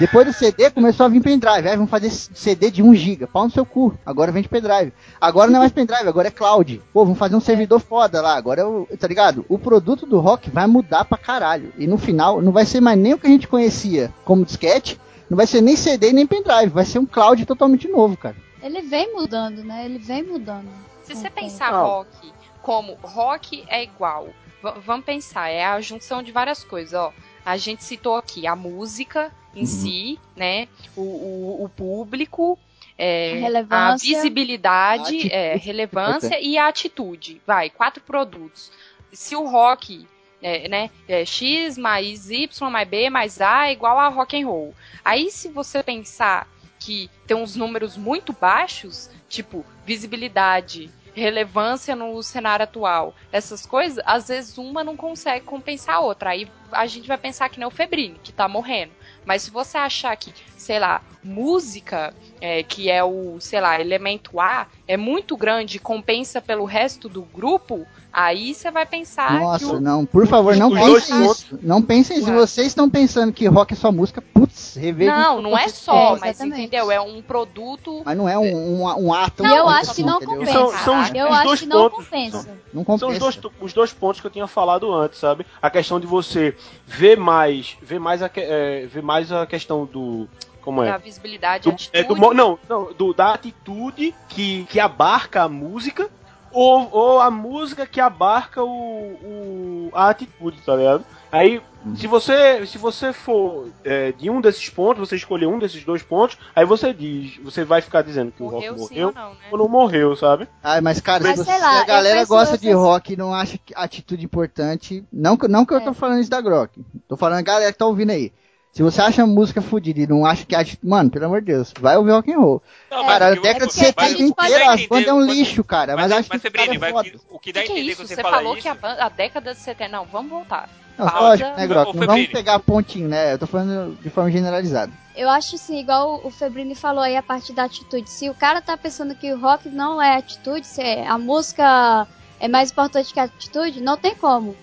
Depois 0.00 0.26
do 0.26 0.32
CD 0.32 0.70
começou 0.70 1.04
a 1.06 1.08
vir 1.10 1.20
pendrive. 1.22 1.68
Aí 1.68 1.76
vamos 1.76 1.90
fazer 1.90 2.10
CD 2.10 2.70
de 2.70 2.82
1 2.82 2.94
GB. 2.94 3.26
Pau 3.26 3.44
no 3.44 3.50
seu 3.50 3.66
cu. 3.66 3.94
Agora 4.04 4.32
vende 4.32 4.48
pendrive. 4.48 4.92
Agora 5.20 5.50
não 5.50 5.58
é 5.58 5.60
mais 5.60 5.72
pendrive, 5.72 6.08
agora 6.08 6.28
é 6.28 6.30
cloud. 6.30 6.82
Pô, 6.92 7.04
vamos 7.04 7.18
fazer 7.18 7.36
um 7.36 7.40
servidor 7.40 7.78
foda 7.80 8.22
lá. 8.22 8.34
Agora 8.34 8.62
é 8.62 8.64
o. 8.64 8.88
Tá 8.98 9.06
ligado? 9.06 9.44
O 9.48 9.58
produto 9.58 10.06
do 10.06 10.18
rock 10.18 10.50
vai 10.50 10.66
mudar 10.66 11.04
pra 11.04 11.18
caralho. 11.18 11.72
E 11.78 11.86
no 11.86 11.98
final 11.98 12.40
não 12.40 12.50
vai 12.50 12.64
ser 12.64 12.80
mais 12.80 12.98
nem 12.98 13.12
o 13.14 13.18
que 13.18 13.26
a 13.26 13.30
gente 13.30 13.46
conhecia 13.46 14.12
como 14.24 14.44
disquete. 14.44 14.98
Não 15.28 15.36
vai 15.36 15.46
ser 15.46 15.60
nem 15.60 15.76
CD 15.76 16.12
nem 16.12 16.26
pendrive. 16.26 16.68
Vai 16.72 16.86
ser 16.86 16.98
um 16.98 17.06
cloud 17.06 17.44
totalmente 17.44 17.86
novo, 17.86 18.16
cara. 18.16 18.34
Ele 18.62 18.80
vem 18.80 19.14
mudando, 19.14 19.62
né? 19.62 19.84
Ele 19.84 19.98
vem 19.98 20.22
mudando. 20.22 20.66
Se 21.04 21.14
você 21.14 21.28
pensar 21.28 21.70
rock 21.72 22.32
como 22.62 22.96
rock 23.02 23.64
é 23.68 23.82
igual, 23.82 24.28
v- 24.62 24.80
vamos 24.84 25.04
pensar, 25.04 25.48
é 25.50 25.64
a 25.64 25.80
junção 25.80 26.22
de 26.22 26.30
várias 26.32 26.62
coisas, 26.64 26.94
ó. 26.94 27.12
A 27.44 27.56
gente 27.56 27.84
citou 27.84 28.16
aqui 28.16 28.46
a 28.46 28.54
música 28.54 29.32
em 29.54 29.60
Uhum. 29.60 29.66
si, 29.66 30.18
né? 30.36 30.68
O, 30.96 31.00
o, 31.00 31.64
o 31.64 31.68
público, 31.68 32.58
é, 32.96 33.40
A 33.70 33.96
visibilidade, 33.96 35.28
A 35.32 35.34
é, 35.34 35.56
relevância 35.56 36.38
e 36.40 36.58
a 36.58 36.68
atitude. 36.68 37.40
Vai, 37.46 37.70
quatro 37.70 38.02
produtos. 38.02 38.70
Se 39.12 39.34
o 39.34 39.46
rock 39.46 40.06
é, 40.42 40.68
né, 40.68 40.90
é 41.08 41.24
X 41.24 41.76
mais 41.76 42.30
Y 42.30 42.70
mais 42.70 42.88
B 42.88 43.10
mais 43.10 43.40
A 43.40 43.68
é 43.68 43.72
igual 43.72 43.98
a 43.98 44.08
rock 44.08 44.40
and 44.40 44.46
roll. 44.46 44.74
Aí 45.04 45.30
se 45.30 45.48
você 45.48 45.82
pensar 45.82 46.48
que 46.78 47.10
tem 47.26 47.36
uns 47.36 47.56
números 47.56 47.96
muito 47.96 48.32
baixos, 48.32 49.10
tipo 49.28 49.64
visibilidade, 49.84 50.90
relevância 51.20 51.94
no 51.94 52.22
cenário 52.22 52.64
atual, 52.64 53.14
essas 53.30 53.66
coisas, 53.66 54.02
às 54.06 54.28
vezes 54.28 54.56
uma 54.56 54.82
não 54.82 54.96
consegue 54.96 55.44
compensar 55.44 55.96
a 55.96 56.00
outra. 56.00 56.30
Aí 56.30 56.50
a 56.72 56.86
gente 56.86 57.06
vai 57.06 57.18
pensar 57.18 57.48
que 57.50 57.58
nem 57.58 57.68
o 57.68 57.70
Febrini, 57.70 58.18
que 58.24 58.32
tá 58.32 58.48
morrendo. 58.48 58.92
Mas 59.24 59.42
se 59.42 59.50
você 59.50 59.76
achar 59.76 60.16
que, 60.16 60.32
sei 60.56 60.78
lá, 60.78 61.02
música, 61.22 62.14
é, 62.40 62.62
que 62.62 62.90
é 62.90 63.04
o, 63.04 63.38
sei 63.38 63.60
lá, 63.60 63.78
elemento 63.78 64.40
A, 64.40 64.66
é 64.88 64.96
muito 64.96 65.36
grande 65.36 65.76
e 65.76 65.80
compensa 65.80 66.40
pelo 66.40 66.64
resto 66.64 67.08
do 67.08 67.22
grupo, 67.22 67.86
aí 68.12 68.54
você 68.54 68.70
vai 68.70 68.84
pensar 68.86 69.28
que 69.28 69.44
Nossa, 69.44 69.72
o. 69.74 69.80
não, 69.80 70.04
por 70.04 70.26
favor, 70.26 70.56
não 70.56 70.70
pensem 70.70 71.24
isso. 71.30 71.58
Não 71.62 71.82
pensem, 71.82 72.22
se 72.22 72.30
Ué. 72.30 72.36
vocês 72.36 72.66
estão 72.68 72.88
pensando 72.88 73.32
que 73.32 73.46
rock 73.46 73.72
é 73.72 73.76
só 73.76 73.90
música, 73.92 74.20
putz, 74.22 74.74
revejam. 74.76 75.14
Não, 75.16 75.42
não 75.42 75.58
é 75.58 75.68
só, 75.68 76.16
É, 76.16 76.20
mas 76.20 76.40
entendeu? 76.40 76.90
É 76.90 77.00
um 77.00 77.20
produto. 77.22 78.02
Mas 78.04 78.16
não 78.16 78.28
é 78.28 78.38
um, 78.38 78.82
um, 78.82 79.06
um 79.06 79.14
ato. 79.14 79.44
E 79.44 79.48
eu 79.48 79.68
acho 79.68 79.94
que 79.94 80.02
não 80.02 80.16
entendeu? 80.16 80.36
compensa. 80.38 80.52
São, 80.52 80.72
são 80.84 81.00
os, 81.02 81.14
Eu 81.14 81.26
os 81.26 81.32
acho 81.32 81.44
dois 81.44 81.60
que 81.60 81.66
não 81.66 81.90
pontos. 81.90 82.04
compensa. 82.04 82.58
Não 82.72 82.84
compensa. 82.84 82.98
São 83.00 83.08
os 83.10 83.18
dois, 83.18 83.54
os 83.60 83.72
dois 83.72 83.92
pontos 83.92 84.20
que 84.20 84.26
eu 84.26 84.30
tinha 84.30 84.46
falado 84.46 84.92
antes, 84.92 85.18
sabe? 85.18 85.46
A 85.60 85.70
questão 85.70 85.98
de 86.00 86.06
você 86.06 86.56
ver 86.86 87.16
mais, 87.16 87.76
ver 87.82 88.00
mais 88.00 88.22
a, 88.22 88.30
é, 88.36 88.86
ver 88.86 89.02
mais 89.02 89.30
a 89.32 89.46
questão 89.46 89.84
do 89.86 90.28
como 90.60 90.82
Da 90.82 90.88
é? 90.94 90.98
visibilidade, 90.98 91.64
Do, 91.64 91.70
atitude. 91.70 91.90
é 91.98 92.04
do 92.04 92.14
não, 92.34 92.58
não, 92.68 92.92
do, 92.92 93.14
da 93.14 93.32
atitude 93.32 94.14
que, 94.28 94.64
que 94.64 94.78
abarca 94.78 95.42
a 95.44 95.48
música 95.48 96.10
ou, 96.52 96.88
ou 96.92 97.20
a 97.20 97.30
música 97.30 97.86
que 97.86 98.00
abarca 98.00 98.62
o, 98.62 98.68
o- 98.68 99.90
a 99.92 100.10
atitude, 100.10 100.58
tá 100.64 100.74
ligado? 100.76 101.04
Aí, 101.32 101.62
se 101.94 102.06
você 102.08 102.66
se 102.66 102.76
você 102.76 103.12
for 103.12 103.68
é, 103.84 104.10
de 104.12 104.28
um 104.28 104.40
desses 104.40 104.68
pontos, 104.68 105.08
você 105.08 105.14
escolher 105.16 105.46
um 105.46 105.58
desses 105.58 105.84
dois 105.84 106.02
pontos, 106.02 106.36
aí 106.54 106.64
você 106.64 106.92
diz, 106.92 107.36
você 107.38 107.64
vai 107.64 107.80
ficar 107.80 108.02
dizendo 108.02 108.32
que 108.32 108.42
morreu 108.42 108.74
o 108.74 108.76
rock 108.76 108.88
sim 108.94 109.00
morreu 109.00 109.06
ou 109.08 109.14
não, 109.14 109.30
né? 109.30 109.36
ou 109.52 109.58
não 109.58 109.68
morreu, 109.68 110.16
sabe? 110.16 110.48
Ah, 110.62 110.80
mas 110.80 111.00
cara, 111.00 111.22
Mas 111.22 111.38
se, 111.38 111.44
você- 111.44 111.50
lá, 111.58 111.76
se 111.76 111.82
a 111.82 111.84
galera 111.84 112.24
gosta 112.24 112.58
de 112.58 112.64
vocês- 112.66 112.76
rock 112.76 113.12
e 113.12 113.16
não 113.16 113.32
acha 113.32 113.56
que 113.58 113.72
atitude 113.76 114.24
importante, 114.24 115.04
não, 115.12 115.36
que- 115.36 115.46
não 115.48 115.64
que 115.64 115.72
eu 115.72 115.78
É. 115.78 115.80
tô 115.84 115.94
falando 115.94 116.20
isso 116.20 116.30
da 116.30 116.40
Grok. 116.40 116.84
Tô 117.08 117.16
falando 117.16 117.38
a 117.38 117.42
galera 117.42 117.72
que 117.72 117.78
tá 117.78 117.86
ouvindo 117.86 118.10
aí. 118.10 118.32
Se 118.72 118.82
você 118.84 119.02
acha 119.02 119.26
música 119.26 119.60
fodida 119.60 120.00
e 120.00 120.06
não 120.06 120.24
acha 120.24 120.44
que 120.46 120.54
atitude, 120.54 120.88
mano, 120.88 121.10
pelo 121.10 121.24
amor 121.26 121.40
de 121.40 121.48
Deus, 121.48 121.74
vai 121.80 121.96
ouvir 121.96 122.12
rock 122.12 122.32
and 122.32 122.38
roll. 122.38 122.62
Não, 122.90 123.04
cara, 123.04 123.26
a 123.26 123.30
década 123.34 123.58
de 123.58 123.60
mas- 123.66 123.72
70 123.74 124.02
mas 124.02 124.12
o 124.12 124.16
que 124.16 124.22
dá 124.22 124.44
inteira, 124.46 124.64
a 124.70 124.74
as 124.74 124.86
bandas 124.86 125.06
é 125.08 125.12
um 125.12 125.22
entender- 125.24 125.38
lixo, 125.40 125.64
cara. 125.64 125.96
Mas, 125.96 126.02
Mas, 126.10 126.12
acho 126.20 126.28
mas 126.30 126.40
que 126.40 126.48
Febrini, 126.50 126.68
esse 126.70 126.78
cara 126.78 126.90
é 126.90 126.92
mas 126.94 127.02
foda. 127.04 127.08
o 127.08 127.20
que- 127.20 127.34
o 127.34 127.38
que 127.40 127.52
dá 127.52 127.60
a 127.60 127.62
Que 127.64 127.68
que 127.68 127.72
é 127.74 127.80
entender 127.80 127.94
você, 127.96 128.14
Você 128.14 128.22
falou 128.22 128.52
isso. 128.54 128.62
que 128.62 128.68
a, 128.68 128.74
ban- 128.74 128.96
a 129.00 129.08
década 129.08 129.52
de 129.54 129.60
70. 129.60 129.88
Não, 129.90 130.04
vamos 130.04 130.30
voltar. 130.30 130.68
Não, 130.96 131.06
Pausa. 131.08 131.20
lógico, 131.28 131.50
né, 131.56 131.66
Grok? 131.66 131.90
Ô, 131.90 131.94
Não 132.00 132.06
vamos 132.06 132.26
pegar 132.28 132.58
pontinho, 132.60 133.08
né? 133.08 133.32
Eu 133.32 133.38
tô 133.38 133.46
falando 133.48 133.98
de 134.00 134.10
forma 134.10 134.30
generalizada. 134.30 134.92
Eu 135.16 135.28
acho 135.28 135.56
assim, 135.56 135.80
igual 135.80 136.20
o 136.22 136.30
Febrini 136.30 136.74
falou 136.76 137.02
aí 137.02 137.16
a 137.16 137.22
parte 137.22 137.52
da 137.52 137.64
atitude. 137.64 138.08
Se 138.08 138.30
o 138.30 138.34
cara 138.34 138.60
tá 138.62 138.76
pensando 138.76 139.14
que 139.16 139.32
o 139.32 139.40
rock 139.40 139.68
não 139.68 140.00
é 140.00 140.16
atitude, 140.16 140.64
se 140.66 140.80
a 140.80 141.18
música 141.18 142.06
é 142.38 142.46
mais 142.46 142.70
importante 142.70 143.12
que 143.12 143.18
a 143.18 143.24
atitude, 143.24 143.80
não 143.80 143.96
tem 143.96 144.14
como. 144.14 144.54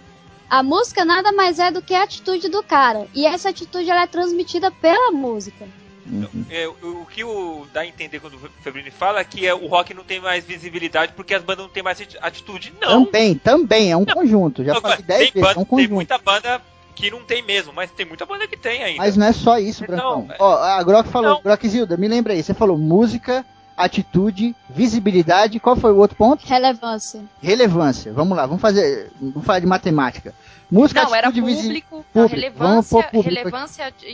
A 0.49 0.63
música 0.63 1.03
nada 1.03 1.31
mais 1.31 1.59
é 1.59 1.69
do 1.71 1.81
que 1.81 1.93
a 1.93 2.03
atitude 2.03 2.47
do 2.49 2.63
cara. 2.63 3.07
E 3.13 3.25
essa 3.25 3.49
atitude 3.49 3.89
ela 3.89 4.03
é 4.03 4.07
transmitida 4.07 4.71
pela 4.71 5.11
música. 5.11 5.65
Uhum. 6.09 6.45
É, 6.49 6.67
o, 6.67 7.01
o 7.01 7.05
que 7.05 7.21
o, 7.23 7.67
dá 7.73 7.81
a 7.81 7.85
entender 7.85 8.21
quando 8.21 8.35
o 8.35 8.49
Febrini 8.63 8.89
fala 8.89 9.19
é 9.19 9.23
que 9.25 9.45
é, 9.45 9.53
o 9.53 9.67
rock 9.67 9.93
não 9.93 10.05
tem 10.05 10.21
mais 10.21 10.45
visibilidade 10.45 11.11
porque 11.13 11.33
as 11.33 11.43
bandas 11.43 11.65
não 11.65 11.69
têm 11.71 11.83
mais 11.83 11.99
ati- 11.99 12.17
atitude. 12.21 12.73
Não. 12.79 13.03
Também, 13.05 13.35
também, 13.35 13.91
é 13.91 13.97
um 13.97 14.05
conjunto. 14.05 14.63
Já 14.63 14.75
Não, 14.75 14.81
falei 14.81 14.97
tem, 14.97 15.05
10 15.05 15.19
vezes, 15.19 15.33
banda- 15.33 15.47
é 15.47 15.51
um 15.51 15.65
tem 15.65 15.65
conjunto. 15.65 15.93
muita 15.93 16.17
banda 16.17 16.61
que 16.95 17.11
não 17.11 17.23
tem 17.25 17.43
mesmo, 17.43 17.73
mas 17.73 17.91
tem 17.91 18.05
muita 18.05 18.25
banda 18.25 18.47
que 18.47 18.55
tem 18.55 18.81
ainda. 18.83 18.99
Mas 18.99 19.17
não 19.17 19.25
é 19.27 19.33
só 19.33 19.59
isso, 19.59 19.83
Então, 19.83 20.21
Brancão. 20.21 20.27
é- 20.33 20.37
Ó, 20.39 20.55
a 20.63 20.81
Grok 20.81 21.09
falou, 21.09 21.31
Não. 21.35 21.41
Grok 21.41 21.67
Zilda, 21.67 21.97
me 21.97 22.07
lembra 22.07 22.31
aí, 22.33 22.41
você 22.41 22.53
falou 22.53 22.77
música, 22.77 23.45
atitude, 23.77 24.55
visibilidade, 24.69 25.59
qual 25.59 25.75
foi 25.75 25.91
o 25.93 25.97
outro 25.97 26.17
ponto? 26.17 26.45
Relevância. 26.45 27.21
Relevância. 27.41 28.11
Vamos 28.11 28.35
lá, 28.35 28.45
vamos 28.45 28.61
fazer, 28.61 29.11
vamos 29.21 29.45
falar 29.45 29.59
de 29.59 29.67
matemática. 29.67 30.33
Música, 30.69 31.03
Não, 31.03 31.15
era 31.15 31.27
atitude, 31.29 31.45
visi- 31.53 31.61
público, 31.67 32.05
público. 32.11 32.63
a 32.63 32.67
Vamos 32.67 32.89
pôr 32.89 32.99
relevância, 33.01 33.11
público 33.11 33.35
relevância 33.35 33.93
e, 34.03 34.09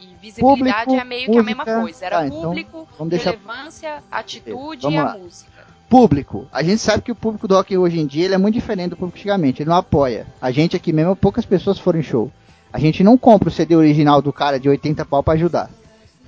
e 0.00 0.16
visibilidade 0.20 0.84
Público, 0.86 1.00
é 1.00 1.04
meio 1.04 1.30
que 1.30 1.38
a 1.38 1.42
mesma 1.42 1.64
coisa. 1.64 2.04
Era 2.06 2.16
Tá, 2.20 2.26
então, 2.26 2.42
público, 2.42 2.88
vamos 2.98 3.10
deixar- 3.10 3.30
relevância, 3.30 4.02
atitude 4.10 4.82
Vamos 4.82 4.98
e 4.98 5.02
lá. 5.02 5.12
a 5.12 5.18
música. 5.18 5.66
Público. 5.88 6.48
A 6.52 6.64
gente 6.64 6.78
sabe 6.78 7.02
que 7.04 7.12
o 7.12 7.14
público 7.14 7.46
do 7.46 7.54
rock 7.54 7.76
hoje 7.78 8.00
em 8.00 8.06
dia 8.06 8.24
ele 8.24 8.34
é 8.34 8.38
muito 8.38 8.54
diferente 8.54 8.90
do 8.90 8.96
público 8.96 9.16
antigamente. 9.18 9.62
Ele 9.62 9.70
não 9.70 9.76
apoia. 9.76 10.26
A 10.42 10.50
gente 10.50 10.74
aqui 10.74 10.92
mesmo, 10.92 11.14
poucas 11.14 11.44
pessoas 11.46 11.78
foram 11.78 12.00
em 12.00 12.02
show. 12.02 12.28
A 12.72 12.78
gente 12.80 13.04
não 13.04 13.16
compra 13.16 13.48
o 13.48 13.52
CD 13.52 13.76
original 13.76 14.20
do 14.20 14.32
cara 14.32 14.58
de 14.58 14.68
80 14.68 15.04
pau 15.04 15.22
pra 15.22 15.34
ajudar. 15.34 15.70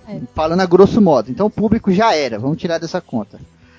É. 0.08 0.20
Falando 0.34 0.60
a 0.60 0.66
grosso 0.66 1.00
modo. 1.00 1.30
Então 1.30 1.46
o 1.46 1.50
público 1.50 1.92
já 1.92 2.14
era. 2.14 2.38
Vamos 2.38 2.56
tirar 2.58 2.78
dessa 2.78 3.00
conta. 3.00 3.38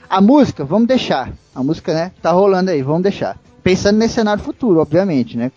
A 0.09 0.21
música, 0.21 0.63
vamos 0.63 0.87
deixar. 0.87 1.31
A 1.53 1.63
música, 1.63 1.93
né? 1.93 2.11
Tá 2.21 2.31
rolando 2.31 2.71
aí, 2.71 2.81
vamos 2.81 3.03
deixar. 3.03 3.37
Pensando 3.63 3.97
nesse 3.97 4.15
cenário 4.15 4.43
futuro, 4.43 4.79
obviamente, 4.79 5.37
né? 5.37 5.51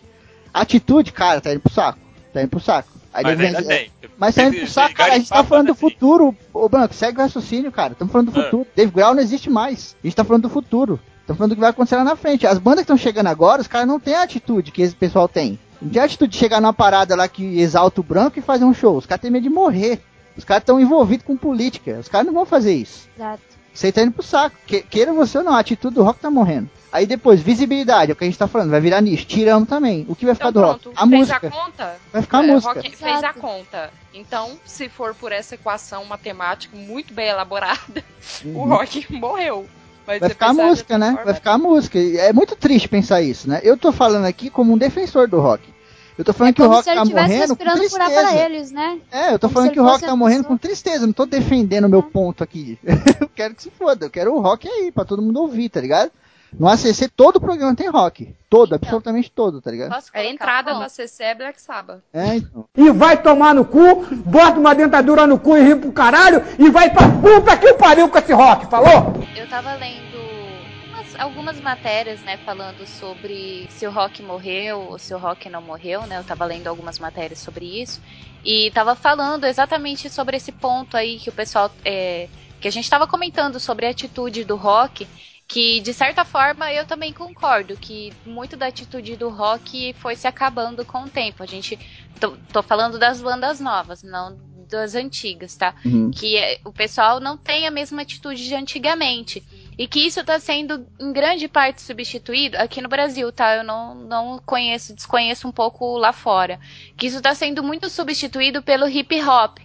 Atitude, 0.52 1.12
cara, 1.12 1.40
tá 1.40 1.50
indo 1.52 1.60
pro 1.60 1.72
saco. 1.72 1.98
Tá 2.32 2.42
indo 2.42 2.48
pro 2.50 2.60
saco. 2.60 2.88
Aí 3.14 3.22
Mas 3.24 3.40
ainda 3.40 3.62
tem. 3.62 3.90
mas 4.16 4.34
tá 4.34 4.44
indo 4.44 4.56
pro 4.58 4.66
saco, 4.68 4.94
cara. 4.94 5.12
A 5.14 5.18
gente 5.18 5.28
tá 5.28 5.44
falando 5.44 5.66
do 5.68 5.74
futuro. 5.74 6.34
Ô, 6.52 6.68
Branco, 6.68 6.94
segue 6.94 7.18
o 7.18 7.20
raciocínio, 7.22 7.70
cara. 7.70 7.92
Estamos 7.92 8.10
falando 8.12 8.30
do 8.32 8.40
Ah. 8.40 8.44
futuro. 8.44 8.66
Dave 8.74 8.90
Grohl 8.90 9.14
não 9.14 9.22
existe 9.22 9.48
mais. 9.50 9.94
A 10.02 10.06
gente 10.06 10.16
tá 10.16 10.24
falando 10.24 10.42
do 10.42 10.48
futuro. 10.50 10.98
Estamos 11.20 11.38
falando 11.38 11.50
do 11.50 11.54
que 11.54 11.60
vai 11.60 11.70
acontecer 11.70 11.96
lá 11.96 12.04
na 12.04 12.16
frente. 12.16 12.46
As 12.46 12.58
bandas 12.58 12.80
que 12.80 12.84
estão 12.84 12.96
chegando 12.96 13.26
agora, 13.28 13.60
os 13.60 13.66
caras 13.68 13.86
não 13.86 14.00
têm 14.00 14.14
a 14.14 14.22
atitude 14.22 14.70
que 14.72 14.82
esse 14.82 14.94
pessoal 14.94 15.28
tem. 15.28 15.58
Não 15.80 15.90
tem 15.90 16.00
a 16.02 16.04
atitude 16.04 16.32
de 16.32 16.38
chegar 16.38 16.60
numa 16.60 16.72
parada 16.72 17.14
lá 17.14 17.28
que 17.28 17.60
exalta 17.60 18.00
o 18.00 18.04
branco 18.04 18.38
e 18.38 18.42
fazer 18.42 18.64
um 18.64 18.74
show. 18.74 18.96
Os 18.96 19.06
caras 19.06 19.20
têm 19.22 19.30
medo 19.30 19.42
de 19.44 19.50
morrer. 19.50 20.00
Os 20.36 20.44
caras 20.44 20.62
estão 20.62 20.80
envolvidos 20.80 21.26
com 21.26 21.36
política. 21.36 21.98
Os 21.98 22.08
caras 22.08 22.26
não 22.26 22.34
vão 22.34 22.46
fazer 22.46 22.72
isso. 22.74 23.08
Exato. 23.16 23.42
Você 23.74 23.90
tá 23.90 24.02
indo 24.02 24.12
pro 24.12 24.22
saco. 24.22 24.56
Que- 24.66 24.82
queira 24.82 25.12
você 25.14 25.38
ou 25.38 25.44
não, 25.44 25.54
a 25.54 25.58
atitude 25.60 25.94
do 25.94 26.02
rock 26.02 26.20
tá 26.20 26.30
morrendo. 26.30 26.68
Aí 26.92 27.06
depois, 27.06 27.40
visibilidade, 27.40 28.10
é 28.10 28.12
o 28.12 28.16
que 28.16 28.22
a 28.24 28.26
gente 28.26 28.38
tá 28.38 28.46
falando, 28.46 28.68
vai 28.70 28.80
virar 28.80 29.00
nicho. 29.00 29.24
Tiramos 29.24 29.66
também. 29.66 30.04
O 30.08 30.14
que 30.14 30.26
vai 30.26 30.34
ficar 30.34 30.50
Então 30.50 30.62
do 30.62 30.68
rock? 30.68 30.82
pronto, 30.82 30.96
A 30.98 31.06
fez 31.06 31.18
música. 31.20 31.46
a 31.46 31.50
conta? 31.50 31.96
Vai 32.12 32.20
ficar 32.22 32.38
a 32.40 32.44
É, 32.44 32.46
música. 32.48 32.72
Rock 32.74 32.96
fez 32.96 33.24
a 33.24 33.32
conta. 33.32 33.90
Então, 34.12 34.50
se 34.66 34.90
for 34.90 35.14
por 35.14 35.32
essa 35.32 35.54
equação 35.54 36.04
matemática 36.04 36.76
muito 36.76 37.14
bem 37.14 37.28
elaborada, 37.28 38.04
o 38.44 38.48
Uhum. 38.48 38.68
rock 38.68 39.06
morreu. 39.10 39.66
Mas 40.06 40.18
Vai 40.20 40.28
ficar 40.30 40.48
a 40.48 40.52
música, 40.52 40.98
né? 40.98 41.06
forma, 41.12 41.24
Vai 41.24 41.34
ficar 41.34 41.52
a 41.52 41.58
música. 41.58 41.98
É 41.98 42.32
muito 42.32 42.56
triste 42.56 42.88
pensar 42.88 43.22
isso, 43.22 43.48
né? 43.48 43.60
Eu 43.62 43.76
tô 43.78 43.90
falando 43.92 44.26
aqui 44.26 44.50
como 44.50 44.72
um 44.74 44.76
defensor 44.76 45.28
do 45.28 45.40
rock. 45.40 45.71
Eu 46.18 46.24
tô 46.24 46.32
falando 46.32 46.50
É 46.50 46.54
que 46.54 46.62
o 46.62 46.68
rock 46.68 46.84
tá 46.84 47.04
morrendo 47.04 47.56
com 47.56 47.64
tristeza. 47.64 47.96
para 47.96 48.44
eles, 48.44 48.70
né? 48.70 49.00
É, 49.10 49.32
eu 49.32 49.38
tô 49.38 49.48
Como 49.48 49.54
falando 49.54 49.72
que 49.72 49.80
o 49.80 49.84
rock 49.84 50.00
tá 50.04 50.12
a 50.12 50.16
morrendo 50.16 50.42
pessoa. 50.42 50.58
com 50.58 50.62
tristeza. 50.62 51.06
Não 51.06 51.12
tô 51.12 51.24
defendendo 51.26 51.84
o 51.86 51.88
meu 51.88 52.02
ponto 52.02 52.44
aqui. 52.44 52.78
eu 53.20 53.28
quero 53.34 53.54
que 53.54 53.62
se 53.62 53.70
foda. 53.70 54.06
Eu 54.06 54.10
quero 54.10 54.34
o 54.34 54.40
rock 54.40 54.68
aí, 54.68 54.92
pra 54.92 55.04
todo 55.04 55.22
mundo 55.22 55.40
ouvir, 55.40 55.68
tá 55.70 55.80
ligado? 55.80 56.10
No 56.58 56.68
ACC 56.68 57.08
todo 57.16 57.36
o 57.36 57.40
programa 57.40 57.74
tem 57.74 57.88
rock. 57.88 58.34
Todo, 58.50 58.74
absolutamente 58.74 59.30
todo, 59.30 59.62
tá 59.62 59.70
ligado? 59.70 59.88
Posso 59.88 60.10
A 60.10 60.12
colocar 60.12 60.30
entrada 60.30 60.76
um 60.76 60.80
da 60.80 60.88
CC 60.90 61.22
é 61.24 61.34
Black 61.34 61.58
Sabbath. 61.62 62.00
É, 62.12 62.34
então. 62.36 62.66
E 62.76 62.90
vai 62.90 63.16
tomar 63.22 63.54
no 63.54 63.64
cu, 63.64 64.04
bota 64.16 64.60
uma 64.60 64.74
dentadura 64.74 65.26
no 65.26 65.38
cu 65.38 65.56
e 65.56 65.62
ri 65.62 65.76
pro 65.76 65.90
caralho 65.92 66.42
e 66.58 66.68
vai 66.68 66.90
pra 66.90 67.08
puta 67.08 67.56
que 67.56 67.72
pariu 67.72 68.06
com 68.10 68.18
esse 68.18 68.34
rock, 68.34 68.66
falou? 68.66 69.14
Eu 69.34 69.48
tava 69.48 69.72
lendo 69.76 70.11
umas- 71.12 71.16
algumas 71.20 71.60
matérias, 71.60 72.22
né, 72.22 72.36
falando 72.38 72.86
sobre 72.86 73.66
se 73.70 73.86
o 73.86 73.90
rock 73.90 74.22
morreu 74.22 74.80
ou 74.80 74.98
se 74.98 75.14
o 75.14 75.18
rock 75.18 75.48
não 75.48 75.62
morreu, 75.62 76.06
né? 76.06 76.18
Eu 76.18 76.24
tava 76.24 76.44
lendo 76.44 76.66
algumas 76.68 76.98
matérias 76.98 77.38
sobre 77.38 77.80
isso 77.82 78.00
e 78.44 78.70
tava 78.72 78.94
falando 78.94 79.44
exatamente 79.44 80.08
sobre 80.10 80.36
esse 80.36 80.52
ponto 80.52 80.96
aí 80.96 81.18
que 81.18 81.28
o 81.28 81.32
pessoal 81.32 81.70
é, 81.84 82.28
que 82.60 82.68
a 82.68 82.72
gente 82.72 82.88
tava 82.88 83.06
comentando 83.06 83.58
sobre 83.60 83.86
a 83.86 83.90
atitude 83.90 84.44
do 84.44 84.56
rock. 84.56 85.06
Que 85.48 85.80
de 85.80 85.92
certa 85.92 86.24
forma 86.24 86.72
eu 86.72 86.86
também 86.86 87.12
concordo 87.12 87.76
que 87.76 88.10
muito 88.24 88.56
da 88.56 88.68
atitude 88.68 89.16
do 89.16 89.28
rock 89.28 89.92
foi 89.94 90.16
se 90.16 90.26
acabando 90.26 90.82
com 90.84 91.02
o 91.02 91.10
tempo. 91.10 91.42
A 91.42 91.46
gente 91.46 91.78
tô, 92.18 92.30
tô 92.50 92.62
falando 92.62 92.98
das 92.98 93.20
bandas 93.20 93.60
novas, 93.60 94.02
não 94.02 94.38
das 94.70 94.94
antigas, 94.94 95.54
tá? 95.54 95.74
Uhum. 95.84 96.10
que 96.10 96.38
é- 96.38 96.58
o 96.64 96.72
pessoal 96.72 97.20
não 97.20 97.36
tem 97.36 97.66
a 97.66 97.70
mesma 97.70 98.00
atitude 98.00 98.42
de 98.44 98.54
antigamente. 98.54 99.42
E 99.78 99.86
que 99.88 100.06
isso 100.06 100.20
está 100.20 100.38
sendo, 100.38 100.86
em 101.00 101.12
grande 101.12 101.48
parte, 101.48 101.80
substituído 101.82 102.56
aqui 102.58 102.80
no 102.82 102.88
Brasil, 102.88 103.32
tá? 103.32 103.56
Eu 103.56 103.64
não, 103.64 103.94
não 103.94 104.38
conheço, 104.44 104.94
desconheço 104.94 105.48
um 105.48 105.52
pouco 105.52 105.96
lá 105.96 106.12
fora. 106.12 106.60
Que 106.96 107.06
isso 107.06 107.16
está 107.16 107.34
sendo 107.34 107.62
muito 107.62 107.88
substituído 107.88 108.62
pelo 108.62 108.86
hip 108.86 109.20
hop, 109.22 109.58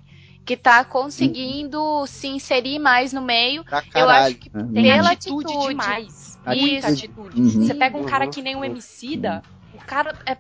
que 0.46 0.54
está 0.54 0.84
conseguindo 0.86 2.06
se 2.08 2.28
inserir 2.28 2.80
mais 2.80 3.12
no 3.12 3.22
meio. 3.22 3.64
Pra 3.66 3.80
Eu 3.80 3.92
caralho. 3.92 4.26
acho 4.28 4.36
que 4.38 4.50
né? 4.56 4.82
Pela 4.96 5.12
atitude, 5.12 5.46
atitude. 5.46 5.68
demais. 5.70 6.40
Atitude. 6.46 6.72
Muita 6.72 6.88
atitude. 6.88 7.42
Uhum. 7.42 7.50
Você 7.66 7.74
pega 7.76 7.98
um 7.98 8.06
cara 8.06 8.26
Uhum. 8.26 8.32
que 8.32 8.42
nem 8.42 8.56
o 8.56 8.64
Emicida, 8.64 9.44
o 9.78 9.86
cara 9.86 10.14
é, 10.26 10.36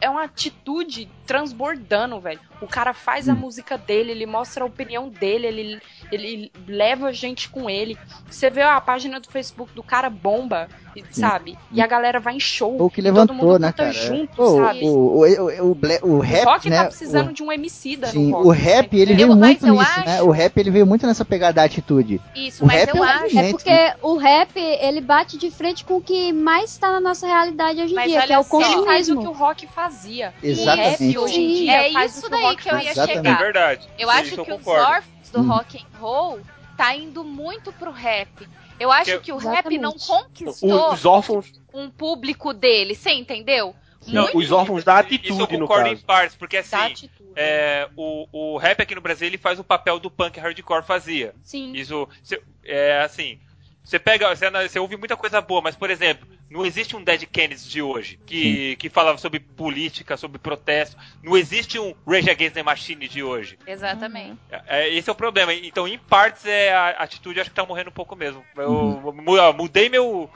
é 0.00 0.10
uma 0.10 0.24
atitude 0.24 1.08
transbordando, 1.26 2.20
velho. 2.20 2.40
O 2.60 2.66
cara 2.66 2.92
faz 2.92 3.28
a 3.28 3.32
Hum. 3.32 3.36
música 3.36 3.78
dele, 3.78 4.10
ele 4.10 4.26
mostra 4.26 4.64
a 4.64 4.66
opinião 4.66 5.08
dele, 5.08 5.46
ele, 5.46 5.82
ele 6.10 6.52
leva 6.66 7.08
a 7.08 7.12
gente 7.12 7.48
com 7.48 7.68
ele. 7.70 7.96
Você 8.28 8.50
vê 8.50 8.62
a 8.62 8.80
página 8.80 9.18
do 9.20 9.28
Facebook 9.30 9.72
do 9.74 9.82
cara 9.82 10.10
bomba, 10.10 10.68
e- 10.94 11.04
sabe? 11.12 11.56
E 11.72 11.80
a 11.80 11.86
galera 11.86 12.18
vai 12.20 12.34
em 12.34 12.40
show. 12.40 12.76
Ou 12.80 12.90
que 12.90 13.00
e 13.00 13.04
todo 13.04 13.14
levantou, 13.14 13.36
mundo 13.36 13.58
né, 13.60 13.72
cara? 13.72 13.92
junto, 13.92 14.34
Pô, 14.36 14.56
sabe? 14.56 14.84
o, 14.84 14.88
o, 14.88 15.20
o, 15.24 15.72
o, 15.72 15.76
o 16.02 16.16
O 16.16 16.20
rap, 16.20 16.44
rock 16.44 16.68
né? 16.68 16.76
tá 16.78 16.84
precisando 16.86 17.30
o, 17.30 17.32
de 17.32 17.42
um 17.42 17.50
Emicida 17.52 18.08
sim, 18.08 18.30
no 18.30 18.36
rock. 18.36 18.46
o 18.46 18.50
rap, 18.50 18.96
ele 18.98 19.12
Eu- 19.12 19.16
veio 19.16 19.36
muito 19.36 19.66
nisso, 19.66 20.00
né? 20.04 20.22
O 20.22 20.30
rap, 20.30 20.56
ele 20.58 20.70
veio 20.70 20.86
muito 20.86 21.06
nessa 21.06 21.24
pegada 21.24 21.54
da 21.54 21.62
atitude. 21.64 22.20
Isso, 22.34 22.64
O 22.64 22.66
mas 22.66 22.80
rap 22.80 22.96
eu 22.96 23.04
é 23.04 23.08
acho. 23.08 23.38
É 23.38 23.50
porque 23.50 23.70
o 24.02 24.16
rap, 24.16 24.58
ele 24.58 25.00
bate 25.00 25.38
de 25.38 25.50
frente 25.50 25.84
com 25.84 25.96
o 25.96 26.00
que 26.00 26.32
mais 26.32 26.72
está 26.72 26.90
na 26.90 27.00
nossa 27.00 27.26
realidade 27.26 27.80
hoje 27.82 27.94
em 27.94 28.06
dia, 28.06 28.22
que 28.26 28.32
é 28.32 28.38
o 28.38 28.42
só, 28.42 28.48
Ele 28.72 28.84
faz 28.84 29.08
o 29.10 29.20
que 29.20 29.26
o 29.26 29.32
rock 29.32 29.66
fazia. 29.68 30.34
Exatamente. 30.42 31.02
O 31.02 31.06
rap 31.06 31.18
hoje 31.18 31.40
em 31.40 31.54
dia 31.54 31.72
É 31.88 31.92
faz 31.92 32.16
isso 32.16 32.20
o 32.20 32.22
que 32.22 32.26
o 32.28 32.30
daí 32.38 32.42
rock 32.44 32.62
que 32.62 32.68
eu 32.70 32.78
ia. 32.78 32.90
Exatamente. 32.90 33.10
É 33.18 33.22
chegar. 33.30 33.38
verdade. 33.38 33.88
Eu 33.98 34.08
Isso 34.08 34.18
acho 34.18 34.34
que 34.34 34.40
os 34.40 34.46
concordo. 34.58 34.82
órfãos 34.84 35.30
do 35.30 35.38
Uhum. 35.40 35.48
rock 35.48 35.78
and 35.78 35.98
roll 35.98 36.40
tá 36.76 36.94
indo 36.96 37.22
muito 37.24 37.72
pro 37.72 37.90
rap. 37.90 38.48
Eu 38.78 38.90
acho 38.90 39.10
Porque- 39.10 39.24
que 39.26 39.32
o 39.32 39.36
rap 39.36 39.66
não 39.78 39.94
Exatamente. 39.94 40.06
conquistou 40.06 40.92
Os 40.92 41.04
órfãos, 41.04 41.52
um 41.74 41.90
público 41.90 42.54
dele, 42.54 42.94
você 42.94 43.10
entendeu? 43.10 43.74
Não, 44.06 44.22
Muito 44.22 44.38
os 44.38 44.50
órfãos 44.50 44.82
da 44.82 44.94
Isso 45.02 45.10
eu 45.12 45.16
atitude, 45.44 45.56
no 45.58 45.68
concordo 45.68 45.90
em 45.90 45.96
partes, 45.98 46.34
porque 46.34 46.56
assim, 46.56 46.74
atitude. 46.74 47.32
é, 47.36 47.86
o, 47.94 48.26
o 48.32 48.56
rap 48.56 48.80
aqui 48.80 48.94
no 48.94 49.00
Brasil 49.02 49.26
ele 49.28 49.36
faz 49.36 49.58
o 49.58 49.64
papel 49.64 50.00
do 50.00 50.10
punk 50.10 50.40
hardcore 50.40 50.82
fazia. 50.82 51.34
Sim. 51.44 51.72
Isso, 51.74 52.08
cê- 52.22 52.40
é 52.64 53.02
assim, 53.02 53.38
você 53.84 53.98
pega, 53.98 54.34
você, 54.34 54.48
você 54.50 54.78
ouve 54.78 54.96
muita 54.96 55.18
coisa 55.18 55.42
boa, 55.42 55.60
mas 55.60 55.76
por 55.76 55.90
exemplo, 55.90 56.26
não 56.50 56.66
existe 56.66 56.96
um 56.96 57.02
Dead 57.04 57.24
Kennedys 57.30 57.64
de 57.64 57.80
hoje 57.80 58.18
que, 58.26 58.74
que 58.76 58.88
falava 58.90 59.16
sobre 59.18 59.38
política, 59.40 60.16
sobre 60.16 60.38
protesto. 60.38 60.96
Não 61.22 61.36
existe 61.36 61.78
um 61.78 61.94
Rage 62.06 62.28
Against 62.28 62.54
the 62.54 62.62
Machine 62.62 63.06
de 63.08 63.22
hoje. 63.22 63.56
Exatamente. 63.66 64.36
É, 64.50 64.62
é, 64.66 64.94
esse 64.94 65.08
é 65.08 65.12
o 65.12 65.16
problema. 65.16 65.54
Então, 65.54 65.86
em 65.86 65.96
partes, 65.98 66.44
é, 66.46 66.72
a 66.72 66.88
atitude 66.90 67.40
acho 67.40 67.50
que 67.50 67.56
tá 67.56 67.64
morrendo 67.64 67.90
um 67.90 67.92
pouco 67.92 68.16
mesmo. 68.16 68.44
Eu 68.56 68.70
Uhum. 68.70 69.12
mu- 69.22 69.52
mudei 69.54 69.88
meu, 69.88 70.28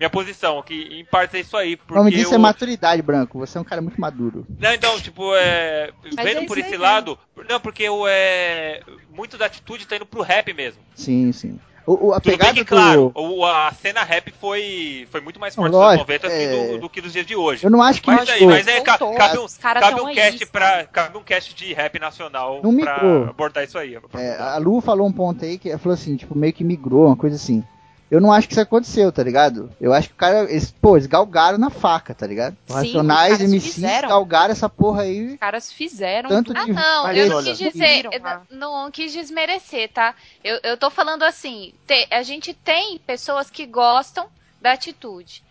minha 0.00 0.08
posição, 0.10 0.62
que 0.62 0.74
em 0.74 1.04
partes 1.04 1.34
é 1.34 1.40
isso 1.40 1.56
aí. 1.56 1.78
O 1.88 1.94
nome 1.94 2.10
disso 2.10 2.32
eu- 2.32 2.36
é 2.36 2.38
maturidade, 2.38 3.02
Branco. 3.02 3.38
Você 3.38 3.58
é 3.58 3.60
um 3.60 3.64
cara 3.64 3.82
muito 3.82 4.00
maduro. 4.00 4.46
Não, 4.58 4.72
então, 4.72 4.98
tipo, 5.00 5.34
é. 5.36 5.92
Mas 6.16 6.24
Vendo 6.24 6.40
é 6.44 6.46
por 6.46 6.56
esse 6.58 6.72
aí 6.72 6.78
lado. 6.78 7.18
Não, 7.48 7.60
porque 7.60 7.88
o 7.88 8.06
é. 8.08 8.80
Muito 9.10 9.36
da 9.36 9.46
atitude 9.46 9.86
tá 9.86 9.96
indo 9.96 10.06
pro 10.06 10.22
rap 10.22 10.52
mesmo. 10.54 10.80
Sim, 10.94 11.30
sim. 11.32 11.60
O, 11.86 12.08
o- 12.08 12.12
a 12.12 12.20
Tudo 12.20 12.30
bem 12.30 12.38
pegada 12.38 12.54
que, 12.54 12.62
do... 12.62 12.66
claro, 12.66 13.12
o- 13.14 13.44
a 13.44 13.72
cena 13.72 14.02
rap 14.04 14.32
foi, 14.40 15.06
foi 15.10 15.20
muito 15.20 15.40
mais 15.40 15.54
forte 15.54 15.72
nos 15.72 15.80
lógico, 15.80 16.10
anos 16.10 16.22
90 16.22 16.26
é. 16.28 16.72
do, 16.74 16.78
do 16.82 16.88
que 16.88 17.02
nos 17.02 17.12
dias 17.12 17.26
de 17.26 17.34
hoje. 17.34 17.64
Eu 17.64 17.70
não 17.70 17.82
acho 17.82 18.00
que 18.00 18.10
Mas, 18.10 18.28
aí, 18.28 18.46
mas 18.46 18.66
é, 18.68 18.80
ca- 18.80 18.98
cabe 18.98 19.38
um, 19.38 19.46
cabe 19.60 20.00
um 20.00 20.06
aí, 20.06 20.14
cast 20.14 20.38
sabe? 20.38 20.50
pra, 20.52 20.84
cabe 20.84 21.18
um 21.18 21.22
cast 21.22 21.54
de 21.54 21.72
rap 21.74 21.98
nacional 21.98 22.60
Não 22.62 22.76
pra 22.76 22.94
migrou. 22.94 23.24
abordar 23.30 23.64
isso 23.64 23.76
aí. 23.78 23.98
É, 24.14 24.36
a 24.38 24.56
Lu 24.58 24.80
falou 24.80 25.06
um 25.06 25.12
ponto 25.12 25.44
aí 25.44 25.58
que 25.58 25.70
ela 25.70 25.78
falou 25.78 25.94
assim, 25.94 26.16
tipo, 26.16 26.36
meio 26.38 26.52
que 26.52 26.62
migrou, 26.62 27.06
uma 27.06 27.16
coisa 27.16 27.36
assim. 27.36 27.64
Eu 28.12 28.20
não 28.20 28.30
acho 28.30 28.46
que 28.46 28.52
isso 28.52 28.60
aconteceu, 28.60 29.10
tá 29.10 29.22
ligado? 29.22 29.70
Eu 29.80 29.90
acho 29.92 30.08
que 30.08 30.14
o 30.14 30.18
cara, 30.18 30.42
eles, 30.50 30.70
pô, 30.70 30.96
eles 30.98 31.06
galgaram 31.06 31.56
na 31.56 31.70
faca, 31.70 32.14
tá 32.14 32.26
ligado? 32.26 32.54
Os 32.68 32.74
Sim, 32.74 32.86
Racionais, 32.88 33.32
os 33.32 33.38
caras 33.38 33.52
MCs, 33.52 33.74
fizeram. 33.74 34.08
galgaram 34.10 34.52
essa 34.52 34.68
porra 34.68 35.02
aí. 35.04 35.32
Os 35.32 35.38
caras 35.38 35.72
fizeram 35.72 36.28
Tanto 36.28 36.52
Ah, 36.54 36.66
não, 36.66 37.10
eu 37.12 37.28
não 37.30 37.42
quis 37.42 37.58
dizer, 37.58 38.04
eu 38.12 38.20
tá? 38.20 38.42
não 38.50 38.90
quis 38.90 39.12
desmerecer, 39.14 39.90
tá? 39.90 40.14
Eu, 40.44 40.60
eu 40.62 40.76
tô 40.76 40.90
falando 40.90 41.22
assim, 41.22 41.72
te- 41.86 42.06
a 42.10 42.22
gente 42.22 42.52
tem 42.52 42.98
pessoas 42.98 43.48
que 43.48 43.64
gostam 43.64 44.26
da 44.60 44.72
atitude. 44.72 45.42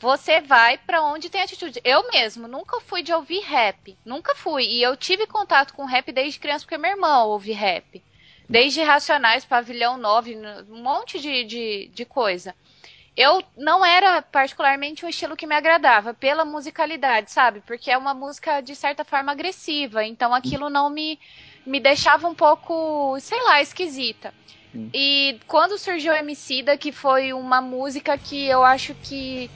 você 0.00 0.40
vai 0.40 0.78
pra 0.78 1.02
onde 1.04 1.30
tem 1.30 1.42
atitude. 1.42 1.80
Eu 1.84 2.10
mesmo 2.10 2.48
nunca 2.48 2.80
fui 2.80 3.02
de 3.04 3.12
ouvir 3.12 3.40
rap. 3.40 3.96
Nunca 4.04 4.34
fui. 4.34 4.64
E 4.64 4.82
eu 4.82 4.96
tive 4.96 5.26
contato 5.28 5.74
com 5.74 5.84
rap 5.84 6.10
desde 6.10 6.40
criança, 6.40 6.64
porque 6.64 6.76
meu 6.78 6.90
irmão 6.90 7.28
ouve 7.28 7.52
rap. 7.52 8.02
Desde 8.50 8.82
Racionais, 8.82 9.44
Pavilhão 9.44 9.96
9, 9.96 10.36
um 10.68 10.82
monte 10.82 11.20
de, 11.20 11.44
de, 11.44 11.90
de 11.94 12.04
coisa. 12.04 12.52
Eu 13.16 13.44
não 13.56 13.86
era 13.86 14.20
particularmente 14.22 15.06
um 15.06 15.08
estilo 15.08 15.36
que 15.36 15.46
me 15.46 15.54
agradava 15.54 16.12
pela 16.12 16.44
musicalidade, 16.44 17.30
sabe? 17.30 17.62
Porque 17.64 17.92
é 17.92 17.96
uma 17.96 18.12
música 18.12 18.60
de 18.60 18.74
certa 18.74 19.04
forma 19.04 19.30
agressiva, 19.30 20.02
então 20.04 20.34
aquilo 20.34 20.68
não 20.68 20.90
me, 20.90 21.16
me 21.64 21.78
deixava 21.78 22.26
um 22.26 22.34
pouco, 22.34 23.16
sei 23.20 23.40
lá, 23.44 23.62
esquisita. 23.62 24.34
E 24.92 25.38
quando 25.46 25.78
surgiu 25.78 26.12
Emicida, 26.12 26.76
que 26.76 26.90
foi 26.90 27.32
uma 27.32 27.60
música 27.60 28.18
que 28.18 28.46
eu 28.46 28.64
acho 28.64 28.94
que 28.96 29.48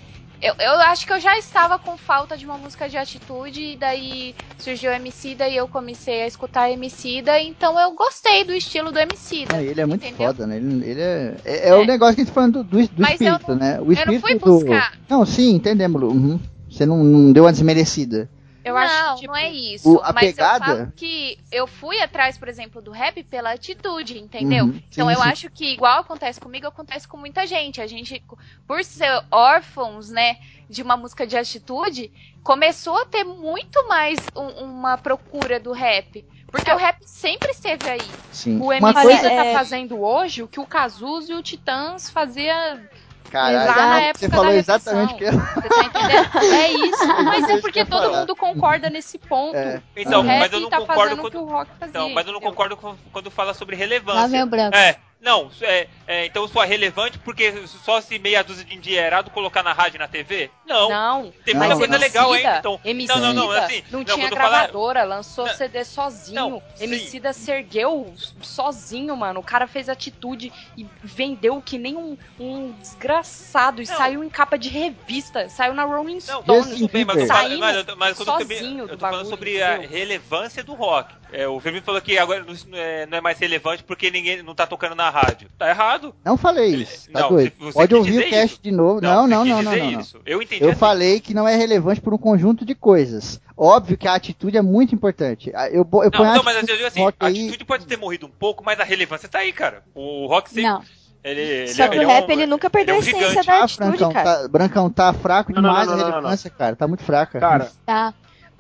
eu, 0.44 0.54
eu 0.58 0.72
acho 0.82 1.06
que 1.06 1.12
eu 1.12 1.18
já 1.18 1.38
estava 1.38 1.78
com 1.78 1.96
falta 1.96 2.36
de 2.36 2.44
uma 2.44 2.58
música 2.58 2.86
de 2.86 2.98
atitude, 2.98 3.62
e 3.62 3.76
daí 3.76 4.34
surgiu 4.58 4.90
o 4.90 4.94
Emicida 4.94 5.48
e 5.48 5.56
eu 5.56 5.66
comecei 5.66 6.22
a 6.22 6.26
escutar 6.26 6.70
Emicida, 6.70 7.40
então 7.40 7.80
eu 7.80 7.92
gostei 7.92 8.44
do 8.44 8.52
estilo 8.52 8.92
do 8.92 8.98
Emicida. 8.98 9.56
Ah, 9.56 9.62
ele 9.62 9.80
é 9.80 9.86
muito 9.86 10.04
entendeu? 10.04 10.26
foda, 10.26 10.46
né? 10.46 10.58
Ele, 10.58 10.84
ele 10.84 11.00
é, 11.00 11.34
é, 11.44 11.68
é 11.70 11.74
o 11.74 11.86
negócio 11.86 12.14
que 12.14 12.20
a 12.20 12.24
gente 12.24 12.32
tá 12.32 12.34
falando 12.34 12.62
do, 12.62 12.64
do, 12.64 12.88
do 12.88 13.02
Mas 13.02 13.12
espírito, 13.12 13.54
né? 13.54 13.80
O 13.80 13.92
eu 13.92 14.06
não 14.06 14.14
espírito 14.14 14.20
fui 14.20 14.34
do. 14.34 14.40
buscar. 14.40 14.92
Não, 15.08 15.24
sim, 15.24 15.54
entendemos, 15.54 16.00
Lu. 16.00 16.08
Uhum. 16.10 16.40
Você 16.70 16.84
não, 16.84 17.02
não 17.02 17.32
deu 17.32 17.44
uma 17.44 17.52
desmerecida. 17.52 18.28
Eu 18.64 18.74
não, 18.74 18.80
acho 18.80 19.14
que, 19.14 19.20
tipo, 19.20 19.26
não 19.32 19.36
é 19.36 19.50
isso. 19.50 19.94
o- 19.96 20.00
a 20.02 20.12
mas 20.12 20.24
pegada- 20.34 20.64
eu 20.64 20.76
falo 20.78 20.92
que 20.96 21.38
eu 21.52 21.66
fui 21.66 22.00
atrás, 22.00 22.38
por 22.38 22.48
exemplo, 22.48 22.80
do 22.80 22.90
rap 22.90 23.22
pela 23.24 23.52
atitude, 23.52 24.18
entendeu? 24.18 24.64
Uhum, 24.64 24.80
então 24.90 25.06
sim, 25.08 25.12
eu 25.14 25.22
sim. 25.22 25.28
acho 25.28 25.50
que 25.50 25.72
igual 25.72 26.00
acontece 26.00 26.40
comigo, 26.40 26.66
acontece 26.66 27.06
com 27.06 27.16
muita 27.16 27.46
gente. 27.46 27.80
A 27.80 27.86
gente, 27.86 28.22
por 28.66 28.82
ser 28.82 29.22
órfãos, 29.30 30.08
né, 30.10 30.38
de 30.68 30.82
uma 30.82 30.96
música 30.96 31.26
de 31.26 31.36
atitude, 31.36 32.10
começou 32.42 32.96
a 33.02 33.04
ter 33.06 33.22
muito 33.24 33.86
mais 33.86 34.18
um- 34.34 34.64
uma 34.64 34.96
procura 34.96 35.60
do 35.60 35.72
rap. 35.72 36.24
Porque 36.50 36.70
o 36.70 36.76
rap 36.76 36.98
sempre 37.04 37.50
esteve 37.50 37.88
aí. 37.90 38.00
Sim. 38.32 38.60
O 38.60 38.66
Uma 38.66 38.90
MC 38.90 39.02
coisa. 39.02 39.22
tá 39.22 39.44
é- 39.44 39.52
fazendo 39.52 40.00
hoje 40.00 40.42
o 40.42 40.48
que 40.48 40.60
o 40.60 40.64
Cazuza 40.66 41.32
e 41.32 41.34
o 41.34 41.42
Titãs 41.42 42.08
fazia 42.08 42.80
Caralho, 43.30 43.56
lá 43.66 43.74
na 43.88 43.94
você 43.98 44.04
época 44.04 44.28
falou 44.30 44.44
da 44.52 44.54
exatamente 44.56 45.14
o 45.14 45.16
que 45.16 45.24
eu. 45.24 45.32
Você 45.32 45.68
tá 45.68 45.84
entendendo? 45.84 46.54
É 46.54 46.70
isso. 46.72 47.06
Mas 47.24 47.44
é 47.48 47.54
que 47.56 47.60
porque 47.62 47.84
todo 47.84 48.02
falar. 48.02 48.20
mundo 48.20 48.36
concorda 48.36 48.88
nesse 48.90 49.18
ponto. 49.18 49.56
É. 49.56 49.82
Então, 49.96 50.20
o 50.20 50.24
mas 50.24 50.52
eu 50.52 50.60
não 50.60 50.70
tá 50.70 50.78
concordo 50.78 51.00
fazendo 51.02 51.20
com- 51.22 51.26
o 51.26 51.30
que 51.30 51.36
o 51.36 51.44
rock 51.44 51.70
fazia. 51.80 51.88
Então, 51.90 52.10
mas 52.10 52.26
eu 52.26 52.32
não 52.32 52.38
entendeu? 52.38 52.50
concordo 52.50 52.76
com- 52.76 52.94
quando 53.12 53.30
fala 53.30 53.52
sobre 53.54 53.74
Lá 53.74 53.80
relevância. 53.80 54.28
vem 54.28 54.42
o 54.42 54.46
branco. 54.46 54.76
É, 54.76 54.96
não, 55.24 55.50
é, 55.62 55.88
é, 56.06 56.26
então 56.26 56.46
só 56.46 56.62
é 56.62 56.66
relevante 56.66 57.18
porque 57.18 57.66
só 57.66 58.00
se 58.00 58.18
meia 58.18 58.44
dúzia 58.44 58.64
de 58.64 58.74
endinheirado 58.76 59.30
colocar 59.30 59.62
na 59.62 59.72
rádio 59.72 59.96
e 59.96 59.98
na 59.98 60.06
TV? 60.06 60.50
Não. 60.66 60.88
Não, 60.88 61.32
Tem 61.44 61.54
Não, 61.54 61.60
muita 61.60 61.74
não. 61.74 61.78
coisa 61.78 61.96
legal 61.98 62.32
ainda. 62.32 62.58
Então, 62.58 62.80
Emicida, 62.84 63.18
não, 63.18 63.32
não, 63.32 63.44
não, 63.46 63.50
assim, 63.50 63.82
não, 63.90 63.98
não, 64.00 64.04
tinha 64.04 64.28
gravadora, 64.30 65.02
lançou 65.04 65.46
Não. 65.46 65.54
CD 65.54 65.84
sozinho. 65.84 66.34
Não, 66.34 66.62
sim. 66.74 66.84
Emicida 66.84 67.32
se 67.32 67.50
ergueu 67.50 68.12
sozinho, 68.42 69.16
mano. 69.16 69.40
O 69.40 69.42
cara 69.42 69.66
fez 69.66 69.88
atitude 69.88 70.52
e 70.76 70.86
vendeu 71.02 71.60
que 71.60 71.78
nem 71.78 71.96
um, 71.96 72.16
um 72.38 72.72
desgraçado 72.80 73.82
e 73.82 73.86
Não. 73.88 73.96
saiu 73.96 74.22
em 74.24 74.28
capa 74.28 74.56
de 74.58 74.68
revista. 74.68 75.48
Saiu 75.48 75.74
na 75.74 75.84
Rolling 75.84 76.18
Não. 76.26 76.44
Justin 76.44 76.74
tudo 76.78 76.88
bem, 76.92 77.04
mas 77.04 77.16
tô 77.22 77.26
falando, 77.26 77.58
mas, 77.58 77.76
eu- 77.88 77.96
mas 77.96 78.18
eu 78.20 78.26
também- 78.26 78.58
sozinho 78.58 78.84
eu 78.84 78.88
tô 78.88 78.98
falando 78.98 79.16
bagulho, 79.16 79.30
sobre 79.30 79.62
a 79.62 79.76
relevância 79.78 80.62
do 80.62 80.74
rock. 80.74 81.14
É, 81.32 81.48
o 81.48 81.58
Firmino 81.58 81.84
falou 81.84 82.00
que 82.00 82.16
agora 82.16 82.44
não 82.44 82.54
é, 82.78 83.06
não 83.06 83.18
é 83.18 83.20
mais 83.20 83.38
relevante 83.38 83.82
porque 83.82 84.10
ninguém 84.10 84.42
não 84.42 84.54
tá 84.54 84.66
tocando 84.66 84.94
na 84.94 85.10
rádio. 85.14 85.48
Tá 85.58 85.68
errado. 85.68 86.14
Não 86.24 86.36
falei 86.36 86.74
isso, 86.74 87.10
tá 87.10 87.20
Não, 87.20 87.28
doido. 87.30 87.52
Pode 87.72 87.94
ouvir 87.94 88.18
o 88.18 88.30
cast 88.30 88.54
isso. 88.54 88.60
de 88.62 88.70
novo. 88.70 89.00
Não, 89.00 89.26
não, 89.26 89.44
não, 89.44 89.62
não, 89.62 89.72
não, 89.76 89.90
não. 89.92 90.00
isso. 90.00 90.20
Eu 90.26 90.42
entendi 90.42 90.62
Eu 90.64 90.70
assim. 90.70 90.78
falei 90.78 91.20
que 91.20 91.32
não 91.32 91.46
é 91.46 91.54
relevante 91.56 92.00
por 92.00 92.12
um 92.12 92.18
conjunto 92.18 92.64
de 92.64 92.74
coisas. 92.74 93.40
Óbvio 93.56 93.96
que 93.96 94.08
a 94.08 94.14
atitude 94.14 94.56
é 94.56 94.62
muito 94.62 94.94
importante. 94.94 95.52
Ah, 95.54 95.68
Eu, 95.68 95.76
eu 95.76 95.84
Não, 95.84 96.10
ponho 96.10 96.30
a 96.30 96.34
não, 96.34 96.42
mas 96.42 96.54
eu 96.54 96.60
atitude 96.62 96.76
digo 96.76 96.88
assim, 96.88 97.02
a 97.04 97.26
aí- 97.26 97.44
atitude 97.46 97.64
pode 97.64 97.86
ter 97.86 97.96
morrido 97.96 98.26
um 98.26 98.30
pouco, 98.30 98.64
mas 98.64 98.78
a 98.80 98.84
relevância 98.84 99.28
tá 99.28 99.38
aí, 99.38 99.52
cara. 99.52 99.82
O 99.94 100.26
rock 100.26 100.48
sempre. 100.50 100.64
Não. 100.64 100.82
Ele, 101.22 101.40
ele, 101.40 101.68
Só 101.68 101.88
que 101.88 101.94
ele 101.96 102.04
o 102.04 102.10
é 102.10 102.14
rap 102.14 102.28
um- 102.28 102.32
ele 102.32 102.46
nunca 102.46 102.68
perdeu 102.68 102.96
ele 102.96 103.08
é 103.08 103.12
a 103.12 103.16
um 103.16 103.18
essência 103.18 103.42
gigante. 103.42 103.46
da 103.46 103.54
Ah, 103.54 103.64
atitude, 103.64 103.88
Brancão, 103.96 104.12
cara. 104.12 104.42
tá, 104.42 104.48
Brancão 104.48 104.90
tá 104.90 105.12
fraco 105.14 105.52
Não, 105.54 105.62
não, 105.62 105.70
demais 105.70 105.86
não, 105.88 105.94
a 105.94 105.96
não, 105.96 106.02
não, 106.04 106.10
não. 106.10 106.16
relevância, 106.20 106.50
cara. 106.50 106.76
Tá 106.76 106.86
muito 106.86 107.02
fraca. 107.02 107.40
Cara, 107.40 107.70
Tá. 107.86 108.12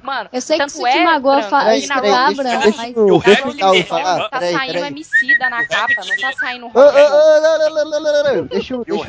Mano, 0.04 0.28
Eu 0.32 0.40
sei 0.42 0.58
que 0.58 0.66
isso 0.66 0.82
te 0.82 0.86
é, 0.86 1.02
magoa 1.04 1.36
Branco, 1.36 1.48
fa- 1.50 1.60
Peraí, 1.60 1.80
que 1.80 1.86
na 1.88 1.94
peraí, 1.94 2.10
escutar, 2.10 2.24
Rolling 2.26 2.36
deixa, 2.36 2.42
Branco, 2.50 2.62
deixa, 2.64 2.78
mas- 2.82 2.96
o- 2.96 3.00
O 3.00 3.70
o 3.70 3.74
ele- 3.74 3.82
falar. 3.84 4.28
tá 4.28 4.38
Peraí, 4.38 4.52
saindo 4.54 4.72
peraí. 4.74 4.90
Emicida 4.90 5.50
na 5.50 5.66
capa, 5.66 5.94
não 6.06 6.16
tá 6.18 6.32
saindo 6.38 6.70
lá, 6.74 8.42
Deixa 8.50 8.76
o 8.76 8.84
E 8.86 8.92
o 8.92 9.04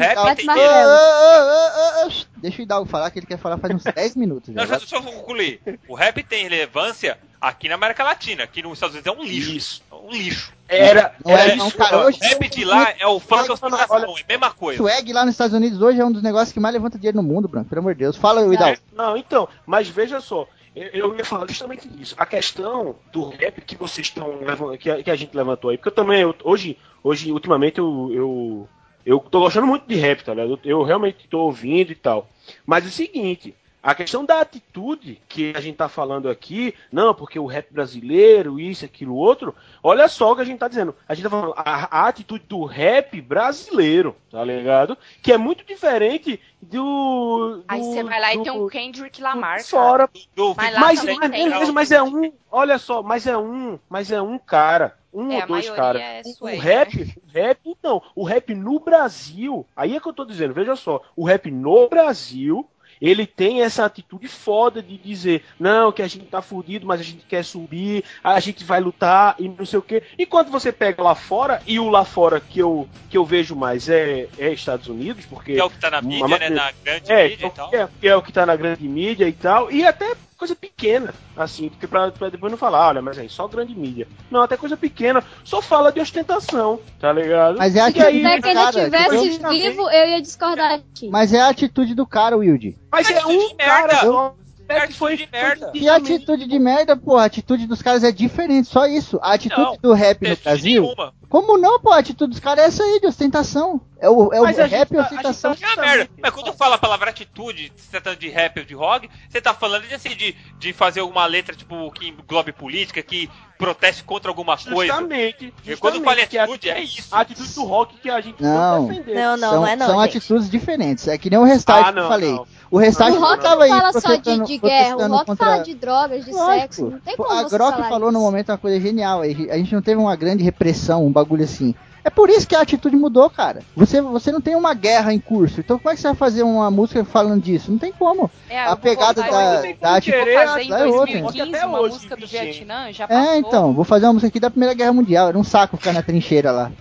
deixa 2.42 2.58
o 2.58 2.62
o 2.62 2.64
Hidalgo 2.64 2.90
falar 2.90 3.12
que 3.12 3.20
ele 3.20 3.26
quer 3.26 3.38
falar 3.38 3.58
faz 3.58 3.74
uns 3.76 3.84
10 3.84 4.16
minutos. 4.16 4.54
Não, 4.54 4.66
já. 4.66 4.76
eu 4.76 4.80
só 4.80 5.02
concluir. 5.02 5.60
O 5.88 5.96
rap 5.96 6.24
tem 6.24 6.44
relevância 6.44 7.18
aqui 7.42 7.68
na 7.68 7.76
América 7.76 8.04
Latina. 8.04 8.44
Aqui 8.44 8.62
nos 8.64 8.74
Estados 8.74 8.96
Unidos 8.96 9.14
é 9.14 9.18
um 9.20 9.24
lixo. 9.24 9.52
Isso. 9.52 9.84
É 9.92 9.96
um 9.96 10.10
lixo. 10.12 10.54
Era, 10.68 11.14
Não 11.24 11.32
é, 11.38 11.42
era 11.42 11.56
não, 11.56 11.70
cara. 11.72 12.06
Hoje 12.06 12.20
O 12.22 12.24
rap 12.28 12.48
de 12.50 12.66
lá 12.66 12.94
é 12.98 13.06
o 13.08 13.20
funk 13.20 13.52
ostentação, 13.52 13.98
é 13.98 14.22
a 14.22 14.26
mesma 14.28 14.52
coisa. 14.52 14.78
swag 14.78 15.14
lá 15.14 15.26
nos 15.26 15.34
Estados 15.36 15.54
Unidos 15.56 15.80
hoje 15.82 16.00
é 16.00 16.06
um 16.06 16.12
dos 16.12 16.24
negócios 16.24 16.52
que 16.52 16.60
mais 16.60 16.74
levanta 16.74 16.98
dinheiro 16.98 17.18
no 17.18 17.24
mundo, 17.24 17.48
Branco. 17.48 17.70
Pelo 17.70 17.80
amor 17.82 17.94
de 17.94 18.00
Deus. 18.00 18.18
Fala, 18.18 18.42
Hidalgo. 18.54 18.78
Não, 18.94 19.16
então, 19.18 19.48
mas 19.66 19.88
veja 19.88 20.20
só, 20.20 20.48
eu, 20.76 21.18
ia 21.18 21.24
falar 21.26 21.48
justamente 21.48 21.88
disso. 21.88 22.16
A 22.18 22.26
questão 22.26 22.96
do 23.12 23.30
rap 23.30 23.62
que 23.62 23.76
vocês 23.76 24.08
estão 24.08 24.40
que 24.80 24.90
a, 24.90 25.02
que 25.04 25.10
a 25.10 25.16
gente 25.16 25.36
levantou 25.36 25.70
aí, 25.70 25.78
porque 25.78 25.90
eu 25.90 25.94
também, 25.96 26.22
eu- 26.22 26.36
hoje, 26.44 26.78
hoje, 27.04 27.32
ultimamente, 27.32 27.78
eu, 27.80 28.10
eu, 28.14 28.70
eu 29.06 29.20
tô 29.20 29.40
gostando 29.40 29.68
muito 29.68 29.88
de 29.88 29.96
rap, 29.96 30.24
tá 30.24 30.34
ligado? 30.34 30.60
Eu, 30.64 30.80
eu 30.80 30.84
realmente 30.84 31.28
tô 31.28 31.40
ouvindo 31.40 31.92
e 31.92 31.96
tal. 31.96 32.30
Mas 32.66 32.84
é 32.86 32.88
o 32.88 32.92
seguinte. 32.92 33.56
A 33.86 33.94
questão 33.94 34.26
da 34.26 34.42
atitude 34.42 35.22
que 35.30 35.54
a 35.56 35.62
gente 35.62 35.76
tá 35.76 35.88
falando 35.88 36.28
aqui, 36.28 36.74
não, 36.92 37.14
porque 37.14 37.38
o 37.38 37.46
rap 37.46 37.72
brasileiro, 37.72 38.60
isso, 38.60 38.84
aquilo, 38.84 39.14
outro, 39.16 39.54
olha 39.84 40.08
só 40.08 40.32
o 40.32 40.36
que 40.36 40.42
a 40.42 40.46
gente 40.46 40.58
tá 40.58 40.68
dizendo. 40.68 40.96
A 41.08 41.14
gente 41.14 41.24
tá 41.26 41.30
falando 41.30 41.54
a, 41.56 42.00
a 42.00 42.08
atitude 42.08 42.46
do 42.50 42.64
rap 42.66 43.22
brasileiro, 43.22 44.16
tá 44.32 44.44
ligado? 44.44 44.98
Que 45.22 45.32
é 45.32 45.38
muito 45.38 45.64
diferente 45.64 46.40
do. 46.60 47.64
Aí 47.68 47.80
do- 47.80 47.86
você 47.86 48.04
vai 48.04 48.20
lá 48.20 48.34
e 48.34 48.38
do- 48.38 48.44
tem 48.44 48.52
um 48.52 48.68
Kendrick 48.68 49.22
Lamar, 49.22 49.64
fora. 49.64 50.10
Do 50.36 50.56
Mas 50.56 50.80
Mas, 50.80 51.04
mas, 51.04 51.70
mas 51.70 51.92
é 51.92 52.02
um. 52.02 52.32
Olha 52.52 52.80
só, 52.80 53.04
mas 53.04 53.28
é 53.28 53.38
um. 53.38 53.78
Mas 53.88 54.12
é 54.12 54.20
um 54.20 54.40
cara. 54.40 54.98
Um 55.14 55.32
É, 55.32 55.42
ou 55.42 55.48
dois 55.48 55.70
caras. 55.70 56.02
é 56.02 56.22
o 56.42 56.46
rap, 56.60 57.16
o 57.24 57.32
rap, 57.32 57.60
então, 57.66 58.02
o 58.16 58.24
rap 58.24 58.54
no 58.54 58.80
Brasil, 58.80 59.66
aí 59.76 59.96
é 59.96 60.00
que 60.00 60.08
eu 60.10 60.12
tô 60.14 60.26
dizendo, 60.26 60.54
veja 60.54 60.76
só, 60.76 61.02
o 61.16 61.24
rap 61.24 61.50
no 61.50 61.88
Brasil, 61.88 62.68
ele 63.02 63.26
tem 63.26 63.62
essa 63.62 63.86
atitude 63.86 64.28
foda 64.28 64.82
de 64.82 64.98
dizer, 64.98 65.44
não, 65.60 65.92
que 65.92 66.02
a 66.02 66.08
gente 66.08 66.26
tá 66.26 66.42
fudido, 66.42 66.86
mas 66.86 67.00
a 67.00 67.04
gente 67.04 67.26
quer 67.26 67.44
subir, 67.44 68.04
a 68.24 68.40
gente 68.40 68.64
vai 68.64 68.80
lutar 68.80 69.36
e 69.40 69.48
não 69.50 69.66
sei 69.66 69.80
o 69.80 69.82
quê. 69.82 70.04
Enquanto 70.18 70.50
você 70.52 70.72
pega 70.72 71.02
lá 71.02 71.16
fora, 71.16 71.62
e 71.68 71.80
o 71.80 71.90
lá 71.90 72.06
fora 72.06 72.40
que 72.40 72.60
eu, 72.60 72.88
que 73.10 73.18
eu 73.18 73.26
vejo 73.26 73.56
mais 73.56 73.90
é, 73.90 74.28
é 74.38 74.52
Estados 74.52 74.88
Unidos, 74.88 75.26
porque 75.26 75.54
Que 75.54 75.60
é 75.60 75.64
o 75.64 75.70
que 75.70 75.80
tá 75.80 75.90
na 75.92 76.02
mídia, 76.02 76.26
Uma- 76.26 76.38
né? 76.40 76.50
Na 76.50 76.72
grande 76.84 77.12
é, 77.12 77.30
mídia 77.30 77.48
e 77.48 77.52
tal. 77.52 77.70
é, 77.74 77.90
é 78.04 78.16
o 78.16 78.22
que 78.22 78.32
tá 78.32 78.46
na 78.46 78.56
grande 78.56 78.88
mídia 78.88 79.28
e 79.28 79.34
tal, 79.34 79.72
e 79.72 79.86
até 79.86 80.16
coisa 80.46 80.56
pequena, 80.56 81.12
assim, 81.36 81.70
porque 81.70 81.88
pra, 81.88 82.12
pra 82.12 82.30
depois 82.30 82.52
não 82.52 82.58
falar, 82.58 82.90
olha, 82.90 83.02
mas 83.02 83.18
aí 83.18 83.28
só 83.28 83.48
grande 83.48 83.74
mídia. 83.74 84.08
Não, 84.30 84.42
até 84.44 84.56
coisa 84.56 84.78
pequena, 84.78 85.24
só 85.44 85.60
fala 85.62 85.92
de 85.92 86.00
ostentação, 86.00 86.80
tá 87.00 87.12
ligado? 87.12 87.58
Mas 87.58 87.76
é 87.76 87.80
a 87.80 87.86
aí- 87.86 87.90
atitude 87.92 88.12
Se 88.16 88.22
do 88.42 88.48
ele 88.48 88.54
cara. 88.54 88.72
tivesse 88.86 89.28
entendeu? 89.28 89.52
vivo, 89.52 89.90
eu 89.90 90.08
ia 90.10 90.22
discordar 90.22 90.80
ti. 90.94 91.10
Mas 91.10 91.34
é 91.34 91.42
a 91.42 91.50
atitude 91.50 91.96
do 91.96 92.06
cara, 92.06 92.38
Wilde. 92.38 92.78
Mas 92.92 93.10
é 93.10 93.26
um 93.26 93.56
cara 93.58 93.96
só. 94.02 94.36
É 94.68 94.80
atitude 94.80 95.18
de 95.18 95.30
merda. 95.32 95.72
Que 95.72 95.88
atitude 95.90 96.48
de 96.48 96.60
merda, 96.60 96.98
pô. 96.98 97.18
A 97.18 97.26
atitude 97.26 97.68
dos 97.68 97.82
caras 97.82 98.04
é 98.04 98.12
diferente, 98.12 98.68
só 98.68 98.86
isso. 98.88 99.20
A 99.22 99.34
atitude 99.34 99.62
Não, 99.62 99.78
do 99.82 99.94
rap 99.94 100.28
no 100.28 100.36
Brasil. 100.38 100.82
nenhuma. 100.82 101.14
Como 101.30 101.58
não, 101.58 101.80
pô? 101.80 101.92
A 101.92 101.98
atitude 102.00 102.32
dos 102.32 102.40
caras 102.40 102.64
é 102.64 102.68
essa 102.68 102.84
aí, 102.84 103.00
de 103.00 103.08
ostentação. 103.08 103.82
É 104.00 104.10
o, 104.10 104.32
é 104.34 104.40
o 104.40 104.44
Mas 104.44 104.60
a 104.60 104.66
rap 104.66 104.92
e 104.92 104.96
tá- 104.96 105.02
a 105.02 105.06
ostentação. 105.06 105.54
gente 105.54 105.64
É 105.64 105.68
uma 105.74 105.82
merda. 105.82 106.10
Mas 106.22 106.32
quando 106.32 106.54
fala 106.54 106.76
a 106.76 106.78
palavra 106.78 107.10
atitude, 107.10 107.72
se 107.76 107.90
tratando 107.90 108.18
de 108.18 108.30
rap 108.30 108.60
ou 108.60 108.66
de 108.66 108.74
rock, 108.74 109.10
você 109.30 109.42
tá 109.42 109.54
falando 109.54 109.88
de, 109.88 109.94
assim, 109.96 110.10
de, 110.16 110.36
de 110.58 110.74
fazer 110.74 111.02
alguma 111.02 111.26
letra, 111.26 111.56
tipo, 111.56 111.92
que 111.92 112.08
englobe 112.10 112.52
política, 112.52 113.02
que 113.04 113.30
proteste 113.58 114.04
contra 114.04 114.30
alguma 114.30 114.58
coisa. 114.58 114.92
Justamente. 114.94 115.54
E 115.66 115.76
quando 115.78 116.02
fala 116.04 116.16
justamente, 116.18 116.28
que 116.30 116.38
é 116.38 116.40
a- 116.40 116.44
atitude, 116.44 116.70
é 116.70 116.82
isso. 116.82 117.08
A 117.16 117.20
atitude 117.22 117.54
do 117.54 117.64
rock 117.64 117.98
que 117.98 118.10
a 118.10 118.22
gente 118.22 118.42
Não. 118.44 118.88
tem 118.88 118.98
que 118.98 119.04
defender. 119.04 119.22
Não, 119.24 119.38
não, 119.38 119.50
são 119.50 119.62
não 119.62 119.68
é 119.68 119.76
não, 119.76 119.86
são 119.88 120.02
gente. 120.04 120.18
atitudes 120.18 120.50
diferentes. 120.50 121.08
É 121.08 121.18
que 121.18 121.30
nem 121.30 121.40
o 121.40 121.44
restart 121.44 121.80
Ah, 121.88 121.94
que 121.94 121.98
eu 122.00 122.02
não, 122.04 122.10
falei. 122.10 122.32
não. 122.34 122.48
O 122.72 122.78
restart 122.78 123.12
O 123.14 123.20
não 123.20 123.28
rock 123.28 123.44
tava 123.44 123.56
não 123.56 123.62
aí 123.64 123.70
fala 123.70 123.94
só 123.94 124.00
de, 124.00 124.04
protestando- 124.06 124.46
de 124.46 124.58
guerra, 124.58 124.96
o 124.98 125.08
rock 125.08 125.26
contra- 125.26 125.46
fala 125.48 125.64
de 125.64 125.74
drogas, 125.76 126.26
de 126.26 126.32
Lógico. 126.32 126.60
sexo. 126.62 126.90
Não 126.90 127.00
tem 127.00 127.16
como 127.16 127.32
A 127.32 127.44
Grok 127.44 127.78
falou 127.84 128.12
no 128.12 128.18
isso. 128.18 128.26
momento 128.26 128.50
uma 128.50 128.58
coisa 128.58 128.80
genial. 128.80 129.22
A 129.22 129.28
gente 129.28 129.74
não 129.74 129.82
teve 129.82 130.02
uma 130.02 130.16
grande 130.16 130.44
repressão, 130.44 131.06
um 131.06 131.12
bagulho 131.12 131.44
assim. 131.44 131.74
É 132.06 132.10
por 132.12 132.30
isso 132.30 132.48
que 132.48 132.56
a 132.56 132.62
atitude 132.62 132.96
mudou, 132.96 133.28
cara. 133.32 133.62
Você, 133.76 134.00
você 134.00 134.32
não 134.32 134.40
tem 134.40 134.56
uma 134.56 134.76
guerra 134.76 135.12
em 135.12 135.20
curso. 135.20 135.60
Então 135.60 135.80
como 135.80 135.92
é 135.92 135.96
que 135.96 136.02
você 136.02 136.08
vai 136.08 136.16
fazer 136.16 136.44
uma 136.44 136.70
música 136.70 137.04
falando 137.04 137.42
disso? 137.42 137.72
Não 137.72 137.80
tem 137.80 137.92
como. 137.92 138.30
É, 138.48 138.60
A 138.62 138.68
vou 138.70 138.78
pegada 138.78 139.24
da- 139.24 139.62
da 139.82 139.96
atitude 139.96 140.34
fazer 140.34 140.62
em 140.62 140.70
lá 140.70 140.80
é 140.82 140.86
outra. 140.86 141.20
2015 141.20 141.42
Até 141.42 141.66
uma 141.66 141.80
hoje, 141.80 141.94
música 141.96 142.16
do. 142.16 142.28
Vietnã, 142.28 142.92
já 142.94 143.08
passou. 143.08 143.24
É, 143.32 143.38
então, 143.40 143.74
vou 143.74 143.84
fazer 143.84 144.06
uma 144.06 144.14
música 144.14 144.28
aqui 144.28 144.40
da 144.40 144.52
Primeira 144.52 144.76
Guerra 144.76 144.94
Mundial. 144.94 145.30
Era 145.30 145.38
um 145.40 145.44
saco 145.44 145.78
ficar 145.78 145.94
na 145.94 146.04
trincheira 146.04 146.52
lá. 146.52 146.72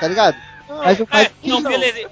Tá 0.00 0.08
ligado? 0.08 0.36
Mas 0.78 1.00
o 1.00 1.02
É, 1.04 1.06
mas, 1.10 1.30
não, 1.42 1.62
beleza. 1.62 2.10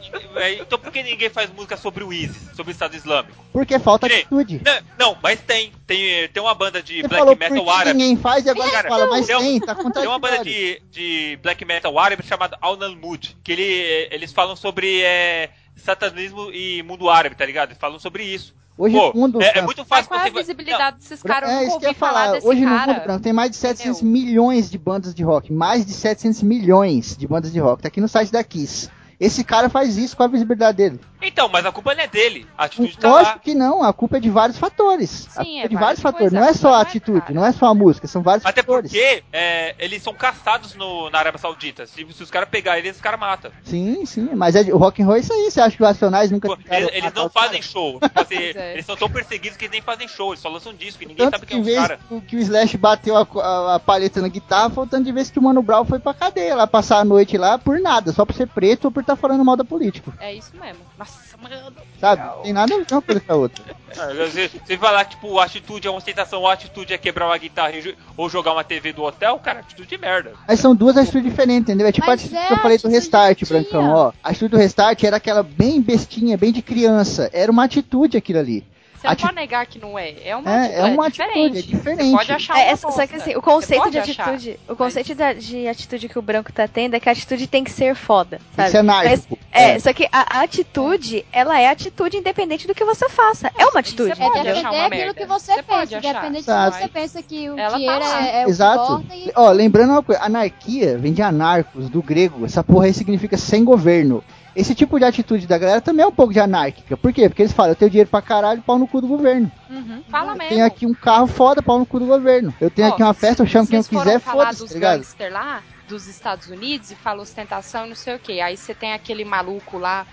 então 0.60 0.78
por 0.78 0.92
que 0.92 1.02
ninguém 1.02 1.28
faz 1.30 1.50
música 1.52 1.76
sobre 1.76 2.04
o 2.04 2.12
ISIS, 2.12 2.54
sobre 2.54 2.70
o 2.70 2.74
Estado 2.74 2.94
Islâmico? 2.96 3.44
Porque 3.52 3.78
falta 3.78 4.08
Que 4.08 4.14
nem- 4.14 4.22
atitude. 4.22 4.60
Não, 4.64 4.80
não, 5.12 5.18
mas 5.22 5.40
tem. 5.40 5.72
Tem, 5.86 6.28
tem 6.28 6.42
uma 6.42 6.54
banda 6.54 6.82
de 6.82 6.96
Você 7.02 7.08
black 7.08 7.18
falou 7.24 7.36
metal 7.36 7.70
árabe. 7.70 7.92
ninguém 7.98 8.16
faz 8.16 8.44
e 8.46 8.50
agora 8.50 8.70
Cara, 8.70 8.88
fala, 8.88 9.06
mas 9.06 9.26
tem 9.26 9.36
tem, 9.38 9.60
tá 9.60 9.74
Tem 9.74 10.06
uma 10.06 10.18
banda 10.18 10.44
de, 10.44 10.80
de 10.90 11.38
black 11.42 11.64
metal 11.64 11.98
árabe 11.98 12.22
chamada 12.24 12.56
Al 12.60 12.76
Nalmud, 12.76 13.36
que 13.42 13.52
ele, 13.52 14.08
eles 14.10 14.32
falam 14.32 14.54
sobre 14.54 15.00
é, 15.02 15.50
satanismo 15.76 16.50
e 16.52 16.82
mundo 16.82 17.08
árabe, 17.10 17.34
tá 17.34 17.44
ligado? 17.44 17.70
Eles 17.70 17.78
falam 17.80 17.98
sobre 17.98 18.22
isso. 18.24 18.54
Hoje 18.80 18.96
Pô, 18.96 19.10
o 19.10 19.16
mundo 19.16 19.42
é, 19.42 19.58
é 19.58 19.62
muito 19.62 19.78
Mas 19.80 19.88
fácil 19.88 20.08
qual 20.08 20.20
é 20.20 20.28
a 20.28 20.30
visibilidade 20.32 20.96
desses 20.96 21.22
caras? 21.22 21.50
Eu 21.50 21.56
é 21.56 21.60
nunca 21.60 21.68
isso 21.68 21.78
que 21.80 21.84
eu 21.84 21.88
ouvi 21.88 21.94
ia 21.96 21.98
falar 21.98 22.12
falar. 22.24 22.32
desse 22.32 22.46
Hoje 22.46 22.60
no 22.62 22.66
cara. 22.70 22.92
mundo 22.92 23.02
branco 23.04 23.22
tem 23.22 23.32
mais 23.34 23.50
de 23.50 23.56
700 23.58 24.00
Entendeu? 24.00 24.12
milhões 24.12 24.70
de 24.70 24.78
bandas 24.78 25.14
de 25.14 25.22
rock. 25.22 25.52
Mais 25.52 25.84
de 25.84 25.92
700 25.92 26.42
milhões 26.42 27.14
de 27.14 27.28
bandas 27.28 27.52
de 27.52 27.60
rock. 27.60 27.82
Tá 27.82 27.88
aqui 27.88 28.00
no 28.00 28.08
site 28.08 28.32
da 28.32 28.42
Kiss. 28.42 28.88
Esse 29.20 29.44
cara 29.44 29.68
faz 29.68 29.98
isso 29.98 30.16
com 30.16 30.22
a 30.22 30.28
visibilidade 30.28 30.78
dele. 30.78 31.00
Então, 31.22 31.48
mas 31.48 31.66
a 31.66 31.72
culpa 31.72 31.94
não 31.94 32.02
é 32.02 32.06
dele. 32.06 32.46
A 32.56 32.64
atitude 32.64 32.96
tá 32.96 33.08
Lógico 33.08 33.32
lá. 33.36 33.38
que 33.38 33.54
não, 33.54 33.82
a 33.82 33.92
culpa 33.92 34.16
é 34.16 34.20
de 34.20 34.30
vários 34.30 34.58
fatores. 34.58 35.28
Sim, 35.30 35.60
é 35.60 35.64
é 35.64 35.68
de 35.68 35.74
várias 35.74 36.00
vários 36.00 36.00
fatores. 36.00 36.32
Não 36.32 36.44
é 36.44 36.52
só 36.54 36.74
a 36.74 36.78
é 36.78 36.82
atitude, 36.82 37.20
cara. 37.20 37.34
não 37.34 37.44
é 37.44 37.52
só 37.52 37.66
a 37.66 37.74
música, 37.74 38.06
são 38.06 38.22
vários 38.22 38.44
Até 38.46 38.62
fatores. 38.62 38.90
porque 38.90 39.22
é, 39.32 39.74
eles 39.78 40.02
são 40.02 40.14
caçados 40.14 40.74
no, 40.74 41.10
na 41.10 41.18
Arábia 41.18 41.38
Saudita. 41.40 41.86
Se, 41.86 42.06
se 42.12 42.22
os 42.22 42.30
caras 42.30 42.48
pegarem 42.48 42.80
eles, 42.84 42.96
os 42.96 43.02
caras 43.02 43.20
matam. 43.20 43.50
Sim, 43.64 44.04
sim, 44.06 44.30
mas 44.34 44.54
é, 44.56 44.64
de- 44.64 44.72
o 44.72 44.78
rock 44.78 45.02
and 45.02 45.06
roll 45.06 45.16
é 45.16 45.20
isso 45.20 45.32
aí. 45.32 45.50
Você 45.50 45.60
acha 45.60 45.76
que 45.76 45.82
os 45.82 45.88
Racionais 45.88 46.30
nunca 46.30 46.48
Pô, 46.48 46.58
Eles, 46.70 46.90
eles 46.92 47.12
não 47.12 47.28
fazem 47.28 47.60
show. 47.62 47.98
Tipo 48.00 48.20
assim, 48.20 48.36
é. 48.36 48.72
Eles 48.74 48.86
são 48.86 48.96
tão 48.96 49.10
perseguidos 49.10 49.56
que 49.56 49.64
eles 49.64 49.72
nem 49.72 49.82
fazem 49.82 50.08
show. 50.08 50.30
Eles 50.32 50.40
só 50.40 50.48
lançam 50.48 50.72
disco 50.72 51.02
e 51.02 51.06
ninguém 51.06 51.26
Tanto 51.26 51.34
sabe 51.34 51.46
que 51.46 51.52
quem 51.54 51.56
é 51.56 51.58
em 51.58 51.62
os 51.62 51.66
vez 51.66 51.78
caras. 51.78 51.98
do 52.08 52.20
que 52.20 52.36
o 52.36 52.38
Slash 52.40 52.76
bateu 52.76 53.16
a, 53.16 53.26
a, 53.42 53.74
a 53.76 53.80
palheta 53.80 54.20
na 54.20 54.28
guitarra, 54.28 54.70
faltando 54.70 55.04
de 55.04 55.12
vez 55.12 55.30
que 55.30 55.38
o 55.38 55.42
Mano 55.42 55.62
Brown 55.62 55.84
foi 55.84 55.98
pra 55.98 56.14
cadeia 56.14 56.54
lá, 56.54 56.66
passar 56.66 56.98
a 56.98 57.04
noite 57.04 57.36
lá 57.36 57.58
por 57.58 57.78
nada, 57.80 58.12
só 58.12 58.24
por 58.24 58.34
ser 58.34 58.46
preto 58.48 58.86
ou 58.86 58.90
por 58.90 59.00
estar 59.00 59.16
falando 59.16 59.44
mal 59.44 59.56
da 59.56 59.64
político. 59.64 60.12
É 60.20 60.32
isso 60.34 60.50
mesmo. 60.58 60.80
Nossa, 61.00 61.36
mano. 61.38 61.72
Sabe? 61.98 62.22
Não 62.22 62.42
tem 62.42 62.52
nada 62.52 62.74
a 62.74 62.78
ver 62.78 62.86
uma 62.92 63.02
coisa 63.02 63.20
com 63.20 63.32
a 63.32 63.36
outra. 63.36 63.64
Ah, 63.98 64.06
Se 64.30 64.48
você 64.64 64.78
falar, 64.78 65.04
tipo, 65.04 65.36
a 65.40 65.44
atitude 65.44 65.88
é 65.88 65.90
uma 65.90 65.98
ostentação, 65.98 66.46
a 66.46 66.52
atitude 66.52 66.94
é 66.94 66.96
quebrar 66.98 67.26
uma 67.26 67.36
guitarra 67.36 67.72
jo- 67.80 67.92
ou 68.16 68.30
jogar 68.30 68.52
uma 68.52 68.62
TV 68.62 68.92
do 68.92 69.02
hotel, 69.02 69.36
cara, 69.40 69.58
atitude 69.60 69.88
de 69.88 69.98
merda. 69.98 70.32
Mas 70.46 70.60
são 70.60 70.76
duas 70.76 70.96
atitudes 70.96 71.28
diferentes, 71.28 71.62
entendeu? 71.68 71.88
É 71.88 71.90
tipo 71.92 72.04
a 72.06 72.10
Mas 72.10 72.20
atitude 72.20 72.40
é 72.40 72.46
que 72.46 72.52
eu 72.52 72.58
falei 72.58 72.78
do 72.78 72.88
Restart, 72.88 73.42
Brancão, 73.48 73.92
ó. 73.92 74.12
A 74.22 74.30
atitude 74.30 74.52
do 74.52 74.56
Restart 74.58 75.02
era 75.02 75.16
aquela 75.16 75.42
bem 75.42 75.80
bestinha, 75.82 76.38
bem 76.38 76.52
de 76.52 76.62
criança. 76.62 77.28
Era 77.32 77.50
uma 77.50 77.64
atitude 77.64 78.16
aquilo 78.16 78.38
ali. 78.38 78.64
Você 79.00 79.06
não 79.06 79.12
Ati- 79.12 79.22
pode 79.22 79.34
negar 79.34 79.66
que 79.66 79.78
não 79.78 79.98
é. 79.98 80.14
É 80.22 80.36
uma 80.36 80.50
É, 80.50 80.58
atitude. 80.66 80.78
é 80.80 80.84
uma 80.92 81.10
diferente. 81.10 81.58
atitude, 81.58 81.58
é 81.58 81.76
diferente. 81.78 82.04
Você 82.10 82.16
pode 82.16 82.32
achar 82.32 82.58
É, 82.58 82.62
uma 82.64 82.70
é, 82.72 82.76
só 82.76 83.06
que 83.06 83.16
assim, 83.16 83.34
o 83.36 83.40
conceito 83.42 83.90
de 83.90 83.98
achar. 83.98 84.28
atitude, 84.28 84.60
o 84.68 84.76
conceito 84.76 85.14
da- 85.14 85.32
de 85.32 85.66
atitude 85.68 86.08
que 86.08 86.18
o 86.18 86.22
branco 86.22 86.52
tá 86.52 86.68
tendo 86.68 86.94
é 86.94 87.00
que 87.00 87.08
a 87.08 87.12
atitude 87.12 87.46
tem 87.46 87.64
que 87.64 87.70
ser 87.70 87.94
foda, 87.94 88.36
Tem 88.36 88.46
que 88.48 88.56
sabe? 88.56 88.70
ser 88.70 88.76
anárquico. 88.78 89.38
É, 89.50 89.78
só 89.78 89.92
que 89.94 90.06
a, 90.12 90.42
atitude, 90.42 91.24
ela 91.32 91.58
é 91.58 91.68
atitude 91.68 92.18
independente 92.18 92.66
do 92.66 92.74
que 92.74 92.84
você 92.84 93.08
faça. 93.08 93.50
É 93.58 93.64
uma 93.66 93.80
atitude. 93.80 94.14
Você 94.14 94.22
É 94.22 94.26
pode 94.30 94.48
achar 94.48 94.68
aquilo 94.68 94.88
merda. 94.90 95.14
que 95.14 95.24
você, 95.26 95.52
Você 95.54 95.62
pode 95.62 95.90
pensa, 95.94 95.98
achar. 95.98 96.10
independente 96.10 96.42
Exato. 96.44 96.76
se 96.76 96.82
você 96.82 96.88
pensa 96.88 97.22
que 97.22 97.50
o 97.50 97.58
Ela 97.58 97.70
tá 97.70 97.76
dinheiro 97.78 97.98
lá. 98.00 98.26
é, 98.26 98.42
é 98.42 98.46
o 98.46 98.48
Exato. 98.50 98.86
que 98.86 98.92
importa 98.92 99.14
e 99.16 99.32
Ó, 99.34 99.50
lembrando 99.50 99.90
uma 99.92 100.02
coisa, 100.02 100.22
anarquia 100.22 100.98
vem 100.98 101.12
de 101.12 101.22
anarcos, 101.22 101.88
do 101.88 102.02
grego. 102.02 102.44
Essa 102.44 102.62
porra 102.62 102.84
aí 102.86 102.92
significa 102.94 103.36
sem 103.38 103.64
governo. 103.64 104.22
Esse 104.54 104.74
tipo 104.74 104.98
de 104.98 105.04
atitude 105.04 105.46
da 105.46 105.56
galera 105.56 105.80
também 105.80 106.04
é 106.04 106.08
um 106.08 106.12
pouco 106.12 106.32
de 106.32 106.40
anárquica. 106.40 106.96
Por 106.96 107.12
quê? 107.12 107.28
Porque 107.28 107.42
eles 107.42 107.52
falam, 107.52 107.72
eu 107.72 107.76
tenho 107.76 107.90
dinheiro 107.90 108.10
pra 108.10 108.20
caralho, 108.20 108.62
pau 108.62 108.78
no 108.78 108.86
cu 108.88 109.00
do 109.00 109.06
governo. 109.06 109.50
Uhum. 109.70 110.02
Fala 110.10 110.32
Eu 110.32 110.36
mesmo. 110.36 110.48
tenho 110.50 110.64
aqui 110.66 110.86
um 110.86 110.94
carro 110.94 111.26
foda, 111.26 111.62
pau 111.62 111.78
no 111.78 111.86
cu 111.86 112.00
do 112.00 112.06
governo. 112.06 112.52
Eu 112.60 112.70
tenho 112.70 112.88
Ó, 112.88 112.92
aqui 112.92 113.02
uma 113.02 113.14
festa, 113.14 113.42
eu 113.42 113.46
chamo 113.46 113.68
quem 113.68 113.78
eu 113.78 113.84
quiser, 113.84 114.18
falar 114.18 114.46
foda-se, 114.46 114.58
dos 114.60 114.68
tá 114.70 114.74
ligado? 114.74 114.96
gangster 114.98 115.32
lá, 115.32 115.62
dos 115.88 116.06
Estados 116.08 116.48
Unidos, 116.48 116.90
e 116.90 116.96
fala 116.96 117.22
ostentação 117.22 117.86
e 117.86 117.88
não 117.90 117.96
sei 117.96 118.16
o 118.16 118.18
que. 118.18 118.40
Aí 118.40 118.56
você 118.56 118.74
tem 118.74 118.92
aquele 118.92 119.24
maluco 119.24 119.78
lá. 119.78 120.06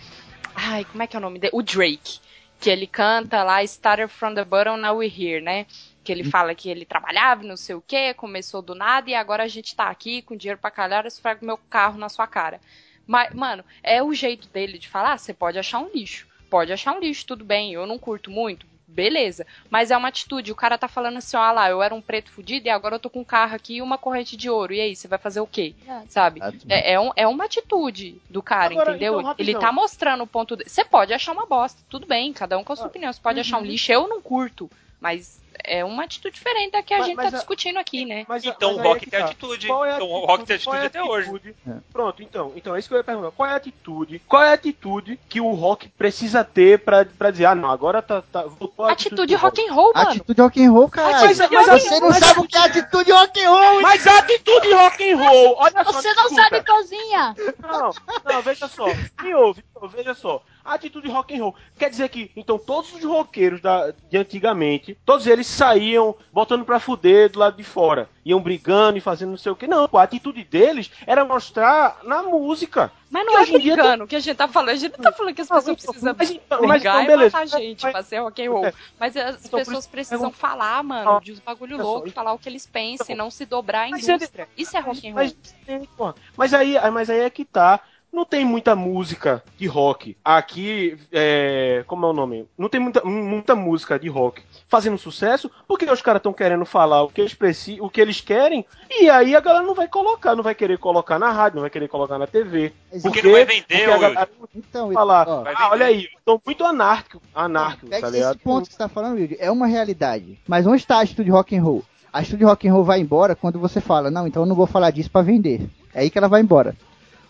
Ai, 0.56 0.86
como 0.86 1.02
é 1.04 1.08
que 1.08 1.16
é 1.16 1.20
o 1.20 1.22
nome 1.22 1.40
dele? 1.40 1.52
O 1.56 1.62
Drake. 1.64 2.20
Que 2.60 2.70
ele 2.70 2.88
canta 2.88 3.44
lá, 3.44 3.64
Started 3.64 4.12
from 4.12 4.34
the 4.34 4.44
bottom, 4.44 4.78
now 4.78 4.98
we're 4.98 5.14
here, 5.14 5.42
né? 5.44 5.66
Que 6.04 6.12
ele 6.12 6.24
fala 6.24 6.56
que 6.56 6.70
ele 6.70 6.86
trabalhava 6.86 7.44
e 7.44 7.48
não 7.48 7.58
sei 7.58 7.76
o 7.76 7.84
que, 7.86 8.14
começou 8.16 8.62
do 8.62 8.74
nada 8.74 9.10
e 9.10 9.14
agora 9.14 9.44
a 9.44 9.48
gente 9.48 9.76
tá 9.76 9.90
aqui 9.90 10.22
com 10.22 10.36
dinheiro 10.36 10.60
pra 10.60 10.72
calhar, 10.72 11.04
eu 11.04 11.08
esfrego 11.08 11.46
meu 11.46 11.58
carro 11.70 12.00
na 12.00 12.10
sua 12.10 12.26
cara. 12.26 12.60
Mas, 13.08 13.34
mano, 13.34 13.64
é 13.82 14.04
o 14.04 14.14
jeito 14.14 14.48
dele 14.50 14.78
de 14.78 14.88
falar, 14.88 15.18
você 15.18 15.34
pode 15.34 15.58
achar 15.58 15.80
um 15.80 15.90
lixo. 15.94 16.28
Pode 16.50 16.72
achar 16.74 16.94
um 16.96 17.00
lixo, 17.00 17.26
tudo 17.26 17.44
bem, 17.44 17.74
eu 17.74 17.86
não 17.88 17.98
curto 17.98 18.30
muito, 18.32 18.66
beleza. 18.88 19.46
Mas 19.70 19.92
é 19.92 19.98
uma 19.98 20.08
atitude, 20.08 20.52
o 20.52 20.56
cara 20.56 20.78
tá 20.78 20.88
falando 20.88 21.18
assim, 21.18 21.36
ó 21.36 21.52
lá, 21.52 21.70
eu 21.70 21.82
era 21.84 21.94
um 21.94 22.02
preto 22.02 22.32
fudido 22.32 22.68
e 22.68 22.70
agora 22.70 22.96
eu 22.96 23.00
tô 23.00 23.10
com 23.10 23.20
um 23.20 23.24
carro 23.26 23.56
aqui 23.56 23.76
e 23.76 23.82
uma 23.82 23.98
corrente 23.98 24.38
de 24.38 24.50
ouro. 24.50 24.74
E 24.74 24.80
aí, 24.80 24.96
você 24.96 25.08
vai 25.08 25.20
fazer 25.20 25.40
o 25.42 25.48
quê? 25.48 25.74
Exato. 25.84 26.06
Sabe? 26.10 26.40
É, 26.70 26.94
é, 26.94 27.00
um- 27.00 27.12
é 27.16 27.28
uma 27.28 27.44
atitude 27.46 28.22
do 28.30 28.42
cara, 28.42 28.72
Agora, 28.74 28.92
entendeu? 28.92 29.20
então, 29.20 29.36
Ele 29.38 29.54
tá 29.60 29.72
mostrando 29.74 30.24
o 30.24 30.28
ponto 30.28 30.56
dele. 30.56 30.70
Você 30.70 30.86
pode 30.86 31.14
achar 31.14 31.34
uma 31.34 31.46
bosta, 31.46 31.82
tudo 31.90 32.06
bem, 32.08 32.32
cada 32.32 32.58
um 32.58 32.64
com 32.64 32.72
a 32.74 32.76
sua 32.78 32.88
opinião. 32.88 33.12
Você 33.12 33.20
pode 33.22 33.40
achar 33.42 33.58
um 33.58 33.66
lixo, 33.66 33.92
eu 33.92 34.08
não 34.08 34.22
curto. 34.22 34.70
Mas 35.00 35.42
é 35.64 35.84
uma 35.86 36.04
atitude 36.04 36.36
diferente 36.36 36.72
da 36.72 36.84
que 36.84 36.94
a 36.94 36.98
Mas- 36.98 37.06
gente 37.08 37.16
mas 37.16 37.32
tá 37.32 37.38
a- 37.38 37.40
discutindo 37.40 37.78
aqui, 37.78 38.06
né? 38.06 38.26
Mas, 38.28 38.44
Então 38.46 38.76
mas 38.78 38.86
o 38.86 38.88
rock 38.90 38.98
é 38.98 39.00
que 39.06 39.10
tem 39.12 39.20
tá. 39.20 39.26
atitude. 39.26 39.66
É 39.66 39.70
Então 39.96 40.10
o 40.10 40.26
rock 40.26 40.46
tem 40.46 40.54
é 40.54 40.58
atitude 40.58 40.78
até 40.86 41.04
hoje. 41.04 41.30
atitude? 41.30 41.56
É. 41.68 41.72
Pronto, 41.92 42.24
então, 42.24 42.52
então 42.56 42.76
é 42.76 42.80
isso 42.80 42.88
que 42.88 42.94
eu 42.94 42.98
ia 42.98 43.04
perguntar. 43.04 43.32
Qual 43.32 43.50
é 43.50 43.54
a 43.54 43.56
atitude? 43.56 44.20
Qual 44.28 44.44
é 44.44 44.50
a 44.50 44.54
atitude 44.54 45.20
que 45.30 45.42
o 45.42 45.52
rock 45.52 45.88
precisa 45.90 46.44
ter 46.44 46.80
pra, 46.80 47.06
pra 47.06 47.32
dizer, 47.32 47.46
ah, 47.46 47.56
não, 47.56 47.70
agora 47.70 48.02
tá, 48.02 48.22
tá 48.22 48.44
voltou 48.44 48.86
a 48.86 48.92
Atitude 48.92 49.36
do 49.36 49.40
rock 49.40 49.62
and 49.62 49.74
roll, 49.74 49.92
mano. 49.94 50.10
Atitude 50.10 50.42
rock 50.42 50.64
and 50.66 50.72
roll, 50.72 50.90
caralho. 50.90 51.26
Mas- 51.28 51.38
mas- 51.40 51.84
Você 51.84 52.00
não 52.00 52.10
mas- 52.10 52.18
sabe 52.20 52.40
o 52.40 52.48
que 52.48 52.58
é 52.58 52.60
atitude 52.62 53.12
rock 53.12 53.40
and 53.44 53.50
roll, 53.50 53.82
Mas 53.82 54.08
a 54.08 54.20
atitude 54.20 54.74
rock 54.74 55.12
and 55.12 55.18
roll, 55.18 55.56
olha 55.58 55.84
só, 55.84 55.92
Você 55.92 56.14
não 56.14 56.24
escuta. 56.28 56.42
sabe 56.44 56.64
cozinha! 56.66 57.36
Não, 57.62 57.92
não, 58.26 58.42
veja 58.42 58.68
só. 58.68 58.86
Me 59.22 59.34
ouve, 59.36 59.64
veja 59.92 60.14
só. 60.14 60.42
A 60.68 60.74
atitude 60.74 61.08
rock 61.08 61.34
and 61.34 61.42
roll. 61.42 61.56
Quer 61.80 61.90
dizer 61.90 62.10
que, 62.10 62.30
então, 62.36 62.60
todos 62.60 62.94
os 62.94 63.02
roqueiros 63.04 63.62
da, 63.62 63.94
de 64.10 64.18
antigamente, 64.18 64.98
todos 65.06 65.26
eles 65.26 65.48
saíam 65.48 66.14
botando 66.34 66.66
pra 66.66 66.78
fuder 66.78 67.30
do 67.32 67.40
lado 67.40 67.56
de 67.56 67.64
fora. 67.64 68.10
Iam 68.26 68.42
brigando 68.42 68.98
e 68.98 69.02
fazendo 69.02 69.30
não 69.30 69.38
sei 69.38 69.54
o 69.54 69.56
que. 69.56 69.66
Não, 69.66 69.88
a 69.94 70.02
atitude 70.04 70.44
deles 70.44 70.92
era 71.06 71.24
mostrar 71.24 72.00
na 72.04 72.22
música. 72.22 72.92
Mas 73.10 73.26
não 73.26 73.32
Que 73.32 73.38
é 73.38 73.42
hoje 73.42 73.56
em 73.56 73.60
brigando 73.60 74.06
que 74.06 74.16
a 74.18 74.20
gente 74.20 74.36
tá 74.36 74.50
falando. 74.50 74.70
A 74.70 74.76
gente 74.76 74.92
não 74.98 75.00
tá 75.06 75.14
falando 75.14 75.34
que 75.34 75.40
as 75.42 75.48
pessoas 75.48 75.64
então, 75.70 75.76
precisam 75.86 76.16
mas 76.18 76.32
então- 76.32 76.58
brigar 76.60 76.68
mas 76.68 76.82
então, 76.84 77.02
e 77.04 77.08
beleza. 77.08 77.38
matar 77.38 77.60
gente 77.60 77.84
Mas- 77.84 77.92
pra 77.94 78.04
ser 78.04 78.20
rock 78.20 78.46
and 78.46 78.52
roll. 78.52 78.66
É. 78.66 78.74
Mas 79.00 79.16
as 79.16 79.46
Então, 79.46 79.60
pessoas 79.60 79.88
precisam 79.88 80.32
falar, 80.34 80.84
mano, 80.84 81.22
de 81.22 81.32
uns 81.32 81.40
bagulho 81.40 81.78
louco, 81.78 82.10
então- 82.10 82.14
falar 82.22 82.34
o 82.34 82.40
que 82.40 82.50
eles 82.50 82.66
pensam, 82.66 83.16
não 83.16 83.32
se 83.32 83.46
dobrar 83.46 83.88
à 83.88 83.90
Mas 83.92 84.06
ele- 84.06 84.18
indústria. 84.18 84.50
Isso 84.58 84.76
é 84.76 84.82
rock 84.82 85.08
and 85.08 85.14
roll. 85.14 85.24
Mas, 85.24 86.16
mas 86.36 86.54
aí, 86.54 86.76
mas 86.92 87.10
aí 87.10 87.22
é 87.22 87.30
que 87.30 87.46
tá. 87.46 87.80
Não 88.12 88.26
tem 88.26 88.44
muita 88.46 88.76
música 88.76 89.44
de 89.58 89.68
rock. 89.68 90.18
Aqui, 90.24 90.98
é, 91.12 91.84
como 91.86 92.06
é 92.06 92.10
o 92.10 92.14
nome? 92.14 92.48
Não 92.58 92.68
tem 92.68 92.80
muita, 92.80 93.04
muita 93.04 93.56
música 93.56 94.00
de 94.00 94.08
rock 94.10 94.42
fazendo 94.68 94.98
sucesso, 94.98 95.52
porque 95.68 95.86
os 95.86 96.02
caras 96.02 96.20
estão 96.20 96.34
querendo 96.34 96.66
falar 96.66 97.04
o 97.04 97.10
que 97.10 97.22
eles 97.22 97.34
precisam, 97.34 97.86
o 97.86 97.90
que 97.90 98.02
eles 98.02 98.20
querem, 98.20 98.66
e 98.90 99.10
aí 99.10 99.36
a 99.36 99.40
galera 99.40 99.66
não 99.66 99.76
vai 99.76 99.88
colocar, 99.88 100.36
não 100.36 100.44
vai 100.44 100.56
querer 100.56 100.78
colocar 100.78 101.20
na 101.20 101.32
rádio, 101.32 101.58
não 101.58 101.62
vai 101.62 101.70
querer 101.70 101.88
colocar 101.88 102.18
na 102.18 102.26
TV. 102.28 102.74
Mas 102.92 103.04
Porque 103.04 103.22
não 103.22 103.32
vai 103.32 103.46
vender, 103.46 103.66
porque 103.68 103.84
a 103.92 103.98
galera 103.98 104.30
Então, 104.56 104.88
vai 104.88 104.94
falar, 104.96 105.28
ó, 105.28 105.44
Vai 105.44 105.54
ah, 105.56 105.70
olha 105.70 105.86
aí, 105.86 106.08
tô 106.26 106.42
muito 106.46 106.66
anárquico, 106.66 107.22
anárquico, 107.36 107.88
Pega 107.88 108.02
tá 108.02 108.08
esse 108.08 108.18
ligado? 108.18 108.40
ponto 108.40 108.68
que 108.68 108.74
você 108.74 108.78
tá 108.80 108.90
falando, 108.90 109.16
Wilde, 109.16 109.38
é 109.40 109.52
uma 109.52 109.68
realidade. 109.68 110.40
Mas 110.48 110.66
onde 110.66 110.78
está 110.82 110.98
a 110.98 111.02
atitude 111.02 111.30
rock 111.30 111.56
and 111.56 111.62
roll? 111.62 111.84
A 112.12 112.20
atitude 112.20 112.44
rock 112.46 112.68
and 112.68 112.74
roll 112.74 112.84
vai 112.84 113.00
embora 113.00 113.36
quando 113.36 113.60
você 113.60 113.80
fala, 113.80 114.10
não, 114.10 114.26
então 114.26 114.42
eu 114.44 114.48
não 114.48 114.56
vou 114.56 114.66
falar 114.66 114.92
disso 114.92 115.12
pra 115.12 115.22
vender. 115.22 115.70
É 115.94 116.02
aí 116.02 116.10
que 116.10 116.18
ela 116.18 116.28
vai 116.28 116.42
embora. 116.42 116.76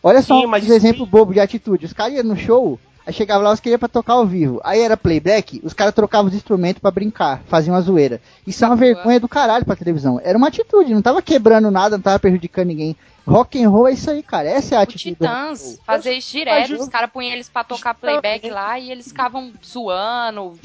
Olha 0.08 0.22
só 0.22 0.40
Sim, 0.40 0.46
um 0.46 0.50
mas 0.50 0.70
exemplo 0.70 1.06
bobo 1.06 1.34
de 1.34 1.40
atitude. 1.40 1.86
Os 1.86 1.94
caras 1.94 2.14
iam 2.14 2.24
no 2.24 2.36
show, 2.38 2.80
aí 3.06 3.12
chegava 3.14 3.44
lá, 3.44 3.52
os 3.52 3.60
queriam 3.60 3.80
pra 3.80 3.88
tocar 3.88 4.14
ao 4.14 4.26
vivo. 4.26 4.60
Aí 4.64 4.80
era 4.82 4.96
playback, 4.96 5.60
os 5.64 5.74
caras 5.74 5.94
trocavam 5.94 6.30
os 6.30 6.36
instrumentos 6.36 6.82
pra 6.82 6.92
brincar, 6.92 7.42
faziam 7.48 7.76
uma 7.76 7.82
zoeira. 7.82 8.22
Isso 8.46 8.64
é 8.64 8.68
uma 8.68 8.76
vergonha 8.76 9.20
do 9.20 9.28
caralho 9.28 9.66
pra 9.66 9.76
televisão. 9.76 10.20
Era 10.24 10.38
uma 10.38 10.48
atitude, 10.48 10.94
não 10.94 11.02
tava 11.02 11.22
quebrando 11.22 11.70
nada, 11.72 11.98
não 11.98 12.02
tava 12.02 12.20
prejudicando 12.20 12.68
ninguém. 12.68 12.96
Rock 13.28 13.62
and 13.62 13.70
roll 13.70 13.88
é 13.90 13.92
isso 13.92 14.10
aí, 14.10 14.24
cara. 14.24 14.48
Essa 14.48 14.76
é 14.76 14.78
a 14.78 14.82
O 14.82 14.84
atitude. 14.84 15.16
Titãs 15.16 15.80
fazer 15.86 16.14
isso 16.14 16.32
direto, 16.32 16.74
os 16.76 16.88
caras 16.88 17.10
punham 17.12 17.34
eles 17.34 17.50
pra 17.50 17.64
tocar 17.64 17.94
playback 17.94 18.50
lá 18.50 18.80
e 18.80 18.90
eles 18.90 19.08
ficavam 19.10 19.52
zoando, 19.66 20.58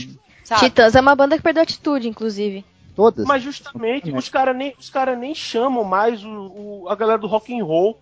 sabe? 0.45 0.61
Titãs 0.61 0.95
é 0.95 1.01
uma 1.01 1.17
banda 1.17 1.37
que 1.37 1.43
perdeu 1.43 1.63
atitude, 1.65 2.09
inclusive. 2.09 2.65
Todas. 2.95 3.25
Mas 3.27 3.43
justamente, 3.43 4.13
os 4.15 4.29
caras 4.29 4.55
nem, 4.55 4.75
os 4.79 4.91
cara 4.91 5.17
nem 5.17 5.35
chamam 5.35 5.83
mais 5.83 6.23
o, 6.23 6.29
o- 6.29 6.87
a 6.89 6.95
galera 6.95 7.19
do 7.19 7.27
rock 7.27 7.59
and 7.59 7.65
roll. 7.65 7.99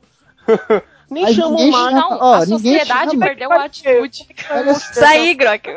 nem 1.11 1.25
Mas 1.25 1.35
chamam 1.35 1.51
ninguém 1.53 1.71
mais. 1.71 1.85
chama- 1.95 2.11
Não, 2.11 2.19
ó, 2.21 2.35
a 2.35 2.47
ninguém 2.47 2.79
sociedade 2.79 3.11
chama. 3.11 3.27
perdeu 3.27 3.53
a 3.53 3.65
atitude. 3.65 4.27
Isso 4.93 5.05
aí, 5.05 5.35
Grok. 5.35 5.69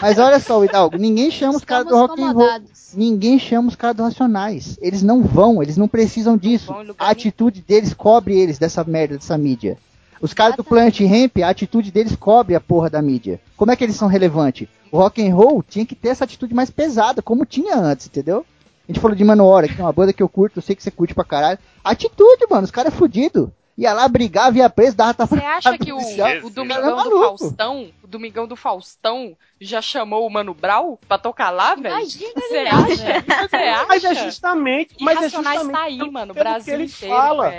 Mas 0.00 0.18
olha 0.18 0.38
só, 0.38 0.64
Hidalgo, 0.64 0.96
ninguém 0.96 1.30
chama 1.30 1.56
os 1.56 1.64
caras 1.64 1.86
do 1.86 1.96
rock 1.96 2.22
and 2.22 2.32
roll. 2.32 2.60
Ninguém 2.94 3.38
chama 3.38 3.68
os 3.68 3.74
caras 3.76 3.96
do 3.96 4.02
Racionais. 4.04 4.78
Eles 4.80 5.02
não 5.02 5.22
vão, 5.22 5.62
eles 5.62 5.76
não 5.76 5.88
precisam 5.88 6.36
disso. 6.36 6.72
lugar 6.72 6.94
A 6.98 7.10
atitude 7.10 7.60
deles 7.60 7.92
cobre 7.92 8.38
eles 8.38 8.58
dessa 8.58 8.82
merda, 8.84 9.16
dessa 9.18 9.36
mídia. 9.36 9.76
Os 10.20 10.32
caras 10.32 10.56
do 10.56 10.64
Planet 10.64 10.98
Ramp, 11.00 11.36
a 11.44 11.48
atitude 11.50 11.90
deles 11.90 12.16
cobre 12.16 12.54
a 12.54 12.60
porra 12.60 12.88
da 12.88 13.02
mídia. 13.02 13.38
Como 13.56 13.70
é 13.70 13.76
que 13.76 13.84
eles 13.84 13.96
são 13.96 14.08
relevantes? 14.08 14.66
O 14.90 14.96
rock 14.98 15.20
and 15.26 15.34
roll 15.34 15.62
tinha 15.68 15.84
que 15.84 15.94
ter 15.94 16.08
essa 16.08 16.24
atitude 16.24 16.54
mais 16.54 16.70
pesada, 16.70 17.20
como 17.20 17.44
tinha 17.44 17.76
antes, 17.76 18.06
entendeu? 18.06 18.46
A 18.88 18.92
gente 18.92 19.00
falou 19.00 19.16
de 19.16 19.24
Manowar, 19.24 19.66
que 19.68 19.78
é 19.78 19.84
uma 19.84 19.92
banda 19.92 20.12
que 20.12 20.22
eu 20.22 20.28
curto, 20.28 20.58
eu 20.58 20.62
sei 20.62 20.74
que 20.76 20.82
você 20.82 20.90
curte 20.92 21.12
pra 21.12 21.24
caralho. 21.24 21.58
Atitude, 21.84 22.46
mano, 22.48 22.64
os 22.64 22.70
caras 22.70 22.94
é 22.94 22.96
fudido. 22.96 23.52
Ia 23.78 23.92
lá, 23.92 24.08
brigava, 24.08 24.56
ia 24.56 24.70
preso, 24.70 24.96
dava 24.96 25.12
tapa 25.12 25.36
Você 25.36 25.44
acha 25.44 25.76
que 25.76 25.92
o, 25.92 25.98
o 25.98 26.50
Domingão 26.50 27.02
do. 27.04 27.20
Faustão, 27.20 27.92
o 28.02 28.06
Domingão 28.06 28.46
do 28.48 28.56
Faustão 28.56 29.36
já 29.60 29.82
chamou 29.82 30.26
o 30.26 30.30
Mano 30.30 30.54
Brau 30.54 30.98
pra 31.06 31.18
tocar 31.18 31.50
lá, 31.50 31.74
velho? 31.74 31.94
Imagina 31.94 32.32
Você 32.40 32.58
acha? 32.58 33.24
Você 33.50 33.56
acha? 33.56 33.86
Mas 33.86 34.04
é 34.04 34.14
justamente. 34.14 34.96
Mas 34.98 35.18
é 35.18 35.20
Racionais 35.24 35.60
justamente 35.60 35.72
tá 35.78 35.82
aí, 35.82 35.98
pelo- 35.98 36.12
mano, 36.12 36.32
o 36.32 36.34
pelo 36.34 36.44
Brasil 36.44 36.64
que 36.64 36.70
ele 36.70 36.84
inteiro 36.84 37.14
fala. 37.14 37.54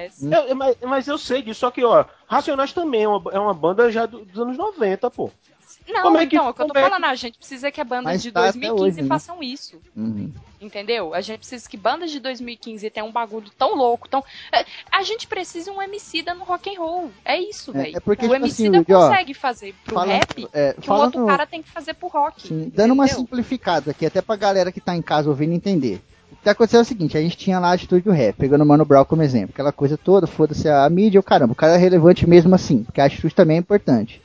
eu- 0.50 0.56
mas, 0.56 0.78
mas 0.82 1.08
eu 1.08 1.18
sei 1.20 1.42
disso, 1.44 1.60
só 1.60 1.70
que, 1.70 1.84
ó, 1.84 2.04
Racionais 2.28 2.74
também 2.74 3.04
é 3.04 3.08
uma, 3.08 3.32
é 3.32 3.40
uma 3.40 3.54
banda 3.54 3.92
já 3.92 4.08
do- 4.08 4.26
dos 4.26 4.40
anos 4.40 4.58
90, 4.58 5.12
pô. 5.12 5.30
Não, 5.88 6.02
Como 6.02 6.18
é 6.18 6.26
que- 6.26 6.36
então, 6.36 6.48
é 6.48 6.50
o 6.50 6.54
que 6.54 6.62
eu 6.62 6.68
tô 6.68 6.78
é 6.78 6.82
falando, 6.82 7.04
a 7.06 7.16
gente 7.16 7.38
precisa 7.38 7.72
que 7.72 7.80
a 7.80 7.84
banda 7.84 8.04
Mas 8.04 8.22
de 8.22 8.32
tá 8.32 8.42
até 8.50 8.60
2015 8.60 8.84
hoje, 8.84 9.02
né? 9.02 9.08
façam 9.08 9.42
isso. 9.42 9.78
Uhum. 9.96 10.32
Entendeu? 10.60 11.14
A 11.14 11.22
gente 11.22 11.40
precisa 11.40 11.70
que 11.70 11.78
bandas 11.78 12.10
de 12.12 12.20
2015 12.20 12.90
tenham 12.90 13.08
um 13.08 13.12
bagulho 13.12 13.46
tão 13.58 13.76
louco, 13.76 14.10
tão. 14.10 14.24
É, 14.52 14.66
A 14.92 15.04
gente 15.04 15.28
precisa 15.28 15.72
um 15.72 15.82
MC 15.82 16.24
no 16.24 16.44
rock 16.44 16.70
and 16.76 16.80
roll. 16.80 17.12
É 17.24 17.40
isso, 17.40 17.72
velho. 17.72 17.96
é 17.96 18.00
porque, 18.00 18.26
o 18.26 18.30
tipo 18.30 18.36
MC 18.36 18.64
assim, 18.68 18.76
Yuri, 18.76 18.94
ó, 18.94 19.08
consegue 19.08 19.34
fazer 19.34 19.76
pro 19.86 19.94
falando- 19.96 20.10
rap 20.12 20.48
é, 20.54 20.74
que 20.74 20.88
falando- 20.88 21.04
outro 21.16 21.26
cara 21.28 21.46
tem 21.46 21.62
que 21.62 21.70
fazer 21.70 21.94
pro 21.94 22.08
rock. 22.08 22.48
Sim, 22.48 22.72
dando 22.74 22.94
uma 22.94 23.08
simplificada 23.08 23.92
aqui, 23.92 24.06
até 24.06 24.22
pra 24.22 24.36
galera 24.36 24.72
que 24.72 24.82
tá 24.82 24.96
em 24.96 25.02
casa 25.02 25.30
ouvindo 25.30 25.54
entender. 25.54 26.02
O 26.32 26.36
que 26.44 26.50
aconteceu 26.50 26.80
é 26.80 26.84
o 26.84 26.86
seguinte, 26.86 27.18
a 27.18 27.22
gente 27.22 27.38
tinha 27.38 27.60
lá 27.60 27.70
a 27.70 27.74
atitude 27.74 28.04
do 28.04 28.12
rap, 28.12 28.36
pegando 28.38 28.64
o 28.64 28.68
Mano 28.68 28.84
Brown 28.86 29.06
como 29.06 29.22
exemplo. 29.22 29.52
Aquela 29.54 29.72
coisa 29.72 29.98
toda, 29.98 30.26
foda-se 30.28 30.68
a 30.68 30.90
mídia, 30.90 31.20
o 31.20 31.24
caramba, 31.24 31.54
o 31.54 31.56
cara 31.56 31.74
é 31.76 31.78
relevante 31.78 32.28
mesmo 32.28 32.54
assim, 32.56 32.84
porque 32.84 33.00
a 33.00 33.06
atitude 33.06 33.34
também 33.36 33.58
é 33.58 33.60
importante. 33.60 34.22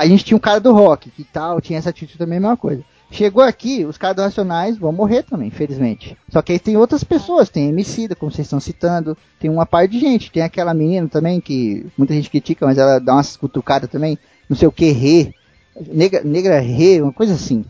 A 0.00 0.06
gente 0.06 0.24
tinha 0.24 0.34
um 0.34 0.40
cara 0.40 0.58
do 0.58 0.72
rock, 0.72 1.10
que 1.10 1.22
tal, 1.24 1.60
tinha 1.60 1.78
essa 1.78 1.90
atitude 1.90 2.16
também, 2.16 2.38
a 2.38 2.40
mesma 2.40 2.56
coisa. 2.56 2.82
Chegou 3.10 3.42
aqui, 3.42 3.84
os 3.84 3.98
caras 3.98 4.16
do 4.16 4.22
Racionais 4.22 4.78
vão 4.78 4.92
morrer 4.92 5.24
também, 5.24 5.48
infelizmente. 5.48 6.16
Só 6.30 6.40
que 6.40 6.52
aí 6.52 6.58
tem 6.58 6.74
outras 6.74 7.04
pessoas, 7.04 7.50
tem 7.50 7.68
Emicida, 7.68 8.16
como 8.16 8.32
vocês 8.32 8.46
estão 8.46 8.58
citando, 8.58 9.14
tem 9.38 9.50
uma 9.50 9.66
parte 9.66 9.90
de 9.92 10.00
gente, 10.00 10.32
tem 10.32 10.42
aquela 10.42 10.72
menina 10.72 11.06
também 11.06 11.38
que 11.38 11.84
muita 11.98 12.14
gente 12.14 12.30
critica, 12.30 12.64
mas 12.64 12.78
ela 12.78 12.98
dá 12.98 13.12
umas 13.12 13.36
cutucadas 13.36 13.90
também, 13.90 14.18
não 14.48 14.56
sei 14.56 14.66
o 14.66 14.72
que, 14.72 14.90
Rê, 14.90 15.34
Negra, 15.92 16.22
negra 16.24 16.62
uma 17.02 17.12
coisa 17.12 17.34
assim. 17.34 17.62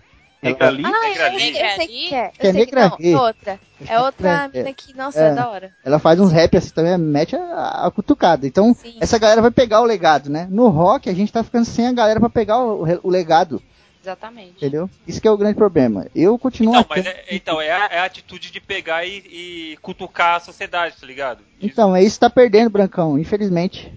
Negra? 0.42 0.68
Ah, 0.68 0.72
eu, 0.72 0.76
Negra 0.78 1.32
eu, 1.32 1.38
sei- 1.38 1.48
ali. 1.48 1.58
eu 1.60 1.70
sei 1.76 1.86
que 1.86 2.14
é. 2.14 2.26
Eu 2.26 2.30
Que 2.32 2.46
é 2.46 2.52
sei 2.52 2.66
que 2.66 2.74
não, 2.74 2.96
é 3.00 3.16
outra. 3.18 3.60
É 3.86 4.00
outra 4.00 4.50
É. 4.52 4.58
mina 4.58 4.72
que, 4.72 4.96
nossa, 4.96 5.20
É. 5.20 5.28
é 5.28 5.34
da 5.34 5.48
hora. 5.50 5.72
Ela 5.84 5.98
faz 5.98 6.18
uns 6.18 6.32
rap 6.32 6.56
assim 6.56 6.70
também, 6.70 6.96
mete 6.96 7.36
a, 7.36 7.86
a 7.86 7.90
cutucada. 7.90 8.46
Então, 8.46 8.72
Sim. 8.74 8.96
essa 9.00 9.18
galera 9.18 9.42
vai 9.42 9.50
pegar 9.50 9.80
o 9.82 9.84
legado, 9.84 10.30
né? 10.30 10.46
No 10.50 10.68
rock, 10.68 11.08
a 11.10 11.14
gente 11.14 11.32
tá 11.32 11.42
ficando 11.44 11.64
sem 11.66 11.86
a 11.86 11.92
galera 11.92 12.18
pra 12.20 12.30
pegar 12.30 12.58
o, 12.58 12.84
o 13.02 13.10
legado, 13.10 13.62
Exatamente. 14.02 14.52
entendeu? 14.56 14.88
Isso 15.06 15.20
que 15.20 15.28
é 15.28 15.30
o 15.30 15.36
grande 15.36 15.56
problema. 15.56 16.06
Eu 16.14 16.38
continuo 16.38 16.74
Então, 16.74 16.86
mas 16.88 17.04
é, 17.04 17.24
então, 17.30 17.60
é, 17.60 17.70
a, 17.70 17.86
é 17.90 17.98
a 17.98 18.04
atitude 18.04 18.50
de 18.50 18.60
pegar 18.60 19.04
e, 19.04 19.18
e 19.72 19.78
cutucar 19.82 20.36
a 20.36 20.40
sociedade, 20.40 20.96
tá 20.98 21.06
ligado? 21.06 21.40
Então, 21.60 21.94
é 21.94 22.02
isso 22.02 22.16
que 22.16 22.20
tá 22.20 22.30
perdendo, 22.30 22.70
Brancão, 22.70 23.18
infelizmente. 23.18 23.92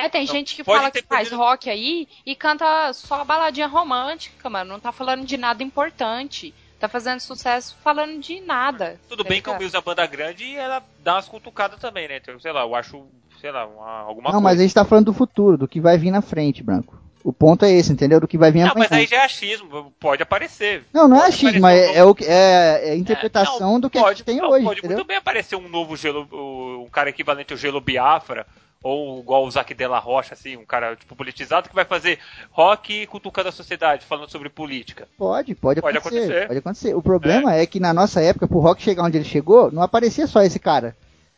É, 0.00 0.08
tem 0.08 0.24
Então, 0.24 0.34
gente 0.34 0.54
que 0.56 0.64
fala 0.64 0.90
que 0.90 1.02
faz 1.02 1.28
perdido- 1.28 1.36
rock 1.38 1.68
aí 1.70 2.08
e 2.24 2.34
canta 2.34 2.92
só 2.92 3.24
baladinha 3.24 3.66
romântica, 3.66 4.48
mano. 4.50 4.72
Não 4.72 4.80
tá 4.80 4.92
falando 4.92 5.24
de 5.24 5.36
nada 5.36 5.62
importante. 5.62 6.54
Tá 6.78 6.88
fazendo 6.88 7.20
sucesso 7.20 7.76
falando 7.84 8.18
de 8.20 8.40
nada. 8.40 8.98
Tudo 9.08 9.22
tá 9.22 9.28
bem 9.28 9.42
que 9.42 9.48
o 9.48 9.52
ligado? 9.52 9.60
Mills 9.60 9.76
é 9.76 9.80
banda 9.82 10.06
grande 10.06 10.44
e 10.44 10.56
ela 10.56 10.82
dá 11.04 11.16
umas 11.16 11.28
cutucadas 11.28 11.78
também, 11.78 12.08
né? 12.08 12.16
Então, 12.16 12.40
sei 12.40 12.52
lá, 12.52 12.62
eu 12.62 12.74
acho, 12.74 13.04
sei 13.38 13.50
lá, 13.50 13.66
uma- 13.66 14.00
alguma 14.00 14.30
Não, 14.30 14.40
coisa. 14.40 14.40
mas 14.40 14.58
a 14.58 14.62
gente 14.62 14.74
tá 14.74 14.84
falando 14.84 15.04
do 15.06 15.12
futuro, 15.12 15.58
do 15.58 15.68
que 15.68 15.78
vai 15.78 15.98
vir 15.98 16.10
na 16.10 16.22
frente, 16.22 16.62
Branco. 16.62 16.98
O 17.22 17.34
ponto 17.34 17.66
é 17.66 17.70
esse, 17.70 17.92
entendeu? 17.92 18.18
Do 18.18 18.26
que 18.26 18.38
vai 18.38 18.50
vir 18.50 18.60
Não, 18.60 18.68
na 18.68 18.74
mas 18.76 18.90
aí 18.92 19.04
já 19.06 19.16
é 19.16 19.24
achismo, 19.26 19.92
pode 20.00 20.22
aparecer. 20.22 20.84
Não, 20.90 21.06
não 21.06 21.22
é 21.22 21.26
achismo, 21.26 21.66
é, 21.66 21.90
um 21.90 21.94
é, 21.96 22.04
o 22.04 22.14
que- 22.14 22.24
é, 22.24 22.80
é 22.88 22.90
a 22.92 22.96
interpretação 22.96 23.72
não, 23.72 23.80
do 23.80 23.90
que 23.90 23.98
a 23.98 24.00
pode, 24.00 24.16
gente 24.20 24.24
tem 24.24 24.36
não, 24.38 24.48
hoje, 24.48 24.64
Pode 24.64 24.78
entendeu? 24.78 24.96
muito 24.96 25.06
bem 25.06 25.18
aparecer 25.18 25.56
um 25.56 25.68
novo 25.68 25.94
gelo, 25.98 26.26
o- 26.32 26.84
um 26.86 26.88
cara 26.88 27.10
equivalente 27.10 27.52
ao 27.52 27.58
Gelo 27.58 27.78
Biafra, 27.78 28.46
ou 28.82 29.20
igual 29.20 29.44
o 29.44 29.50
Zac 29.50 29.74
Della 29.74 29.98
Rocha, 29.98 30.32
assim, 30.34 30.56
um 30.56 30.64
cara 30.64 30.96
tipo 30.96 31.14
politizado 31.14 31.68
que 31.68 31.74
vai 31.74 31.84
fazer 31.84 32.18
rock 32.50 33.06
cutucando 33.06 33.50
a 33.50 33.52
sociedade, 33.52 34.06
falando 34.06 34.30
sobre 34.30 34.48
política. 34.48 35.06
Pode, 35.18 35.54
pode, 35.54 35.82
Pode 35.82 35.98
acontecer, 35.98 36.22
acontecer. 36.24 36.46
Pode 36.46 36.58
acontecer. 36.58 36.94
O 36.94 37.02
problema 37.02 37.54
é. 37.54 37.66
que 37.66 37.78
na 37.78 37.92
nossa 37.92 38.22
época, 38.22 38.48
pro 38.48 38.58
rock 38.58 38.82
chegar 38.82 39.04
onde 39.04 39.18
ele 39.18 39.24
chegou, 39.24 39.70
não 39.70 39.82
aparecia 39.82 40.26
só 40.26 40.42
esse 40.42 40.58
cara. 40.58 40.96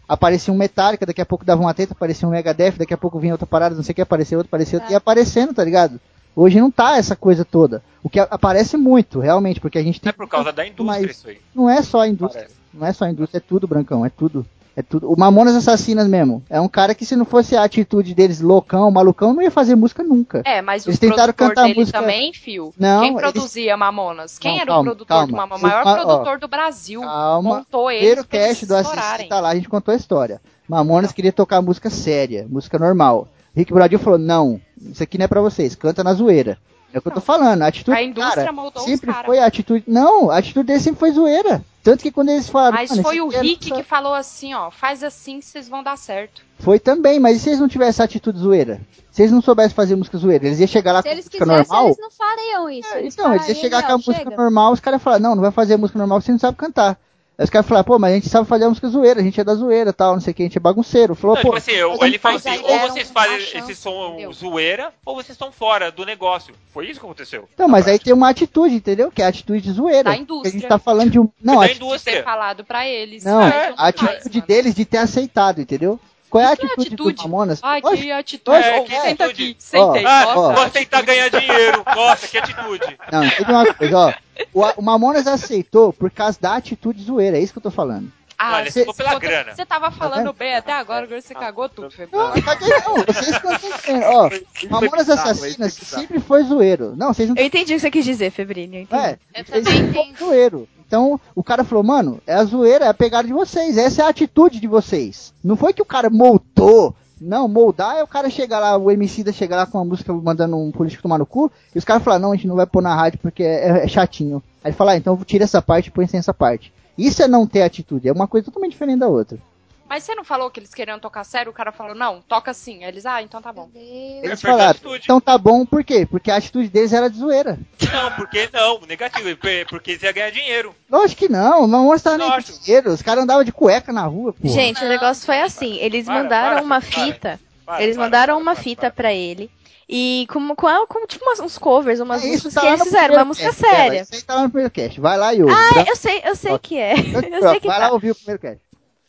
Aparecia 0.08 0.52
um 0.52 0.56
Metallica, 0.56 1.06
daqui 1.06 1.20
a 1.20 1.26
pouco 1.26 1.44
dava 1.44 1.60
uma 1.60 1.74
teta, 1.74 1.94
aparecia 1.94 2.28
um 2.28 2.30
Megadeth, 2.30 2.72
daqui 2.78 2.94
a 2.94 2.98
pouco 2.98 3.18
vinha 3.18 3.34
outra 3.34 3.46
parada, 3.46 3.74
não 3.74 3.82
sei 3.82 3.92
o 3.92 3.94
que, 3.96 4.02
aparecia 4.02 4.36
outro, 4.36 4.48
aparecia 4.48 4.78
outro, 4.78 4.90
É. 4.90 4.94
e 4.94 4.96
aparecendo, 4.96 5.54
tá 5.54 5.64
ligado? 5.64 6.00
Hoje 6.34 6.60
não 6.60 6.70
tá 6.70 6.96
essa 6.96 7.16
coisa 7.16 7.44
toda. 7.44 7.82
O 8.02 8.08
que 8.08 8.20
aparece 8.20 8.76
muito, 8.76 9.20
realmente, 9.20 9.60
porque 9.60 9.78
a 9.78 9.82
gente 9.82 10.00
tem. 10.00 10.10
É 10.10 10.12
por 10.12 10.28
causa 10.28 10.52
da 10.52 10.66
indústria 10.66 11.10
isso 11.10 11.28
aí. 11.28 11.40
Não 11.54 11.68
é 11.68 11.82
só 11.82 12.00
a 12.00 12.08
indústria. 12.08 12.44
Parece. 12.44 12.60
Não 12.72 12.86
é 12.86 12.92
só 12.92 13.04
a 13.04 13.10
indústria, 13.10 13.38
é 13.38 13.40
tudo, 13.40 13.66
Brancão, 13.66 14.04
é 14.06 14.10
tudo. 14.10 14.46
É 14.74 14.80
tudo. 14.82 15.12
O 15.12 15.18
Mamonas 15.18 15.54
Assassinas 15.54 16.08
mesmo. 16.08 16.42
É 16.48 16.58
um 16.60 16.68
cara 16.68 16.94
que 16.94 17.04
se 17.04 17.14
não 17.14 17.24
fosse 17.26 17.54
a 17.54 17.62
atitude 17.62 18.14
deles 18.14 18.40
loucão, 18.40 18.90
malucão, 18.90 19.34
não 19.34 19.42
ia 19.42 19.50
fazer 19.50 19.74
música 19.74 20.02
nunca. 20.02 20.40
É, 20.46 20.62
mas 20.62 20.86
Eles 20.86 20.98
tentaram 20.98 21.32
cantar 21.34 21.64
dele 21.66 21.80
música- 21.80 22.00
também, 22.00 22.32
fio. 22.32 22.72
Não, 22.78 23.00
Quem 23.00 23.10
eles- 23.10 23.20
produzia 23.20 23.76
Mamonas? 23.76 24.38
Quem 24.38 24.52
Não, 24.52 24.58
era 24.60 24.66
calma, 24.68 24.80
o 24.80 24.84
produtor 24.84 25.06
calma. 25.08 25.26
do 25.26 25.32
Mamonas? 25.36 25.62
O 25.62 25.66
O 25.66 25.68
maior 25.68 25.86
ó, 25.86 25.94
produtor 25.94 26.38
do 26.38 26.48
Brasil. 26.48 27.00
Calma. 27.02 27.56
Montou 27.56 27.90
eles 27.90 28.00
Primeiro 28.00 28.20
eles 28.32 28.46
cast 28.48 28.66
do 28.66 28.76
estourarem. 28.78 29.28
tá 29.28 29.40
lá, 29.40 29.50
a 29.50 29.54
gente 29.54 29.68
contou 29.68 29.92
a 29.92 29.96
história. 29.96 30.40
Mamonas 30.66 31.12
queria 31.12 31.32
tocar 31.32 31.60
música 31.60 31.90
séria, 31.90 32.46
música 32.48 32.78
normal. 32.78 33.28
Rick 33.54 33.74
Bradil 33.74 33.98
falou, 33.98 34.18
não, 34.18 34.58
isso 34.80 35.02
aqui 35.02 35.18
não 35.18 35.24
é 35.26 35.28
pra 35.28 35.42
vocês, 35.42 35.74
canta 35.74 36.02
na 36.02 36.14
zoeira. 36.14 36.56
É 36.92 36.98
o 36.98 37.02
que 37.02 37.08
eu 37.08 37.12
tô 37.12 37.20
falando, 37.20 37.62
a 37.62 37.66
atitude 37.66 37.96
A 37.96 38.02
indústria 38.02 38.36
cara 38.44 38.52
moldou 38.52 38.82
os 38.82 38.88
sempre 38.88 39.12
cara. 39.12 39.26
foi 39.26 39.38
a 39.38 39.46
atitude... 39.46 39.84
Não, 39.86 40.30
a 40.30 40.36
atitude 40.38 40.66
dele 40.66 40.80
sempre 40.80 41.00
foi 41.00 41.10
zoeira. 41.12 41.64
Tanto 41.82 42.02
que 42.02 42.12
quando 42.12 42.28
eles 42.28 42.48
falaram... 42.48 42.76
Mas 42.76 42.90
"Mano, 42.90 43.02
foi 43.02 43.20
o 43.20 43.32
é 43.32 43.40
Rick 43.40 43.70
nossa-" 43.70 43.82
que 43.82 43.88
falou 43.88 44.14
assim, 44.14 44.54
ó, 44.54 44.70
faz 44.70 45.02
assim 45.02 45.40
que 45.40 45.46
vocês 45.46 45.68
vão 45.68 45.82
dar 45.82 45.96
certo. 45.96 46.42
Foi 46.58 46.78
também, 46.78 47.18
mas 47.18 47.38
e 47.38 47.40
se 47.40 47.48
eles 47.48 47.60
não 47.60 47.66
tivessem 47.68 48.04
atitude 48.04 48.38
zoeira? 48.38 48.80
Se 49.10 49.22
eles 49.22 49.32
não 49.32 49.42
soubessem 49.42 49.74
fazer 49.74 49.96
música 49.96 50.16
zoeira, 50.18 50.46
eles 50.46 50.60
iam 50.60 50.68
chegar 50.68 50.92
lá 50.92 51.02
Se 51.02 51.08
com 51.08 51.14
eles 51.14 51.24
música 51.24 51.44
quisessem, 51.44 51.66
normal... 51.66 51.86
eles 51.86 51.98
não 51.98 52.10
fariam 52.10 52.70
isso. 52.70 52.94
É, 52.94 52.98
Eles 53.00 53.14
então, 53.14 53.34
eles 53.34 53.48
iam 53.48 53.56
chegar 53.56 53.80
com 53.82 53.86
a 53.86 53.90
"Não, 53.90 53.96
música 53.98 54.14
chega." 54.16 54.36
normal, 54.36 54.72
os 54.72 54.80
caras 54.80 54.98
iam 55.00 55.04
falar, 55.04 55.18
não, 55.18 55.34
não 55.34 55.42
vai 55.42 55.50
fazer 55.50 55.76
música 55.76 55.98
normal 55.98 56.18
porque 56.18 56.26
você 56.26 56.32
não 56.32 56.38
sabe 56.38 56.56
cantar. 56.56 56.98
Aí 57.42 57.44
os 57.44 57.50
caras 57.50 57.66
falaram, 57.66 57.84
pô, 57.84 57.98
mas 57.98 58.12
a 58.12 58.14
gente 58.14 58.28
sabe 58.28 58.46
fazer 58.46 58.68
música 58.68 58.86
zoeira, 58.86 59.20
a 59.20 59.22
gente 59.24 59.40
é 59.40 59.42
da 59.42 59.52
zoeira 59.56 59.92
tal, 59.92 60.12
não 60.14 60.20
sei 60.20 60.30
o 60.30 60.34
que, 60.34 60.42
a 60.44 60.46
gente 60.46 60.56
é 60.58 60.60
bagunceiro. 60.60 61.12
Falou, 61.16 61.34
Não, 61.34 61.42
pô, 61.42 61.48
tipo 61.48 61.58
assim, 61.58 61.72
ele 62.06 62.18
falou 62.18 62.36
assim, 62.38 62.62
ou 62.62 62.78
vocês 62.78 63.10
fazem 63.10 63.40
chance, 63.40 63.72
esse 63.72 63.82
som 63.82 64.10
entendeu? 64.10 64.32
zoeira, 64.32 64.92
ou 65.04 65.16
vocês 65.16 65.30
estão 65.30 65.50
fora 65.50 65.90
do 65.90 66.04
negócio. 66.06 66.54
Foi 66.72 66.86
isso 66.88 67.00
que 67.00 67.04
aconteceu. 67.06 67.48
Então, 67.52 67.66
mas 67.66 67.88
aí 67.88 67.98
tem 67.98 68.12
uma 68.12 68.28
atitude, 68.28 68.76
entendeu? 68.76 69.10
Que 69.10 69.22
é 69.22 69.24
a 69.24 69.28
atitude 69.28 69.60
de 69.60 69.72
zoeira. 69.72 70.04
Da 70.04 70.16
indústria. 70.16 70.50
A 70.50 70.52
gente 70.52 70.68
tá 70.68 70.78
falando 70.78 71.10
de 71.10 71.18
um. 71.18 71.28
Não, 71.42 71.56
da 71.58 71.66
De 71.66 71.70
ter 71.70 71.76
indústria. 71.84 72.22
falado 72.22 72.64
pra 72.64 72.86
eles. 72.86 73.24
não, 73.24 73.40
faz 73.40 73.52
a 73.52 73.66
mais, 73.76 73.80
atitude 73.80 74.38
mano. 74.38 74.46
deles 74.46 74.74
de 74.76 74.84
ter 74.84 74.98
aceitado, 74.98 75.60
entendeu? 75.60 75.98
Qual 76.32 76.42
é 76.42 76.46
a 76.50 76.56
Que 76.56 76.64
atitude, 76.64 76.86
atitude? 76.88 77.14
do 77.16 77.22
Mamonas? 77.28 77.60
Ai, 77.62 77.82
que 77.82 78.10
atitude. 78.10 78.56
É, 78.56 78.80
que 78.80 79.00
Senta 79.02 79.24
atitude. 79.26 79.50
aqui, 79.50 79.56
sentei. 79.58 80.06
Ah, 80.06 80.32
vou 80.34 80.70
tentar 80.70 81.02
ganhar 81.02 81.28
dinheiro. 81.28 81.84
Nossa, 81.94 82.26
que 82.26 82.38
atitude. 82.38 82.98
Não, 83.12 83.22
entende 83.22 83.50
uma 83.52 83.74
coisa, 83.74 83.98
ó. 83.98 84.12
O, 84.54 84.80
o 84.80 84.82
Mamonas 84.82 85.26
aceitou 85.26 85.92
por 85.92 86.10
causa 86.10 86.38
da 86.40 86.56
atitude 86.56 87.02
zoeira, 87.02 87.36
é 87.36 87.40
isso 87.42 87.52
que 87.52 87.58
eu 87.58 87.62
tô 87.62 87.70
falando. 87.70 88.10
Ah, 88.38 88.56
Olha, 88.56 88.70
você 88.70 88.80
ficou 88.80 88.94
pela 88.94 89.18
grana. 89.18 89.54
Você 89.54 89.66
tava 89.66 89.90
falando 89.90 90.16
vendo? 90.16 90.32
bem 90.32 90.56
até 90.56 90.72
agora, 90.72 91.04
agora 91.04 91.20
você 91.20 91.34
cagou 91.34 91.68
tudo, 91.68 91.90
Felipe. 91.90 92.16
Não, 92.16 92.34
não 92.34 92.42
caguei 92.42 92.68
não, 92.70 92.94
vocês 92.96 93.28
estão 93.28 93.52
entendendo. 93.52 94.04
Ó, 94.06 94.30
Mamonas 94.70 95.10
Assassinas 95.10 95.74
sempre 95.74 96.18
foi 96.18 96.44
zoeiro. 96.44 96.96
Não, 96.96 97.12
vocês 97.12 97.28
não 97.28 97.36
Eu 97.36 97.44
entendi 97.44 97.74
o 97.74 97.76
que 97.76 97.80
você 97.82 97.90
quis 97.90 98.04
dizer, 98.06 98.30
Febrini. 98.32 98.78
Eu 98.78 98.82
entendi. 98.84 99.04
É, 99.04 99.18
Eu 99.40 99.44
também 99.44 99.78
entendi. 99.82 100.18
zoeiro. 100.18 100.66
Então, 100.92 101.18
o 101.34 101.42
cara 101.42 101.64
falou, 101.64 101.82
mano, 101.82 102.20
é 102.26 102.34
a 102.34 102.44
zoeira, 102.44 102.84
é 102.84 102.88
a 102.88 102.92
pegada 102.92 103.26
de 103.26 103.32
vocês, 103.32 103.78
essa 103.78 104.02
é 104.02 104.04
a 104.04 104.08
atitude 104.08 104.60
de 104.60 104.66
vocês. 104.66 105.32
Não 105.42 105.56
foi 105.56 105.72
que 105.72 105.80
o 105.80 105.86
cara 105.86 106.10
moldou. 106.10 106.94
Não, 107.18 107.48
moldar 107.48 107.96
é 107.96 108.02
o 108.02 108.06
cara 108.06 108.28
chegar 108.28 108.58
lá, 108.58 108.76
o 108.76 108.90
MC 108.90 109.24
da 109.24 109.32
chegar 109.32 109.56
lá 109.56 109.64
com 109.64 109.78
uma 109.78 109.86
música 109.86 110.12
mandando 110.12 110.54
um 110.58 110.70
político 110.70 111.02
tomar 111.02 111.16
no 111.16 111.24
cu, 111.24 111.50
e 111.74 111.78
os 111.78 111.84
caras 111.84 112.02
falam, 112.02 112.18
não, 112.18 112.32
a 112.32 112.34
gente 112.34 112.46
não 112.46 112.56
vai 112.56 112.66
pôr 112.66 112.82
na 112.82 112.94
rádio 112.94 113.20
porque 113.22 113.42
é, 113.42 113.84
é 113.84 113.88
chatinho. 113.88 114.42
Aí 114.62 114.68
ele 114.68 114.76
fala, 114.76 114.92
ah, 114.92 114.96
então 114.98 115.16
tira 115.24 115.44
essa 115.44 115.62
parte 115.62 115.86
e 115.86 115.90
põe 115.90 116.06
sem 116.06 116.18
essa 116.18 116.34
parte. 116.34 116.70
Isso 116.98 117.22
é 117.22 117.26
não 117.26 117.46
ter 117.46 117.62
atitude, 117.62 118.06
é 118.06 118.12
uma 118.12 118.28
coisa 118.28 118.44
totalmente 118.44 118.72
diferente 118.72 118.98
da 118.98 119.08
outra. 119.08 119.38
Mas 119.88 120.04
você 120.04 120.14
não 120.14 120.24
falou 120.24 120.50
que 120.50 120.58
eles 120.58 120.72
queriam 120.72 120.98
tocar 120.98 121.22
sério? 121.22 121.50
O 121.50 121.54
cara 121.54 121.70
falou, 121.70 121.94
não, 121.94 122.22
toca 122.22 122.50
assim. 122.50 122.82
Aí 122.82 122.88
eles, 122.88 123.04
ah, 123.04 123.20
então 123.22 123.42
tá 123.42 123.52
bom. 123.52 123.68
Deus. 123.72 124.22
Eles 124.24 124.40
falaram, 124.40 124.78
então 124.96 125.20
tá 125.20 125.36
bom, 125.36 125.66
por 125.66 125.84
quê? 125.84 126.06
Porque 126.06 126.30
a 126.30 126.36
atitude 126.36 126.68
deles 126.68 126.92
era 126.94 127.10
de 127.10 127.18
zoeira. 127.18 127.58
Não, 127.92 128.10
porque 128.12 128.48
não, 128.52 128.80
negativo. 128.88 129.28
Porque 129.68 129.90
eles 129.90 130.02
iam 130.02 130.12
ganhar 130.14 130.30
dinheiro. 130.30 130.74
Lógico 130.90 131.18
que 131.18 131.28
não, 131.28 131.66
não 131.66 131.84
mostra 131.84 132.16
nem 132.16 132.30
dinheiro, 132.62 132.90
os 132.90 133.02
caras 133.02 133.24
andavam 133.24 133.44
de 133.44 133.52
cueca 133.52 133.92
na 133.92 134.06
rua, 134.06 134.32
pô. 134.32 134.48
Gente, 134.48 134.82
o 134.82 134.88
negócio 134.88 135.26
foi 135.26 135.40
assim. 135.42 135.76
Eles 135.76 136.06
Para, 136.06 136.14
mandaram 136.22 136.54
para, 136.56 136.64
uma 136.64 136.80
para. 136.80 136.90
fita. 136.90 137.40
Para, 137.66 137.82
eles 137.82 137.96
para, 137.96 138.04
mandaram 138.04 138.34
para, 138.36 138.42
uma 138.42 138.54
para, 138.54 138.62
fita 138.64 138.80
para. 138.82 138.90
pra 138.92 139.12
ele. 139.12 139.50
E 139.88 140.26
com, 140.32 140.54
com, 140.56 140.86
com 140.86 141.06
tipo 141.06 141.22
umas- 141.24 141.40
uns 141.40 141.58
covers, 141.58 142.00
umas 142.00 142.24
É 142.24 142.28
isso, 142.28 142.44
músicas 142.46 142.54
tá 142.54 142.60
que 142.62 142.66
eles 142.68 142.82
fizeram, 142.82 143.14
uma 143.14 143.24
música 143.26 143.48
cast, 143.48 143.60
séria. 143.60 144.00
Isso 144.02 144.14
aí 144.14 144.22
tá 144.22 144.34
lá 144.36 144.42
no 144.44 144.48
primeiro 144.48 144.70
cast. 144.70 144.98
Vai 144.98 145.18
lá 145.18 145.34
e 145.34 145.42
ouve. 145.42 145.54
Ah, 145.54 145.74
Branco- 145.74 145.90
eu 145.90 145.96
sei, 145.96 146.22
eu 146.24 146.34
sei 146.34 146.58
que 146.58 146.78
é. 146.78 146.94
Eu 147.12 147.20
Branco, 147.20 147.48
sei 147.50 147.60
que 147.60 147.66
vai 147.66 147.78
tá. 147.78 147.88
lá 147.88 147.92
ouvir 147.92 148.12
o 148.12 148.14
primeiro 148.14 148.40
cast. 148.40 148.60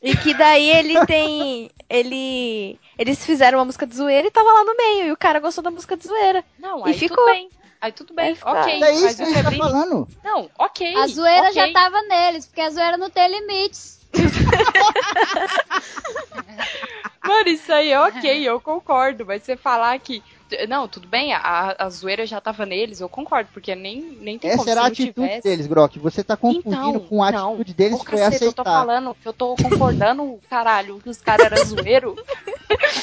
E 0.04 0.18
que 0.18 0.34
daí 0.34 0.70
ele 0.70 1.06
tem. 1.06 1.72
Ele. 1.90 2.78
Eles 3.00 3.26
fizeram 3.26 3.60
uma 3.60 3.66
música 3.66 3.88
de 3.88 3.96
zoeira 3.96 4.28
e 4.28 4.32
tava 4.32 4.52
lá 4.52 4.66
no 4.66 4.76
meio. 4.76 5.08
E 5.08 5.12
o 5.14 5.18
cara 5.18 5.40
gostou 5.40 5.64
da 5.64 5.72
música 5.72 5.96
de 5.96 6.06
zoeira. 6.06 6.44
Não, 6.60 6.86
E 6.86 6.90
aí 6.92 6.98
ficou. 6.98 7.16
tudo 7.16 7.32
bem. 7.32 7.50
Aí 7.80 7.92
tudo 7.92 8.14
bem, 8.14 8.26
Aí 8.28 8.38
ok. 8.42 8.84
É 8.84 8.92
isso 8.94 9.16
que 9.18 9.24
a 9.24 9.26
gente 9.26 9.44
tá 9.44 9.52
falando. 9.52 10.08
Não, 10.24 10.50
ok. 10.58 10.96
A 10.96 11.08
zoeira 11.08 11.50
ok. 11.50 11.54
já 11.54 11.72
tava 11.74 12.02
neles, 12.04 12.46
porque 12.46 12.62
a 12.62 12.70
zoeira 12.70 12.98
não 12.98 13.10
tem 13.10 13.28
limites. 13.30 14.00
Mano, 17.24 17.48
isso 17.50 17.72
aí 17.72 17.92
é 17.92 18.00
ok, 18.00 18.50
eu 18.50 18.60
concordo. 18.60 19.26
Mas 19.26 19.44
você 19.44 19.56
falar 19.56 19.98
que. 20.00 20.22
Não, 20.70 20.88
tudo 20.88 21.08
bem, 21.08 21.34
a, 21.34 21.76
a 21.80 21.90
zoeira 21.90 22.26
já 22.28 22.40
tava 22.40 22.64
neles, 22.66 23.02
eu 23.02 23.10
concordo, 23.10 23.50
porque 23.54 23.74
nem, 23.74 24.02
nem 24.22 24.38
tem 24.38 24.50
Essa 24.52 24.58
como 24.60 24.70
era 24.70 24.82
a 24.82 24.86
atitude 24.88 25.14
tivesse. 25.14 25.42
deles, 25.48 25.66
Grok. 25.66 25.98
Você 26.00 26.24
tá 26.24 26.38
confundindo 26.38 26.90
Então, 26.90 27.00
com 27.00 27.24
a 27.24 27.32
não. 27.32 27.50
atitude 27.56 27.74
deles 27.74 28.00
que 28.04 28.10
foi 28.12 28.20
caceta, 28.20 28.46
eu 28.46 28.54
tô 28.54 28.62
aceitar. 28.62 28.80
falando 28.80 29.16
que 29.16 29.28
eu 29.28 29.34
tô 29.34 29.56
concordando, 29.56 30.40
caralho, 30.50 31.00
que 31.02 31.10
os 31.10 31.18
caras 31.22 31.46
eram 31.52 31.66
zoeiro. 31.66 32.16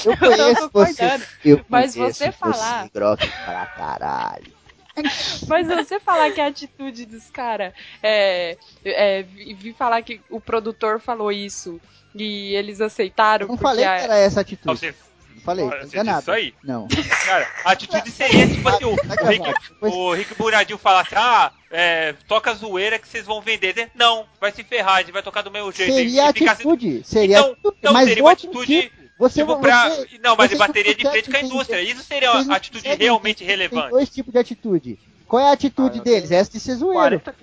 Eu 0.05 0.17
conheço 0.17 0.71
você. 0.73 0.93
concordando. 0.95 1.25
Eu 1.45 1.65
Mas 1.69 1.95
conheço 1.95 2.19
você 2.19 2.33
falar- 2.33 2.83
Você, 2.85 2.91
Grok, 2.95 3.29
pra 3.45 3.67
caralho. 3.67 4.53
Mas 5.49 5.67
você 5.67 6.01
falar 6.01 6.31
que 6.33 6.41
a 6.41 6.47
atitude 6.47 7.07
dos 7.07 7.31
caras 7.31 7.73
é, 8.03 8.57
é 8.85 9.23
vi 9.23 9.73
falar 9.73 10.03
que 10.03 10.21
o 10.31 10.41
produtor 10.41 11.01
falou 11.01 11.31
isso 11.33 11.81
e 12.15 12.55
eles 12.55 12.81
aceitaram 12.81 13.47
Eu 13.47 13.51
não 13.51 13.57
falei 13.57 13.85
a- 13.85 13.99
que 13.99 14.05
era 14.05 14.17
essa 14.19 14.41
atitude. 14.41 14.67
Não, 14.67 14.77
você, 14.77 14.95
falei, 15.41 15.65
Olha, 15.65 15.81
você 15.81 15.97
enganado. 15.97 16.19
disse 16.19 16.31
isso 16.31 16.31
aí? 16.31 16.55
Não. 16.63 16.89
cara, 17.27 17.49
a 17.65 17.73
atitude 17.73 18.11
seria 18.11 18.47
tipo 18.49 18.69
assim, 18.69 18.85
o, 18.85 18.97
Tá 19.09 19.23
o 19.23 19.27
Rick, 19.27 19.55
o 19.81 20.13
Rick 20.13 20.35
Buradil 20.37 20.79
falasse, 20.79 21.15
ah, 21.15 21.53
é, 21.71 22.15
toca 22.29 22.55
zoeira 22.55 22.99
que 22.99 23.09
vocês 23.09 23.27
vão 23.27 23.41
vender. 23.41 23.75
Né? 23.77 23.91
Não, 23.95 24.27
vai 24.41 24.53
se 24.53 24.63
ferrar, 24.65 24.97
a 24.97 25.01
gente 25.01 25.13
vai 25.13 25.23
tocar 25.23 25.43
do 25.43 25.51
mesmo 25.51 25.71
jeito. 25.73 25.93
Seria 25.93 26.33
ficar- 26.33 26.53
atitude. 26.53 27.03
Seria 27.05 27.39
Então, 27.39 27.53
atitude. 27.53 27.77
então 27.79 27.93
mas 27.93 28.09
seria 28.09 28.23
uma 28.25 28.33
atitude, 28.33 28.83
tipo. 28.83 29.01
Você, 29.19 29.41
tipo, 29.41 29.59
pra... 29.59 29.91
você- 29.91 30.19
Não, 30.23 30.35
mas 30.35 30.57
bateria 30.57 30.93
não 30.93 30.99
de 30.99 31.11
frente 31.11 31.31
com 31.31 31.37
a 31.37 31.41
indústria. 31.43 31.83
Isso 31.83 32.03
seria 32.03 32.33
uma 32.33 32.43
não 32.45 32.55
atitude 32.55 32.89
realmente 32.89 33.45
relevante. 33.45 33.83
Tem 33.83 33.91
dois 33.91 34.09
tipos 34.09 34.33
de 34.33 34.39
atitude. 34.39 34.99
Qual 35.29 35.43
é 35.43 35.51
a 35.51 35.53
atitude 35.53 35.99
Ah, 36.01 36.03
deles? 36.03 36.31
Essa 36.31 36.51
de 36.51 36.59
ser 36.59 36.75
zoeiro. 36.77 37.21
40 37.21 37.35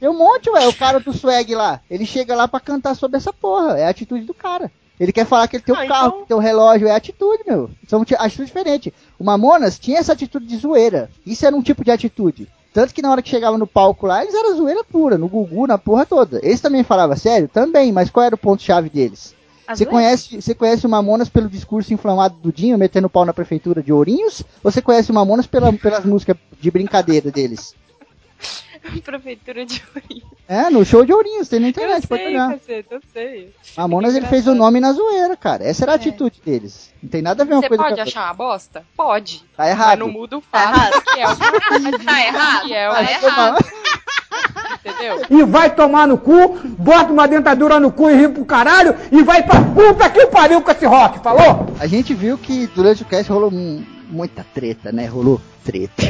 Tem 0.00 0.08
um 0.08 0.16
monte, 0.16 0.48
ué. 0.48 0.66
O 0.66 0.72
cara 0.74 0.98
do 1.00 1.12
swag 1.12 1.54
lá. 1.54 1.80
Ele 1.90 2.06
chega 2.06 2.34
lá 2.34 2.48
pra 2.48 2.58
cantar 2.60 2.94
sobre 2.96 3.18
essa 3.18 3.30
porra. 3.32 3.78
É 3.78 3.84
a 3.84 3.90
atitude 3.90 4.24
do 4.24 4.32
cara. 4.32 4.72
Ele 5.02 5.12
quer 5.12 5.26
falar 5.26 5.48
que 5.48 5.56
ele 5.56 5.64
tem 5.64 5.74
um 5.74 5.78
Ah, 5.78 5.86
carro, 5.86 6.06
então- 6.14 6.24
tem 6.26 6.36
um 6.36 6.40
relógio. 6.40 6.86
É 6.86 6.94
atitude, 6.94 7.42
meu. 7.46 7.68
São 7.88 8.04
ti- 8.04 8.14
atitudes 8.14 8.46
diferentes. 8.46 8.92
O 9.18 9.24
Mamonas 9.24 9.76
tinha 9.78 9.98
essa 9.98 10.12
atitude 10.12 10.46
de 10.46 10.56
zoeira. 10.56 11.10
Isso 11.26 11.44
era 11.44 11.56
um 11.56 11.60
tipo 11.62 11.82
de 11.84 11.90
atitude. 11.90 12.46
Tanto 12.72 12.94
que 12.94 13.02
na 13.02 13.10
hora 13.10 13.20
que 13.20 13.28
chegava 13.28 13.58
no 13.58 13.66
palco 13.66 14.06
lá, 14.06 14.22
eles 14.22 14.32
eram 14.34 14.56
zoeira 14.56 14.84
pura, 14.84 15.18
no 15.18 15.26
Gugu, 15.28 15.66
na 15.66 15.76
porra 15.76 16.06
toda. 16.06 16.38
Eles 16.42 16.60
também 16.60 16.84
falavam 16.84 17.16
sério? 17.16 17.48
Também, 17.48 17.90
mas 17.90 18.10
qual 18.10 18.24
era 18.24 18.34
o 18.36 18.38
ponto-chave 18.38 18.88
deles? 18.88 19.34
Você 19.68 19.84
conhece, 19.86 20.40
você 20.40 20.54
conhece 20.54 20.86
o 20.86 20.88
Mamonas 20.88 21.28
pelo 21.28 21.48
discurso 21.48 21.92
inflamado 21.92 22.36
do 22.36 22.52
Dinho, 22.52 22.78
metendo 22.78 23.08
pau 23.10 23.24
na 23.24 23.32
prefeitura 23.34 23.82
de 23.82 23.92
Ourinhos? 23.92 24.42
Ou 24.62 24.70
você 24.70 24.80
conhece 24.80 25.10
o 25.10 25.14
Mamonas 25.14 25.46
pela- 25.46 25.72
pelas 25.72 26.04
músicas 26.04 26.36
de 26.60 26.70
brincadeira 26.70 27.30
deles? 27.30 27.74
Prefeitura 29.04 29.64
de 29.64 29.82
Ourinho. 29.94 30.26
É, 30.48 30.68
no 30.70 30.84
show 30.84 31.04
de 31.04 31.12
Ourinhos, 31.12 31.48
tem 31.48 31.60
na 31.60 31.66
Eu 31.66 31.70
internet, 31.70 32.06
pode 32.06 32.22
sei, 32.22 32.32
olhar. 32.32 32.50
caceta, 32.52 32.94
eu 32.96 33.00
sei. 33.12 33.54
Mamonas, 33.76 34.12
Que 34.12 34.18
ele 34.18 34.26
fez 34.26 34.46
o 34.46 34.54
nome 34.54 34.80
na 34.80 34.92
zoeira, 34.92 35.36
cara. 35.36 35.64
Essa 35.64 35.84
era 35.84 35.92
a 35.92 35.94
É. 35.94 35.96
atitude 35.96 36.40
deles. 36.44 36.92
Não 37.02 37.08
tem 37.08 37.22
nada 37.22 37.42
a 37.42 37.46
ver 37.46 37.54
uma 37.54 37.60
Você 37.62 37.68
coisa 37.68 37.82
pode 37.84 37.94
com 37.94 38.00
a 38.00 38.04
achar 38.04 38.24
uma 38.26 38.34
bosta? 38.34 38.84
Pode. 38.96 39.38
Tá 39.56 39.62
Mas 39.64 39.70
errado. 39.70 39.98
não 40.00 40.08
muda 40.08 40.36
o 40.36 40.40
fato 40.40 41.02
que 41.14 41.20
é 41.20 41.28
o 41.28 41.36
Tá 41.36 42.26
errado? 42.26 42.66
que 42.66 42.74
é 42.74 42.88
o 42.88 42.92
Tá 42.92 43.02
Mas, 43.02 43.22
errado. 43.24 43.64
entendeu? 44.84 45.22
E 45.30 45.42
vai 45.44 45.74
tomar 45.74 46.06
no 46.06 46.18
cu, 46.18 46.58
bota 46.78 47.12
uma 47.12 47.26
dentadura 47.28 47.78
no 47.80 47.92
cu 47.92 48.10
e 48.10 48.14
ri 48.14 48.28
pro 48.28 48.44
caralho 48.44 48.94
e 49.10 49.22
vai 49.22 49.42
pra 49.42 49.60
puta 49.62 50.10
que 50.10 50.20
o 50.24 50.28
pariu 50.28 50.60
com 50.60 50.70
esse 50.70 50.84
rock, 50.86 51.20
falou? 51.20 51.66
A 51.78 51.86
gente 51.86 52.12
viu 52.14 52.36
que 52.36 52.66
durante 52.68 53.02
o 53.02 53.06
cast 53.06 53.30
rolou 53.30 53.50
mu- 53.50 53.84
muita 54.12 54.44
treta, 54.44 54.92
né? 54.92 55.06
Rolou 55.06 55.40
treta. 55.64 56.02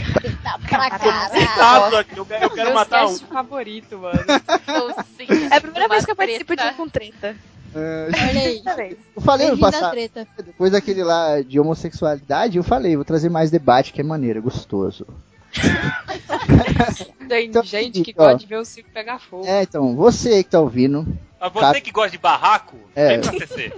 Tá 0.42 0.58
pra 0.58 0.90
caralho. 0.90 1.38
Citado 1.40 1.96
aqui, 1.96 2.16
eu 2.18 2.26
quero, 2.26 2.44
eu 2.44 2.50
quero 2.50 2.66
Meu 2.66 2.74
matar 2.74 3.06
um. 3.06 3.16
favorito, 3.16 3.98
mano. 3.98 4.18
É 5.50 5.56
a 5.56 5.60
primeira 5.60 5.88
vez 5.88 6.04
que 6.04 6.10
eu 6.10 6.16
participo 6.16 6.56
de 6.56 6.62
um 6.64 6.74
com 6.74 6.88
treta. 6.88 7.36
É, 7.74 8.08
Olha 8.28 8.40
aí. 8.76 8.98
eu 9.16 9.22
falei 9.22 9.50
no 9.50 9.58
passado, 9.58 9.92
treta. 9.92 10.26
depois 10.44 10.72
daquele 10.72 11.02
lá 11.02 11.40
de 11.40 11.58
homossexualidade, 11.58 12.58
eu 12.58 12.62
falei, 12.62 12.96
vou 12.96 13.04
trazer 13.04 13.30
mais 13.30 13.50
debate, 13.50 13.92
que 13.92 14.00
é 14.00 14.04
maneiro, 14.04 14.40
é 14.40 14.42
gostoso. 14.42 15.06
Tem 17.28 17.46
Então, 17.48 17.62
gente 17.64 18.02
que 18.02 18.12
ó. 18.18 18.24
gosta 18.24 18.38
de 18.38 18.46
ver 18.46 18.56
o 18.58 18.64
circo 18.64 18.90
pegar 18.92 19.18
fogo. 19.18 19.46
É, 19.46 19.62
então, 19.62 19.94
você 19.96 20.42
que 20.42 20.50
tá 20.50 20.60
ouvindo, 20.60 21.06
Mas 21.40 21.52
você 21.52 21.60
Cara- 21.60 21.80
que 21.80 21.90
gosta 21.90 22.10
de 22.10 22.18
barraco, 22.18 22.76
É. 22.94 23.16
vem 23.18 23.20
pra 23.38 23.46
CC. 23.46 23.72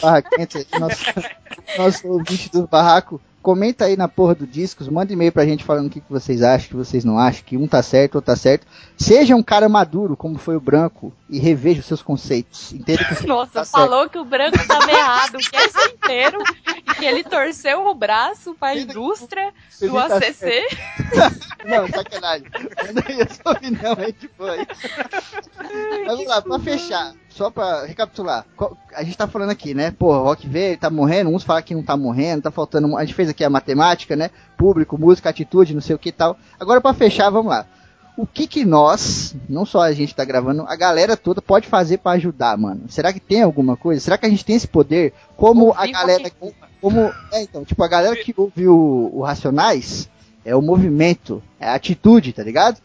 barraquento, 0.00 0.58
nosso, 0.78 1.04
nosso 1.78 2.08
ouvinte 2.08 2.50
do 2.50 2.66
barraco, 2.66 3.20
comenta 3.44 3.84
aí 3.84 3.94
na 3.94 4.08
porra 4.08 4.34
do 4.34 4.46
Discos, 4.46 4.88
manda 4.88 5.12
e-mail 5.12 5.30
pra 5.30 5.44
gente 5.44 5.62
falando 5.62 5.88
o 5.88 5.90
que, 5.90 6.00
que 6.00 6.10
vocês 6.10 6.42
acham, 6.42 6.64
o 6.64 6.70
que 6.70 6.76
vocês 6.76 7.04
não 7.04 7.18
acham, 7.18 7.44
que 7.44 7.58
um 7.58 7.68
tá 7.68 7.82
certo, 7.82 8.14
outro 8.14 8.32
tá 8.32 8.36
certo. 8.36 8.66
Seja 8.96 9.36
um 9.36 9.42
cara 9.42 9.68
maduro, 9.68 10.16
como 10.16 10.38
foi 10.38 10.56
o 10.56 10.60
Branco, 10.60 11.12
e 11.28 11.38
reveja 11.38 11.80
os 11.80 11.86
seus 11.86 12.00
conceitos. 12.02 12.72
Entenda 12.72 13.04
que 13.04 13.26
Nossa, 13.28 13.52
tá 13.52 13.64
certo. 13.66 13.86
falou 13.86 14.08
que 14.08 14.16
o 14.16 14.24
branco 14.24 14.66
tava 14.66 14.90
errado 14.90 15.34
o 15.34 15.50
cast 15.50 15.78
inteiro 15.92 16.38
e 16.66 16.94
que 16.94 17.04
ele 17.04 17.22
torceu 17.22 17.86
o 17.86 17.94
braço 17.94 18.54
pra 18.54 18.74
indústria 18.74 19.52
Ele 19.78 19.90
do 19.90 19.96
tá 19.96 20.16
ACC. 20.16 20.62
Não, 21.68 21.86
sacanagem. 21.88 22.46
Manda 22.86 23.04
aí 23.06 23.20
a 23.20 23.28
sua 23.28 23.52
opinião 23.52 23.94
aí 23.98 24.12
depois. 24.18 24.66
Mas 25.58 26.06
vamos 26.06 26.26
lá, 26.26 26.40
pra 26.40 26.58
fechar, 26.60 27.14
só 27.34 27.50
pra 27.50 27.84
recapitular. 27.84 28.46
A 28.94 29.02
gente 29.02 29.18
tá 29.18 29.26
falando 29.26 29.50
aqui, 29.50 29.74
né? 29.74 29.90
Pô, 29.90 30.16
Rock 30.22 30.48
V 30.48 30.76
tá 30.76 30.88
morrendo, 30.88 31.30
uns 31.30 31.42
falam 31.42 31.62
que 31.62 31.74
não 31.74 31.82
tá 31.82 31.96
morrendo, 31.96 32.42
tá 32.42 32.50
faltando. 32.50 32.96
A 32.96 33.04
gente 33.04 33.14
fez 33.14 33.28
aqui 33.28 33.44
a 33.44 33.50
matemática, 33.50 34.14
né? 34.14 34.30
Público, 34.56 34.98
música, 34.98 35.30
atitude, 35.30 35.74
não 35.74 35.80
sei 35.80 35.96
o 35.96 35.98
que 35.98 36.10
e 36.10 36.12
tal. 36.12 36.36
Agora 36.58 36.80
pra 36.80 36.94
fechar, 36.94 37.30
vamos 37.30 37.50
lá. 37.50 37.66
O 38.16 38.24
que 38.24 38.46
que 38.46 38.64
nós, 38.64 39.34
não 39.48 39.66
só 39.66 39.82
a 39.82 39.92
gente 39.92 40.14
tá 40.14 40.24
gravando, 40.24 40.64
a 40.68 40.76
galera 40.76 41.16
toda 41.16 41.42
pode 41.42 41.66
fazer 41.66 41.98
pra 41.98 42.12
ajudar, 42.12 42.56
mano? 42.56 42.82
Será 42.88 43.12
que 43.12 43.18
tem 43.18 43.42
alguma 43.42 43.76
coisa? 43.76 44.00
Será 44.00 44.16
que 44.16 44.24
a 44.24 44.30
gente 44.30 44.44
tem 44.44 44.54
esse 44.54 44.68
poder? 44.68 45.12
Como 45.36 45.74
a 45.76 45.84
galera 45.88 46.30
que 46.30 46.54
como 46.84 47.10
é 47.32 47.42
então 47.42 47.64
tipo 47.64 47.82
a 47.82 47.88
galera 47.88 48.14
que 48.14 48.34
ouve 48.36 48.68
o, 48.68 49.10
o 49.14 49.22
Racionais 49.22 50.06
é 50.44 50.54
o 50.54 50.60
movimento 50.60 51.42
é 51.58 51.66
a 51.66 51.74
atitude 51.74 52.34
tá 52.34 52.42
ligado 52.42 52.76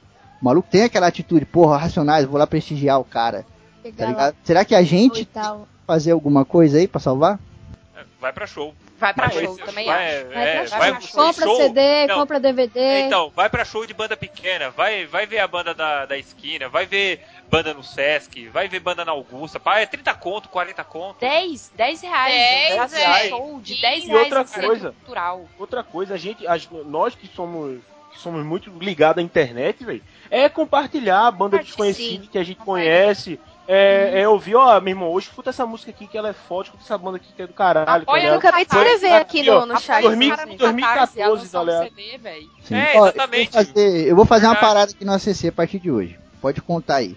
o 0.42 0.46
maluco 0.46 0.70
tem 0.72 0.84
aquela 0.84 1.08
atitude 1.08 1.46
porra 1.46 1.76
Racionais 1.76 2.26
vou 2.26 2.40
lá 2.40 2.48
prestigiar 2.48 2.98
o 2.98 3.04
cara 3.04 3.46
tá 3.92 4.06
Pegar 4.06 4.18
lá 4.18 4.26
ligado 4.28 4.36
será 4.44 4.66
que 4.66 4.76
a 4.76 4.82
gente 4.84 5.28
fazer 5.88 6.12
alguma 6.12 6.46
coisa 6.46 6.78
aí 6.78 6.88
pra 6.88 7.00
salvar 7.00 7.40
É, 7.96 8.04
Vai 8.20 8.32
pra 8.34 8.46
show. 8.48 8.74
Vai 9.00 9.14
pra 9.14 9.28
Vai, 9.30 9.46
show, 9.46 9.58
também 9.60 9.86
vai, 9.86 10.18
acho. 10.18 10.26
é, 10.34 10.66
Vai 10.66 10.68
pra 10.68 10.78
vai 10.78 11.02
show. 11.02 11.26
Compra 11.26 11.46
show. 11.46 11.56
CD, 11.58 12.08
Não, 12.08 12.20
compra 12.20 12.38
DVD. 12.38 13.00
Então, 13.08 13.32
vai 13.34 13.50
pra 13.50 13.64
show 13.64 13.86
de 13.86 13.94
banda 13.94 14.18
pequena, 14.18 14.70
vai, 14.72 15.06
vai 15.06 15.26
ver 15.26 15.40
a 15.40 15.48
banda 15.48 15.74
da, 15.74 16.06
da 16.06 16.18
esquina, 16.18 16.68
vai 16.68 16.86
ver 16.86 17.24
banda 17.50 17.74
no 17.74 17.82
Sesc, 17.82 18.50
vai 18.50 18.68
ver 18.68 18.82
banda 18.82 19.06
na 19.06 19.14
Augusta, 19.14 19.58
pá, 19.58 19.80
é 19.80 19.86
30 19.86 20.14
conto, 20.16 20.50
40 20.50 20.84
conto. 20.84 21.18
10, 21.22 21.72
10 21.78 22.02
reais. 22.02 22.34
10 22.34 22.76
10 22.78 22.92
reais. 22.94 23.30
show 23.30 23.62
de 23.64 23.82
10 23.82 24.04
E 24.04 24.08
reais 24.08 24.22
outra 24.24 24.46
centro 24.46 24.68
coisa. 24.68 24.92
cultural. 24.92 25.46
Outra 25.58 25.82
coisa, 25.84 26.14
a 26.16 26.18
gente, 26.18 26.46
a 26.46 26.58
nós 26.86 27.16
que 27.16 27.26
somos, 27.34 27.80
que 28.12 28.20
somos 28.20 28.46
muito 28.46 28.70
ligados 28.82 29.24
à 29.24 29.26
internet, 29.26 29.82
velho, 29.86 30.04
é 30.30 30.50
compartilhar 30.50 31.26
a 31.26 31.32
banda 31.32 31.58
desconhecida 31.60 32.28
que 32.30 32.38
a 32.38 32.44
gente 32.44 32.60
conhece. 32.60 33.40
É, 33.72 34.22
é 34.22 34.28
ouvir, 34.28 34.56
ó, 34.56 34.82
meu 34.82 34.90
irmão, 34.94 35.12
hoje 35.12 35.28
escuta 35.28 35.52
essa 35.52 35.64
música 35.64 35.92
aqui 35.92 36.08
que 36.08 36.18
ela 36.18 36.30
é 36.30 36.34
forte, 36.34 36.68
escuta 36.70 36.84
essa 36.84 36.98
banda 36.98 37.18
aqui 37.18 37.32
que 37.36 37.42
é 37.44 37.46
do 37.46 37.54
caralho. 37.54 37.86
tá 37.86 37.94
Apoia 37.98 38.26
Eu 38.30 38.34
acabei 38.36 38.66
de 38.66 38.76
escrever 38.76 39.14
aqui 39.14 39.42
Aqui, 39.42 39.50
ó, 39.52 39.60
no, 39.60 39.74
no 39.74 39.80
chat. 39.80 40.02
dois 40.02 40.18
mil- 40.18 40.36
Cara, 40.36 40.46
no 40.48 40.58
2014, 40.58 40.80
Catarse, 40.98 41.20
ia 41.20 41.28
lançar 41.30 41.66
tá 41.66 41.82
um. 42.72 42.76
É, 42.76 43.00
Ó, 43.00 43.04
exatamente. 43.08 43.56
Eu 43.56 43.64
vou 43.64 43.66
fazer, 43.74 44.08
eu 44.08 44.16
vou 44.16 44.26
fazer 44.26 44.46
uma 44.48 44.54
Verdade. 44.54 44.74
parada 44.74 44.92
aqui 44.92 45.06
no 45.06 45.14
ACC 45.14 45.48
a 45.50 45.52
partir 45.52 45.78
de 45.80 45.92
hoje. 45.92 46.18
Pode 46.42 46.62
contar 46.64 46.96
aí. 46.96 47.16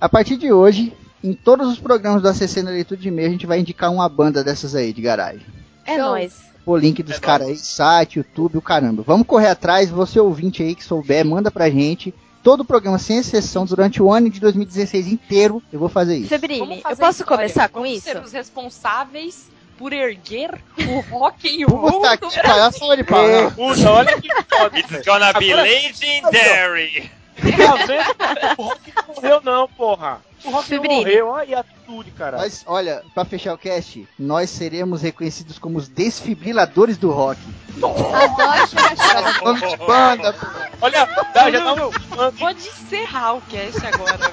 A 0.00 0.08
partir 0.08 0.38
de 0.38 0.50
hoje, 0.50 0.94
em 1.22 1.34
todos 1.34 1.68
os 1.68 1.78
programas 1.78 2.22
do 2.22 2.28
ACC 2.30 2.62
na 2.62 2.70
leitura 2.70 2.98
de 2.98 3.08
e-mail, 3.08 3.28
a 3.28 3.32
gente 3.32 3.46
vai 3.46 3.58
indicar 3.60 3.92
uma 3.92 4.08
banda 4.08 4.42
dessas 4.42 4.74
aí 4.74 4.90
de 4.90 5.02
garagem. 5.02 5.44
É 5.84 5.96
Show. 5.96 6.02
nóis. 6.06 6.42
O 6.64 6.74
link 6.78 7.02
dos 7.02 7.16
É 7.16 7.20
caras 7.20 7.46
aí, 7.48 7.56
site, 7.58 8.16
YouTube, 8.16 8.56
o 8.56 8.62
caramba. 8.62 9.02
Vamos 9.06 9.26
correr 9.26 9.48
atrás, 9.48 9.90
você 9.90 10.18
ouvinte 10.18 10.62
aí 10.62 10.74
que 10.74 10.82
souber, 10.82 11.22
manda 11.26 11.50
pra 11.50 11.68
gente. 11.68 12.14
Todo 12.44 12.60
o 12.60 12.64
programa, 12.64 12.98
sem 12.98 13.16
exceção, 13.18 13.64
durante 13.64 14.00
o 14.02 14.12
ano 14.12 14.28
de 14.30 14.38
2016 14.38 15.08
inteiro, 15.08 15.62
eu 15.72 15.78
vou 15.80 15.88
fazer 15.88 16.16
isso. 16.18 16.28
Febrini, 16.28 16.60
eu 16.60 16.96
posso 16.96 17.22
história. 17.22 17.24
começar 17.24 17.68
com 17.70 17.80
Vamos 17.80 17.96
isso? 17.96 18.02
ser 18.04 18.18
os 18.22 18.32
responsáveis 18.32 19.48
por 19.78 19.92
erguer 19.92 20.50
o 20.78 21.00
rock 21.10 21.48
and 21.62 21.66
roll 21.66 21.90
Puta 21.92 22.16
que 22.18 22.40
pariu, 22.42 22.72
só 22.72 22.94
de 22.94 23.02
pau, 23.02 23.26
né? 23.26 23.50
Puta, 23.50 23.90
olha 23.90 24.20
que 24.20 24.28
foda, 24.48 24.78
It's 24.78 25.04
gonna 25.06 25.32
be 25.32 25.50
Agora- 25.52 25.62
legendary. 25.62 27.10
Tá 27.34 27.74
vendo? 27.86 28.58
O 28.58 28.62
Rock 28.62 28.92
não 28.94 29.14
morreu 29.14 29.40
não, 29.42 29.68
porra. 29.68 30.20
O 30.44 30.50
Rock 30.50 30.76
não 30.76 30.84
morreu, 30.84 31.28
olha 31.28 31.56
a 31.56 31.60
atitude, 31.60 32.10
cara. 32.12 32.36
Mas, 32.38 32.62
olha, 32.66 33.02
pra 33.14 33.24
fechar 33.24 33.54
o 33.54 33.58
cast, 33.58 34.06
nós 34.18 34.50
seremos 34.50 35.02
reconhecidos 35.02 35.58
como 35.58 35.78
os 35.78 35.88
desfibriladores 35.88 36.96
do 36.96 37.10
rock. 37.10 37.40
Adoro 37.76 38.68
chegar 38.68 39.42
Nome 39.42 39.60
de 39.60 39.76
banda, 39.78 40.32
pô. 40.32 40.46
Olha, 40.82 41.06
dá, 41.32 41.50
já 41.50 41.74
tá 41.74 42.32
Pode 42.38 42.68
encerrar 42.68 43.34
o 43.34 43.40
cast 43.42 43.86
agora. 43.86 44.32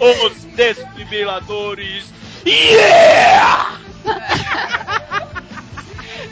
os 0.26 0.44
desfibriladores. 0.54 2.12
Yeah! 2.46 3.78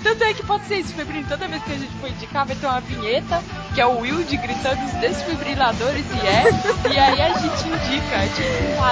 Tanto 0.02 0.24
é 0.24 0.34
que 0.34 0.44
pode 0.44 0.66
ser 0.66 0.78
isso, 0.78 0.94
Toda 1.28 1.48
vez 1.48 1.62
que 1.62 1.72
a 1.72 1.78
gente 1.78 1.92
for 1.96 2.08
indicar, 2.08 2.46
vai 2.46 2.56
ter 2.56 2.66
uma 2.66 2.80
vinheta, 2.80 3.42
que 3.74 3.80
é 3.80 3.86
o 3.86 4.00
Wild 4.00 4.36
gritando 4.36 4.84
os 4.84 4.92
desfibriladores 4.94 6.04
e 6.12 6.26
é. 6.26 6.44
E 6.92 6.98
aí 6.98 7.20
a 7.20 7.32
gente 7.38 7.68
indica, 7.68 8.16
é 8.16 8.28
tipo 8.28 8.64
um 8.72 8.82